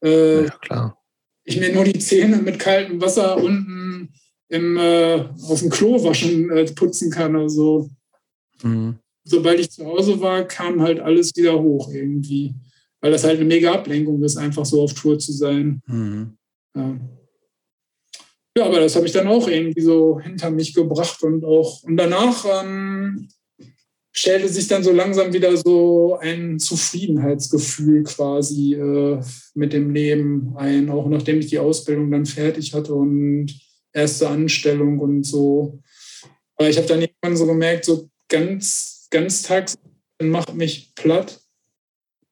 äh, 0.00 0.44
ja, 0.70 0.96
ich 1.44 1.58
mir 1.58 1.74
nur 1.74 1.84
die 1.84 1.98
Zähne 1.98 2.36
mit 2.36 2.58
kaltem 2.58 3.00
Wasser 3.00 3.36
unten 3.36 4.14
im, 4.48 4.76
äh, 4.76 5.24
auf 5.48 5.60
dem 5.60 5.70
Klo 5.70 6.02
waschen, 6.04 6.50
äh, 6.50 6.64
putzen 6.72 7.10
kann 7.10 7.34
oder 7.34 7.50
so. 7.50 7.90
Mhm 8.62 8.98
sobald 9.24 9.58
ich 9.58 9.70
zu 9.70 9.84
Hause 9.86 10.20
war, 10.20 10.44
kam 10.44 10.80
halt 10.82 11.00
alles 11.00 11.34
wieder 11.34 11.60
hoch 11.60 11.90
irgendwie. 11.92 12.54
weil 13.00 13.10
das 13.10 13.24
halt 13.24 13.36
eine 13.36 13.44
mega 13.44 13.72
Ablenkung 13.72 14.22
ist, 14.22 14.38
einfach 14.38 14.64
so 14.64 14.82
auf 14.82 14.94
Tour 14.94 15.18
zu 15.18 15.32
sein. 15.32 15.82
Mhm. 15.86 16.38
Ja. 16.74 16.98
ja. 18.56 18.64
aber 18.64 18.80
das 18.80 18.96
habe 18.96 19.06
ich 19.06 19.12
dann 19.12 19.28
auch 19.28 19.46
irgendwie 19.46 19.82
so 19.82 20.20
hinter 20.20 20.50
mich 20.50 20.72
gebracht 20.72 21.22
und 21.22 21.44
auch 21.44 21.82
und 21.82 21.98
danach 21.98 22.46
ähm, 22.62 23.28
stellte 24.16 24.48
sich 24.48 24.68
dann 24.68 24.84
so 24.84 24.92
langsam 24.92 25.32
wieder 25.32 25.56
so 25.56 26.16
ein 26.20 26.58
Zufriedenheitsgefühl 26.58 28.04
quasi 28.04 28.74
äh, 28.74 29.20
mit 29.54 29.72
dem 29.72 29.92
Leben 29.92 30.54
ein, 30.56 30.88
auch 30.88 31.08
nachdem 31.08 31.40
ich 31.40 31.48
die 31.48 31.58
Ausbildung 31.58 32.10
dann 32.10 32.24
fertig 32.24 32.72
hatte 32.74 32.94
und 32.94 33.52
erste 33.92 34.28
Anstellung 34.28 35.00
und 35.00 35.24
so. 35.24 35.80
Aber 36.56 36.68
ich 36.68 36.76
habe 36.76 36.86
dann 36.86 37.00
irgendwann 37.00 37.36
so 37.36 37.46
gemerkt, 37.46 37.84
so 37.84 38.08
ganz, 38.28 39.08
ganz 39.10 39.42
tags 39.42 39.76
macht 40.22 40.54
mich 40.54 40.94
platt. 40.94 41.40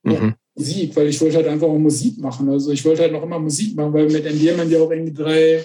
Mhm. 0.04 0.34
Musik, 0.54 0.94
weil 0.94 1.08
ich 1.08 1.20
wollte 1.20 1.36
halt 1.36 1.48
einfach 1.48 1.66
auch 1.66 1.78
Musik 1.78 2.18
machen. 2.18 2.48
Also 2.48 2.70
ich 2.70 2.84
wollte 2.84 3.02
halt 3.02 3.12
noch 3.12 3.22
immer 3.22 3.38
Musik 3.38 3.74
machen, 3.74 3.92
weil 3.92 4.08
mit 4.08 4.26
Endearment 4.26 4.70
ja 4.70 4.80
auch 4.80 4.90
irgendwie 4.90 5.14
drei, 5.14 5.64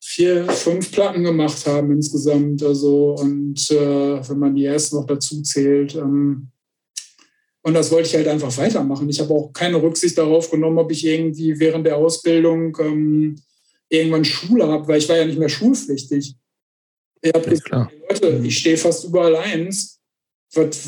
vier, 0.00 0.48
fünf 0.48 0.90
Platten 0.90 1.22
gemacht 1.22 1.66
haben 1.66 1.92
insgesamt. 1.92 2.62
Also 2.62 3.16
und 3.20 3.70
äh, 3.70 4.28
wenn 4.28 4.38
man 4.38 4.54
die 4.54 4.64
ersten 4.64 4.96
noch 4.96 5.06
dazu 5.06 5.42
zählt. 5.42 5.94
Ähm, 5.94 6.48
und 7.62 7.74
das 7.74 7.90
wollte 7.90 8.08
ich 8.08 8.14
halt 8.14 8.26
einfach 8.26 8.56
weitermachen. 8.56 9.08
Ich 9.10 9.20
habe 9.20 9.34
auch 9.34 9.52
keine 9.52 9.82
Rücksicht 9.82 10.16
darauf 10.16 10.50
genommen, 10.50 10.78
ob 10.78 10.90
ich 10.90 11.04
irgendwie 11.04 11.58
während 11.60 11.86
der 11.86 11.98
Ausbildung 11.98 12.76
ähm, 12.80 13.36
irgendwann 13.90 14.24
Schule 14.24 14.66
habe, 14.66 14.88
weil 14.88 14.98
ich 14.98 15.08
war 15.08 15.18
ja 15.18 15.26
nicht 15.26 15.38
mehr 15.38 15.50
schulpflichtig. 15.50 16.36
Ich 17.20 17.34
habe 17.34 17.50
gesagt, 17.50 17.92
Leute, 18.08 18.38
mhm. 18.38 18.44
ich 18.46 18.58
stehe 18.58 18.78
fast 18.78 19.04
überall 19.04 19.36
eins. 19.36 19.98
Was, 20.54 20.80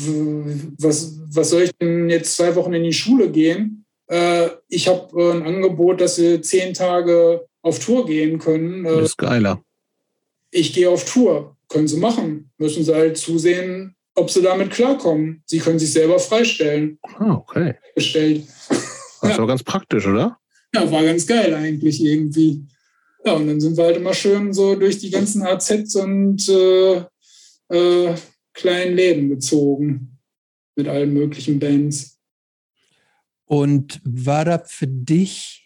was, 0.79 1.19
was 1.31 1.49
soll 1.51 1.61
ich 1.61 1.71
denn 1.79 2.09
jetzt 2.09 2.35
zwei 2.35 2.53
Wochen 2.55 2.73
in 2.73 2.83
die 2.83 2.91
Schule 2.91 3.31
gehen? 3.31 3.85
Äh, 4.07 4.49
ich 4.67 4.87
habe 4.87 5.21
äh, 5.21 5.31
ein 5.31 5.43
Angebot, 5.43 6.01
dass 6.01 6.19
wir 6.19 6.41
zehn 6.41 6.73
Tage 6.73 7.45
auf 7.63 7.79
Tour 7.79 8.05
gehen 8.05 8.37
können. 8.37 8.85
Äh, 8.85 8.97
das 8.97 9.09
ist 9.09 9.17
geiler. 9.17 9.63
Ich 10.51 10.73
gehe 10.73 10.89
auf 10.89 11.11
Tour. 11.11 11.57
Können 11.69 11.87
sie 11.87 11.97
machen. 11.97 12.51
Müssen 12.59 12.83
sie 12.83 12.93
halt 12.93 13.17
zusehen, 13.17 13.95
ob 14.13 14.29
sie 14.29 14.43
damit 14.43 14.69
klarkommen. 14.69 15.41
Sie 15.47 15.57
können 15.57 15.79
sich 15.79 15.91
selber 15.91 16.19
freistellen. 16.19 16.99
Ah, 17.17 17.33
okay. 17.33 17.75
Gestellt. 17.95 18.45
Das 18.69 19.31
ja. 19.31 19.37
war 19.39 19.47
ganz 19.47 19.63
praktisch, 19.63 20.05
oder? 20.05 20.37
Ja, 20.75 20.91
war 20.91 21.03
ganz 21.03 21.25
geil 21.25 21.53
eigentlich 21.55 22.03
irgendwie. 22.03 22.65
Ja, 23.25 23.33
und 23.33 23.47
dann 23.47 23.61
sind 23.61 23.77
wir 23.77 23.85
halt 23.85 23.97
immer 23.97 24.13
schön 24.13 24.53
so 24.53 24.75
durch 24.75 24.99
die 24.99 25.09
ganzen 25.09 25.41
AZs 25.43 25.95
und 25.95 26.47
äh, 26.49 27.05
äh, 27.69 28.15
kleinen 28.53 28.95
Läden 28.95 29.29
gezogen 29.29 30.19
mit 30.75 30.87
allen 30.87 31.13
möglichen 31.13 31.59
Bands. 31.59 32.19
Und 33.45 34.01
war 34.03 34.45
da 34.45 34.59
für 34.59 34.87
dich 34.87 35.62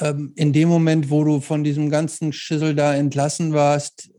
ähm, 0.00 0.32
in 0.36 0.52
dem 0.52 0.68
Moment, 0.68 1.10
wo 1.10 1.24
du 1.24 1.40
von 1.40 1.64
diesem 1.64 1.90
ganzen 1.90 2.32
Schissel 2.32 2.74
da 2.74 2.94
entlassen 2.94 3.52
warst, 3.52 4.10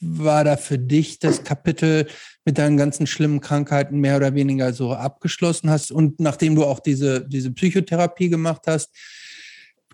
war 0.00 0.44
da 0.44 0.56
für 0.56 0.78
dich 0.78 1.18
das 1.18 1.44
Kapitel 1.44 2.08
mit 2.44 2.58
deinen 2.58 2.76
ganzen 2.76 3.06
schlimmen 3.06 3.40
Krankheiten 3.40 4.00
mehr 4.00 4.16
oder 4.16 4.34
weniger 4.34 4.72
so 4.72 4.92
abgeschlossen 4.92 5.70
hast? 5.70 5.92
Und 5.92 6.20
nachdem 6.20 6.54
du 6.54 6.64
auch 6.64 6.80
diese, 6.80 7.26
diese 7.26 7.52
Psychotherapie 7.52 8.28
gemacht 8.28 8.62
hast, 8.66 8.90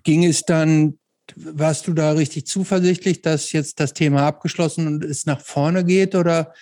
ging 0.02 0.24
es 0.24 0.42
dann, 0.42 0.98
warst 1.36 1.86
du 1.86 1.94
da 1.94 2.12
richtig 2.12 2.46
zuversichtlich, 2.46 3.22
dass 3.22 3.52
jetzt 3.52 3.80
das 3.80 3.92
Thema 3.92 4.26
abgeschlossen 4.26 4.86
und 4.86 5.04
es 5.04 5.26
nach 5.26 5.40
vorne 5.40 5.84
geht? 5.84 6.14
Oder 6.14 6.52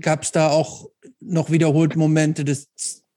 gab 0.00 0.22
es 0.22 0.32
da 0.32 0.48
auch 0.48 0.88
noch 1.20 1.50
wiederholt 1.50 1.96
Momente 1.96 2.44
des 2.44 2.68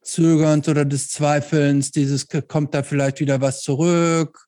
Zögerns 0.03 0.67
oder 0.67 0.85
des 0.85 1.09
Zweifelns, 1.09 1.91
dieses 1.91 2.27
kommt 2.47 2.73
da 2.73 2.83
vielleicht 2.83 3.19
wieder 3.19 3.41
was 3.41 3.61
zurück? 3.61 4.47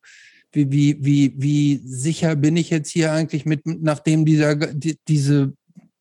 Wie, 0.51 0.71
wie, 0.71 0.97
wie, 1.01 1.33
wie 1.37 1.81
sicher 1.83 2.35
bin 2.35 2.55
ich 2.55 2.69
jetzt 2.69 2.89
hier 2.89 3.11
eigentlich 3.11 3.45
mit, 3.45 3.61
nachdem 3.65 4.25
dieser, 4.25 4.55
die, 4.55 4.97
diese 5.07 5.53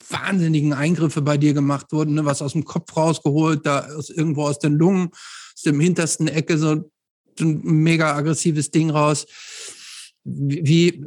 wahnsinnigen 0.08 0.72
Eingriffe 0.72 1.22
bei 1.22 1.36
dir 1.36 1.54
gemacht 1.54 1.92
wurden, 1.92 2.14
ne, 2.14 2.24
was 2.24 2.42
aus 2.42 2.52
dem 2.52 2.64
Kopf 2.64 2.96
rausgeholt, 2.96 3.66
da 3.66 3.86
aus, 3.96 4.10
irgendwo 4.10 4.44
aus 4.44 4.58
den 4.58 4.74
Lungen, 4.74 5.08
aus 5.12 5.62
dem 5.62 5.80
hintersten 5.80 6.28
Ecke 6.28 6.58
so 6.58 6.84
ein 7.40 7.60
mega 7.62 8.14
aggressives 8.14 8.70
Ding 8.70 8.90
raus. 8.90 9.26
Wie, 10.24 11.04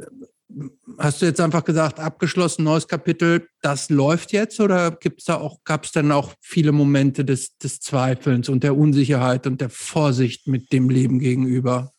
hast 0.98 1.20
du 1.20 1.26
jetzt 1.26 1.40
einfach 1.40 1.64
gesagt, 1.64 2.00
abgeschlossen, 2.00 2.64
neues 2.64 2.88
Kapitel, 2.88 3.48
das 3.60 3.90
läuft 3.90 4.32
jetzt 4.32 4.60
oder 4.60 4.92
gibt's 4.92 5.24
da 5.24 5.36
auch, 5.36 5.62
gab 5.64 5.84
es 5.84 5.92
dann 5.92 6.10
auch 6.10 6.32
viele 6.40 6.72
Momente 6.72 7.24
des, 7.24 7.56
des 7.58 7.80
Zweifelns 7.80 8.48
und 8.48 8.62
der 8.62 8.76
Unsicherheit 8.76 9.46
und 9.46 9.60
der 9.60 9.70
Vorsicht 9.70 10.46
mit 10.46 10.72
dem 10.72 10.88
Leben 10.88 11.18
gegenüber? 11.18 11.92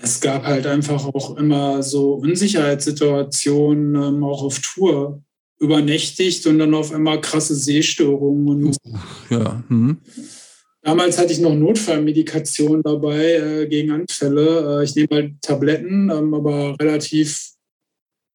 Es 0.00 0.20
gab 0.20 0.44
halt 0.44 0.66
einfach 0.66 1.04
auch 1.06 1.36
immer 1.36 1.82
so 1.82 2.14
Unsicherheitssituationen, 2.14 3.94
ähm, 3.94 4.24
auch 4.24 4.42
auf 4.42 4.60
Tour, 4.60 5.22
übernächtigt 5.58 6.46
und 6.46 6.58
dann 6.58 6.74
auf 6.74 6.92
immer 6.92 7.18
krasse 7.18 7.54
Sehstörungen. 7.54 8.66
Und 8.66 8.76
ja. 9.28 9.62
Hm. 9.68 9.98
Damals 10.82 11.18
hatte 11.18 11.32
ich 11.32 11.40
noch 11.40 11.54
Notfallmedikation 11.54 12.82
dabei 12.82 13.34
äh, 13.34 13.66
gegen 13.66 13.90
Anfälle. 13.90 14.80
Äh, 14.80 14.84
ich 14.84 14.94
nehme 14.94 15.08
halt 15.10 15.42
Tabletten, 15.42 16.10
ähm, 16.10 16.32
aber 16.32 16.76
relativ 16.80 17.57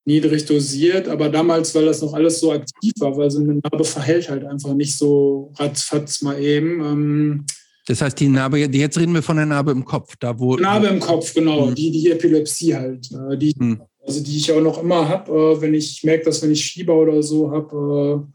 niedrig 0.05 0.45
dosiert, 0.45 1.07
aber 1.07 1.29
damals, 1.29 1.73
weil 1.75 1.85
das 1.85 2.01
noch 2.01 2.13
alles 2.13 2.39
so 2.39 2.51
aktiv 2.51 2.93
war, 2.99 3.15
weil 3.15 3.31
so 3.31 3.39
eine 3.39 3.55
Narbe 3.55 3.83
verhält 3.83 4.29
halt 4.29 4.45
einfach 4.45 4.73
nicht 4.73 4.97
so 4.97 5.53
ratzfatz 5.57 6.21
mal 6.21 6.39
eben. 6.39 6.81
Ähm, 6.81 7.45
das 7.85 8.01
heißt, 8.01 8.19
die 8.19 8.29
Narbe, 8.29 8.59
jetzt 8.59 8.97
reden 8.97 9.13
wir 9.13 9.23
von 9.23 9.37
der 9.37 9.45
Narbe 9.45 9.71
im 9.71 9.83
Kopf, 9.83 10.15
da 10.19 10.37
wo. 10.39 10.55
Narbe 10.55 10.87
im 10.87 10.99
Kopf, 10.99 11.33
genau, 11.33 11.67
mhm. 11.67 11.75
die, 11.75 11.91
die 11.91 12.11
Epilepsie 12.11 12.75
halt, 12.75 13.09
äh, 13.11 13.37
die, 13.37 13.53
mhm. 13.57 13.81
also 14.05 14.21
die 14.21 14.37
ich 14.37 14.51
auch 14.51 14.61
noch 14.61 14.81
immer 14.81 15.07
habe, 15.07 15.31
äh, 15.31 15.61
wenn 15.61 15.73
ich 15.73 16.03
merke, 16.03 16.25
dass 16.25 16.41
wenn 16.41 16.51
ich 16.51 16.65
Fieber 16.65 16.95
oder 16.95 17.21
so 17.21 17.51
habe, 17.51 18.27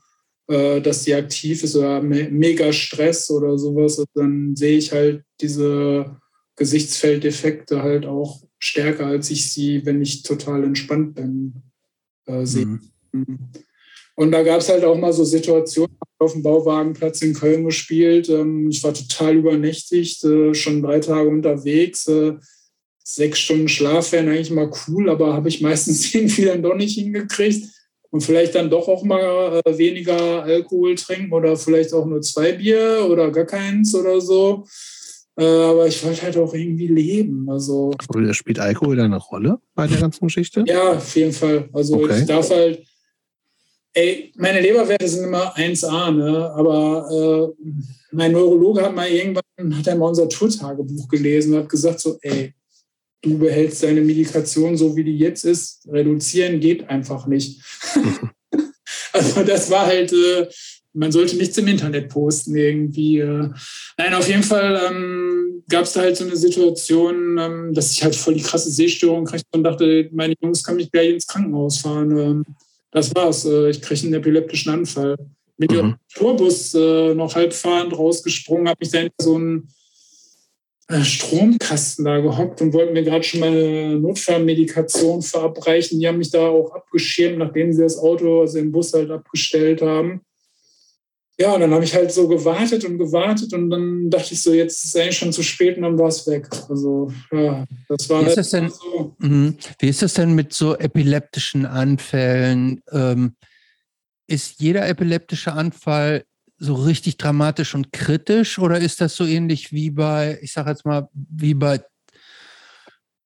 äh, 0.48 0.80
dass 0.80 1.04
die 1.04 1.14
aktiv 1.14 1.62
ist 1.62 1.76
oder 1.76 2.00
mega 2.02 2.72
Stress 2.72 3.30
oder 3.30 3.58
sowas, 3.58 4.02
dann 4.14 4.54
sehe 4.56 4.78
ich 4.78 4.92
halt 4.92 5.22
diese 5.40 6.16
Gesichtsfelddefekte 6.56 7.82
halt 7.82 8.04
auch 8.04 8.40
stärker, 8.58 9.06
als 9.06 9.30
ich 9.30 9.52
sie, 9.52 9.84
wenn 9.86 10.02
ich 10.02 10.22
total 10.22 10.64
entspannt 10.64 11.14
bin, 11.14 11.54
äh, 12.26 12.44
sehe. 12.44 12.80
Mhm. 13.12 13.38
Und 14.14 14.32
da 14.32 14.42
gab 14.42 14.60
es 14.60 14.68
halt 14.68 14.84
auch 14.84 14.98
mal 14.98 15.12
so 15.12 15.24
Situationen, 15.24 15.96
auf 16.18 16.32
dem 16.32 16.42
Bauwagenplatz 16.42 17.22
in 17.22 17.34
Köln 17.34 17.64
gespielt. 17.64 18.28
Ähm, 18.28 18.68
ich 18.70 18.82
war 18.82 18.92
total 18.92 19.36
übernächtigt, 19.36 20.24
äh, 20.24 20.54
schon 20.54 20.82
drei 20.82 20.98
Tage 21.00 21.28
unterwegs. 21.28 22.08
Äh, 22.08 22.34
sechs 23.04 23.38
Stunden 23.38 23.68
Schlaf 23.68 24.12
wären 24.12 24.28
eigentlich 24.28 24.50
mal 24.50 24.70
cool, 24.88 25.08
aber 25.08 25.32
habe 25.34 25.48
ich 25.48 25.60
meistens 25.60 26.12
irgendwie 26.14 26.44
dann 26.44 26.62
doch 26.62 26.74
nicht 26.74 26.98
hingekriegt. 26.98 27.68
Und 28.10 28.22
vielleicht 28.22 28.54
dann 28.54 28.70
doch 28.70 28.88
auch 28.88 29.04
mal 29.04 29.60
äh, 29.64 29.78
weniger 29.78 30.42
Alkohol 30.42 30.94
trinken 30.94 31.32
oder 31.32 31.56
vielleicht 31.56 31.92
auch 31.92 32.06
nur 32.06 32.22
zwei 32.22 32.52
Bier 32.52 33.06
oder 33.08 33.30
gar 33.30 33.44
keins 33.44 33.94
oder 33.94 34.20
so. 34.20 34.64
Aber 35.38 35.86
ich 35.86 36.04
wollte 36.04 36.22
halt 36.22 36.36
auch 36.36 36.52
irgendwie 36.52 36.88
leben. 36.88 37.48
Also, 37.48 37.92
spielt 38.32 38.58
Alkohol 38.58 38.96
da 38.96 39.04
eine 39.04 39.18
Rolle 39.18 39.60
bei 39.76 39.86
der 39.86 40.00
ganzen 40.00 40.26
Geschichte? 40.26 40.64
Ja, 40.66 40.94
auf 40.94 41.14
jeden 41.14 41.32
Fall. 41.32 41.68
Also 41.72 41.94
okay. 41.94 42.18
ich 42.18 42.26
darf 42.26 42.50
halt, 42.50 42.84
ey, 43.94 44.32
meine 44.36 44.60
Leberwerte 44.60 45.06
sind 45.06 45.26
immer 45.26 45.56
1A, 45.56 46.10
ne? 46.10 46.50
aber 46.50 47.54
äh, 47.56 47.64
mein 48.10 48.32
Neurologe 48.32 48.82
hat 48.82 48.96
mal 48.96 49.08
irgendwann, 49.08 49.78
hat 49.78 49.86
er 49.86 49.94
mal 49.94 50.08
unser 50.08 50.28
Tourtagebuch 50.28 51.06
gelesen 51.06 51.54
und 51.54 51.60
hat 51.60 51.68
gesagt 51.68 52.00
so, 52.00 52.18
ey, 52.22 52.52
du 53.22 53.38
behältst 53.38 53.84
deine 53.84 54.00
Medikation 54.00 54.76
so, 54.76 54.96
wie 54.96 55.04
die 55.04 55.18
jetzt 55.18 55.44
ist. 55.44 55.86
Reduzieren 55.88 56.58
geht 56.58 56.88
einfach 56.88 57.28
nicht. 57.28 57.62
also 59.12 59.44
das 59.44 59.70
war 59.70 59.86
halt, 59.86 60.12
äh, 60.12 60.48
man 60.92 61.12
sollte 61.12 61.36
nichts 61.36 61.56
im 61.58 61.68
Internet 61.68 62.08
posten 62.08 62.56
irgendwie. 62.56 63.18
Äh. 63.18 63.50
Nein, 63.96 64.14
auf 64.14 64.28
jeden 64.28 64.42
Fall 64.42 64.80
ähm, 64.88 65.62
gab 65.68 65.84
es 65.84 65.92
da 65.92 66.00
halt 66.00 66.16
so 66.16 66.24
eine 66.24 66.36
Situation, 66.36 67.38
ähm, 67.38 67.74
dass 67.74 67.92
ich 67.92 68.02
halt 68.02 68.16
voll 68.16 68.34
die 68.34 68.42
krasse 68.42 68.70
Sehstörung 68.70 69.24
kriegte 69.24 69.46
und 69.52 69.64
dachte, 69.64 70.08
meine 70.12 70.34
Jungs 70.40 70.62
kann 70.64 70.76
mich 70.76 70.90
gleich 70.90 71.10
ins 71.10 71.26
Krankenhaus 71.26 71.78
fahren. 71.78 72.16
Ähm, 72.18 72.44
das 72.90 73.14
war's. 73.14 73.44
Äh, 73.44 73.70
ich 73.70 73.82
kriege 73.82 74.02
einen 74.02 74.14
epileptischen 74.14 74.72
Anfall. 74.72 75.16
Bin 75.56 75.70
mhm. 75.70 75.96
Tourbus 76.14 76.74
äh, 76.74 77.14
noch 77.14 77.34
halbfahrend 77.34 77.96
rausgesprungen, 77.96 78.68
habe 78.68 78.78
mich 78.80 78.90
da 78.90 78.98
hinter 78.98 79.14
so 79.20 79.34
einen 79.34 79.68
äh, 80.86 81.02
Stromkasten 81.02 82.04
da 82.04 82.20
gehockt 82.20 82.62
und 82.62 82.72
wollten 82.72 82.92
mir 82.92 83.02
gerade 83.02 83.24
schon 83.24 83.40
meine 83.40 83.98
Notfallmedikation 83.98 85.20
verabreichen. 85.20 85.98
Die 85.98 86.06
haben 86.06 86.18
mich 86.18 86.30
da 86.30 86.46
auch 86.46 86.72
abgeschirmt, 86.72 87.38
nachdem 87.38 87.72
sie 87.72 87.82
das 87.82 87.98
Auto, 87.98 88.40
also 88.40 88.56
den 88.58 88.70
Bus 88.70 88.92
halt 88.94 89.10
abgestellt 89.10 89.82
haben 89.82 90.22
ja, 91.40 91.54
und 91.54 91.60
dann 91.60 91.72
habe 91.72 91.84
ich 91.84 91.94
halt 91.94 92.10
so 92.10 92.26
gewartet 92.26 92.84
und 92.84 92.98
gewartet 92.98 93.52
und 93.52 93.70
dann 93.70 94.10
dachte 94.10 94.34
ich 94.34 94.42
so, 94.42 94.52
jetzt 94.52 94.84
ist 94.84 94.94
es 94.94 95.00
eigentlich 95.00 95.18
schon 95.18 95.32
zu 95.32 95.44
spät 95.44 95.76
und 95.76 95.84
dann 95.84 95.98
war 95.98 96.08
es 96.08 96.26
weg. 96.26 96.48
Also, 96.68 97.12
ja, 97.30 97.64
das 97.88 98.08
war 98.10 98.22
wie 98.22 98.26
ist, 98.26 98.36
das 98.36 98.50
denn, 98.50 98.70
so. 98.70 99.14
Mhm. 99.18 99.56
wie 99.78 99.88
ist 99.88 100.02
das 100.02 100.14
denn 100.14 100.34
mit 100.34 100.52
so 100.52 100.76
epileptischen 100.76 101.64
Anfällen? 101.64 102.82
Ähm, 102.90 103.36
ist 104.26 104.60
jeder 104.60 104.88
epileptische 104.88 105.52
Anfall 105.52 106.24
so 106.58 106.74
richtig 106.74 107.18
dramatisch 107.18 107.74
und 107.74 107.92
kritisch 107.92 108.58
oder 108.58 108.80
ist 108.80 109.00
das 109.00 109.14
so 109.14 109.24
ähnlich 109.24 109.72
wie 109.72 109.90
bei, 109.90 110.38
ich 110.42 110.52
sage 110.52 110.70
jetzt 110.70 110.84
mal, 110.84 111.08
wie 111.12 111.54
bei 111.54 111.80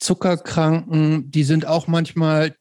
Zuckerkranken, 0.01 1.31
die 1.31 1.45
sind 1.45 1.67
auch 1.67 1.87
manchmal 1.87 2.55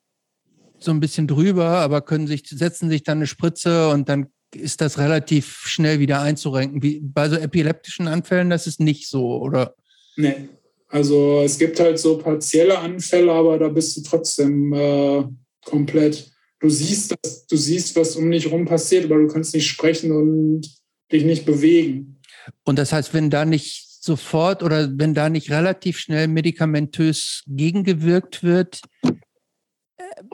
so 0.80 0.92
ein 0.92 1.02
bisschen 1.02 1.28
drüber, 1.28 1.80
aber 1.80 2.02
können 2.02 2.26
sich, 2.26 2.44
setzen 2.48 2.90
sich 2.90 3.04
dann 3.04 3.18
eine 3.18 3.28
Spritze 3.28 3.90
und 3.90 4.08
dann 4.08 4.28
ist 4.56 4.82
das 4.82 4.98
relativ 4.98 5.64
schnell 5.66 6.00
wieder 6.00 6.22
einzurenken. 6.22 6.82
Wie 6.84 7.00
bei 7.00 7.30
so 7.30 7.36
epileptischen 7.36 8.08
Anfällen, 8.08 8.50
das 8.50 8.68
ist 8.68 8.80
nicht 8.80 9.08
so, 9.08 9.42
oder? 9.42 9.76
Nee. 10.16 10.50
Also 10.90 11.42
es 11.42 11.58
gibt 11.58 11.80
halt 11.80 12.00
so 12.00 12.18
partielle 12.18 12.78
Anfälle, 12.78 13.32
aber 13.32 13.58
da 13.58 13.70
bist 13.70 13.96
du 13.96 14.02
trotzdem 14.02 14.74
äh, 14.74 15.24
komplett. 15.64 16.32
Du 16.60 16.70
siehst, 16.70 17.16
dass, 17.24 17.48
du 17.48 17.56
siehst, 17.56 17.96
was 17.96 18.16
um 18.18 18.30
dich 18.30 18.52
rum 18.52 18.66
passiert, 18.66 19.06
aber 19.06 19.18
du 19.18 19.28
kannst 19.28 19.54
nicht 19.54 19.68
sprechen 19.68 20.12
und 20.12 20.70
dich 21.12 21.24
nicht 21.24 21.46
bewegen. 21.46 22.20
Und 22.66 22.78
das 22.78 22.92
heißt, 22.92 23.14
wenn 23.14 23.30
da 23.30 23.46
nicht 23.46 23.88
sofort 24.02 24.64
oder 24.64 24.90
wenn 24.98 25.14
da 25.14 25.30
nicht 25.30 25.50
relativ 25.50 25.98
schnell 25.98 26.28
medikamentös 26.28 27.44
gegengewirkt 27.48 28.44
wird, 28.44 28.82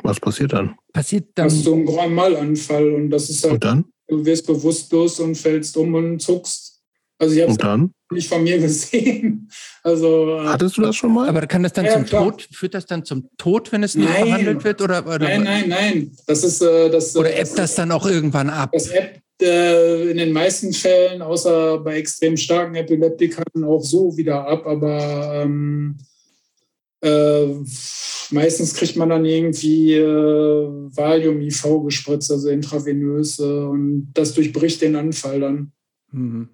was 0.03 0.19
passiert 0.19 0.53
dann? 0.53 0.76
Passiert 0.91 1.30
dann. 1.35 1.45
Hast 1.45 1.65
du 1.65 1.73
einen 1.73 1.85
Grand 1.85 2.14
Mal-Anfall 2.14 2.94
und 2.94 3.10
das 3.10 3.30
ist 3.30 3.44
halt. 3.44 3.53
Und 3.53 3.64
dann? 3.64 3.85
Du 4.07 4.25
wirst 4.25 4.47
bewusstlos 4.47 5.19
und 5.19 5.35
fällst 5.35 5.75
um 5.77 5.93
und 5.93 6.21
zuckst. 6.21 6.81
Also 7.19 7.35
ich 7.35 7.41
habe 7.41 7.51
es 7.51 7.89
nicht 8.11 8.29
von 8.29 8.43
mir 8.43 8.57
gesehen. 8.59 9.49
Also, 9.84 10.38
äh, 10.38 10.47
Hattest 10.47 10.77
du 10.77 10.81
das 10.81 10.95
schon 10.95 11.13
mal? 11.13 11.27
Aber 11.27 11.45
kann 11.47 11.63
das 11.63 11.73
dann 11.73 11.85
ja, 11.85 11.93
zum 11.93 12.05
klar. 12.05 12.23
Tod, 12.23 12.47
führt 12.51 12.73
das 12.73 12.85
dann 12.85 13.03
zum 13.03 13.29
Tod, 13.38 13.71
wenn 13.71 13.84
es 13.84 13.95
nicht 13.95 14.09
nein. 14.09 14.25
behandelt 14.25 14.63
wird? 14.63 14.81
Oder, 14.81 15.05
oder, 15.05 15.19
nein, 15.19 15.43
nein, 15.43 15.69
nein. 15.69 16.11
Das 16.25 16.43
ist, 16.43 16.61
äh, 16.61 16.89
das, 16.89 17.15
oder 17.15 17.31
ebbt 17.31 17.41
das, 17.41 17.53
das 17.53 17.75
dann 17.75 17.91
auch 17.91 18.05
irgendwann 18.05 18.49
ab? 18.49 18.69
Das 18.71 18.91
ebbt 18.91 19.21
äh, 19.41 20.11
in 20.11 20.17
den 20.17 20.31
meisten 20.31 20.73
Fällen, 20.73 21.21
außer 21.21 21.79
bei 21.79 21.97
extrem 21.97 22.38
starken 22.38 22.75
Epileptikern, 22.75 23.63
auch 23.63 23.84
so 23.84 24.15
wieder 24.15 24.47
ab. 24.47 24.65
Aber 24.65 25.41
ähm, 25.43 25.97
äh, 27.07 27.63
meistens 28.31 28.73
kriegt 28.73 28.95
man 28.95 29.09
dann 29.09 29.25
irgendwie 29.25 29.93
äh, 29.93 30.05
Valium-IV 30.05 31.84
gespritzt, 31.85 32.31
also 32.31 32.49
intravenös, 32.49 33.39
und 33.39 34.11
das 34.13 34.34
durchbricht 34.34 34.81
den 34.81 34.95
Anfall 34.95 35.39
dann. 35.39 35.71
Mhm. 36.11 36.49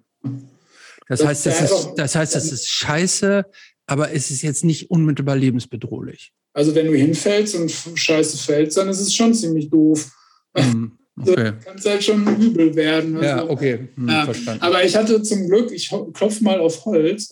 Das, 1.08 1.20
das, 1.20 1.28
heißt, 1.28 1.46
das, 1.46 1.60
ist, 1.60 1.92
das 1.96 2.14
heißt, 2.14 2.34
das 2.34 2.52
ist 2.52 2.68
scheiße, 2.68 3.44
aber 3.86 4.12
es 4.12 4.30
ist 4.30 4.42
jetzt 4.42 4.64
nicht 4.64 4.90
unmittelbar 4.90 5.36
lebensbedrohlich. 5.36 6.32
Also 6.54 6.74
wenn 6.74 6.86
du 6.86 6.94
hinfällst 6.94 7.56
und 7.56 7.70
scheiße 7.70 8.38
fällst, 8.38 8.76
dann 8.76 8.88
ist 8.88 9.00
es 9.00 9.14
schon 9.14 9.34
ziemlich 9.34 9.70
doof. 9.70 10.10
Mhm. 10.56 10.92
Okay. 11.16 11.30
Also, 11.30 11.52
kann 11.64 11.78
es 11.78 11.86
halt 11.86 12.02
schon 12.02 12.40
übel 12.42 12.74
werden. 12.74 13.16
Also. 13.16 13.28
Ja, 13.28 13.48
okay, 13.48 13.88
hm, 13.94 14.08
ja. 14.08 14.24
verstanden. 14.24 14.62
Aber 14.62 14.84
ich 14.84 14.96
hatte 14.96 15.22
zum 15.22 15.48
Glück, 15.48 15.70
ich 15.70 15.88
klopfe 15.88 16.42
mal 16.42 16.58
auf 16.58 16.84
Holz, 16.86 17.30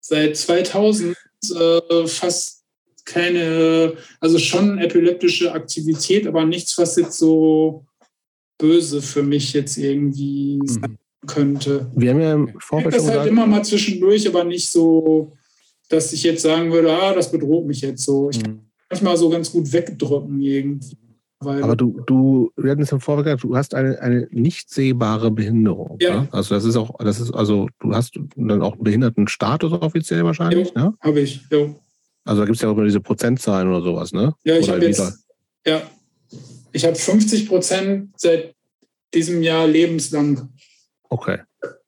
seit 0.00 0.36
2000 0.36 1.16
äh, 1.44 2.06
fast 2.06 2.64
keine, 3.04 3.94
also 4.20 4.38
schon 4.38 4.78
epileptische 4.78 5.52
Aktivität, 5.52 6.26
aber 6.26 6.44
nichts, 6.44 6.76
was 6.78 6.96
jetzt 6.96 7.18
so 7.18 7.86
böse 8.58 9.00
für 9.00 9.22
mich 9.22 9.52
jetzt 9.52 9.78
irgendwie 9.78 10.58
mhm. 10.60 10.66
sein 10.66 10.98
könnte. 11.26 11.90
Wir 11.96 12.10
haben 12.10 12.20
ja 12.20 12.34
im 12.34 12.60
Vorfeld 12.60 12.94
das 12.94 13.08
halt 13.08 13.28
immer 13.28 13.46
mal 13.46 13.64
zwischendurch, 13.64 14.26
aber 14.28 14.44
nicht 14.44 14.70
so, 14.70 15.32
dass 15.88 16.12
ich 16.12 16.22
jetzt 16.22 16.42
sagen 16.42 16.70
würde, 16.72 16.92
ah, 16.92 17.14
das 17.14 17.30
bedroht 17.30 17.66
mich 17.66 17.80
jetzt 17.80 18.04
so. 18.04 18.30
Ich 18.30 18.38
mhm. 18.38 18.42
kann 18.42 18.60
manchmal 18.90 19.16
so 19.16 19.28
ganz 19.28 19.50
gut 19.50 19.72
wegdrücken 19.72 20.40
irgendwie. 20.40 20.96
Aber 21.40 21.76
du, 21.76 22.00
du, 22.06 22.52
wir 22.56 22.72
hatten 22.72 22.82
es 22.82 22.90
im 22.90 22.98
gesagt, 22.98 23.44
du 23.44 23.56
hast 23.56 23.74
eine, 23.74 24.00
eine 24.00 24.28
nicht 24.30 24.70
sehbare 24.70 25.30
Behinderung. 25.30 25.96
Ja. 26.00 26.22
Ne? 26.22 26.28
Also 26.32 26.54
das 26.54 26.64
ist 26.64 26.76
auch, 26.76 26.98
das 26.98 27.20
ist, 27.20 27.32
also 27.32 27.68
du 27.78 27.94
hast 27.94 28.18
dann 28.36 28.62
auch 28.62 28.74
einen 28.74 28.82
Behindertenstatus 28.82 29.72
offiziell 29.72 30.24
wahrscheinlich, 30.24 30.72
ja, 30.74 30.84
ne? 30.84 30.94
Habe 31.00 31.20
ich, 31.20 31.42
ja. 31.50 31.74
Also 32.24 32.42
da 32.42 32.46
gibt 32.46 32.56
es 32.56 32.62
ja 32.62 32.68
auch 32.68 32.72
immer 32.72 32.84
diese 32.84 33.00
Prozentzahlen 33.00 33.68
oder 33.68 33.82
sowas, 33.82 34.12
ne? 34.12 34.34
Ja, 34.44 34.58
ich 34.58 34.68
habe 34.68 34.84
jetzt, 34.84 35.24
ja, 35.64 35.82
ich 36.72 36.84
habe 36.84 36.96
50 36.96 37.48
Prozent 37.48 38.10
seit 38.16 38.54
diesem 39.14 39.42
Jahr 39.42 39.66
lebenslang. 39.66 40.48
Okay. 41.08 41.38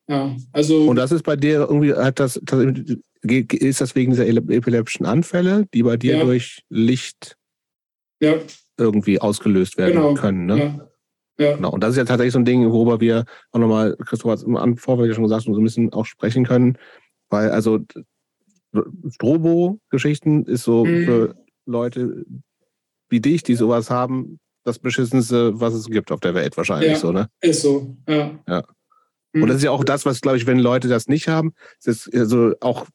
Ja, 0.09 0.35
also. 0.53 0.89
Und 0.89 0.97
das 0.97 1.13
ist 1.13 1.25
bei 1.25 1.37
dir 1.37 1.61
irgendwie, 1.61 1.93
hat 1.93 2.21
das, 2.21 2.41
das 2.43 2.65
ist 3.23 3.81
das 3.81 3.95
wegen 3.95 4.13
dieser 4.13 4.27
epileptischen 4.27 5.07
Anfälle, 5.07 5.67
die 5.75 5.83
bei 5.83 5.97
dir 5.97 6.19
ja. 6.19 6.25
durch 6.25 6.63
Licht 6.69 7.37
ja. 8.21 8.39
Irgendwie 8.81 9.21
ausgelöst 9.21 9.79
werden 9.79 9.95
genau. 9.95 10.15
können, 10.15 10.47
ne? 10.47 10.59
Ja. 10.59 10.91
Ja. 11.41 11.57
Genau. 11.57 11.71
Und 11.71 11.83
das 11.83 11.93
ist 11.93 11.97
ja 11.97 12.05
tatsächlich 12.05 12.35
so 12.35 12.39
ein 12.39 12.45
Ding, 12.45 12.71
worüber 12.71 13.01
wir 13.01 13.25
auch 13.53 13.59
nochmal, 13.59 13.97
Christoph 14.05 14.31
hat 14.31 14.39
es 14.41 14.45
im 14.45 14.77
Vorfeld 14.77 15.09
ja 15.09 15.15
schon 15.15 15.25
gesagt, 15.25 15.45
so 15.45 15.57
ein 15.57 15.65
bisschen 15.65 15.91
auch 15.93 16.05
sprechen 16.05 16.45
können. 16.45 16.77
Weil 17.31 17.51
also 17.51 17.81
Strobo-Geschichten 19.09 20.45
ist 20.45 20.65
so 20.65 20.85
mhm. 20.85 21.05
für 21.07 21.35
Leute 21.65 22.27
wie 23.09 23.21
dich, 23.21 23.43
die 23.43 23.55
sowas 23.55 23.91
haben, 23.91 24.39
das 24.65 24.79
Beschissenste, 24.79 25.59
was 25.59 25.73
es 25.73 25.87
gibt 25.87 26.13
auf 26.13 26.21
der 26.21 26.35
Welt 26.35 26.57
wahrscheinlich 26.57 26.93
ja, 26.93 26.97
so, 26.97 27.11
ne? 27.11 27.31
Ist 27.41 27.63
so, 27.63 27.97
ja. 28.07 28.39
ja. 28.47 28.63
Und 29.33 29.47
das 29.47 29.59
ist 29.59 29.63
ja 29.63 29.71
auch 29.71 29.85
das, 29.85 30.05
was, 30.05 30.21
glaube 30.21 30.37
ich, 30.37 30.47
wenn 30.47 30.59
Leute 30.59 30.89
das 30.89 31.07
nicht 31.07 31.29
haben, 31.29 31.55
ist 31.85 32.13
also 32.15 32.53
auch, 32.61 32.87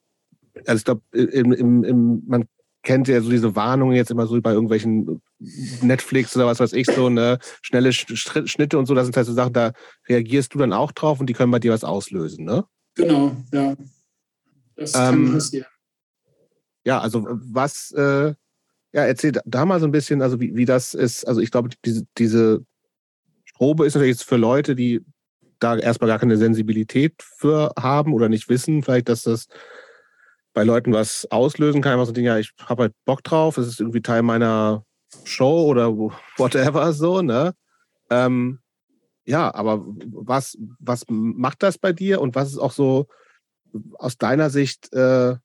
also 0.67 0.77
ich 0.77 0.85
glaube, 0.85 1.01
im, 1.11 1.51
im, 1.53 1.83
im, 1.83 2.23
man 2.27 2.45
kennt 2.83 3.07
ja 3.07 3.19
so 3.21 3.29
diese 3.29 3.55
Warnungen 3.55 3.95
jetzt 3.95 4.11
immer 4.11 4.27
so 4.27 4.39
bei 4.41 4.51
irgendwelchen 4.51 5.21
Netflix 5.39 6.35
oder 6.35 6.45
was 6.45 6.59
weiß 6.59 6.73
ich, 6.73 6.87
so 6.87 7.07
eine 7.07 7.39
schnelle 7.61 7.91
Schnitte 7.93 8.77
und 8.77 8.85
so, 8.85 8.95
das 8.95 9.05
sind 9.05 9.17
halt 9.17 9.27
so 9.27 9.33
Sachen, 9.33 9.53
da 9.53 9.73
reagierst 10.07 10.53
du 10.53 10.59
dann 10.59 10.73
auch 10.73 10.91
drauf 10.91 11.19
und 11.19 11.27
die 11.27 11.33
können 11.33 11.51
bei 11.51 11.59
dir 11.59 11.73
was 11.73 11.83
auslösen, 11.83 12.45
ne? 12.45 12.65
Genau, 12.95 13.35
ja. 13.51 13.75
Das 14.75 14.93
kann 14.93 15.13
ähm, 15.13 15.33
passieren. 15.33 15.67
Ja, 16.85 16.99
also 16.99 17.25
was, 17.27 17.91
äh, 17.91 18.33
ja, 18.93 19.05
erzähl 19.05 19.33
da 19.45 19.65
mal 19.65 19.79
so 19.79 19.87
ein 19.87 19.91
bisschen, 19.91 20.21
also 20.21 20.39
wie, 20.39 20.55
wie 20.55 20.65
das 20.65 20.93
ist, 20.93 21.27
also 21.27 21.41
ich 21.41 21.51
glaube, 21.51 21.69
diese, 21.83 22.05
diese 22.17 22.63
Strobe 23.43 23.85
ist 23.85 23.95
natürlich 23.95 24.17
jetzt 24.17 24.27
für 24.27 24.37
Leute, 24.37 24.75
die 24.75 25.01
da 25.59 25.77
erstmal 25.77 26.09
gar 26.09 26.19
keine 26.19 26.37
Sensibilität 26.37 27.13
für 27.21 27.73
haben 27.77 28.13
oder 28.13 28.29
nicht 28.29 28.49
wissen, 28.49 28.83
vielleicht, 28.83 29.09
dass 29.09 29.23
das 29.23 29.47
bei 30.53 30.63
Leuten 30.63 30.93
was 30.93 31.29
auslösen 31.31 31.81
kann. 31.81 31.93
Einfach 31.93 32.05
so 32.05 32.11
Dinge, 32.11 32.27
ja, 32.27 32.37
ich 32.37 32.51
habe 32.61 32.83
halt 32.83 32.93
Bock 33.05 33.23
drauf, 33.23 33.57
es 33.57 33.67
ist 33.67 33.79
irgendwie 33.79 34.01
Teil 34.01 34.21
meiner 34.21 34.85
Show 35.23 35.65
oder 35.65 35.95
whatever 36.37 36.93
so, 36.93 37.21
ne? 37.21 37.53
Ähm, 38.09 38.59
ja, 39.25 39.53
aber 39.53 39.83
was, 39.85 40.57
was 40.79 41.05
macht 41.07 41.63
das 41.63 41.77
bei 41.77 41.93
dir 41.93 42.21
und 42.21 42.35
was 42.35 42.49
ist 42.49 42.59
auch 42.59 42.71
so 42.71 43.07
aus 43.97 44.17
deiner 44.17 44.49
Sicht, 44.49 44.93
äh, 44.93 45.35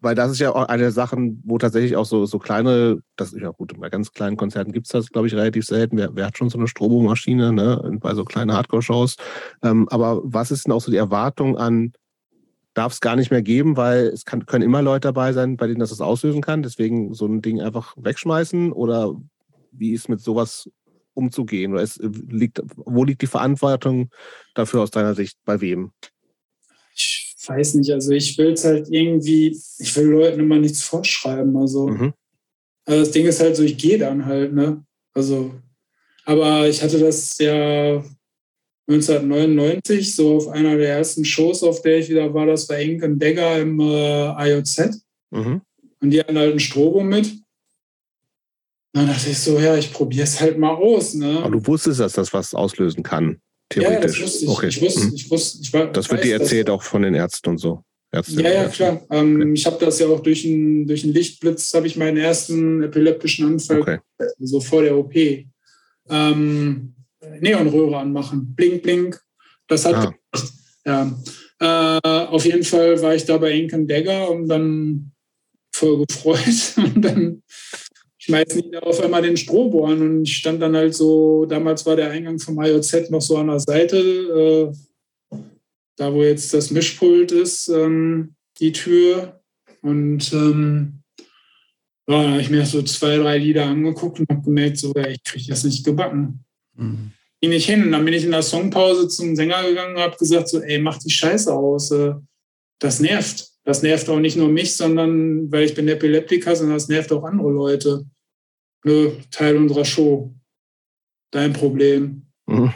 weil 0.00 0.14
das 0.14 0.30
ist 0.30 0.38
ja 0.40 0.54
auch 0.54 0.68
eine 0.68 0.84
der 0.84 0.92
Sachen, 0.92 1.42
wo 1.44 1.58
tatsächlich 1.58 1.96
auch 1.96 2.06
so, 2.06 2.24
so 2.24 2.38
kleine, 2.38 3.02
das 3.16 3.34
ist 3.34 3.40
ja 3.42 3.50
gut, 3.50 3.78
bei 3.78 3.90
ganz 3.90 4.12
kleinen 4.12 4.38
Konzerten 4.38 4.72
gibt 4.72 4.86
es 4.86 4.92
das, 4.92 5.10
glaube 5.10 5.26
ich, 5.26 5.34
relativ 5.34 5.66
selten. 5.66 5.98
Wer, 5.98 6.16
wer, 6.16 6.26
hat 6.26 6.38
schon 6.38 6.48
so 6.48 6.58
eine 6.58 6.68
Strobomaschine, 6.68 7.52
ne, 7.52 7.98
bei 8.00 8.14
so 8.14 8.24
kleinen 8.24 8.52
Hardcore-Shows? 8.52 9.16
Ähm, 9.62 9.86
aber 9.90 10.22
was 10.24 10.50
ist 10.50 10.66
denn 10.66 10.72
auch 10.72 10.80
so 10.80 10.90
die 10.90 10.96
Erwartung 10.96 11.58
an, 11.58 11.92
darf 12.74 12.92
es 12.92 13.00
gar 13.00 13.16
nicht 13.16 13.30
mehr 13.30 13.42
geben, 13.42 13.76
weil 13.76 14.06
es 14.06 14.24
kann, 14.24 14.46
können 14.46 14.64
immer 14.64 14.82
Leute 14.82 15.08
dabei 15.08 15.32
sein, 15.32 15.56
bei 15.56 15.66
denen 15.66 15.80
das 15.80 15.90
das 15.90 16.00
auslösen 16.00 16.40
kann, 16.40 16.62
deswegen 16.62 17.14
so 17.14 17.26
ein 17.26 17.42
Ding 17.42 17.60
einfach 17.60 17.94
wegschmeißen 17.96 18.72
oder 18.72 19.14
wie 19.72 19.92
ist 19.92 20.08
mit 20.08 20.20
sowas 20.20 20.70
umzugehen? 21.14 21.72
Oder 21.72 21.82
es 21.82 21.98
liegt, 22.28 22.62
wo 22.76 23.04
liegt 23.04 23.22
die 23.22 23.26
Verantwortung 23.26 24.10
dafür 24.54 24.82
aus 24.82 24.90
deiner 24.90 25.14
Sicht? 25.14 25.38
Bei 25.44 25.60
wem? 25.60 25.92
weiß 27.50 27.74
nicht, 27.74 27.90
also 27.90 28.12
ich 28.12 28.36
will 28.38 28.52
es 28.52 28.64
halt 28.64 28.88
irgendwie, 28.90 29.58
ich 29.78 29.96
will 29.96 30.06
Leuten 30.06 30.40
immer 30.40 30.58
nichts 30.58 30.82
vorschreiben. 30.82 31.56
Also, 31.56 31.88
mhm. 31.88 32.14
also 32.84 33.00
das 33.00 33.10
Ding 33.10 33.26
ist 33.26 33.40
halt 33.40 33.56
so, 33.56 33.62
ich 33.62 33.76
gehe 33.76 33.98
dann 33.98 34.24
halt, 34.24 34.52
ne? 34.52 34.84
Also, 35.12 35.52
aber 36.24 36.68
ich 36.68 36.82
hatte 36.82 36.98
das 36.98 37.38
ja 37.38 38.04
1999, 38.88 40.14
so 40.14 40.36
auf 40.36 40.48
einer 40.48 40.76
der 40.76 40.96
ersten 40.96 41.24
Shows, 41.24 41.62
auf 41.62 41.82
der 41.82 41.98
ich 41.98 42.08
wieder 42.08 42.32
war, 42.34 42.46
das 42.46 42.68
war 42.68 42.78
Ink 42.78 43.02
und 43.02 43.20
Dagger 43.20 43.60
im 43.60 43.78
äh, 43.80 44.50
IOZ. 44.50 45.02
Mhm. 45.30 45.60
Und 46.00 46.10
die 46.10 46.18
hatten 46.20 46.38
halt 46.38 46.54
ein 46.54 46.60
Strobo 46.60 47.02
mit. 47.02 47.30
Dann 48.92 49.06
dachte 49.06 49.30
ich 49.30 49.38
so, 49.38 49.58
ja, 49.58 49.76
ich 49.76 49.92
probiere 49.92 50.24
es 50.24 50.40
halt 50.40 50.58
mal 50.58 50.74
aus. 50.74 51.14
Ne? 51.14 51.38
Aber 51.38 51.50
du 51.50 51.66
wusstest, 51.66 52.00
dass 52.00 52.14
das 52.14 52.32
was 52.32 52.54
auslösen 52.54 53.02
kann 53.02 53.40
theoretisch. 53.70 54.18
Ja, 54.18 54.24
das 54.24 54.32
wusste 54.32 54.44
ich. 54.44 54.50
Okay. 54.50 54.68
Ich 54.68 54.82
wusste, 54.82 55.06
mhm. 55.06 55.14
ich 55.14 55.30
wusste, 55.30 55.58
ich 55.62 55.72
war, 55.72 55.86
das 55.86 56.10
wird 56.10 56.24
dir 56.24 56.34
erzählt 56.34 56.68
auch 56.68 56.82
von 56.82 57.02
den 57.02 57.14
Ärzten 57.14 57.50
und 57.50 57.58
so. 57.58 57.82
Ärzte 58.12 58.42
ja, 58.42 58.50
ja, 58.50 58.68
klar. 58.68 59.00
Ähm, 59.10 59.36
okay. 59.40 59.52
Ich 59.54 59.66
habe 59.66 59.84
das 59.84 60.00
ja 60.00 60.08
auch 60.08 60.20
durch 60.20 60.44
einen 60.44 60.86
durch 60.86 61.04
Lichtblitz, 61.04 61.72
habe 61.74 61.86
ich 61.86 61.96
meinen 61.96 62.16
ersten 62.16 62.82
epileptischen 62.82 63.46
Anfall, 63.46 63.80
okay. 63.80 63.98
also 64.40 64.60
vor 64.60 64.82
der 64.82 64.96
OP. 64.96 65.14
Ähm, 66.08 66.94
Neonröhre 67.40 67.98
anmachen. 67.98 68.54
Blink, 68.54 68.82
blink. 68.82 69.20
Das 69.66 69.84
hat. 69.84 69.94
Ah. 69.94 70.14
Ja. 70.84 71.20
Äh, 71.60 72.26
auf 72.26 72.44
jeden 72.44 72.64
Fall 72.64 73.00
war 73.02 73.14
ich 73.14 73.24
da 73.24 73.36
bei 73.36 73.52
Inken 73.52 73.86
Dagger 73.86 74.30
und 74.30 74.48
dann 74.48 75.12
voll 75.72 76.04
gefreut. 76.06 76.74
Und 76.76 77.02
dann 77.02 77.42
schmeißen 78.18 78.70
die 78.70 78.76
auf 78.76 79.00
einmal 79.00 79.22
den 79.22 79.36
Strobo 79.36 79.86
an 79.86 80.02
und 80.02 80.22
ich 80.24 80.36
stand 80.36 80.60
dann 80.60 80.76
halt 80.76 80.94
so, 80.94 81.46
damals 81.46 81.86
war 81.86 81.96
der 81.96 82.10
Eingang 82.10 82.38
vom 82.38 82.62
IOZ 82.62 83.10
noch 83.10 83.22
so 83.22 83.38
an 83.38 83.46
der 83.46 83.60
Seite, 83.60 83.96
äh, 83.96 85.36
da 85.96 86.12
wo 86.12 86.22
jetzt 86.22 86.52
das 86.52 86.70
Mischpult 86.70 87.32
ist, 87.32 87.68
ähm, 87.68 88.34
die 88.58 88.72
Tür. 88.72 89.40
Und 89.82 90.32
ähm, 90.32 91.02
ja, 92.08 92.22
da 92.22 92.30
habe 92.30 92.40
ich 92.40 92.50
mir 92.50 92.66
so 92.66 92.82
zwei, 92.82 93.16
drei 93.16 93.38
Lieder 93.38 93.66
angeguckt 93.66 94.20
und 94.20 94.28
habe 94.28 94.42
gemerkt, 94.42 94.78
so, 94.78 94.92
ja, 94.94 95.08
ich 95.08 95.22
kriege 95.24 95.46
das 95.48 95.64
nicht 95.64 95.84
gebacken. 95.84 96.44
Mhm. 96.80 97.12
Ging 97.40 97.50
nicht 97.50 97.66
hin. 97.66 97.84
Und 97.84 97.92
dann 97.92 98.04
bin 98.04 98.14
ich 98.14 98.24
in 98.24 98.32
der 98.32 98.42
Songpause 98.42 99.08
zum 99.08 99.36
Sänger 99.36 99.62
gegangen 99.62 99.96
und 99.96 100.02
habe 100.02 100.16
gesagt, 100.16 100.48
so, 100.48 100.60
ey, 100.60 100.78
mach 100.78 100.98
die 100.98 101.10
Scheiße 101.10 101.52
aus. 101.52 101.90
Äh, 101.90 102.14
das 102.78 103.00
nervt. 103.00 103.48
Das 103.64 103.82
nervt 103.82 104.08
auch 104.08 104.18
nicht 104.18 104.36
nur 104.36 104.48
mich, 104.48 104.74
sondern 104.74 105.50
weil 105.52 105.64
ich 105.64 105.74
bin 105.74 105.86
Epileptiker, 105.88 106.56
sondern 106.56 106.76
das 106.76 106.88
nervt 106.88 107.12
auch 107.12 107.24
andere 107.24 107.50
Leute. 107.50 108.04
Nö, 108.84 109.12
Teil 109.30 109.56
unserer 109.56 109.84
Show. 109.84 110.34
Dein 111.30 111.52
Problem. 111.52 112.26
Mhm. 112.46 112.72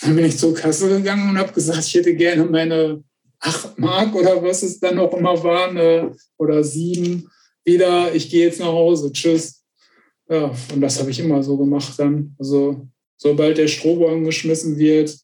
Dann 0.00 0.16
bin 0.16 0.24
ich 0.24 0.38
zur 0.38 0.54
Kasse 0.54 0.88
gegangen 0.88 1.30
und 1.30 1.38
habe 1.38 1.52
gesagt, 1.52 1.86
ich 1.86 1.94
hätte 1.94 2.14
gerne 2.14 2.44
meine 2.44 3.02
8 3.40 3.78
Mark 3.78 4.14
oder 4.14 4.42
was 4.42 4.62
es 4.62 4.78
dann 4.78 4.96
noch 4.96 5.12
immer 5.14 5.42
war, 5.42 5.72
ne, 5.72 6.14
oder 6.36 6.62
7 6.62 7.28
wieder. 7.64 8.14
Ich 8.14 8.30
gehe 8.30 8.46
jetzt 8.46 8.60
nach 8.60 8.66
Hause. 8.66 9.12
Tschüss. 9.12 9.64
Ja, 10.28 10.54
und 10.72 10.80
das 10.80 10.98
habe 11.00 11.10
ich 11.10 11.18
immer 11.18 11.42
so 11.42 11.56
gemacht 11.56 11.98
dann. 11.98 12.34
Also, 12.38 12.86
sobald 13.20 13.58
der 13.58 13.68
Strobo 13.68 14.08
angeschmissen 14.08 14.78
wird, 14.78 15.14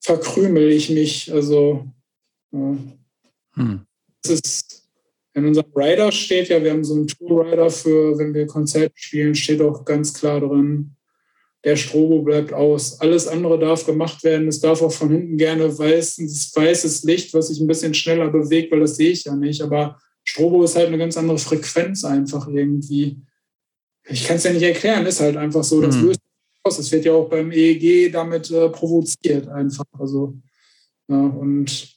verkrümel 0.00 0.70
ich 0.70 0.90
mich. 0.90 1.32
Also, 1.32 1.86
ja. 2.52 2.76
hm. 3.54 3.86
das 4.22 4.32
ist 4.32 4.82
in 5.32 5.46
unserem 5.46 5.70
Rider 5.74 6.12
steht 6.12 6.48
ja, 6.48 6.62
wir 6.62 6.70
haben 6.70 6.84
so 6.84 6.94
einen 6.94 7.08
Tour-Rider 7.08 7.68
für, 7.68 8.16
wenn 8.18 8.32
wir 8.32 8.46
Konzerte 8.46 8.94
spielen, 8.94 9.34
steht 9.34 9.60
auch 9.60 9.84
ganz 9.84 10.14
klar 10.14 10.40
drin, 10.40 10.96
der 11.64 11.76
Strobo 11.76 12.22
bleibt 12.22 12.52
aus. 12.52 13.00
Alles 13.00 13.26
andere 13.26 13.58
darf 13.58 13.84
gemacht 13.84 14.22
werden. 14.24 14.48
Es 14.48 14.60
darf 14.60 14.80
auch 14.80 14.92
von 14.92 15.10
hinten 15.10 15.36
gerne 15.36 15.76
weißes, 15.76 16.52
weißes 16.54 17.02
Licht, 17.04 17.34
was 17.34 17.48
sich 17.48 17.60
ein 17.60 17.66
bisschen 17.66 17.92
schneller 17.92 18.30
bewegt, 18.30 18.72
weil 18.72 18.80
das 18.80 18.96
sehe 18.96 19.10
ich 19.10 19.24
ja 19.24 19.34
nicht. 19.34 19.60
Aber 19.60 19.98
Strobo 20.24 20.62
ist 20.64 20.76
halt 20.76 20.88
eine 20.88 20.98
ganz 20.98 21.16
andere 21.16 21.38
Frequenz 21.38 22.04
einfach 22.04 22.46
irgendwie. 22.48 23.18
Ich 24.04 24.26
kann 24.26 24.36
es 24.36 24.44
ja 24.44 24.52
nicht 24.52 24.62
erklären, 24.62 25.04
ist 25.06 25.20
halt 25.20 25.36
einfach 25.36 25.64
so. 25.64 25.82
Das 25.82 25.96
mhm. 25.96 26.06
löst 26.06 26.20
Das 26.74 26.90
wird 26.90 27.04
ja 27.04 27.12
auch 27.12 27.28
beim 27.28 27.52
EEG 27.52 28.12
damit 28.12 28.50
äh, 28.50 28.68
provoziert 28.68 29.48
einfach. 29.48 29.84
Also, 29.98 30.34
ja, 31.08 31.16
und 31.18 31.96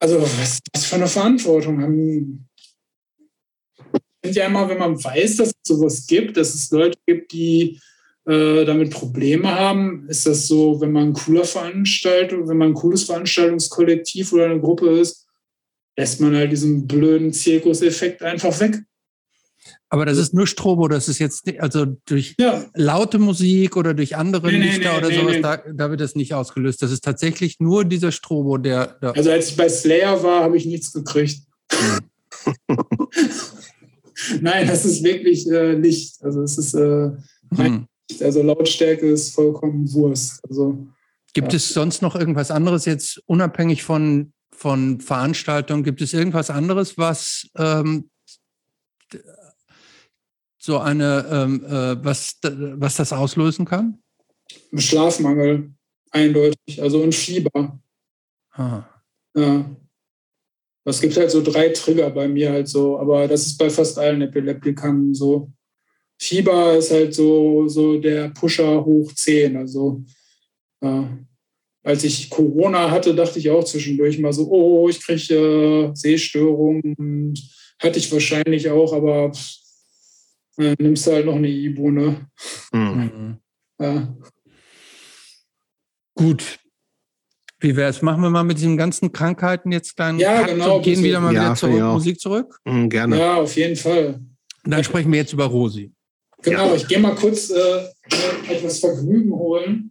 also 0.00 0.22
was, 0.22 0.60
was 0.72 0.84
für 0.84 0.96
eine 0.96 1.08
Verantwortung 1.08 1.82
haben. 1.82 2.48
Ich 4.22 4.30
finde 4.30 4.40
ja 4.40 4.46
immer, 4.46 4.68
wenn 4.68 4.78
man 4.78 5.02
weiß, 5.02 5.36
dass 5.36 5.48
es 5.48 5.54
sowas 5.62 6.06
gibt, 6.06 6.36
dass 6.36 6.54
es 6.54 6.70
Leute 6.70 6.98
gibt, 7.06 7.32
die 7.32 7.80
äh, 8.26 8.64
damit 8.64 8.90
Probleme 8.90 9.54
haben, 9.54 10.06
ist 10.08 10.26
das 10.26 10.46
so, 10.46 10.80
wenn 10.80 10.92
man 10.92 11.08
ein 11.08 11.12
cooler 11.14 11.44
Veranstaltung, 11.44 12.48
wenn 12.48 12.58
man 12.58 12.68
ein 12.68 12.74
cooles 12.74 13.04
Veranstaltungskollektiv 13.04 14.32
oder 14.32 14.46
eine 14.46 14.60
Gruppe 14.60 14.98
ist, 14.98 15.26
lässt 15.96 16.20
man 16.20 16.36
halt 16.36 16.52
diesen 16.52 16.86
blöden 16.86 17.32
Zirkuseffekt 17.32 18.22
einfach 18.22 18.58
weg. 18.60 18.80
Aber 19.90 20.04
das 20.04 20.18
ist 20.18 20.34
nur 20.34 20.46
Strobo, 20.46 20.86
das 20.88 21.08
ist 21.08 21.18
jetzt, 21.18 21.50
also 21.60 21.86
durch 22.04 22.34
ja. 22.38 22.66
laute 22.74 23.18
Musik 23.18 23.74
oder 23.76 23.94
durch 23.94 24.16
andere 24.16 24.48
nee, 24.48 24.58
Lichter 24.58 24.92
nee, 24.92 24.98
oder 24.98 25.08
nee, 25.08 25.16
sowas, 25.16 25.36
da, 25.40 25.56
da, 25.72 25.90
wird 25.90 26.02
das 26.02 26.14
nicht 26.14 26.34
ausgelöst. 26.34 26.82
Das 26.82 26.92
ist 26.92 27.02
tatsächlich 27.02 27.58
nur 27.58 27.86
dieser 27.86 28.12
Strobo, 28.12 28.58
der. 28.58 28.98
der 29.00 29.16
also 29.16 29.30
als 29.30 29.48
ich 29.48 29.56
bei 29.56 29.68
Slayer 29.68 30.22
war, 30.22 30.42
habe 30.42 30.58
ich 30.58 30.66
nichts 30.66 30.92
gekriegt. 30.92 31.40
Nein, 34.40 34.66
das 34.66 34.84
ist 34.84 35.02
wirklich 35.02 35.48
äh, 35.50 35.72
Licht. 35.72 36.22
Also 36.22 36.42
es 36.42 36.58
ist 36.58 36.74
äh, 36.74 37.10
hm. 37.56 37.86
also 38.20 38.42
Lautstärke 38.42 39.06
ist 39.06 39.34
vollkommen 39.34 39.90
Wurst. 39.94 40.40
Also, 40.46 40.86
Gibt 41.32 41.52
ja. 41.52 41.56
es 41.56 41.70
sonst 41.70 42.02
noch 42.02 42.14
irgendwas 42.14 42.50
anderes 42.50 42.84
jetzt 42.84 43.22
unabhängig 43.26 43.84
von, 43.84 44.32
von 44.50 45.00
Veranstaltungen? 45.00 45.82
Gibt 45.82 46.02
es 46.02 46.12
irgendwas 46.12 46.50
anderes, 46.50 46.98
was 46.98 47.48
ähm, 47.56 48.10
so 50.68 50.78
eine, 50.78 51.26
ähm, 51.32 51.64
äh, 51.64 52.04
was, 52.04 52.36
was 52.42 52.96
das 52.96 53.14
auslösen 53.14 53.64
kann? 53.64 53.98
Schlafmangel, 54.76 55.72
eindeutig, 56.10 56.82
also 56.82 57.02
ein 57.02 57.12
Fieber. 57.12 57.80
Ah. 58.52 58.84
Ja. 59.34 59.64
Es 60.84 61.00
gibt 61.00 61.16
halt 61.16 61.30
so 61.30 61.42
drei 61.42 61.70
Trigger 61.70 62.10
bei 62.10 62.28
mir 62.28 62.52
halt 62.52 62.68
so, 62.68 62.98
aber 62.98 63.26
das 63.28 63.46
ist 63.46 63.56
bei 63.56 63.70
fast 63.70 63.98
allen 63.98 64.20
Epileptikern 64.20 65.14
so. 65.14 65.50
Fieber 66.20 66.76
ist 66.76 66.90
halt 66.90 67.14
so, 67.14 67.66
so 67.68 67.98
der 67.98 68.28
Pusher 68.28 68.84
hoch 68.84 69.10
10. 69.10 69.56
Also 69.56 70.04
ja. 70.82 71.08
als 71.82 72.04
ich 72.04 72.28
Corona 72.28 72.90
hatte, 72.90 73.14
dachte 73.14 73.38
ich 73.38 73.48
auch 73.48 73.64
zwischendurch 73.64 74.18
mal 74.18 74.34
so, 74.34 74.50
oh, 74.50 74.86
ich 74.90 75.00
kriege 75.00 75.34
äh, 75.34 75.94
Sehstörungen. 75.94 77.34
Hatte 77.78 77.98
ich 77.98 78.12
wahrscheinlich 78.12 78.68
auch, 78.68 78.92
aber 78.92 79.32
dann 80.64 80.76
nimmst 80.78 81.06
du 81.06 81.12
halt 81.12 81.26
noch 81.26 81.36
eine 81.36 81.48
Ibu, 81.48 81.90
ne? 81.90 82.26
Mhm. 82.72 83.38
Ja. 83.80 84.14
Gut. 86.14 86.58
Wie 87.60 87.74
wäre 87.76 87.90
es? 87.90 88.02
Machen 88.02 88.22
wir 88.22 88.30
mal 88.30 88.44
mit 88.44 88.58
diesen 88.58 88.76
ganzen 88.76 89.12
Krankheiten 89.12 89.72
jetzt 89.72 89.98
dann 89.98 90.18
ja, 90.18 90.46
genau, 90.46 90.76
und 90.76 90.82
gehen 90.82 91.02
wieder 91.02 91.20
mal 91.20 91.34
ja, 91.34 91.42
wieder 91.42 91.54
zur 91.54 91.70
Musik 91.70 92.20
zurück? 92.20 92.58
Mhm, 92.64 92.88
gerne. 92.88 93.18
Ja, 93.18 93.34
auf 93.36 93.54
jeden 93.56 93.76
Fall. 93.76 94.20
Und 94.64 94.70
dann 94.70 94.84
sprechen 94.84 95.10
wir 95.12 95.18
jetzt 95.20 95.32
über 95.32 95.46
Rosi. 95.46 95.92
Genau, 96.42 96.68
ja. 96.68 96.74
ich 96.74 96.86
gehe 96.86 97.00
mal 97.00 97.14
kurz 97.14 97.50
äh, 97.50 97.84
etwas 98.48 98.78
Vergnügen 98.78 99.32
holen. 99.32 99.90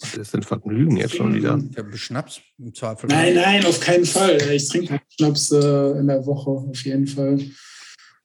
Was 0.00 0.14
ist 0.16 0.34
denn 0.34 0.42
Vergnügen 0.42 0.96
jetzt 0.96 1.14
schon 1.14 1.34
wieder? 1.34 1.60
Ich 1.70 1.78
habe 1.78 1.96
Schnaps 1.96 2.40
im 2.58 2.74
Zweifel. 2.74 3.08
Nein, 3.08 3.34
nein, 3.34 3.64
auf 3.64 3.80
keinen 3.80 4.04
Fall. 4.04 4.36
Ich 4.52 4.68
trinke 4.68 4.90
halt 4.90 5.02
Schnaps 5.08 5.52
äh, 5.52 5.98
in 5.98 6.08
der 6.08 6.24
Woche, 6.26 6.50
auf 6.50 6.84
jeden 6.84 7.06
Fall. 7.06 7.40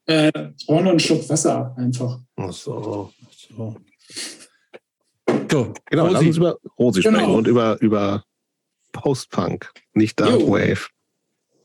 Äh, 0.06 0.32
ich 0.58 0.66
brauche 0.66 0.84
noch 0.84 0.92
einen 0.92 1.00
Schluck 1.00 1.28
Wasser 1.30 1.74
einfach. 1.78 2.20
Ach 2.36 2.52
so. 2.52 3.12
so. 3.50 3.76
so 5.50 5.74
genau, 5.86 6.04
Rosi. 6.04 6.14
lass 6.14 6.24
uns 6.24 6.38
über 6.38 6.58
Rosi 6.80 7.02
genau. 7.02 7.20
sprechen 7.20 7.36
und 7.36 7.48
über, 7.48 7.82
über 7.82 8.24
Post-Punk, 8.92 9.72
nicht 9.94 10.20
Dark 10.20 10.40
jo. 10.40 10.52
Wave. 10.52 10.88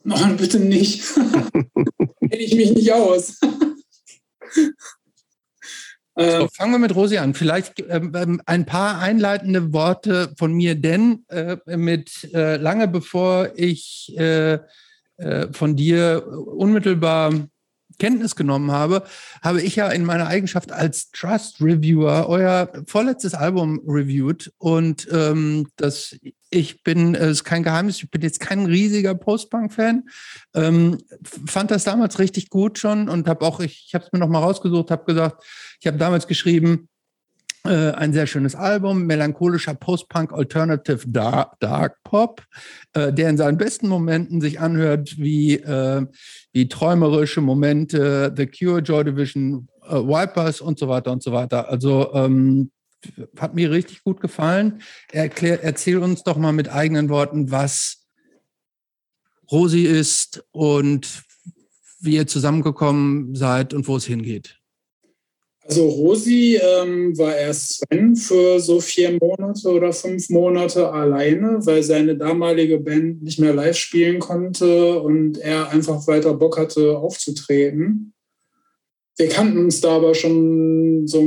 Nein, 0.04 0.36
bitte 0.36 0.60
nicht. 0.60 1.02
Kenne 1.14 2.36
ich 2.36 2.54
mich 2.54 2.72
nicht 2.72 2.92
aus. 2.92 3.40
So, 6.18 6.48
fangen 6.50 6.72
wir 6.72 6.78
mit 6.78 6.94
Rosi 6.94 7.18
an. 7.18 7.34
Vielleicht 7.34 7.84
ähm, 7.90 8.40
ein 8.46 8.64
paar 8.64 9.00
einleitende 9.00 9.74
Worte 9.74 10.32
von 10.38 10.54
mir, 10.54 10.74
denn 10.74 11.26
äh, 11.28 11.58
mit 11.76 12.30
äh, 12.32 12.56
lange 12.56 12.88
bevor 12.88 13.50
ich 13.54 14.14
äh, 14.16 14.58
äh 15.18 15.52
von 15.52 15.76
dir 15.76 16.26
unmittelbar 16.26 17.34
Kenntnis 17.98 18.36
genommen 18.36 18.70
habe, 18.70 19.04
habe 19.42 19.62
ich 19.62 19.76
ja 19.76 19.88
in 19.88 20.04
meiner 20.04 20.26
Eigenschaft 20.26 20.72
als 20.72 21.10
Trust 21.10 21.60
Reviewer 21.60 22.28
euer 22.28 22.70
vorletztes 22.86 23.34
Album 23.34 23.80
reviewed 23.86 24.52
und 24.58 25.08
ähm, 25.10 25.68
das 25.76 26.16
ich 26.50 26.82
bin, 26.82 27.14
es 27.14 27.30
ist 27.30 27.44
kein 27.44 27.62
Geheimnis, 27.64 28.02
ich 28.02 28.10
bin 28.10 28.22
jetzt 28.22 28.40
kein 28.40 28.66
riesiger 28.66 29.14
Post-Punk-Fan, 29.14 30.04
ähm, 30.54 30.98
fand 31.46 31.70
das 31.70 31.84
damals 31.84 32.18
richtig 32.18 32.50
gut 32.50 32.78
schon 32.78 33.08
und 33.08 33.28
habe 33.28 33.44
auch, 33.44 33.60
ich, 33.60 33.86
ich 33.88 33.94
habe 33.94 34.04
es 34.04 34.12
mir 34.12 34.20
noch 34.20 34.28
mal 34.28 34.38
rausgesucht, 34.38 34.90
habe 34.90 35.04
gesagt, 35.04 35.44
ich 35.80 35.86
habe 35.86 35.98
damals 35.98 36.26
geschrieben, 36.26 36.88
äh, 37.66 37.92
ein 37.92 38.12
sehr 38.12 38.26
schönes 38.26 38.54
Album, 38.54 39.06
melancholischer 39.06 39.74
Post-Punk 39.74 40.32
Alternative 40.32 41.00
Dark, 41.06 41.58
Dark 41.60 42.02
Pop, 42.04 42.42
äh, 42.92 43.12
der 43.12 43.30
in 43.30 43.36
seinen 43.36 43.58
besten 43.58 43.88
Momenten 43.88 44.40
sich 44.40 44.60
anhört 44.60 45.18
wie, 45.18 45.54
äh, 45.54 46.06
wie 46.52 46.68
träumerische 46.68 47.40
Momente, 47.40 48.32
The 48.36 48.46
Cure, 48.46 48.80
Joy 48.80 49.04
Division, 49.04 49.68
äh, 49.88 49.94
Wipers 49.94 50.60
und 50.60 50.78
so 50.78 50.88
weiter 50.88 51.12
und 51.12 51.22
so 51.22 51.32
weiter. 51.32 51.68
Also 51.68 52.12
ähm, 52.14 52.70
hat 53.38 53.54
mir 53.54 53.70
richtig 53.70 54.02
gut 54.02 54.20
gefallen. 54.20 54.82
Erklär, 55.12 55.62
erzähl 55.62 55.98
uns 55.98 56.22
doch 56.22 56.36
mal 56.36 56.52
mit 56.52 56.68
eigenen 56.68 57.08
Worten, 57.08 57.50
was 57.50 58.06
Rosi 59.50 59.82
ist 59.82 60.44
und 60.52 61.22
wie 62.00 62.16
ihr 62.16 62.26
zusammengekommen 62.26 63.34
seid 63.34 63.74
und 63.74 63.86
wo 63.88 63.96
es 63.96 64.04
hingeht. 64.04 64.58
Also 65.68 65.88
Rosi 65.88 66.60
ähm, 66.62 67.16
war 67.18 67.36
erst 67.36 67.80
Sven 67.80 68.14
für 68.14 68.60
so 68.60 68.80
vier 68.80 69.18
Monate 69.20 69.68
oder 69.68 69.92
fünf 69.92 70.30
Monate 70.30 70.92
alleine, 70.92 71.58
weil 71.64 71.82
seine 71.82 72.16
damalige 72.16 72.78
Band 72.78 73.22
nicht 73.22 73.40
mehr 73.40 73.52
live 73.52 73.76
spielen 73.76 74.20
konnte 74.20 75.00
und 75.00 75.38
er 75.38 75.70
einfach 75.70 76.06
weiter 76.06 76.34
Bock 76.34 76.58
hatte 76.58 76.96
aufzutreten. 76.96 78.12
Wir 79.16 79.28
kannten 79.28 79.58
uns 79.58 79.80
da 79.80 79.96
aber 79.96 80.14
schon 80.14 81.06
so 81.06 81.26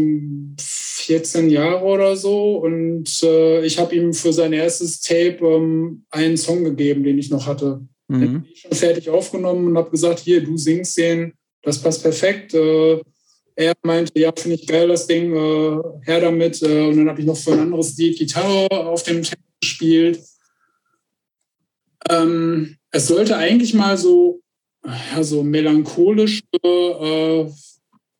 14 0.59 1.49
Jahre 1.49 1.83
oder 1.83 2.15
so 2.15 2.57
und 2.57 3.21
äh, 3.23 3.65
ich 3.65 3.79
habe 3.79 3.95
ihm 3.95 4.13
für 4.13 4.31
sein 4.31 4.53
erstes 4.53 5.01
Tape 5.01 5.39
ähm, 5.41 6.05
einen 6.11 6.37
Song 6.37 6.63
gegeben, 6.63 7.03
den 7.03 7.17
ich 7.17 7.29
noch 7.29 7.45
hatte. 7.45 7.81
Mhm. 8.07 8.19
Den 8.21 8.35
habe 8.35 8.45
ich 8.53 8.61
schon 8.61 8.71
fertig 8.71 9.09
aufgenommen 9.09 9.67
und 9.67 9.77
habe 9.77 9.89
gesagt, 9.89 10.19
hier, 10.19 10.41
du 10.43 10.55
singst 10.55 10.97
den 10.97 11.33
das 11.61 11.81
passt 11.81 12.01
perfekt. 12.01 12.53
Äh, 12.53 13.01
er 13.59 13.73
meinte, 13.83 14.17
ja, 14.17 14.31
finde 14.35 14.55
ich 14.55 14.65
geil, 14.65 14.87
das 14.87 15.05
Ding, 15.05 15.35
äh, 15.35 15.81
her 16.05 16.21
damit. 16.21 16.61
Äh, 16.61 16.87
und 16.87 16.97
dann 16.97 17.09
habe 17.09 17.19
ich 17.19 17.25
noch 17.25 17.35
für 17.35 17.51
ein 17.51 17.59
anderes 17.59 17.97
Lied 17.97 18.17
Gitarre 18.17 18.67
auf 18.71 19.03
dem 19.03 19.21
Text 19.21 19.43
gespielt. 19.59 20.21
Ähm, 22.09 22.77
es 22.91 23.07
sollte 23.07 23.35
eigentlich 23.35 23.73
mal 23.73 23.97
so, 23.97 24.41
ja, 24.85 25.21
so 25.21 25.43
melancholische 25.43 26.43
äh, 26.63 27.49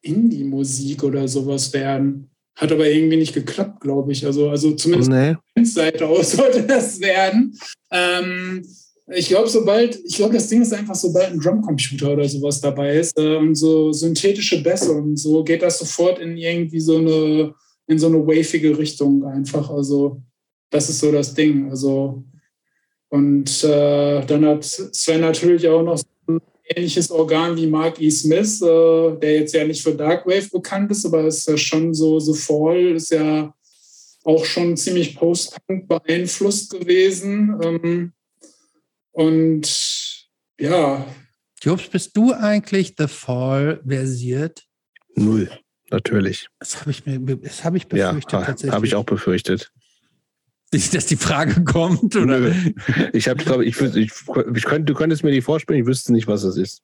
Indie-Musik 0.02 1.04
oder 1.04 1.26
sowas 1.30 1.72
werden. 1.72 2.30
Hat 2.58 2.74
aber 2.74 2.90
irgendwie 2.90 3.16
nicht 3.16 3.34
geklappt, 3.34 3.80
glaube 3.80 4.12
ich. 4.12 4.26
Also, 4.26 4.50
also 4.50 4.76
zumindest 4.76 5.10
nee. 5.10 5.36
von 5.54 5.64
Seite 5.64 6.06
aus 6.06 6.32
sollte 6.34 6.64
das 6.64 7.00
werden. 7.00 7.58
Ähm, 7.92 8.68
ich 9.16 9.28
glaube, 9.28 9.50
sobald, 9.50 10.00
ich 10.06 10.16
glaube, 10.16 10.36
das 10.36 10.48
Ding 10.48 10.62
ist 10.62 10.74
einfach, 10.74 10.96
sobald 10.96 11.32
ein 11.32 11.40
Drumcomputer 11.40 12.14
oder 12.14 12.28
sowas 12.28 12.62
dabei 12.62 12.98
ist 12.98 13.18
und 13.18 13.56
so 13.56 13.92
synthetische 13.92 14.62
Bässe 14.62 14.92
und 14.92 15.18
so, 15.18 15.44
geht 15.44 15.62
das 15.62 15.80
sofort 15.80 16.20
in 16.20 16.38
irgendwie 16.38 16.80
so 16.80 16.98
eine, 16.98 17.54
in 17.88 17.98
so 17.98 18.08
eine 18.08 18.26
wavige 18.26 18.78
Richtung 18.78 19.24
einfach. 19.26 19.70
Also, 19.72 20.22
das 20.70 20.90
ist 20.90 21.00
so 21.00 21.12
das 21.12 21.34
Ding. 21.34 21.70
Also, 21.70 22.24
und 23.10 23.64
äh, 23.64 24.26
dann 24.26 24.46
hat 24.46 24.64
Sven 24.64 25.22
natürlich 25.22 25.68
auch 25.68 25.82
noch 25.82 26.00
ein 26.28 26.40
ähnliches 26.76 27.10
Organ 27.10 27.58
wie 27.58 27.66
Mark 27.66 28.00
E. 28.00 28.12
Smith, 28.12 28.62
äh, 28.62 29.18
der 29.20 29.40
jetzt 29.40 29.54
ja 29.54 29.66
nicht 29.66 29.82
für 29.82 29.96
Darkwave 29.96 30.50
bekannt 30.52 30.92
ist, 30.92 31.06
aber 31.06 31.26
ist 31.26 31.48
ja 31.48 31.58
schon 31.58 31.96
so, 31.96 32.20
so 32.20 32.36
Fall 32.36 32.96
ist 32.96 33.12
ja 33.12 33.52
auch 34.24 34.46
schon 34.46 34.78
ziemlich 34.78 35.16
Post-Punk 35.16 35.88
beeinflusst 35.88 36.72
gewesen. 36.72 37.60
Ähm, 37.64 38.14
und 39.12 40.28
ja. 40.60 41.06
Jobs, 41.62 41.88
bist 41.88 42.16
du 42.16 42.34
eigentlich 42.34 42.96
The 42.98 43.08
Fall 43.08 43.82
versiert? 43.86 44.64
Null, 45.16 45.50
natürlich. 45.90 46.48
Das 46.60 46.82
habe 46.82 46.92
ich, 46.92 47.06
mir, 47.06 47.20
das 47.20 47.60
ich 47.74 47.88
befürchtet 47.88 48.32
ja, 48.32 48.42
tatsächlich. 48.42 48.72
Habe 48.74 48.86
ich 48.86 48.96
auch 48.96 49.04
befürchtet. 49.04 49.72
Nicht, 50.72 50.94
dass 50.94 51.06
die 51.08 51.18
Frage 51.18 51.64
kommt, 51.66 52.16
oder? 52.16 52.40
Nö. 52.40 52.54
Ich 53.14 53.28
habe, 53.28 53.44
glaube 53.44 53.66
ich, 53.66 53.80
ich, 53.80 54.12
ich 54.56 54.64
könnte, 54.64 54.86
du 54.86 54.94
könntest 54.94 55.24
mir 55.24 55.32
die 55.32 55.42
vorspielen, 55.42 55.82
ich 55.82 55.88
wüsste 55.88 56.14
nicht, 56.14 56.28
was 56.28 56.44
das 56.44 56.58
ist. 56.58 56.82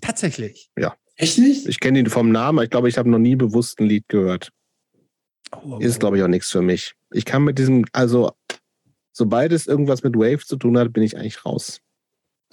Tatsächlich. 0.00 0.70
Ja. 0.78 0.94
Echt 1.16 1.38
nicht? 1.38 1.66
Ich 1.66 1.80
kenne 1.80 1.98
ihn 1.98 2.10
vom 2.10 2.30
Namen, 2.30 2.62
ich 2.62 2.70
glaube, 2.70 2.88
ich 2.88 2.98
habe 2.98 3.08
noch 3.08 3.18
nie 3.18 3.36
bewusst 3.36 3.80
ein 3.80 3.86
Lied 3.86 4.04
gehört. 4.08 4.50
Oh, 5.52 5.78
ist, 5.78 6.00
glaube 6.00 6.18
ich, 6.18 6.22
auch 6.22 6.28
nichts 6.28 6.50
für 6.50 6.60
mich. 6.60 6.94
Ich 7.12 7.24
kann 7.24 7.44
mit 7.44 7.58
diesem, 7.58 7.86
also 7.92 8.32
sobald 9.16 9.50
es 9.52 9.66
irgendwas 9.66 10.02
mit 10.02 10.14
Wave 10.14 10.44
zu 10.44 10.56
tun 10.56 10.76
hat, 10.76 10.92
bin 10.92 11.02
ich 11.02 11.16
eigentlich 11.16 11.44
raus. 11.46 11.80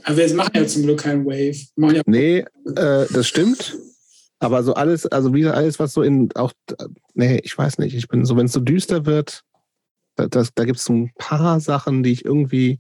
Aber 0.04 0.18
wir 0.18 0.34
machen 0.34 0.52
ja 0.56 0.66
zum 0.66 0.84
Glück 0.84 1.00
kein 1.00 1.26
Wave. 1.26 1.58
Ja 1.94 2.02
nee, 2.06 2.38
äh, 2.38 3.06
das 3.12 3.28
stimmt. 3.28 3.78
Aber 4.40 4.64
so 4.64 4.74
alles, 4.74 5.06
also 5.06 5.34
wieder 5.34 5.56
alles, 5.56 5.80
was 5.80 5.94
so 5.94 6.02
in 6.02 6.30
auch, 6.36 6.54
nee, 7.14 7.40
ich 7.44 7.58
weiß 7.58 7.80
nicht, 7.80 7.96
ich 7.96 8.08
bin 8.08 8.26
so, 8.26 8.38
wenn 8.38 8.46
es 8.46 8.54
so 8.54 8.62
düster 8.62 9.06
wird, 9.06 9.42
da, 10.16 10.28
das, 10.28 10.54
da 10.54 10.64
gibt 10.64 10.80
es 10.80 10.86
so 10.86 10.94
ein 10.94 11.12
paar 11.18 11.60
Sachen, 11.60 12.02
die 12.02 12.12
ich 12.12 12.26
irgendwie, 12.26 12.80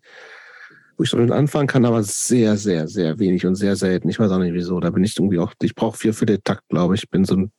wo 0.97 1.03
ich 1.03 1.09
so 1.09 1.17
anfangen 1.17 1.67
kann, 1.67 1.85
aber 1.85 2.03
sehr, 2.03 2.57
sehr, 2.57 2.87
sehr 2.87 3.19
wenig 3.19 3.45
und 3.45 3.55
sehr 3.55 3.75
selten. 3.75 4.09
Ich 4.09 4.19
weiß 4.19 4.31
auch 4.31 4.39
nicht 4.39 4.53
wieso. 4.53 4.79
Da 4.79 4.91
bin 4.91 5.03
ich 5.03 5.17
irgendwie 5.17 5.39
auch, 5.39 5.53
ich 5.61 5.75
brauche 5.75 5.97
vier 5.97 6.13
für 6.13 6.25
den 6.25 6.43
Takt, 6.43 6.67
glaube 6.69 6.95
ich. 6.95 7.03
Ich 7.03 7.09
bin 7.09 7.25
so 7.25 7.35
ein 7.35 7.51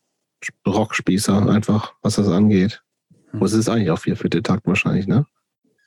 Rockspießer 0.66 1.48
einfach, 1.48 1.94
was 2.02 2.16
das 2.16 2.28
angeht. 2.28 2.82
Hm. 3.30 3.40
Wo 3.40 3.44
es 3.44 3.52
ist 3.52 3.68
eigentlich 3.68 3.90
auch 3.90 3.98
vier 3.98 4.16
für 4.16 4.30
den 4.30 4.42
Takt 4.42 4.66
wahrscheinlich, 4.66 5.06
ne? 5.06 5.26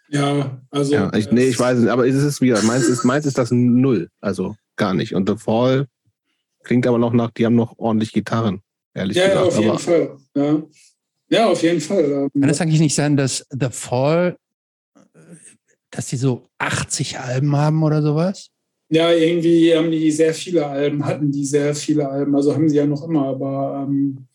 Ja, 0.10 0.62
also. 0.72 0.94
Ja, 0.94 1.14
ich, 1.14 1.32
nee, 1.32 1.46
ich 1.46 1.60
weiß 1.60 1.80
es, 1.80 1.88
aber 1.88 2.08
es 2.08 2.16
ist 2.16 2.42
wieder, 2.42 2.62
meins 2.64 2.88
ist, 2.88 3.04
meins 3.04 3.26
ist 3.26 3.38
das 3.38 3.52
Null, 3.52 4.10
also 4.22 4.56
gar 4.76 4.94
nicht. 4.94 5.14
Und 5.14 5.28
The 5.28 5.38
Fall 5.38 5.88
klingt 6.64 6.88
aber 6.88 6.98
noch 6.98 7.14
nach, 7.14 7.32
die 7.32 7.46
haben 7.46 7.56
noch 7.56 7.78
ordentlich 7.78 8.14
Gitarren, 8.14 8.62
ehrlich 8.94 9.18
ja, 9.18 9.28
gesagt. 9.28 9.42
Ja, 9.42 9.48
auf 9.48 9.60
jeden 9.60 9.80
Fall. 9.80 10.18
Ja. 10.36 10.64
ja, 11.30 11.50
auf 11.50 11.62
jeden 11.62 11.82
Fall. 11.82 12.30
Kann 12.32 12.50
es 12.50 12.62
eigentlich 12.62 12.80
nicht 12.80 12.96
sein, 12.96 13.18
dass 13.18 13.46
The 13.50 13.70
Fall, 13.72 14.38
dass 15.92 16.08
die 16.08 16.18
so 16.18 16.48
80 16.58 17.20
Alben 17.20 17.56
haben 17.56 17.84
oder 17.84 18.02
sowas? 18.02 18.50
Ja, 18.90 19.12
irgendwie 19.12 19.76
haben 19.76 19.92
die 19.92 20.12
sehr 20.12 20.34
viele 20.34 20.66
Alben, 20.66 21.04
hatten 21.06 21.32
die 21.32 21.44
sehr 21.44 21.76
viele 21.76 22.08
Alben, 22.08 22.34
also 22.36 22.54
haben 22.54 22.70
sie 22.70 22.78
ja 22.78 22.86
noch 22.86 23.04
immer, 23.04 23.26
aber 23.28 23.86
ähm. 23.88 24.18
Äh, 24.18 24.27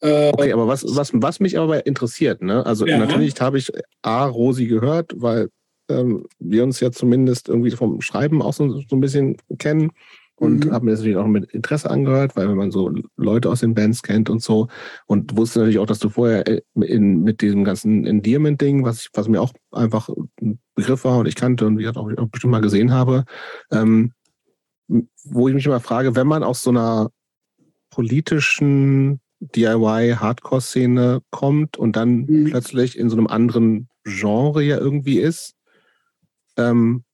okay, 0.00 0.52
aber 0.52 0.66
was, 0.66 0.84
was, 0.96 1.10
was 1.14 1.40
mich 1.40 1.58
aber 1.58 1.86
interessiert, 1.86 2.42
ne? 2.42 2.64
Also 2.64 2.86
ja. 2.86 2.98
natürlich 2.98 3.38
habe 3.40 3.58
ich 3.58 3.70
A, 4.02 4.24
Rosi 4.26 4.66
gehört, 4.66 5.12
weil 5.16 5.50
ähm, 5.90 6.26
wir 6.38 6.62
uns 6.62 6.80
ja 6.80 6.90
zumindest 6.90 7.48
irgendwie 7.48 7.72
vom 7.72 8.00
Schreiben 8.00 8.42
auch 8.42 8.54
so, 8.54 8.80
so 8.80 8.96
ein 8.96 9.00
bisschen 9.00 9.36
kennen 9.58 9.90
und 10.36 10.64
mhm. 10.64 10.72
habe 10.72 10.86
mir 10.86 10.92
das 10.92 11.00
natürlich 11.00 11.18
auch 11.18 11.26
mit 11.26 11.52
Interesse 11.52 11.90
angehört, 11.90 12.34
weil 12.34 12.48
wenn 12.48 12.56
man 12.56 12.70
so 12.70 12.90
Leute 13.16 13.50
aus 13.50 13.60
den 13.60 13.74
Bands 13.74 14.02
kennt 14.02 14.30
und 14.30 14.42
so 14.42 14.68
und 15.06 15.36
wusste 15.36 15.58
natürlich 15.58 15.78
auch, 15.78 15.86
dass 15.86 15.98
du 15.98 16.08
vorher 16.08 16.48
äh, 16.48 16.62
in, 16.80 17.22
mit 17.22 17.42
diesem 17.42 17.62
ganzen 17.62 18.06
Endearment-Ding, 18.06 18.84
was, 18.84 19.10
was 19.12 19.28
mir 19.28 19.42
auch 19.42 19.52
einfach 19.70 20.08
ein 20.40 20.58
Begriff 20.74 21.04
war 21.04 21.18
und 21.18 21.26
ich 21.26 21.34
kannte 21.34 21.66
und 21.66 21.78
wie 21.78 21.86
auch, 21.88 21.96
auch 21.96 22.28
bestimmt 22.28 22.52
mal 22.52 22.62
gesehen 22.62 22.90
habe, 22.92 23.24
ähm, 23.70 24.12
wo 25.24 25.48
ich 25.48 25.54
mich 25.54 25.66
immer 25.66 25.80
frage, 25.80 26.16
wenn 26.16 26.26
man 26.26 26.42
aus 26.42 26.62
so 26.62 26.70
einer 26.70 27.10
politischen 27.90 29.20
DIY-Hardcore-Szene 29.40 31.22
kommt 31.30 31.76
und 31.76 31.96
dann 31.96 32.26
mhm. 32.26 32.44
plötzlich 32.50 32.98
in 32.98 33.08
so 33.08 33.16
einem 33.16 33.26
anderen 33.26 33.88
Genre 34.04 34.62
ja 34.62 34.78
irgendwie 34.78 35.18
ist. 35.18 35.54
Ähm, 36.56 37.04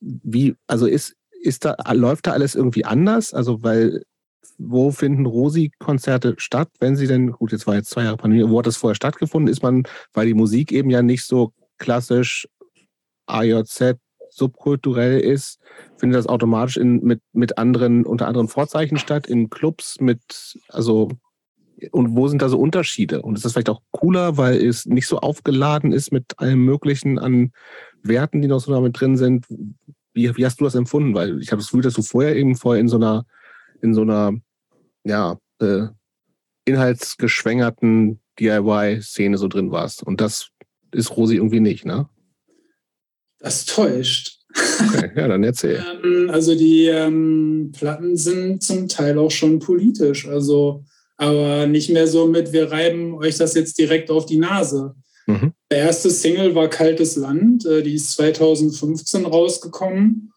wie, 0.00 0.56
also 0.66 0.86
ist, 0.86 1.16
ist 1.42 1.64
da, 1.64 1.76
läuft 1.92 2.26
da 2.26 2.32
alles 2.32 2.54
irgendwie 2.54 2.84
anders? 2.84 3.34
Also, 3.34 3.62
weil, 3.62 4.02
wo 4.58 4.90
finden 4.90 5.26
Rosi-Konzerte 5.26 6.34
statt, 6.38 6.70
wenn 6.80 6.96
sie 6.96 7.06
denn, 7.06 7.32
gut, 7.32 7.52
jetzt 7.52 7.66
war 7.66 7.74
jetzt 7.74 7.90
zwei 7.90 8.04
Jahre 8.04 8.16
Pandemie, 8.16 8.48
wo 8.48 8.58
hat 8.58 8.66
das 8.66 8.76
vorher 8.76 8.94
stattgefunden? 8.94 9.52
Ist 9.52 9.62
man, 9.62 9.84
weil 10.12 10.26
die 10.26 10.34
Musik 10.34 10.72
eben 10.72 10.90
ja 10.90 11.02
nicht 11.02 11.24
so 11.24 11.52
klassisch 11.78 12.48
AJZ 13.26 13.96
subkulturell 14.30 15.20
ist, 15.20 15.60
findet 15.96 16.18
das 16.18 16.26
automatisch 16.26 16.76
in, 16.76 17.02
mit, 17.04 17.20
mit 17.32 17.56
anderen, 17.56 18.04
unter 18.04 18.26
anderen 18.26 18.48
Vorzeichen 18.48 18.98
statt, 18.98 19.26
in 19.26 19.48
Clubs 19.48 20.00
mit, 20.00 20.58
also 20.68 21.08
und 21.90 22.16
wo 22.16 22.28
sind 22.28 22.42
da 22.42 22.48
so 22.48 22.58
Unterschiede? 22.58 23.22
Und 23.22 23.36
ist 23.36 23.44
das 23.44 23.52
vielleicht 23.52 23.70
auch 23.70 23.82
cooler, 23.90 24.36
weil 24.36 24.64
es 24.64 24.86
nicht 24.86 25.06
so 25.06 25.18
aufgeladen 25.18 25.92
ist 25.92 26.12
mit 26.12 26.38
allem 26.38 26.64
Möglichen 26.64 27.18
an 27.18 27.52
Werten, 28.02 28.42
die 28.42 28.48
noch 28.48 28.60
so 28.60 28.72
damit 28.72 28.98
drin 28.98 29.16
sind? 29.16 29.46
Wie, 30.12 30.36
wie 30.36 30.46
hast 30.46 30.60
du 30.60 30.64
das 30.64 30.74
empfunden? 30.74 31.14
Weil 31.14 31.40
ich 31.40 31.50
habe 31.50 31.60
das 31.60 31.68
Gefühl, 31.68 31.82
dass 31.82 31.94
du 31.94 32.02
vorher 32.02 32.36
eben 32.36 32.54
vorher 32.54 32.80
in 32.80 32.88
so 32.88 32.96
einer, 32.96 33.26
in 33.82 33.94
so 33.94 34.02
einer, 34.02 34.32
ja, 35.04 35.38
äh, 35.60 35.86
inhaltsgeschwängerten 36.66 38.20
DIY-Szene 38.38 39.36
so 39.36 39.48
drin 39.48 39.70
warst. 39.70 40.02
Und 40.02 40.20
das 40.20 40.50
ist 40.92 41.16
Rosi 41.16 41.36
irgendwie 41.36 41.60
nicht, 41.60 41.84
ne? 41.84 42.08
Das 43.38 43.66
täuscht. 43.66 44.40
Okay, 44.80 45.10
ja, 45.16 45.28
dann 45.28 45.44
erzähl. 45.44 45.84
ähm, 46.04 46.30
also 46.30 46.54
die 46.54 46.86
ähm, 46.86 47.72
Platten 47.76 48.16
sind 48.16 48.62
zum 48.62 48.88
Teil 48.88 49.18
auch 49.18 49.30
schon 49.30 49.58
politisch. 49.58 50.26
Also 50.26 50.84
aber 51.16 51.66
nicht 51.66 51.90
mehr 51.90 52.06
so 52.06 52.26
mit, 52.26 52.52
wir 52.52 52.70
reiben 52.70 53.14
euch 53.14 53.36
das 53.36 53.54
jetzt 53.54 53.78
direkt 53.78 54.10
auf 54.10 54.26
die 54.26 54.38
Nase. 54.38 54.94
Mhm. 55.26 55.52
Der 55.70 55.78
erste 55.78 56.10
Single 56.10 56.54
war 56.54 56.68
Kaltes 56.68 57.16
Land, 57.16 57.64
äh, 57.66 57.82
die 57.82 57.94
ist 57.94 58.12
2015 58.12 59.26
rausgekommen. 59.26 60.32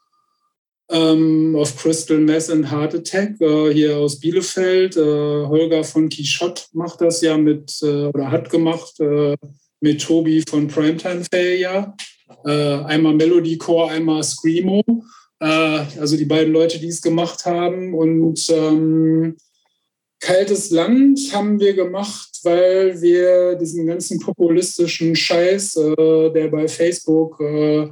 Ähm, 0.90 1.54
auf 1.58 1.76
Crystal 1.76 2.18
Mess 2.18 2.50
and 2.50 2.72
Heart 2.72 2.96
Attack, 2.96 3.42
äh, 3.42 3.74
hier 3.74 3.98
aus 3.98 4.20
Bielefeld. 4.20 4.96
Äh, 4.96 5.02
Holger 5.02 5.84
von 5.84 6.08
Quichotte 6.08 6.64
macht 6.72 7.02
das 7.02 7.22
ja 7.22 7.38
mit, 7.38 7.78
äh, 7.82 8.06
oder 8.06 8.32
hat 8.32 8.50
gemacht, 8.50 8.98
äh, 9.02 9.36
mit 9.82 10.02
Tobi 10.02 10.44
von 10.48 10.68
Primetime 10.68 11.26
Failure. 11.30 11.94
Äh, 12.46 12.52
einmal 12.86 13.16
Melodycore, 13.16 13.92
einmal 13.92 14.24
Screamo. 14.24 14.84
also 15.40 16.18
die 16.18 16.26
beiden 16.26 16.52
Leute, 16.52 16.80
die 16.80 16.88
es 16.88 17.00
gemacht 17.00 17.46
haben. 17.46 17.94
Und 17.94 18.50
ähm, 18.50 19.36
Kaltes 20.20 20.72
Land 20.72 21.20
haben 21.32 21.60
wir 21.60 21.74
gemacht, 21.74 22.40
weil 22.44 23.02
wir 23.02 23.56
diesen 23.56 23.86
ganzen 23.86 24.20
populistischen 24.20 25.16
Scheiß, 25.16 25.76
äh, 25.78 26.32
der 26.32 26.48
bei 26.50 26.68
Facebook 26.68 27.40
äh, 27.40 27.90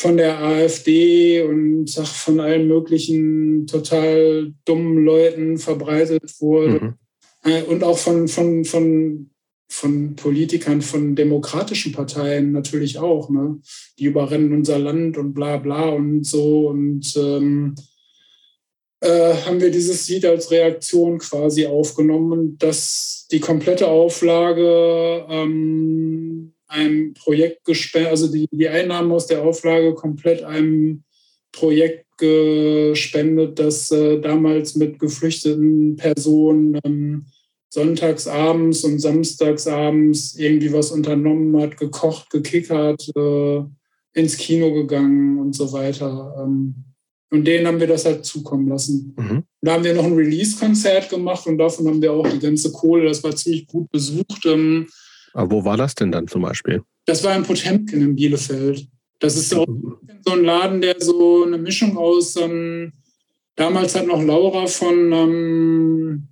von 0.00 0.16
der 0.16 0.38
AfD 0.38 1.42
und 1.42 1.94
ach, 1.98 2.14
von 2.14 2.40
allen 2.40 2.68
möglichen 2.68 3.66
total 3.66 4.54
dummen 4.64 5.04
Leuten 5.04 5.58
verbreitet 5.58 6.40
wurde 6.40 6.96
mhm. 7.44 7.50
äh, 7.50 7.62
und 7.62 7.84
auch 7.84 7.98
von, 7.98 8.26
von, 8.28 8.64
von, 8.64 9.30
von 9.68 10.16
Politikern 10.16 10.80
von 10.80 11.14
demokratischen 11.16 11.92
Parteien 11.92 12.52
natürlich 12.52 12.98
auch. 12.98 13.28
Ne? 13.28 13.60
Die 13.98 14.04
überrennen 14.04 14.52
unser 14.54 14.78
Land 14.78 15.18
und 15.18 15.34
bla 15.34 15.58
bla 15.58 15.88
und 15.88 16.24
so 16.24 16.68
und 16.68 17.14
ähm, 17.16 17.74
äh, 19.00 19.34
haben 19.46 19.60
wir 19.60 19.70
dieses 19.70 20.08
Lied 20.08 20.24
als 20.26 20.50
Reaktion 20.50 21.18
quasi 21.18 21.66
aufgenommen, 21.66 22.58
dass 22.58 23.26
die 23.30 23.40
komplette 23.40 23.88
Auflage 23.88 25.24
ähm, 25.28 26.52
einem 26.66 27.14
Projekt 27.14 27.64
gespendet, 27.64 28.10
also 28.10 28.28
die, 28.30 28.46
die 28.50 28.68
Einnahmen 28.68 29.10
aus 29.12 29.26
der 29.26 29.42
Auflage 29.42 29.94
komplett 29.94 30.42
einem 30.42 31.02
Projekt 31.52 32.06
gespendet, 32.18 33.58
das 33.58 33.90
äh, 33.90 34.20
damals 34.20 34.76
mit 34.76 34.98
geflüchteten 34.98 35.96
Personen 35.96 36.78
ähm, 36.84 37.26
sonntagsabends 37.70 38.84
und 38.84 38.98
samstagsabends 38.98 40.36
irgendwie 40.36 40.72
was 40.72 40.90
unternommen 40.90 41.60
hat, 41.60 41.76
gekocht, 41.76 42.30
gekickert, 42.30 43.10
äh, 43.16 43.62
ins 44.12 44.36
Kino 44.36 44.72
gegangen 44.72 45.38
und 45.38 45.54
so 45.54 45.72
weiter. 45.72 46.36
Ähm, 46.38 46.89
und 47.30 47.44
denen 47.44 47.66
haben 47.66 47.80
wir 47.80 47.86
das 47.86 48.04
halt 48.04 48.24
zukommen 48.24 48.68
lassen. 48.68 49.14
Mhm. 49.16 49.44
Da 49.62 49.74
haben 49.74 49.84
wir 49.84 49.94
noch 49.94 50.04
ein 50.04 50.14
Release-Konzert 50.14 51.08
gemacht 51.10 51.46
und 51.46 51.58
davon 51.58 51.86
haben 51.86 52.02
wir 52.02 52.12
auch 52.12 52.28
die 52.28 52.40
ganze 52.40 52.72
Kohle. 52.72 53.04
Das 53.04 53.22
war 53.22 53.34
ziemlich 53.34 53.66
gut 53.66 53.90
besucht. 53.90 54.44
Ähm, 54.46 54.88
Aber 55.32 55.50
wo 55.50 55.64
war 55.64 55.76
das 55.76 55.94
denn 55.94 56.10
dann 56.10 56.26
zum 56.26 56.42
Beispiel? 56.42 56.82
Das 57.06 57.22
war 57.22 57.36
in 57.36 57.44
Potemkin 57.44 58.02
in 58.02 58.16
Bielefeld. 58.16 58.86
Das 59.20 59.36
ist 59.36 59.54
auch 59.54 59.66
so 60.24 60.32
ein 60.32 60.44
Laden, 60.44 60.80
der 60.80 60.96
so 60.98 61.44
eine 61.44 61.58
Mischung 61.58 61.96
aus, 61.96 62.36
ähm, 62.36 62.92
damals 63.54 63.94
hat 63.94 64.06
noch 64.06 64.22
Laura 64.22 64.66
von, 64.66 65.12
ähm, 65.12 66.28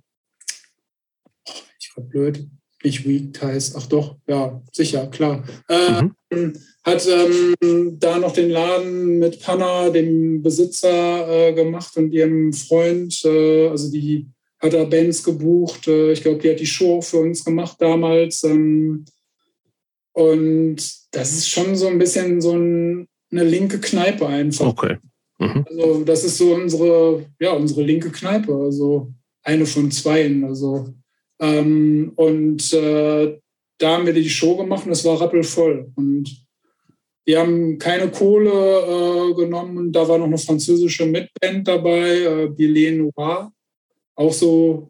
ich 1.79 1.91
war 1.95 2.03
blöd, 2.03 2.47
nicht 2.83 3.07
Weak 3.07 3.41
heißt, 3.41 3.75
ach 3.75 3.87
doch, 3.87 4.15
ja, 4.27 4.61
sicher, 4.71 5.07
klar. 5.07 5.43
Äh, 5.67 6.03
mhm. 6.31 6.53
Hat 6.83 7.07
ähm, 7.07 7.97
da 7.99 8.19
noch 8.19 8.31
den 8.31 8.49
Laden 8.49 9.19
mit 9.19 9.41
Panna, 9.41 9.89
dem 9.89 10.41
Besitzer, 10.41 11.27
äh, 11.27 11.53
gemacht 11.53 11.97
und 11.97 12.11
ihrem 12.11 12.53
Freund, 12.53 13.23
äh, 13.25 13.67
also 13.67 13.91
die 13.91 14.27
hat 14.59 14.73
da 14.73 14.83
Bands 14.83 15.23
gebucht. 15.23 15.87
Äh, 15.87 16.11
ich 16.11 16.21
glaube, 16.21 16.39
die 16.39 16.51
hat 16.51 16.59
die 16.59 16.65
Show 16.65 17.01
für 17.01 17.17
uns 17.17 17.43
gemacht 17.43 17.77
damals. 17.79 18.43
Ähm, 18.43 19.05
und 20.13 20.77
das 21.11 21.31
ist 21.31 21.49
schon 21.49 21.75
so 21.75 21.87
ein 21.87 21.97
bisschen 21.97 22.41
so 22.41 22.51
ein, 22.51 23.07
eine 23.31 23.43
linke 23.43 23.79
Kneipe 23.79 24.27
einfach. 24.27 24.67
Okay. 24.67 24.97
Mhm. 25.39 25.65
Also 25.69 26.03
das 26.03 26.23
ist 26.23 26.37
so 26.37 26.53
unsere, 26.53 27.25
ja, 27.39 27.53
unsere 27.53 27.83
linke 27.83 28.11
Kneipe, 28.11 28.53
also 28.53 29.13
eine 29.43 29.65
von 29.65 29.91
zweien. 29.91 30.43
Also 30.43 30.93
ähm, 31.39 32.11
und 32.15 32.73
äh, 32.73 33.39
da 33.77 33.93
haben 33.93 34.05
wir 34.05 34.13
die 34.13 34.29
Show 34.29 34.57
gemacht 34.57 34.85
und 34.85 34.91
es 34.91 35.05
war 35.05 35.19
rappelvoll. 35.19 35.91
Und 35.95 36.45
wir 37.25 37.39
haben 37.39 37.77
keine 37.77 38.09
Kohle 38.09 38.51
äh, 38.51 39.33
genommen 39.35 39.91
da 39.91 40.07
war 40.07 40.17
noch 40.17 40.25
eine 40.25 40.37
französische 40.37 41.05
Mitband 41.05 41.67
dabei, 41.67 42.21
äh, 42.21 42.47
Billet 42.47 42.97
Noir. 42.97 43.51
Auch 44.15 44.33
so 44.33 44.89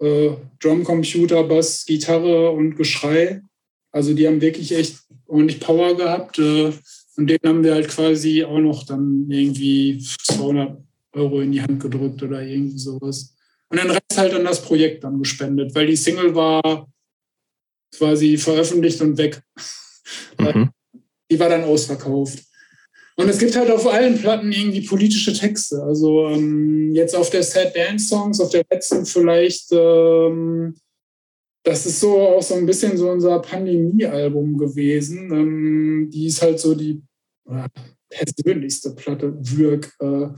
äh, 0.00 0.30
Drumcomputer, 0.60 1.44
Bass, 1.44 1.84
Gitarre 1.86 2.50
und 2.50 2.76
Geschrei. 2.76 3.40
Also 3.92 4.14
die 4.14 4.26
haben 4.26 4.40
wirklich 4.40 4.72
echt 4.72 4.98
ordentlich 5.26 5.60
Power 5.60 5.96
gehabt. 5.96 6.38
Äh, 6.38 6.72
und 7.16 7.26
denen 7.26 7.40
haben 7.44 7.64
wir 7.64 7.74
halt 7.74 7.88
quasi 7.88 8.44
auch 8.44 8.58
noch 8.58 8.84
dann 8.84 9.26
irgendwie 9.28 10.04
200 10.24 10.76
Euro 11.12 11.40
in 11.40 11.52
die 11.52 11.62
Hand 11.62 11.80
gedrückt 11.80 12.22
oder 12.22 12.42
irgendwie 12.42 12.78
sowas. 12.78 13.34
Und 13.70 13.80
den 13.80 13.90
Rest 13.90 14.16
halt 14.16 14.34
an 14.34 14.44
das 14.44 14.62
Projekt 14.62 15.04
dann 15.04 15.18
gespendet, 15.18 15.74
weil 15.74 15.86
die 15.86 15.96
Single 15.96 16.34
war 16.34 16.88
quasi 17.94 18.36
veröffentlicht 18.36 19.00
und 19.00 19.16
weg. 19.16 19.40
Mhm. 20.38 20.70
Die 21.30 21.38
war 21.38 21.48
dann 21.48 21.64
ausverkauft. 21.64 22.42
Und 23.16 23.28
es 23.28 23.38
gibt 23.38 23.54
halt 23.54 23.70
auf 23.70 23.86
allen 23.86 24.18
Platten 24.18 24.50
irgendwie 24.50 24.80
politische 24.80 25.32
Texte. 25.32 25.82
Also 25.82 26.28
ähm, 26.28 26.94
jetzt 26.94 27.14
auf 27.14 27.30
der 27.30 27.42
Sad 27.42 27.76
Dance 27.76 28.08
Songs, 28.08 28.40
auf 28.40 28.50
der 28.50 28.64
letzten 28.70 29.04
vielleicht 29.06 29.70
ähm, 29.72 30.74
das 31.62 31.86
ist 31.86 32.00
so 32.00 32.18
auch 32.18 32.42
so 32.42 32.54
ein 32.54 32.66
bisschen 32.66 32.96
so 32.96 33.10
unser 33.10 33.38
Pandemie-Album 33.40 34.56
gewesen. 34.56 35.30
Ähm, 35.32 36.10
die 36.10 36.26
ist 36.26 36.40
halt 36.40 36.58
so 36.58 36.74
die 36.74 37.02
äh, 37.48 37.68
persönlichste 38.08 38.92
Platte, 38.92 39.34
Würg. 39.38 39.92
Äh, 40.00 40.28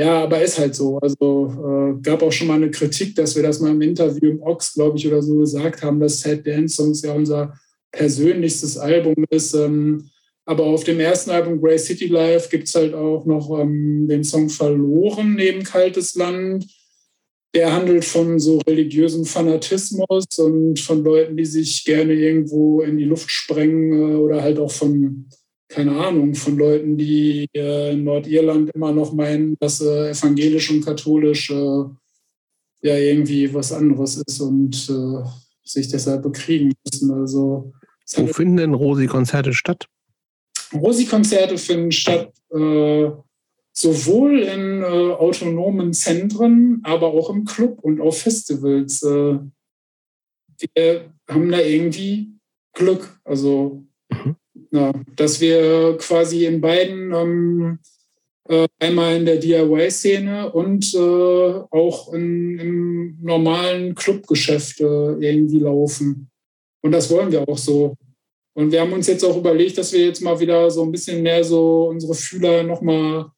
ja, 0.00 0.22
aber 0.22 0.42
ist 0.42 0.58
halt 0.58 0.74
so. 0.74 0.98
Also 0.98 1.46
äh, 1.48 2.02
gab 2.02 2.22
auch 2.22 2.32
schon 2.32 2.46
mal 2.46 2.54
eine 2.54 2.70
Kritik, 2.70 3.14
dass 3.14 3.36
wir 3.36 3.42
das 3.42 3.60
mal 3.60 3.70
im 3.70 3.82
Interview 3.82 4.30
im 4.30 4.42
Ox, 4.42 4.74
glaube 4.74 4.96
ich, 4.96 5.06
oder 5.06 5.22
so 5.22 5.38
gesagt 5.38 5.82
haben, 5.82 6.00
dass 6.00 6.20
Sad 6.20 6.46
Dance 6.46 6.76
Songs 6.76 7.02
ja 7.02 7.12
unser 7.12 7.54
persönlichstes 7.92 8.78
Album 8.78 9.24
ist. 9.30 9.54
Ähm, 9.54 10.08
aber 10.46 10.64
auf 10.64 10.84
dem 10.84 11.00
ersten 11.00 11.30
Album 11.30 11.60
Grey 11.60 11.78
City 11.78 12.06
Life 12.06 12.48
gibt 12.48 12.68
es 12.68 12.74
halt 12.74 12.94
auch 12.94 13.26
noch 13.26 13.58
ähm, 13.60 14.08
den 14.08 14.24
Song 14.24 14.48
Verloren 14.48 15.34
neben 15.34 15.62
Kaltes 15.62 16.14
Land 16.14 16.66
der 17.54 17.72
handelt 17.72 18.04
von 18.04 18.38
so 18.38 18.58
religiösem 18.58 19.24
Fanatismus 19.24 20.26
und 20.38 20.78
von 20.78 21.02
Leuten, 21.02 21.36
die 21.36 21.44
sich 21.44 21.84
gerne 21.84 22.12
irgendwo 22.12 22.80
in 22.82 22.96
die 22.96 23.04
Luft 23.04 23.30
sprengen 23.30 23.92
äh, 23.92 24.14
oder 24.14 24.42
halt 24.42 24.58
auch 24.58 24.70
von, 24.70 25.26
keine 25.70 25.96
Ahnung, 25.96 26.34
von 26.34 26.58
Leuten, 26.58 26.98
die 26.98 27.48
äh, 27.54 27.92
in 27.92 28.02
Nordirland 28.02 28.70
immer 28.74 28.92
noch 28.92 29.12
meinen, 29.12 29.56
dass 29.60 29.80
äh, 29.80 30.10
evangelisch 30.10 30.68
und 30.70 30.84
katholisch 30.84 31.50
äh, 31.50 31.84
ja 32.82 32.96
irgendwie 32.96 33.54
was 33.54 33.72
anderes 33.72 34.16
ist 34.16 34.40
und 34.40 34.90
äh, 34.90 35.22
sich 35.62 35.88
deshalb 35.88 36.24
bekriegen 36.24 36.72
müssen. 36.84 37.12
Also, 37.12 37.72
Wo 38.16 38.26
finden 38.26 38.56
denn 38.56 38.74
Rosi-Konzerte 38.74 39.54
statt? 39.54 39.86
Rosi-Konzerte 40.74 41.56
finden 41.56 41.92
statt 41.92 42.32
äh, 42.52 43.10
sowohl 43.72 44.40
in 44.40 44.82
autonomen 44.82 45.92
Zentren, 45.92 46.80
aber 46.82 47.06
auch 47.14 47.30
im 47.30 47.44
Club 47.44 47.78
und 47.82 48.00
auf 48.00 48.20
Festivals. 48.20 49.02
Wir 49.02 49.50
haben 51.28 51.50
da 51.50 51.60
irgendwie 51.60 52.32
Glück. 52.72 53.20
Also. 53.22 53.84
Ja, 54.70 54.92
dass 55.16 55.40
wir 55.40 55.96
quasi 55.98 56.46
in 56.46 56.60
beiden, 56.60 57.12
ähm, 57.12 57.78
äh, 58.48 58.68
einmal 58.78 59.16
in 59.16 59.26
der 59.26 59.36
DIY-Szene 59.36 60.52
und 60.52 60.94
äh, 60.94 60.98
auch 60.98 62.12
in, 62.12 62.58
im 62.58 63.18
normalen 63.20 63.94
Clubgeschäft 63.94 64.80
irgendwie 64.80 65.60
laufen. 65.60 66.30
Und 66.82 66.92
das 66.92 67.10
wollen 67.10 67.30
wir 67.30 67.48
auch 67.48 67.58
so. 67.58 67.96
Und 68.54 68.72
wir 68.72 68.80
haben 68.80 68.92
uns 68.92 69.06
jetzt 69.06 69.24
auch 69.24 69.36
überlegt, 69.36 69.78
dass 69.78 69.92
wir 69.92 70.04
jetzt 70.04 70.22
mal 70.22 70.38
wieder 70.40 70.70
so 70.70 70.82
ein 70.82 70.92
bisschen 70.92 71.22
mehr 71.22 71.44
so 71.44 71.88
unsere 71.88 72.14
Fühler 72.14 72.62
nochmal 72.62 73.30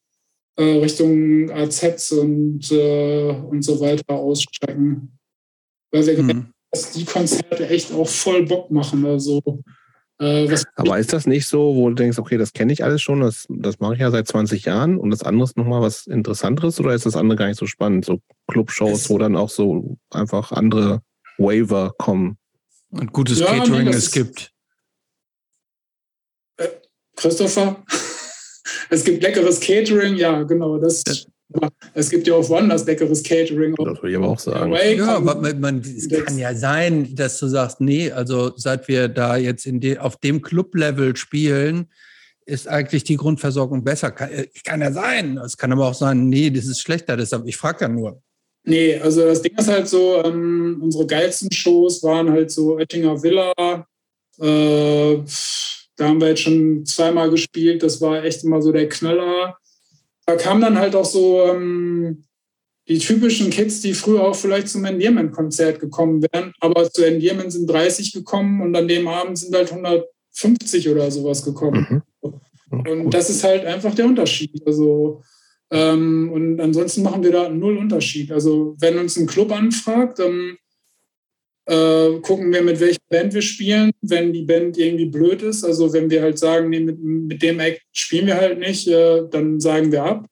äh, 0.55 0.63
Richtung 0.63 1.49
AZs 1.51 2.11
und, 2.13 2.71
äh, 2.71 3.29
und 3.31 3.63
so 3.63 3.79
weiter 3.79 4.15
ausstrecken. 4.15 5.17
Weil 5.91 6.05
wir 6.05 6.13
mhm. 6.13 6.17
gemerkt 6.17 6.39
haben, 6.39 6.53
dass 6.71 6.91
die 6.91 7.05
Konzerte 7.05 7.67
echt 7.69 7.91
auch 7.91 8.07
voll 8.07 8.45
Bock 8.45 8.71
machen. 8.71 9.05
Also, 9.05 9.41
äh, 10.19 10.55
Aber 10.75 10.99
ist 10.99 11.13
das 11.13 11.25
nicht 11.25 11.47
so, 11.47 11.75
wo 11.75 11.89
du 11.89 11.95
denkst, 11.95 12.17
okay, 12.17 12.37
das 12.37 12.53
kenne 12.53 12.73
ich 12.73 12.83
alles 12.83 13.01
schon, 13.01 13.21
das, 13.21 13.45
das 13.49 13.79
mache 13.79 13.93
ich 13.95 13.99
ja 13.99 14.11
seit 14.11 14.27
20 14.27 14.65
Jahren 14.65 14.97
und 14.97 15.09
das 15.09 15.23
andere 15.23 15.45
ist 15.45 15.57
nochmal 15.57 15.81
was 15.81 16.07
Interessanteres 16.07 16.79
oder 16.79 16.93
ist 16.93 17.05
das 17.05 17.15
andere 17.15 17.37
gar 17.37 17.47
nicht 17.47 17.59
so 17.59 17.67
spannend? 17.67 18.05
So 18.05 18.19
Clubshows, 18.47 19.09
wo 19.09 19.17
dann 19.17 19.35
auch 19.35 19.49
so 19.49 19.97
einfach 20.11 20.51
andere 20.51 21.01
Waiver 21.37 21.93
kommen. 21.97 22.37
Und 22.91 23.11
gutes 23.11 23.39
ja, 23.39 23.47
Catering 23.47 23.85
nee, 23.85 23.91
es 23.91 24.11
gibt. 24.11 24.51
Äh, 26.57 26.67
Christopher? 27.15 27.83
Es 28.89 29.03
gibt 29.03 29.23
leckeres 29.23 29.59
Catering, 29.59 30.15
ja, 30.15 30.43
genau. 30.43 30.77
Das, 30.77 31.03
es 31.93 32.09
gibt 32.09 32.27
ja 32.27 32.35
auch 32.35 32.49
woanders 32.49 32.85
leckeres 32.85 33.21
Catering. 33.23 33.75
Das 33.75 34.01
würde 34.01 34.09
ich 34.09 34.17
aber 34.17 34.29
auch 34.29 34.39
sagen. 34.39 34.73
Ja, 34.73 35.17
aber 35.17 35.35
man, 35.35 35.59
man, 35.59 35.79
es 35.79 36.09
kann 36.09 36.37
ja 36.37 36.55
sein, 36.55 37.15
dass 37.15 37.39
du 37.39 37.47
sagst, 37.47 37.79
nee, 37.81 38.11
also 38.11 38.53
seit 38.55 38.87
wir 38.87 39.07
da 39.07 39.37
jetzt 39.37 39.65
in 39.65 39.79
de, 39.79 39.99
auf 39.99 40.17
dem 40.17 40.41
Club-Level 40.41 41.15
spielen, 41.15 41.89
ist 42.45 42.67
eigentlich 42.67 43.03
die 43.03 43.17
Grundversorgung 43.17 43.83
besser. 43.83 44.11
Kann, 44.11 44.31
äh, 44.31 44.47
kann 44.63 44.81
ja 44.81 44.91
sein. 44.91 45.37
Es 45.37 45.57
kann 45.57 45.71
aber 45.71 45.87
auch 45.87 45.93
sein, 45.93 46.27
nee, 46.29 46.49
das 46.49 46.65
ist 46.65 46.81
schlechter. 46.81 47.17
Deshalb, 47.17 47.47
ich 47.47 47.57
frage 47.57 47.81
ja 47.81 47.87
nur. 47.87 48.21
Nee, 48.65 48.97
also 48.97 49.25
das 49.25 49.41
Ding 49.41 49.55
ist 49.57 49.67
halt 49.67 49.87
so, 49.87 50.23
ähm, 50.23 50.79
unsere 50.81 51.05
geilsten 51.05 51.51
Shows 51.51 52.01
waren 52.01 52.31
halt 52.31 52.49
so 52.49 52.77
Oettinger 52.77 53.21
Villa, 53.21 53.51
äh, 54.39 55.23
da 55.95 56.07
haben 56.07 56.19
wir 56.19 56.29
jetzt 56.29 56.41
schon 56.41 56.85
zweimal 56.85 57.29
gespielt. 57.29 57.83
Das 57.83 58.01
war 58.01 58.23
echt 58.23 58.43
immer 58.43 58.61
so 58.61 58.71
der 58.71 58.89
Knaller. 58.89 59.57
Da 60.25 60.35
kamen 60.35 60.61
dann 60.61 60.77
halt 60.77 60.95
auch 60.95 61.05
so 61.05 61.41
ähm, 61.43 62.25
die 62.87 62.99
typischen 62.99 63.49
Kids, 63.49 63.81
die 63.81 63.93
früher 63.93 64.23
auch 64.23 64.35
vielleicht 64.35 64.69
zum 64.69 64.85
Endearment-Konzert 64.85 65.79
gekommen 65.79 66.21
wären. 66.21 66.53
Aber 66.59 66.89
zu 66.89 67.03
Endearment 67.03 67.51
sind 67.51 67.69
30 67.69 68.13
gekommen 68.13 68.61
und 68.61 68.75
an 68.75 68.87
dem 68.87 69.07
Abend 69.07 69.37
sind 69.37 69.55
halt 69.55 69.71
150 69.71 70.89
oder 70.89 71.09
sowas 71.11 71.43
gekommen. 71.43 72.03
Mhm. 72.21 72.41
Und 72.71 73.13
das 73.13 73.29
ist 73.29 73.43
halt 73.43 73.65
einfach 73.65 73.93
der 73.95 74.05
Unterschied. 74.05 74.61
Also, 74.65 75.21
ähm, 75.71 76.31
und 76.31 76.59
ansonsten 76.59 77.03
machen 77.03 77.23
wir 77.23 77.31
da 77.31 77.49
null 77.49 77.77
Unterschied. 77.77 78.31
Also, 78.31 78.75
wenn 78.79 78.97
uns 78.97 79.17
ein 79.17 79.27
Club 79.27 79.51
anfragt, 79.51 80.19
dann 80.19 80.57
äh, 81.65 82.19
gucken 82.21 82.51
wir, 82.51 82.61
mit 82.61 82.79
welcher 82.79 82.99
Band 83.09 83.33
wir 83.33 83.41
spielen. 83.41 83.91
Wenn 84.01 84.33
die 84.33 84.43
Band 84.43 84.77
irgendwie 84.77 85.05
blöd 85.05 85.41
ist, 85.41 85.63
also 85.63 85.93
wenn 85.93 86.09
wir 86.09 86.21
halt 86.21 86.37
sagen, 86.37 86.69
nee, 86.69 86.79
mit, 86.79 87.01
mit 87.01 87.41
dem 87.41 87.59
Act 87.59 87.81
spielen 87.91 88.27
wir 88.27 88.37
halt 88.37 88.59
nicht, 88.59 88.87
äh, 88.87 89.23
dann 89.29 89.59
sagen 89.59 89.91
wir 89.91 90.03
ab. 90.03 90.25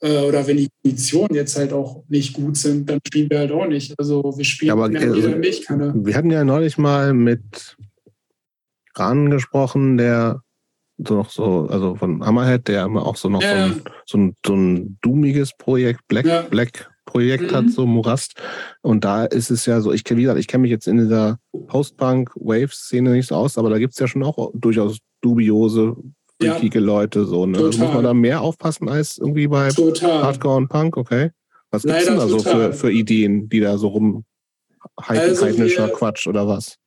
Äh, 0.00 0.22
oder 0.22 0.46
wenn 0.46 0.58
die 0.58 0.68
Konditionen 0.82 1.34
jetzt 1.34 1.56
halt 1.56 1.72
auch 1.72 2.04
nicht 2.08 2.34
gut 2.34 2.56
sind, 2.56 2.90
dann 2.90 2.98
spielen 3.06 3.30
wir 3.30 3.38
halt 3.38 3.52
auch 3.52 3.66
nicht. 3.66 3.94
Also 3.98 4.34
wir 4.36 4.44
spielen 4.44 4.72
aber, 4.72 4.84
also, 4.84 5.28
nicht. 5.30 5.66
Keine 5.66 5.92
wir 5.94 6.14
hatten 6.14 6.30
ja 6.30 6.44
neulich 6.44 6.78
mal 6.78 7.14
mit 7.14 7.76
Rahn 8.94 9.30
gesprochen, 9.30 9.96
der 9.96 10.42
so 10.98 11.14
noch 11.14 11.30
so, 11.30 11.66
also 11.70 11.94
von 11.94 12.24
Hammerhead, 12.24 12.68
der 12.68 12.84
immer 12.84 13.06
auch 13.06 13.16
so 13.16 13.28
noch 13.28 13.42
ja. 13.42 13.68
so, 13.68 13.74
ein, 13.74 13.82
so, 14.06 14.18
ein, 14.18 14.36
so 14.46 14.54
ein 14.54 14.98
doomiges 15.02 15.52
Projekt, 15.56 16.00
Black, 16.08 16.26
ja. 16.26 16.42
Black 16.42 16.90
Projekt 17.06 17.50
mhm. 17.50 17.56
hat, 17.56 17.70
so 17.70 17.86
Morast. 17.86 18.34
Und 18.82 19.04
da 19.04 19.24
ist 19.24 19.50
es 19.50 19.64
ja 19.64 19.80
so, 19.80 19.92
ich 19.92 20.04
kenne, 20.04 20.18
wie 20.18 20.22
gesagt, 20.22 20.40
ich 20.40 20.48
kenne 20.48 20.62
mich 20.62 20.70
jetzt 20.70 20.86
in 20.86 20.98
dieser 20.98 21.38
Post-Punk-Wave-Szene 21.68 23.12
nicht 23.12 23.28
so 23.28 23.36
aus, 23.36 23.56
aber 23.56 23.70
da 23.70 23.78
gibt 23.78 23.94
es 23.94 23.98
ja 23.98 24.06
schon 24.06 24.22
auch 24.22 24.50
durchaus 24.54 24.98
dubiose, 25.22 25.96
freakige 26.38 26.80
ja. 26.80 26.84
Leute. 26.84 27.24
So, 27.24 27.46
ne? 27.46 27.58
Also 27.58 27.78
muss 27.78 27.94
man 27.94 28.04
da 28.04 28.12
mehr 28.12 28.42
aufpassen 28.42 28.88
als 28.88 29.18
irgendwie 29.18 29.46
bei 29.46 29.70
total. 29.70 30.22
Hardcore 30.22 30.56
und 30.56 30.68
Punk, 30.68 30.96
okay? 30.96 31.30
Was 31.70 31.82
gibt 31.82 31.96
es 31.96 32.04
denn 32.04 32.16
da 32.16 32.28
so 32.28 32.38
für, 32.38 32.72
für 32.72 32.92
Ideen, 32.92 33.48
die 33.48 33.60
da 33.60 33.78
so 33.78 33.88
rum 33.88 34.24
also 34.96 35.46
heidnischer 35.46 35.88
Quatsch 35.88 36.26
oder 36.26 36.46
was? 36.46 36.78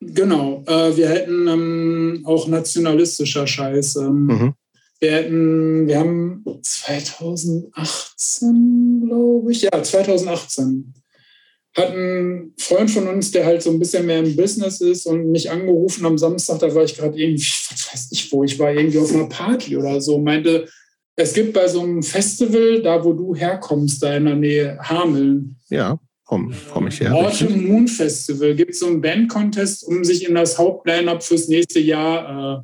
Genau, 0.00 0.64
äh, 0.66 0.96
wir 0.96 1.08
hätten 1.08 1.46
ähm, 1.46 2.22
auch 2.24 2.48
nationalistischer 2.48 3.46
Scheiß. 3.46 3.96
Ähm, 3.96 4.26
mhm. 4.26 4.54
Wir 5.02 5.10
hätten, 5.10 5.86
wir 5.88 5.98
haben 5.98 6.44
2018, 6.62 9.02
glaube 9.04 9.50
ich, 9.50 9.62
ja, 9.62 9.82
2018 9.82 10.94
hat 11.76 11.90
ein 11.90 12.52
Freund 12.56 12.88
von 12.88 13.08
uns, 13.08 13.32
der 13.32 13.46
halt 13.46 13.62
so 13.62 13.70
ein 13.70 13.80
bisschen 13.80 14.06
mehr 14.06 14.20
im 14.20 14.36
Business 14.36 14.80
ist 14.80 15.06
und 15.06 15.32
mich 15.32 15.50
angerufen 15.50 16.06
am 16.06 16.18
Samstag, 16.18 16.60
da 16.60 16.72
war 16.72 16.84
ich 16.84 16.96
gerade 16.96 17.18
irgendwie, 17.18 17.52
was 17.70 17.92
weiß 17.92 18.12
ich 18.12 18.30
wo, 18.30 18.44
ich 18.44 18.60
war 18.60 18.72
irgendwie 18.72 19.00
auf 19.00 19.12
einer 19.12 19.28
Party 19.28 19.76
oder 19.76 20.00
so, 20.00 20.20
meinte, 20.20 20.68
es 21.16 21.34
gibt 21.34 21.52
bei 21.52 21.66
so 21.66 21.80
einem 21.80 22.04
Festival, 22.04 22.80
da 22.82 23.04
wo 23.04 23.12
du 23.12 23.34
herkommst, 23.34 24.00
da 24.04 24.16
in 24.16 24.26
der 24.26 24.36
Nähe, 24.36 24.78
Hameln. 24.82 25.56
Ja 25.68 25.98
komme 26.24 26.54
komm 26.72 26.86
ich 26.86 27.00
her. 27.00 27.12
Autumn 27.12 27.66
Moon 27.66 27.88
Festival 27.88 28.54
gibt 28.54 28.70
es 28.70 28.78
so 28.78 28.86
einen 28.86 29.00
Band-Contest, 29.00 29.84
um 29.84 30.04
sich 30.04 30.28
in 30.28 30.36
das 30.36 30.56
Hauptline-Up 30.56 31.24
fürs 31.24 31.48
nächste 31.48 31.80
Jahr 31.80 32.62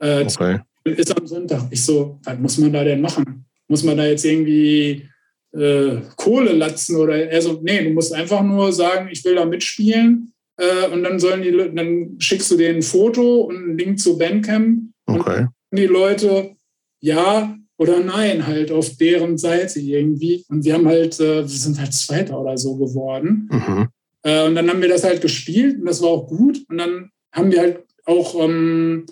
äh, 0.00 0.22
äh, 0.22 0.24
okay. 0.24 0.60
Ist 0.92 1.16
am 1.16 1.26
Sonntag. 1.26 1.64
Ich 1.70 1.84
so, 1.84 2.18
was 2.24 2.38
muss 2.38 2.58
man 2.58 2.72
da 2.72 2.84
denn 2.84 3.00
machen? 3.00 3.44
Muss 3.68 3.82
man 3.82 3.96
da 3.96 4.06
jetzt 4.06 4.24
irgendwie 4.24 5.08
äh, 5.52 5.96
Kohle 6.16 6.52
latzen 6.52 6.96
oder 6.96 7.16
er 7.30 7.42
so, 7.42 7.60
nee, 7.62 7.82
du 7.82 7.90
musst 7.90 8.12
einfach 8.12 8.42
nur 8.42 8.72
sagen, 8.72 9.08
ich 9.10 9.24
will 9.24 9.34
da 9.34 9.44
mitspielen 9.44 10.32
äh, 10.56 10.88
und 10.92 11.02
dann 11.02 11.18
sollen 11.18 11.42
die 11.42 11.52
dann 11.52 12.16
schickst 12.18 12.50
du 12.50 12.56
denen 12.56 12.76
ein 12.76 12.82
Foto 12.82 13.42
und 13.42 13.56
einen 13.56 13.78
Link 13.78 13.98
zu 13.98 14.16
Bandcamp 14.18 14.90
okay. 15.06 15.46
und 15.70 15.78
die 15.78 15.86
Leute, 15.86 16.54
ja, 17.00 17.56
oder 17.78 18.00
nein, 18.00 18.46
halt 18.46 18.72
auf 18.72 18.96
deren 18.96 19.36
Seite 19.36 19.80
irgendwie. 19.80 20.44
Und 20.48 20.64
wir 20.64 20.74
haben 20.74 20.86
halt, 20.86 21.20
äh, 21.20 21.42
wir 21.42 21.48
sind 21.48 21.78
halt 21.78 21.92
Zweiter 21.92 22.40
oder 22.40 22.56
so 22.56 22.76
geworden. 22.76 23.48
Mhm. 23.50 23.88
Äh, 24.22 24.46
und 24.46 24.54
dann 24.54 24.68
haben 24.70 24.80
wir 24.80 24.88
das 24.88 25.04
halt 25.04 25.20
gespielt 25.20 25.78
und 25.78 25.86
das 25.86 26.00
war 26.00 26.08
auch 26.08 26.26
gut. 26.26 26.58
Und 26.68 26.78
dann 26.78 27.10
haben 27.32 27.52
wir 27.52 27.60
halt 27.60 27.84
auch 28.06 28.42
ähm, 28.42 29.04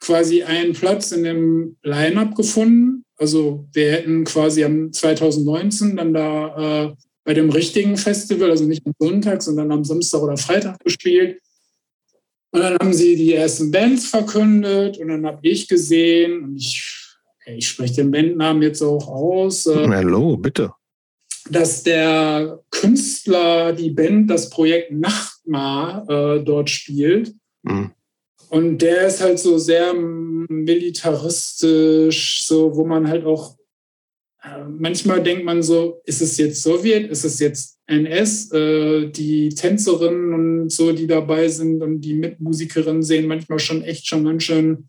quasi 0.00 0.42
einen 0.42 0.72
Platz 0.72 1.12
in 1.12 1.24
dem 1.24 1.76
Line-Up 1.82 2.34
gefunden. 2.34 3.04
Also 3.16 3.66
wir 3.72 3.92
hätten 3.92 4.24
quasi 4.24 4.64
am 4.64 4.92
2019 4.92 5.96
dann 5.96 6.14
da 6.14 6.86
äh, 6.86 6.94
bei 7.24 7.34
dem 7.34 7.50
richtigen 7.50 7.96
Festival, 7.96 8.50
also 8.50 8.64
nicht 8.64 8.86
am 8.86 8.92
Sonntag, 8.98 9.42
sondern 9.42 9.72
am 9.72 9.84
Samstag 9.84 10.22
oder 10.22 10.36
Freitag 10.36 10.78
gespielt. 10.80 11.40
Und 12.50 12.60
dann 12.60 12.78
haben 12.80 12.94
sie 12.94 13.16
die 13.16 13.34
ersten 13.34 13.70
Bands 13.70 14.06
verkündet 14.06 14.98
und 14.98 15.08
dann 15.08 15.26
habe 15.26 15.40
ich 15.42 15.68
gesehen 15.68 16.42
und 16.42 16.56
ich 16.56 16.98
ich 17.56 17.68
spreche 17.68 17.94
den 17.94 18.10
Bandnamen 18.10 18.62
jetzt 18.62 18.82
auch 18.82 19.08
aus. 19.08 19.66
Äh, 19.66 19.88
Hallo, 19.88 20.36
bitte. 20.36 20.72
Dass 21.50 21.82
der 21.82 22.60
Künstler, 22.70 23.72
die 23.72 23.90
Band, 23.90 24.30
das 24.30 24.50
Projekt 24.50 24.92
Nachtmar 24.92 26.08
äh, 26.08 26.44
dort 26.44 26.68
spielt. 26.68 27.34
Mhm. 27.62 27.92
Und 28.50 28.78
der 28.78 29.06
ist 29.06 29.20
halt 29.20 29.38
so 29.38 29.58
sehr 29.58 29.94
militaristisch, 29.94 32.42
so 32.44 32.76
wo 32.76 32.84
man 32.84 33.08
halt 33.08 33.24
auch 33.24 33.56
äh, 34.42 34.64
manchmal 34.68 35.22
denkt 35.22 35.44
man 35.44 35.62
so, 35.62 36.00
ist 36.04 36.22
es 36.22 36.36
jetzt 36.38 36.62
Sowjet, 36.62 37.10
ist 37.10 37.24
es 37.24 37.40
jetzt 37.40 37.78
NS? 37.86 38.52
Äh, 38.52 39.10
die 39.10 39.48
Tänzerinnen 39.48 40.34
und 40.34 40.70
so, 40.70 40.92
die 40.92 41.06
dabei 41.06 41.48
sind 41.48 41.82
und 41.82 42.02
die 42.02 42.14
Mitmusikerinnen 42.14 43.02
sehen 43.02 43.26
manchmal 43.26 43.58
schon 43.58 43.82
echt 43.82 44.06
schon 44.06 44.24
ganz 44.24 44.44
schön 44.44 44.88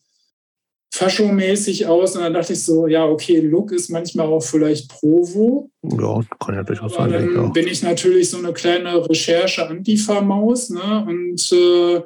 Faschomäßig 0.91 1.87
aus. 1.87 2.15
Und 2.15 2.23
dann 2.23 2.33
dachte 2.33 2.53
ich 2.53 2.63
so, 2.63 2.87
ja, 2.87 3.05
okay, 3.05 3.39
Look 3.39 3.71
ist 3.71 3.89
manchmal 3.89 4.27
auch 4.27 4.41
vielleicht 4.41 4.89
Provo. 4.89 5.69
Ja, 5.83 6.21
kann 6.39 6.55
ja 6.55 6.63
durchaus 6.63 6.95
sein. 6.95 7.11
Dann 7.11 7.33
ja. 7.33 7.47
bin 7.49 7.67
ich 7.67 7.83
natürlich 7.83 8.29
so 8.29 8.37
eine 8.37 8.53
kleine 8.53 9.07
Recherche-Antifa-Maus 9.07 10.71
ne? 10.71 11.05
und 11.07 11.51
äh, 11.51 12.01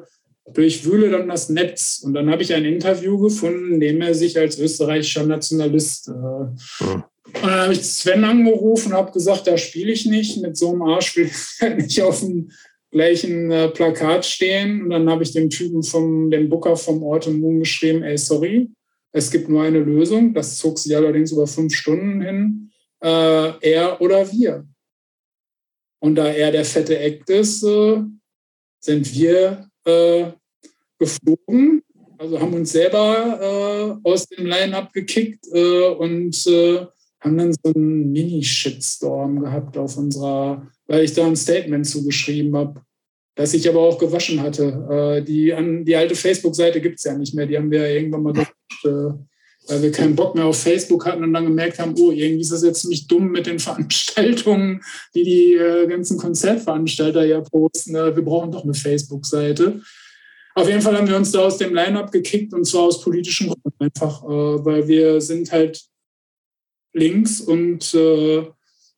durchwühle 0.52 1.10
dann 1.10 1.30
das 1.30 1.50
Netz. 1.50 2.02
Und 2.04 2.14
dann 2.14 2.30
habe 2.30 2.44
ich 2.44 2.54
ein 2.54 2.66
Interview 2.66 3.18
gefunden, 3.18 3.74
in 3.74 3.80
dem 3.80 4.02
er 4.02 4.14
sich 4.14 4.38
als 4.38 4.60
österreichischer 4.60 5.26
Nationalist. 5.26 6.10
Äh, 6.10 6.12
hm. 6.12 7.04
Und 7.26 7.44
dann 7.44 7.62
habe 7.62 7.74
ich 7.74 7.84
Sven 7.84 8.24
angerufen 8.26 8.92
und 8.92 8.98
habe 8.98 9.12
gesagt, 9.12 9.48
da 9.48 9.58
spiele 9.58 9.92
ich 9.92 10.06
nicht. 10.06 10.42
Mit 10.42 10.58
so 10.58 10.72
einem 10.72 10.84
Arsch 10.84 11.16
will 11.16 11.28
ich 11.28 11.76
nicht 11.78 12.02
auf 12.02 12.20
dem 12.20 12.52
gleichen 12.92 13.52
äh, 13.52 13.70
Plakat 13.70 14.26
stehen. 14.26 14.84
Und 14.84 14.90
dann 14.90 15.10
habe 15.10 15.24
ich 15.24 15.32
dem 15.32 15.50
Typen 15.50 15.84
vom 15.84 16.30
dem 16.30 16.50
Booker 16.50 16.76
vom 16.76 17.02
Ort 17.04 17.28
und 17.28 17.40
Moon 17.40 17.60
geschrieben, 17.60 18.04
ey, 18.04 18.18
sorry, 18.18 18.70
es 19.14 19.32
gibt 19.32 19.48
nur 19.50 19.64
eine 19.64 19.80
Lösung. 19.80 20.34
Das 20.34 20.58
zog 20.58 20.78
sich 20.78 20.96
allerdings 20.96 21.32
über 21.32 21.48
fünf 21.48 21.74
Stunden 21.74 22.22
hin. 22.22 22.72
Äh, 23.02 23.72
er 23.72 24.02
oder 24.02 24.32
wir. 24.32 24.68
Und 26.00 26.16
da 26.16 26.28
er 26.28 26.52
der 26.52 26.66
fette 26.66 27.00
Act 27.00 27.30
ist, 27.30 27.64
äh, 27.64 28.02
sind 28.80 29.16
wir 29.16 29.70
äh, 29.86 30.32
geflogen. 31.00 31.82
Also 32.18 32.40
haben 32.40 32.54
uns 32.54 32.72
selber 32.72 34.00
äh, 34.04 34.10
aus 34.10 34.28
dem 34.28 34.46
Line-Up 34.46 34.94
gekickt 34.94 35.46
äh, 35.52 35.88
und 35.88 36.36
haben 37.20 37.38
dann 37.38 37.54
so 37.54 37.74
einen 37.74 38.12
Mini-Shitstorm 38.12 39.42
gehabt 39.42 39.78
auf 39.78 39.98
unserer 39.98 40.68
weil 40.88 41.04
ich 41.04 41.14
da 41.14 41.26
ein 41.26 41.36
Statement 41.36 41.88
zugeschrieben 41.88 42.56
habe, 42.56 42.82
das 43.36 43.54
ich 43.54 43.68
aber 43.68 43.82
auch 43.82 43.98
gewaschen 43.98 44.42
hatte. 44.42 45.20
Äh, 45.20 45.24
die, 45.24 45.54
an, 45.54 45.86
die 45.86 45.96
alte 45.96 46.16
Facebook-Seite 46.16 46.82
gibt 46.82 46.98
es 46.98 47.04
ja 47.04 47.18
nicht 47.18 47.34
mehr, 47.34 47.46
die 47.46 47.58
haben 47.58 47.72
wir 47.72 47.88
ja 47.88 47.96
irgendwann 47.96 48.24
mal 48.24 48.34
gemacht, 48.34 48.54
äh, 48.86 49.14
weil 49.68 49.82
wir 49.82 49.92
keinen 49.92 50.16
Bock 50.16 50.36
mehr 50.36 50.46
auf 50.46 50.62
Facebook 50.62 51.06
hatten 51.06 51.24
und 51.24 51.34
dann 51.34 51.46
gemerkt 51.46 51.80
haben, 51.80 51.96
oh, 51.98 52.12
irgendwie 52.12 52.42
ist 52.42 52.52
das 52.52 52.64
jetzt 52.64 52.82
ziemlich 52.82 53.08
dumm 53.08 53.32
mit 53.32 53.46
den 53.46 53.60
Veranstaltungen, 53.60 54.82
die 55.16 55.24
die 55.24 55.54
äh, 55.54 55.88
ganzen 55.88 56.18
Konzertveranstalter 56.18 57.26
ja 57.26 57.42
posten. 57.42 57.96
Äh, 57.96 58.16
wir 58.16 58.24
brauchen 58.24 58.52
doch 58.52 58.64
eine 58.64 58.74
Facebook-Seite. 58.74 59.82
Auf 60.56 60.68
jeden 60.68 60.82
Fall 60.82 60.98
haben 60.98 61.08
wir 61.08 61.16
uns 61.16 61.32
da 61.32 61.40
aus 61.40 61.58
dem 61.58 61.74
Line-Up 61.74 62.12
gekickt 62.12 62.54
und 62.54 62.66
zwar 62.66 62.84
aus 62.84 63.02
politischen 63.02 63.48
Gründen 63.48 63.74
einfach, 63.80 64.24
äh, 64.24 64.66
weil 64.66 64.88
wir 64.88 65.20
sind 65.22 65.52
halt 65.52 65.84
links 66.94 67.42
und 67.42 67.94
äh, 67.94 68.46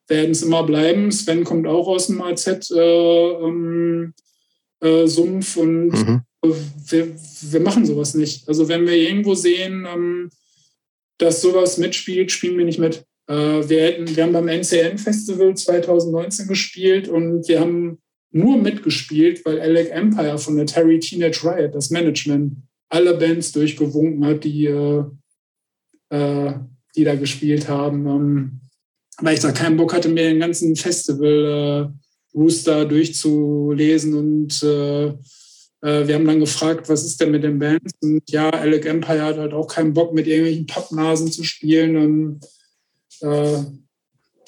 werden 0.08 0.32
es 0.32 0.44
immer 0.44 0.64
bleiben. 0.64 1.12
Sven 1.12 1.44
kommt 1.44 1.68
auch 1.68 1.88
aus 1.88 2.08
dem 2.08 2.22
AZ-Sumpf 2.22 2.72
äh, 2.72 3.46
ähm, 3.46 4.14
äh, 4.82 5.04
und 5.60 5.92
mhm. 5.92 6.22
wir, 6.42 7.16
wir, 7.52 7.60
machen 7.62 7.86
sowas 7.86 8.14
nicht. 8.14 8.48
Also 8.48 8.68
wenn 8.68 8.86
wir 8.86 8.96
irgendwo 8.96 9.34
sehen, 9.34 9.88
ähm, 9.92 10.30
dass 11.18 11.42
sowas 11.42 11.78
mitspielt, 11.78 12.32
spielen 12.32 12.58
wir 12.58 12.66
nicht 12.66 12.80
mit. 12.80 13.06
Äh, 13.28 13.34
wir, 13.34 13.82
hätten, 13.82 14.16
wir 14.16 14.24
haben 14.24 14.34
beim 14.34 14.48
NCN-Festival 14.48 15.56
2019 15.56 16.48
gespielt 16.48 17.08
und 17.08 17.48
wir 17.48 17.60
haben 17.60 18.00
nur 18.32 18.58
mitgespielt, 18.58 19.46
weil 19.46 19.62
Alec 19.62 19.92
Empire 19.92 20.38
von 20.38 20.58
der 20.58 20.66
Terry 20.66 21.00
Teenage 21.00 21.44
Riot, 21.44 21.74
das 21.74 21.90
Management, 21.90 22.58
alle 22.90 23.16
Bands 23.18 23.52
durchgewunken 23.52 24.26
hat, 24.26 24.44
die, 24.44 24.66
äh, 24.66 25.04
äh 26.10 26.54
die 26.96 27.04
da 27.04 27.16
gespielt 27.16 27.68
haben. 27.68 28.08
Ähm, 28.08 28.62
weil 29.20 29.36
ich 29.36 29.40
da 29.40 29.52
keinen 29.52 29.78
Bock 29.78 29.94
hatte, 29.94 30.10
mir 30.10 30.24
den 30.24 30.40
ganzen 30.40 30.76
Festival 30.76 31.92
äh, 31.94 32.38
Rooster 32.38 32.86
durchzulesen 32.86 34.14
und 34.14 34.64
äh, 34.64 35.14
wir 35.86 36.16
haben 36.16 36.26
dann 36.26 36.40
gefragt, 36.40 36.90
was 36.90 37.04
ist 37.04 37.22
denn 37.22 37.32
mit 37.32 37.44
den 37.44 37.60
Bands? 37.60 37.94
Und 38.02 38.24
ja, 38.30 38.50
Alec 38.50 38.86
Empire 38.86 39.22
hat 39.22 39.38
halt 39.38 39.54
auch 39.54 39.68
keinen 39.68 39.94
Bock, 39.94 40.14
mit 40.14 40.26
irgendwelchen 40.26 40.66
Pappnasen 40.66 41.32
zu 41.32 41.44
spielen. 41.44 41.96
Und 41.96 42.40
äh, 43.22 43.64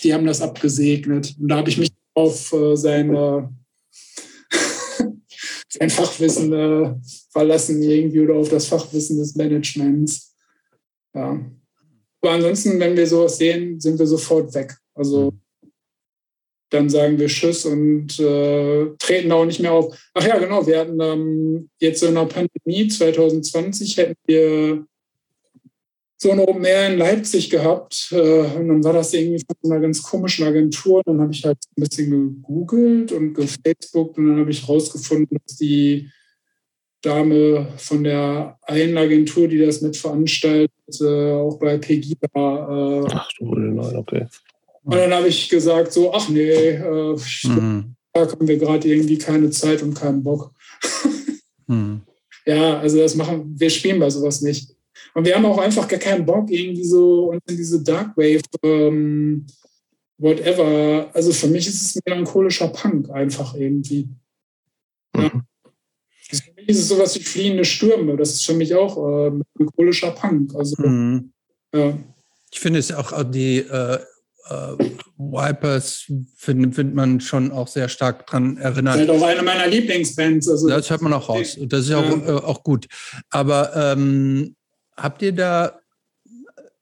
die 0.03 0.13
haben 0.13 0.25
das 0.25 0.41
abgesegnet. 0.41 1.35
Und 1.39 1.49
da 1.49 1.57
habe 1.57 1.69
ich 1.69 1.77
mich 1.77 1.91
auf 2.13 2.51
äh, 2.53 2.75
seine, 2.75 3.53
sein 5.69 5.89
Fachwissen 5.89 6.53
äh, 6.53 6.95
verlassen 7.31 7.81
irgendwie 7.83 8.21
oder 8.21 8.35
auf 8.35 8.49
das 8.49 8.65
Fachwissen 8.65 9.19
des 9.19 9.35
Managements. 9.35 10.35
Ja. 11.13 11.39
Aber 12.21 12.31
ansonsten, 12.31 12.79
wenn 12.79 12.97
wir 12.97 13.05
sowas 13.05 13.37
sehen, 13.37 13.79
sind 13.79 13.99
wir 13.99 14.07
sofort 14.07 14.53
weg. 14.55 14.75
Also. 14.95 15.33
Dann 16.69 16.89
sagen 16.89 17.17
wir 17.17 17.27
Tschüss 17.27 17.65
und 17.65 18.19
äh, 18.19 18.87
treten 18.99 19.31
auch 19.31 19.45
nicht 19.45 19.59
mehr 19.59 19.71
auf. 19.71 19.97
Ach 20.13 20.25
ja, 20.25 20.37
genau, 20.37 20.65
wir 20.67 20.79
hatten 20.79 20.99
ähm, 20.99 21.69
jetzt 21.79 22.03
in 22.03 22.15
der 22.15 22.25
Pandemie 22.25 22.87
2020 22.87 23.97
hätten 23.97 24.15
wir 24.25 24.85
so 26.17 26.31
ein 26.31 26.39
Open 26.39 26.65
Air 26.65 26.91
in 26.91 26.97
Leipzig 26.97 27.49
gehabt. 27.49 28.09
Äh, 28.11 28.41
und 28.57 28.67
dann 28.67 28.83
war 28.83 28.93
das 28.93 29.13
irgendwie 29.13 29.43
von 29.61 29.71
einer 29.71 29.81
ganz 29.81 30.01
komischen 30.01 30.45
Agentur. 30.45 31.01
Dann 31.05 31.21
habe 31.21 31.31
ich 31.31 31.45
halt 31.45 31.59
ein 31.77 31.81
bisschen 31.81 32.09
gegoogelt 32.09 33.11
und 33.11 33.33
gefacebookt 33.33 34.17
und 34.17 34.27
dann 34.27 34.39
habe 34.39 34.51
ich 34.51 34.67
rausgefunden, 34.67 35.37
dass 35.45 35.57
die 35.57 36.09
Dame 37.01 37.67
von 37.77 38.03
der 38.03 38.57
einen 38.63 38.97
Agentur, 38.97 39.47
die 39.47 39.59
das 39.59 39.81
mitveranstaltet, 39.81 40.71
äh, 40.99 41.31
auch 41.31 41.59
bei 41.59 41.77
Pegida. 41.77 42.27
Äh, 42.33 43.07
ach 43.11 43.29
du 43.37 43.55
nein, 43.55 43.95
okay. 43.95 44.25
Und 44.87 44.95
dann 44.95 45.13
habe 45.13 45.27
ich 45.27 45.49
gesagt, 45.49 45.91
so, 45.91 46.13
ach 46.13 46.29
nee, 46.29 46.49
äh, 46.49 47.17
mhm. 47.43 47.95
da 48.13 48.21
haben 48.21 48.47
wir 48.47 48.57
gerade 48.57 48.87
irgendwie 48.87 49.17
keine 49.17 49.49
Zeit 49.49 49.83
und 49.83 49.95
keinen 49.95 50.23
Bock. 50.23 50.53
mhm. 51.67 52.03
Ja, 52.45 52.79
also 52.79 52.97
das 52.97 53.13
machen, 53.15 53.53
wir 53.59 53.69
spielen 53.69 53.99
bei 53.99 54.09
sowas 54.09 54.41
nicht. 54.41 54.73
Und 55.13 55.25
wir 55.25 55.35
haben 55.35 55.45
auch 55.45 55.57
einfach 55.57 55.89
gar 55.89 55.99
keinen 55.99 56.25
Bock, 56.25 56.49
irgendwie 56.49 56.85
so 56.85 57.33
in 57.33 57.57
diese 57.57 57.83
Darkwave, 57.83 58.43
ähm, 58.63 59.45
whatever. 60.17 61.09
Also 61.13 61.33
für 61.33 61.47
mich 61.47 61.67
ist 61.67 61.81
es 61.81 62.01
melancholischer 62.05 62.69
Punk 62.69 63.09
einfach 63.09 63.55
irgendwie. 63.55 64.07
Mhm. 65.13 65.21
Ja. 65.21 65.31
Für 66.29 66.53
mich 66.55 66.69
ist 66.69 66.79
es 66.79 66.87
sowas 66.87 67.13
wie 67.19 67.23
fliehende 67.23 67.65
Stürme. 67.65 68.15
Das 68.15 68.29
ist 68.29 68.45
für 68.45 68.53
mich 68.53 68.73
auch 68.73 68.95
äh, 68.95 69.31
melancholischer 69.57 70.11
Punk. 70.11 70.55
Also, 70.55 70.81
mhm. 70.81 71.33
ja. 71.73 71.97
Ich 72.53 72.61
finde 72.61 72.79
es 72.79 72.93
auch 72.93 73.29
die 73.29 73.57
äh, 73.57 73.99
äh, 74.49 74.83
Wipers 75.17 76.11
findet 76.35 76.75
find 76.75 76.95
man 76.95 77.19
schon 77.19 77.51
auch 77.51 77.67
sehr 77.67 77.89
stark 77.89 78.27
dran 78.27 78.57
erinnert. 78.57 78.95
Das 78.95 79.01
ist 79.03 79.09
halt 79.09 79.21
auch 79.21 79.27
eine 79.27 79.43
meiner 79.43 79.67
Lieblingsbands. 79.67 80.47
Also 80.47 80.67
das 80.67 80.89
hört 80.89 81.01
man 81.01 81.13
auch 81.13 81.29
raus. 81.29 81.57
Das 81.67 81.81
ist 81.81 81.89
ja 81.89 81.99
auch, 81.99 82.27
äh, 82.27 82.31
auch 82.31 82.63
gut. 82.63 82.87
Aber 83.29 83.75
ähm, 83.75 84.55
habt 84.95 85.21
ihr 85.21 85.31
da 85.33 85.79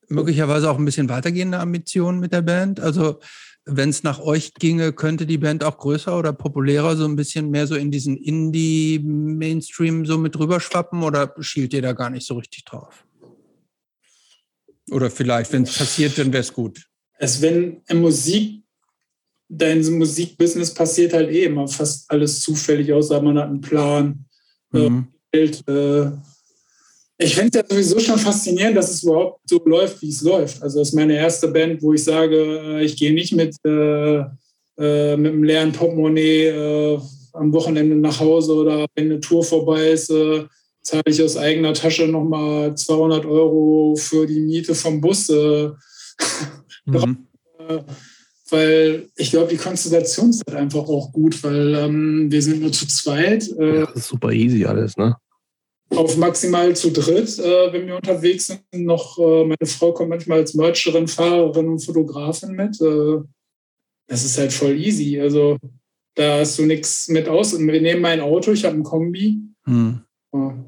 möglicherweise 0.08 0.70
auch 0.70 0.78
ein 0.78 0.86
bisschen 0.86 1.10
weitergehende 1.10 1.60
Ambitionen 1.60 2.20
mit 2.20 2.34
der 2.34 2.42
Band? 2.42 2.80
Also 2.80 3.20
wenn 3.66 3.90
es 3.90 4.04
nach 4.04 4.20
euch 4.20 4.54
ginge, 4.54 4.94
könnte 4.94 5.26
die 5.26 5.40
Band 5.40 5.64
auch 5.64 5.78
größer 5.78 6.18
oder 6.18 6.34
populärer, 6.34 6.96
so 6.96 7.06
ein 7.06 7.16
bisschen 7.16 7.50
mehr 7.50 7.66
so 7.66 7.76
in 7.76 7.90
diesen 7.90 8.16
Indie-Mainstream 8.16 10.06
so 10.06 10.20
mit 10.20 10.38
rüberschwappen 10.38 11.02
oder 11.02 11.34
schielt 11.40 11.74
ihr 11.74 11.82
da 11.82 11.94
gar 11.94 12.12
nicht 12.12 12.28
so 12.28 12.36
richtig 12.36 12.66
drauf? 12.66 13.06
Oder 14.92 15.10
vielleicht, 15.10 15.52
wenn 15.52 15.64
es 15.64 15.76
passiert, 15.76 16.18
dann 16.20 16.32
wäre 16.32 16.42
es 16.42 16.54
gut. 16.54 16.86
Es, 17.18 17.42
wenn 17.42 17.82
in 17.88 18.02
Musik, 18.02 18.62
dein 19.48 19.84
Musikbusiness 19.98 20.74
passiert 20.74 21.14
halt 21.14 21.30
eh 21.32 21.46
immer 21.46 21.68
fast 21.68 22.10
alles 22.10 22.42
zufällig, 22.42 22.92
außer 22.92 23.22
man 23.22 23.38
hat 23.38 23.50
einen 23.50 23.62
Plan. 23.62 24.26
Mhm. 24.72 25.08
Äh, 25.32 25.46
äh 25.68 26.12
ich 27.18 27.34
finde 27.34 27.60
es 27.60 27.64
ja 27.64 27.76
sowieso 27.76 28.00
schon 28.00 28.20
faszinierend, 28.20 28.76
dass 28.76 28.92
es 28.92 29.04
überhaupt 29.04 29.40
so 29.50 29.62
läuft, 29.66 30.02
wie 30.02 30.10
es 30.10 30.22
läuft. 30.22 30.62
Also 30.62 30.80
das 30.80 30.90
ist 30.90 30.96
meine 30.96 31.16
erste 31.16 31.48
Band, 31.48 31.82
wo 31.82 31.94
ich 31.94 32.04
sage, 32.04 32.36
äh, 32.36 32.84
ich 32.84 32.98
gehe 32.98 33.14
nicht 33.14 33.34
mit, 33.34 33.56
äh, 33.66 34.18
äh, 34.78 35.16
mit 35.16 35.32
einem 35.32 35.44
leeren 35.44 35.72
Portemonnaie 35.72 36.48
äh, 36.48 37.00
am 37.32 37.54
Wochenende 37.54 37.96
nach 37.96 38.20
Hause 38.20 38.54
oder 38.54 38.86
wenn 38.96 39.06
eine 39.06 39.22
Tour 39.22 39.44
vorbei 39.44 39.92
ist, 39.92 40.10
äh, 40.10 40.46
zahle 40.82 41.04
ich 41.08 41.24
aus 41.24 41.38
eigener 41.38 41.74
Tasche 41.74 42.06
nochmal 42.08 42.76
200 42.76 43.26
Euro 43.26 43.96
für 43.96 44.26
die 44.28 44.42
Miete 44.42 44.76
vom 44.76 45.00
Bus. 45.00 45.30
Äh, 46.88 46.92
mhm. 46.92 47.18
weil 48.50 49.10
ich 49.16 49.32
glaube, 49.32 49.50
die 49.50 49.58
Konstellation 49.58 50.30
ist 50.30 50.44
halt 50.48 50.58
einfach 50.58 50.88
auch 50.88 51.12
gut, 51.12 51.44
weil 51.44 51.76
ähm, 51.76 52.32
wir 52.32 52.42
sind 52.42 52.62
nur 52.62 52.72
zu 52.72 52.88
zweit. 52.88 53.48
ja, 53.48 53.86
das 53.86 53.96
ist 53.96 54.08
super 54.08 54.32
easy 54.32 54.66
alles, 54.66 54.98
ne? 54.98 55.16
auf 55.90 56.18
maximal 56.18 56.76
zu 56.76 56.92
dritt, 56.92 57.38
äh, 57.40 57.74
wenn 57.74 57.88
wir 57.88 57.96
unterwegs 57.96 58.48
sind. 58.48 58.64
Noch 58.74 59.18
äh, 59.18 59.46
meine 59.46 59.66
Frau 59.66 59.94
kommt 59.94 60.10
manchmal 60.10 60.40
als 60.40 60.54
Mercherin, 60.54 61.08
Fahrerin 61.08 61.70
und 61.70 61.80
Fotografin 61.80 62.52
mit. 62.52 62.80
Äh, 62.82 63.22
das 64.08 64.24
ist 64.24 64.38
halt 64.38 64.54
voll 64.54 64.76
easy. 64.76 65.20
Also 65.20 65.58
da 66.16 66.40
hast 66.40 66.58
du 66.60 66.66
nichts 66.66 67.08
mit 67.08 67.28
aus. 67.28 67.54
Und 67.54 67.68
wir 67.68 67.82
nehmen 67.82 68.02
mein 68.02 68.22
Auto, 68.22 68.52
ich 68.52 68.66
habe 68.66 68.76
ein 68.76 68.84
Kombi. 68.84 69.40
Hm. 69.66 70.02
Ja. 70.34 70.66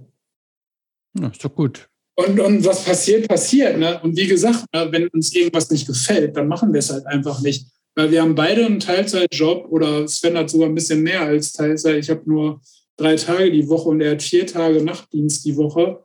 ja. 1.19 1.27
ist 1.27 1.43
doch 1.43 1.53
gut. 1.53 1.89
Und, 2.19 2.39
und 2.39 2.65
was 2.65 2.83
passiert, 2.83 3.27
passiert. 3.27 3.77
Ne? 3.77 3.99
Und 4.01 4.17
wie 4.17 4.25
gesagt, 4.25 4.65
ne, 4.73 4.87
wenn 4.91 5.07
uns 5.09 5.33
irgendwas 5.35 5.69
nicht 5.69 5.85
gefällt, 5.85 6.35
dann 6.35 6.47
machen 6.47 6.73
wir 6.73 6.79
es 6.79 6.91
halt 6.91 7.05
einfach 7.05 7.41
nicht. 7.41 7.67
Weil 7.93 8.09
wir 8.09 8.23
haben 8.23 8.33
beide 8.33 8.65
einen 8.65 8.79
Teilzeitjob 8.79 9.67
oder 9.69 10.07
Sven 10.07 10.35
hat 10.35 10.49
sogar 10.49 10.67
ein 10.67 10.73
bisschen 10.73 11.03
mehr 11.03 11.21
als 11.21 11.53
Teilzeit. 11.53 11.97
Ich 11.97 12.09
habe 12.09 12.23
nur 12.25 12.59
drei 12.97 13.15
Tage 13.17 13.51
die 13.51 13.69
Woche 13.69 13.89
und 13.89 14.01
er 14.01 14.13
hat 14.13 14.23
vier 14.23 14.47
Tage 14.47 14.83
Nachtdienst 14.83 15.45
die 15.45 15.55
Woche. 15.57 16.03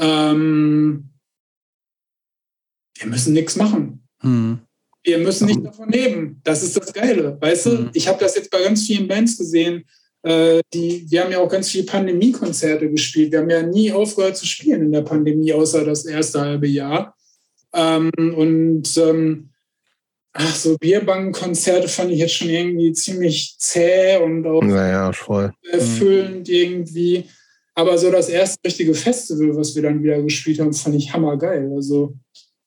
Ähm, 0.00 1.10
wir 2.98 3.06
müssen 3.06 3.32
nichts 3.32 3.54
machen. 3.54 4.02
Hm. 4.20 4.58
Wir 5.04 5.18
müssen 5.18 5.46
nicht 5.46 5.64
davon 5.64 5.88
leben. 5.88 6.40
Das 6.42 6.64
ist 6.64 6.76
das 6.76 6.92
Geile. 6.92 7.40
Weißt 7.40 7.66
du, 7.66 7.78
hm. 7.78 7.90
ich 7.92 8.08
habe 8.08 8.18
das 8.18 8.34
jetzt 8.34 8.50
bei 8.50 8.60
ganz 8.60 8.84
vielen 8.84 9.06
Bands 9.06 9.38
gesehen. 9.38 9.84
Äh, 10.22 10.60
die, 10.74 11.06
wir 11.08 11.22
haben 11.22 11.32
ja 11.32 11.38
auch 11.38 11.48
ganz 11.48 11.70
viele 11.70 11.84
Pandemiekonzerte 11.84 12.90
gespielt. 12.90 13.32
Wir 13.32 13.40
haben 13.40 13.50
ja 13.50 13.62
nie 13.62 13.92
aufgehört 13.92 14.36
zu 14.36 14.46
spielen 14.46 14.82
in 14.82 14.92
der 14.92 15.02
Pandemie, 15.02 15.52
außer 15.52 15.84
das 15.84 16.04
erste 16.06 16.40
halbe 16.40 16.66
Jahr. 16.66 17.16
Ähm, 17.72 18.10
und 18.16 18.96
ähm, 18.96 19.50
ach, 20.32 20.54
so 20.54 20.76
Bierbankenkonzerte 20.78 21.88
fand 21.88 22.10
ich 22.10 22.18
jetzt 22.18 22.34
schon 22.34 22.48
irgendwie 22.50 22.92
ziemlich 22.92 23.56
zäh 23.58 24.18
und 24.18 24.46
auch 24.46 24.62
naja, 24.62 25.12
erfüllend 25.70 26.48
irgendwie. 26.48 27.24
Aber 27.74 27.96
so 27.96 28.10
das 28.10 28.28
erste 28.28 28.58
richtige 28.64 28.94
Festival, 28.94 29.56
was 29.56 29.74
wir 29.76 29.82
dann 29.82 30.02
wieder 30.02 30.20
gespielt 30.20 30.58
haben, 30.58 30.72
fand 30.72 30.96
ich 30.96 31.12
hammergeil. 31.12 31.70
Also, 31.72 32.14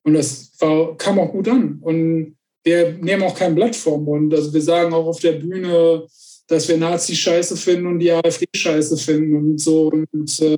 und 0.03 0.13
das 0.13 0.53
war, 0.59 0.95
kam 0.97 1.19
auch 1.19 1.31
gut 1.31 1.49
an. 1.49 1.79
Und 1.81 2.37
wir 2.63 2.93
nehmen 2.93 3.23
auch 3.23 3.35
kein 3.35 3.55
Blatt 3.55 3.75
vom 3.75 4.05
Mund. 4.05 4.33
Also 4.33 4.53
wir 4.53 4.61
sagen 4.61 4.93
auch 4.93 5.07
auf 5.07 5.19
der 5.19 5.33
Bühne, 5.33 6.05
dass 6.51 6.67
wir 6.67 6.77
Nazis 6.77 7.17
scheiße 7.17 7.55
finden 7.55 7.87
und 7.87 7.99
die 7.99 8.11
AfD 8.11 8.45
scheiße 8.53 8.97
finden 8.97 9.35
und 9.37 9.61
so. 9.61 9.89
Und 9.89 10.41
äh, 10.41 10.57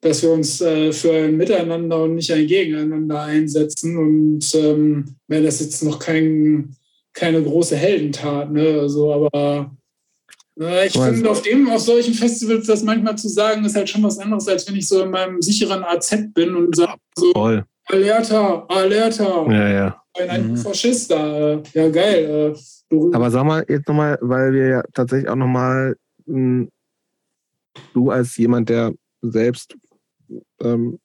dass 0.00 0.22
wir 0.22 0.30
uns 0.30 0.60
äh, 0.60 0.92
für 0.92 1.12
ein 1.12 1.36
Miteinander 1.36 2.02
und 2.02 2.16
nicht 2.16 2.32
ein 2.32 2.46
Gegeneinander 2.46 3.22
einsetzen. 3.22 3.96
Und 3.96 4.54
ähm, 4.54 5.16
wäre 5.28 5.44
das 5.44 5.60
jetzt 5.60 5.84
noch 5.84 6.00
kein, 6.00 6.74
keine 7.12 7.40
große 7.40 7.76
Heldentat, 7.76 8.52
ne? 8.52 8.80
Also, 8.80 9.12
aber 9.12 9.70
äh, 10.60 10.88
ich 10.88 10.92
finde, 10.92 11.30
auf 11.30 11.42
dem, 11.42 11.70
auf 11.70 11.82
solchen 11.82 12.14
Festivals 12.14 12.66
das 12.66 12.82
manchmal 12.82 13.16
zu 13.16 13.28
sagen, 13.28 13.64
ist 13.64 13.76
halt 13.76 13.88
schon 13.88 14.02
was 14.02 14.18
anderes, 14.18 14.48
als 14.48 14.66
wenn 14.68 14.76
ich 14.76 14.88
so 14.88 15.02
in 15.02 15.10
meinem 15.10 15.40
sicheren 15.40 15.84
AZ 15.84 16.16
bin 16.34 16.56
und 16.56 16.74
sage 16.74 16.98
so, 17.16 17.32
Voll. 17.32 17.64
Alerta, 17.86 18.66
Alerta. 18.68 19.46
Ja, 19.52 19.68
ja. 19.68 20.02
Ein 20.28 20.50
mhm. 20.50 20.56
Faschist 20.56 21.12
da. 21.12 21.62
Ja, 21.74 21.88
geil. 21.90 22.54
Äh, 22.54 22.58
aber 22.90 23.30
sag 23.30 23.44
mal 23.44 23.64
jetzt 23.68 23.88
nochmal, 23.88 24.18
weil 24.20 24.52
wir 24.52 24.66
ja 24.68 24.82
tatsächlich 24.92 25.28
auch 25.28 25.36
nochmal, 25.36 25.96
hm, 26.26 26.70
du 27.92 28.10
als 28.10 28.36
jemand, 28.36 28.68
der 28.68 28.92
selbst 29.22 29.76
ähm, 30.60 30.98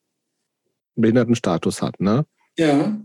Behindertenstatus 0.95 1.81
hat, 1.81 1.99
ne? 1.99 2.25
Ja. 2.57 2.97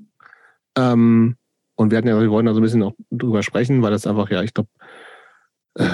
Ähm, 0.76 1.36
und 1.76 1.90
wir 1.90 1.98
hatten 1.98 2.08
ja, 2.08 2.20
wir 2.20 2.30
wollen 2.30 2.46
da 2.46 2.54
so 2.54 2.60
ein 2.60 2.62
bisschen 2.62 2.82
auch 2.82 2.94
drüber 3.10 3.42
sprechen, 3.42 3.82
weil 3.82 3.90
das 3.90 4.06
einfach, 4.06 4.30
ja, 4.30 4.42
ich 4.42 4.54
glaube, 4.54 4.70
äh, 5.74 5.88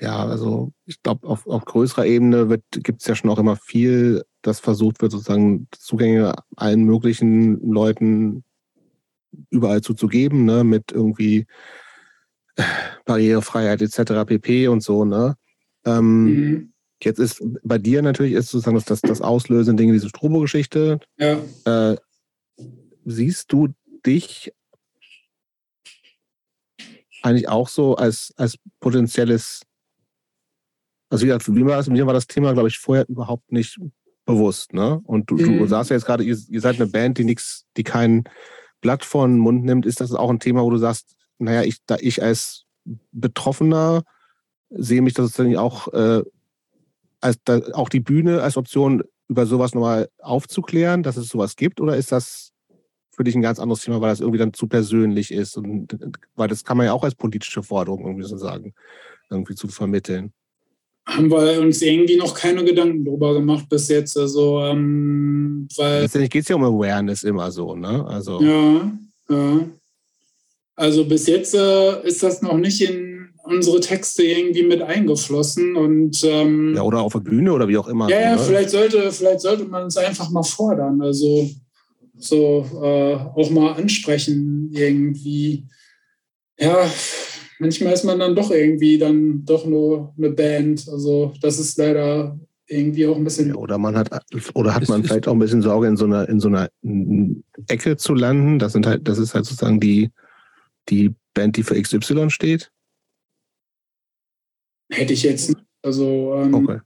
ja, 0.00 0.26
also 0.26 0.72
ich 0.84 1.02
glaube, 1.02 1.26
auf, 1.26 1.46
auf 1.46 1.64
größerer 1.64 2.06
Ebene 2.06 2.58
gibt 2.70 3.00
es 3.00 3.06
ja 3.06 3.14
schon 3.14 3.30
auch 3.30 3.38
immer 3.38 3.56
viel, 3.56 4.24
das 4.42 4.60
versucht 4.60 5.00
wird, 5.00 5.12
sozusagen 5.12 5.68
Zugänge 5.72 6.34
allen 6.56 6.84
möglichen 6.84 7.60
Leuten 7.70 8.44
überall 9.50 9.80
zuzugeben, 9.82 10.44
ne, 10.44 10.64
mit 10.64 10.92
irgendwie 10.92 11.46
Barrierefreiheit 13.04 13.82
etc. 13.82 14.24
pp. 14.26 14.68
und 14.68 14.82
so, 14.82 15.04
ne? 15.04 15.36
Ähm, 15.84 16.24
mhm. 16.24 16.72
Jetzt 17.02 17.18
ist 17.18 17.42
bei 17.62 17.78
dir 17.78 18.00
natürlich 18.02 18.32
ist 18.32 18.48
sozusagen 18.48 18.82
das, 18.86 19.00
das 19.02 19.20
auslösende 19.20 19.82
Ding 19.82 19.92
diese 19.92 20.08
Strobo-Geschichte. 20.08 20.98
Ja. 21.18 21.38
Äh, 21.64 21.96
siehst 23.04 23.52
du 23.52 23.68
dich 24.06 24.52
eigentlich 27.22 27.48
auch 27.48 27.68
so 27.68 27.96
als, 27.96 28.32
als 28.36 28.56
potenzielles, 28.80 29.62
also 31.10 31.24
wie 31.24 31.26
gesagt, 31.26 31.48
mir 31.48 31.66
war, 31.66 31.76
das, 31.76 31.88
mir 31.88 32.06
war 32.06 32.14
das 32.14 32.26
Thema, 32.26 32.52
glaube 32.52 32.68
ich, 32.68 32.78
vorher 32.78 33.08
überhaupt 33.08 33.52
nicht 33.52 33.78
bewusst, 34.24 34.72
ne? 34.72 35.00
Und 35.04 35.30
du, 35.30 35.36
mhm. 35.36 35.58
du 35.58 35.66
sagst 35.66 35.90
ja 35.90 35.96
jetzt 35.96 36.06
gerade, 36.06 36.24
ihr, 36.24 36.36
ihr, 36.48 36.60
seid 36.60 36.76
eine 36.76 36.86
Band, 36.86 37.18
die 37.18 37.24
nichts, 37.24 37.66
die 37.76 37.84
kein 37.84 38.24
Blatt 38.80 39.04
vor 39.04 39.26
den 39.26 39.38
Mund 39.38 39.64
nimmt. 39.64 39.86
Ist 39.86 40.00
das 40.00 40.12
auch 40.12 40.30
ein 40.30 40.40
Thema, 40.40 40.62
wo 40.62 40.70
du 40.70 40.78
sagst, 40.78 41.15
naja, 41.38 41.62
ich, 41.62 41.78
da 41.86 41.96
ich 42.00 42.22
als 42.22 42.64
Betroffener 43.12 44.02
sehe 44.70 45.02
mich 45.02 45.14
das 45.14 45.26
sozusagen 45.26 45.56
auch 45.56 45.92
äh, 45.92 46.22
als 47.20 47.38
da, 47.44 47.60
auch 47.72 47.88
die 47.88 48.00
Bühne 48.00 48.42
als 48.42 48.56
Option, 48.56 49.02
über 49.28 49.46
sowas 49.46 49.74
nochmal 49.74 50.08
aufzuklären, 50.18 51.02
dass 51.02 51.16
es 51.16 51.28
sowas 51.28 51.56
gibt? 51.56 51.80
Oder 51.80 51.96
ist 51.96 52.12
das 52.12 52.52
für 53.10 53.24
dich 53.24 53.34
ein 53.34 53.42
ganz 53.42 53.58
anderes 53.58 53.82
Thema, 53.82 54.00
weil 54.00 54.10
das 54.10 54.20
irgendwie 54.20 54.38
dann 54.38 54.52
zu 54.52 54.68
persönlich 54.68 55.32
ist? 55.32 55.56
Und 55.56 55.96
weil 56.36 56.48
das 56.48 56.64
kann 56.64 56.76
man 56.76 56.86
ja 56.86 56.92
auch 56.92 57.02
als 57.02 57.14
politische 57.14 57.62
Forderung 57.62 58.06
irgendwie 58.06 58.26
so 58.26 58.36
sagen, 58.36 58.74
irgendwie 59.30 59.54
zu 59.54 59.68
vermitteln. 59.68 60.32
Haben 61.06 61.30
wir 61.30 61.60
uns 61.60 61.82
irgendwie 61.82 62.16
noch 62.16 62.34
keine 62.34 62.64
Gedanken 62.64 63.04
drüber 63.04 63.32
gemacht 63.34 63.68
bis 63.68 63.88
jetzt. 63.88 64.16
Also, 64.16 64.60
ähm, 64.62 65.68
weil. 65.76 66.02
Letztendlich 66.02 66.30
geht 66.30 66.42
es 66.42 66.48
ja 66.48 66.56
um 66.56 66.64
Awareness 66.64 67.22
immer 67.22 67.50
so, 67.52 67.76
ne? 67.76 68.04
Also. 68.06 68.40
Ja, 68.40 68.92
ja. 69.28 69.60
Also 70.76 71.06
bis 71.06 71.26
jetzt 71.26 71.54
äh, 71.54 72.06
ist 72.06 72.22
das 72.22 72.42
noch 72.42 72.58
nicht 72.58 72.82
in 72.82 73.30
unsere 73.44 73.80
Texte 73.80 74.22
irgendwie 74.22 74.64
mit 74.64 74.82
eingeflossen 74.82 75.76
und 75.76 76.22
ähm, 76.24 76.74
ja, 76.74 76.82
oder 76.82 77.00
auf 77.00 77.12
der 77.12 77.20
Bühne 77.20 77.52
oder 77.52 77.68
wie 77.68 77.78
auch 77.78 77.88
immer. 77.88 78.10
Ja, 78.10 78.20
ja, 78.20 78.36
ne? 78.36 78.42
vielleicht 78.42 78.70
sollte, 78.70 79.10
vielleicht 79.12 79.40
sollte 79.40 79.64
man 79.64 79.86
es 79.86 79.96
einfach 79.96 80.30
mal 80.30 80.42
fordern. 80.42 81.00
Also 81.00 81.48
so 82.18 82.66
äh, 82.82 83.14
auch 83.14 83.50
mal 83.50 83.72
ansprechen 83.72 84.70
irgendwie. 84.72 85.66
Ja, 86.58 86.90
manchmal 87.58 87.92
ist 87.92 88.04
man 88.04 88.18
dann 88.18 88.34
doch 88.34 88.50
irgendwie 88.50 88.98
dann 88.98 89.44
doch 89.44 89.66
nur 89.66 90.14
eine 90.16 90.30
Band. 90.30 90.88
Also 90.88 91.32
das 91.40 91.58
ist 91.58 91.78
leider 91.78 92.38
irgendwie 92.66 93.06
auch 93.06 93.16
ein 93.16 93.24
bisschen. 93.24 93.50
Ja, 93.50 93.54
oder 93.54 93.78
man 93.78 93.96
hat 93.96 94.10
oder 94.54 94.74
hat 94.74 94.88
man 94.88 95.04
vielleicht 95.04 95.28
auch 95.28 95.32
ein 95.32 95.38
bisschen 95.38 95.62
Sorge, 95.62 95.86
in 95.86 95.96
so 95.96 96.06
einer, 96.06 96.28
in 96.28 96.40
so 96.40 96.48
einer 96.48 96.68
Ecke 97.68 97.96
zu 97.96 98.14
landen. 98.14 98.58
Das 98.58 98.72
sind 98.72 98.86
halt, 98.86 99.06
das 99.06 99.18
ist 99.18 99.34
halt 99.34 99.44
sozusagen 99.44 99.80
die, 99.80 100.10
die 100.88 101.14
Band, 101.34 101.56
die 101.56 101.62
für 101.62 101.80
XY 101.80 102.30
steht. 102.30 102.70
Hätte 104.90 105.12
ich 105.12 105.22
jetzt 105.22 105.50
nicht. 105.50 105.60
Also 105.82 106.34
ähm, 106.36 106.54
okay. 106.54 106.80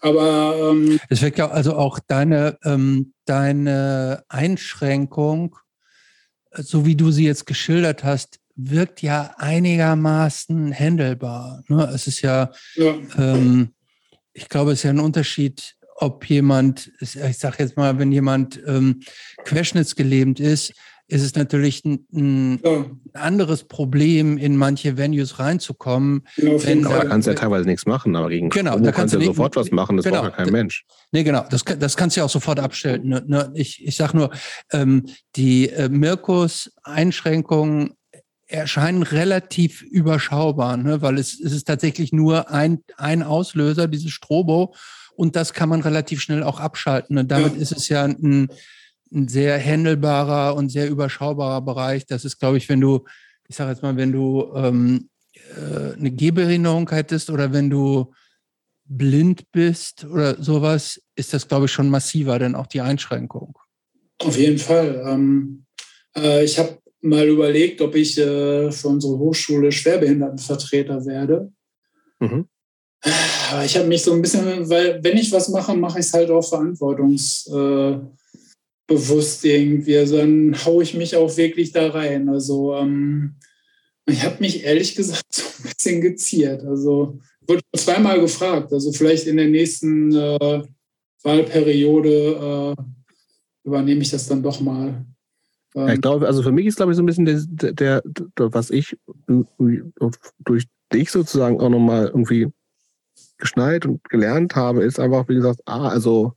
aber 0.00 0.72
ähm, 0.72 0.98
es 1.08 1.22
wirkt 1.22 1.38
ja 1.38 1.50
also 1.50 1.76
auch 1.76 2.00
deine, 2.00 2.58
ähm, 2.64 3.12
deine 3.24 4.24
Einschränkung, 4.28 5.56
so 6.52 6.84
wie 6.84 6.96
du 6.96 7.10
sie 7.12 7.24
jetzt 7.24 7.46
geschildert 7.46 8.02
hast, 8.02 8.40
wirkt 8.54 9.00
ja 9.00 9.34
einigermaßen 9.38 10.72
handelbar. 10.74 11.62
Ne? 11.68 11.88
Es 11.94 12.06
ist 12.06 12.22
ja, 12.22 12.50
ja. 12.74 12.96
Ähm, 13.16 13.74
ich 14.32 14.48
glaube, 14.48 14.72
es 14.72 14.80
ist 14.80 14.84
ja 14.84 14.90
ein 14.90 15.00
Unterschied, 15.00 15.76
ob 15.96 16.28
jemand, 16.28 16.90
ich 17.00 17.38
sage 17.38 17.56
jetzt 17.60 17.76
mal, 17.76 17.98
wenn 17.98 18.10
jemand 18.10 18.60
ähm, 18.66 19.02
querschnittsgelähmt 19.44 20.40
ist, 20.40 20.72
ist 21.08 21.22
es 21.22 21.34
natürlich 21.34 21.84
ein, 21.84 22.06
ein 22.12 22.60
ja. 22.64 22.86
anderes 23.12 23.64
Problem, 23.64 24.38
in 24.38 24.56
manche 24.56 24.96
Venues 24.96 25.38
reinzukommen. 25.38 26.26
Ja, 26.36 26.64
wenn, 26.64 26.86
aber 26.86 26.98
da 26.98 27.04
kannst 27.04 27.26
du 27.26 27.32
ja 27.32 27.36
teilweise 27.36 27.66
nichts 27.66 27.86
machen, 27.86 28.16
aber 28.16 28.28
gegen 28.30 28.48
genau, 28.48 28.78
da 28.78 28.92
kannst 28.92 29.14
du 29.14 29.18
ja 29.18 29.26
sofort 29.26 29.56
was 29.56 29.70
machen, 29.70 29.96
das 29.96 30.04
genau, 30.04 30.22
braucht 30.22 30.38
ja 30.38 30.44
kein 30.44 30.52
Mensch. 30.52 30.84
Nee, 31.10 31.22
genau, 31.22 31.44
das, 31.50 31.64
das 31.64 31.96
kannst 31.96 32.16
du 32.16 32.20
ja 32.20 32.24
auch 32.24 32.30
sofort 32.30 32.60
abstellen. 32.60 33.08
Ne, 33.08 33.22
ne, 33.26 33.50
ich, 33.54 33.84
ich 33.84 33.96
sage 33.96 34.16
nur, 34.16 34.30
ähm, 34.72 35.04
die 35.36 35.68
äh, 35.68 35.88
Mirkus 35.88 36.72
Einschränkungen 36.82 37.94
erscheinen 38.46 39.02
relativ 39.02 39.82
überschaubar, 39.82 40.76
ne? 40.76 41.02
weil 41.02 41.18
es, 41.18 41.40
es 41.40 41.52
ist 41.52 41.66
tatsächlich 41.66 42.12
nur 42.12 42.50
ein, 42.50 42.80
ein 42.96 43.22
Auslöser, 43.22 43.88
dieses 43.88 44.10
Strobo, 44.12 44.74
und 45.14 45.36
das 45.36 45.52
kann 45.52 45.68
man 45.68 45.82
relativ 45.82 46.20
schnell 46.20 46.42
auch 46.42 46.58
abschalten. 46.58 47.18
Und 47.18 47.30
damit 47.30 47.54
ja. 47.54 47.60
ist 47.60 47.72
es 47.72 47.88
ja 47.88 48.04
ein, 48.04 48.48
ein 49.14 49.28
sehr 49.28 49.58
händelbarer 49.58 50.54
und 50.56 50.70
sehr 50.70 50.88
überschaubarer 50.88 51.60
Bereich. 51.60 52.06
Das 52.06 52.24
ist, 52.24 52.38
glaube 52.38 52.56
ich, 52.56 52.68
wenn 52.68 52.80
du, 52.80 53.04
ich 53.48 53.56
sage 53.56 53.70
jetzt 53.70 53.82
mal, 53.82 53.96
wenn 53.96 54.12
du 54.12 54.52
ähm, 54.54 55.08
äh, 55.56 55.94
eine 55.94 56.10
Gehbehinderung 56.10 56.88
hättest 56.90 57.30
oder 57.30 57.52
wenn 57.52 57.70
du 57.70 58.12
blind 58.84 59.50
bist 59.52 60.04
oder 60.04 60.42
sowas, 60.42 61.00
ist 61.14 61.32
das, 61.32 61.48
glaube 61.48 61.66
ich, 61.66 61.72
schon 61.72 61.88
massiver, 61.88 62.38
denn 62.38 62.54
auch 62.54 62.66
die 62.66 62.80
Einschränkung. 62.80 63.58
Auf 64.18 64.36
jeden 64.36 64.58
Fall. 64.58 65.02
Ähm, 65.06 65.64
äh, 66.16 66.44
ich 66.44 66.58
habe 66.58 66.78
mal 67.00 67.26
überlegt, 67.26 67.80
ob 67.80 67.94
ich 67.94 68.16
äh, 68.18 68.70
für 68.70 68.88
unsere 68.88 69.18
Hochschule 69.18 69.72
Schwerbehindertenvertreter 69.72 71.04
werde. 71.04 71.52
Mhm. 72.20 72.46
Aber 73.50 73.64
ich 73.64 73.76
habe 73.76 73.88
mich 73.88 74.02
so 74.02 74.12
ein 74.12 74.22
bisschen, 74.22 74.68
weil 74.70 75.02
wenn 75.02 75.16
ich 75.16 75.32
was 75.32 75.48
mache, 75.48 75.74
mache 75.74 75.98
ich 75.98 76.06
es 76.06 76.14
halt 76.14 76.30
auch 76.30 76.42
verantwortungsbewusst 78.86 79.44
irgendwie. 79.44 79.96
Also 79.96 80.18
dann 80.18 80.54
haue 80.64 80.82
ich 80.82 80.94
mich 80.94 81.16
auch 81.16 81.36
wirklich 81.36 81.72
da 81.72 81.90
rein. 81.90 82.28
Also 82.28 82.74
ähm, 82.74 83.36
ich 84.06 84.24
habe 84.24 84.36
mich 84.40 84.64
ehrlich 84.64 84.94
gesagt 84.94 85.24
so 85.30 85.42
ein 85.42 85.70
bisschen 85.70 86.00
geziert. 86.00 86.64
Also 86.64 87.18
wurde 87.46 87.62
zweimal 87.76 88.20
gefragt. 88.20 88.72
Also 88.72 88.92
vielleicht 88.92 89.26
in 89.26 89.36
der 89.36 89.48
nächsten 89.48 90.14
äh, 90.14 90.62
Wahlperiode 91.22 92.76
äh, 92.76 92.82
übernehme 93.64 94.02
ich 94.02 94.10
das 94.10 94.26
dann 94.26 94.42
doch 94.42 94.60
mal. 94.60 95.04
Ja, 95.74 95.86
ich 95.86 95.94
ähm, 95.94 96.00
glaube, 96.00 96.26
also 96.26 96.42
für 96.42 96.52
mich 96.52 96.66
ist, 96.66 96.76
glaube 96.76 96.92
ich, 96.92 96.96
so 96.96 97.02
ein 97.02 97.06
bisschen 97.06 97.24
der, 97.24 97.72
der, 97.72 98.02
der 98.02 98.52
was 98.52 98.70
ich 98.70 98.96
durch 99.26 100.64
dich 100.92 101.10
sozusagen 101.10 101.60
auch 101.60 101.70
nochmal 101.70 102.08
irgendwie 102.08 102.48
geschnallt 103.38 103.86
und 103.86 104.04
gelernt 104.08 104.54
habe, 104.54 104.84
ist 104.84 105.00
einfach, 105.00 105.28
wie 105.28 105.34
gesagt, 105.34 105.60
ah, 105.64 105.88
also 105.88 106.34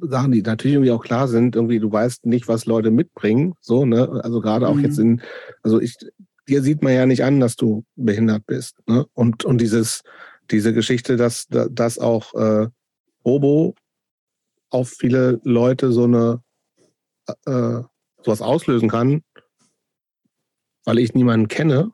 Sachen, 0.00 0.32
die 0.32 0.42
natürlich 0.42 0.74
irgendwie 0.74 0.92
auch 0.92 1.02
klar 1.02 1.28
sind, 1.28 1.56
irgendwie, 1.56 1.78
du 1.78 1.90
weißt 1.90 2.26
nicht, 2.26 2.48
was 2.48 2.66
Leute 2.66 2.90
mitbringen, 2.90 3.54
so, 3.60 3.84
ne? 3.84 4.20
Also 4.22 4.40
gerade 4.40 4.68
auch 4.68 4.74
mhm. 4.74 4.84
jetzt 4.84 4.98
in, 4.98 5.22
also 5.62 5.80
ich, 5.80 5.96
dir 6.48 6.62
sieht 6.62 6.82
man 6.82 6.92
ja 6.92 7.06
nicht 7.06 7.24
an, 7.24 7.40
dass 7.40 7.56
du 7.56 7.84
behindert 7.96 8.46
bist, 8.46 8.76
ne? 8.86 9.06
Und, 9.14 9.44
und 9.44 9.60
dieses, 9.60 10.02
diese 10.50 10.72
Geschichte, 10.72 11.16
dass, 11.16 11.46
dass 11.48 11.98
auch 11.98 12.34
äh, 12.34 12.68
Robo 13.24 13.74
auf 14.70 14.90
viele 14.90 15.40
Leute 15.44 15.92
so 15.92 16.04
eine 16.04 16.42
äh, 17.46 17.82
sowas 18.22 18.42
auslösen 18.42 18.88
kann, 18.88 19.22
weil 20.84 20.98
ich 20.98 21.14
niemanden 21.14 21.48
kenne, 21.48 21.92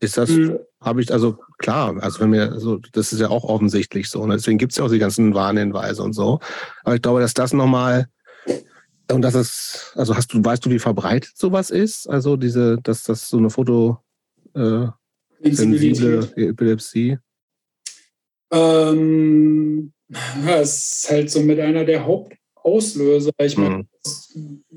ist 0.00 0.16
das, 0.16 0.30
mhm. 0.30 0.58
habe 0.80 1.00
ich, 1.02 1.12
also 1.12 1.38
klar, 1.58 1.96
also 2.02 2.20
wenn 2.20 2.30
mir, 2.30 2.52
also 2.52 2.78
das 2.92 3.12
ist 3.12 3.20
ja 3.20 3.28
auch 3.28 3.44
offensichtlich 3.44 4.08
so. 4.08 4.24
Ne? 4.26 4.34
Deswegen 4.34 4.58
gibt 4.58 4.72
es 4.72 4.78
ja 4.78 4.84
auch 4.84 4.90
die 4.90 4.98
ganzen 4.98 5.34
Warnhinweise 5.34 6.02
und 6.02 6.12
so. 6.12 6.40
Aber 6.84 6.94
ich 6.94 7.02
glaube, 7.02 7.20
dass 7.20 7.34
das 7.34 7.52
nochmal, 7.52 8.08
und 9.10 9.22
das 9.22 9.34
ist, 9.34 9.92
also 9.94 10.16
hast 10.16 10.32
du, 10.32 10.44
weißt 10.44 10.64
du, 10.64 10.70
wie 10.70 10.78
verbreitet 10.78 11.36
sowas 11.36 11.70
ist? 11.70 12.08
Also 12.08 12.36
diese, 12.36 12.78
dass 12.82 13.04
das 13.04 13.28
so 13.28 13.38
eine 13.38 13.50
Foto 13.50 13.98
äh, 14.54 14.86
sensible 15.42 16.32
Epilepsie? 16.36 17.18
Ähm, 18.52 19.92
ja, 20.08 20.60
es 20.60 21.02
ist 21.02 21.10
halt 21.10 21.30
so 21.30 21.40
mit 21.40 21.58
einer 21.58 21.84
der 21.84 22.04
Hauptauslöser. 22.04 23.30
Ich 23.38 23.56
meine, 23.56 23.78
mhm 23.78 23.88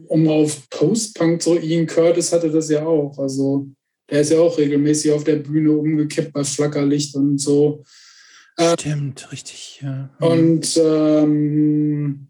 um 0.07 0.27
auf 0.27 0.69
Post-Punk 0.69 1.41
zu 1.41 1.57
Ian 1.57 1.85
Curtis 1.85 2.33
hatte 2.33 2.51
das 2.51 2.69
ja 2.69 2.85
auch. 2.85 3.17
Also 3.17 3.67
der 4.09 4.21
ist 4.21 4.31
ja 4.31 4.39
auch 4.39 4.57
regelmäßig 4.57 5.11
auf 5.11 5.23
der 5.23 5.37
Bühne 5.37 5.71
umgekippt 5.71 6.33
bei 6.33 6.43
Flackerlicht 6.43 7.15
und 7.15 7.37
so. 7.37 7.83
Äh, 8.57 8.73
Stimmt, 8.79 9.31
richtig. 9.31 9.79
Ja. 9.81 10.09
Mhm. 10.19 10.27
Und 10.27 10.81
ähm, 10.83 12.27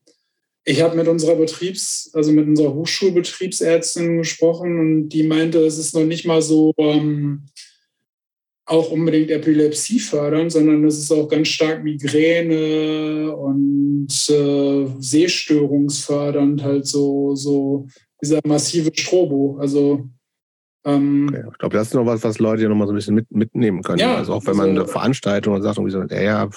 ich 0.64 0.82
habe 0.82 0.96
mit 0.96 1.08
unserer 1.08 1.36
Betriebs-, 1.36 2.12
also 2.14 2.32
mit 2.32 2.48
unserer 2.48 2.74
Hochschulbetriebsärztin 2.74 4.20
gesprochen 4.20 4.80
und 4.80 5.10
die 5.10 5.24
meinte, 5.24 5.60
es 5.66 5.78
ist 5.78 5.96
noch 5.96 6.06
nicht 6.06 6.26
mal 6.26 6.42
so 6.42 6.74
ähm, 6.78 7.46
auch 8.66 8.92
unbedingt 8.92 9.32
Epilepsie 9.32 10.00
fördern, 10.00 10.50
sondern 10.52 10.86
es 10.86 11.00
ist 11.00 11.12
auch 11.12 11.28
ganz 11.28 11.48
stark 11.48 11.84
Migräne 11.84 13.36
und 13.36 14.08
äh, 14.30 14.86
Sehstörungsfördernd, 15.00 16.62
halt 16.62 16.86
so, 16.86 17.34
so 17.36 17.88
dieser 18.22 18.40
massive 18.46 18.92
Strobo. 18.94 19.58
Also 19.60 20.08
ähm, 20.86 21.30
okay. 21.30 21.44
Ich 21.52 21.58
glaube, 21.58 21.78
das 21.78 21.88
ist 21.88 21.94
noch 21.94 22.06
was, 22.06 22.24
was 22.24 22.40
Leute 22.40 22.64
ja 22.64 22.70
noch 22.70 22.76
mal 22.76 22.88
so 22.88 22.94
ein 22.94 22.96
bisschen 22.96 23.16
mit, 23.16 23.32
mitnehmen 23.32 23.84
können. 23.84 24.00
Ja, 24.00 24.16
also 24.16 24.34
auch 24.34 24.46
wenn 24.46 24.56
man 24.56 24.70
also, 24.70 24.82
eine 24.82 24.90
Veranstaltung 24.90 25.62
sagt, 25.62 25.78
irgendwie 25.78 25.92
so, 25.92 26.02
ja, 26.04 26.22
ja, 26.22 26.50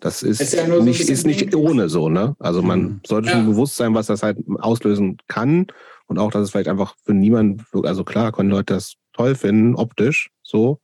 das 0.00 0.22
ist, 0.22 0.40
ist, 0.40 0.52
ja 0.52 0.66
nicht, 0.66 1.06
so 1.06 1.12
ist 1.12 1.26
nicht 1.26 1.54
ohne 1.54 1.88
so, 1.88 2.08
ne? 2.08 2.36
Also 2.38 2.62
man 2.62 2.80
mhm. 2.80 3.00
sollte 3.06 3.28
ja. 3.28 3.34
schon 3.34 3.46
bewusst 3.46 3.76
sein, 3.76 3.94
was 3.94 4.06
das 4.06 4.22
halt 4.22 4.38
auslösen 4.58 5.16
kann 5.28 5.66
und 6.06 6.18
auch, 6.18 6.30
dass 6.30 6.42
es 6.42 6.50
vielleicht 6.50 6.68
einfach 6.68 6.94
für 7.04 7.14
niemanden, 7.14 7.64
also 7.84 8.04
klar 8.04 8.32
können 8.32 8.50
Leute 8.50 8.74
das 8.74 8.94
toll 9.14 9.34
finden, 9.34 9.74
optisch, 9.74 10.30
so, 10.42 10.80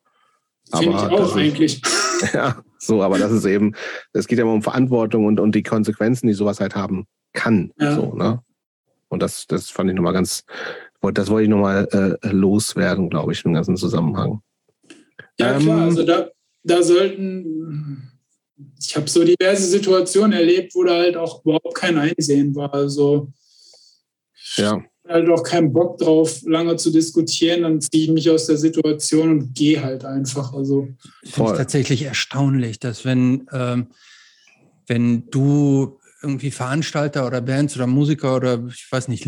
Finde 0.77 0.97
ich 0.97 1.03
auch 1.03 1.37
eigentlich. 1.37 1.83
ja, 2.33 2.63
so, 2.79 3.03
aber 3.03 3.19
das 3.19 3.33
ist 3.33 3.45
eben, 3.45 3.75
es 4.13 4.27
geht 4.27 4.39
ja 4.39 4.45
immer 4.45 4.55
um 4.55 4.63
Verantwortung 4.63 5.27
und, 5.27 5.41
und 5.41 5.55
die 5.55 5.63
Konsequenzen, 5.63 6.27
die 6.27 6.33
sowas 6.33 6.61
halt 6.61 6.75
haben 6.75 7.07
kann. 7.33 7.73
Ja. 7.79 7.95
So, 7.95 8.15
ne? 8.15 8.43
Und 9.09 9.23
das, 9.23 9.47
das 9.47 9.71
fand 9.71 9.91
ich 9.91 9.97
nochmal 9.97 10.13
ganz, 10.13 10.45
das 11.03 11.29
wollte 11.29 11.45
ich 11.45 11.49
nochmal 11.49 11.89
äh, 11.93 12.29
loswerden, 12.29 13.09
glaube 13.09 13.33
ich, 13.33 13.45
im 13.45 13.55
ganzen 13.55 13.77
Zusammenhang. 13.77 14.43
Ja, 15.39 15.55
ähm, 15.55 15.63
klar, 15.63 15.81
also 15.83 16.03
da, 16.03 16.29
da 16.63 16.83
sollten, 16.83 18.13
ich 18.79 18.97
habe 18.97 19.09
so 19.09 19.25
diverse 19.25 19.67
Situationen 19.67 20.33
erlebt, 20.33 20.75
wo 20.75 20.85
da 20.85 20.95
halt 20.95 21.17
auch 21.17 21.43
überhaupt 21.45 21.75
kein 21.75 21.97
Einsehen 21.97 22.55
war. 22.55 22.75
Also 22.75 23.33
ja 24.57 24.83
halt 25.11 25.29
auch 25.29 25.43
keinen 25.43 25.73
Bock 25.73 25.99
drauf, 25.99 26.41
lange 26.45 26.77
zu 26.77 26.91
diskutieren, 26.91 27.63
dann 27.63 27.81
ziehe 27.81 28.05
ich 28.05 28.11
mich 28.11 28.31
aus 28.31 28.47
der 28.47 28.57
Situation 28.57 29.31
und 29.31 29.55
gehe 29.55 29.83
halt 29.83 30.05
einfach. 30.05 30.55
Also 30.55 30.89
finde 31.25 31.51
ich 31.53 31.57
tatsächlich 31.59 32.03
erstaunlich, 32.03 32.79
dass 32.79 33.05
wenn, 33.05 33.47
ähm, 33.53 33.89
wenn 34.87 35.29
du 35.31 35.99
irgendwie 36.23 36.51
Veranstalter 36.51 37.27
oder 37.27 37.41
Bands 37.41 37.77
oder 37.77 37.87
Musiker 37.87 38.37
oder 38.37 38.65
ich 38.69 38.87
weiß 38.91 39.09
nicht, 39.09 39.27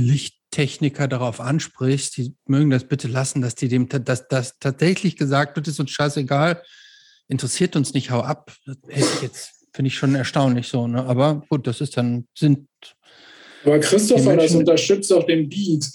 Lichttechniker 0.52 1.08
darauf 1.08 1.40
ansprichst, 1.40 2.16
die 2.16 2.34
mögen 2.46 2.70
das 2.70 2.84
bitte 2.84 3.08
lassen, 3.08 3.42
dass 3.42 3.54
die 3.54 3.68
dem, 3.68 3.88
dass 3.88 4.28
das 4.28 4.58
tatsächlich 4.58 5.16
gesagt 5.16 5.56
wird, 5.56 5.68
ist 5.68 5.80
uns 5.80 5.90
scheißegal, 5.90 6.62
interessiert 7.28 7.74
uns 7.74 7.94
nicht, 7.94 8.10
hau 8.10 8.20
ab. 8.20 8.52
Das 8.66 8.76
hätte 8.88 9.08
ich 9.16 9.22
jetzt, 9.22 9.50
finde 9.72 9.88
ich 9.88 9.94
schon 9.94 10.14
erstaunlich 10.14 10.68
so, 10.68 10.86
ne? 10.86 11.04
Aber 11.04 11.42
gut, 11.48 11.66
das 11.66 11.80
ist 11.80 11.96
dann, 11.96 12.26
sind 12.36 12.68
aber 13.64 13.78
Christopher, 13.78 14.36
das 14.36 14.54
unterstützt 14.54 15.12
auch 15.12 15.24
den 15.24 15.48
Beat. 15.48 15.88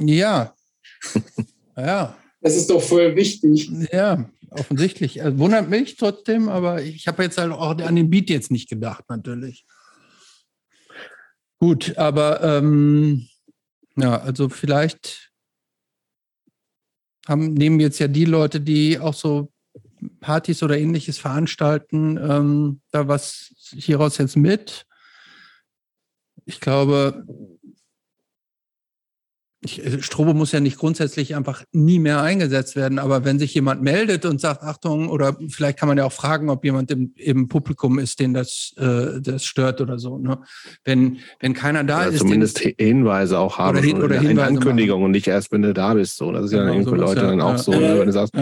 Ja. 0.00 0.54
ja. 1.76 2.16
Das 2.40 2.56
ist 2.56 2.68
doch 2.68 2.82
voll 2.82 3.14
wichtig. 3.14 3.70
Ja, 3.92 4.28
offensichtlich. 4.50 5.22
Also, 5.22 5.38
wundert 5.38 5.70
mich 5.70 5.96
trotzdem, 5.96 6.48
aber 6.48 6.82
ich 6.82 7.06
habe 7.06 7.22
jetzt 7.22 7.38
halt 7.38 7.52
auch 7.52 7.78
an 7.78 7.96
den 7.96 8.10
Beat 8.10 8.28
jetzt 8.28 8.50
nicht 8.50 8.68
gedacht, 8.68 9.04
natürlich. 9.08 9.64
Gut, 11.60 11.96
aber 11.96 12.42
ähm, 12.42 13.28
ja, 13.98 14.20
also 14.20 14.48
vielleicht 14.48 15.30
haben, 17.26 17.52
nehmen 17.54 17.80
jetzt 17.80 17.98
ja 17.98 18.08
die 18.08 18.24
Leute, 18.24 18.60
die 18.60 18.98
auch 18.98 19.14
so 19.14 19.52
Partys 20.20 20.62
oder 20.62 20.78
ähnliches 20.78 21.18
veranstalten, 21.18 22.16
ähm, 22.16 22.80
da 22.90 23.08
was 23.08 23.52
hieraus 23.76 24.18
jetzt 24.18 24.36
mit. 24.36 24.86
Ich 26.44 26.60
glaube, 26.60 27.26
ich, 29.60 29.84
äh, 29.84 30.02
Strobo 30.02 30.34
muss 30.34 30.52
ja 30.52 30.60
nicht 30.60 30.78
grundsätzlich 30.78 31.34
einfach 31.34 31.64
nie 31.72 31.98
mehr 31.98 32.22
eingesetzt 32.22 32.76
werden, 32.76 32.98
aber 32.98 33.24
wenn 33.24 33.38
sich 33.38 33.54
jemand 33.54 33.82
meldet 33.82 34.24
und 34.24 34.40
sagt, 34.40 34.62
Achtung, 34.62 35.08
oder 35.08 35.36
vielleicht 35.48 35.78
kann 35.78 35.88
man 35.88 35.98
ja 35.98 36.04
auch 36.04 36.12
fragen, 36.12 36.48
ob 36.48 36.64
jemand 36.64 36.90
im, 36.90 37.12
im 37.16 37.48
Publikum 37.48 37.98
ist, 37.98 38.20
den 38.20 38.34
das, 38.34 38.72
äh, 38.76 39.20
das 39.20 39.44
stört 39.44 39.80
oder 39.80 39.98
so. 39.98 40.18
Ne? 40.18 40.38
Wenn, 40.84 41.18
wenn 41.40 41.54
keiner 41.54 41.82
da 41.82 42.02
oder 42.02 42.10
ist. 42.10 42.18
Zumindest 42.18 42.58
Hinweise 42.58 43.38
auch 43.38 43.58
haben. 43.58 43.78
Oder, 43.78 43.86
hin, 43.86 44.02
oder 44.02 44.16
in, 44.16 44.28
Hinweise 44.28 44.48
Ankündigung 44.48 45.00
machen. 45.00 45.06
und 45.06 45.10
nicht 45.12 45.26
erst, 45.26 45.50
wenn 45.50 45.62
du 45.62 45.74
da 45.74 45.94
bist. 45.94 46.16
So. 46.16 46.30
Das 46.30 46.46
ist 46.46 46.52
ja 46.52 46.58
genau, 46.58 46.72
dann 46.72 46.80
irgendwie 46.80 47.00
Leute 47.00 47.20
ja, 47.22 47.26
dann 47.28 47.40
auch 47.40 47.50
ja, 47.52 47.58
so, 47.58 47.72
ja, 47.72 47.80
ne? 47.80 47.98
wenn 48.00 48.06
du 48.06 48.12
sagst, 48.12 48.34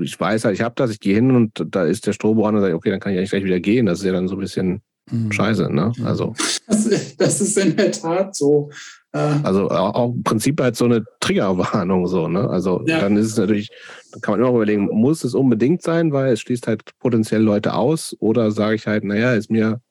ich 0.00 0.18
weiß 0.18 0.44
halt, 0.44 0.54
ich 0.54 0.62
habe 0.62 0.74
das, 0.76 0.90
ich 0.90 1.00
gehe 1.00 1.14
hin 1.14 1.32
und 1.32 1.66
da 1.70 1.84
ist 1.84 2.06
der 2.06 2.12
Strobo 2.12 2.46
an 2.46 2.54
und 2.54 2.60
sage, 2.62 2.74
okay, 2.74 2.90
dann 2.90 3.00
kann 3.00 3.12
ich 3.12 3.18
eigentlich 3.18 3.30
gleich 3.30 3.44
wieder 3.44 3.60
gehen. 3.60 3.86
Das 3.86 3.98
ist 3.98 4.04
ja 4.04 4.12
dann 4.12 4.28
so 4.28 4.36
ein 4.36 4.40
bisschen 4.40 4.80
mhm. 5.10 5.32
scheiße, 5.32 5.72
ne? 5.72 5.92
Also. 6.04 6.34
Das, 6.68 7.16
das 7.16 7.40
ist 7.40 7.58
in 7.58 7.76
der 7.76 7.90
Tat 7.90 8.36
so. 8.36 8.70
Also 9.12 9.68
auch 9.68 10.14
im 10.14 10.22
Prinzip 10.22 10.58
halt 10.60 10.74
so 10.74 10.86
eine 10.86 11.04
Triggerwarnung 11.20 12.06
so, 12.06 12.28
ne? 12.28 12.48
Also 12.48 12.82
ja. 12.86 12.98
dann 12.98 13.18
ist 13.18 13.26
es 13.26 13.36
natürlich, 13.36 13.70
dann 14.10 14.22
kann 14.22 14.32
man 14.32 14.40
immer 14.40 14.56
überlegen, 14.56 14.86
muss 14.86 15.22
es 15.22 15.34
unbedingt 15.34 15.82
sein, 15.82 16.12
weil 16.12 16.32
es 16.32 16.40
schließt 16.40 16.66
halt 16.66 16.82
potenziell 16.98 17.42
Leute 17.42 17.74
aus 17.74 18.16
oder 18.20 18.50
sage 18.52 18.76
ich 18.76 18.86
halt, 18.86 19.04
naja, 19.04 19.34
ist 19.34 19.50
mir 19.50 19.82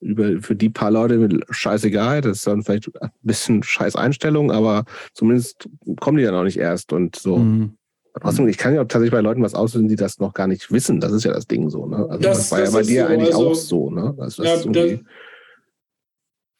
über, 0.00 0.42
für 0.42 0.54
die 0.54 0.68
paar 0.68 0.90
Leute 0.90 1.40
scheißegal, 1.48 2.20
das 2.20 2.38
ist 2.38 2.46
dann 2.46 2.62
vielleicht 2.62 2.90
ein 3.00 3.10
bisschen 3.22 3.62
scheiß 3.62 3.96
Einstellung, 3.96 4.50
aber 4.50 4.84
zumindest 5.14 5.68
kommen 5.98 6.18
die 6.18 6.24
dann 6.24 6.34
auch 6.34 6.44
nicht 6.44 6.58
erst 6.58 6.92
und 6.92 7.16
so. 7.16 7.38
Mhm. 7.38 7.76
Trotzdem, 8.20 8.48
ich 8.48 8.58
kann 8.58 8.74
ja 8.74 8.82
tatsächlich 8.82 9.12
bei 9.12 9.20
Leuten 9.20 9.42
was 9.42 9.54
auslösen, 9.54 9.88
die 9.88 9.96
das 9.96 10.18
noch 10.18 10.34
gar 10.34 10.48
nicht 10.48 10.70
wissen. 10.72 11.00
Das 11.00 11.12
ist 11.12 11.24
ja 11.24 11.32
das 11.32 11.46
Ding 11.46 11.70
so. 11.70 11.86
Ne? 11.86 12.06
Also 12.10 12.18
das, 12.18 12.38
das 12.38 12.52
war 12.52 12.64
ja 12.64 12.70
bei 12.70 12.82
dir 12.82 13.06
so, 13.06 13.12
eigentlich 13.12 13.34
also, 13.34 13.50
auch 13.50 13.54
so. 13.54 13.90
Ne? 13.90 14.14
Also, 14.18 14.42
das 14.42 14.64
ja, 14.64 14.70
das, 14.70 15.00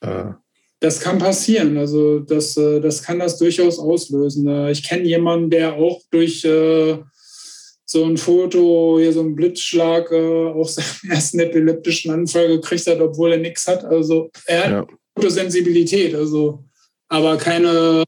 äh, 0.03 0.33
das 0.81 0.99
kann 0.99 1.19
passieren. 1.19 1.77
Also 1.77 2.21
das, 2.21 2.57
äh, 2.57 2.81
das 2.81 3.03
kann 3.03 3.19
das 3.19 3.39
durchaus 3.39 3.79
auslösen. 3.79 4.49
Äh, 4.49 4.73
ich 4.73 4.83
kenne 4.83 5.05
jemanden, 5.05 5.51
der 5.51 5.75
auch 5.75 6.01
durch 6.11 6.45
äh, 6.45 6.99
so 7.85 8.05
ein 8.05 8.17
Foto, 8.17 8.99
hier 8.99 9.13
so 9.13 9.21
einen 9.21 9.35
Blitzschlag, 9.35 10.11
auch 10.13 10.69
seinen 10.69 11.11
ersten 11.13 11.41
epileptischen 11.41 12.11
Anfall 12.11 12.49
gekriegt 12.49 12.87
hat, 12.87 13.01
obwohl 13.01 13.33
er 13.33 13.39
nichts 13.39 13.67
hat. 13.67 13.85
Also 13.85 14.31
er 14.47 14.65
hat 14.65 14.71
ja. 14.71 14.87
gute 15.15 15.31
Sensibilität, 15.31 16.15
also 16.15 16.65
aber 17.09 17.37
keine, 17.37 18.05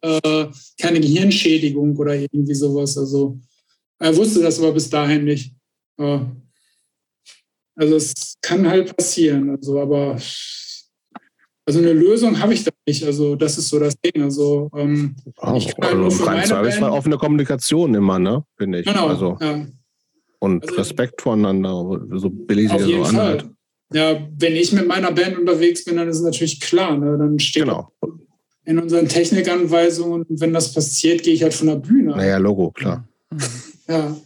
keine 0.81 1.01
Gehirnschädigung 1.01 1.97
oder 1.97 2.15
irgendwie 2.15 2.55
sowas. 2.55 2.97
Also 2.97 3.37
er 3.99 4.17
wusste 4.17 4.41
das 4.43 4.61
aber 4.61 4.71
bis 4.71 4.89
dahin 4.89 5.25
nicht. 5.25 5.53
Also 5.99 7.97
es 7.97 8.37
kann 8.41 8.65
halt 8.69 8.97
passieren. 8.97 9.51
Also 9.51 9.81
aber 9.81 10.17
also 11.65 11.79
eine 11.79 11.93
Lösung 11.93 12.41
habe 12.41 12.55
ich 12.55 12.65
da 12.65 12.71
nicht. 12.87 13.05
Also 13.05 13.37
das 13.37 13.59
ist 13.59 13.69
so 13.69 13.79
das 13.79 13.95
Ding. 14.01 14.23
Also 14.23 14.71
ähm, 14.77 15.15
oh, 15.41 15.55
ich 15.57 15.75
kann 15.77 15.85
halt 15.85 15.95
also 15.95 15.97
nur 15.97 16.11
für 16.11 16.47
Service 16.47 16.81
war 16.81 16.93
offene 16.93 17.17
Kommunikation 17.19 17.95
immer, 17.95 18.19
ne? 18.19 18.45
Finde 18.57 18.81
ich. 18.81 18.87
Genau. 18.87 19.09
Also, 19.09 19.39
ja. 19.41 19.67
Und 20.41 20.65
also, 20.65 20.75
Respekt 20.75 21.23
voneinander, 21.23 22.01
so 22.15 22.29
billig 22.31 22.71
sie 22.77 22.95
so 22.95 23.03
anhört. 23.05 23.49
Ja, 23.95 24.27
wenn 24.39 24.57
ich 24.57 24.73
mit 24.73 24.89
meiner 24.89 25.13
Band 25.13 25.39
unterwegs 25.39 25.85
bin, 25.85 25.97
dann 25.97 26.09
ist 26.09 26.17
es 26.17 26.23
natürlich 26.23 26.61
klar. 26.61 26.97
Ne? 26.99 27.17
Dann 27.17 27.39
steht 27.39 27.65
genau. 27.65 27.93
in 28.65 28.79
unseren 28.79 29.07
Technikanweisungen, 29.07 30.25
wenn 30.29 30.53
das 30.53 30.73
passiert, 30.73 31.23
gehe 31.23 31.35
ich 31.35 31.43
halt 31.43 31.55
von 31.55 31.69
der 31.69 31.77
Bühne. 31.77 32.17
Naja, 32.17 32.39
Logo, 32.39 32.71
klar. 32.71 33.07
Ja. 33.87 34.17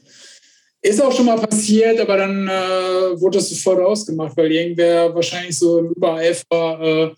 Ist 0.81 1.03
auch 1.03 1.11
schon 1.13 1.27
mal 1.27 1.39
passiert, 1.39 1.99
aber 2.01 2.17
dann 2.17 2.47
äh, 2.47 3.21
wurde 3.21 3.39
das 3.39 3.51
sofort 3.51 3.81
ausgemacht, 3.81 4.37
weil 4.37 4.53
irgendwer 4.53 5.13
wahrscheinlich 5.15 5.59
so 5.59 5.81
im 5.81 5.89
Übereifer 5.89 6.81
äh, 6.81 7.15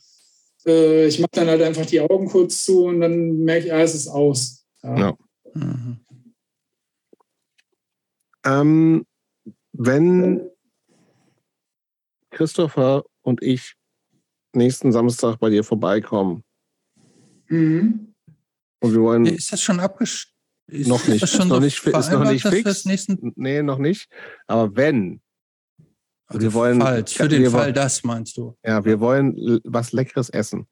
äh, 0.69 1.07
ich 1.07 1.19
mache 1.19 1.31
dann 1.33 1.49
halt 1.49 1.63
einfach 1.63 1.87
die 1.87 2.01
Augen 2.01 2.29
kurz 2.29 2.65
zu 2.65 2.85
und 2.85 3.01
dann 3.01 3.39
merke 3.39 3.67
ich, 3.67 3.73
ah, 3.73 3.81
es 3.81 3.95
ist 3.95 4.09
aus. 4.09 4.67
Ja. 4.83 4.99
ja. 4.99 5.19
Mhm. 5.55 6.01
Ähm, 8.45 9.07
wenn 9.73 10.49
Christopher 12.31 13.05
und 13.23 13.43
ich 13.43 13.75
nächsten 14.55 14.93
Samstag 14.93 15.39
bei 15.39 15.51
dir 15.51 15.65
vorbeikommen 15.65 16.45
mhm. 17.49 18.15
und 18.81 18.93
wir 18.93 19.01
wollen. 19.01 19.27
Ist 19.27 19.53
das 19.53 19.63
schon 19.63 19.81
abgeschlossen? 19.81 20.35
Noch 20.71 21.07
nicht. 21.09 21.23
Ist, 21.23 21.39
noch 21.47 21.61
nicht, 21.61 21.87
ist 21.87 22.13
noch 22.13 22.31
nicht 22.31 22.47
fix. 22.47 22.85
Nee, 23.37 23.63
noch 23.63 23.79
nicht. 23.79 24.09
Aber 24.47 24.77
wenn, 24.77 25.23
also 26.29 26.43
wir 26.43 26.53
wollen, 26.53 26.81
Falls, 26.81 27.13
für 27.13 27.29
den 27.29 27.51
Fall 27.51 27.73
das 27.73 28.05
meinst 28.05 28.37
du? 28.37 28.55
Ja, 28.65 28.85
wir 28.85 29.01
wollen 29.01 29.61
was 29.65 29.93
Leckeres 29.93 30.29
essen. 30.29 30.67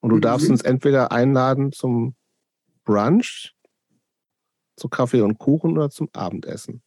Und 0.00 0.10
du 0.10 0.16
mhm. 0.16 0.20
darfst 0.20 0.48
uns 0.48 0.62
entweder 0.62 1.10
einladen 1.10 1.72
zum 1.72 2.14
Brunch, 2.84 3.52
zu 4.76 4.88
Kaffee 4.88 5.20
und 5.20 5.38
Kuchen 5.38 5.76
oder 5.76 5.90
zum 5.90 6.08
Abendessen. 6.12 6.82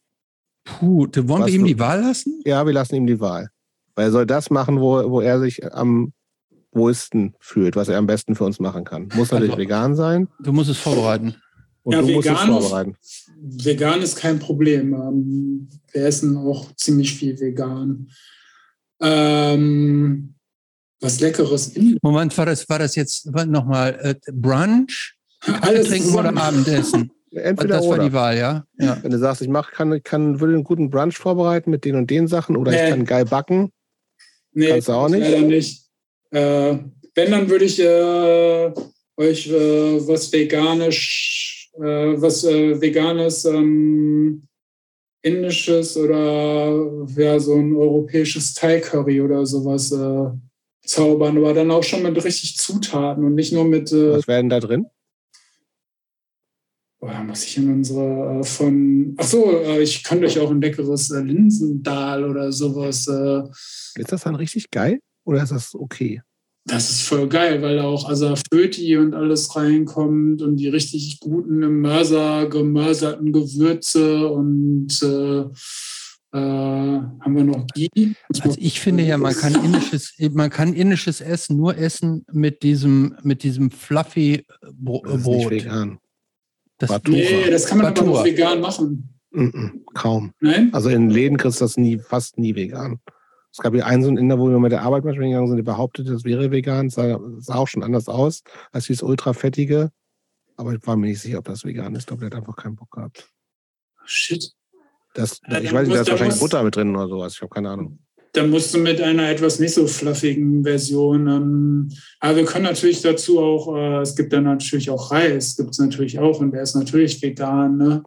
Puh, 0.64 1.06
wollen 1.14 1.42
was 1.42 1.46
wir 1.48 1.54
ihm 1.54 1.62
du, 1.62 1.66
die 1.66 1.78
Wahl 1.78 2.00
lassen? 2.00 2.42
Ja, 2.44 2.64
wir 2.64 2.72
lassen 2.72 2.94
ihm 2.94 3.06
die 3.06 3.20
Wahl. 3.20 3.50
Weil 3.94 4.06
er 4.06 4.12
soll 4.12 4.26
das 4.26 4.50
machen, 4.50 4.80
wo, 4.80 5.10
wo 5.10 5.20
er 5.20 5.40
sich 5.40 5.72
am 5.74 6.12
wohlsten 6.72 7.34
fühlt, 7.40 7.76
was 7.76 7.88
er 7.88 7.98
am 7.98 8.06
besten 8.06 8.34
für 8.34 8.44
uns 8.44 8.60
machen 8.60 8.84
kann. 8.84 9.08
Muss 9.14 9.32
natürlich 9.32 9.52
also, 9.52 9.62
vegan 9.62 9.96
sein. 9.96 10.28
Du 10.40 10.52
musst 10.52 10.70
es 10.70 10.78
vorbereiten. 10.78 11.34
Und 11.88 11.94
ja, 11.94 12.02
du 12.02 12.08
musst 12.08 12.28
es 12.28 12.38
vorbereiten. 12.38 12.96
Vegan 13.40 14.02
ist 14.02 14.16
kein 14.16 14.38
Problem. 14.38 14.92
Ähm, 14.92 15.68
wir 15.90 16.04
essen 16.04 16.36
auch 16.36 16.70
ziemlich 16.76 17.14
viel 17.14 17.40
vegan. 17.40 18.10
Ähm, 19.00 20.34
was 21.00 21.18
Leckeres. 21.20 21.72
Moment, 22.02 22.36
war 22.36 22.44
das, 22.44 22.68
war 22.68 22.78
das 22.78 22.94
jetzt 22.94 23.24
nochmal 23.46 23.98
äh, 24.02 24.14
Brunch? 24.30 25.14
Alles 25.62 25.88
trinken 25.88 26.08
zusammen. 26.08 26.36
oder 26.36 26.42
Abendessen? 26.42 27.10
Entweder 27.30 27.76
das 27.76 27.86
oder. 27.86 27.96
war 27.96 28.04
die 28.06 28.12
Wahl, 28.12 28.36
ja? 28.36 28.64
ja. 28.78 29.02
Wenn 29.02 29.10
du 29.10 29.18
sagst, 29.18 29.40
ich 29.40 29.48
mach, 29.48 29.72
kann, 29.72 30.02
kann, 30.02 30.40
würde 30.40 30.52
einen 30.52 30.64
guten 30.64 30.90
Brunch 30.90 31.16
vorbereiten 31.16 31.70
mit 31.70 31.86
den 31.86 31.96
und 31.96 32.10
den 32.10 32.28
Sachen 32.28 32.54
oder 32.54 32.70
nee. 32.70 32.84
ich 32.84 32.90
kann 32.90 33.06
geil 33.06 33.24
backen. 33.24 33.72
Nee, 34.52 34.68
Kannst 34.68 34.88
du 34.88 34.92
auch 34.92 35.08
nicht? 35.08 35.22
leider 35.22 35.40
nicht. 35.40 35.86
Äh, 36.32 36.80
wenn, 37.14 37.30
dann 37.30 37.48
würde 37.48 37.64
ich 37.64 37.80
äh, 37.80 38.74
euch 39.16 39.48
äh, 39.48 40.06
was 40.06 40.30
veganisch 40.30 41.57
was 41.78 42.44
äh, 42.44 42.80
veganes, 42.80 43.44
ähm, 43.44 44.42
indisches 45.22 45.96
oder 45.96 47.06
ja, 47.16 47.38
so 47.40 47.54
ein 47.54 47.74
europäisches 47.74 48.54
Thai-Curry 48.54 49.20
oder 49.20 49.44
sowas 49.46 49.92
äh, 49.92 50.30
zaubern, 50.84 51.38
aber 51.38 51.54
dann 51.54 51.70
auch 51.70 51.82
schon 51.82 52.02
mit 52.02 52.22
richtig 52.24 52.56
Zutaten 52.56 53.24
und 53.24 53.34
nicht 53.34 53.52
nur 53.52 53.64
mit. 53.64 53.92
Äh, 53.92 54.12
was 54.12 54.28
werden 54.28 54.48
da 54.48 54.60
drin? 54.60 54.86
Da 57.00 57.22
muss 57.22 57.44
ich 57.44 57.56
in 57.56 57.72
unsere 57.72 58.40
äh, 58.40 58.44
von. 58.44 59.14
Ach 59.18 59.24
so, 59.24 59.60
äh, 59.60 59.82
ich 59.82 60.02
könnte 60.02 60.26
euch 60.26 60.38
auch 60.40 60.50
ein 60.50 60.60
leckeres 60.60 61.10
äh, 61.10 61.20
Linsendahl 61.20 62.24
oder 62.24 62.50
sowas. 62.52 63.06
Äh, 63.06 63.42
ist 64.00 64.12
das 64.12 64.22
dann 64.22 64.34
richtig 64.34 64.70
geil 64.70 65.00
oder 65.24 65.42
ist 65.42 65.52
das 65.52 65.74
okay? 65.74 66.22
Das 66.68 66.90
ist 66.90 67.02
voll 67.02 67.28
geil, 67.28 67.62
weil 67.62 67.76
da 67.76 67.84
auch 67.84 68.08
Asaföti 68.08 68.96
und 68.96 69.14
alles 69.14 69.56
reinkommt 69.56 70.42
und 70.42 70.56
die 70.56 70.68
richtig 70.68 71.18
guten 71.20 71.62
im 71.62 71.80
Mörser 71.80 72.48
gemörserten 72.48 73.32
Gewürze 73.32 74.28
und 74.28 74.88
äh, 75.02 75.40
äh, 76.30 76.38
haben 76.38 77.36
wir 77.36 77.44
noch 77.44 77.66
die. 77.74 78.14
Also 78.44 78.54
ich 78.58 78.80
finde 78.80 79.02
ja, 79.04 79.16
man 79.16 79.34
kann 79.34 79.54
indisches, 79.64 80.14
man 80.32 80.50
kann 80.50 80.74
indisches 80.74 81.20
Essen 81.20 81.56
nur 81.56 81.76
essen 81.76 82.26
mit 82.30 82.62
diesem, 82.62 83.16
mit 83.22 83.42
diesem 83.42 83.70
fluffy 83.70 84.44
Bro 84.74 85.02
das 85.04 85.14
ist 85.14 85.22
Brot. 85.24 85.52
Nicht 85.52 85.64
vegan. 85.64 85.98
Das, 86.76 87.00
nee, 87.08 87.50
das 87.50 87.66
kann 87.66 87.78
man 87.78 87.86
Batura. 87.88 88.10
aber 88.10 88.20
auch 88.20 88.24
vegan 88.24 88.60
machen. 88.60 89.14
Mm 89.30 89.44
-mm, 89.46 89.70
kaum. 89.94 90.32
Nein? 90.40 90.70
Also 90.72 90.90
in 90.90 91.10
Läden 91.10 91.38
kriegst 91.38 91.60
du 91.60 91.64
das 91.64 91.76
nie, 91.76 91.98
fast 91.98 92.38
nie 92.38 92.54
vegan. 92.54 93.00
Es 93.52 93.58
gab 93.58 93.74
ja 93.74 93.86
einen 93.86 94.02
so 94.02 94.08
einen 94.08 94.18
Inder, 94.18 94.38
wo 94.38 94.48
wir 94.48 94.58
mit 94.58 94.72
der 94.72 94.82
Arbeit 94.82 95.04
manchmal 95.04 95.28
gegangen 95.28 95.48
sind, 95.48 95.56
der 95.56 95.64
behauptete, 95.64 96.12
das 96.12 96.24
wäre 96.24 96.50
vegan. 96.50 96.90
Sah, 96.90 97.18
sah 97.38 97.54
auch 97.56 97.68
schon 97.68 97.82
anders 97.82 98.08
aus 98.08 98.42
als 98.72 98.86
dieses 98.86 99.02
ultrafettige. 99.02 99.90
Aber 100.56 100.74
ich 100.74 100.86
war 100.86 100.96
mir 100.96 101.06
nicht 101.06 101.20
sicher, 101.20 101.38
ob 101.38 101.44
das 101.44 101.64
vegan 101.64 101.94
ist. 101.94 102.02
Ich 102.02 102.06
glaube, 102.06 102.20
der 102.20 102.30
hat 102.30 102.36
einfach 102.36 102.56
keinen 102.56 102.76
Bock 102.76 102.90
gehabt. 102.90 103.28
Shit. 104.04 104.52
Das, 105.14 105.40
ja, 105.48 105.60
ich 105.60 105.72
weiß 105.72 105.88
nicht, 105.88 105.96
da 105.96 106.02
ist 106.02 106.10
wahrscheinlich 106.10 106.40
Butter 106.40 106.62
mit 106.62 106.76
drin 106.76 106.94
oder 106.94 107.08
sowas. 107.08 107.34
Ich 107.34 107.42
habe 107.42 107.50
keine 107.50 107.70
Ahnung. 107.70 107.98
Dann 108.32 108.50
musst 108.50 108.74
du 108.74 108.78
mit 108.78 109.00
einer 109.00 109.30
etwas 109.30 109.58
nicht 109.58 109.74
so 109.74 109.86
fluffigen 109.86 110.62
Version. 110.62 111.26
Ähm, 111.26 111.88
aber 112.20 112.36
wir 112.36 112.44
können 112.44 112.64
natürlich 112.64 113.00
dazu 113.00 113.40
auch, 113.40 113.74
äh, 113.74 114.02
es 114.02 114.14
gibt 114.14 114.32
dann 114.32 114.44
natürlich 114.44 114.90
auch 114.90 115.10
Reis, 115.10 115.56
gibt 115.56 115.70
es 115.70 115.78
natürlich 115.78 116.18
auch 116.18 116.40
und 116.40 116.52
der 116.52 116.62
ist 116.62 116.74
natürlich 116.74 117.20
vegan. 117.22 117.78
Ne? 117.78 118.02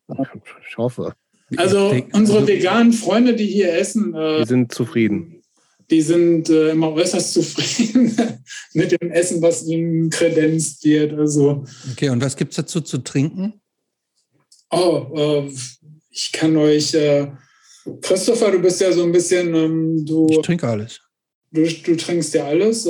Ich 0.70 0.78
hoffe. 0.78 1.14
Also 1.58 1.94
unsere 2.14 2.48
veganen 2.48 2.94
Freunde, 2.94 3.36
die 3.36 3.46
hier 3.46 3.74
essen, 3.74 4.14
äh, 4.16 4.40
die 4.42 4.48
sind 4.48 4.74
zufrieden. 4.74 5.42
Die 5.90 6.02
sind 6.02 6.50
äh, 6.50 6.70
immer 6.70 6.94
äußerst 6.94 7.34
zufrieden 7.34 8.16
mit 8.74 8.92
dem 8.94 9.12
Essen, 9.12 9.42
was 9.42 9.66
ihnen 9.66 10.10
kredenzt 10.10 10.84
wird. 10.86 11.14
Also, 11.14 11.66
okay, 11.92 12.10
und 12.10 12.22
was 12.24 12.38
gibt 12.38 12.52
es 12.52 12.58
dazu 12.58 12.80
zu 12.80 13.00
trinken? 13.00 13.54
Oh, 14.70 15.08
äh, 15.16 15.52
ich 16.10 16.32
kann 16.32 16.56
euch, 16.56 16.94
äh, 16.94 17.28
Christopher, 18.02 18.52
du 18.52 18.60
bist 18.60 18.80
ja 18.80 18.92
so 18.92 19.04
ein 19.04 19.12
bisschen, 19.12 19.54
ähm, 19.54 20.06
du. 20.06 20.28
Ich 20.30 20.42
trinke 20.42 20.68
alles. 20.68 21.02
Du, 21.52 21.64
du 21.64 21.98
trinkst 21.98 22.34
ja 22.34 22.46
alles. 22.46 22.88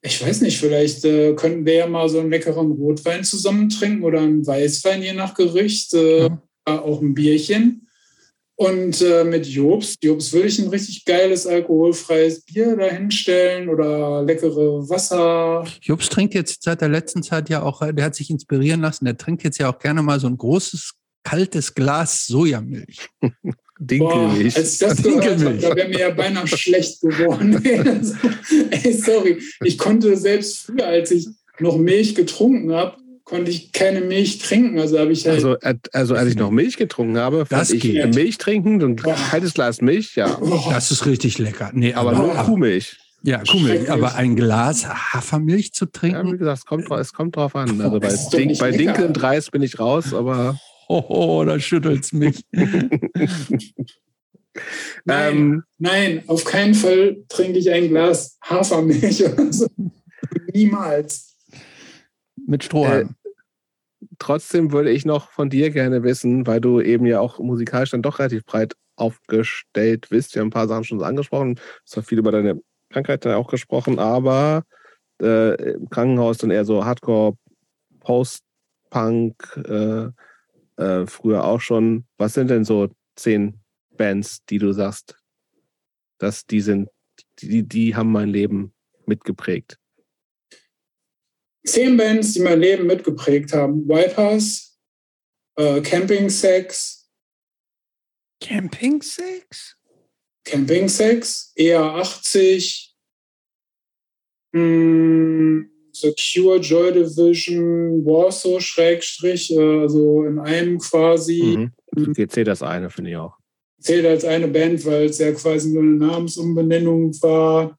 Ich 0.00 0.24
weiß 0.24 0.40
nicht, 0.40 0.58
vielleicht 0.58 1.02
könnten 1.02 1.66
wir 1.66 1.74
ja 1.74 1.86
mal 1.86 2.08
so 2.08 2.20
einen 2.20 2.30
leckeren 2.30 2.70
Rotwein 2.70 3.22
zusammen 3.22 3.68
trinken 3.68 4.02
oder 4.02 4.20
einen 4.20 4.46
Weißwein, 4.46 5.02
je 5.02 5.12
nach 5.12 5.34
Gericht. 5.34 5.92
Ja. 5.92 6.40
Auch 6.68 7.00
ein 7.00 7.14
Bierchen. 7.14 7.88
Und 8.60 9.00
äh, 9.02 9.22
mit 9.22 9.46
Jobs, 9.46 9.94
Jobs 10.02 10.32
würde 10.32 10.48
ich 10.48 10.58
ein 10.58 10.66
richtig 10.66 11.04
geiles 11.04 11.46
alkoholfreies 11.46 12.40
Bier 12.40 12.76
dahinstellen 12.76 13.68
oder 13.68 14.24
leckere 14.24 14.88
Wasser. 14.88 15.64
Jobs 15.80 16.08
trinkt 16.08 16.34
jetzt 16.34 16.64
seit 16.64 16.80
der 16.80 16.88
letzten 16.88 17.22
Zeit 17.22 17.48
ja 17.50 17.62
auch, 17.62 17.82
der 17.92 18.04
hat 18.04 18.16
sich 18.16 18.30
inspirieren 18.30 18.80
lassen, 18.80 19.04
der 19.04 19.16
trinkt 19.16 19.44
jetzt 19.44 19.58
ja 19.58 19.70
auch 19.72 19.78
gerne 19.78 20.02
mal 20.02 20.18
so 20.18 20.26
ein 20.26 20.36
großes, 20.36 20.90
kaltes 21.22 21.72
Glas 21.72 22.26
Sojamilch. 22.26 23.08
Dinkelmilch. 23.78 24.54
Boah, 24.54 24.60
als 24.60 24.72
ich 24.72 24.78
das 24.80 25.02
gehört 25.04 25.44
habe, 25.44 25.58
da 25.58 25.76
wäre 25.76 25.88
mir 25.88 25.98
ja 26.00 26.10
beinahe 26.10 26.48
schlecht 26.48 27.00
geworden. 27.00 27.64
ey, 28.72 28.92
sorry, 28.92 29.40
ich 29.62 29.78
konnte 29.78 30.16
selbst 30.16 30.58
früher, 30.58 30.86
als 30.86 31.12
ich 31.12 31.28
noch 31.60 31.78
Milch 31.78 32.16
getrunken 32.16 32.72
habe, 32.72 32.96
konnte 33.28 33.50
ich 33.50 33.72
keine 33.72 34.00
Milch 34.00 34.38
trinken. 34.38 34.78
Also 34.78 34.98
habe 34.98 35.12
ich 35.12 35.26
halt. 35.26 35.44
Also, 35.44 35.56
also 35.92 36.14
als 36.14 36.30
ich 36.30 36.36
noch 36.36 36.50
Milch 36.50 36.76
getrunken 36.76 37.18
habe, 37.18 37.46
fand 37.46 37.70
ich 37.70 37.80
geht. 37.80 38.14
Milch 38.14 38.38
trinken 38.38 38.82
und 38.82 39.06
ein 39.06 39.14
kaltes 39.30 39.54
Glas 39.54 39.80
Milch, 39.80 40.16
ja. 40.16 40.40
Das 40.70 40.90
ist 40.90 41.06
richtig 41.06 41.38
lecker. 41.38 41.70
Nee, 41.74 41.94
aber, 41.94 42.12
aber 42.12 42.18
nur 42.18 42.34
Kuhmilch. 42.34 42.96
Ja, 43.22 43.42
Kuhmilch, 43.44 43.90
aber 43.90 44.14
ein 44.14 44.36
Glas 44.36 44.86
Hafermilch 44.88 45.72
zu 45.72 45.86
trinken? 45.86 46.26
Ja, 46.26 46.32
wie 46.32 46.38
gesagt, 46.38 46.58
es 46.58 46.64
kommt, 46.64 46.90
es 46.90 47.12
kommt 47.12 47.36
drauf 47.36 47.54
an. 47.56 47.80
Also 47.80 48.00
bei, 48.00 48.14
Dink, 48.32 48.58
bei 48.58 48.70
Dinkel 48.70 49.06
und 49.06 49.22
Reis 49.22 49.50
bin 49.50 49.62
ich 49.62 49.78
raus, 49.78 50.12
aber. 50.14 50.58
Oh, 50.90 51.04
oh 51.08 51.44
da 51.44 51.60
schüttelt 51.60 52.02
es 52.02 52.14
mich. 52.14 52.46
nein, 55.04 55.36
ähm, 55.36 55.62
nein, 55.76 56.22
auf 56.28 56.46
keinen 56.46 56.72
Fall 56.72 57.18
trinke 57.28 57.58
ich 57.58 57.70
ein 57.70 57.90
Glas 57.90 58.38
Hafermilch 58.40 59.22
oder 59.30 59.52
so. 59.52 59.66
Niemals. 60.54 61.36
Mit 62.46 62.64
Strohhalm. 62.64 63.14
Trotzdem 64.18 64.72
würde 64.72 64.90
ich 64.90 65.04
noch 65.04 65.30
von 65.30 65.48
dir 65.48 65.70
gerne 65.70 66.02
wissen, 66.02 66.46
weil 66.46 66.60
du 66.60 66.80
eben 66.80 67.06
ja 67.06 67.20
auch 67.20 67.38
musikalisch 67.38 67.90
dann 67.90 68.02
doch 68.02 68.18
relativ 68.18 68.44
breit 68.44 68.74
aufgestellt 68.96 70.08
bist. 70.10 70.34
Wir 70.34 70.40
haben 70.40 70.48
ein 70.48 70.52
paar 70.52 70.68
Sachen 70.68 70.84
schon 70.84 70.98
so 70.98 71.04
angesprochen. 71.04 71.54
Du 71.54 71.60
hast 71.96 72.08
viel 72.08 72.18
über 72.18 72.32
deine 72.32 72.60
Krankheit 72.90 73.24
dann 73.24 73.34
auch 73.34 73.48
gesprochen, 73.48 73.98
aber 73.98 74.64
äh, 75.22 75.74
im 75.74 75.88
Krankenhaus 75.88 76.38
dann 76.38 76.50
eher 76.50 76.64
so 76.64 76.84
Hardcore, 76.84 77.36
Post-Punk, 78.00 79.62
äh, 79.68 80.08
äh, 80.82 81.06
früher 81.06 81.44
auch 81.44 81.60
schon. 81.60 82.06
Was 82.16 82.34
sind 82.34 82.50
denn 82.50 82.64
so 82.64 82.88
zehn 83.16 83.60
Bands, 83.96 84.44
die 84.46 84.58
du 84.58 84.72
sagst, 84.72 85.16
dass 86.18 86.46
die 86.46 86.60
sind, 86.60 86.88
die, 87.40 87.62
die 87.62 87.94
haben 87.94 88.10
mein 88.10 88.28
Leben 88.28 88.72
mitgeprägt? 89.06 89.78
Zehn 91.72 91.96
Bands, 91.96 92.34
die 92.34 92.40
mein 92.40 92.60
Leben 92.60 92.86
mitgeprägt 92.86 93.52
haben. 93.52 93.88
Wipers, 93.88 94.78
äh, 95.56 95.80
Camping 95.80 96.30
Sex. 96.30 97.08
Camping 98.40 99.02
Sex? 99.02 99.76
Camping 100.44 100.88
Sex, 100.88 101.52
EA80, 101.58 102.88
mh, 104.52 105.66
The 106.00 106.14
Cure, 106.14 106.60
Joy 106.60 106.92
Division, 106.92 108.04
Warsaw, 108.04 108.60
Schrägstrich, 108.60 109.50
äh, 109.50 109.80
also 109.80 110.24
in 110.24 110.38
einem 110.38 110.78
quasi. 110.78 111.70
Mhm. 111.96 112.28
Zählt 112.28 112.48
das 112.48 112.62
eine, 112.62 112.90
finde 112.90 113.10
ich 113.10 113.16
auch. 113.16 113.36
Zählt 113.80 114.06
als 114.06 114.24
eine 114.24 114.48
Band, 114.48 114.84
weil 114.86 115.06
es 115.06 115.18
ja 115.18 115.32
quasi 115.32 115.70
nur 115.70 115.82
eine 115.82 115.96
Namensumbenennung 115.96 117.12
war. 117.22 117.78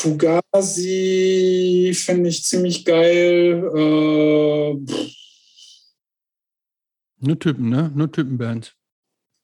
Fugazi 0.00 1.92
finde 1.94 2.30
ich 2.30 2.42
ziemlich 2.42 2.86
geil. 2.86 3.62
Äh, 3.76 4.74
Nur 7.20 7.38
Typen, 7.38 7.68
ne? 7.68 7.92
Nur 7.94 8.10
Typenband. 8.10 8.74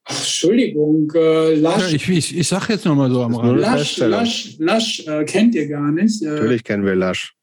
Ach, 0.04 0.18
Entschuldigung, 0.18 1.12
äh, 1.14 1.56
Lush. 1.56 1.78
Ja, 1.78 1.88
ich, 1.88 2.08
ich, 2.08 2.34
ich 2.38 2.48
sag 2.48 2.70
jetzt 2.70 2.86
nochmal 2.86 3.10
so 3.10 3.22
am 3.22 3.34
Rand. 3.34 3.60
Lush, 3.60 3.98
Lush, 3.98 4.56
Lush 4.58 5.06
äh, 5.06 5.24
kennt 5.24 5.54
ihr 5.54 5.68
gar 5.68 5.92
nicht. 5.92 6.22
Äh, 6.22 6.26
Natürlich 6.26 6.64
kennen 6.64 6.86
wir 6.86 6.94
Lush. 6.94 7.34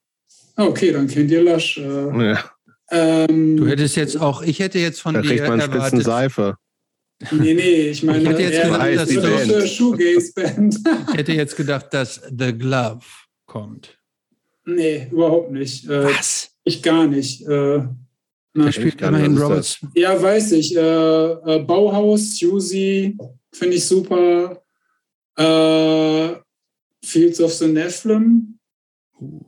Okay, 0.55 0.91
dann 0.91 1.07
kennt 1.07 1.29
ihr 1.29 1.43
Lush. 1.43 1.77
Äh. 1.77 2.31
ja. 2.31 2.43
Ähm, 2.89 3.57
du 3.57 3.67
hättest 3.67 3.95
jetzt 3.95 4.19
auch, 4.19 4.41
ich 4.41 4.57
hätte 4.59 4.79
jetzt 4.79 5.01
von 5.01 5.13
da 5.13 5.21
dir 5.21 5.27
kriegt 5.29 5.47
man 5.47 5.59
erwartet. 5.59 6.03
Seife. 6.03 6.57
Nee, 7.31 7.53
nee, 7.53 7.89
ich 7.89 8.03
meine, 8.03 8.21
ich 8.21 8.27
hätte 8.29 8.41
jetzt 8.41 8.63
gedacht, 8.63 8.95
dass 8.95 9.47
das 9.47 9.69
Shoegaze-Band. 9.71 10.75
ich 11.09 11.17
hätte 11.17 11.33
jetzt 11.33 11.55
gedacht, 11.55 11.93
dass 11.93 12.21
The 12.37 12.57
Glove 12.57 13.01
kommt. 13.45 13.97
Nee, 14.65 15.07
überhaupt 15.11 15.51
nicht. 15.51 15.85
Äh, 15.85 16.05
Was? 16.05 16.51
Ich 16.63 16.81
gar 16.81 17.07
nicht. 17.07 17.45
Äh, 17.47 17.83
na, 18.53 18.71
spielt 18.71 19.01
immerhin 19.01 19.37
Roberts. 19.37 19.79
Ja, 19.95 20.21
weiß 20.21 20.53
ich. 20.53 20.75
Äh, 20.75 20.79
äh, 20.79 21.59
Bauhaus, 21.59 22.39
Juicy, 22.39 23.17
finde 23.51 23.75
ich 23.75 23.85
super. 23.85 24.63
Äh, 25.35 26.35
Fields 27.03 27.41
of 27.41 27.53
the 27.53 27.67
Nephilim. 27.67 28.59
Uh, 29.19 29.39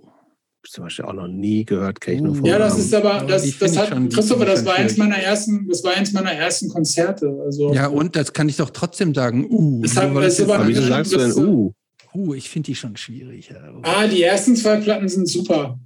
zum 0.69 0.83
Beispiel 0.85 1.05
auch 1.05 1.13
noch 1.13 1.27
nie 1.27 1.65
gehört, 1.65 2.01
kenne 2.01 2.17
ich 2.17 2.21
nur 2.23 2.35
von. 2.35 2.45
Ja, 2.45 2.57
das 2.57 2.77
ist 2.77 2.93
aber, 2.93 3.25
das, 3.25 3.57
das 3.57 3.77
hat, 3.77 3.89
schon, 3.89 4.09
Christopher, 4.09 4.45
das 4.45 4.65
war 4.65 4.75
eins 4.75 4.97
meiner 4.97 5.17
ersten, 5.17 5.67
das 5.67 5.83
war 5.83 5.93
eins 5.93 6.11
meiner 6.11 6.31
ersten 6.31 6.69
Konzerte. 6.69 7.41
Also, 7.45 7.73
ja, 7.73 7.87
und 7.87 8.15
das 8.15 8.33
kann 8.33 8.49
ich 8.49 8.57
doch 8.57 8.69
trotzdem 8.69 9.13
sagen. 9.13 9.45
Uh, 9.49 9.81
das 9.81 9.95
hat, 9.95 10.15
das 10.15 10.41
aber 10.41 10.67
wieso 10.67 10.81
sagst 10.83 11.13
du 11.13 11.17
denn 11.17 11.33
uh? 11.33 11.71
Uh, 12.13 12.33
ich 12.33 12.49
finde 12.49 12.67
die 12.67 12.75
schon 12.75 12.95
schwierig. 12.95 13.53
Ah, 13.83 14.07
die 14.07 14.23
ersten 14.23 14.55
zwei 14.55 14.77
Platten 14.77 15.09
sind 15.09 15.27
super. 15.27 15.79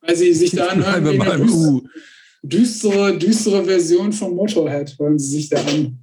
Weil 0.00 0.16
sie 0.16 0.32
sich 0.32 0.52
da 0.52 0.68
anhören 0.68 1.04
wie 1.04 1.20
eine 1.20 1.44
uh. 1.44 1.82
düstere, 2.42 3.16
düstere 3.18 3.64
Version 3.64 4.12
von 4.12 4.34
Motorhead, 4.34 4.98
wollen 4.98 5.18
sie 5.18 5.36
sich 5.36 5.48
da 5.48 5.58
an. 5.62 6.02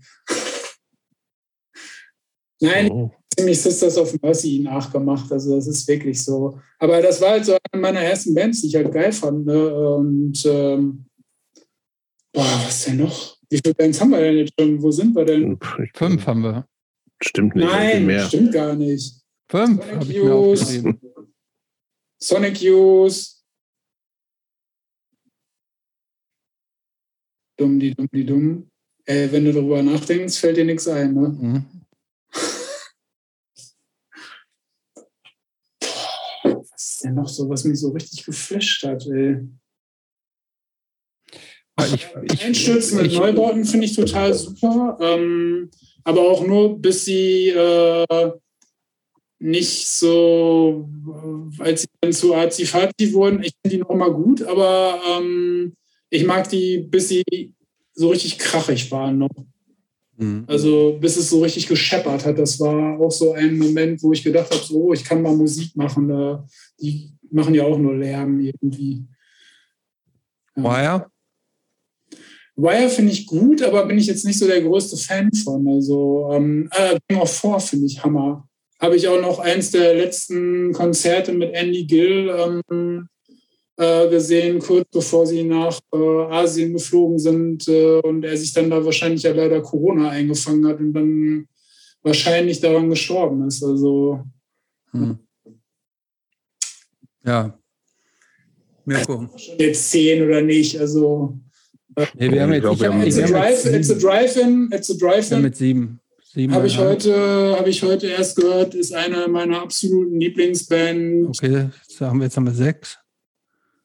Nein, 2.62 2.92
oh. 2.92 3.12
Ziemlich 3.40 3.62
Sisters 3.62 3.98
of 3.98 4.16
Mercy 4.22 4.60
nachgemacht. 4.60 5.32
Also 5.32 5.56
das 5.56 5.68
ist 5.68 5.88
wirklich 5.88 6.24
so. 6.24 6.60
Aber 6.78 7.02
das 7.02 7.22
war 7.22 7.32
halt 7.32 7.46
so 7.46 7.58
eine 7.72 7.82
meiner 7.82 8.02
ersten 8.02 8.34
Bands, 8.34 8.62
die 8.62 8.68
ich 8.68 8.76
halt 8.76 8.92
geil 8.92 9.12
fand. 9.12 9.46
Ne? 9.46 9.76
Und 9.76 10.46
ähm, 10.46 11.06
boah, 12.34 12.62
was 12.66 12.86
denn 12.86 12.98
noch? 12.98 13.38
Wie 13.50 13.58
viele 13.58 13.74
Bands 13.74 14.00
haben 14.00 14.12
wir 14.12 14.20
denn 14.20 14.38
jetzt 14.38 14.54
schon? 14.60 14.82
Wo 14.82 14.92
sind 14.92 15.16
wir 15.16 15.26
denn? 15.26 15.58
Fünf 15.94 16.28
haben 16.28 16.44
wir. 16.44 16.68
Stimmt 17.22 17.56
nicht. 17.56 17.66
Nein, 17.66 18.06
mehr. 18.06 18.26
stimmt 18.28 18.54
gar 18.54 18.76
nicht. 18.76 19.16
Fünf. 19.50 19.84
Sonic 19.84 20.12
Youth. 20.12 20.96
Sonic 22.22 22.62
Youth. 22.62 23.28
Dumm, 27.58 27.80
die 27.80 27.94
dumm, 27.94 28.08
die 28.14 28.26
dumm. 28.26 28.70
Ey, 29.06 29.32
wenn 29.32 29.44
du 29.44 29.54
darüber 29.54 29.82
nachdenkst, 29.82 30.38
fällt 30.38 30.58
dir 30.58 30.66
nichts 30.66 30.88
ein, 30.88 31.14
ne? 31.14 31.30
Mhm. 31.30 31.79
Ist 37.00 37.06
denn 37.06 37.16
noch 37.16 37.30
so, 37.30 37.50
was 37.50 37.64
mich 37.64 37.80
so 37.80 37.90
richtig 37.90 38.26
geflasht 38.26 38.84
hat, 38.84 39.08
ey? 39.08 39.48
Ich, 41.94 42.08
ich, 42.24 42.44
Einstürzen 42.44 43.02
mit 43.02 43.14
Neubauten 43.14 43.64
finde 43.64 43.86
ich 43.86 43.96
total 43.96 44.34
super. 44.34 44.98
Ähm, 45.00 45.70
aber 46.04 46.30
auch 46.30 46.46
nur, 46.46 46.78
bis 46.78 47.06
sie 47.06 47.50
äh, 47.50 48.32
nicht 49.40 49.88
so, 49.88 50.90
als 51.60 51.84
sie 51.84 51.88
dann 52.02 52.12
zu 52.12 52.36
Azi-Fazi 52.36 53.14
wurden. 53.14 53.44
Ich 53.44 53.54
finde 53.62 53.78
die 53.78 53.82
noch 53.82 53.96
mal 53.96 54.12
gut, 54.12 54.42
aber 54.42 55.00
ähm, 55.08 55.74
ich 56.10 56.26
mag 56.26 56.50
die, 56.50 56.80
bis 56.80 57.08
sie 57.08 57.24
so 57.94 58.10
richtig 58.10 58.40
krachig 58.40 58.92
waren 58.92 59.20
noch. 59.20 59.30
Mhm. 60.20 60.44
Also 60.48 60.98
bis 61.00 61.16
es 61.16 61.30
so 61.30 61.42
richtig 61.42 61.68
gescheppert 61.68 62.26
hat. 62.26 62.38
Das 62.38 62.60
war 62.60 63.00
auch 63.00 63.12
so 63.12 63.34
ein 63.34 63.58
Moment, 63.58 64.04
wo 64.04 64.12
ich 64.12 64.24
gedacht 64.24 64.52
habe, 64.52 64.64
so, 64.64 64.84
oh, 64.84 64.94
ich 64.94 65.04
kann 65.04 65.22
mal 65.22 65.36
Musik 65.36 65.76
machen. 65.76 66.10
Äh, 66.10 66.38
die 66.82 67.12
machen 67.32 67.56
ja 67.56 67.64
auch 67.64 67.78
nur 67.78 67.96
Lärm 67.96 68.40
irgendwie. 68.40 69.06
Ja. 70.56 70.64
Wire? 70.64 71.06
Wire 72.58 72.90
finde 72.90 73.14
ich 73.14 73.26
gut, 73.26 73.62
aber 73.62 73.86
bin 73.86 73.98
ich 73.98 74.08
jetzt 74.08 74.26
nicht 74.26 74.38
so 74.38 74.46
der 74.46 74.62
größte 74.62 74.98
Fan 74.98 75.32
von. 75.32 75.66
Also 75.70 76.30
ähm, 76.34 76.70
äh, 76.74 77.16
of 77.16 77.32
Four 77.32 77.62
finde 77.62 77.86
ich 77.86 78.04
Hammer. 78.04 78.46
Habe 78.82 78.98
ich 78.98 79.08
auch 79.08 79.22
noch 79.22 79.40
eins 79.40 79.72
der 79.72 79.94
letzten 79.94 80.74
Konzerte 80.74 81.32
mit 81.32 81.54
Andy 81.54 81.86
Gill 81.86 82.30
ähm, 82.30 82.62
äh, 82.70 83.06
gesehen, 84.10 84.60
kurz 84.60 84.90
bevor 84.92 85.26
sie 85.26 85.44
nach 85.44 85.80
äh, 85.94 85.98
Asien 85.98 86.74
geflogen 86.74 87.18
sind 87.18 87.68
äh, 87.70 88.00
und 88.00 88.26
er 88.26 88.36
sich 88.36 88.52
dann 88.52 88.70
da 88.70 88.84
wahrscheinlich 88.84 89.24
ja 89.24 89.32
leider 89.32 89.62
Corona 89.62 90.10
eingefangen 90.10 90.68
hat 90.68 90.80
und 90.80 90.94
dann 90.94 91.48
wahrscheinlich 92.04 92.60
daran 92.60 92.90
gestorben 92.90 93.48
ist. 93.48 93.64
Also 93.64 94.24
hm. 94.92 95.18
ja. 97.24 97.58
Mirko. 98.84 99.30
Jetzt 99.58 99.92
zehn 99.92 100.26
oder 100.26 100.42
nicht. 100.42 100.78
Also 100.78 101.40
nee, 102.16 102.32
wir 102.32 102.42
haben 102.42 102.54
jetzt, 102.54 102.66
ich 102.66 102.84
hab, 102.86 103.06
it's, 103.06 103.18
a 103.18 103.28
drive, 103.28 103.66
it's 103.66 103.92
a 103.92 103.96
drive-in. 103.96 104.70
It's 104.74 104.90
a 104.90 104.94
drive-in. 104.96 105.42
Mit 105.42 105.56
sieben. 105.56 106.00
sieben 106.34 106.54
habe 106.54 106.68
ich, 106.68 106.78
heute, 106.78 107.56
hab 107.58 107.68
ich 107.68 107.82
heute 107.84 108.08
erst 108.08 108.36
gehört, 108.36 108.74
ist 108.74 108.94
eine 108.94 109.28
meiner 109.28 109.62
absoluten 109.62 110.20
Lieblingsbands. 110.20 111.40
Okay, 111.40 111.70
jetzt 111.88 112.02
haben 112.02 112.20
wir 112.20 112.26
jetzt 112.26 112.36
haben 112.36 112.46
wir 112.46 112.54
sechs. 112.54 112.98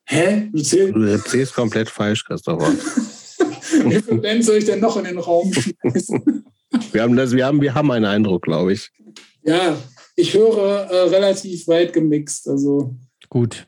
Hä? 0.07 0.49
Du 0.53 0.63
zählst, 0.63 0.95
du 0.95 1.19
zählst 1.23 1.55
komplett 1.55 1.89
falsch, 1.89 2.25
Christopher. 2.25 2.73
Wie 3.85 4.03
viele 4.03 4.21
Bands 4.21 4.47
soll 4.47 4.57
ich 4.57 4.67
denn 4.67 4.81
noch 4.81 4.97
in 4.97 5.05
den 5.05 5.19
Raum 5.19 5.53
schmeißen? 5.53 6.45
wir, 6.93 7.03
haben 7.03 7.17
das, 7.17 7.33
wir, 7.33 7.47
haben, 7.47 7.61
wir 7.61 7.75
haben 7.75 7.91
einen 7.91 8.05
Eindruck, 8.05 8.43
glaube 8.43 8.73
ich. 8.73 8.91
Ja, 9.43 9.77
ich 10.17 10.35
höre 10.35 10.91
äh, 10.91 11.09
relativ 11.09 11.67
weit 11.69 11.93
gemixt. 11.93 12.49
Also. 12.49 12.97
Gut. 13.29 13.67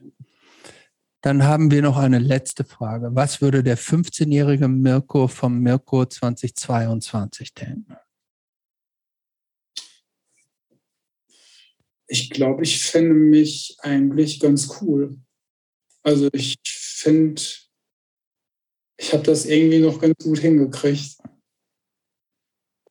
Dann 1.22 1.42
haben 1.42 1.70
wir 1.70 1.82
noch 1.82 1.96
eine 1.96 2.18
letzte 2.18 2.64
Frage. 2.64 3.10
Was 3.12 3.40
würde 3.40 3.64
der 3.64 3.78
15-jährige 3.78 4.68
Mirko 4.68 5.26
vom 5.26 5.58
Mirko 5.60 6.06
2022 6.06 7.52
denken? 7.54 7.96
Ich 12.06 12.30
glaube, 12.30 12.62
ich 12.62 12.80
fände 12.80 13.14
mich 13.14 13.76
eigentlich 13.80 14.38
ganz 14.38 14.80
cool. 14.80 15.18
Also 16.06 16.28
ich 16.32 16.56
finde, 16.64 17.42
ich 18.96 19.12
habe 19.12 19.24
das 19.24 19.44
irgendwie 19.44 19.80
noch 19.80 20.00
ganz 20.00 20.14
gut 20.22 20.38
hingekriegt. 20.38 21.16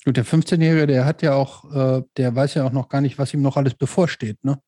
Und 0.05 0.17
der 0.17 0.25
15-Jährige, 0.25 0.85
der 0.85 1.05
hat 1.05 1.21
ja 1.21 1.33
auch, 1.33 1.73
äh, 1.73 2.03
der 2.17 2.35
weiß 2.35 2.55
ja 2.55 2.67
auch 2.67 2.73
noch 2.73 2.89
gar 2.89 2.99
nicht, 2.99 3.17
was 3.17 3.33
ihm 3.33 3.41
noch 3.41 3.55
alles 3.55 3.73
bevorsteht, 3.73 4.43
ne? 4.43 4.61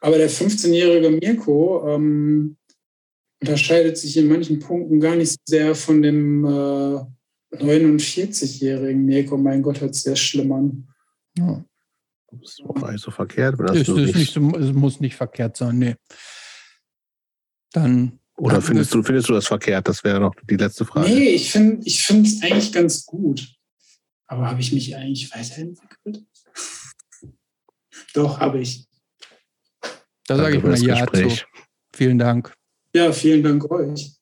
Aber 0.00 0.18
der 0.18 0.28
15-jährige 0.28 1.08
Mirko 1.10 1.88
ähm, 1.88 2.56
unterscheidet 3.40 3.96
sich 3.96 4.16
in 4.16 4.26
manchen 4.26 4.58
Punkten 4.58 4.98
gar 4.98 5.14
nicht 5.14 5.38
sehr 5.48 5.76
von 5.76 6.02
dem 6.02 6.44
äh, 6.44 6.98
49-jährigen 7.56 9.04
Mirko. 9.04 9.36
Mein 9.36 9.62
Gott, 9.62 9.80
hört 9.80 9.94
sehr 9.94 10.16
schlimm 10.16 10.50
an. 10.50 10.88
Ja. 11.38 11.64
Das 12.32 12.50
ist 12.50 12.62
auch 12.66 12.74
gar 12.74 12.90
nicht 12.90 13.04
so 13.04 13.12
verkehrt. 13.12 13.56
Wenn 13.56 13.66
das 13.66 13.76
ist, 13.76 13.88
ist 13.88 14.16
nicht 14.16 14.32
so, 14.34 14.40
es 14.58 14.72
muss 14.72 14.98
nicht 14.98 15.14
verkehrt 15.14 15.56
sein, 15.56 15.78
nee. 15.78 15.94
Dann. 17.74 18.20
Oder 18.36 18.62
findest 18.62 18.94
du, 18.94 19.02
findest 19.02 19.28
du 19.28 19.32
das 19.32 19.46
verkehrt? 19.46 19.88
Das 19.88 20.04
wäre 20.04 20.20
noch 20.20 20.34
die 20.48 20.56
letzte 20.56 20.84
Frage. 20.84 21.08
Nee, 21.08 21.30
ich 21.30 21.50
finde 21.50 21.84
ich 21.84 22.08
es 22.08 22.42
eigentlich 22.42 22.72
ganz 22.72 23.04
gut. 23.04 23.52
Aber 24.26 24.48
habe 24.48 24.60
ich 24.60 24.72
mich 24.72 24.94
eigentlich 24.96 25.30
weiterentwickelt? 25.34 26.24
Doch, 28.14 28.40
habe 28.40 28.60
ich. 28.60 28.86
Da 30.26 30.36
sage 30.36 30.56
ich 30.56 30.62
mal 30.62 30.78
Ja 30.78 31.06
zu. 31.06 31.44
Vielen 31.94 32.18
Dank. 32.18 32.52
Ja, 32.94 33.12
vielen 33.12 33.42
Dank 33.42 33.70
euch. 33.70 34.12